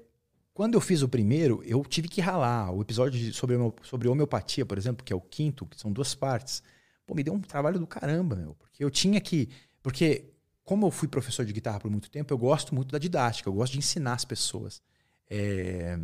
quando 0.52 0.74
eu 0.74 0.81
fiz 0.81 1.02
o 1.02 1.09
primeiro, 1.09 1.62
eu 1.65 1.82
tive 1.85 2.09
que 2.09 2.20
ralar. 2.20 2.70
O 2.73 2.82
episódio 2.82 3.32
sobre, 3.32 3.57
sobre 3.82 4.09
homeopatia, 4.09 4.66
por 4.66 4.77
exemplo, 4.77 5.05
que 5.05 5.12
é 5.12 5.16
o 5.16 5.20
quinto, 5.20 5.65
que 5.66 5.78
são 5.81 5.90
duas 5.93 6.15
partes, 6.15 6.62
pô, 7.07 7.15
me 7.15 7.23
deu 7.23 7.32
um 7.32 7.40
trabalho 7.40 7.78
do 7.78 7.86
caramba, 7.86 8.36
meu. 8.36 8.55
Porque 8.55 8.85
eu 8.85 8.90
tinha 8.90 9.20
que. 9.20 9.48
Porque, 9.82 10.27
como 10.62 10.86
eu 10.86 10.90
fui 10.90 11.09
professor 11.09 11.44
de 11.47 11.52
guitarra 11.52 11.81
por 11.81 11.90
muito 11.90 12.11
tempo, 12.11 12.32
eu 12.32 12.39
gosto 12.39 12.74
muito 12.74 12.93
da 12.93 12.98
didática, 12.98 13.48
eu 13.48 13.55
gosto 13.55 13.73
de 13.73 13.78
ensinar 13.78 14.15
as 14.15 14.24
pessoas. 14.24 14.82
É, 15.28 15.98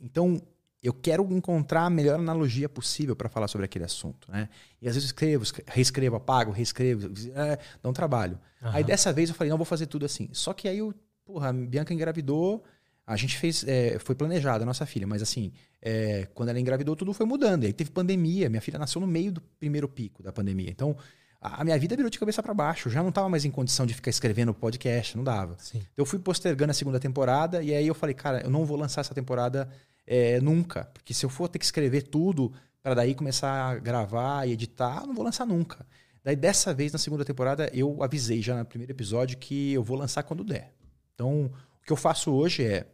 Então, 0.00 0.40
eu 0.82 0.92
quero 0.92 1.26
encontrar 1.32 1.82
a 1.86 1.90
melhor 1.90 2.18
analogia 2.18 2.68
possível 2.68 3.16
para 3.16 3.28
falar 3.28 3.48
sobre 3.48 3.64
aquele 3.64 3.84
assunto, 3.84 4.30
né? 4.30 4.48
E 4.80 4.88
às 4.88 4.94
vezes 4.94 5.08
eu 5.08 5.12
escrevo, 5.12 5.42
escre- 5.42 5.64
reescrevo, 5.66 6.16
apago, 6.16 6.52
reescrevo, 6.52 7.10
é, 7.34 7.58
dá 7.82 7.88
um 7.88 7.92
trabalho. 7.92 8.38
Aham. 8.62 8.76
Aí 8.76 8.84
dessa 8.84 9.12
vez 9.12 9.28
eu 9.28 9.34
falei, 9.34 9.50
não, 9.50 9.56
vou 9.56 9.66
fazer 9.66 9.86
tudo 9.86 10.06
assim. 10.06 10.28
Só 10.32 10.52
que 10.52 10.68
aí, 10.68 10.78
eu, 10.78 10.94
porra, 11.24 11.48
a 11.48 11.52
Bianca 11.52 11.92
engravidou, 11.92 12.62
a 13.06 13.16
gente 13.16 13.36
fez, 13.38 13.64
é, 13.66 13.98
foi 13.98 14.14
planejado 14.14 14.62
a 14.62 14.66
nossa 14.66 14.86
filha, 14.86 15.06
mas 15.06 15.20
assim, 15.22 15.50
é, 15.82 16.28
quando 16.34 16.50
ela 16.50 16.60
engravidou, 16.60 16.94
tudo 16.94 17.12
foi 17.12 17.26
mudando. 17.26 17.64
Aí 17.64 17.72
teve 17.72 17.90
pandemia, 17.90 18.48
minha 18.48 18.60
filha 18.60 18.78
nasceu 18.78 19.00
no 19.00 19.06
meio 19.06 19.32
do 19.32 19.40
primeiro 19.40 19.88
pico 19.88 20.22
da 20.22 20.32
pandemia. 20.32 20.70
Então, 20.70 20.96
a, 21.40 21.62
minha 21.64 21.78
vida 21.78 21.94
virou 21.94 22.10
de 22.10 22.18
cabeça 22.18 22.42
para 22.42 22.52
baixo. 22.52 22.88
Eu 22.88 22.92
já 22.92 23.02
não 23.02 23.10
estava 23.10 23.28
mais 23.28 23.44
em 23.44 23.50
condição 23.50 23.86
de 23.86 23.94
ficar 23.94 24.10
escrevendo 24.10 24.52
podcast, 24.52 25.16
não 25.16 25.24
dava. 25.24 25.56
Sim. 25.58 25.82
Eu 25.96 26.04
fui 26.04 26.18
postergando 26.18 26.70
a 26.70 26.74
segunda 26.74 26.98
temporada 26.98 27.62
e 27.62 27.74
aí 27.74 27.86
eu 27.86 27.94
falei, 27.94 28.14
cara, 28.14 28.42
eu 28.42 28.50
não 28.50 28.64
vou 28.64 28.76
lançar 28.76 29.02
essa 29.02 29.14
temporada 29.14 29.68
é, 30.06 30.40
nunca. 30.40 30.86
Porque 30.92 31.14
se 31.14 31.24
eu 31.24 31.30
for 31.30 31.48
ter 31.48 31.58
que 31.58 31.64
escrever 31.64 32.02
tudo 32.02 32.52
para 32.82 32.94
daí 32.94 33.14
começar 33.14 33.50
a 33.50 33.78
gravar 33.78 34.48
e 34.48 34.52
editar, 34.52 35.02
eu 35.02 35.06
não 35.06 35.14
vou 35.14 35.24
lançar 35.24 35.46
nunca. 35.46 35.86
Daí 36.24 36.34
dessa 36.34 36.74
vez, 36.74 36.92
na 36.92 36.98
segunda 36.98 37.24
temporada, 37.24 37.70
eu 37.72 38.02
avisei 38.02 38.42
já 38.42 38.58
no 38.58 38.64
primeiro 38.64 38.92
episódio 38.92 39.38
que 39.38 39.72
eu 39.72 39.82
vou 39.82 39.96
lançar 39.96 40.22
quando 40.24 40.42
der. 40.42 40.72
Então, 41.14 41.46
o 41.80 41.86
que 41.86 41.92
eu 41.92 41.96
faço 41.96 42.32
hoje 42.32 42.64
é, 42.64 42.86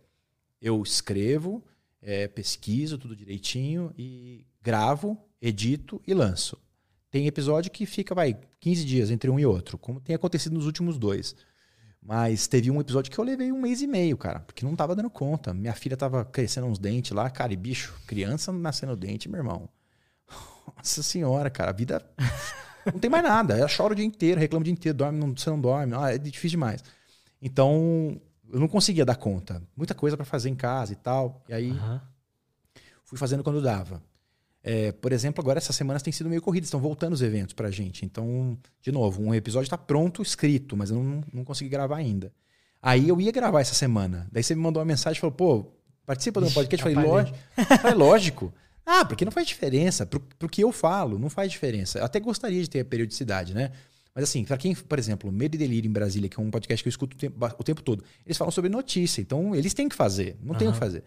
eu 0.60 0.82
escrevo, 0.82 1.64
é, 2.00 2.28
pesquiso 2.28 2.98
tudo 2.98 3.16
direitinho 3.16 3.92
e 3.96 4.46
gravo, 4.62 5.18
edito 5.40 6.00
e 6.06 6.14
lanço. 6.14 6.58
Tem 7.14 7.28
episódio 7.28 7.70
que 7.70 7.86
fica, 7.86 8.12
vai, 8.12 8.36
15 8.58 8.84
dias 8.84 9.08
entre 9.08 9.30
um 9.30 9.38
e 9.38 9.46
outro, 9.46 9.78
como 9.78 10.00
tem 10.00 10.16
acontecido 10.16 10.54
nos 10.54 10.66
últimos 10.66 10.98
dois. 10.98 11.36
Mas 12.02 12.48
teve 12.48 12.72
um 12.72 12.80
episódio 12.80 13.08
que 13.08 13.16
eu 13.16 13.24
levei 13.24 13.52
um 13.52 13.60
mês 13.60 13.80
e 13.82 13.86
meio, 13.86 14.18
cara, 14.18 14.40
porque 14.40 14.64
não 14.64 14.74
tava 14.74 14.96
dando 14.96 15.08
conta. 15.08 15.54
Minha 15.54 15.74
filha 15.74 15.96
tava 15.96 16.24
crescendo 16.24 16.66
uns 16.66 16.76
dentes 16.76 17.12
lá, 17.12 17.30
cara, 17.30 17.52
e 17.52 17.56
bicho, 17.56 17.94
criança 18.04 18.52
nascendo 18.52 18.96
dente, 18.96 19.28
meu 19.28 19.38
irmão. 19.38 19.68
Nossa 20.76 21.04
senhora, 21.04 21.48
cara, 21.50 21.70
a 21.70 21.72
vida. 21.72 22.04
Não 22.92 22.98
tem 22.98 23.08
mais 23.08 23.22
nada. 23.22 23.56
Ela 23.56 23.68
chora 23.68 23.92
o 23.92 23.96
dia 23.96 24.04
inteiro, 24.04 24.40
reclama 24.40 24.62
o 24.62 24.64
dia 24.64 24.72
inteiro, 24.72 24.98
dorme, 24.98 25.16
não, 25.16 25.32
você 25.34 25.48
não 25.48 25.60
dorme. 25.60 25.94
Ah, 25.96 26.12
é 26.12 26.18
difícil 26.18 26.50
demais. 26.50 26.82
Então, 27.40 28.20
eu 28.52 28.58
não 28.58 28.66
conseguia 28.66 29.06
dar 29.06 29.14
conta. 29.14 29.62
Muita 29.76 29.94
coisa 29.94 30.16
para 30.16 30.26
fazer 30.26 30.50
em 30.50 30.54
casa 30.56 30.92
e 30.92 30.96
tal. 30.96 31.44
E 31.48 31.54
aí 31.54 31.70
Aham. 31.70 32.02
fui 33.04 33.16
fazendo 33.16 33.44
quando 33.44 33.62
dava. 33.62 34.02
É, 34.66 34.92
por 34.92 35.12
exemplo, 35.12 35.42
agora 35.42 35.58
essas 35.58 35.76
semanas 35.76 36.02
têm 36.02 36.10
sido 36.10 36.30
meio 36.30 36.40
corridas, 36.40 36.68
estão 36.68 36.80
voltando 36.80 37.12
os 37.12 37.20
eventos 37.20 37.52
pra 37.52 37.70
gente. 37.70 38.06
Então, 38.06 38.56
de 38.80 38.90
novo, 38.90 39.22
um 39.22 39.34
episódio 39.34 39.66
está 39.66 39.76
pronto, 39.76 40.22
escrito, 40.22 40.74
mas 40.74 40.90
eu 40.90 40.96
não, 40.96 41.22
não 41.30 41.44
consegui 41.44 41.68
gravar 41.68 41.98
ainda. 41.98 42.32
Aí 42.80 43.06
eu 43.06 43.20
ia 43.20 43.30
gravar 43.30 43.60
essa 43.60 43.74
semana. 43.74 44.26
Daí 44.32 44.42
você 44.42 44.54
me 44.54 44.62
mandou 44.62 44.80
uma 44.80 44.86
mensagem 44.86 45.18
e 45.18 45.20
falou, 45.20 45.34
pô, 45.34 45.66
participa 46.06 46.40
do 46.40 46.50
podcast? 46.50 46.86
Eu 46.86 46.94
falei, 46.94 47.10
lógico. 47.10 47.38
falei, 47.80 47.94
lógico. 47.94 48.54
Ah, 48.86 49.04
porque 49.04 49.24
não 49.24 49.32
faz 49.32 49.46
diferença. 49.46 50.06
Pro, 50.06 50.20
pro 50.38 50.48
que 50.48 50.64
eu 50.64 50.72
falo, 50.72 51.18
não 51.18 51.28
faz 51.28 51.52
diferença. 51.52 51.98
Eu 51.98 52.04
até 52.06 52.18
gostaria 52.18 52.62
de 52.62 52.70
ter 52.70 52.80
a 52.80 52.84
periodicidade, 52.86 53.52
né? 53.52 53.70
Mas 54.14 54.24
assim, 54.24 54.44
pra 54.44 54.56
quem, 54.56 54.74
por 54.74 54.98
exemplo, 54.98 55.30
Medo 55.30 55.56
e 55.56 55.58
Delírio 55.58 55.88
em 55.88 55.92
Brasília, 55.92 56.28
que 56.28 56.40
é 56.40 56.42
um 56.42 56.50
podcast 56.50 56.82
que 56.82 56.88
eu 56.88 56.90
escuto 56.90 57.16
o 57.16 57.18
tempo, 57.18 57.46
o 57.58 57.64
tempo 57.64 57.82
todo, 57.82 58.02
eles 58.24 58.38
falam 58.38 58.50
sobre 58.50 58.70
notícia. 58.70 59.20
Então, 59.20 59.54
eles 59.54 59.74
têm 59.74 59.88
que 59.88 59.96
fazer. 59.96 60.38
Não 60.42 60.54
tem 60.54 60.68
o 60.68 60.72
que 60.72 60.78
fazer. 60.78 61.04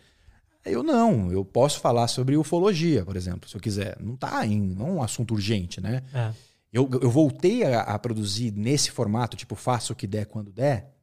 Eu 0.65 0.83
não, 0.83 1.31
eu 1.31 1.45
posso 1.45 1.79
falar 1.79 2.07
sobre 2.07 2.35
ufologia, 2.35 3.05
por 3.05 3.15
exemplo, 3.15 3.49
se 3.49 3.55
eu 3.55 3.61
quiser. 3.61 3.97
Não 3.99 4.15
tá 4.15 4.45
em, 4.45 4.59
não 4.59 4.87
é 4.87 4.91
um 4.91 5.03
assunto 5.03 5.33
urgente, 5.33 5.79
né? 5.79 6.03
É. 6.13 6.33
Eu, 6.71 6.89
eu 7.01 7.09
voltei 7.09 7.63
a, 7.63 7.81
a 7.81 7.97
produzir 7.99 8.51
nesse 8.51 8.91
formato, 8.91 9.37
tipo, 9.37 9.55
faço 9.55 9.93
o 9.93 9.95
que 9.95 10.05
der 10.05 10.25
quando 10.25 10.51
der, 10.51 10.93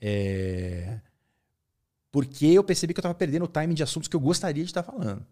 é, 0.00 1.00
porque 2.14 2.46
eu 2.46 2.62
percebi 2.62 2.92
que 2.92 3.00
eu 3.00 3.02
tava 3.02 3.14
perdendo 3.14 3.44
o 3.44 3.48
timing 3.48 3.74
de 3.74 3.82
assuntos 3.82 4.06
que 4.08 4.14
eu 4.14 4.20
gostaria 4.20 4.62
de 4.62 4.70
estar 4.70 4.82
falando. 4.82 5.26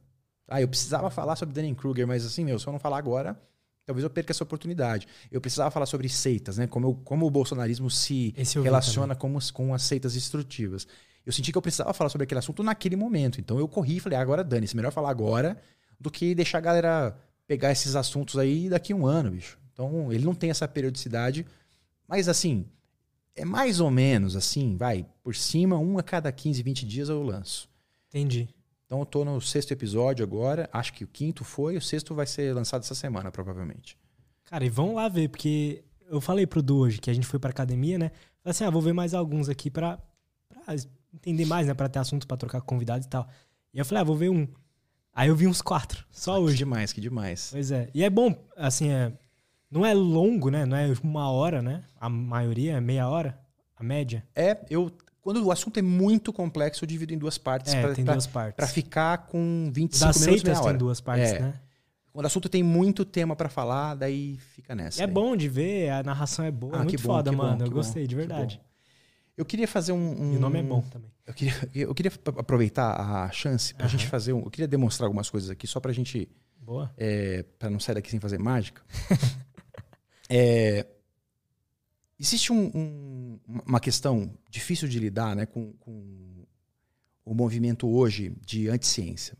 Ah, 0.49 0.61
eu 0.61 0.67
precisava 0.67 1.11
falar 1.11 1.37
sobre 1.37 1.55
Danny 1.55 1.75
Kruger, 1.75 2.07
mas 2.07 2.25
assim, 2.27 2.45
meu, 2.45 2.59
se 2.59 2.67
eu 2.67 2.73
não 2.73 2.81
falar 2.81 2.99
agora, 2.99 3.41
talvez 3.87 4.03
eu 4.03 4.11
perca 4.11 4.33
essa 4.33 4.43
oportunidade. 4.43 5.07
Eu 5.31 5.41
precisava 5.41 5.71
falar 5.71 5.87
sobre 5.87 6.09
seitas, 6.09 6.59
né? 6.59 6.67
Como, 6.67 6.89
eu, 6.89 6.95
como 7.05 7.27
o 7.27 7.31
bolsonarismo 7.31 7.91
se 7.91 8.35
relaciona 8.63 9.15
com, 9.15 9.39
com 9.53 9.75
as 9.75 9.83
seitas 9.83 10.15
destrutivas. 10.15 10.87
Eu 11.25 11.33
senti 11.33 11.53
que 11.53 11.59
eu 11.59 11.63
precisava 11.63 11.93
falar 11.95 12.11
sobre 12.11 12.25
aquele 12.25 12.39
assunto 12.39 12.63
naquele 12.63 12.97
momento. 12.97 13.41
Então 13.41 13.59
eu 13.59 13.69
corri 13.69 13.97
e 13.97 14.01
falei, 14.01 14.19
ah, 14.19 14.23
agora 14.23 14.43
dane-se, 14.43 14.77
melhor 14.77 14.93
falar 14.93 15.11
agora 15.11 15.61
do 15.99 16.11
que 16.11 16.35
deixar 16.35 16.59
a 16.59 16.61
galera 16.61 17.17
pegar 17.47 17.71
esses 17.71 17.95
assuntos 17.95 18.39
aí 18.39 18.69
daqui 18.69 18.93
a 18.93 18.97
um 18.97 19.07
ano, 19.07 19.31
bicho. 19.31 19.59
Então 19.73 20.13
ele 20.13 20.25
não 20.25 20.35
tem 20.35 20.51
essa 20.51 20.67
periodicidade. 20.67 21.47
Mas 22.09 22.29
assim, 22.29 22.67
é 23.35 23.45
mais 23.45 23.81
ou 23.81 23.91
menos 23.91 24.37
assim, 24.37 24.77
vai, 24.77 25.07
por 25.23 25.35
cima, 25.35 25.79
um 25.79 25.99
a 25.99 26.03
cada 26.03 26.31
15, 26.31 26.63
20 26.63 26.87
dias 26.87 27.09
eu 27.09 27.23
lanço. 27.23 27.69
Entendi. 28.09 28.49
Então 28.85 29.01
eu 29.01 29.07
tô 29.07 29.25
no 29.25 29.41
sexto 29.41 29.73
episódio 29.73 30.23
agora, 30.23 30.69
acho 30.73 30.93
que 30.93 31.05
o 31.05 31.09
quinto 31.09 31.45
foi, 31.45 31.77
o 31.77 31.81
sexto 31.81 32.15
vai 32.15 32.27
ser 32.27 32.55
lançado 32.55 32.83
essa 32.83 32.95
semana, 32.95 33.31
provavelmente. 33.33 33.97
Cara, 34.45 34.67
e 34.67 34.69
vamos 34.69 34.97
lá 34.97 35.09
ver, 35.09 35.31
porque 35.31 35.83
eu 36.11 36.21
falei 36.21 36.47
pro 36.47 36.63
Du 36.63 36.77
hoje 36.77 37.01
que 37.01 37.09
a 37.09 37.15
gente 37.15 37.27
foi 37.27 37.39
pra 37.39 37.49
academia, 37.49 37.99
né? 37.99 38.11
Falei 38.43 38.51
assim, 38.51 38.65
ah, 38.65 38.71
vou 38.71 38.83
ver 38.83 38.93
mais 38.93 39.15
alguns 39.15 39.49
aqui 39.49 39.71
pra, 39.71 39.99
pra 40.47 40.75
entender 41.13 41.45
mais, 41.45 41.67
né? 41.67 41.75
Pra 41.75 41.89
ter 41.89 41.99
assuntos 41.99 42.27
pra 42.27 42.37
trocar 42.37 42.61
com 42.61 42.67
convidados 42.67 43.07
e 43.07 43.09
tal. 43.09 43.29
E 43.73 43.79
eu 43.79 43.85
falei, 43.85 44.03
ah, 44.03 44.05
vou 44.05 44.17
ver 44.17 44.31
um. 44.31 44.47
Aí 45.15 45.29
eu 45.29 45.37
vi 45.37 45.47
uns 45.47 45.61
quatro, 45.61 46.07
só 46.11 46.37
ah, 46.37 46.39
hoje. 46.39 46.55
Que 46.55 46.59
demais, 46.59 46.93
que 46.93 47.01
demais. 47.01 47.49
Pois 47.53 47.71
é. 47.71 47.89
E 47.95 48.03
é 48.03 48.09
bom, 48.09 48.35
assim, 48.57 48.91
é, 48.91 49.13
não 49.71 49.85
é 49.85 49.93
longo, 49.93 50.51
né? 50.51 50.65
Não 50.65 50.77
é 50.77 50.93
uma 51.03 51.31
hora, 51.31 51.61
né? 51.61 51.85
A 52.01 52.09
maioria 52.09 52.77
é 52.77 52.81
meia 52.81 53.09
hora, 53.09 53.39
a 53.77 53.83
média. 53.83 54.25
É, 54.35 54.65
eu 54.71 54.91
quando 55.23 55.43
o 55.45 55.53
assunto 55.53 55.79
é 55.79 55.83
muito 55.83 56.33
complexo, 56.33 56.83
eu 56.83 56.89
divido 56.89 57.15
em 57.15 57.19
duas 57.19 57.39
partes. 57.39 57.73
É, 57.73 57.81
pra, 57.81 57.95
tem 57.95 58.05
pra, 58.05 58.15
duas 58.15 58.27
partes. 58.27 58.57
Pra 58.57 58.67
ficar 58.67 59.19
com 59.19 59.71
25 59.73 60.07
das 60.07 60.21
minutos, 60.21 60.43
meia 60.43 60.59
hora. 60.59 60.69
tem 60.71 60.79
duas 60.79 61.01
partes, 61.01 61.33
é. 61.33 61.39
né? 61.39 61.55
Quando 62.13 62.25
o 62.25 62.27
assunto 62.27 62.49
tem 62.49 62.63
muito 62.63 63.05
tema 63.05 63.35
para 63.37 63.49
falar, 63.49 63.95
daí 63.95 64.37
fica 64.55 64.75
nessa. 64.75 65.01
É 65.01 65.07
aí. 65.07 65.11
bom 65.11 65.37
de 65.37 65.49
ver, 65.49 65.91
a 65.91 66.03
narração 66.03 66.45
é 66.45 66.51
boa. 66.51 66.77
Ah, 66.77 66.81
é 66.81 66.85
muito 66.85 67.03
bom, 67.03 67.15
foda, 67.15 67.33
mano. 67.33 67.59
Bom, 67.59 67.65
eu 67.65 67.71
gostei, 67.71 68.07
de 68.07 68.17
verdade. 68.17 68.61
Eu 69.37 69.45
queria 69.45 69.67
fazer 69.67 69.93
um, 69.93 69.97
um, 69.97 70.35
E 70.35 70.37
o 70.37 70.41
nome 70.41 70.59
é 70.59 70.63
bom 70.63 70.83
também. 70.83 71.11
Eu 71.27 71.35
queria, 71.35 71.55
eu 71.75 71.95
queria 71.95 72.13
aproveitar 72.37 73.01
a 73.01 73.31
chance 73.31 73.75
pra 73.75 73.85
uhum. 73.85 73.91
gente 73.91 74.07
fazer 74.07 74.33
um. 74.33 74.41
Eu 74.41 74.51
queria 74.51 74.69
demonstrar 74.69 75.07
algumas 75.07 75.31
coisas 75.31 75.49
aqui, 75.49 75.67
só 75.67 75.81
pra 75.81 75.93
gente. 75.93 76.29
Boa. 76.61 76.93
É, 76.97 77.45
pra 77.59 77.71
não 77.71 77.81
sair 77.81 77.95
daqui 77.95 78.11
sem 78.11 78.21
fazer 78.21 78.39
mágica. 78.39 78.83
é, 80.29 80.87
Existe 82.23 82.53
um, 82.53 82.71
um, 82.73 83.41
uma 83.67 83.81
questão 83.81 84.33
difícil 84.49 84.87
de 84.87 85.01
lidar 85.01 85.35
né, 85.35 85.45
com, 85.45 85.73
com, 85.73 86.45
o 87.25 87.35
movimento 87.35 87.89
hoje 87.89 88.33
de 88.41 88.69
anticiência. 88.69 89.37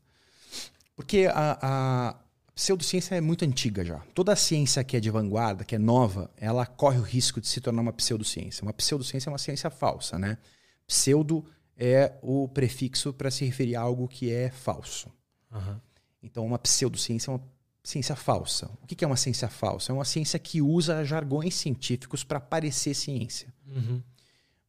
Porque 0.97 1.29
a, 1.33 1.59
a 1.63 2.22
pseudociência 2.55 3.15
é 3.15 3.21
muito 3.21 3.45
antiga 3.45 3.85
já. 3.85 3.99
Toda 4.15 4.33
a 4.33 4.37
ciência 4.37 4.83
que 4.85 4.97
é 4.97 5.01
de 5.01 5.11
vanguarda, 5.11 5.65
que 5.65 5.75
é 5.75 5.79
nova, 5.79 6.31
ela 6.37 6.67
corre 6.67 6.99
o 6.99 7.03
risco 7.03 7.41
de 7.41 7.49
se 7.49 7.61
tornar 7.61 7.83
uma 7.83 7.93
pseudociência. 7.93 8.63
Uma 8.63 8.73
pseudociência 8.73 9.29
é 9.29 9.33
uma 9.33 9.39
ciência 9.39 9.71
falsa. 9.71 10.19
Né? 10.19 10.39
Pseudo 10.87 11.45
é 11.77 12.13
o 12.23 12.49
prefixo 12.49 13.13
para 13.13 13.31
se 13.31 13.45
referir 13.45 13.77
a 13.77 13.81
algo 13.81 14.07
que 14.07 14.31
é 14.31 14.51
falso. 14.51 15.09
Uhum. 15.51 15.81
Então, 16.23 16.47
uma 16.47 16.59
pseudociência 16.59 17.31
é 17.31 17.35
uma 17.35 17.43
ciência 17.83 18.15
falsa. 18.15 18.71
O 18.83 18.87
que 18.87 19.05
é 19.05 19.07
uma 19.07 19.17
ciência 19.17 19.49
falsa? 19.49 19.91
É 19.91 19.95
uma 19.95 20.05
ciência 20.05 20.39
que 20.39 20.63
usa 20.63 21.05
jargões 21.05 21.55
científicos 21.55 22.23
para 22.23 22.39
parecer 22.39 22.95
ciência. 22.95 23.53
Uhum. 23.67 24.03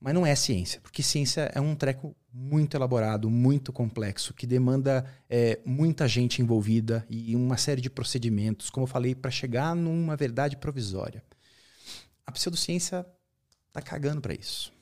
Mas 0.04 0.14
não 0.14 0.26
é 0.26 0.36
ciência, 0.36 0.82
porque 0.82 1.02
ciência 1.02 1.50
é 1.56 1.62
um 1.62 1.74
treco 1.74 2.14
muito 2.30 2.76
elaborado, 2.76 3.30
muito 3.30 3.72
complexo, 3.72 4.34
que 4.34 4.46
demanda 4.46 5.06
é, 5.30 5.62
muita 5.64 6.10
gente 6.10 6.42
envolvida 6.42 7.06
e 7.10 7.34
uma 7.38 7.56
série 7.56 7.80
de 7.80 7.90
procedimentos, 7.90 8.70
como 8.70 8.84
eu 8.84 8.88
falei, 8.90 9.16
para 9.16 9.32
chegar 9.32 9.74
numa 9.74 10.18
verdade 10.18 10.58
provisória. 10.58 11.24
A 12.28 12.34
pseudociência 12.34 13.06
está 13.70 13.82
cagando 13.82 14.20
para 14.20 14.34
isso. 14.34 14.74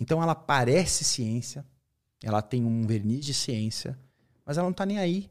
Então 0.00 0.22
ela 0.22 0.34
parece 0.34 1.04
ciência, 1.04 1.66
ela 2.24 2.40
tem 2.40 2.64
um 2.64 2.86
verniz 2.86 3.26
de 3.26 3.34
ciência, 3.34 3.98
mas 4.42 4.56
ela 4.56 4.64
não 4.64 4.72
está 4.72 4.86
nem 4.86 4.98
aí 4.98 5.30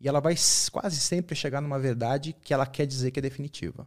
e 0.00 0.08
ela 0.08 0.18
vai 0.18 0.34
quase 0.72 0.98
sempre 0.98 1.36
chegar 1.36 1.60
numa 1.60 1.78
verdade 1.78 2.32
que 2.42 2.52
ela 2.52 2.66
quer 2.66 2.88
dizer 2.88 3.12
que 3.12 3.20
é 3.20 3.22
definitiva. 3.22 3.86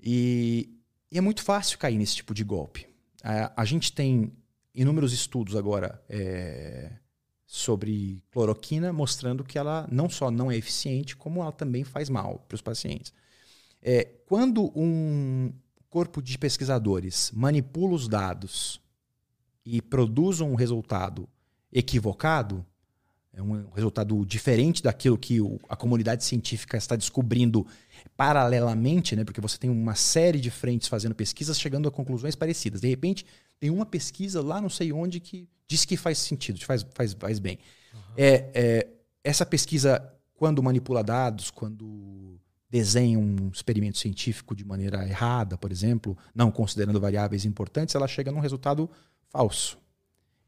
E, 0.00 0.68
e 1.12 1.16
é 1.16 1.20
muito 1.20 1.44
fácil 1.44 1.78
cair 1.78 1.96
nesse 1.96 2.16
tipo 2.16 2.34
de 2.34 2.42
golpe. 2.42 2.95
A, 3.26 3.62
a 3.62 3.64
gente 3.64 3.92
tem 3.92 4.32
inúmeros 4.72 5.12
estudos 5.12 5.56
agora 5.56 6.00
é, 6.08 6.92
sobre 7.44 8.22
cloroquina 8.30 8.92
mostrando 8.92 9.42
que 9.42 9.58
ela 9.58 9.84
não 9.90 10.08
só 10.08 10.30
não 10.30 10.48
é 10.48 10.56
eficiente, 10.56 11.16
como 11.16 11.42
ela 11.42 11.50
também 11.50 11.82
faz 11.82 12.08
mal 12.08 12.44
para 12.46 12.54
os 12.54 12.62
pacientes. 12.62 13.12
É, 13.82 14.04
quando 14.26 14.70
um 14.78 15.52
corpo 15.90 16.22
de 16.22 16.38
pesquisadores 16.38 17.32
manipula 17.34 17.94
os 17.94 18.06
dados 18.06 18.80
e 19.64 19.82
produz 19.82 20.40
um 20.40 20.54
resultado 20.54 21.28
equivocado, 21.72 22.64
é 23.32 23.42
um 23.42 23.70
resultado 23.70 24.24
diferente 24.24 24.82
daquilo 24.84 25.18
que 25.18 25.38
a 25.68 25.74
comunidade 25.74 26.24
científica 26.24 26.76
está 26.76 26.94
descobrindo 26.94 27.66
paralelamente, 28.16 29.14
né? 29.14 29.24
porque 29.24 29.40
você 29.40 29.58
tem 29.58 29.68
uma 29.68 29.94
série 29.94 30.40
de 30.40 30.50
frentes 30.50 30.88
fazendo 30.88 31.14
pesquisas 31.14 31.60
chegando 31.60 31.88
a 31.88 31.90
conclusões 31.90 32.34
parecidas. 32.34 32.80
De 32.80 32.88
repente, 32.88 33.26
tem 33.60 33.70
uma 33.70 33.84
pesquisa 33.84 34.42
lá 34.42 34.60
não 34.60 34.70
sei 34.70 34.92
onde 34.92 35.20
que 35.20 35.48
diz 35.68 35.84
que 35.84 35.96
faz 35.96 36.18
sentido, 36.18 36.58
faz, 36.64 36.86
faz, 36.94 37.12
faz 37.12 37.38
bem. 37.38 37.58
Uhum. 37.92 38.00
É, 38.16 38.50
é, 38.54 38.88
essa 39.22 39.44
pesquisa, 39.44 40.00
quando 40.34 40.62
manipula 40.62 41.02
dados, 41.02 41.50
quando 41.50 42.40
desenha 42.70 43.18
um 43.18 43.50
experimento 43.52 43.98
científico 43.98 44.54
de 44.54 44.64
maneira 44.64 45.06
errada, 45.06 45.56
por 45.58 45.70
exemplo, 45.70 46.16
não 46.34 46.50
considerando 46.50 47.00
variáveis 47.00 47.44
importantes, 47.44 47.94
ela 47.94 48.08
chega 48.08 48.32
num 48.32 48.40
resultado 48.40 48.90
falso. 49.28 49.78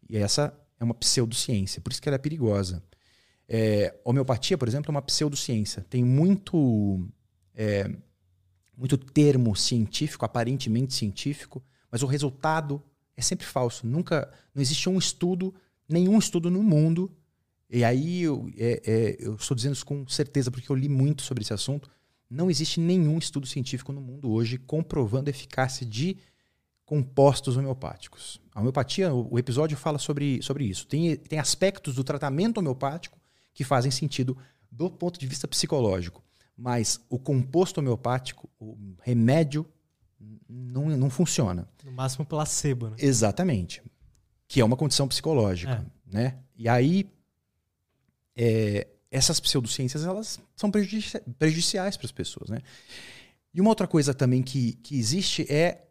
E 0.09 0.17
essa 0.17 0.53
é 0.81 0.85
uma 0.85 0.95
pseudociência, 0.95 1.81
por 1.81 1.93
isso 1.93 2.01
que 2.01 2.09
ela 2.09 2.17
é 2.17 2.19
perigosa. 2.19 2.83
É, 3.49 3.95
homeopatia, 4.05 4.59
por 4.59 4.69
exemplo, 4.69 4.91
é 4.91 4.93
uma 4.93 5.03
pseudociência. 5.03 5.85
Tem 5.89 6.05
muito, 6.05 7.09
é, 7.59 7.91
muito 8.77 8.97
termo 8.97 9.57
científico, 9.57 10.25
aparentemente 10.25 10.95
científico, 10.95 11.61
mas 11.91 12.05
o 12.05 12.07
resultado 12.07 12.81
é 13.17 13.21
sempre 13.21 13.45
falso. 13.45 13.85
Nunca, 13.85 14.33
não 14.55 14.63
existe 14.63 14.89
um 14.89 14.97
estudo, 14.97 15.53
nenhum 15.89 16.17
estudo 16.17 16.49
no 16.49 16.63
mundo. 16.63 17.11
E 17.69 17.83
aí 17.83 18.23
eu, 18.23 18.49
é, 18.57 18.81
é 18.87 19.17
eu 19.19 19.35
estou 19.35 19.57
dizendo 19.57 19.75
isso 19.75 19.85
com 19.85 20.07
certeza 20.07 20.53
porque 20.53 20.71
eu 20.71 20.77
li 20.77 20.89
muito 20.89 21.23
sobre 21.23 21.43
esse 21.43 21.53
assunto. 21.53 21.91
Não 22.31 22.49
existe 22.49 22.79
nenhum 22.79 23.19
estudo 23.19 23.47
científico 23.47 23.93
no 23.93 24.01
mundo 24.01 24.31
hoje 24.31 24.57
comprovando 24.57 25.29
a 25.29 25.33
eficácia 25.33 25.85
de 25.85 26.17
compostos 26.85 27.57
homeopáticos. 27.57 28.41
A 28.55 28.61
homeopatia, 28.61 29.13
o 29.13 29.39
episódio 29.39 29.77
fala 29.77 29.99
sobre, 29.99 30.41
sobre 30.43 30.65
isso. 30.65 30.87
Tem, 30.87 31.17
tem 31.17 31.39
aspectos 31.39 31.97
do 31.97 32.05
tratamento 32.05 32.59
homeopático 32.59 33.19
que 33.53 33.65
fazem 33.65 33.91
sentido 33.91 34.37
do 34.71 34.89
ponto 34.89 35.19
de 35.19 35.27
vista 35.27 35.49
psicológico. 35.49 36.23
Mas 36.59 37.01
o 37.09 37.21
composto 37.21 37.79
homeopático, 37.79 38.51
o 38.59 38.77
remédio, 39.01 39.65
não, 40.49 40.89
não 40.89 41.09
funciona. 41.09 41.69
No 41.85 41.93
máximo 41.93 42.27
placebo, 42.27 42.91
né? 42.91 42.97
Exatamente. 42.99 43.81
Que 44.49 44.61
é 44.61 44.65
uma 44.65 44.77
condição 44.77 45.07
psicológica. 45.07 45.87
É. 46.11 46.13
Né? 46.13 46.39
E 46.57 46.69
aí, 46.69 47.09
é, 48.35 48.89
essas 49.09 49.39
pseudociências 49.39 50.05
elas 50.05 50.41
são 50.57 50.69
prejudici 50.69 51.21
prejudiciais 51.39 51.97
para 51.97 52.07
as 52.07 52.13
pessoas. 52.13 52.51
Né? 52.51 52.59
E 53.55 53.61
uma 53.61 53.71
outra 53.71 53.87
coisa 53.87 54.13
também 54.13 54.43
que, 54.43 54.73
que 54.83 54.99
existe 54.99 55.47
é 55.53 55.85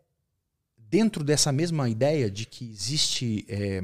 dentro 0.77 1.23
dessa 1.23 1.52
mesma 1.52 1.89
ideia 1.89 2.30
de 2.30 2.45
que 2.45 2.69
existe, 2.69 3.45
é, 3.48 3.81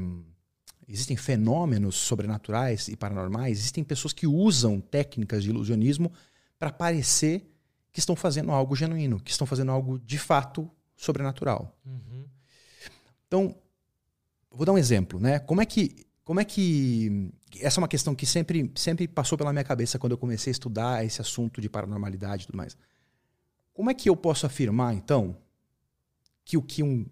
existem 0.86 1.16
fenômenos 1.16 1.96
sobrenaturais 1.96 2.88
e 2.88 2.96
paranormais, 2.96 3.58
existem 3.58 3.82
pessoas 3.82 4.12
que 4.12 4.26
usam 4.26 4.80
técnicas 4.80 5.42
de 5.42 5.50
ilusionismo 5.50 6.12
para 6.58 6.72
parecer 6.72 7.50
que 7.92 7.98
estão 8.00 8.16
fazendo 8.16 8.50
algo 8.50 8.74
genuíno, 8.74 9.20
que 9.20 9.30
estão 9.30 9.46
fazendo 9.46 9.70
algo 9.70 9.98
de 9.98 10.18
fato 10.18 10.70
sobrenatural. 10.96 11.76
Uhum. 11.84 12.24
Então, 13.26 13.56
vou 14.50 14.64
dar 14.64 14.72
um 14.72 14.78
exemplo, 14.78 15.20
né? 15.20 15.38
Como 15.38 15.60
é 15.60 15.66
que 15.66 16.06
como 16.24 16.40
é 16.40 16.44
que 16.44 17.30
essa 17.60 17.78
é 17.78 17.82
uma 17.82 17.88
questão 17.88 18.14
que 18.14 18.24
sempre 18.24 18.72
sempre 18.74 19.06
passou 19.06 19.36
pela 19.36 19.52
minha 19.52 19.64
cabeça 19.64 19.98
quando 19.98 20.12
eu 20.12 20.18
comecei 20.18 20.50
a 20.50 20.52
estudar 20.52 21.04
esse 21.04 21.20
assunto 21.20 21.60
de 21.60 21.68
paranormalidade 21.68 22.44
e 22.44 22.46
tudo 22.46 22.56
mais. 22.56 22.76
Como 23.72 23.90
é 23.90 23.94
que 23.94 24.08
eu 24.08 24.16
posso 24.16 24.46
afirmar 24.46 24.94
então 24.94 25.36
que 26.44 26.56
o 26.56 26.62
que 26.62 26.82
um 26.82 27.06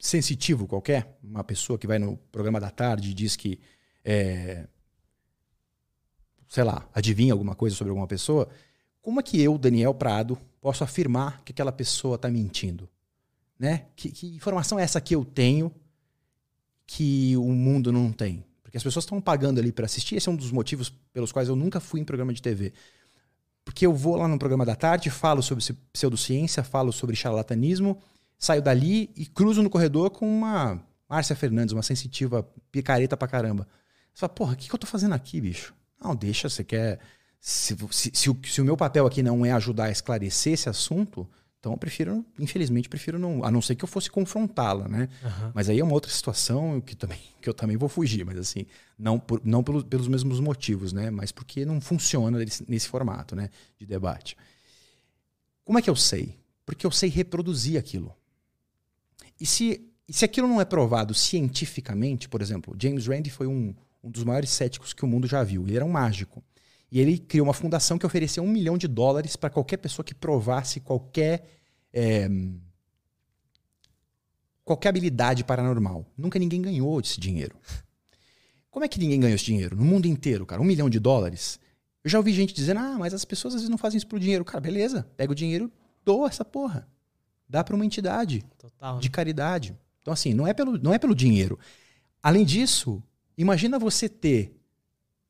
sensitivo 0.00 0.66
qualquer, 0.66 1.18
uma 1.22 1.44
pessoa 1.44 1.78
que 1.78 1.86
vai 1.86 1.98
no 1.98 2.16
programa 2.32 2.58
da 2.58 2.70
tarde 2.70 3.10
e 3.10 3.14
diz 3.14 3.36
que, 3.36 3.60
é, 4.02 4.66
sei 6.50 6.64
lá, 6.64 6.84
adivinha 6.92 7.32
alguma 7.32 7.54
coisa 7.54 7.76
sobre 7.76 7.90
alguma 7.90 8.08
pessoa, 8.08 8.48
como 9.00 9.20
é 9.20 9.22
que 9.22 9.40
eu, 9.40 9.56
Daniel 9.56 9.94
Prado, 9.94 10.36
posso 10.60 10.82
afirmar 10.82 11.42
que 11.44 11.52
aquela 11.52 11.70
pessoa 11.70 12.16
está 12.16 12.28
mentindo? 12.28 12.88
Né? 13.56 13.86
Que, 13.94 14.10
que, 14.10 14.34
informação 14.34 14.78
é 14.78 14.82
essa 14.82 15.00
que 15.00 15.14
eu 15.14 15.24
tenho 15.24 15.72
que 16.84 17.36
o 17.36 17.52
mundo 17.52 17.92
não 17.92 18.10
tem? 18.10 18.44
Porque 18.64 18.76
as 18.76 18.82
pessoas 18.82 19.04
estão 19.04 19.20
pagando 19.20 19.60
ali 19.60 19.70
para 19.70 19.86
assistir. 19.86 20.16
Esse 20.16 20.28
é 20.28 20.32
um 20.32 20.36
dos 20.36 20.50
motivos 20.50 20.92
pelos 21.12 21.30
quais 21.30 21.48
eu 21.48 21.54
nunca 21.54 21.78
fui 21.78 22.00
em 22.00 22.04
programa 22.04 22.32
de 22.32 22.42
TV 22.42 22.72
Porque 23.64 23.86
eu 23.86 23.94
vou 23.94 24.16
lá 24.16 24.26
no 24.26 24.36
programa 24.36 24.66
da 24.66 24.74
tarde, 24.74 25.08
falo 25.08 25.42
sobre 25.44 25.64
pseudociência, 25.92 26.64
falo 26.64 26.92
sobre 26.92 27.14
charlatanismo, 27.14 27.96
saio 28.36 28.60
dali 28.60 29.08
e 29.16 29.24
cruzo 29.24 29.62
no 29.62 29.70
corredor 29.70 30.10
com 30.10 30.26
uma 30.28 30.82
Márcia 31.08 31.36
Fernandes, 31.36 31.72
uma 31.72 31.82
sensitiva 31.82 32.42
picareta 32.72 33.16
pra 33.16 33.28
caramba. 33.28 33.68
Você 34.12 34.18
fala, 34.20 34.32
porra, 34.32 34.54
o 34.54 34.56
que, 34.56 34.68
que 34.68 34.74
eu 34.74 34.78
tô 34.78 34.86
fazendo 34.88 35.14
aqui, 35.14 35.40
bicho? 35.40 35.78
Não, 36.02 36.14
deixa, 36.14 36.48
você 36.48 36.64
quer. 36.64 36.98
Se, 37.38 37.76
se, 37.90 38.10
se, 38.12 38.30
o, 38.30 38.38
se 38.44 38.60
o 38.60 38.64
meu 38.64 38.76
papel 38.76 39.06
aqui 39.06 39.22
não 39.22 39.44
é 39.44 39.52
ajudar 39.52 39.84
a 39.84 39.90
esclarecer 39.90 40.52
esse 40.52 40.68
assunto, 40.68 41.28
então 41.60 41.72
eu 41.72 41.78
prefiro, 41.78 42.24
infelizmente, 42.38 42.88
prefiro 42.88 43.18
não. 43.18 43.44
A 43.44 43.50
não 43.50 43.60
ser 43.60 43.74
que 43.74 43.84
eu 43.84 43.88
fosse 43.88 44.10
confrontá-la, 44.10 44.88
né? 44.88 45.10
Uhum. 45.22 45.52
Mas 45.54 45.68
aí 45.68 45.78
é 45.78 45.84
uma 45.84 45.92
outra 45.92 46.10
situação 46.10 46.80
que, 46.80 46.96
também, 46.96 47.18
que 47.40 47.48
eu 47.48 47.54
também 47.54 47.76
vou 47.76 47.88
fugir, 47.88 48.24
mas 48.24 48.38
assim, 48.38 48.64
não, 48.98 49.18
por, 49.18 49.42
não 49.44 49.62
pelo, 49.62 49.84
pelos 49.84 50.08
mesmos 50.08 50.40
motivos, 50.40 50.92
né? 50.92 51.10
Mas 51.10 51.30
porque 51.30 51.66
não 51.66 51.78
funciona 51.78 52.38
nesse, 52.38 52.64
nesse 52.68 52.88
formato 52.88 53.36
né? 53.36 53.50
de 53.78 53.84
debate. 53.84 54.36
Como 55.62 55.78
é 55.78 55.82
que 55.82 55.90
eu 55.90 55.96
sei? 55.96 56.34
Porque 56.64 56.86
eu 56.86 56.90
sei 56.90 57.10
reproduzir 57.10 57.78
aquilo. 57.78 58.14
E 59.38 59.44
se, 59.44 59.86
e 60.08 60.12
se 60.14 60.24
aquilo 60.24 60.48
não 60.48 60.60
é 60.62 60.64
provado 60.64 61.12
cientificamente, 61.12 62.28
por 62.28 62.40
exemplo, 62.40 62.74
James 62.80 63.06
Randi 63.06 63.30
foi 63.30 63.46
um, 63.46 63.74
um 64.02 64.10
dos 64.10 64.24
maiores 64.24 64.50
céticos 64.50 64.92
que 64.92 65.04
o 65.04 65.08
mundo 65.08 65.26
já 65.26 65.42
viu. 65.42 65.66
Ele 65.66 65.76
era 65.76 65.84
um 65.84 65.90
mágico. 65.90 66.42
E 66.90 66.98
ele 66.98 67.18
criou 67.18 67.46
uma 67.46 67.54
fundação 67.54 67.98
que 67.98 68.06
oferecia 68.06 68.42
um 68.42 68.48
milhão 68.48 68.76
de 68.76 68.88
dólares 68.88 69.36
para 69.36 69.50
qualquer 69.50 69.76
pessoa 69.76 70.04
que 70.04 70.14
provasse 70.14 70.80
qualquer. 70.80 71.46
É, 71.92 72.28
qualquer 74.64 74.88
habilidade 74.88 75.44
paranormal. 75.44 76.06
Nunca 76.16 76.38
ninguém 76.38 76.60
ganhou 76.60 77.00
esse 77.00 77.20
dinheiro. 77.20 77.56
Como 78.70 78.84
é 78.84 78.88
que 78.88 78.98
ninguém 78.98 79.20
ganhou 79.20 79.34
esse 79.34 79.44
dinheiro? 79.44 79.76
No 79.76 79.84
mundo 79.84 80.06
inteiro, 80.06 80.46
cara, 80.46 80.62
um 80.62 80.64
milhão 80.64 80.88
de 80.88 81.00
dólares. 81.00 81.58
Eu 82.02 82.10
já 82.10 82.18
ouvi 82.18 82.32
gente 82.32 82.54
dizendo, 82.54 82.78
ah, 82.78 82.96
mas 82.98 83.12
as 83.12 83.24
pessoas 83.24 83.54
às 83.54 83.60
vezes 83.60 83.68
não 83.68 83.76
fazem 83.76 83.98
isso 83.98 84.06
por 84.06 84.18
dinheiro. 84.18 84.44
Cara, 84.44 84.60
beleza, 84.60 85.08
pega 85.16 85.32
o 85.32 85.34
dinheiro, 85.34 85.70
doa 86.04 86.28
essa 86.28 86.44
porra. 86.44 86.88
Dá 87.48 87.64
para 87.64 87.74
uma 87.74 87.84
entidade 87.84 88.44
Total, 88.56 88.94
né? 88.94 89.00
de 89.00 89.10
caridade. 89.10 89.76
Então, 90.00 90.12
assim, 90.14 90.32
não 90.32 90.46
é, 90.46 90.54
pelo, 90.54 90.78
não 90.78 90.94
é 90.94 90.98
pelo 90.98 91.14
dinheiro. 91.14 91.58
Além 92.22 92.44
disso, 92.44 93.02
imagina 93.40 93.78
você 93.78 94.08
ter 94.08 94.56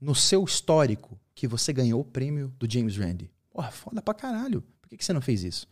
no 0.01 0.15
seu 0.15 0.45
histórico 0.45 1.19
que 1.35 1.47
você 1.47 1.73
ganhou 1.73 2.01
o 2.01 2.05
prêmio 2.05 2.53
do 2.59 2.70
James 2.70 2.97
Randi. 2.97 3.31
Porra, 3.51 3.70
foda 3.70 4.03
pra 4.03 4.15
caralho. 4.15 4.62
Por 4.81 4.89
que, 4.89 5.05
você 5.05 5.12
não 5.12 5.20
fez 5.20 5.45
isso? 5.45 5.69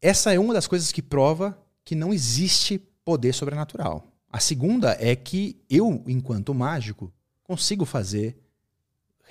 Essa 0.00 0.32
é 0.32 0.38
uma 0.38 0.54
das 0.54 0.66
coisas 0.66 0.90
que 0.90 1.02
prova 1.02 1.58
que 1.84 1.94
não 1.94 2.12
existe 2.12 2.78
poder 3.04 3.32
sobrenatural. 3.32 4.06
A 4.32 4.40
segunda 4.40 4.96
é 5.00 5.14
que 5.14 5.60
eu, 5.68 6.02
enquanto 6.06 6.54
mágico, 6.54 7.12
consigo 7.42 7.84
fazer, 7.84 8.38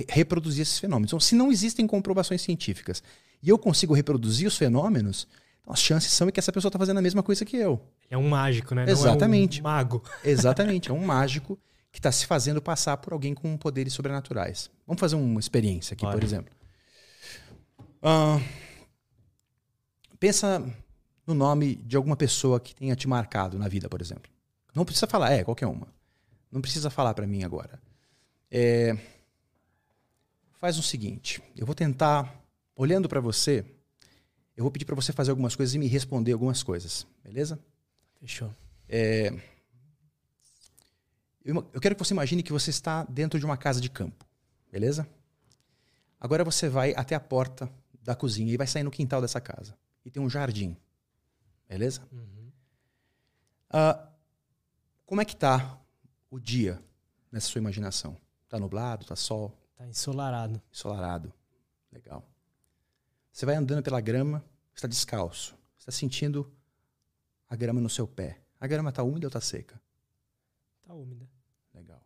reproduzir 0.08 0.62
esses 0.62 0.78
fenômenos. 0.78 1.10
Então, 1.10 1.20
se 1.20 1.36
não 1.36 1.52
existem 1.52 1.88
comprovações 1.88 2.42
científicas 2.42 3.02
e 3.42 3.50
eu 3.50 3.58
consigo 3.58 3.94
reproduzir 3.94 4.48
os 4.48 4.58
fenômenos, 4.58 5.28
então 5.62 5.74
as 5.74 5.80
chances 5.80 6.12
são 6.12 6.30
que 6.30 6.40
essa 6.40 6.52
pessoa 6.52 6.70
está 6.70 6.80
fazendo 6.80 6.98
a 6.98 7.02
mesma 7.02 7.24
coisa 7.24 7.46
que 7.46 7.58
eu. 7.58 7.82
É 8.10 8.18
um 8.18 8.28
mágico, 8.28 8.74
né? 8.74 8.86
Exatamente. 8.88 9.62
Não 9.62 9.70
é 9.70 9.74
um 9.74 9.76
mago. 9.76 10.04
Exatamente, 10.24 10.90
é 10.90 10.94
um 10.94 11.06
mágico 11.06 11.60
que 11.92 12.00
está 12.00 12.12
se 12.12 12.26
fazendo 12.26 12.62
passar 12.62 12.98
por 12.98 13.14
alguém 13.14 13.34
com 13.34 13.56
poderes 13.58 13.94
sobrenaturais. 13.94 14.70
Vamos 14.86 15.00
fazer 15.00 15.16
uma 15.16 15.40
experiência 15.40 15.94
aqui, 15.94 16.06
por 16.06 16.24
exemplo. 16.24 16.54
Uh, 18.02 18.42
pensa 20.20 20.64
no 21.26 21.34
nome 21.34 21.76
de 21.76 21.96
alguma 21.96 22.16
pessoa 22.16 22.60
que 22.60 22.74
tenha 22.74 22.96
te 22.96 23.08
marcado 23.08 23.58
na 23.58 23.68
vida, 23.68 23.88
por 23.90 24.02
exemplo. 24.02 24.32
Não 24.74 24.86
precisa 24.86 25.08
falar, 25.08 25.32
é, 25.32 25.44
qualquer 25.44 25.68
uma. 25.68 25.88
Não 26.52 26.62
precisa 26.62 26.90
falar 26.90 27.14
para 27.14 27.28
mim 27.28 27.44
agora. 27.44 27.80
É, 28.52 28.98
faz 30.54 30.78
o 30.78 30.84
seguinte, 30.84 31.42
eu 31.56 31.66
vou 31.66 31.76
tentar, 31.76 32.44
olhando 32.76 33.08
para 33.08 33.20
você, 33.20 33.64
eu 34.58 34.64
vou 34.64 34.72
pedir 34.72 34.86
para 34.86 34.96
você 34.96 35.14
fazer 35.14 35.32
algumas 35.32 35.56
coisas 35.56 35.76
e 35.76 35.80
me 35.80 35.88
responder 35.88 36.34
algumas 36.34 36.64
coisas, 36.64 37.06
beleza? 37.24 37.60
Fechou. 38.20 38.54
É, 38.88 39.32
eu 41.44 41.82
quero 41.82 41.96
que 41.96 42.04
você 42.04 42.14
imagine 42.14 42.44
que 42.44 42.52
você 42.52 42.70
está 42.70 43.04
dentro 43.06 43.40
de 43.40 43.46
uma 43.46 43.58
casa 43.58 43.80
de 43.80 43.90
campo, 43.90 44.26
beleza? 44.72 45.08
Agora 46.20 46.44
você 46.44 46.68
vai 46.68 46.94
até 46.96 47.16
a 47.16 47.20
porta 47.20 47.72
da 48.04 48.16
cozinha 48.16 48.54
e 48.54 48.58
vai 48.58 48.68
sair 48.68 48.84
no 48.84 48.92
quintal 48.92 49.22
dessa 49.22 49.40
casa. 49.40 49.76
E 50.04 50.12
tem 50.12 50.22
um 50.22 50.30
jardim, 50.30 50.76
beleza? 51.68 52.02
Uhum. 52.12 52.52
Uh, 53.72 54.10
como 55.06 55.22
é 55.22 55.26
que 55.26 55.36
tá 55.36 55.80
o 56.30 56.40
dia 56.40 56.82
nessa 57.32 57.48
sua 57.48 57.60
imaginação? 57.60 58.18
Tá 58.48 58.60
nublado? 58.60 59.06
Tá 59.06 59.16
sol? 59.16 59.54
Tá 59.76 59.88
ensolarado. 59.88 60.62
Ensolarado. 60.72 61.34
Legal. 61.92 62.24
Você 63.32 63.46
vai 63.46 63.56
andando 63.56 63.82
pela 63.82 64.02
grama, 64.02 64.44
está 64.76 64.88
descalço. 64.88 65.56
Está 65.78 65.92
sentindo 65.92 66.52
a 67.50 67.56
grama 67.56 67.82
no 67.82 67.90
seu 67.90 68.08
pé. 68.08 68.40
A 68.60 68.68
grama 68.68 68.90
está 68.90 69.02
úmida 69.04 69.26
ou 69.26 69.30
está 69.30 69.42
seca? 69.42 69.82
Tá 70.84 70.94
úmida. 70.94 71.28
Legal. 71.74 72.02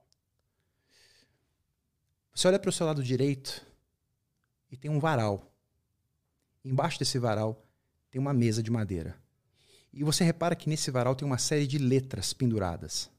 Você 2.34 2.48
olha 2.48 2.60
para 2.60 2.70
o 2.70 2.74
seu 2.74 2.86
lado 2.86 3.04
direito 3.04 3.66
e 4.72 4.78
tem 4.78 4.90
um 4.90 5.00
varal. 5.00 5.52
Embaixo 6.64 6.98
desse 6.98 7.20
varal 7.20 7.64
tem 8.10 8.20
uma 8.20 8.34
mesa 8.34 8.64
de 8.64 8.72
madeira. 8.72 9.18
E 9.92 10.04
você 10.04 10.24
repara 10.24 10.56
que 10.56 10.70
nesse 10.70 10.90
varal 10.90 11.16
tem 11.16 11.26
uma 11.26 11.38
série 11.38 11.68
de 11.68 11.78
letras 11.78 12.34
penduradas. 12.34 13.12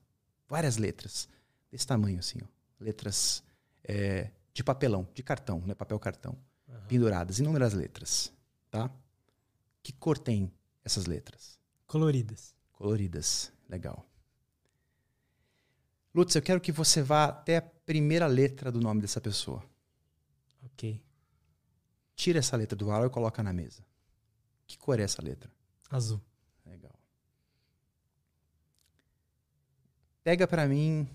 Várias 0.49 0.77
letras. 0.77 1.29
Desse 1.71 1.87
tamanho, 1.87 2.19
assim. 2.19 2.41
Ó. 2.43 2.47
Letras 2.81 3.43
é, 3.85 4.31
de 4.53 4.65
papelão, 4.65 5.09
de 5.15 5.23
cartão, 5.23 5.61
né? 5.61 5.75
papel 5.75 5.99
cartão. 5.99 6.37
Uhum. 6.67 6.81
Penduradas, 6.89 7.39
inúmeras 7.39 7.75
letras. 7.75 8.33
Tá? 8.71 8.91
Que 9.83 9.93
cor 9.93 10.19
tem 10.19 10.53
essas 10.85 11.07
letras? 11.07 11.59
Coloridas. 11.95 12.57
Coloridas. 12.73 13.53
Legal. 13.69 14.05
Lutz, 16.13 16.35
eu 16.35 16.43
quero 16.43 16.61
que 16.61 16.73
você 16.73 17.01
vá 17.01 17.27
até 17.27 17.59
a 17.59 17.63
primeira 17.63 18.27
letra 18.27 18.73
do 18.73 18.81
nome 18.81 19.01
dessa 19.01 19.21
pessoa. 19.21 19.65
Ok. 20.65 21.01
Tira 22.17 22.41
essa 22.41 22.57
letra 22.57 22.75
do 22.75 22.87
varal 22.87 23.07
e 23.07 23.11
coloca 23.11 23.45
na 23.45 23.53
mesa. 23.53 23.87
Que 24.67 24.77
cor 24.77 24.99
é 24.99 25.05
essa 25.05 25.23
letra? 25.23 25.49
Azul. 25.89 26.21
Legal. 26.67 26.99
Pega 30.25 30.49
para 30.49 30.67
mim 30.67 31.09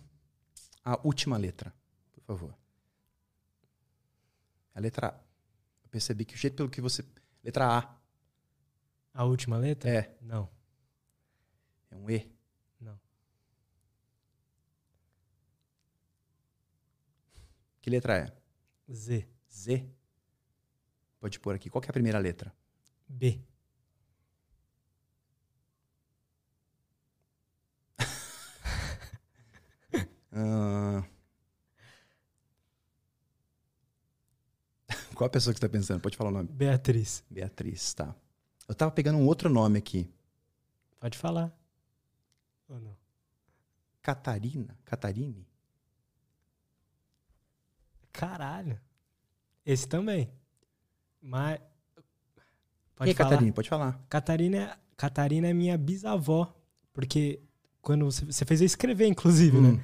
a 0.86 0.98
última 1.06 1.36
letra, 1.36 1.74
por 2.14 2.24
favor. 2.24 2.58
A 4.74 4.80
letra 4.80 5.08
A. 5.10 5.14
Eu 5.84 5.90
percebi 5.90 6.24
que 6.24 6.36
o 6.36 6.38
jeito 6.38 6.56
pelo 6.56 6.70
que 6.70 6.80
você. 6.80 7.04
Letra 7.44 7.80
A. 7.80 7.96
A 9.14 9.26
última 9.26 9.58
letra? 9.58 9.90
É. 9.90 10.18
Não. 10.22 10.58
É 11.92 11.96
um 11.96 12.10
E. 12.10 12.40
Que 17.82 17.90
letra 17.90 18.18
é? 18.18 18.32
Z. 18.94 19.28
Z? 19.52 19.90
Pode 21.20 21.40
pôr 21.40 21.56
aqui. 21.56 21.70
Qual 21.70 21.84
é 21.84 21.90
a 21.90 21.94
primeira 21.94 22.20
letra? 22.20 22.54
B. 23.08 23.42
uh... 30.32 31.04
Qual 35.16 35.28
a 35.28 35.30
pessoa 35.30 35.54
que 35.54 35.60
você 35.60 35.66
está 35.66 35.70
pensando? 35.70 36.00
Pode 36.00 36.16
falar 36.16 36.30
o 36.30 36.34
nome. 36.34 36.48
Beatriz. 36.50 37.24
Beatriz, 37.30 37.94
tá. 37.94 38.16
Eu 38.68 38.76
tava 38.76 38.92
pegando 38.92 39.18
um 39.18 39.26
outro 39.26 39.50
nome 39.50 39.80
aqui. 39.80 40.08
Pode 41.00 41.18
falar. 41.18 41.59
Ou 42.70 42.80
não? 42.80 42.96
Catarina? 44.02 44.78
Catarine? 44.86 45.46
Caralho. 48.12 48.80
Esse 49.66 49.88
também. 49.88 50.30
Mas. 51.22 51.60
Pode 52.96 53.12
é 53.12 53.14
falar. 53.14 53.30
Catarina? 53.30 53.54
Pode 53.54 53.70
falar. 53.70 54.06
Catarina, 54.10 54.80
Catarina 54.96 55.48
é 55.48 55.54
minha 55.54 55.78
bisavó. 55.78 56.56
Porque 56.94 57.42
quando 57.82 58.06
você, 58.06 58.26
você 58.26 58.46
fez 58.46 58.62
eu 58.62 58.66
escrever, 58.66 59.08
inclusive, 59.08 59.60
né? 59.60 59.70
hum. 59.70 59.74
né? 59.74 59.84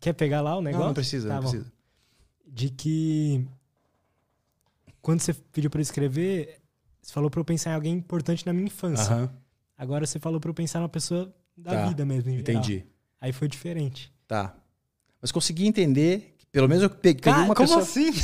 Quer 0.00 0.12
pegar 0.14 0.40
lá 0.40 0.56
o 0.56 0.62
negócio? 0.62 0.80
Não, 0.80 0.88
não 0.88 0.94
precisa, 0.94 1.28
tá, 1.28 1.34
não 1.34 1.42
precisa. 1.42 1.72
De 2.46 2.70
que. 2.70 3.46
Quando 5.00 5.20
você 5.20 5.34
pediu 5.34 5.70
para 5.70 5.80
eu 5.80 5.82
escrever, 5.82 6.60
você 7.00 7.12
falou 7.12 7.30
para 7.30 7.40
eu 7.40 7.44
pensar 7.44 7.70
em 7.70 7.74
alguém 7.74 7.94
importante 7.94 8.46
na 8.46 8.52
minha 8.52 8.66
infância. 8.66 9.16
Uhum. 9.16 9.28
Agora 9.76 10.06
você 10.06 10.18
falou 10.18 10.40
para 10.40 10.50
eu 10.50 10.54
pensar 10.54 10.78
numa 10.78 10.88
pessoa 10.88 11.34
da 11.56 11.70
tá. 11.70 11.86
vida 11.86 12.04
mesmo. 12.04 12.30
Entendi. 12.30 12.74
Geral. 12.74 12.88
Aí 13.20 13.32
foi 13.32 13.48
diferente. 13.48 14.12
Tá. 14.26 14.54
Mas 15.20 15.30
consegui 15.30 15.66
entender 15.66 16.32
pelo 16.52 16.68
menos 16.68 16.82
eu 16.82 16.90
peguei 16.90 17.32
Cara, 17.32 17.44
uma 17.44 17.54
como 17.54 17.66
pessoa... 17.66 17.82
assim? 17.82 18.10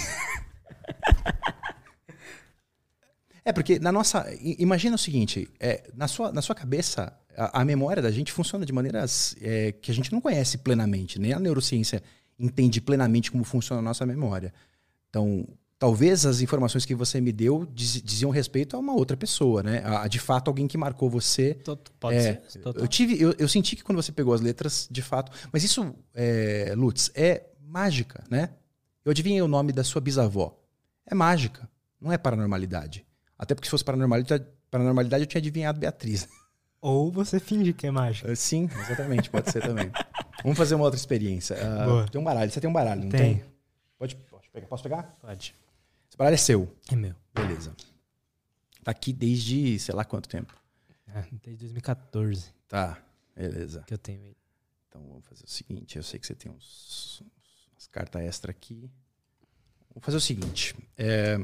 é, 3.42 3.52
porque 3.52 3.78
na 3.78 3.90
nossa... 3.90 4.26
Imagina 4.58 4.96
o 4.96 4.98
seguinte, 4.98 5.48
é, 5.58 5.88
na, 5.94 6.06
sua, 6.06 6.30
na 6.30 6.42
sua 6.42 6.54
cabeça, 6.54 7.18
a, 7.34 7.62
a 7.62 7.64
memória 7.64 8.02
da 8.02 8.10
gente 8.10 8.30
funciona 8.30 8.66
de 8.66 8.72
maneiras 8.72 9.34
é, 9.40 9.72
que 9.72 9.90
a 9.90 9.94
gente 9.94 10.12
não 10.12 10.20
conhece 10.20 10.58
plenamente. 10.58 11.18
Nem 11.18 11.32
a 11.32 11.40
neurociência 11.40 12.02
entende 12.38 12.82
plenamente 12.82 13.32
como 13.32 13.44
funciona 13.44 13.80
a 13.80 13.84
nossa 13.84 14.04
memória. 14.04 14.52
Então, 15.08 15.48
talvez 15.78 16.26
as 16.26 16.40
informações 16.40 16.84
que 16.84 16.94
você 16.94 17.20
me 17.20 17.30
deu 17.30 17.66
diz, 17.72 18.02
diziam 18.02 18.30
respeito 18.30 18.76
a 18.76 18.80
uma 18.80 18.94
outra 18.94 19.16
pessoa, 19.16 19.62
né? 19.62 19.82
A, 19.84 20.02
a, 20.02 20.08
de 20.08 20.18
fato, 20.18 20.48
alguém 20.48 20.66
que 20.66 20.76
marcou 20.76 21.08
você. 21.08 21.56
Pode 22.00 22.16
é, 22.16 22.42
ser. 22.48 22.62
Eu, 22.64 22.88
tive, 22.88 23.20
eu, 23.20 23.34
eu, 23.38 23.48
senti 23.48 23.76
que 23.76 23.84
quando 23.84 24.02
você 24.02 24.10
pegou 24.10 24.34
as 24.34 24.40
letras, 24.40 24.88
de 24.90 25.00
fato. 25.00 25.30
Mas 25.52 25.62
isso, 25.62 25.94
é, 26.14 26.74
Lutz, 26.76 27.10
é 27.14 27.44
mágica, 27.60 28.24
né? 28.28 28.50
Eu 29.04 29.10
adivinhei 29.10 29.40
o 29.40 29.48
nome 29.48 29.72
da 29.72 29.84
sua 29.84 30.00
bisavó. 30.00 30.58
É 31.06 31.14
mágica, 31.14 31.68
não 32.00 32.12
é 32.12 32.18
paranormalidade. 32.18 33.06
Até 33.38 33.54
porque 33.54 33.66
se 33.66 33.70
fosse 33.70 33.84
paranormalidade, 33.84 34.44
paranormalidade 34.70 35.22
eu 35.22 35.26
tinha 35.26 35.38
adivinhado 35.38 35.78
Beatriz. 35.78 36.28
Ou 36.80 37.10
você 37.10 37.40
finge 37.40 37.72
que 37.72 37.86
é 37.86 37.90
mágica. 37.90 38.34
Sim, 38.36 38.68
exatamente, 38.80 39.30
pode 39.30 39.50
ser 39.50 39.62
também. 39.62 39.90
Vamos 40.42 40.56
fazer 40.56 40.76
uma 40.76 40.84
outra 40.84 40.98
experiência. 40.98 41.56
Uh, 41.56 42.08
tem 42.08 42.20
um 42.20 42.24
baralho, 42.24 42.50
você 42.50 42.60
tem 42.60 42.70
um 42.70 42.72
baralho, 42.72 43.02
não 43.02 43.08
tem? 43.08 43.38
tem? 43.38 43.44
Pode, 43.98 44.14
pode 44.30 44.48
pegar. 44.50 44.66
Posso 44.68 44.82
pegar? 44.84 45.02
Pode. 45.20 45.54
Baralho 46.18 46.34
é 46.34 46.36
seu. 46.36 46.76
É 46.90 46.96
meu. 46.96 47.14
Beleza. 47.32 47.76
Tá 48.82 48.90
aqui 48.90 49.12
desde 49.12 49.78
sei 49.78 49.94
lá 49.94 50.04
quanto 50.04 50.28
tempo. 50.28 50.52
É, 51.06 51.22
desde 51.30 51.60
2014. 51.60 52.52
Tá, 52.66 53.00
beleza. 53.36 53.84
Que 53.86 53.94
eu 53.94 53.98
tenho 53.98 54.20
ele. 54.20 54.36
Então 54.88 55.00
vamos 55.06 55.24
fazer 55.26 55.44
o 55.44 55.48
seguinte, 55.48 55.96
eu 55.96 56.02
sei 56.02 56.18
que 56.18 56.26
você 56.26 56.34
tem 56.34 56.50
uns, 56.50 57.22
umas 57.72 57.86
cartas 57.86 58.20
extra 58.22 58.50
aqui. 58.50 58.90
Vou 59.94 60.02
fazer 60.02 60.16
o 60.16 60.20
seguinte. 60.20 60.74
É, 60.96 61.38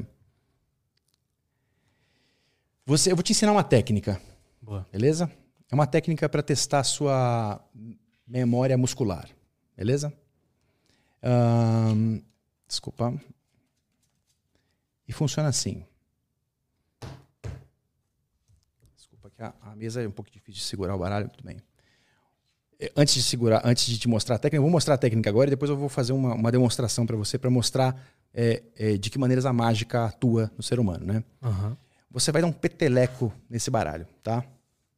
você, 2.85 3.11
eu 3.11 3.15
vou 3.15 3.23
te 3.23 3.31
ensinar 3.31 3.53
uma 3.53 3.63
técnica. 3.63 4.21
Boa. 4.61 4.85
Beleza? 4.91 5.31
É 5.71 5.73
uma 5.73 5.87
técnica 5.87 6.27
para 6.27 6.43
testar 6.43 6.79
a 6.79 6.83
sua 6.83 7.65
memória 8.27 8.77
muscular. 8.77 9.29
Beleza? 9.77 10.13
Um, 11.23 12.21
desculpa. 12.67 13.13
E 15.07 15.13
funciona 15.13 15.49
assim. 15.49 15.85
Desculpa 18.95 19.29
que 19.29 19.41
a, 19.41 19.53
a, 19.61 19.75
mesa 19.75 20.01
é 20.01 20.07
um 20.07 20.11
pouco 20.11 20.31
difícil 20.31 20.61
de 20.61 20.67
segurar 20.67 20.95
o 20.95 20.99
baralho, 20.99 21.29
tudo 21.29 21.43
bem. 21.43 21.57
É, 22.79 22.91
antes 22.95 23.13
de 23.13 23.23
segurar, 23.23 23.61
antes 23.63 23.85
de 23.85 23.97
te 23.97 24.07
mostrar 24.07 24.35
a 24.35 24.39
técnica, 24.39 24.57
eu 24.57 24.63
vou 24.63 24.71
mostrar 24.71 24.95
a 24.95 24.97
técnica 24.97 25.29
agora 25.29 25.49
e 25.49 25.51
depois 25.51 25.69
eu 25.69 25.77
vou 25.77 25.89
fazer 25.89 26.13
uma, 26.13 26.33
uma 26.33 26.51
demonstração 26.51 27.05
para 27.05 27.15
você 27.15 27.37
para 27.37 27.49
mostrar 27.49 27.95
é, 28.33 28.63
é, 28.75 28.97
de 28.97 29.09
que 29.09 29.17
maneiras 29.17 29.45
a 29.45 29.53
mágica 29.53 30.05
atua 30.05 30.51
no 30.57 30.63
ser 30.63 30.79
humano, 30.79 31.05
né? 31.05 31.23
Uhum. 31.41 31.77
Você 32.11 32.31
vai 32.31 32.41
dar 32.41 32.47
um 32.47 32.53
peteleco 32.53 33.33
nesse 33.49 33.69
baralho, 33.69 34.07
tá? 34.21 34.43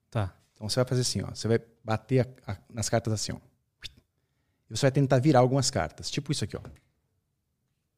Tá. 0.10 0.36
Então 0.54 0.68
você 0.68 0.80
vai 0.80 0.86
fazer 0.86 1.02
assim, 1.02 1.22
ó. 1.22 1.28
Você 1.28 1.48
vai 1.48 1.60
bater 1.84 2.28
a, 2.46 2.52
a, 2.52 2.58
nas 2.74 2.90
cartas 2.90 3.14
assim, 3.14 3.32
ó. 3.32 3.38
E 4.70 4.76
você 4.76 4.82
vai 4.82 4.92
tentar 4.92 5.20
virar 5.20 5.40
algumas 5.40 5.70
cartas, 5.70 6.10
tipo 6.10 6.32
isso 6.32 6.44
aqui, 6.44 6.58
ó. 6.58 6.62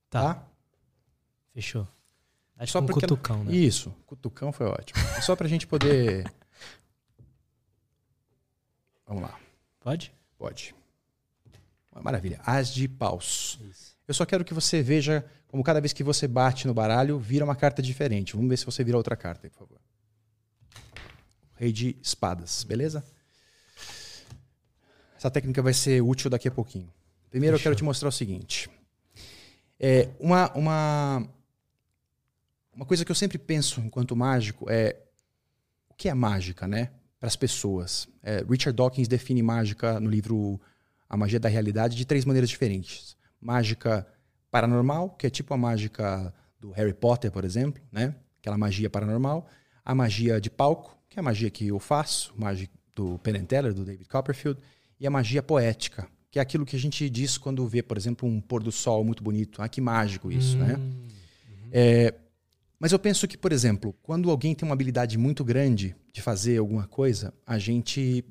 Tá. 0.10 0.34
tá? 0.34 0.48
Fechou. 1.54 1.88
Acho 2.60 2.74
só 2.74 2.80
um 2.80 2.88
cutucão, 2.88 3.44
né? 3.46 3.56
Isso, 3.56 3.96
cutucão 4.06 4.52
foi 4.52 4.68
ótimo. 4.68 5.00
Só 5.24 5.34
pra 5.34 5.48
gente 5.48 5.66
poder. 5.66 6.30
Vamos 9.08 9.24
lá. 9.24 9.40
Pode? 9.80 10.14
Pode. 10.38 10.76
Maravilha. 12.04 12.40
As 12.46 12.74
de 12.74 12.88
paus. 12.88 13.58
Isso. 13.70 13.98
Eu 14.06 14.14
só 14.14 14.26
quero 14.26 14.44
que 14.44 14.54
você 14.54 14.82
veja 14.82 15.26
como 15.50 15.64
cada 15.64 15.82
vez 15.82 15.94
que 15.94 16.04
você 16.04 16.28
bate 16.28 16.68
no 16.68 16.74
baralho, 16.74 17.18
vira 17.18 17.44
uma 17.44 17.56
carta 17.56 17.82
diferente. 17.82 18.36
Vamos 18.36 18.50
ver 18.50 18.58
se 18.58 18.66
você 18.66 18.84
vira 18.84 18.98
outra 18.98 19.16
carta 19.16 19.48
aí, 19.48 19.50
por 19.50 19.60
favor. 19.60 19.82
Rei 21.56 21.72
de 21.72 21.98
espadas, 22.04 22.64
beleza? 22.64 23.04
Essa 25.18 25.32
técnica 25.32 25.62
vai 25.62 25.74
ser 25.74 26.02
útil 26.02 26.30
daqui 26.30 26.48
a 26.48 26.52
pouquinho. 26.52 26.94
Primeiro 27.32 27.58
Fechou. 27.58 27.72
eu 27.72 27.72
quero 27.72 27.76
te 27.76 27.84
mostrar 27.84 28.10
o 28.10 28.12
seguinte. 28.12 28.70
É, 29.80 30.10
uma, 30.20 30.52
uma, 30.54 31.28
uma 32.80 32.86
coisa 32.86 33.04
que 33.04 33.12
eu 33.12 33.16
sempre 33.16 33.38
penso 33.38 33.82
enquanto 33.82 34.16
mágico 34.16 34.66
é 34.70 34.96
o 35.90 35.94
que 35.94 36.08
é 36.08 36.14
mágica, 36.14 36.66
né? 36.66 36.92
Para 37.20 37.28
as 37.28 37.36
pessoas. 37.36 38.08
É, 38.24 38.38
Richard 38.50 38.72
Dawkins 38.72 39.10
define 39.10 39.44
mágica 39.44 40.00
no 40.00 40.10
livro 40.10 40.58
A 41.10 41.18
Magia 41.18 41.42
da 41.42 41.50
Realidade 41.50 41.98
de 41.98 42.06
três 42.06 42.24
maneiras 42.24 42.50
diferentes. 42.50 43.18
Mágica 43.42 44.08
paranormal, 44.50 45.10
que 45.10 45.28
é 45.28 45.30
tipo 45.30 45.54
a 45.54 45.58
mágica 45.58 46.34
do 46.58 46.72
Harry 46.72 46.94
Potter, 46.94 47.30
por 47.30 47.44
exemplo, 47.44 47.84
né? 47.92 48.16
Aquela 48.40 48.58
magia 48.58 48.90
paranormal. 48.90 49.46
A 49.84 49.94
magia 49.94 50.40
de 50.40 50.50
palco, 50.50 50.98
que 51.10 51.20
é 51.20 51.20
a 51.20 51.24
magia 51.24 51.50
que 51.50 51.68
eu 51.68 51.80
faço, 51.80 52.34
magia 52.38 52.70
do 52.96 53.20
Penn 53.20 53.44
Teller, 53.44 53.74
do 53.74 53.84
David 53.84 54.08
Copperfield. 54.08 54.58
E 54.98 55.06
a 55.06 55.10
magia 55.10 55.44
poética, 55.44 56.08
que 56.32 56.40
é 56.40 56.42
aquilo 56.42 56.66
que 56.66 56.78
a 56.78 56.80
gente 56.80 57.10
diz 57.10 57.38
quando 57.38 57.68
vê, 57.68 57.84
por 57.84 57.98
exemplo, 57.98 58.28
um 58.28 58.40
pôr 58.40 58.64
do 58.64 58.72
sol 58.72 59.04
muito 59.04 59.22
bonito. 59.22 59.62
Ah, 59.62 59.68
que 59.68 59.82
mágico 59.82 60.32
isso, 60.32 60.58
né? 60.58 60.66
hum, 60.66 60.68
né? 60.68 60.76
Uhum. 60.76 61.70
É, 61.74 62.14
mas 62.80 62.92
eu 62.92 63.00
penso 63.00 63.28
que, 63.28 63.38
por 63.38 63.52
exemplo, 63.52 63.94
quando 64.02 64.30
alguém 64.30 64.56
tem 64.56 64.68
uma 64.68 64.74
habilidade 64.74 65.18
muito 65.18 65.44
grande 65.44 65.96
de 66.14 66.22
fazer 66.22 66.58
alguma 66.58 66.88
coisa, 66.88 67.34
a 67.46 67.60
gente 67.60 68.24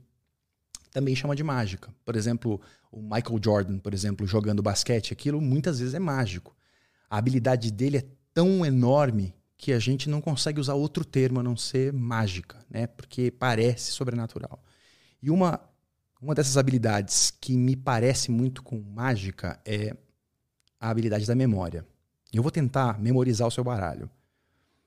também 0.90 1.14
chama 1.14 1.36
de 1.36 1.44
mágica. 1.44 1.92
Por 2.04 2.16
exemplo, 2.16 2.60
o 2.90 3.02
Michael 3.02 3.40
Jordan, 3.42 3.78
por 3.78 3.92
exemplo, 3.92 4.26
jogando 4.26 4.62
basquete, 4.62 5.12
aquilo 5.12 5.40
muitas 5.40 5.78
vezes 5.78 5.94
é 5.94 5.98
mágico. 5.98 6.56
A 7.10 7.18
habilidade 7.18 7.70
dele 7.70 7.98
é 7.98 8.06
tão 8.32 8.64
enorme 8.64 9.34
que 9.56 9.72
a 9.72 9.78
gente 9.78 10.08
não 10.08 10.20
consegue 10.20 10.60
usar 10.60 10.74
outro 10.74 11.04
termo 11.04 11.40
a 11.40 11.42
não 11.42 11.56
ser 11.56 11.92
mágica, 11.92 12.64
né? 12.70 12.86
Porque 12.86 13.30
parece 13.30 13.90
sobrenatural. 13.90 14.62
E 15.22 15.30
uma 15.30 15.60
uma 16.20 16.34
dessas 16.34 16.56
habilidades 16.56 17.30
que 17.30 17.56
me 17.56 17.76
parece 17.76 18.30
muito 18.30 18.62
com 18.62 18.80
mágica 18.80 19.60
é 19.64 19.96
a 20.80 20.90
habilidade 20.90 21.26
da 21.26 21.34
memória. 21.34 21.86
Eu 22.32 22.42
vou 22.42 22.50
tentar 22.50 22.98
memorizar 22.98 23.46
o 23.46 23.50
seu 23.50 23.62
baralho. 23.62 24.10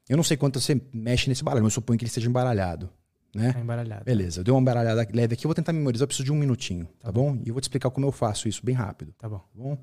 Eu 0.10 0.18
não 0.18 0.24
sei 0.24 0.36
quanto 0.36 0.60
você 0.60 0.80
mexe 0.94 1.30
nesse 1.30 1.44
baralho, 1.44 1.64
mas 1.64 1.74
eu 1.74 1.76
suponho 1.76 1.98
que 1.98 2.04
ele 2.04 2.10
esteja 2.10 2.28
embaralhado. 2.28 2.90
Né? 3.34 3.54
Tá 3.54 3.60
embaralhado. 3.62 4.04
Beleza, 4.04 4.42
eu 4.42 4.44
dei 4.44 4.54
uma 4.54 4.60
embaralhada 4.60 5.08
leve 5.14 5.34
aqui, 5.34 5.46
eu 5.46 5.50
vou 5.50 5.56
tentar 5.56 5.72
memorizar, 5.72 6.04
eu 6.04 6.08
preciso 6.08 6.26
de 6.26 6.32
um 6.34 6.36
minutinho, 6.36 6.86
tá, 7.00 7.08
tá 7.08 7.12
bom? 7.12 7.34
bom? 7.34 7.42
E 7.46 7.48
eu 7.48 7.54
vou 7.54 7.62
te 7.62 7.66
explicar 7.66 7.90
como 7.90 8.06
eu 8.06 8.12
faço 8.12 8.50
isso 8.50 8.66
bem 8.66 8.76
rápido. 8.76 9.14
Tá 9.18 9.30
bom. 9.30 9.38
Tá 9.38 9.48
bom? 9.56 9.78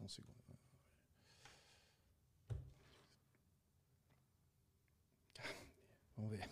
Só 0.00 0.04
um 0.04 0.08
segundo. 0.08 0.34
Vamos 6.16 6.30
ver. 6.30 6.48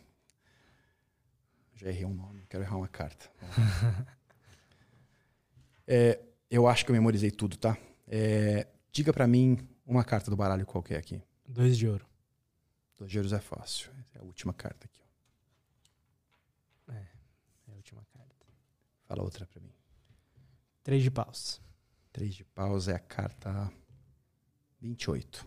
Já 1.74 1.88
errei 1.88 2.04
um 2.04 2.14
nome, 2.14 2.46
quero 2.46 2.62
errar 2.64 2.76
uma 2.76 2.88
carta. 3.08 3.30
é, 5.86 6.20
eu 6.50 6.66
acho 6.66 6.84
que 6.84 6.90
eu 6.90 6.94
memorizei 6.94 7.30
tudo, 7.30 7.56
tá? 7.56 7.76
É, 8.06 8.66
diga 8.92 9.12
para 9.12 9.26
mim 9.26 9.58
uma 9.86 10.04
carta 10.04 10.30
do 10.30 10.36
baralho 10.36 10.66
qualquer 10.66 10.98
aqui. 10.98 11.22
Dois 11.46 11.76
de 11.76 11.88
ouro. 11.88 12.06
Dois 12.96 13.10
de 13.10 13.18
ouros 13.18 13.32
é 13.32 13.40
fácil. 13.40 13.90
É 14.14 14.18
a 14.18 14.22
última 14.22 14.52
carta 14.52 14.86
aqui. 14.86 15.00
Ó. 16.88 16.92
É, 16.92 17.08
é 17.68 17.72
a 17.72 17.74
última 17.74 18.04
carta. 18.12 18.46
Fala 19.06 19.22
outra 19.22 19.46
para 19.46 19.60
mim. 19.60 19.72
Três 20.82 21.02
de 21.02 21.10
paus. 21.10 21.60
Três 22.12 22.34
de 22.34 22.44
paus 22.44 22.88
é 22.88 22.94
a 22.94 22.98
carta 22.98 23.70
28. 24.80 25.46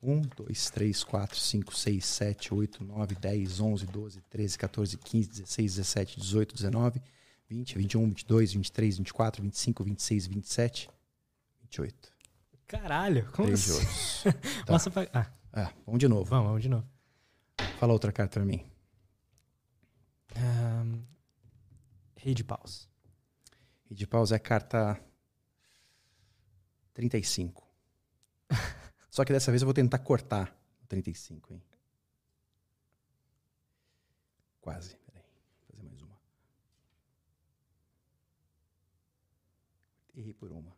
Vamos 0.00 0.26
ver. 0.26 0.32
1, 0.40 0.44
2, 0.46 0.70
3, 0.70 1.04
4, 1.04 1.38
5, 1.38 1.76
6, 1.76 2.04
7, 2.04 2.54
8, 2.54 2.84
9, 2.84 3.14
10, 3.14 3.60
11, 3.60 3.86
12, 3.86 4.20
13, 4.22 4.58
14, 4.58 4.98
15, 4.98 5.28
16, 5.28 5.74
17, 5.74 6.20
18, 6.20 6.54
19, 6.54 7.02
20, 7.48 7.78
21, 7.78 8.06
22, 8.06 8.52
23, 8.52 8.98
24, 8.98 9.42
25, 9.42 9.84
26, 9.84 10.26
27, 10.26 10.90
28. 11.62 12.12
Caralho, 12.66 13.24
como 13.32 13.48
Três 13.48 13.70
assim? 13.70 14.32
tá. 14.66 14.72
Nossa, 14.72 14.90
pra... 14.90 15.08
ah. 15.12 15.26
É, 15.52 15.72
vamos 15.86 15.98
de 15.98 16.06
novo. 16.06 16.24
Vamos, 16.24 16.46
vamos 16.46 16.62
de 16.62 16.68
novo. 16.68 16.86
Fala 17.78 17.92
outra 17.92 18.12
carta 18.12 18.38
pra 18.38 18.44
mim. 18.44 18.64
Um, 20.36 21.02
rei 22.16 22.34
de 22.34 22.44
paus. 22.44 22.88
E 23.90 23.94
de 23.94 24.06
paus 24.06 24.30
é 24.30 24.38
carta 24.38 25.00
35. 26.92 27.66
Só 29.18 29.24
que 29.24 29.32
dessa 29.32 29.50
vez 29.50 29.62
eu 29.62 29.66
vou 29.66 29.74
tentar 29.74 29.98
cortar 29.98 30.56
o 30.80 30.86
35, 30.86 31.52
hein? 31.52 31.60
quase. 34.60 34.94
Peraí, 34.94 35.24
vou 35.58 35.66
fazer 35.66 35.82
mais 35.82 36.00
uma. 36.02 36.16
Errei 40.14 40.32
por 40.32 40.52
uma. 40.52 40.72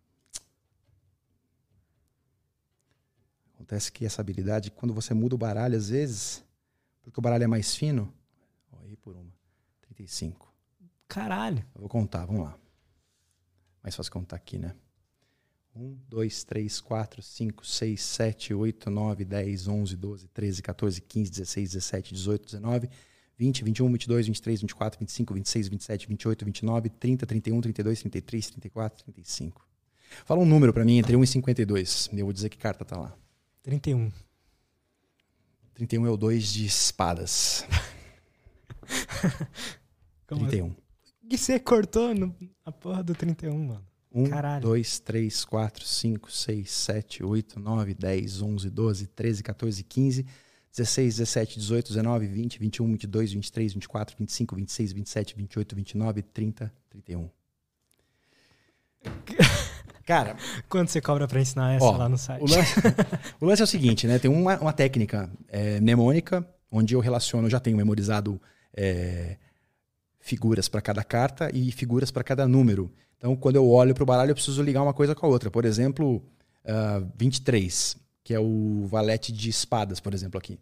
Acontece 3.52 3.92
que 3.92 4.06
essa 4.06 4.22
habilidade, 4.22 4.70
quando 4.70 4.94
você 4.94 5.12
muda 5.12 5.34
o 5.34 5.38
baralho, 5.38 5.76
às 5.76 5.90
vezes, 5.90 6.42
porque 7.02 7.20
o 7.20 7.22
baralho 7.22 7.44
é 7.44 7.46
mais 7.46 7.74
fino. 7.74 8.10
Ó, 8.72 8.82
errei 8.84 8.96
por 8.96 9.16
uma. 9.16 9.34
35. 9.82 10.50
Caralho. 11.06 11.62
Eu 11.74 11.82
vou 11.82 11.90
contar, 11.90 12.24
vamos 12.24 12.44
lá. 12.44 12.58
Mais 13.82 13.94
fácil 13.94 14.10
contar 14.10 14.36
aqui, 14.36 14.56
né? 14.56 14.74
1, 15.74 15.98
2, 16.08 16.44
3, 16.44 16.80
4, 16.80 17.22
5, 17.22 17.66
6, 17.66 18.02
7, 18.02 18.54
8, 18.54 18.90
9, 18.90 19.24
10, 19.24 19.68
11, 19.68 19.96
12, 19.96 20.28
13, 20.28 20.62
14, 20.62 21.00
15, 21.00 21.30
16, 21.30 21.70
17, 21.72 22.14
18, 22.14 22.46
19, 22.46 22.90
20, 23.38 23.64
21, 23.64 23.88
22, 23.88 24.26
23, 24.26 24.60
24, 24.60 25.00
25, 25.00 25.34
26, 25.34 25.68
27, 25.68 26.08
28, 26.08 26.44
29, 26.44 26.88
30, 26.90 27.26
31, 27.26 27.60
32, 27.60 28.00
33, 28.00 28.50
34, 28.50 29.04
35. 29.04 29.66
Fala 30.24 30.40
um 30.40 30.46
número 30.46 30.72
pra 30.72 30.84
mim 30.84 30.98
entre 30.98 31.16
1 31.16 31.22
e 31.22 31.26
52. 31.26 32.10
Eu 32.12 32.26
vou 32.26 32.32
dizer 32.32 32.48
que 32.48 32.58
carta 32.58 32.84
tá 32.84 32.98
lá. 32.98 33.16
31. 33.62 34.12
31 35.74 36.06
é 36.06 36.10
o 36.10 36.16
2 36.16 36.52
de 36.52 36.66
espadas. 36.66 37.64
Como 40.26 40.46
31. 40.46 40.74
que 41.28 41.38
você 41.38 41.58
cortou 41.58 42.14
no, 42.14 42.34
a 42.64 42.72
porra 42.72 43.02
do 43.02 43.14
31, 43.14 43.56
mano? 43.56 43.89
1, 44.12 44.26
Caralho. 44.28 44.62
2, 44.62 44.98
3, 45.00 45.44
4, 45.44 45.84
5, 45.84 46.32
6, 46.32 46.70
7, 46.70 47.24
8, 47.24 47.60
9, 47.60 47.94
10, 47.94 48.42
11, 48.42 48.70
12, 48.70 49.06
13, 49.06 49.42
14, 49.42 49.84
15, 49.84 50.26
16, 50.72 51.16
17, 51.16 51.58
18, 51.58 51.88
19, 51.88 52.26
20, 52.26 52.58
21, 52.58 52.86
22, 52.90 53.32
23, 53.32 53.72
24, 53.74 54.16
25, 54.18 54.56
26, 54.56 54.92
27, 54.92 55.36
28, 55.36 55.76
29, 55.76 56.22
30, 56.22 56.72
31. 56.90 57.30
Cara, 60.04 60.36
Quanto 60.68 60.90
você 60.90 61.00
cobra 61.00 61.28
pra 61.28 61.40
ensinar 61.40 61.74
essa 61.74 61.84
Ó, 61.84 61.96
lá 61.96 62.08
no 62.08 62.18
site? 62.18 62.42
o 62.42 62.46
lance, 62.48 62.74
o 63.40 63.46
lance 63.46 63.62
é 63.62 63.64
o 63.64 63.66
seguinte, 63.66 64.06
né? 64.06 64.18
Tem 64.18 64.30
uma, 64.30 64.58
uma 64.58 64.72
técnica 64.72 65.30
é, 65.48 65.80
mnemônica, 65.80 66.44
onde 66.70 66.94
eu 66.94 67.00
relaciono, 67.00 67.46
eu 67.46 67.50
já 67.50 67.60
tenho 67.60 67.76
memorizado 67.76 68.40
é, 68.76 69.36
figuras 70.18 70.68
para 70.68 70.80
cada 70.80 71.04
carta 71.04 71.50
e 71.54 71.70
figuras 71.70 72.10
para 72.10 72.24
cada 72.24 72.46
número. 72.48 72.92
Então, 73.20 73.36
quando 73.36 73.56
eu 73.56 73.68
olho 73.68 73.94
para 73.94 74.02
o 74.02 74.06
baralho, 74.06 74.30
eu 74.30 74.34
preciso 74.34 74.62
ligar 74.62 74.82
uma 74.82 74.94
coisa 74.94 75.14
com 75.14 75.26
a 75.26 75.28
outra. 75.28 75.50
Por 75.50 75.66
exemplo, 75.66 76.24
ah, 76.64 77.06
23, 77.16 77.94
que 78.24 78.32
é 78.32 78.40
o 78.40 78.86
valete 78.86 79.30
de 79.30 79.50
espadas, 79.50 80.00
por 80.00 80.14
exemplo, 80.14 80.38
aqui. 80.38 80.58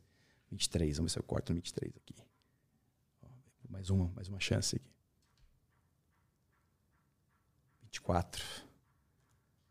23, 0.50 0.96
vamos 0.96 1.12
ver 1.12 1.14
se 1.14 1.18
eu 1.20 1.22
corto 1.22 1.52
no 1.52 1.56
23 1.56 1.92
aqui. 1.96 2.14
Mais 3.70 3.90
uma, 3.90 4.10
mais 4.16 4.26
uma 4.28 4.40
chance 4.40 4.74
aqui. 4.74 4.90
24. 7.84 8.42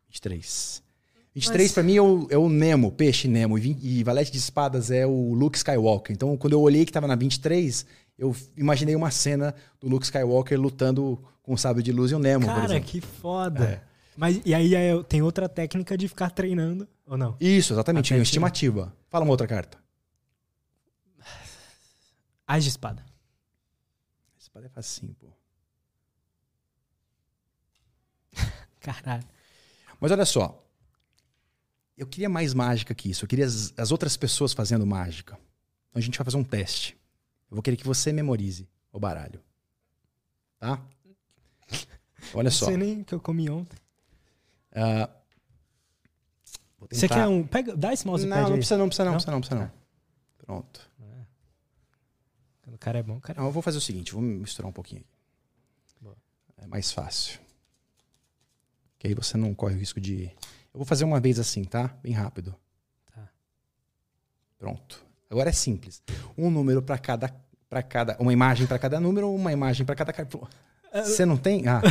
23. 0.08 0.82
23 1.34 1.68
Mas- 1.68 1.74
pra 1.74 1.82
mim 1.82 1.96
é 1.96 2.02
o, 2.02 2.26
é 2.30 2.38
o 2.38 2.48
Nemo, 2.48 2.90
peixe 2.90 3.28
Nemo. 3.28 3.58
E, 3.58 3.98
e 3.98 4.02
Valete 4.02 4.32
de 4.32 4.38
Espadas 4.38 4.90
é 4.90 5.06
o 5.06 5.34
Luke 5.34 5.58
Skywalker. 5.58 6.14
Então, 6.14 6.34
quando 6.38 6.54
eu 6.54 6.60
olhei 6.62 6.86
que 6.86 6.92
tava 6.92 7.06
na 7.06 7.14
23, 7.14 7.84
eu 8.18 8.34
imaginei 8.56 8.96
uma 8.96 9.10
cena 9.10 9.54
do 9.80 9.88
Luke 9.88 10.04
Skywalker 10.04 10.60
lutando 10.60 11.22
com 11.40 11.54
o 11.54 11.58
sábio 11.58 11.82
de 11.82 11.92
luz 11.92 12.10
e 12.10 12.14
o 12.14 12.18
Nemo, 12.18 12.44
Cara, 12.44 12.80
que 12.80 13.00
foda. 13.00 13.64
É. 13.64 13.82
Mas 14.16 14.40
e 14.44 14.52
aí 14.52 14.72
tem 15.04 15.22
outra 15.22 15.48
técnica 15.48 15.96
de 15.96 16.08
ficar 16.08 16.30
treinando, 16.30 16.88
ou 17.06 17.16
não? 17.16 17.36
Isso, 17.40 17.72
exatamente. 17.72 18.12
Até 18.12 18.20
estimativa. 18.20 18.92
Fala 19.08 19.24
uma 19.24 19.30
outra 19.30 19.46
carta. 19.46 19.78
As 22.44 22.64
de 22.64 22.70
espada. 22.70 23.04
Espada 24.36 24.66
é 24.66 24.68
facinho, 24.68 25.14
pô. 25.14 25.28
Caralho. 28.80 29.24
Mas 30.00 30.10
olha 30.10 30.24
só. 30.24 30.64
Eu 31.96 32.06
queria 32.06 32.28
mais 32.28 32.54
mágica 32.54 32.94
que 32.94 33.10
isso. 33.10 33.24
Eu 33.24 33.28
queria 33.28 33.44
as, 33.46 33.72
as 33.76 33.92
outras 33.92 34.16
pessoas 34.16 34.52
fazendo 34.52 34.86
mágica. 34.86 35.34
Então 35.90 36.00
a 36.00 36.00
gente 36.00 36.18
vai 36.18 36.24
fazer 36.24 36.36
um 36.36 36.44
teste. 36.44 36.96
Eu 37.50 37.54
vou 37.56 37.62
querer 37.62 37.76
que 37.76 37.86
você 37.86 38.12
memorize 38.12 38.68
o 38.92 38.98
baralho. 39.00 39.42
Tá? 40.58 40.82
Olha 42.34 42.44
Não 42.44 42.50
só. 42.50 42.66
sei 42.66 42.76
nem 42.76 43.02
que 43.04 43.14
eu 43.14 43.20
comi 43.20 43.48
ontem. 43.48 43.78
Vou 46.78 46.88
Você 46.90 47.08
quer 47.08 47.26
um. 47.26 47.46
Pega, 47.46 47.76
dá 47.76 47.92
esse 47.92 48.04
Não, 48.06 48.12
mousepad 48.12 48.42
não 48.42 48.46
aí. 48.52 48.56
precisa 48.56 48.78
não, 48.78 48.86
precisa 48.88 49.04
não, 49.04 49.12
Não? 49.12 49.16
precisa 49.16 49.32
não, 49.32 49.40
precisa 49.40 49.60
não. 49.60 49.72
Pronto. 50.38 50.88
Quando 52.62 52.74
o 52.74 52.78
cara 52.78 52.98
é 52.98 53.02
bom, 53.02 53.16
o 53.16 53.20
cara 53.20 53.38
é 53.38 53.40
Não, 53.40 53.48
eu 53.48 53.52
vou 53.52 53.62
fazer 53.62 53.78
o 53.78 53.80
seguinte, 53.80 54.12
vou 54.12 54.22
misturar 54.22 54.68
um 54.68 54.72
pouquinho 54.72 55.00
aqui. 55.00 55.10
Boa. 56.00 56.16
É 56.58 56.66
mais 56.66 56.92
fácil. 56.92 57.40
Que 58.98 59.08
aí 59.08 59.14
você 59.14 59.36
não 59.36 59.54
corre 59.54 59.74
o 59.74 59.78
risco 59.78 60.00
de. 60.00 60.24
Eu 60.24 60.78
vou 60.78 60.84
fazer 60.84 61.04
uma 61.04 61.18
vez 61.20 61.38
assim, 61.38 61.64
tá? 61.64 61.88
Bem 62.02 62.12
rápido. 62.12 62.54
Tá. 63.14 63.28
Pronto. 64.58 65.04
Agora 65.30 65.50
é 65.50 65.52
simples. 65.52 66.02
Um 66.36 66.50
número 66.50 66.82
para 66.82 66.98
cada, 66.98 67.34
para 67.68 67.82
cada, 67.82 68.16
uma 68.18 68.32
imagem 68.32 68.66
para 68.66 68.78
cada 68.78 68.98
número, 68.98 69.30
uma 69.32 69.52
imagem 69.52 69.84
para 69.84 69.94
cada 69.94 70.12
carta. 70.12 70.38
Você 71.04 71.26
não 71.26 71.36
tem? 71.36 71.68
Ah, 71.68 71.82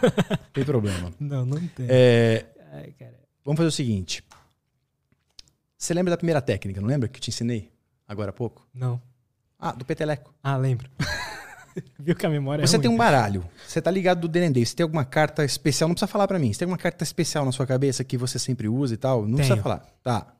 tem 0.52 0.64
problema. 0.64 1.12
Não, 1.18 1.44
não 1.46 1.56
tem. 1.68 1.86
É, 1.88 2.44
Ai, 2.72 2.92
cara. 2.98 3.14
vamos 3.44 3.56
fazer 3.56 3.68
o 3.68 3.72
seguinte. 3.72 4.22
Você 5.76 5.94
lembra 5.94 6.10
da 6.10 6.16
primeira 6.16 6.40
técnica? 6.40 6.80
Não 6.80 6.88
lembra 6.88 7.08
que 7.08 7.16
eu 7.18 7.22
te 7.22 7.30
ensinei 7.30 7.72
agora 8.06 8.30
há 8.30 8.32
pouco? 8.32 8.66
Não. 8.74 9.00
Ah, 9.58 9.72
do 9.72 9.84
peteleco. 9.84 10.34
Ah, 10.42 10.56
lembro. 10.56 10.90
Viu 11.98 12.14
que 12.14 12.26
a 12.26 12.28
memória 12.28 12.66
Você 12.66 12.76
é 12.76 12.78
tem 12.78 12.90
um 12.90 12.96
baralho. 12.96 13.48
Você 13.66 13.80
tá 13.80 13.90
ligado 13.90 14.20
do 14.20 14.28
Denendê. 14.28 14.64
Você 14.64 14.76
tem 14.76 14.84
alguma 14.84 15.04
carta 15.04 15.44
especial? 15.44 15.88
Não 15.88 15.94
precisa 15.94 16.06
falar 16.06 16.28
pra 16.28 16.38
mim. 16.38 16.52
Você 16.52 16.58
tem 16.58 16.66
alguma 16.66 16.76
carta 16.78 17.02
especial 17.02 17.44
na 17.46 17.52
sua 17.52 17.66
cabeça 17.66 18.04
que 18.04 18.18
você 18.18 18.38
sempre 18.38 18.68
usa 18.68 18.92
e 18.92 18.96
tal? 18.98 19.26
Não 19.26 19.36
precisa 19.36 19.54
Tenho. 19.54 19.62
falar. 19.62 19.86
Tá. 20.02 20.34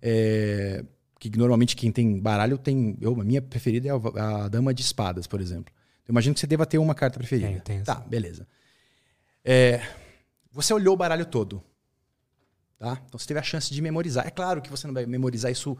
É, 0.00 0.84
que 1.18 1.36
normalmente 1.36 1.74
quem 1.74 1.90
tem 1.90 2.18
baralho 2.18 2.56
tem. 2.56 2.96
Eu, 3.00 3.20
a 3.20 3.24
minha 3.24 3.42
preferida 3.42 3.88
é 3.88 3.90
a, 3.90 4.44
a 4.44 4.48
Dama 4.48 4.72
de 4.72 4.82
Espadas, 4.82 5.26
por 5.26 5.40
exemplo. 5.40 5.74
Eu 6.06 6.12
imagino 6.12 6.34
que 6.34 6.40
você 6.40 6.46
deva 6.46 6.64
ter 6.64 6.78
uma 6.78 6.94
carta 6.94 7.18
preferida. 7.18 7.48
Tenho, 7.48 7.62
tenho, 7.62 7.84
Tá, 7.84 7.96
beleza. 7.96 8.46
É, 9.44 9.80
você 10.52 10.72
olhou 10.72 10.94
o 10.94 10.96
baralho 10.96 11.26
todo. 11.26 11.62
Tá? 12.78 13.02
Então 13.06 13.18
você 13.18 13.26
teve 13.26 13.40
a 13.40 13.42
chance 13.42 13.72
de 13.72 13.82
memorizar. 13.82 14.26
É 14.26 14.30
claro 14.30 14.62
que 14.62 14.70
você 14.70 14.86
não 14.86 14.94
vai 14.94 15.04
memorizar 15.04 15.50
isso 15.50 15.76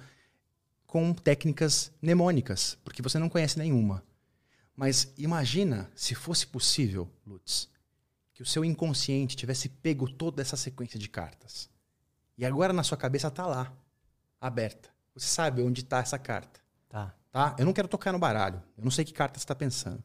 com 0.87 1.13
técnicas 1.13 1.93
mnemônicas, 2.03 2.77
porque 2.83 3.03
você 3.03 3.19
não 3.19 3.29
conhece 3.29 3.59
nenhuma. 3.59 4.03
Mas 4.75 5.13
imagina 5.17 5.91
se 5.95 6.15
fosse 6.15 6.47
possível, 6.47 7.09
Lutz, 7.27 7.69
que 8.33 8.43
o 8.43 8.47
seu 8.47 8.65
inconsciente 8.65 9.37
tivesse 9.37 9.69
pego 9.69 10.11
toda 10.11 10.43
essa 10.43 10.57
sequência 10.57 10.99
de 10.99 11.09
cartas. 11.09 11.69
E 12.37 12.45
agora 12.45 12.73
na 12.73 12.83
sua 12.83 12.97
cabeça 12.97 13.31
tá 13.31 13.47
lá, 13.47 13.73
aberta. 14.41 14.89
Você 15.19 15.27
sabe 15.27 15.63
onde 15.63 15.81
está 15.83 15.99
essa 15.99 16.19
carta, 16.19 16.61
Tá. 16.89 17.13
tá? 17.33 17.57
Eu 17.59 17.67
não 17.67 17.73
quero 17.73 17.89
tocar 17.89 18.13
no 18.13 18.19
baralho. 18.19 18.63
Eu 18.77 18.85
não 18.85 18.91
sei 18.91 19.05
que 19.05 19.13
carta 19.13 19.39
você 19.39 19.45
está 19.45 19.55
pensando. 19.55 20.03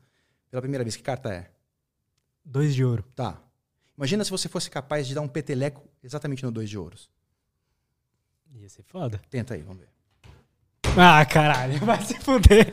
Pela 0.50 0.61
primeira 0.61 0.83
vez, 0.83 0.95
que 0.95 1.03
carta 1.03 1.32
é? 1.32 1.51
Dois 2.43 2.74
de 2.74 2.83
ouro. 2.83 3.03
Tá. 3.16 3.40
Imagina 3.98 4.24
se 4.25 4.32
você 4.32 4.50
fosse 4.50 4.69
capaz 4.69 5.08
de 5.08 5.14
dar 5.14 5.22
um 5.22 5.27
peteleco 5.27 5.88
exatamente 6.03 6.43
no 6.43 6.51
dois 6.51 6.69
de 6.69 6.77
ouros. 6.77 7.09
Ia 8.56 8.67
ser 8.69 8.83
foda. 8.83 9.22
Tenta 9.30 9.53
aí, 9.53 9.61
vamos 9.61 9.80
ver. 9.82 9.90
Ah, 10.98 11.24
caralho. 11.25 11.80
Vai 11.85 12.01
se 12.03 12.19
fuder. 12.19 12.72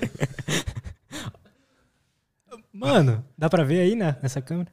Mano, 2.73 3.25
dá 3.36 3.49
pra 3.51 3.65
ver 3.65 3.81
aí 3.81 3.94
né, 3.94 4.17
nessa 4.23 4.41
câmera? 4.41 4.70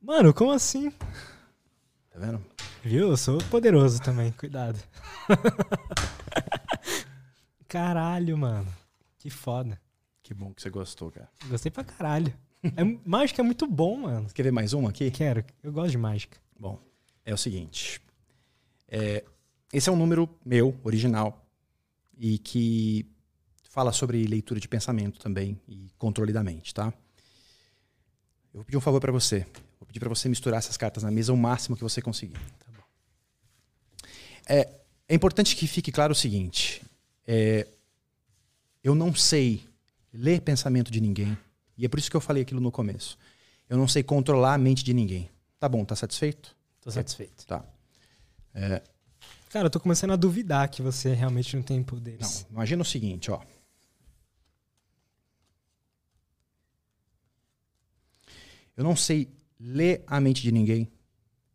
Mano, 0.00 0.32
como 0.32 0.52
assim? 0.52 0.90
Tá 0.90 2.18
vendo? 2.18 2.42
Viu? 2.82 3.10
Eu 3.10 3.16
sou 3.16 3.38
poderoso 3.50 4.00
também, 4.00 4.32
cuidado. 4.32 4.78
Caralho, 7.68 8.36
mano. 8.38 8.72
Que 9.18 9.30
foda. 9.30 9.80
Que 10.22 10.34
bom 10.34 10.52
que 10.52 10.62
você 10.62 10.70
gostou, 10.70 11.10
cara. 11.10 11.28
Gostei 11.48 11.70
pra 11.70 11.84
caralho. 11.84 12.32
É, 12.62 12.84
mágica 13.04 13.42
é 13.42 13.44
muito 13.44 13.66
bom, 13.66 13.96
mano. 13.96 14.28
Quer 14.32 14.44
ver 14.44 14.52
mais 14.52 14.72
uma 14.72 14.90
aqui? 14.90 15.10
Quero. 15.10 15.44
Eu 15.62 15.72
gosto 15.72 15.90
de 15.90 15.98
mágica. 15.98 16.38
Bom, 16.58 16.80
é 17.24 17.32
o 17.32 17.36
seguinte. 17.36 18.00
É, 18.88 19.24
esse 19.72 19.88
é 19.88 19.92
um 19.92 19.96
número 19.96 20.28
meu, 20.44 20.78
original, 20.82 21.44
e 22.16 22.38
que 22.38 23.06
fala 23.68 23.92
sobre 23.92 24.26
leitura 24.26 24.58
de 24.58 24.66
pensamento 24.68 25.18
também 25.18 25.60
e 25.68 25.90
controle 25.98 26.32
da 26.32 26.42
mente, 26.42 26.72
tá? 26.72 26.86
Eu 28.54 28.60
vou 28.60 28.64
pedir 28.64 28.76
um 28.78 28.80
favor 28.80 29.00
para 29.00 29.12
você. 29.12 29.46
Vou 29.78 29.86
pedir 29.86 30.00
para 30.00 30.08
você 30.08 30.28
misturar 30.28 30.58
essas 30.58 30.76
cartas 30.76 31.02
na 31.02 31.10
mesa 31.10 31.32
o 31.32 31.36
máximo 31.36 31.76
que 31.76 31.82
você 31.82 32.00
conseguir. 32.00 32.38
Tá 32.58 32.66
bom. 32.74 32.82
É, 34.48 34.80
é 35.08 35.14
importante 35.14 35.54
que 35.54 35.66
fique 35.66 35.92
claro 35.92 36.12
o 36.12 36.16
seguinte: 36.16 36.82
é, 37.26 37.66
eu 38.82 38.94
não 38.94 39.14
sei 39.14 39.64
ler 40.12 40.40
pensamento 40.40 40.90
de 40.90 41.00
ninguém, 41.00 41.36
e 41.76 41.84
é 41.84 41.88
por 41.88 41.98
isso 41.98 42.10
que 42.10 42.16
eu 42.16 42.20
falei 42.20 42.42
aquilo 42.42 42.60
no 42.60 42.72
começo. 42.72 43.18
Eu 43.68 43.76
não 43.76 43.88
sei 43.88 44.02
controlar 44.02 44.54
a 44.54 44.58
mente 44.58 44.84
de 44.84 44.94
ninguém. 44.94 45.28
Tá 45.58 45.68
bom, 45.68 45.84
tá 45.84 45.96
satisfeito? 45.96 46.56
Tô 46.80 46.90
satisfeito. 46.90 47.44
Tá. 47.46 47.64
Cara, 49.50 49.66
eu 49.66 49.70
tô 49.70 49.80
começando 49.80 50.12
a 50.12 50.16
duvidar 50.16 50.68
que 50.70 50.80
você 50.82 51.12
realmente 51.14 51.56
não 51.56 51.62
tem 51.62 51.78
Não, 51.78 51.84
poderes. 51.84 52.46
imagina 52.50 52.82
o 52.82 52.84
seguinte, 52.84 53.30
ó. 53.30 53.40
Eu 58.76 58.84
não 58.84 58.94
sei 58.94 59.28
ler 59.58 60.04
a 60.06 60.20
mente 60.20 60.42
de 60.42 60.52
ninguém 60.52 60.88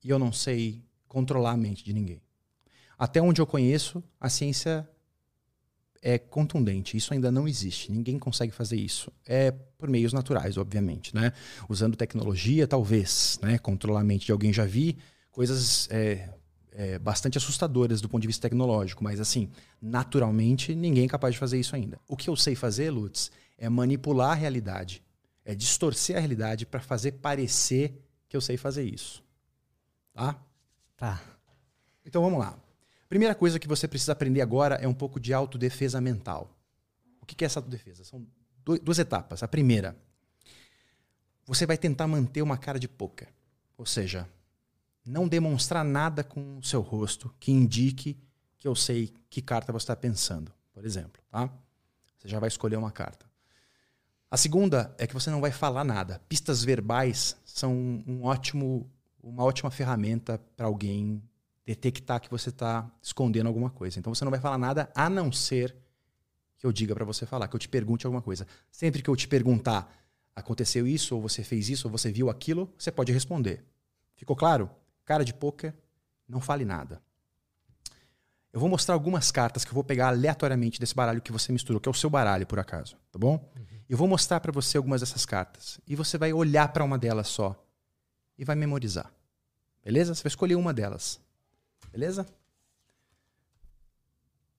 e 0.04 0.10
eu 0.10 0.18
não 0.18 0.32
sei 0.32 0.84
controlar 1.08 1.52
a 1.52 1.58
mente 1.58 1.84
de 1.84 1.94
ninguém. 1.94 2.22
Até 2.98 3.22
onde 3.22 3.40
eu 3.42 3.48
conheço, 3.48 4.04
a 4.20 4.30
ciência 4.30 4.88
é 6.02 6.18
contundente. 6.18 6.98
Isso 6.98 7.14
ainda 7.14 7.32
não 7.32 7.48
existe. 7.48 7.92
Ninguém 7.92 8.18
consegue 8.18 8.52
fazer 8.52 8.78
isso. 8.78 9.12
É 9.26 9.52
por 9.52 9.90
meios 9.90 10.14
naturais, 10.14 10.58
obviamente, 10.58 11.14
né? 11.16 11.32
Usando 11.70 11.96
tecnologia, 11.96 12.68
talvez, 12.68 13.40
né? 13.42 13.58
Controlar 13.58 14.02
a 14.02 14.04
mente 14.04 14.26
de 14.26 14.32
alguém 14.32 14.52
já 14.52 14.66
vi 14.66 14.98
coisas 15.32 15.88
é, 15.90 16.30
é, 16.72 17.00
bastante 17.00 17.38
assustadoras 17.38 18.02
do 18.02 18.10
ponto 18.10 18.22
de 18.22 18.28
vista 18.28 18.48
tecnológico, 18.48 19.04
mas 19.04 19.20
assim, 19.20 19.50
naturalmente, 19.82 20.76
ninguém 20.76 21.06
é 21.06 21.08
capaz 21.08 21.34
de 21.34 21.40
fazer 21.40 21.60
isso 21.60 21.76
ainda. 21.76 22.00
O 22.08 22.16
que 22.16 22.30
eu 22.30 22.36
sei 22.36 22.56
fazer, 22.56 22.90
Lutz, 22.92 23.32
é 23.58 23.70
manipular 23.70 24.32
a 24.32 24.36
realidade, 24.36 25.04
é 25.46 25.56
distorcer 25.56 26.18
a 26.18 26.20
realidade 26.20 26.66
para 26.66 26.80
fazer 26.80 27.14
parecer 27.14 27.94
que 28.28 28.36
eu 28.36 28.42
sei 28.42 28.58
fazer 28.58 28.84
isso. 28.84 29.24
Tá? 30.14 30.40
Tá. 30.98 31.22
Então 32.06 32.22
vamos 32.22 32.40
lá. 32.40 32.58
Primeira 33.12 33.36
coisa 33.36 33.60
que 33.60 33.68
você 33.68 33.90
precisa 33.90 34.14
aprender 34.14 34.40
agora 34.40 34.76
é 34.76 34.88
um 34.88 34.94
pouco 34.94 35.20
de 35.20 35.34
autodefesa 35.34 36.00
mental. 36.00 36.58
O 37.20 37.26
que 37.26 37.44
é 37.44 37.46
essa 37.46 37.60
autodefesa? 37.60 38.06
São 38.06 38.26
duas 38.64 39.00
etapas. 39.00 39.44
A 39.44 39.50
primeira, 39.50 39.98
você 41.46 41.66
vai 41.66 41.78
tentar 41.78 42.08
manter 42.08 42.42
uma 42.42 42.58
cara 42.58 42.80
de 42.80 42.88
poker. 42.88 43.28
Ou 43.78 43.86
seja, 43.86 44.30
não 45.06 45.28
demonstrar 45.28 45.84
nada 45.84 46.24
com 46.24 46.60
o 46.60 46.64
seu 46.64 46.80
rosto 46.80 47.36
que 47.38 47.52
indique 47.52 48.18
que 48.58 48.66
eu 48.66 48.74
sei 48.74 49.14
que 49.30 49.42
carta 49.42 49.74
você 49.74 49.84
está 49.84 49.96
pensando, 49.98 50.50
por 50.72 50.86
exemplo. 50.86 51.22
Tá? 51.30 51.50
Você 52.18 52.30
já 52.30 52.40
vai 52.40 52.48
escolher 52.48 52.78
uma 52.78 52.92
carta. 52.92 53.26
A 54.30 54.38
segunda 54.38 54.96
é 54.98 55.06
que 55.06 55.14
você 55.14 55.30
não 55.30 55.42
vai 55.42 55.52
falar 55.52 55.84
nada. 55.84 56.22
Pistas 56.30 56.64
verbais 56.64 57.36
são 57.44 57.74
um 58.08 58.24
ótimo, 58.24 58.90
uma 59.22 59.44
ótima 59.44 59.70
ferramenta 59.70 60.40
para 60.56 60.66
alguém 60.66 61.22
detectar 61.72 62.20
que 62.20 62.30
você 62.30 62.50
está 62.50 62.90
escondendo 63.02 63.48
alguma 63.48 63.70
coisa. 63.70 63.98
Então 63.98 64.14
você 64.14 64.26
não 64.26 64.32
vai 64.32 64.40
falar 64.40 64.58
nada 64.58 64.92
a 64.94 65.10
não 65.10 65.32
ser 65.32 65.76
que 66.58 66.66
eu 66.66 66.72
diga 66.72 66.94
para 66.94 67.06
você 67.06 67.26
falar, 67.26 67.48
que 67.48 67.56
eu 67.56 67.60
te 67.60 67.70
pergunte 67.70 68.06
alguma 68.06 68.22
coisa. 68.22 68.46
Sempre 68.70 69.02
que 69.02 69.10
eu 69.10 69.16
te 69.16 69.28
perguntar, 69.28 69.92
aconteceu 70.36 70.86
isso, 70.86 71.16
ou 71.16 71.22
você 71.22 71.44
fez 71.44 71.70
isso, 71.70 71.88
ou 71.88 71.92
você 71.92 72.12
viu 72.12 72.30
aquilo, 72.30 72.72
você 72.78 72.92
pode 72.92 73.12
responder. 73.12 73.64
Ficou 74.16 74.36
claro? 74.36 74.70
Cara 75.06 75.26
de 75.26 75.34
poker, 75.34 75.74
não 76.28 76.40
fale 76.40 76.66
nada. 76.66 77.02
Eu 78.54 78.60
vou 78.60 78.70
mostrar 78.70 78.94
algumas 78.94 79.32
cartas 79.32 79.64
que 79.64 79.72
eu 79.72 79.76
vou 79.76 79.84
pegar 79.84 80.10
aleatoriamente 80.10 80.80
desse 80.80 80.94
baralho 80.94 81.22
que 81.22 81.32
você 81.32 81.52
misturou, 81.52 81.80
que 81.80 81.88
é 81.88 81.92
o 81.92 81.96
seu 81.96 82.10
baralho, 82.10 82.46
por 82.46 82.60
acaso, 82.60 82.98
tá 83.10 83.18
bom? 83.18 83.50
Uhum. 83.56 83.66
Eu 83.90 83.98
vou 83.98 84.08
mostrar 84.08 84.40
para 84.42 84.52
você 84.52 84.78
algumas 84.78 85.02
dessas 85.02 85.26
cartas. 85.26 85.80
E 85.88 85.96
você 85.96 86.18
vai 86.18 86.34
olhar 86.34 86.68
para 86.74 86.84
uma 86.84 86.98
delas 86.98 87.30
só 87.30 87.66
e 88.38 88.44
vai 88.44 88.56
memorizar. 88.56 89.12
Beleza? 89.84 90.14
Você 90.14 90.22
vai 90.22 90.30
escolher 90.30 90.56
uma 90.56 90.74
delas. 90.74 91.20
Beleza? 91.92 92.26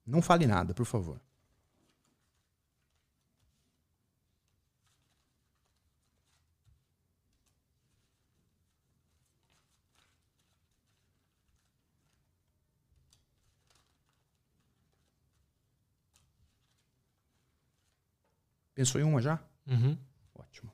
Não 0.07 0.21
fale 0.21 0.47
nada, 0.47 0.75
por 0.75 0.85
favor. 0.85 1.21
Pensou 18.75 19.01
em 19.01 19.05
uma 19.05 19.21
já? 19.21 19.39
Uhum. 19.67 19.97
Ótimo. 20.35 20.73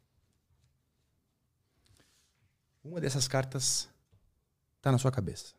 Uma 2.82 3.00
dessas 3.00 3.28
cartas 3.28 3.88
está 4.78 4.90
na 4.90 4.98
sua 4.98 5.12
cabeça. 5.12 5.57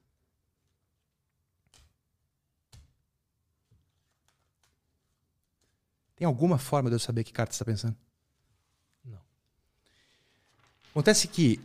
Tem 6.19 6.25
alguma 6.25 6.57
forma 6.57 6.89
de 6.89 6.95
eu 6.97 6.99
saber 6.99 7.23
que 7.23 7.31
carta 7.31 7.53
você 7.53 7.63
está 7.63 7.65
pensando? 7.65 7.95
Não. 9.05 9.21
Acontece 10.91 11.29
que 11.29 11.61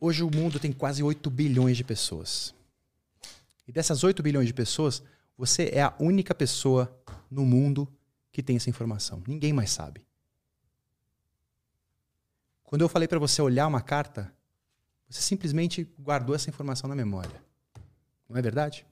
hoje 0.00 0.24
o 0.24 0.30
mundo 0.34 0.58
tem 0.58 0.72
quase 0.72 1.00
8 1.00 1.30
bilhões 1.30 1.76
de 1.76 1.84
pessoas. 1.84 2.52
E 3.68 3.70
dessas 3.70 4.02
8 4.02 4.20
bilhões 4.20 4.48
de 4.48 4.52
pessoas, 4.52 5.00
você 5.36 5.70
é 5.72 5.80
a 5.80 5.94
única 6.00 6.34
pessoa 6.34 6.92
no 7.30 7.46
mundo 7.46 7.86
que 8.32 8.42
tem 8.42 8.56
essa 8.56 8.68
informação. 8.68 9.22
Ninguém 9.28 9.52
mais 9.52 9.70
sabe. 9.70 10.04
Quando 12.64 12.82
eu 12.82 12.88
falei 12.88 13.06
para 13.06 13.20
você 13.20 13.40
olhar 13.40 13.68
uma 13.68 13.80
carta, 13.80 14.34
você 15.08 15.22
simplesmente 15.22 15.84
guardou 16.00 16.34
essa 16.34 16.50
informação 16.50 16.88
na 16.88 16.96
memória. 16.96 17.44
Não 18.28 18.36
é 18.36 18.42
verdade? 18.42 18.84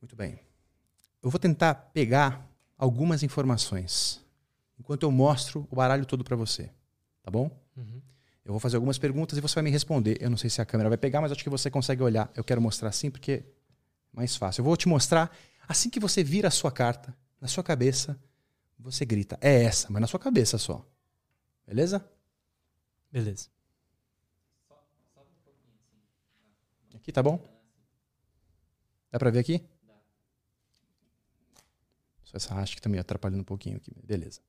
Muito 0.00 0.16
bem 0.16 0.40
eu 1.24 1.30
vou 1.30 1.40
tentar 1.40 1.74
pegar 1.74 2.46
algumas 2.76 3.22
informações 3.22 4.22
enquanto 4.78 5.04
eu 5.04 5.10
mostro 5.10 5.66
o 5.70 5.76
baralho 5.76 6.04
todo 6.04 6.22
para 6.22 6.36
você. 6.36 6.70
Tá 7.22 7.30
bom? 7.30 7.50
Uhum. 7.74 8.02
Eu 8.44 8.52
vou 8.52 8.60
fazer 8.60 8.76
algumas 8.76 8.98
perguntas 8.98 9.38
e 9.38 9.40
você 9.40 9.54
vai 9.54 9.64
me 9.64 9.70
responder. 9.70 10.18
Eu 10.20 10.28
não 10.28 10.36
sei 10.36 10.50
se 10.50 10.60
a 10.60 10.66
câmera 10.66 10.90
vai 10.90 10.98
pegar, 10.98 11.22
mas 11.22 11.32
acho 11.32 11.42
que 11.42 11.48
você 11.48 11.70
consegue 11.70 12.02
olhar. 12.02 12.30
Eu 12.36 12.44
quero 12.44 12.60
mostrar 12.60 12.90
assim 12.90 13.10
porque 13.10 13.32
é 13.32 13.44
mais 14.12 14.36
fácil. 14.36 14.60
Eu 14.60 14.66
vou 14.66 14.76
te 14.76 14.86
mostrar. 14.86 15.34
Assim 15.66 15.88
que 15.88 15.98
você 15.98 16.22
vira 16.22 16.48
a 16.48 16.50
sua 16.50 16.70
carta, 16.70 17.16
na 17.40 17.48
sua 17.48 17.64
cabeça, 17.64 18.20
você 18.78 19.06
grita: 19.06 19.38
é 19.40 19.62
essa, 19.62 19.88
mas 19.90 20.02
na 20.02 20.06
sua 20.06 20.20
cabeça 20.20 20.58
só. 20.58 20.86
Beleza? 21.66 22.06
Beleza. 23.10 23.48
Aqui 26.94 27.10
tá 27.10 27.22
bom? 27.22 27.42
Dá 29.10 29.18
pra 29.18 29.30
ver 29.30 29.38
aqui? 29.38 29.64
Essa 32.36 32.54
haste 32.54 32.76
que 32.76 32.82
também 32.82 33.00
atrapalhando 33.00 33.42
um 33.42 33.44
pouquinho 33.44 33.76
aqui. 33.76 33.92
Beleza. 34.04 34.40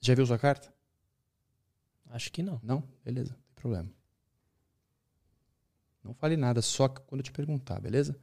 Já 0.00 0.14
viu 0.14 0.26
sua 0.26 0.38
carta? 0.38 0.72
Acho 2.10 2.30
que 2.32 2.42
não. 2.42 2.60
Não? 2.62 2.82
Beleza, 3.04 3.32
não 3.32 3.42
tem 3.42 3.54
problema. 3.54 3.92
Não 6.02 6.14
fale 6.14 6.36
nada, 6.36 6.60
só 6.60 6.88
quando 6.88 7.20
eu 7.20 7.24
te 7.24 7.32
perguntar, 7.32 7.80
beleza? 7.80 8.18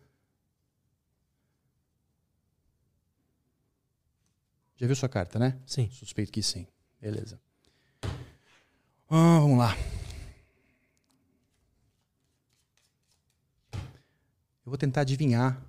Já 4.75 4.87
viu 4.87 4.95
sua 4.95 5.09
carta, 5.09 5.37
né? 5.39 5.61
Sim. 5.65 5.89
Suspeito 5.91 6.31
que 6.31 6.41
sim. 6.41 6.67
Beleza. 7.01 7.39
Ah, 9.11 9.39
vamos 9.39 9.57
lá. 9.57 9.75
Eu 13.73 14.69
vou 14.71 14.77
tentar 14.77 15.01
adivinhar 15.01 15.59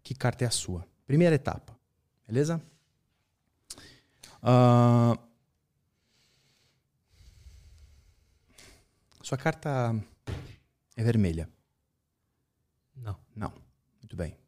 que 0.00 0.14
carta 0.14 0.44
é 0.44 0.46
a 0.46 0.50
sua. 0.50 0.86
Primeira 1.06 1.34
etapa, 1.34 1.76
beleza? 2.24 2.62
Uh, 4.40 5.18
sua 9.20 9.36
carta 9.36 9.92
é 10.96 11.02
vermelha? 11.02 11.50
Não. 12.94 13.18
Não. 13.34 13.52
Muito 14.00 14.16
bem. 14.16 14.38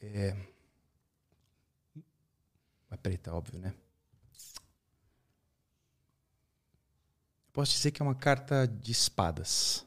É... 0.00 0.36
É 2.92 2.96
preta, 2.96 3.34
óbvio, 3.34 3.58
né? 3.58 3.74
Posso 7.56 7.72
dizer 7.72 7.90
que 7.90 8.02
é 8.02 8.04
uma 8.04 8.14
carta 8.14 8.68
de 8.68 8.92
espadas. 8.92 9.86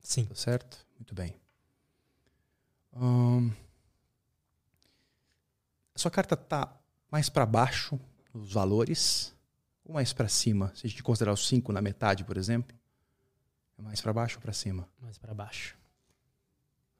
Sim. 0.00 0.24
Tá 0.24 0.34
certo? 0.34 0.84
Muito 0.98 1.14
bem. 1.14 1.36
Hum, 2.92 3.52
a 5.94 5.98
sua 6.00 6.10
carta 6.10 6.36
tá 6.36 6.76
mais 7.08 7.28
para 7.28 7.46
baixo 7.46 7.96
nos 8.34 8.52
valores 8.52 9.32
ou 9.84 9.94
mais 9.94 10.12
para 10.12 10.26
cima? 10.26 10.72
Se 10.74 10.84
a 10.84 10.90
gente 10.90 11.00
considerar 11.00 11.32
os 11.32 11.46
5 11.46 11.72
na 11.72 11.80
metade, 11.80 12.24
por 12.24 12.36
exemplo, 12.36 12.76
é 13.78 13.82
mais 13.82 14.00
para 14.00 14.12
baixo 14.12 14.38
ou 14.38 14.42
para 14.42 14.52
cima? 14.52 14.88
Mais 15.00 15.16
para 15.16 15.32
baixo. 15.32 15.76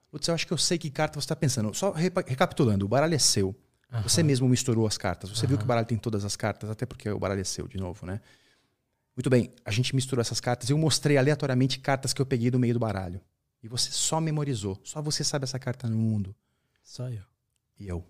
Putz, 0.09 0.29
eu 0.29 0.35
acho 0.35 0.47
que 0.47 0.53
eu 0.53 0.59
sei 0.59 0.79
que 0.79 0.89
carta 0.89 1.21
você 1.21 1.25
está 1.25 1.35
pensando. 1.35 1.75
Só 1.75 1.91
recapitulando, 1.91 2.85
o 2.85 2.89
baralho 2.89 3.17
é 3.17 3.19
seu. 3.19 3.49
Uhum. 3.93 4.03
Você 4.03 4.23
mesmo 4.23 4.49
misturou 4.49 4.87
as 4.87 4.97
cartas. 4.97 5.31
Você 5.31 5.47
uhum. 5.47 5.49
viu 5.49 5.59
que 5.59 5.65
o 5.65 5.67
baralho 5.67 5.89
tem 5.89 5.99
todas 5.99 6.25
as 6.25 6.37
cartas, 6.37 6.71
até 6.71 6.87
porque 6.87 7.11
o 7.11 7.19
baralho 7.19 7.41
é 7.41 7.45
seu, 7.45 7.67
de 7.67 7.77
novo, 7.77 8.07
né? 8.07 8.21
Muito 9.17 9.31
bem, 9.31 9.51
a 9.65 9.71
gente 9.71 9.95
misturou 9.95 10.21
essas 10.21 10.41
cartas 10.41 10.69
e 10.69 10.73
eu 10.73 10.79
mostrei 10.79 11.17
aleatoriamente 11.17 11.81
cartas 11.81 12.13
que 12.13 12.21
eu 12.21 12.27
peguei 12.27 12.51
do 12.51 12.59
meio 12.59 12.75
do 12.75 12.81
baralho. 12.81 13.21
E 13.63 13.69
você 13.69 13.91
só 13.91 14.21
memorizou. 14.21 14.79
Só 14.85 15.01
você 15.01 15.25
sabe 15.25 15.45
essa 15.45 15.59
carta 15.59 15.89
no 15.89 15.97
mundo. 15.97 16.37
Só 16.83 17.09
eu. 17.09 17.25
E 17.81 17.89
eu. 17.89 18.05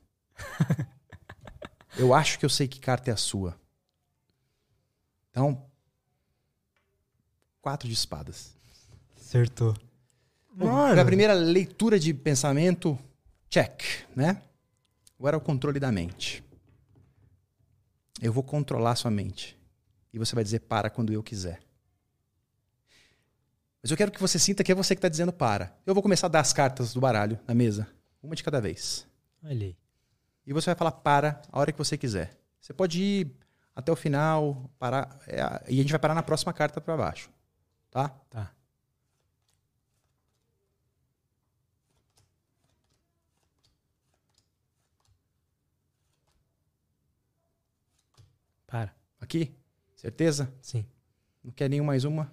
eu 1.97 2.13
acho 2.13 2.39
que 2.39 2.45
eu 2.45 2.51
sei 2.51 2.67
que 2.67 2.81
carta 2.81 3.11
é 3.11 3.15
a 3.15 3.17
sua. 3.17 3.59
Então, 5.31 5.65
quatro 7.63 7.89
de 7.89 7.95
espadas. 7.95 8.57
Acertou. 9.17 9.77
Para 10.59 11.03
a 11.03 11.05
primeira 11.05 11.35
leitura 11.35 12.01
de 12.01 12.13
pensamento, 12.13 12.99
check, 13.49 13.83
né? 14.15 14.43
Agora 15.19 15.37
é 15.37 15.39
o 15.39 15.41
controle 15.41 15.79
da 15.79 15.93
mente. 15.93 16.43
Eu 18.21 18.33
vou 18.33 18.43
controlar 18.43 18.97
sua 18.97 19.11
mente. 19.11 19.56
E 20.17 20.19
você 20.19 20.35
vai 20.35 20.43
dizer 20.43 20.61
para 20.61 20.89
quando 20.89 21.13
eu 21.13 21.23
quiser. 21.23 21.61
Mas 23.83 23.91
eu 23.91 23.99
quero 23.99 24.11
que 24.11 24.19
você 24.19 24.39
sinta 24.39 24.65
que 24.65 24.73
é 24.73 24.75
você 24.75 24.95
que 24.95 24.99
está 24.99 25.11
dizendo 25.11 25.31
para. 25.31 25.77
Eu 25.85 25.93
vou 25.93 26.03
começar 26.03 26.27
a 26.27 26.31
dar 26.31 26.41
as 26.41 26.55
cartas 26.55 26.95
do 26.95 27.01
baralho 27.01 27.39
na 27.47 27.55
mesa, 27.55 27.87
uma 28.23 28.35
de 28.35 28.43
cada 28.43 28.59
vez. 28.59 29.07
Olha 29.45 29.67
aí. 29.67 29.77
E 30.47 30.55
você 30.55 30.71
vai 30.71 30.75
falar 30.75 30.93
para 30.93 31.43
a 31.53 31.61
hora 31.61 31.71
que 31.71 31.77
você 31.77 31.99
quiser. 31.99 32.35
Você 32.59 32.73
pode 32.73 32.99
ir 32.99 33.37
até 33.75 33.93
o 33.93 33.97
final, 33.97 34.71
parar, 34.79 35.21
é, 35.27 35.41
e 35.69 35.81
a 35.81 35.83
gente 35.83 35.91
vai 35.91 35.99
parar 35.99 36.15
na 36.15 36.23
próxima 36.23 36.51
carta 36.51 36.81
para 36.81 36.97
baixo. 36.97 37.29
Tá? 37.91 38.09
Tá. 38.31 38.51
Para. 48.67 48.95
Aqui? 49.21 49.55
Certeza? 49.97 50.53
Sim. 50.61 50.87
Não 51.43 51.51
quer 51.51 51.69
nenhum 51.69 51.85
mais 51.85 52.05
uma? 52.05 52.33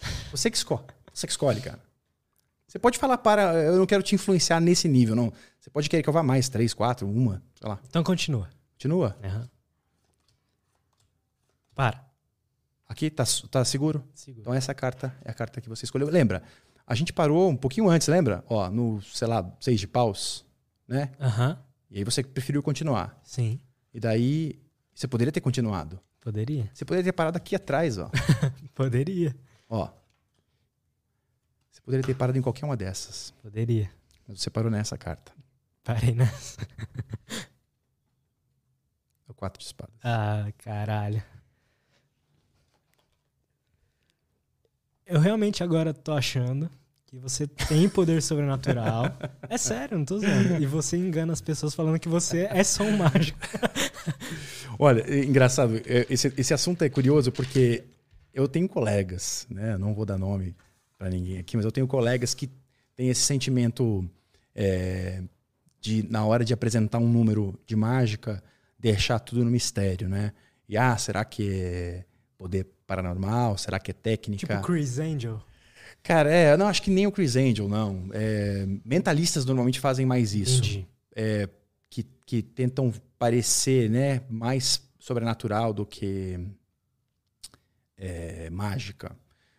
Você 0.32 0.50
que 0.50 0.56
escolhe. 0.56 0.86
Você 1.12 1.26
que 1.26 1.32
escolhe, 1.32 1.60
cara. 1.60 1.80
Você 2.66 2.78
pode 2.78 2.98
falar 2.98 3.18
para. 3.18 3.54
Eu 3.54 3.76
não 3.76 3.86
quero 3.86 4.02
te 4.02 4.14
influenciar 4.14 4.60
nesse 4.60 4.88
nível, 4.88 5.14
não. 5.14 5.32
Você 5.60 5.70
pode 5.70 5.88
querer 5.88 6.02
que 6.02 6.08
eu 6.08 6.12
vá 6.12 6.22
mais, 6.22 6.48
três, 6.48 6.74
quatro, 6.74 7.08
uma, 7.08 7.42
sei 7.54 7.68
lá. 7.68 7.78
Então 7.88 8.02
continua. 8.02 8.50
Continua? 8.72 9.16
Aham. 9.22 9.48
Para. 11.74 12.04
Aqui, 12.88 13.10
tá, 13.10 13.24
tá 13.50 13.64
seguro? 13.64 14.04
Segura. 14.14 14.40
Então 14.40 14.54
essa 14.54 14.74
carta 14.74 15.14
é 15.24 15.30
a 15.30 15.34
carta 15.34 15.60
que 15.60 15.68
você 15.68 15.84
escolheu. 15.84 16.08
Lembra? 16.08 16.42
A 16.86 16.94
gente 16.94 17.12
parou 17.12 17.48
um 17.48 17.56
pouquinho 17.56 17.88
antes, 17.88 18.08
lembra? 18.08 18.44
Ó, 18.48 18.70
no, 18.70 19.02
sei 19.02 19.26
lá, 19.26 19.50
seis 19.60 19.80
de 19.80 19.86
paus, 19.86 20.44
né? 20.86 21.10
Aham. 21.20 21.58
E 21.90 21.98
aí 21.98 22.04
você 22.04 22.22
preferiu 22.22 22.62
continuar. 22.62 23.18
Sim. 23.22 23.60
E 23.92 23.98
daí 23.98 24.58
você 24.94 25.08
poderia 25.08 25.32
ter 25.32 25.40
continuado. 25.40 26.00
Poderia. 26.26 26.68
Você 26.74 26.84
poderia 26.84 27.04
ter 27.04 27.12
parado 27.12 27.36
aqui 27.36 27.54
atrás, 27.54 27.98
ó. 27.98 28.10
Poderia. 28.74 29.32
ó. 29.68 29.88
Você 31.70 31.80
poderia 31.82 32.04
ter 32.04 32.16
parado 32.16 32.36
em 32.36 32.42
qualquer 32.42 32.66
uma 32.66 32.76
dessas. 32.76 33.30
Poderia. 33.40 33.88
Mas 34.26 34.40
você 34.40 34.50
parou 34.50 34.68
nessa 34.68 34.98
carta. 34.98 35.30
Parei 35.84 36.12
nessa. 36.12 36.60
É 39.28 39.30
o 39.30 39.34
quatro 39.34 39.60
de 39.60 39.66
espadas. 39.66 39.94
Ah, 40.02 40.50
caralho. 40.58 41.22
Eu 45.06 45.20
realmente 45.20 45.62
agora 45.62 45.94
tô 45.94 46.12
achando 46.12 46.68
que 47.16 47.22
você 47.22 47.46
tem 47.46 47.88
poder 47.88 48.22
sobrenatural. 48.22 49.06
É 49.48 49.56
sério, 49.56 49.96
não 49.96 50.04
tô 50.04 50.18
zoando. 50.18 50.60
E 50.60 50.66
você 50.66 50.96
engana 50.96 51.32
as 51.32 51.40
pessoas 51.40 51.72
falando 51.72 52.00
que 52.00 52.08
você 52.08 52.48
é 52.50 52.64
só 52.64 52.82
um 52.82 52.96
mágico. 52.96 53.38
Olha, 54.76 55.02
é 55.06 55.24
engraçado, 55.24 55.80
esse, 56.10 56.32
esse 56.36 56.52
assunto 56.52 56.82
é 56.82 56.88
curioso 56.88 57.30
porque 57.30 57.84
eu 58.34 58.48
tenho 58.48 58.68
colegas, 58.68 59.46
né? 59.48 59.78
Não 59.78 59.94
vou 59.94 60.04
dar 60.04 60.18
nome 60.18 60.54
para 60.98 61.08
ninguém 61.08 61.38
aqui, 61.38 61.56
mas 61.56 61.64
eu 61.64 61.70
tenho 61.70 61.86
colegas 61.86 62.34
que 62.34 62.50
têm 62.96 63.08
esse 63.08 63.22
sentimento 63.22 64.04
é, 64.52 65.22
de, 65.80 66.04
na 66.10 66.26
hora 66.26 66.44
de 66.44 66.52
apresentar 66.52 66.98
um 66.98 67.08
número 67.08 67.58
de 67.64 67.76
mágica, 67.76 68.42
deixar 68.76 69.20
tudo 69.20 69.44
no 69.44 69.50
mistério, 69.50 70.08
né? 70.08 70.32
E 70.68 70.76
ah, 70.76 70.96
será 70.98 71.24
que 71.24 71.48
é 71.50 72.04
poder 72.36 72.66
paranormal? 72.84 73.56
Será 73.56 73.78
que 73.78 73.92
é 73.92 73.94
técnica? 73.94 74.56
Tipo 74.56 74.66
Chris 74.66 74.98
Angel. 74.98 75.40
Cara, 76.06 76.32
é, 76.32 76.52
eu 76.52 76.58
não 76.58 76.68
acho 76.68 76.82
que 76.82 76.90
nem 76.90 77.04
o 77.04 77.10
Chris 77.10 77.34
Angel, 77.34 77.68
não. 77.68 78.08
É, 78.12 78.64
mentalistas 78.84 79.44
normalmente 79.44 79.80
fazem 79.80 80.06
mais 80.06 80.34
isso. 80.34 80.58
Entendi. 80.58 80.86
É, 81.14 81.48
que, 81.90 82.06
que 82.24 82.42
tentam 82.42 82.92
parecer 83.18 83.90
né, 83.90 84.20
mais 84.30 84.80
sobrenatural 85.00 85.72
do 85.72 85.84
que 85.84 86.38
é, 87.98 88.48
mágica. 88.50 89.16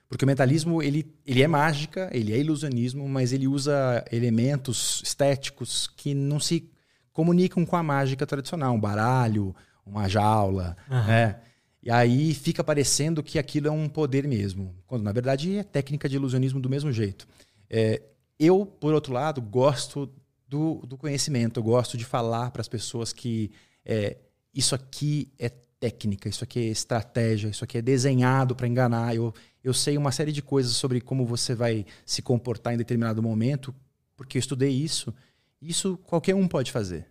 Porque 0.07 0.23
o 0.23 0.27
mentalismo 0.27 0.81
ele, 0.81 1.05
ele 1.25 1.43
é 1.43 1.47
mágica, 1.47 2.09
ele 2.13 2.31
é 2.31 2.37
ilusionismo, 2.37 3.09
mas 3.09 3.33
ele 3.33 3.45
usa 3.45 4.05
elementos 4.09 5.01
estéticos 5.03 5.87
que 5.97 6.13
não 6.13 6.39
se 6.39 6.71
comunicam 7.11 7.65
com 7.65 7.75
a 7.75 7.83
mágica 7.83 8.25
tradicional. 8.25 8.73
Um 8.73 8.79
baralho, 8.79 9.53
uma 9.85 10.07
jaula, 10.07 10.77
Aham. 10.89 11.07
né? 11.07 11.39
E 11.87 11.89
aí 11.89 12.33
fica 12.33 12.61
parecendo 12.65 13.23
que 13.23 13.39
aquilo 13.39 13.69
é 13.69 13.71
um 13.71 13.87
poder 13.87 14.27
mesmo, 14.27 14.75
quando 14.85 15.03
na 15.03 15.13
verdade 15.13 15.55
é 15.55 15.63
técnica 15.63 16.09
de 16.09 16.17
ilusionismo 16.17 16.59
do 16.59 16.69
mesmo 16.69 16.91
jeito. 16.91 17.25
É, 17.69 18.01
eu, 18.37 18.65
por 18.65 18.93
outro 18.93 19.13
lado, 19.13 19.41
gosto 19.41 20.13
do, 20.49 20.85
do 20.85 20.97
conhecimento, 20.97 21.61
eu 21.61 21.63
gosto 21.63 21.97
de 21.97 22.03
falar 22.03 22.51
para 22.51 22.59
as 22.59 22.67
pessoas 22.67 23.13
que 23.13 23.51
é, 23.85 24.17
isso 24.53 24.75
aqui 24.75 25.31
é 25.39 25.47
técnica, 25.47 26.27
isso 26.27 26.43
aqui 26.43 26.59
é 26.59 26.63
estratégia, 26.63 27.47
isso 27.47 27.63
aqui 27.63 27.77
é 27.77 27.81
desenhado 27.81 28.53
para 28.53 28.67
enganar. 28.67 29.15
Eu, 29.15 29.33
eu 29.63 29.73
sei 29.73 29.97
uma 29.97 30.11
série 30.11 30.33
de 30.33 30.41
coisas 30.41 30.73
sobre 30.73 30.99
como 30.99 31.25
você 31.25 31.55
vai 31.55 31.85
se 32.05 32.21
comportar 32.21 32.73
em 32.73 32.77
determinado 32.77 33.23
momento, 33.23 33.73
porque 34.17 34.37
eu 34.37 34.41
estudei 34.41 34.71
isso. 34.71 35.15
Isso 35.61 35.95
qualquer 35.99 36.35
um 36.35 36.49
pode 36.49 36.69
fazer. 36.69 37.07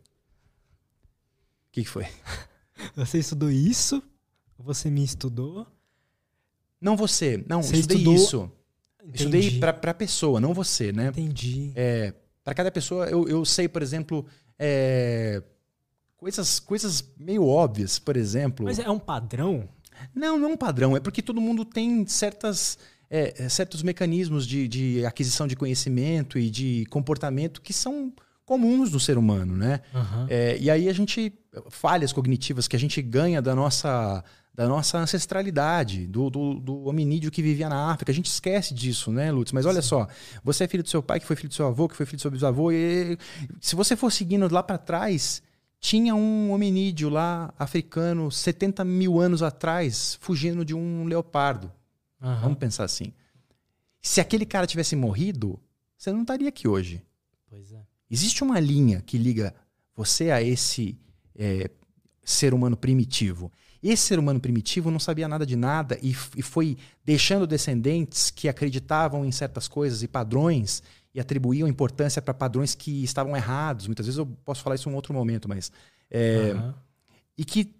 O 1.67 1.73
que, 1.73 1.83
que 1.83 1.89
foi? 1.89 2.07
Você 2.95 3.19
estudou 3.19 3.51
isso? 3.51 4.03
Você 4.59 4.91
me 4.91 5.05
estudou? 5.05 5.67
Não 6.81 6.97
você, 6.97 7.43
não, 7.49 7.63
Você 7.63 7.77
estudei 7.77 7.97
estudou- 7.99 8.15
isso. 8.15 8.53
Estudei 9.15 9.41
Entendi. 9.43 9.59
para 9.61 9.91
a 9.91 9.95
pessoa, 9.95 10.41
não 10.41 10.53
você, 10.53 10.91
né? 10.93 11.09
Entendi. 11.09 11.71
É, 11.77 12.13
para 12.43 12.55
cada 12.55 12.71
pessoa, 12.73 13.07
eu, 13.07 13.29
eu 13.29 13.45
sei, 13.45 13.69
por 13.69 13.81
exemplo, 13.81 14.27
é, 14.59 15.41
coisas, 16.17 16.59
coisas 16.59 17.05
meio 17.17 17.47
óbvias, 17.47 17.99
por 18.01 18.17
exemplo. 18.17 18.67
Mas 18.67 18.79
é 18.81 18.91
um 18.91 18.99
padrão? 18.99 19.69
Não, 20.15 20.39
não 20.39 20.51
é 20.51 20.53
um 20.53 20.57
padrão. 20.57 20.97
É 20.97 21.01
porque 21.01 21.23
todo 21.23 21.41
mundo 21.41 21.65
tem 21.65 22.05
certas, 22.07 22.79
é, 23.09 23.45
é, 23.45 23.49
certos 23.49 23.83
mecanismos 23.83 24.45
de, 24.47 24.67
de 24.67 25.07
aquisição 25.07 25.47
de 25.47 25.55
conhecimento 25.55 26.37
e 26.39 26.51
de 26.51 26.85
comportamento 26.91 27.63
que 27.63 27.73
são 27.73 28.13
comuns 28.45 28.91
no 28.91 28.99
ser 29.01 29.17
humano, 29.19 29.57
né? 29.57 29.81
Aham. 29.95 30.27
É, 30.29 30.59
e 30.59 30.69
aí 30.69 30.89
a 30.89 30.93
gente 30.93 31.33
falhas 31.71 32.13
cognitivas 32.13 32.67
que 32.69 32.75
a 32.77 32.79
gente 32.79 33.01
ganha 33.01 33.41
da 33.41 33.55
nossa 33.55 34.23
da 34.57 34.67
nossa 34.67 34.97
ancestralidade, 34.97 36.07
do, 36.07 36.31
do, 36.31 36.55
do 36.55 36.85
hominídeo 36.87 37.31
que 37.31 37.43
vivia 37.43 37.69
na 37.69 37.93
África. 37.93 38.11
A 38.11 38.15
gente 38.15 38.31
esquece 38.31 38.73
disso, 38.73 39.13
né, 39.13 39.31
Lutz? 39.31 39.53
Mas 39.53 39.67
olha 39.67 39.83
só, 39.83 40.09
você 40.43 40.65
é 40.65 40.69
filho 40.69 40.83
do 40.83 40.89
seu 40.89 41.03
pai, 41.03 41.21
que 41.21 41.27
foi 41.27 41.37
filho 41.37 41.51
do 41.51 41.55
seu 41.55 41.67
avô, 41.67 41.87
que 41.87 41.95
foi 41.95 42.07
filho 42.07 42.17
do 42.17 42.23
seu 42.23 42.31
bisavô, 42.31 42.73
e 42.73 43.19
se 43.61 43.77
você 43.77 43.95
for 43.95 44.11
seguindo 44.11 44.51
lá 44.51 44.63
para 44.63 44.79
trás, 44.79 45.43
tinha 45.79 46.15
um 46.15 46.53
hominídeo 46.53 47.11
lá 47.11 47.53
africano 47.59 48.33
70 48.33 48.83
mil 48.83 49.21
anos 49.21 49.43
atrás, 49.43 50.17
fugindo 50.23 50.65
de 50.65 50.75
um 50.75 51.05
leopardo. 51.05 51.71
Aham. 52.23 52.41
Vamos 52.41 52.59
pensar 52.59 52.85
assim. 52.85 53.13
Se 54.01 54.23
aquele 54.23 54.47
cara 54.47 54.67
tivesse 54.67 54.97
morrido, 54.97 55.61
você 55.99 56.11
não 56.11 56.23
estaria 56.23 56.49
aqui 56.49 56.67
hoje. 56.67 57.03
Pois 57.51 57.73
é. 57.73 57.83
Existe 58.11 58.43
uma 58.43 58.59
linha 58.59 59.03
que 59.03 59.19
liga 59.19 59.55
você 59.95 60.31
a 60.31 60.41
esse 60.41 60.99
é, 61.35 61.71
ser 62.25 62.55
humano 62.55 62.77
primitivo. 62.77 63.53
Esse 63.89 64.03
ser 64.03 64.19
humano 64.19 64.41
primitivo 64.41 64.91
não 64.91 64.99
sabia 64.99 65.29
nada 65.29 65.47
de 65.47 65.55
nada 65.55 65.97
e, 66.03 66.11
e 66.37 66.43
foi 66.43 66.77
deixando 67.05 67.47
descendentes 67.47 68.31
que 68.31 68.49
acreditavam 68.49 69.25
em 69.25 69.31
certas 69.31 69.69
coisas 69.69 70.03
e 70.03 70.09
padrões 70.09 70.83
e 71.15 71.21
atribuíam 71.21 71.69
importância 71.69 72.21
para 72.21 72.35
padrões 72.35 72.75
que 72.75 73.05
estavam 73.05 73.37
errados. 73.37 73.87
Muitas 73.87 74.07
vezes 74.07 74.19
eu 74.19 74.27
posso 74.45 74.63
falar 74.63 74.75
isso 74.75 74.89
em 74.89 74.93
um 74.93 74.97
outro 74.97 75.15
momento, 75.15 75.49
mas. 75.49 75.71
é, 76.11 76.51
Aham. 76.51 76.75
e 77.39 77.45
que 77.45 77.75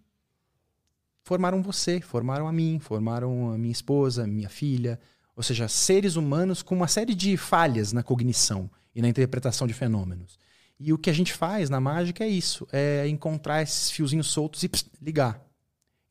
formaram 1.25 1.61
você, 1.61 2.01
formaram 2.01 2.47
a 2.47 2.53
mim, 2.53 2.79
formaram 2.79 3.51
a 3.51 3.59
minha 3.59 3.73
esposa, 3.73 4.23
a 4.23 4.27
minha 4.29 4.49
filha, 4.49 5.01
ou 5.35 5.43
seja, 5.43 5.67
seres 5.67 6.15
humanos 6.15 6.63
com 6.63 6.77
uma 6.77 6.87
série 6.87 7.17
de 7.17 7.37
falhas 7.37 7.93
na 7.93 8.05
cognição 8.05 8.71
e 8.95 9.03
na 9.03 9.09
interpretação 9.09 9.67
de 9.67 9.75
fenômenos. 9.75 10.39
E 10.79 10.93
o 10.93 10.99
que 10.99 11.11
a 11.11 11.13
gente 11.13 11.33
faz 11.33 11.69
na 11.69 11.81
mágica 11.81 12.23
é 12.23 12.29
isso, 12.29 12.67
é 12.73 13.09
encontrar 13.09 13.61
esses 13.61 13.91
fiozinhos 13.91 14.29
soltos 14.29 14.63
e 14.63 14.69
pss, 14.69 14.87
ligar. 15.03 15.45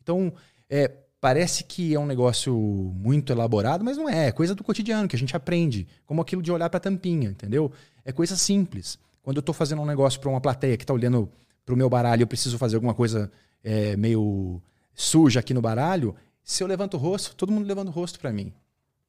Então, 0.06 0.32
é, 0.70 0.92
parece 1.20 1.64
que 1.64 1.96
é 1.96 2.00
um 2.00 2.06
negócio 2.06 2.56
muito 2.56 3.34
elaborado, 3.34 3.84
mas 3.84 3.98
não 3.98 4.08
é, 4.08 4.28
é 4.28 4.32
coisa 4.32 4.54
do 4.54 4.64
cotidiano 4.64 5.08
que 5.08 5.16
a 5.16 5.20
gente 5.20 5.36
aprende, 5.36 5.88
como 6.06 6.22
aquilo 6.22 6.44
de 6.44 6.52
olhar 6.52 6.70
para 6.70 6.78
a 6.78 6.82
tampinha, 6.82 7.30
entendeu? 7.30 7.72
É 8.06 8.12
coisa 8.12 8.38
simples. 8.38 9.00
Quando 9.24 9.38
eu 9.38 9.40
estou 9.40 9.56
fazendo 9.56 9.82
um 9.82 9.86
negócio 9.86 10.20
para 10.20 10.30
uma 10.30 10.40
plateia 10.40 10.78
que 10.78 10.84
está 10.84 10.94
olhando 10.94 11.28
para 11.66 11.74
o 11.74 11.78
meu 11.78 11.90
baralho, 11.90 12.22
eu 12.22 12.28
preciso 12.28 12.60
fazer 12.60 12.76
alguma 12.76 12.94
coisa 12.94 13.32
é, 13.64 13.98
meio 13.98 14.62
suja 14.94 15.40
aqui 15.40 15.52
no 15.52 15.62
baralho, 15.62 16.16
se 16.44 16.62
eu 16.62 16.68
levanto 16.68 16.94
o 16.94 16.98
rosto, 17.00 17.36
todo 17.36 17.52
mundo 17.52 17.66
levanta 17.66 17.90
o 17.90 17.94
rosto 17.94 18.20
para 18.20 18.32
mim. 18.32 18.54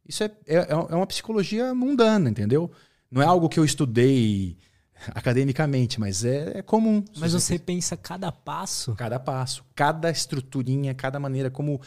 Isso 0.09 0.25
é, 0.25 0.31
é, 0.47 0.57
é 0.71 0.75
uma 0.75 1.07
psicologia 1.07 1.75
mundana, 1.75 2.31
entendeu? 2.31 2.71
Não 3.11 3.21
é 3.21 3.27
algo 3.27 3.47
que 3.47 3.61
eu 3.61 3.65
estudei 3.65 4.57
academicamente, 5.15 6.01
mas 6.01 6.25
é, 6.25 6.59
é 6.59 6.63
comum. 6.63 7.05
Mas 7.17 7.33
você 7.33 7.59
pensa 7.59 7.97
cada 7.97 8.31
passo. 8.33 8.95
Cada 8.95 9.19
passo, 9.19 9.65
cada 9.75 10.11
estruturinha, 10.11 10.95
cada 10.95 11.19
maneira 11.19 11.51
como 11.51 11.81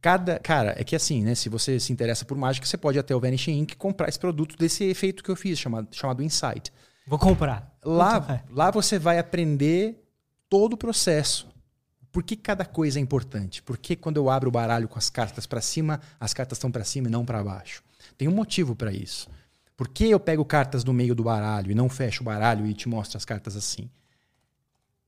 cada. 0.00 0.38
Cara, 0.38 0.74
é 0.78 0.84
que 0.84 0.94
assim, 0.94 1.22
né? 1.22 1.34
Se 1.34 1.48
você 1.48 1.80
se 1.80 1.92
interessa 1.92 2.24
por 2.24 2.36
mágica, 2.36 2.66
você 2.66 2.76
pode 2.76 2.98
até 2.98 3.14
o 3.14 3.20
Vanishing 3.20 3.60
Ink 3.60 3.76
comprar 3.76 4.08
esse 4.08 4.18
produto 4.18 4.56
desse 4.56 4.84
efeito 4.84 5.22
que 5.22 5.30
eu 5.30 5.36
fiz, 5.36 5.58
chamado, 5.58 5.88
chamado 5.92 6.22
Insight. 6.22 6.72
Vou 7.06 7.18
comprar. 7.18 7.76
Lá, 7.84 8.42
lá 8.50 8.70
você 8.70 8.98
vai 8.98 9.18
aprender 9.18 10.02
todo 10.48 10.74
o 10.74 10.76
processo. 10.76 11.48
Por 12.10 12.22
que 12.22 12.36
cada 12.36 12.64
coisa 12.64 12.98
é 12.98 13.02
importante? 13.02 13.62
Por 13.62 13.76
que 13.76 13.96
quando 13.96 14.18
eu 14.18 14.30
abro 14.30 14.48
o 14.48 14.52
baralho 14.52 14.88
com 14.88 14.98
as 14.98 15.10
cartas 15.10 15.46
para 15.46 15.60
cima, 15.60 16.00
as 16.18 16.32
cartas 16.32 16.56
estão 16.56 16.70
para 16.70 16.84
cima 16.84 17.08
e 17.08 17.10
não 17.10 17.24
para 17.24 17.42
baixo? 17.42 17.82
Tem 18.16 18.28
um 18.28 18.34
motivo 18.34 18.76
para 18.76 18.92
isso. 18.92 19.28
Por 19.76 19.88
que 19.88 20.10
eu 20.10 20.20
pego 20.20 20.44
cartas 20.44 20.84
no 20.84 20.92
meio 20.92 21.14
do 21.14 21.24
baralho 21.24 21.70
e 21.70 21.74
não 21.74 21.88
fecho 21.88 22.22
o 22.22 22.24
baralho 22.24 22.66
e 22.66 22.74
te 22.74 22.88
mostro 22.88 23.16
as 23.16 23.24
cartas 23.24 23.56
assim? 23.56 23.90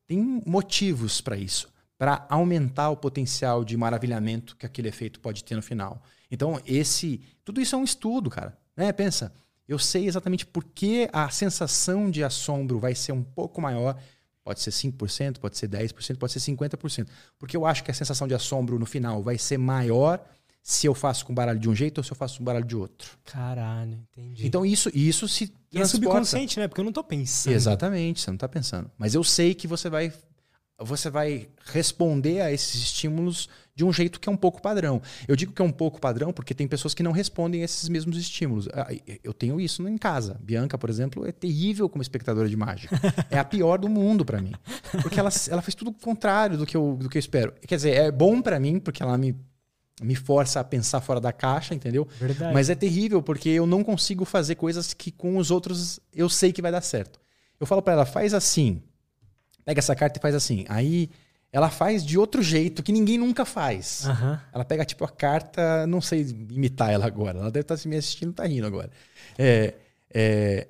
Tem 0.07 0.43
motivos 0.47 1.21
para 1.21 1.37
isso, 1.37 1.69
para 1.97 2.27
aumentar 2.29 2.91
o 2.91 2.97
potencial 2.97 3.65
de 3.65 3.77
maravilhamento 3.77 4.57
que 4.57 4.67
aquele 4.67 4.89
efeito 4.89 5.21
pode 5.21 5.45
ter 5.45 5.55
no 5.55 5.63
final. 5.63 6.03
Então, 6.31 6.61
esse, 6.67 7.21
tudo 7.45 7.61
isso 7.61 7.75
é 7.75 7.79
um 7.79 7.85
estudo, 7.85 8.29
cara. 8.29 8.57
Né? 8.77 8.93
Pensa, 8.93 9.33
eu 9.69 9.79
sei 9.79 10.07
exatamente 10.07 10.47
por 10.47 10.65
que 10.65 11.09
a 11.13 11.29
sensação 11.29 12.11
de 12.11 12.23
assombro 12.23 12.79
vai 12.79 12.95
ser 12.95 13.13
um 13.13 13.23
pouco 13.23 13.61
maior. 13.61 13.97
Pode 14.45 14.61
ser 14.61 14.71
5%, 14.71 15.39
pode 15.39 15.59
ser 15.59 15.69
10%, 15.69 16.19
pode 16.19 16.33
ser 16.33 16.39
50%. 16.39 17.09
Porque 17.39 17.57
eu 17.57 17.67
acho 17.67 17.83
que 17.83 17.91
a 17.91 17.95
sensação 17.95 18.29
de 18.29 18.35
assombro 18.35 18.79
no 18.79 18.87
final 18.87 19.23
vai 19.23 19.39
ser 19.39 19.59
maior 19.59 20.25
se 20.67 20.85
eu 20.85 20.95
faço 20.97 21.25
com 21.25 21.33
baralho 21.33 21.61
de 21.61 21.69
um 21.69 21.77
jeito 21.77 21.99
ou 21.99 22.03
se 22.03 22.11
eu 22.11 22.17
faço 22.17 22.39
com 22.39 22.45
baralho 22.45 22.65
de 22.65 22.75
outro. 22.75 23.17
Caralho, 23.25 24.01
entendi. 24.11 24.45
Então 24.45 24.67
isso, 24.67 24.91
isso 24.93 25.29
se 25.29 25.55
e 25.73 25.81
é 25.81 25.87
subconsciente, 25.87 26.59
né? 26.59 26.67
Porque 26.67 26.81
eu 26.81 26.85
não 26.85 26.91
tô 26.91 27.05
pensando. 27.05 27.55
Exatamente, 27.55 28.21
você 28.21 28.33
não 28.33 28.37
tá 28.37 28.49
pensando. 28.49 28.91
Mas 28.99 29.15
eu 29.15 29.23
sei 29.23 29.55
que 29.55 29.69
você 29.69 29.89
vai 29.89 30.13
você 30.77 31.09
vai 31.09 31.49
responder 31.67 32.41
a 32.41 32.53
esses 32.53 32.83
estímulos 32.83 33.49
de 33.77 33.85
um 33.85 33.93
jeito 33.93 34.19
que 34.19 34.29
é 34.29 34.33
um 34.33 34.37
pouco 34.37 34.61
padrão. 34.61 35.01
Eu 35.29 35.37
digo 35.37 35.53
que 35.53 35.63
é 35.63 35.65
um 35.65 35.71
pouco 35.71 36.01
padrão 36.01 36.33
porque 36.33 36.53
tem 36.53 36.67
pessoas 36.67 36.95
que 36.95 37.03
não 37.03 37.13
respondem 37.13 37.63
a 37.63 37.65
esses 37.65 37.89
mesmos 37.89 38.17
estímulos. 38.17 38.69
Ah, 38.75 38.89
eu 39.23 39.33
tenho 39.33 39.61
isso 39.61 39.87
em 39.87 39.97
casa. 39.97 40.37
Bianca, 40.43 40.77
por 40.77 40.91
exemplo, 40.91 41.25
é 41.25 41.31
terrível 41.31 41.89
como 41.89 42.03
espectadora 42.03 42.49
de 42.49 42.57
mágica. 42.57 43.01
É 43.31 43.39
a 43.39 43.45
pior 43.45 43.79
do 43.79 43.89
mundo 43.89 44.25
para 44.25 44.41
mim. 44.43 44.53
Porque 45.01 45.21
ela, 45.21 45.31
ela 45.49 45.63
fez 45.63 45.77
tudo 45.77 45.93
o 45.93 45.95
contrário 45.95 46.59
do 46.59 46.67
que 46.67 46.77
eu, 46.77 46.97
do 47.01 47.09
que 47.09 47.19
eu 47.19 47.21
espero. 47.21 47.53
Quer 47.67 47.77
dizer, 47.77 47.91
é 47.95 48.11
bom 48.11 48.43
para 48.43 48.59
mim 48.59 48.81
porque 48.81 49.03
ela 49.03 49.17
me 49.17 49.37
me 50.03 50.15
força 50.15 50.61
a 50.61 50.65
pensar 50.65 51.01
fora 51.01 51.21
da 51.21 51.33
caixa, 51.33 51.75
entendeu? 51.75 52.07
Verdade. 52.19 52.53
Mas 52.53 52.69
é 52.69 52.75
terrível 52.75 53.23
porque 53.23 53.49
eu 53.49 53.67
não 53.67 53.83
consigo 53.83 54.25
fazer 54.25 54.55
coisas 54.57 54.93
que 54.93 55.11
com 55.11 55.39
os 55.39 55.51
outros 55.51 56.01
eu 56.15 56.29
sei 56.29 56.53
que 56.53 56.61
vai 56.61 56.71
dar 56.71 56.83
certo. 56.83 57.19
Eu 57.59 57.67
falo 57.67 57.81
para 57.81 57.95
ela, 57.95 58.07
faz 58.07 58.35
assim 58.35 58.83
pega 59.67 59.81
essa 59.81 59.95
carta 59.97 60.19
e 60.19 60.23
faz 60.23 60.35
assim. 60.35 60.65
Aí 60.69 61.11
ela 61.53 61.69
faz 61.69 62.07
de 62.07 62.17
outro 62.17 62.41
jeito 62.41 62.83
que 62.83 62.93
ninguém 62.93 63.19
nunca 63.19 63.45
faz. 63.45 64.05
Uhum. 64.07 64.39
Ela 64.53 64.65
pega, 64.65 64.85
tipo, 64.85 65.05
a 65.05 65.09
carta, 65.09 65.87
não 65.87 66.01
sei 66.01 66.21
imitar 66.51 66.91
ela 66.91 67.05
agora. 67.05 67.39
Ela 67.39 67.51
deve 67.51 67.63
estar 67.63 67.77
se 67.77 67.89
me 67.89 67.97
assistindo 67.97 68.33
tá 68.33 68.47
rindo 68.47 68.67
agora. 68.67 68.91
É, 69.37 69.75
é, 70.15 70.69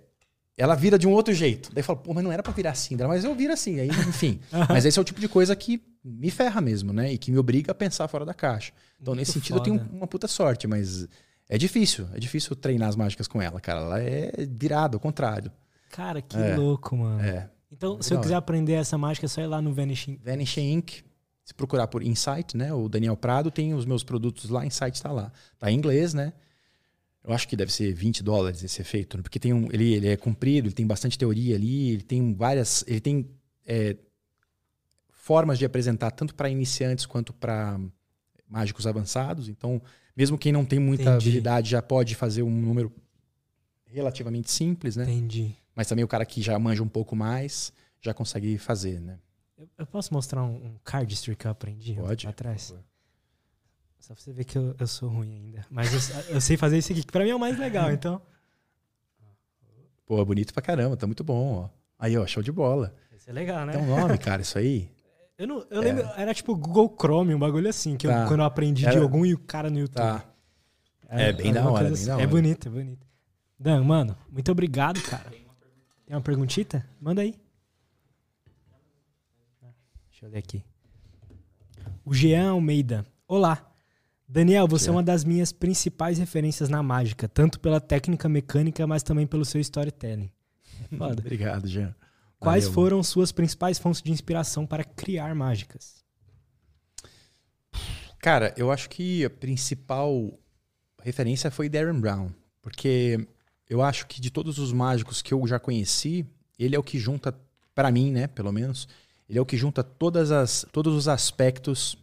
ela 0.57 0.75
vira 0.75 0.99
de 0.99 1.07
um 1.07 1.13
outro 1.13 1.35
jeito. 1.35 1.71
Daí 1.75 1.83
fala, 1.83 1.99
pô, 1.99 2.15
mas 2.15 2.25
não 2.25 2.33
era 2.33 2.43
para 2.43 2.53
virar 2.53 2.71
assim, 2.71 2.97
mas 2.97 3.25
eu 3.25 3.35
viro 3.35 3.53
assim. 3.53 3.79
Aí, 3.79 3.89
enfim. 3.89 4.41
uhum. 4.51 4.67
Mas 4.71 4.87
esse 4.87 4.99
é 4.99 5.03
o 5.03 5.05
tipo 5.05 5.21
de 5.21 5.29
coisa 5.29 5.55
que 5.55 5.83
me 6.07 6.31
ferra 6.31 6.61
mesmo, 6.61 6.93
né? 6.93 7.13
E 7.13 7.19
que 7.19 7.33
me 7.33 7.39
obriga 7.39 7.73
a 7.73 7.75
pensar 7.75 8.07
fora 8.07 8.25
da 8.25 8.33
caixa. 8.33 8.73
Então, 9.01 9.13
Muito 9.13 9.21
nesse 9.21 9.33
sentido, 9.33 9.59
foda. 9.59 9.71
eu 9.71 9.79
tenho 9.79 9.91
uma 9.93 10.07
puta 10.07 10.29
sorte, 10.29 10.67
mas 10.67 11.09
é 11.49 11.59
difícil. 11.59 12.09
É 12.15 12.21
difícil 12.21 12.55
treinar 12.55 12.89
as 12.89 12.97
mágicas 12.97 13.27
com 13.27 13.43
ela, 13.43 13.61
cara. 13.61 13.81
Ela 13.81 14.01
é 14.01 14.33
virada, 14.49 14.97
ao 14.97 15.01
contrário. 15.01 15.51
Cara, 15.91 16.23
que 16.23 16.37
é, 16.37 16.57
louco, 16.57 16.97
mano. 16.97 17.21
É. 17.23 17.51
Então, 17.71 18.01
se 18.01 18.15
eu 18.15 18.21
quiser 18.21 18.37
aprender 18.37 18.75
essa 18.75 18.97
mágica, 18.97 19.27
é 19.27 19.29
só 19.29 19.41
ir 19.41 19.47
lá 19.47 19.61
no 19.61 19.73
Vanishing. 19.73 20.19
Vanishing 20.25 20.73
Ink. 20.73 21.05
Se 21.45 21.55
procurar 21.55 21.87
por 21.87 22.03
Insight, 22.03 22.57
né? 22.57 22.73
O 22.73 22.89
Daniel 22.89 23.17
Prado 23.17 23.51
tem 23.51 23.73
os 23.73 23.85
meus 23.85 24.03
produtos 24.03 24.51
lá, 24.51 24.67
Insight 24.67 24.97
está 24.97 25.13
lá. 25.13 25.33
Tá 25.59 25.71
em 25.71 25.77
inglês, 25.77 26.13
né? 26.13 26.33
Eu 27.23 27.33
acho 27.33 27.47
que 27.47 27.57
deve 27.57 27.73
ser 27.73 27.93
20 27.93 28.23
dólares 28.23 28.63
esse 28.63 28.81
efeito, 28.81 29.17
né? 29.17 29.23
porque 29.23 29.39
tem 29.39 29.53
um, 29.53 29.69
ele, 29.73 29.95
ele 29.95 30.09
é 30.09 30.17
comprido, 30.17 30.69
ele 30.69 30.75
tem 30.75 30.87
bastante 30.87 31.19
teoria 31.19 31.57
ali, 31.57 31.91
ele 31.91 32.03
tem 32.03 32.35
várias. 32.35 32.85
Ele 32.87 33.01
tem 33.01 33.31
é, 33.65 33.97
formas 35.27 35.59
de 35.59 35.65
apresentar 35.65 36.13
tanto 36.13 36.37
para 36.37 36.49
iniciantes 36.49 37.05
quanto 37.05 37.33
para 37.33 37.81
mágicos 38.49 38.87
avançados. 38.87 39.49
Então, 39.49 39.83
mesmo 40.17 40.39
quem 40.39 40.53
não 40.53 40.65
tem 40.65 40.79
muita 40.79 41.03
Entendi. 41.03 41.17
habilidade 41.17 41.71
já 41.71 41.83
pode 41.83 42.15
fazer 42.15 42.45
um 42.45 42.51
número 42.51 42.93
relativamente 43.87 44.53
simples, 44.53 44.95
né? 44.95 45.03
Entendi. 45.03 45.57
Mas 45.75 45.89
também 45.89 46.05
o 46.05 46.09
cara 46.09 46.25
que 46.25 46.41
já 46.41 46.57
manja 46.61 46.81
um 46.81 46.89
pouco 46.89 47.17
mais 47.17 47.73
já 48.01 48.15
consegue 48.15 48.57
fazer, 48.57 49.01
né? 49.01 49.19
Eu, 49.59 49.69
eu 49.79 49.87
posso 49.87 50.15
mostrar 50.15 50.45
um, 50.45 50.65
um 50.65 50.79
cardistry 50.85 51.35
que 51.35 51.49
eu 51.49 51.51
aprendi 51.51 51.95
Pode, 51.95 52.29
atrás? 52.29 52.73
Só 53.99 54.15
pra 54.15 54.23
você 54.23 54.33
ver 54.33 54.45
que 54.45 54.57
eu, 54.57 54.77
eu 54.79 54.87
sou 54.87 55.09
ruim 55.09 55.35
ainda. 55.35 55.67
Mas 55.69 55.93
eu, 56.09 56.35
eu 56.37 56.41
sei 56.41 56.57
fazer 56.57 56.79
isso 56.79 56.93
aqui, 56.93 57.03
que 57.03 57.11
pra 57.11 57.25
mim 57.25 57.31
é 57.31 57.35
o 57.35 57.41
mais 57.41 57.59
legal, 57.59 57.91
então. 57.91 58.23
Pô, 60.07 60.25
bonito 60.25 60.55
pra 60.55 60.63
caramba, 60.63 60.97
tá 60.97 61.05
muito 61.05 61.25
bom, 61.25 61.65
ó. 61.65 61.69
Aí, 61.99 62.17
ó, 62.17 62.25
show 62.29 62.45
de 62.45 62.53
bola. 62.53 62.95
Isso 63.13 63.29
é 63.29 63.33
legal, 63.33 63.67
né? 63.67 63.73
Tem 63.73 63.83
um 63.83 63.87
nome, 63.87 64.17
cara, 64.19 64.43
isso 64.43 64.57
aí. 64.57 64.89
Eu, 65.39 65.47
não, 65.47 65.67
eu 65.71 65.83
é. 65.83 65.85
lembro, 65.85 66.05
era 66.17 66.33
tipo 66.33 66.57
Google 66.57 66.95
Chrome, 66.99 67.35
um 67.35 67.39
bagulho 67.39 67.69
assim, 67.69 67.97
que 67.97 68.09
tá. 68.09 68.23
eu, 68.23 68.29
quando 68.29 68.41
eu 68.41 68.47
aprendi 68.47 68.87
era... 68.87 68.97
de 68.97 69.03
algum 69.03 69.23
cara 69.47 69.69
no 69.69 69.79
YouTube. 69.79 69.97
Tá. 69.97 70.25
É, 71.09 71.29
é 71.29 71.33
bem 71.33 71.53
da 71.53 71.69
hora, 71.69 71.85
bem 71.85 71.93
assim. 71.93 72.07
da 72.07 72.15
hora. 72.15 72.23
É 72.23 72.27
bonito, 72.27 72.69
é 72.69 72.71
bonito. 72.71 73.07
Dan, 73.59 73.85
mano, 73.85 74.17
muito 74.31 74.51
obrigado, 74.51 75.01
cara. 75.03 75.31
Tem 76.07 76.17
uma 76.17 76.23
perguntita? 76.23 76.87
Manda 77.01 77.23
aí. 77.23 77.35
Deixa 80.11 80.25
eu 80.25 80.31
ler 80.31 80.39
aqui. 80.39 80.65
O 82.05 82.15
Jean 82.15 82.51
Almeida. 82.53 83.05
Olá. 83.29 83.71
Daniel, 84.29 84.67
você 84.67 84.89
é 84.89 84.93
uma 84.93 85.03
das 85.03 85.25
minhas 85.25 85.53
principais 85.53 86.19
referências 86.19 86.69
na 86.69 86.83
mágica, 86.83 87.29
tanto 87.29 87.61
pela 87.61 87.81
técnica 87.81 88.29
mecânica, 88.29 88.87
mas 88.87 89.03
também 89.03 89.27
pelo 89.27 89.45
seu 89.45 89.61
storytelling. 89.61 90.31
Foda. 90.97 91.21
Obrigado, 91.21 91.69
Jean. 91.69 91.95
Quais 92.39 92.65
Valeu, 92.65 92.75
foram 92.75 93.03
suas 93.03 93.33
principais 93.33 93.79
fontes 93.79 94.03
de 94.03 94.13
inspiração 94.13 94.67
para 94.67 94.85
criar 94.85 95.35
mágicas? 95.35 96.05
Cara, 98.19 98.53
eu 98.57 98.71
acho 98.71 98.89
que 98.91 99.25
a 99.25 99.31
principal 99.31 100.39
referência 101.03 101.51
foi 101.51 101.69
Darren 101.69 102.01
Brown, 102.01 102.31
porque 102.61 103.27
eu 103.69 103.83
acho 103.83 104.07
que 104.07 104.21
de 104.21 104.31
todos 104.31 104.59
os 104.59 104.73
mágicos 104.73 105.23
que 105.23 105.33
eu 105.33 105.47
já 105.47 105.59
conheci, 105.59 106.27
ele 106.59 106.75
é 106.75 106.79
o 106.79 106.83
que 106.83 106.99
junta, 106.99 107.35
para 107.75 107.91
mim, 107.91 108.11
né, 108.11 108.27
pelo 108.27 108.53
menos, 108.53 108.89
ele 109.29 109.39
é 109.39 109.43
o 109.43 109.47
que 109.47 109.57
junta 109.57 109.83
todas 109.83 110.31
as, 110.31 110.67
todos 110.73 110.95
os 110.95 111.09
aspectos 111.09 111.97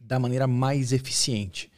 da 0.00 0.18
maneira 0.18 0.46
mais 0.46 0.92
eficiente. 0.92 1.70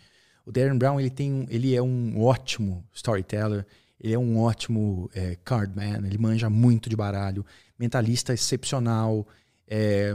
O 0.45 0.51
Darren 0.51 0.79
Brown 0.79 0.99
ele 0.99 1.11
tem, 1.11 1.47
ele 1.51 1.75
é 1.75 1.83
um 1.83 2.21
ótimo 2.23 2.85
storyteller, 2.93 3.67
ele 4.03 4.15
é 4.15 4.19
um 4.19 4.39
ótimo 4.41 5.09
é, 5.15 5.37
cardman, 5.45 6.05
ele 6.05 6.19
manja 6.19 6.51
muito 6.51 6.91
de 6.91 6.97
baralho, 6.97 7.47
mentalista 7.79 8.35
excepcional. 8.35 9.27
É, 9.67 10.13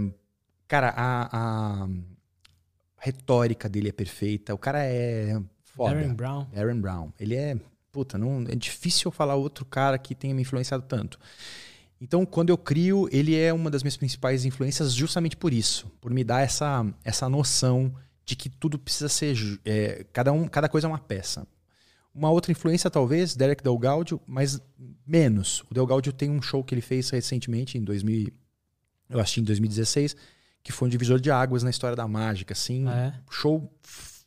cara, 0.67 0.89
a, 0.89 1.83
a, 1.83 1.89
retórica 2.97 3.69
dele 3.69 3.89
é 3.89 3.93
perfeita. 3.93 4.53
O 4.53 4.57
cara 4.57 4.83
é 4.83 5.39
foda. 5.63 5.95
Darren 5.95 6.13
Brown. 6.13 6.47
Darren 6.51 6.81
Brown. 6.81 7.13
Ele 7.17 7.35
é 7.35 7.57
puta, 7.97 8.17
não, 8.17 8.43
é 8.47 8.55
difícil 8.55 9.09
falar 9.09 9.35
outro 9.35 9.65
cara 9.65 9.97
que 9.97 10.13
tenha 10.13 10.35
me 10.35 10.41
influenciado 10.41 10.83
tanto. 10.83 11.17
Então, 11.99 12.25
quando 12.25 12.49
eu 12.49 12.57
crio, 12.57 13.09
ele 13.11 13.35
é 13.35 13.51
uma 13.51 13.71
das 13.71 13.81
minhas 13.81 13.97
principais 13.97 14.45
influências 14.45 14.93
justamente 14.93 15.35
por 15.35 15.51
isso, 15.51 15.89
por 15.99 16.11
me 16.11 16.23
dar 16.23 16.41
essa, 16.41 16.85
essa 17.03 17.27
noção 17.27 17.91
de 18.23 18.35
que 18.35 18.49
tudo 18.49 18.77
precisa 18.77 19.09
ser 19.09 19.35
é, 19.65 20.05
cada 20.13 20.31
um, 20.31 20.47
cada 20.47 20.69
coisa 20.69 20.85
é 20.85 20.89
uma 20.89 20.99
peça. 20.99 21.47
Uma 22.17 22.31
outra 22.31 22.51
influência 22.51 22.89
talvez 22.89 23.35
Derek 23.35 23.63
Del 23.63 23.77
Gaudio, 23.77 24.19
mas 24.25 24.59
menos. 25.05 25.63
O 25.69 25.73
Del 25.73 25.85
Gaudio 25.85 26.11
tem 26.11 26.31
um 26.31 26.41
show 26.41 26.63
que 26.63 26.73
ele 26.73 26.81
fez 26.81 27.09
recentemente 27.09 27.77
em 27.77 27.83
2000, 27.83 28.31
eu 29.09 29.19
acho 29.19 29.39
em 29.39 29.43
2016, 29.43 30.15
que 30.63 30.71
foi 30.71 30.87
um 30.87 30.91
divisor 30.91 31.19
de 31.19 31.29
águas 31.29 31.61
na 31.61 31.69
história 31.69 31.95
da 31.95 32.07
mágica, 32.07 32.53
assim, 32.53 32.87
ah, 32.87 33.13
é? 33.15 33.19
show 33.29 33.71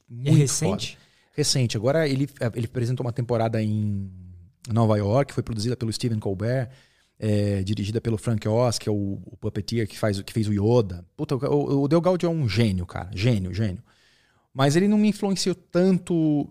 muito 0.08 0.28
é 0.28 0.38
recente. 0.38 0.96
Foda 0.96 1.10
recente. 1.40 1.76
Agora 1.76 2.08
ele, 2.08 2.28
ele 2.54 2.66
apresentou 2.66 3.04
uma 3.04 3.12
temporada 3.12 3.62
em 3.62 4.10
Nova 4.68 4.96
York, 4.96 5.32
foi 5.32 5.42
produzida 5.42 5.76
pelo 5.76 5.92
Stephen 5.92 6.18
Colbert, 6.18 6.68
é, 7.18 7.62
dirigida 7.62 8.00
pelo 8.00 8.16
Frank 8.16 8.46
Oz, 8.48 8.78
que 8.78 8.88
é 8.88 8.92
o, 8.92 9.20
o 9.24 9.36
puppeteer 9.36 9.86
que, 9.86 9.98
faz, 9.98 10.20
que 10.22 10.32
fez 10.32 10.48
o 10.48 10.52
Yoda. 10.52 11.04
Puta, 11.16 11.34
o, 11.36 11.82
o 11.82 11.88
Del 11.88 12.00
Gaudio 12.00 12.26
é 12.26 12.30
um 12.30 12.48
gênio, 12.48 12.86
cara. 12.86 13.10
Gênio, 13.14 13.52
gênio. 13.52 13.82
Mas 14.52 14.74
ele 14.74 14.88
não 14.88 14.98
me 14.98 15.08
influenciou 15.08 15.54
tanto 15.54 16.48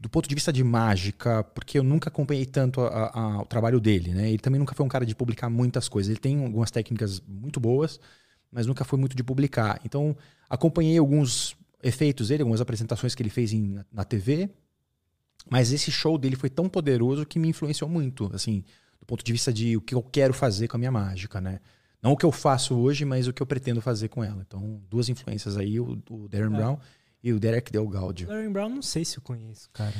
do 0.00 0.08
ponto 0.08 0.28
de 0.28 0.34
vista 0.34 0.52
de 0.52 0.62
mágica, 0.62 1.42
porque 1.42 1.78
eu 1.78 1.82
nunca 1.82 2.08
acompanhei 2.08 2.46
tanto 2.46 2.80
a, 2.80 3.10
a, 3.12 3.42
o 3.42 3.46
trabalho 3.46 3.80
dele, 3.80 4.14
né? 4.14 4.28
Ele 4.28 4.38
também 4.38 4.58
nunca 4.58 4.74
foi 4.74 4.86
um 4.86 4.88
cara 4.88 5.04
de 5.04 5.14
publicar 5.14 5.50
muitas 5.50 5.88
coisas. 5.88 6.10
Ele 6.10 6.20
tem 6.20 6.44
algumas 6.44 6.70
técnicas 6.70 7.20
muito 7.26 7.58
boas, 7.58 7.98
mas 8.50 8.66
nunca 8.66 8.84
foi 8.84 8.98
muito 8.98 9.16
de 9.16 9.24
publicar. 9.24 9.80
Então, 9.84 10.16
acompanhei 10.48 10.98
alguns 10.98 11.56
efeitos 11.82 12.28
dele, 12.28 12.42
algumas 12.42 12.60
apresentações 12.60 13.14
que 13.14 13.22
ele 13.22 13.30
fez 13.30 13.52
em, 13.52 13.80
na 13.92 14.04
TV. 14.04 14.48
Mas 15.50 15.72
esse 15.72 15.90
show 15.90 16.16
dele 16.16 16.36
foi 16.36 16.50
tão 16.50 16.68
poderoso 16.68 17.26
que 17.26 17.38
me 17.38 17.48
influenciou 17.48 17.90
muito, 17.90 18.30
assim, 18.32 18.62
do 19.00 19.06
ponto 19.06 19.24
de 19.24 19.32
vista 19.32 19.52
de 19.52 19.76
o 19.76 19.80
que 19.80 19.94
eu 19.94 20.02
quero 20.02 20.32
fazer 20.32 20.68
com 20.68 20.76
a 20.76 20.78
minha 20.78 20.92
mágica, 20.92 21.40
né? 21.40 21.60
Não 22.00 22.12
o 22.12 22.16
que 22.16 22.24
eu 22.24 22.30
faço 22.30 22.76
hoje, 22.76 23.04
mas 23.04 23.26
o 23.26 23.32
que 23.32 23.42
eu 23.42 23.46
pretendo 23.46 23.80
fazer 23.80 24.08
com 24.08 24.22
ela. 24.22 24.44
Então, 24.46 24.80
duas 24.88 25.08
influências 25.08 25.56
aí, 25.56 25.80
o, 25.80 26.00
o 26.08 26.28
Darren 26.28 26.54
é. 26.54 26.56
Brown 26.56 26.78
e 27.22 27.32
o 27.32 27.40
Derek 27.40 27.70
Del 27.72 27.86
Gaudio. 27.88 28.28
Lauren 28.28 28.52
Brown, 28.52 28.68
não 28.68 28.82
sei 28.82 29.04
se 29.04 29.18
eu 29.18 29.22
conheço, 29.22 29.68
cara. 29.72 29.94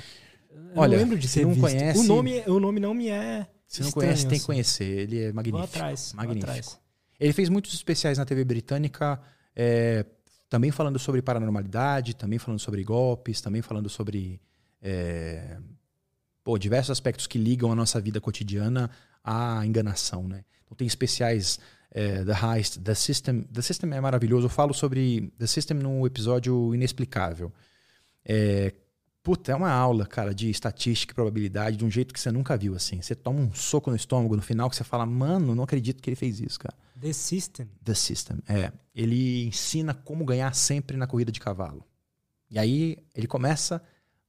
Eu 0.51 0.73
Olha, 0.77 0.93
não 0.97 1.05
lembro 1.05 1.19
de 1.19 1.27
se 1.29 1.35
ser 1.35 1.43
não 1.43 1.51
visto. 1.51 1.61
conhece- 1.63 1.99
O 1.99 2.03
nome, 2.05 2.43
o 2.47 2.59
nome 2.61 2.81
não 2.81 2.95
me 2.95 3.09
é. 3.09 3.47
Se 3.67 3.83
não 3.83 3.91
conhece, 3.91 4.23
tem 4.23 4.31
que 4.31 4.37
assim. 4.37 4.47
conhecer. 4.47 4.85
Ele 4.85 5.19
é 5.21 5.27
Vou 5.27 5.35
magnífico. 5.35 5.65
atrás. 5.65 6.13
vou 6.13 6.17
magnífico. 6.25 6.51
atrás. 6.51 6.79
Ele 7.21 7.33
fez 7.33 7.49
muitos 7.49 7.75
especiais 7.75 8.17
na 8.19 8.25
TV 8.25 8.45
britânica, 8.45 9.21
é, 9.55 10.07
também 10.49 10.71
falando 10.71 10.99
sobre 10.99 11.21
paranormalidade, 11.21 12.15
também 12.17 12.39
falando 12.39 12.61
sobre 12.61 12.83
golpes, 12.83 13.41
também 13.41 13.61
falando 13.61 13.89
sobre 13.91 14.41
é, 14.81 15.59
pô, 16.45 16.57
diversos 16.57 16.91
aspectos 16.93 17.27
que 17.27 17.37
ligam 17.37 17.71
a 17.71 17.75
nossa 17.75 18.01
vida 18.01 18.21
cotidiana 18.21 18.91
à 19.23 19.67
enganação, 19.67 20.27
né? 20.27 20.45
Então 20.65 20.77
tem 20.77 20.87
especiais 20.87 21.59
é, 21.99 22.25
The 22.25 22.33
Heist, 22.33 22.81
The 22.81 22.95
System. 22.95 23.43
The 23.43 23.61
System 23.61 23.93
é 23.93 24.01
maravilhoso. 24.01 24.47
Eu 24.47 24.51
falo 24.51 24.73
sobre 24.73 25.33
The 25.37 25.49
System 25.49 25.79
no 25.79 26.07
episódio 26.07 26.73
Inexplicável. 26.73 27.53
É, 28.25 28.73
puta, 29.21 29.51
é 29.51 29.55
uma 29.57 29.73
aula, 29.73 30.07
cara, 30.07 30.33
de 30.33 30.49
estatística 30.49 31.13
e 31.13 31.15
probabilidade 31.15 31.77
de 31.77 31.85
um 31.85 31.91
jeito 31.91 32.15
que 32.15 32.21
você 32.21 32.31
nunca 32.31 32.57
viu, 32.57 32.77
assim. 32.77 33.03
Você 33.03 33.17
toma 33.17 33.41
um 33.41 33.53
soco 33.53 33.91
no 33.91 33.97
estômago 33.97 34.37
no 34.37 34.43
final 34.43 34.71
que 34.71 34.77
você 34.77 34.85
fala, 34.85 35.05
mano, 35.05 35.57
não 35.57 35.65
acredito 35.65 36.01
que 36.01 36.09
ele 36.09 36.15
fez 36.15 36.39
isso, 36.39 36.61
cara. 36.61 36.77
The 37.01 37.13
System. 37.13 37.69
The 37.83 37.95
System. 37.95 38.39
É. 38.47 38.71
Ele 38.95 39.47
ensina 39.47 39.93
como 39.93 40.25
ganhar 40.25 40.55
sempre 40.55 40.97
na 40.97 41.07
corrida 41.09 41.33
de 41.33 41.41
cavalo. 41.41 41.85
E 42.49 42.61
aí 42.61 42.97
ele 43.13 43.27
começa 43.27 43.83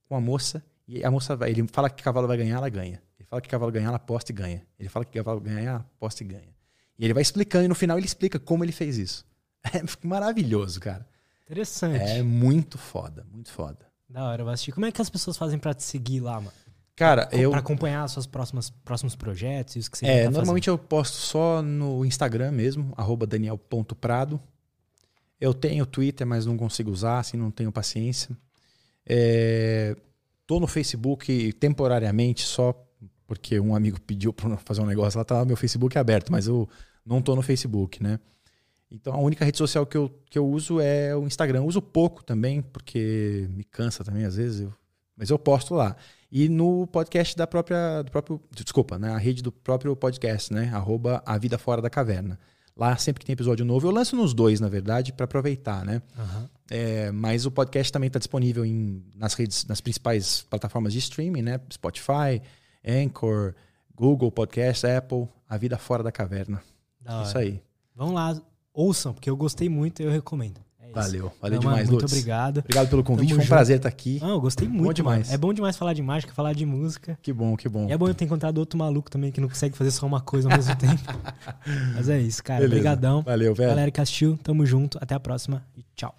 com 0.08 0.16
a 0.16 0.20
moça 0.20 0.60
e 0.88 1.04
a 1.04 1.10
moça 1.10 1.36
vai. 1.36 1.50
Ele 1.50 1.64
fala 1.68 1.88
que 1.88 2.02
cavalo 2.02 2.26
vai 2.26 2.36
ganhar, 2.36 2.56
ela 2.56 2.68
ganha. 2.68 3.00
Ele 3.16 3.28
fala 3.28 3.40
que 3.40 3.48
cavalo 3.48 3.70
ganhar, 3.70 3.88
ela 3.88 3.96
aposta 3.96 4.32
e 4.32 4.34
ganha. 4.34 4.66
Ele 4.76 4.88
fala 4.88 5.04
que 5.04 5.16
cavalo 5.16 5.40
ganhar, 5.40 5.76
aposta 5.76 6.24
e 6.24 6.26
ganha. 6.26 6.59
E 7.00 7.04
ele 7.06 7.14
vai 7.14 7.22
explicando 7.22 7.64
e 7.64 7.68
no 7.68 7.74
final 7.74 7.96
ele 7.96 8.06
explica 8.06 8.38
como 8.38 8.62
ele 8.62 8.72
fez 8.72 8.98
isso. 8.98 9.24
É 9.72 9.82
maravilhoso, 10.06 10.80
cara. 10.80 11.06
Interessante. 11.44 12.02
É 12.02 12.22
muito 12.22 12.78
foda, 12.78 13.26
muito 13.30 13.50
foda. 13.50 13.78
Da 14.08 14.24
hora, 14.24 14.40
eu 14.40 14.44
vou 14.46 14.54
assistir. 14.54 14.72
Como 14.72 14.86
é 14.86 14.92
que 14.92 15.02
as 15.02 15.10
pessoas 15.10 15.36
fazem 15.36 15.58
pra 15.58 15.74
te 15.74 15.82
seguir 15.82 16.20
lá, 16.20 16.40
mano? 16.40 16.52
Cara, 16.96 17.28
eu. 17.30 17.50
Pra 17.50 17.60
acompanhar 17.60 18.04
os 18.04 18.12
seus 18.12 18.26
próximos, 18.26 18.70
próximos 18.70 19.14
projetos 19.14 19.76
e 19.76 19.78
os 19.78 19.88
que 19.88 19.98
você 19.98 20.06
É, 20.06 20.24
tá 20.24 20.30
normalmente 20.30 20.68
eu 20.68 20.78
posto 20.78 21.14
só 21.16 21.60
no 21.62 22.04
Instagram 22.04 22.52
mesmo, 22.52 22.92
arroba 22.96 23.26
daniel.prado. 23.26 24.40
Eu 25.40 25.52
tenho 25.54 25.86
Twitter, 25.86 26.26
mas 26.26 26.46
não 26.46 26.56
consigo 26.56 26.90
usar, 26.90 27.18
assim, 27.18 27.36
não 27.36 27.50
tenho 27.50 27.72
paciência. 27.72 28.36
É, 29.06 29.96
tô 30.46 30.60
no 30.60 30.66
Facebook 30.66 31.52
temporariamente, 31.54 32.42
só 32.42 32.74
porque 33.26 33.60
um 33.60 33.74
amigo 33.74 34.00
pediu 34.00 34.32
para 34.32 34.56
fazer 34.58 34.80
um 34.80 34.86
negócio 34.86 35.18
lá, 35.18 35.24
tá 35.24 35.44
meu 35.44 35.56
Facebook 35.56 35.96
aberto, 35.96 36.32
mas 36.32 36.46
eu 36.46 36.68
não 37.04 37.20
tô 37.22 37.34
no 37.36 37.42
Facebook, 37.42 38.02
né? 38.02 38.18
Então 38.90 39.14
a 39.14 39.18
única 39.18 39.44
rede 39.44 39.56
social 39.58 39.86
que 39.86 39.96
eu, 39.96 40.10
que 40.28 40.38
eu 40.38 40.46
uso 40.48 40.80
é 40.80 41.14
o 41.14 41.26
Instagram. 41.26 41.60
Eu 41.60 41.66
uso 41.66 41.80
pouco 41.80 42.24
também, 42.24 42.60
porque 42.60 43.46
me 43.50 43.62
cansa 43.64 44.02
também 44.04 44.24
às 44.24 44.36
vezes, 44.36 44.60
eu- 44.62 44.74
mas 45.16 45.30
eu 45.30 45.38
posto 45.38 45.74
lá. 45.74 45.96
E 46.32 46.48
no 46.48 46.86
podcast 46.86 47.36
da 47.36 47.46
própria, 47.46 48.02
do 48.02 48.10
próprio, 48.10 48.40
desculpa, 48.52 48.98
né? 48.98 49.10
A 49.12 49.18
rede 49.18 49.42
do 49.42 49.52
próprio 49.52 49.94
podcast, 49.96 50.52
né? 50.52 50.70
Arroba 50.72 51.22
A 51.26 51.36
Vida 51.38 51.58
Fora 51.58 51.82
da 51.82 51.90
Caverna. 51.90 52.38
Lá 52.76 52.96
sempre 52.96 53.20
que 53.20 53.26
tem 53.26 53.32
episódio 53.34 53.64
novo, 53.64 53.86
eu 53.86 53.90
lanço 53.90 54.16
nos 54.16 54.32
dois, 54.32 54.58
na 54.60 54.68
verdade, 54.68 55.12
para 55.12 55.24
aproveitar, 55.24 55.84
né? 55.84 56.00
Aham. 56.18 56.48
É, 56.70 57.10
mas 57.10 57.44
o 57.46 57.50
podcast 57.50 57.92
também 57.92 58.06
está 58.06 58.18
disponível 58.18 58.64
em, 58.64 59.04
nas 59.14 59.34
redes, 59.34 59.66
nas 59.66 59.80
principais 59.80 60.42
plataformas 60.48 60.92
de 60.92 61.00
streaming, 61.00 61.42
né? 61.42 61.60
Spotify, 61.70 62.40
Anchor, 62.86 63.54
Google 63.94 64.30
Podcast, 64.32 64.86
Apple, 64.86 65.28
A 65.48 65.56
Vida 65.58 65.76
Fora 65.76 66.02
da 66.02 66.10
Caverna. 66.12 66.62
Da 67.00 67.16
hora. 67.18 67.26
Isso 67.28 67.38
aí. 67.38 67.62
Vão 67.94 68.12
lá, 68.12 68.40
ouçam, 68.72 69.12
porque 69.12 69.28
eu 69.30 69.36
gostei 69.36 69.68
muito 69.68 70.00
e 70.00 70.04
eu 70.04 70.10
recomendo. 70.10 70.58
É 70.80 70.86
isso. 70.86 70.94
Valeu. 70.94 71.32
Valeu 71.40 71.56
Não, 71.60 71.64
mano, 71.64 71.76
demais, 71.76 71.88
Muito 71.90 72.02
Lutz. 72.02 72.12
obrigado. 72.12 72.58
Obrigado 72.58 72.88
pelo 72.88 73.04
convite. 73.04 73.28
Tamo 73.28 73.36
Foi 73.36 73.38
um 73.38 73.46
junto. 73.46 73.48
prazer 73.54 73.76
estar 73.76 73.88
aqui. 73.88 74.18
Não, 74.20 74.30
eu 74.30 74.40
gostei 74.40 74.66
muito. 74.68 74.94
demais. 74.96 75.26
mano. 75.28 75.34
É 75.34 75.38
bom 75.38 75.52
demais 75.52 75.76
falar 75.76 75.92
de 75.92 76.02
mágica, 76.02 76.32
falar 76.34 76.52
de 76.52 76.66
música. 76.66 77.18
Que 77.22 77.32
bom, 77.32 77.56
que 77.56 77.68
bom. 77.68 77.88
E 77.88 77.92
é 77.92 77.96
bom 77.98 78.08
eu 78.08 78.14
ter 78.14 78.24
encontrado 78.24 78.58
outro 78.58 78.78
maluco 78.78 79.10
também 79.10 79.30
que 79.30 79.40
não 79.40 79.48
consegue 79.48 79.76
fazer 79.76 79.90
só 79.92 80.06
uma 80.06 80.20
coisa 80.20 80.48
ao 80.50 80.56
mesmo 80.56 80.74
tempo. 80.78 81.02
Mas 81.94 82.08
é 82.08 82.18
isso, 82.20 82.42
cara. 82.42 82.60
Beleza. 82.60 82.76
Obrigadão. 82.76 83.22
Valeu, 83.22 83.54
velho. 83.54 83.68
Galera 83.70 83.90
que 83.90 84.00
assistiu, 84.00 84.36
tamo 84.42 84.66
junto. 84.66 84.98
Até 85.00 85.14
a 85.14 85.20
próxima 85.20 85.64
e 85.76 85.84
tchau. 85.94 86.14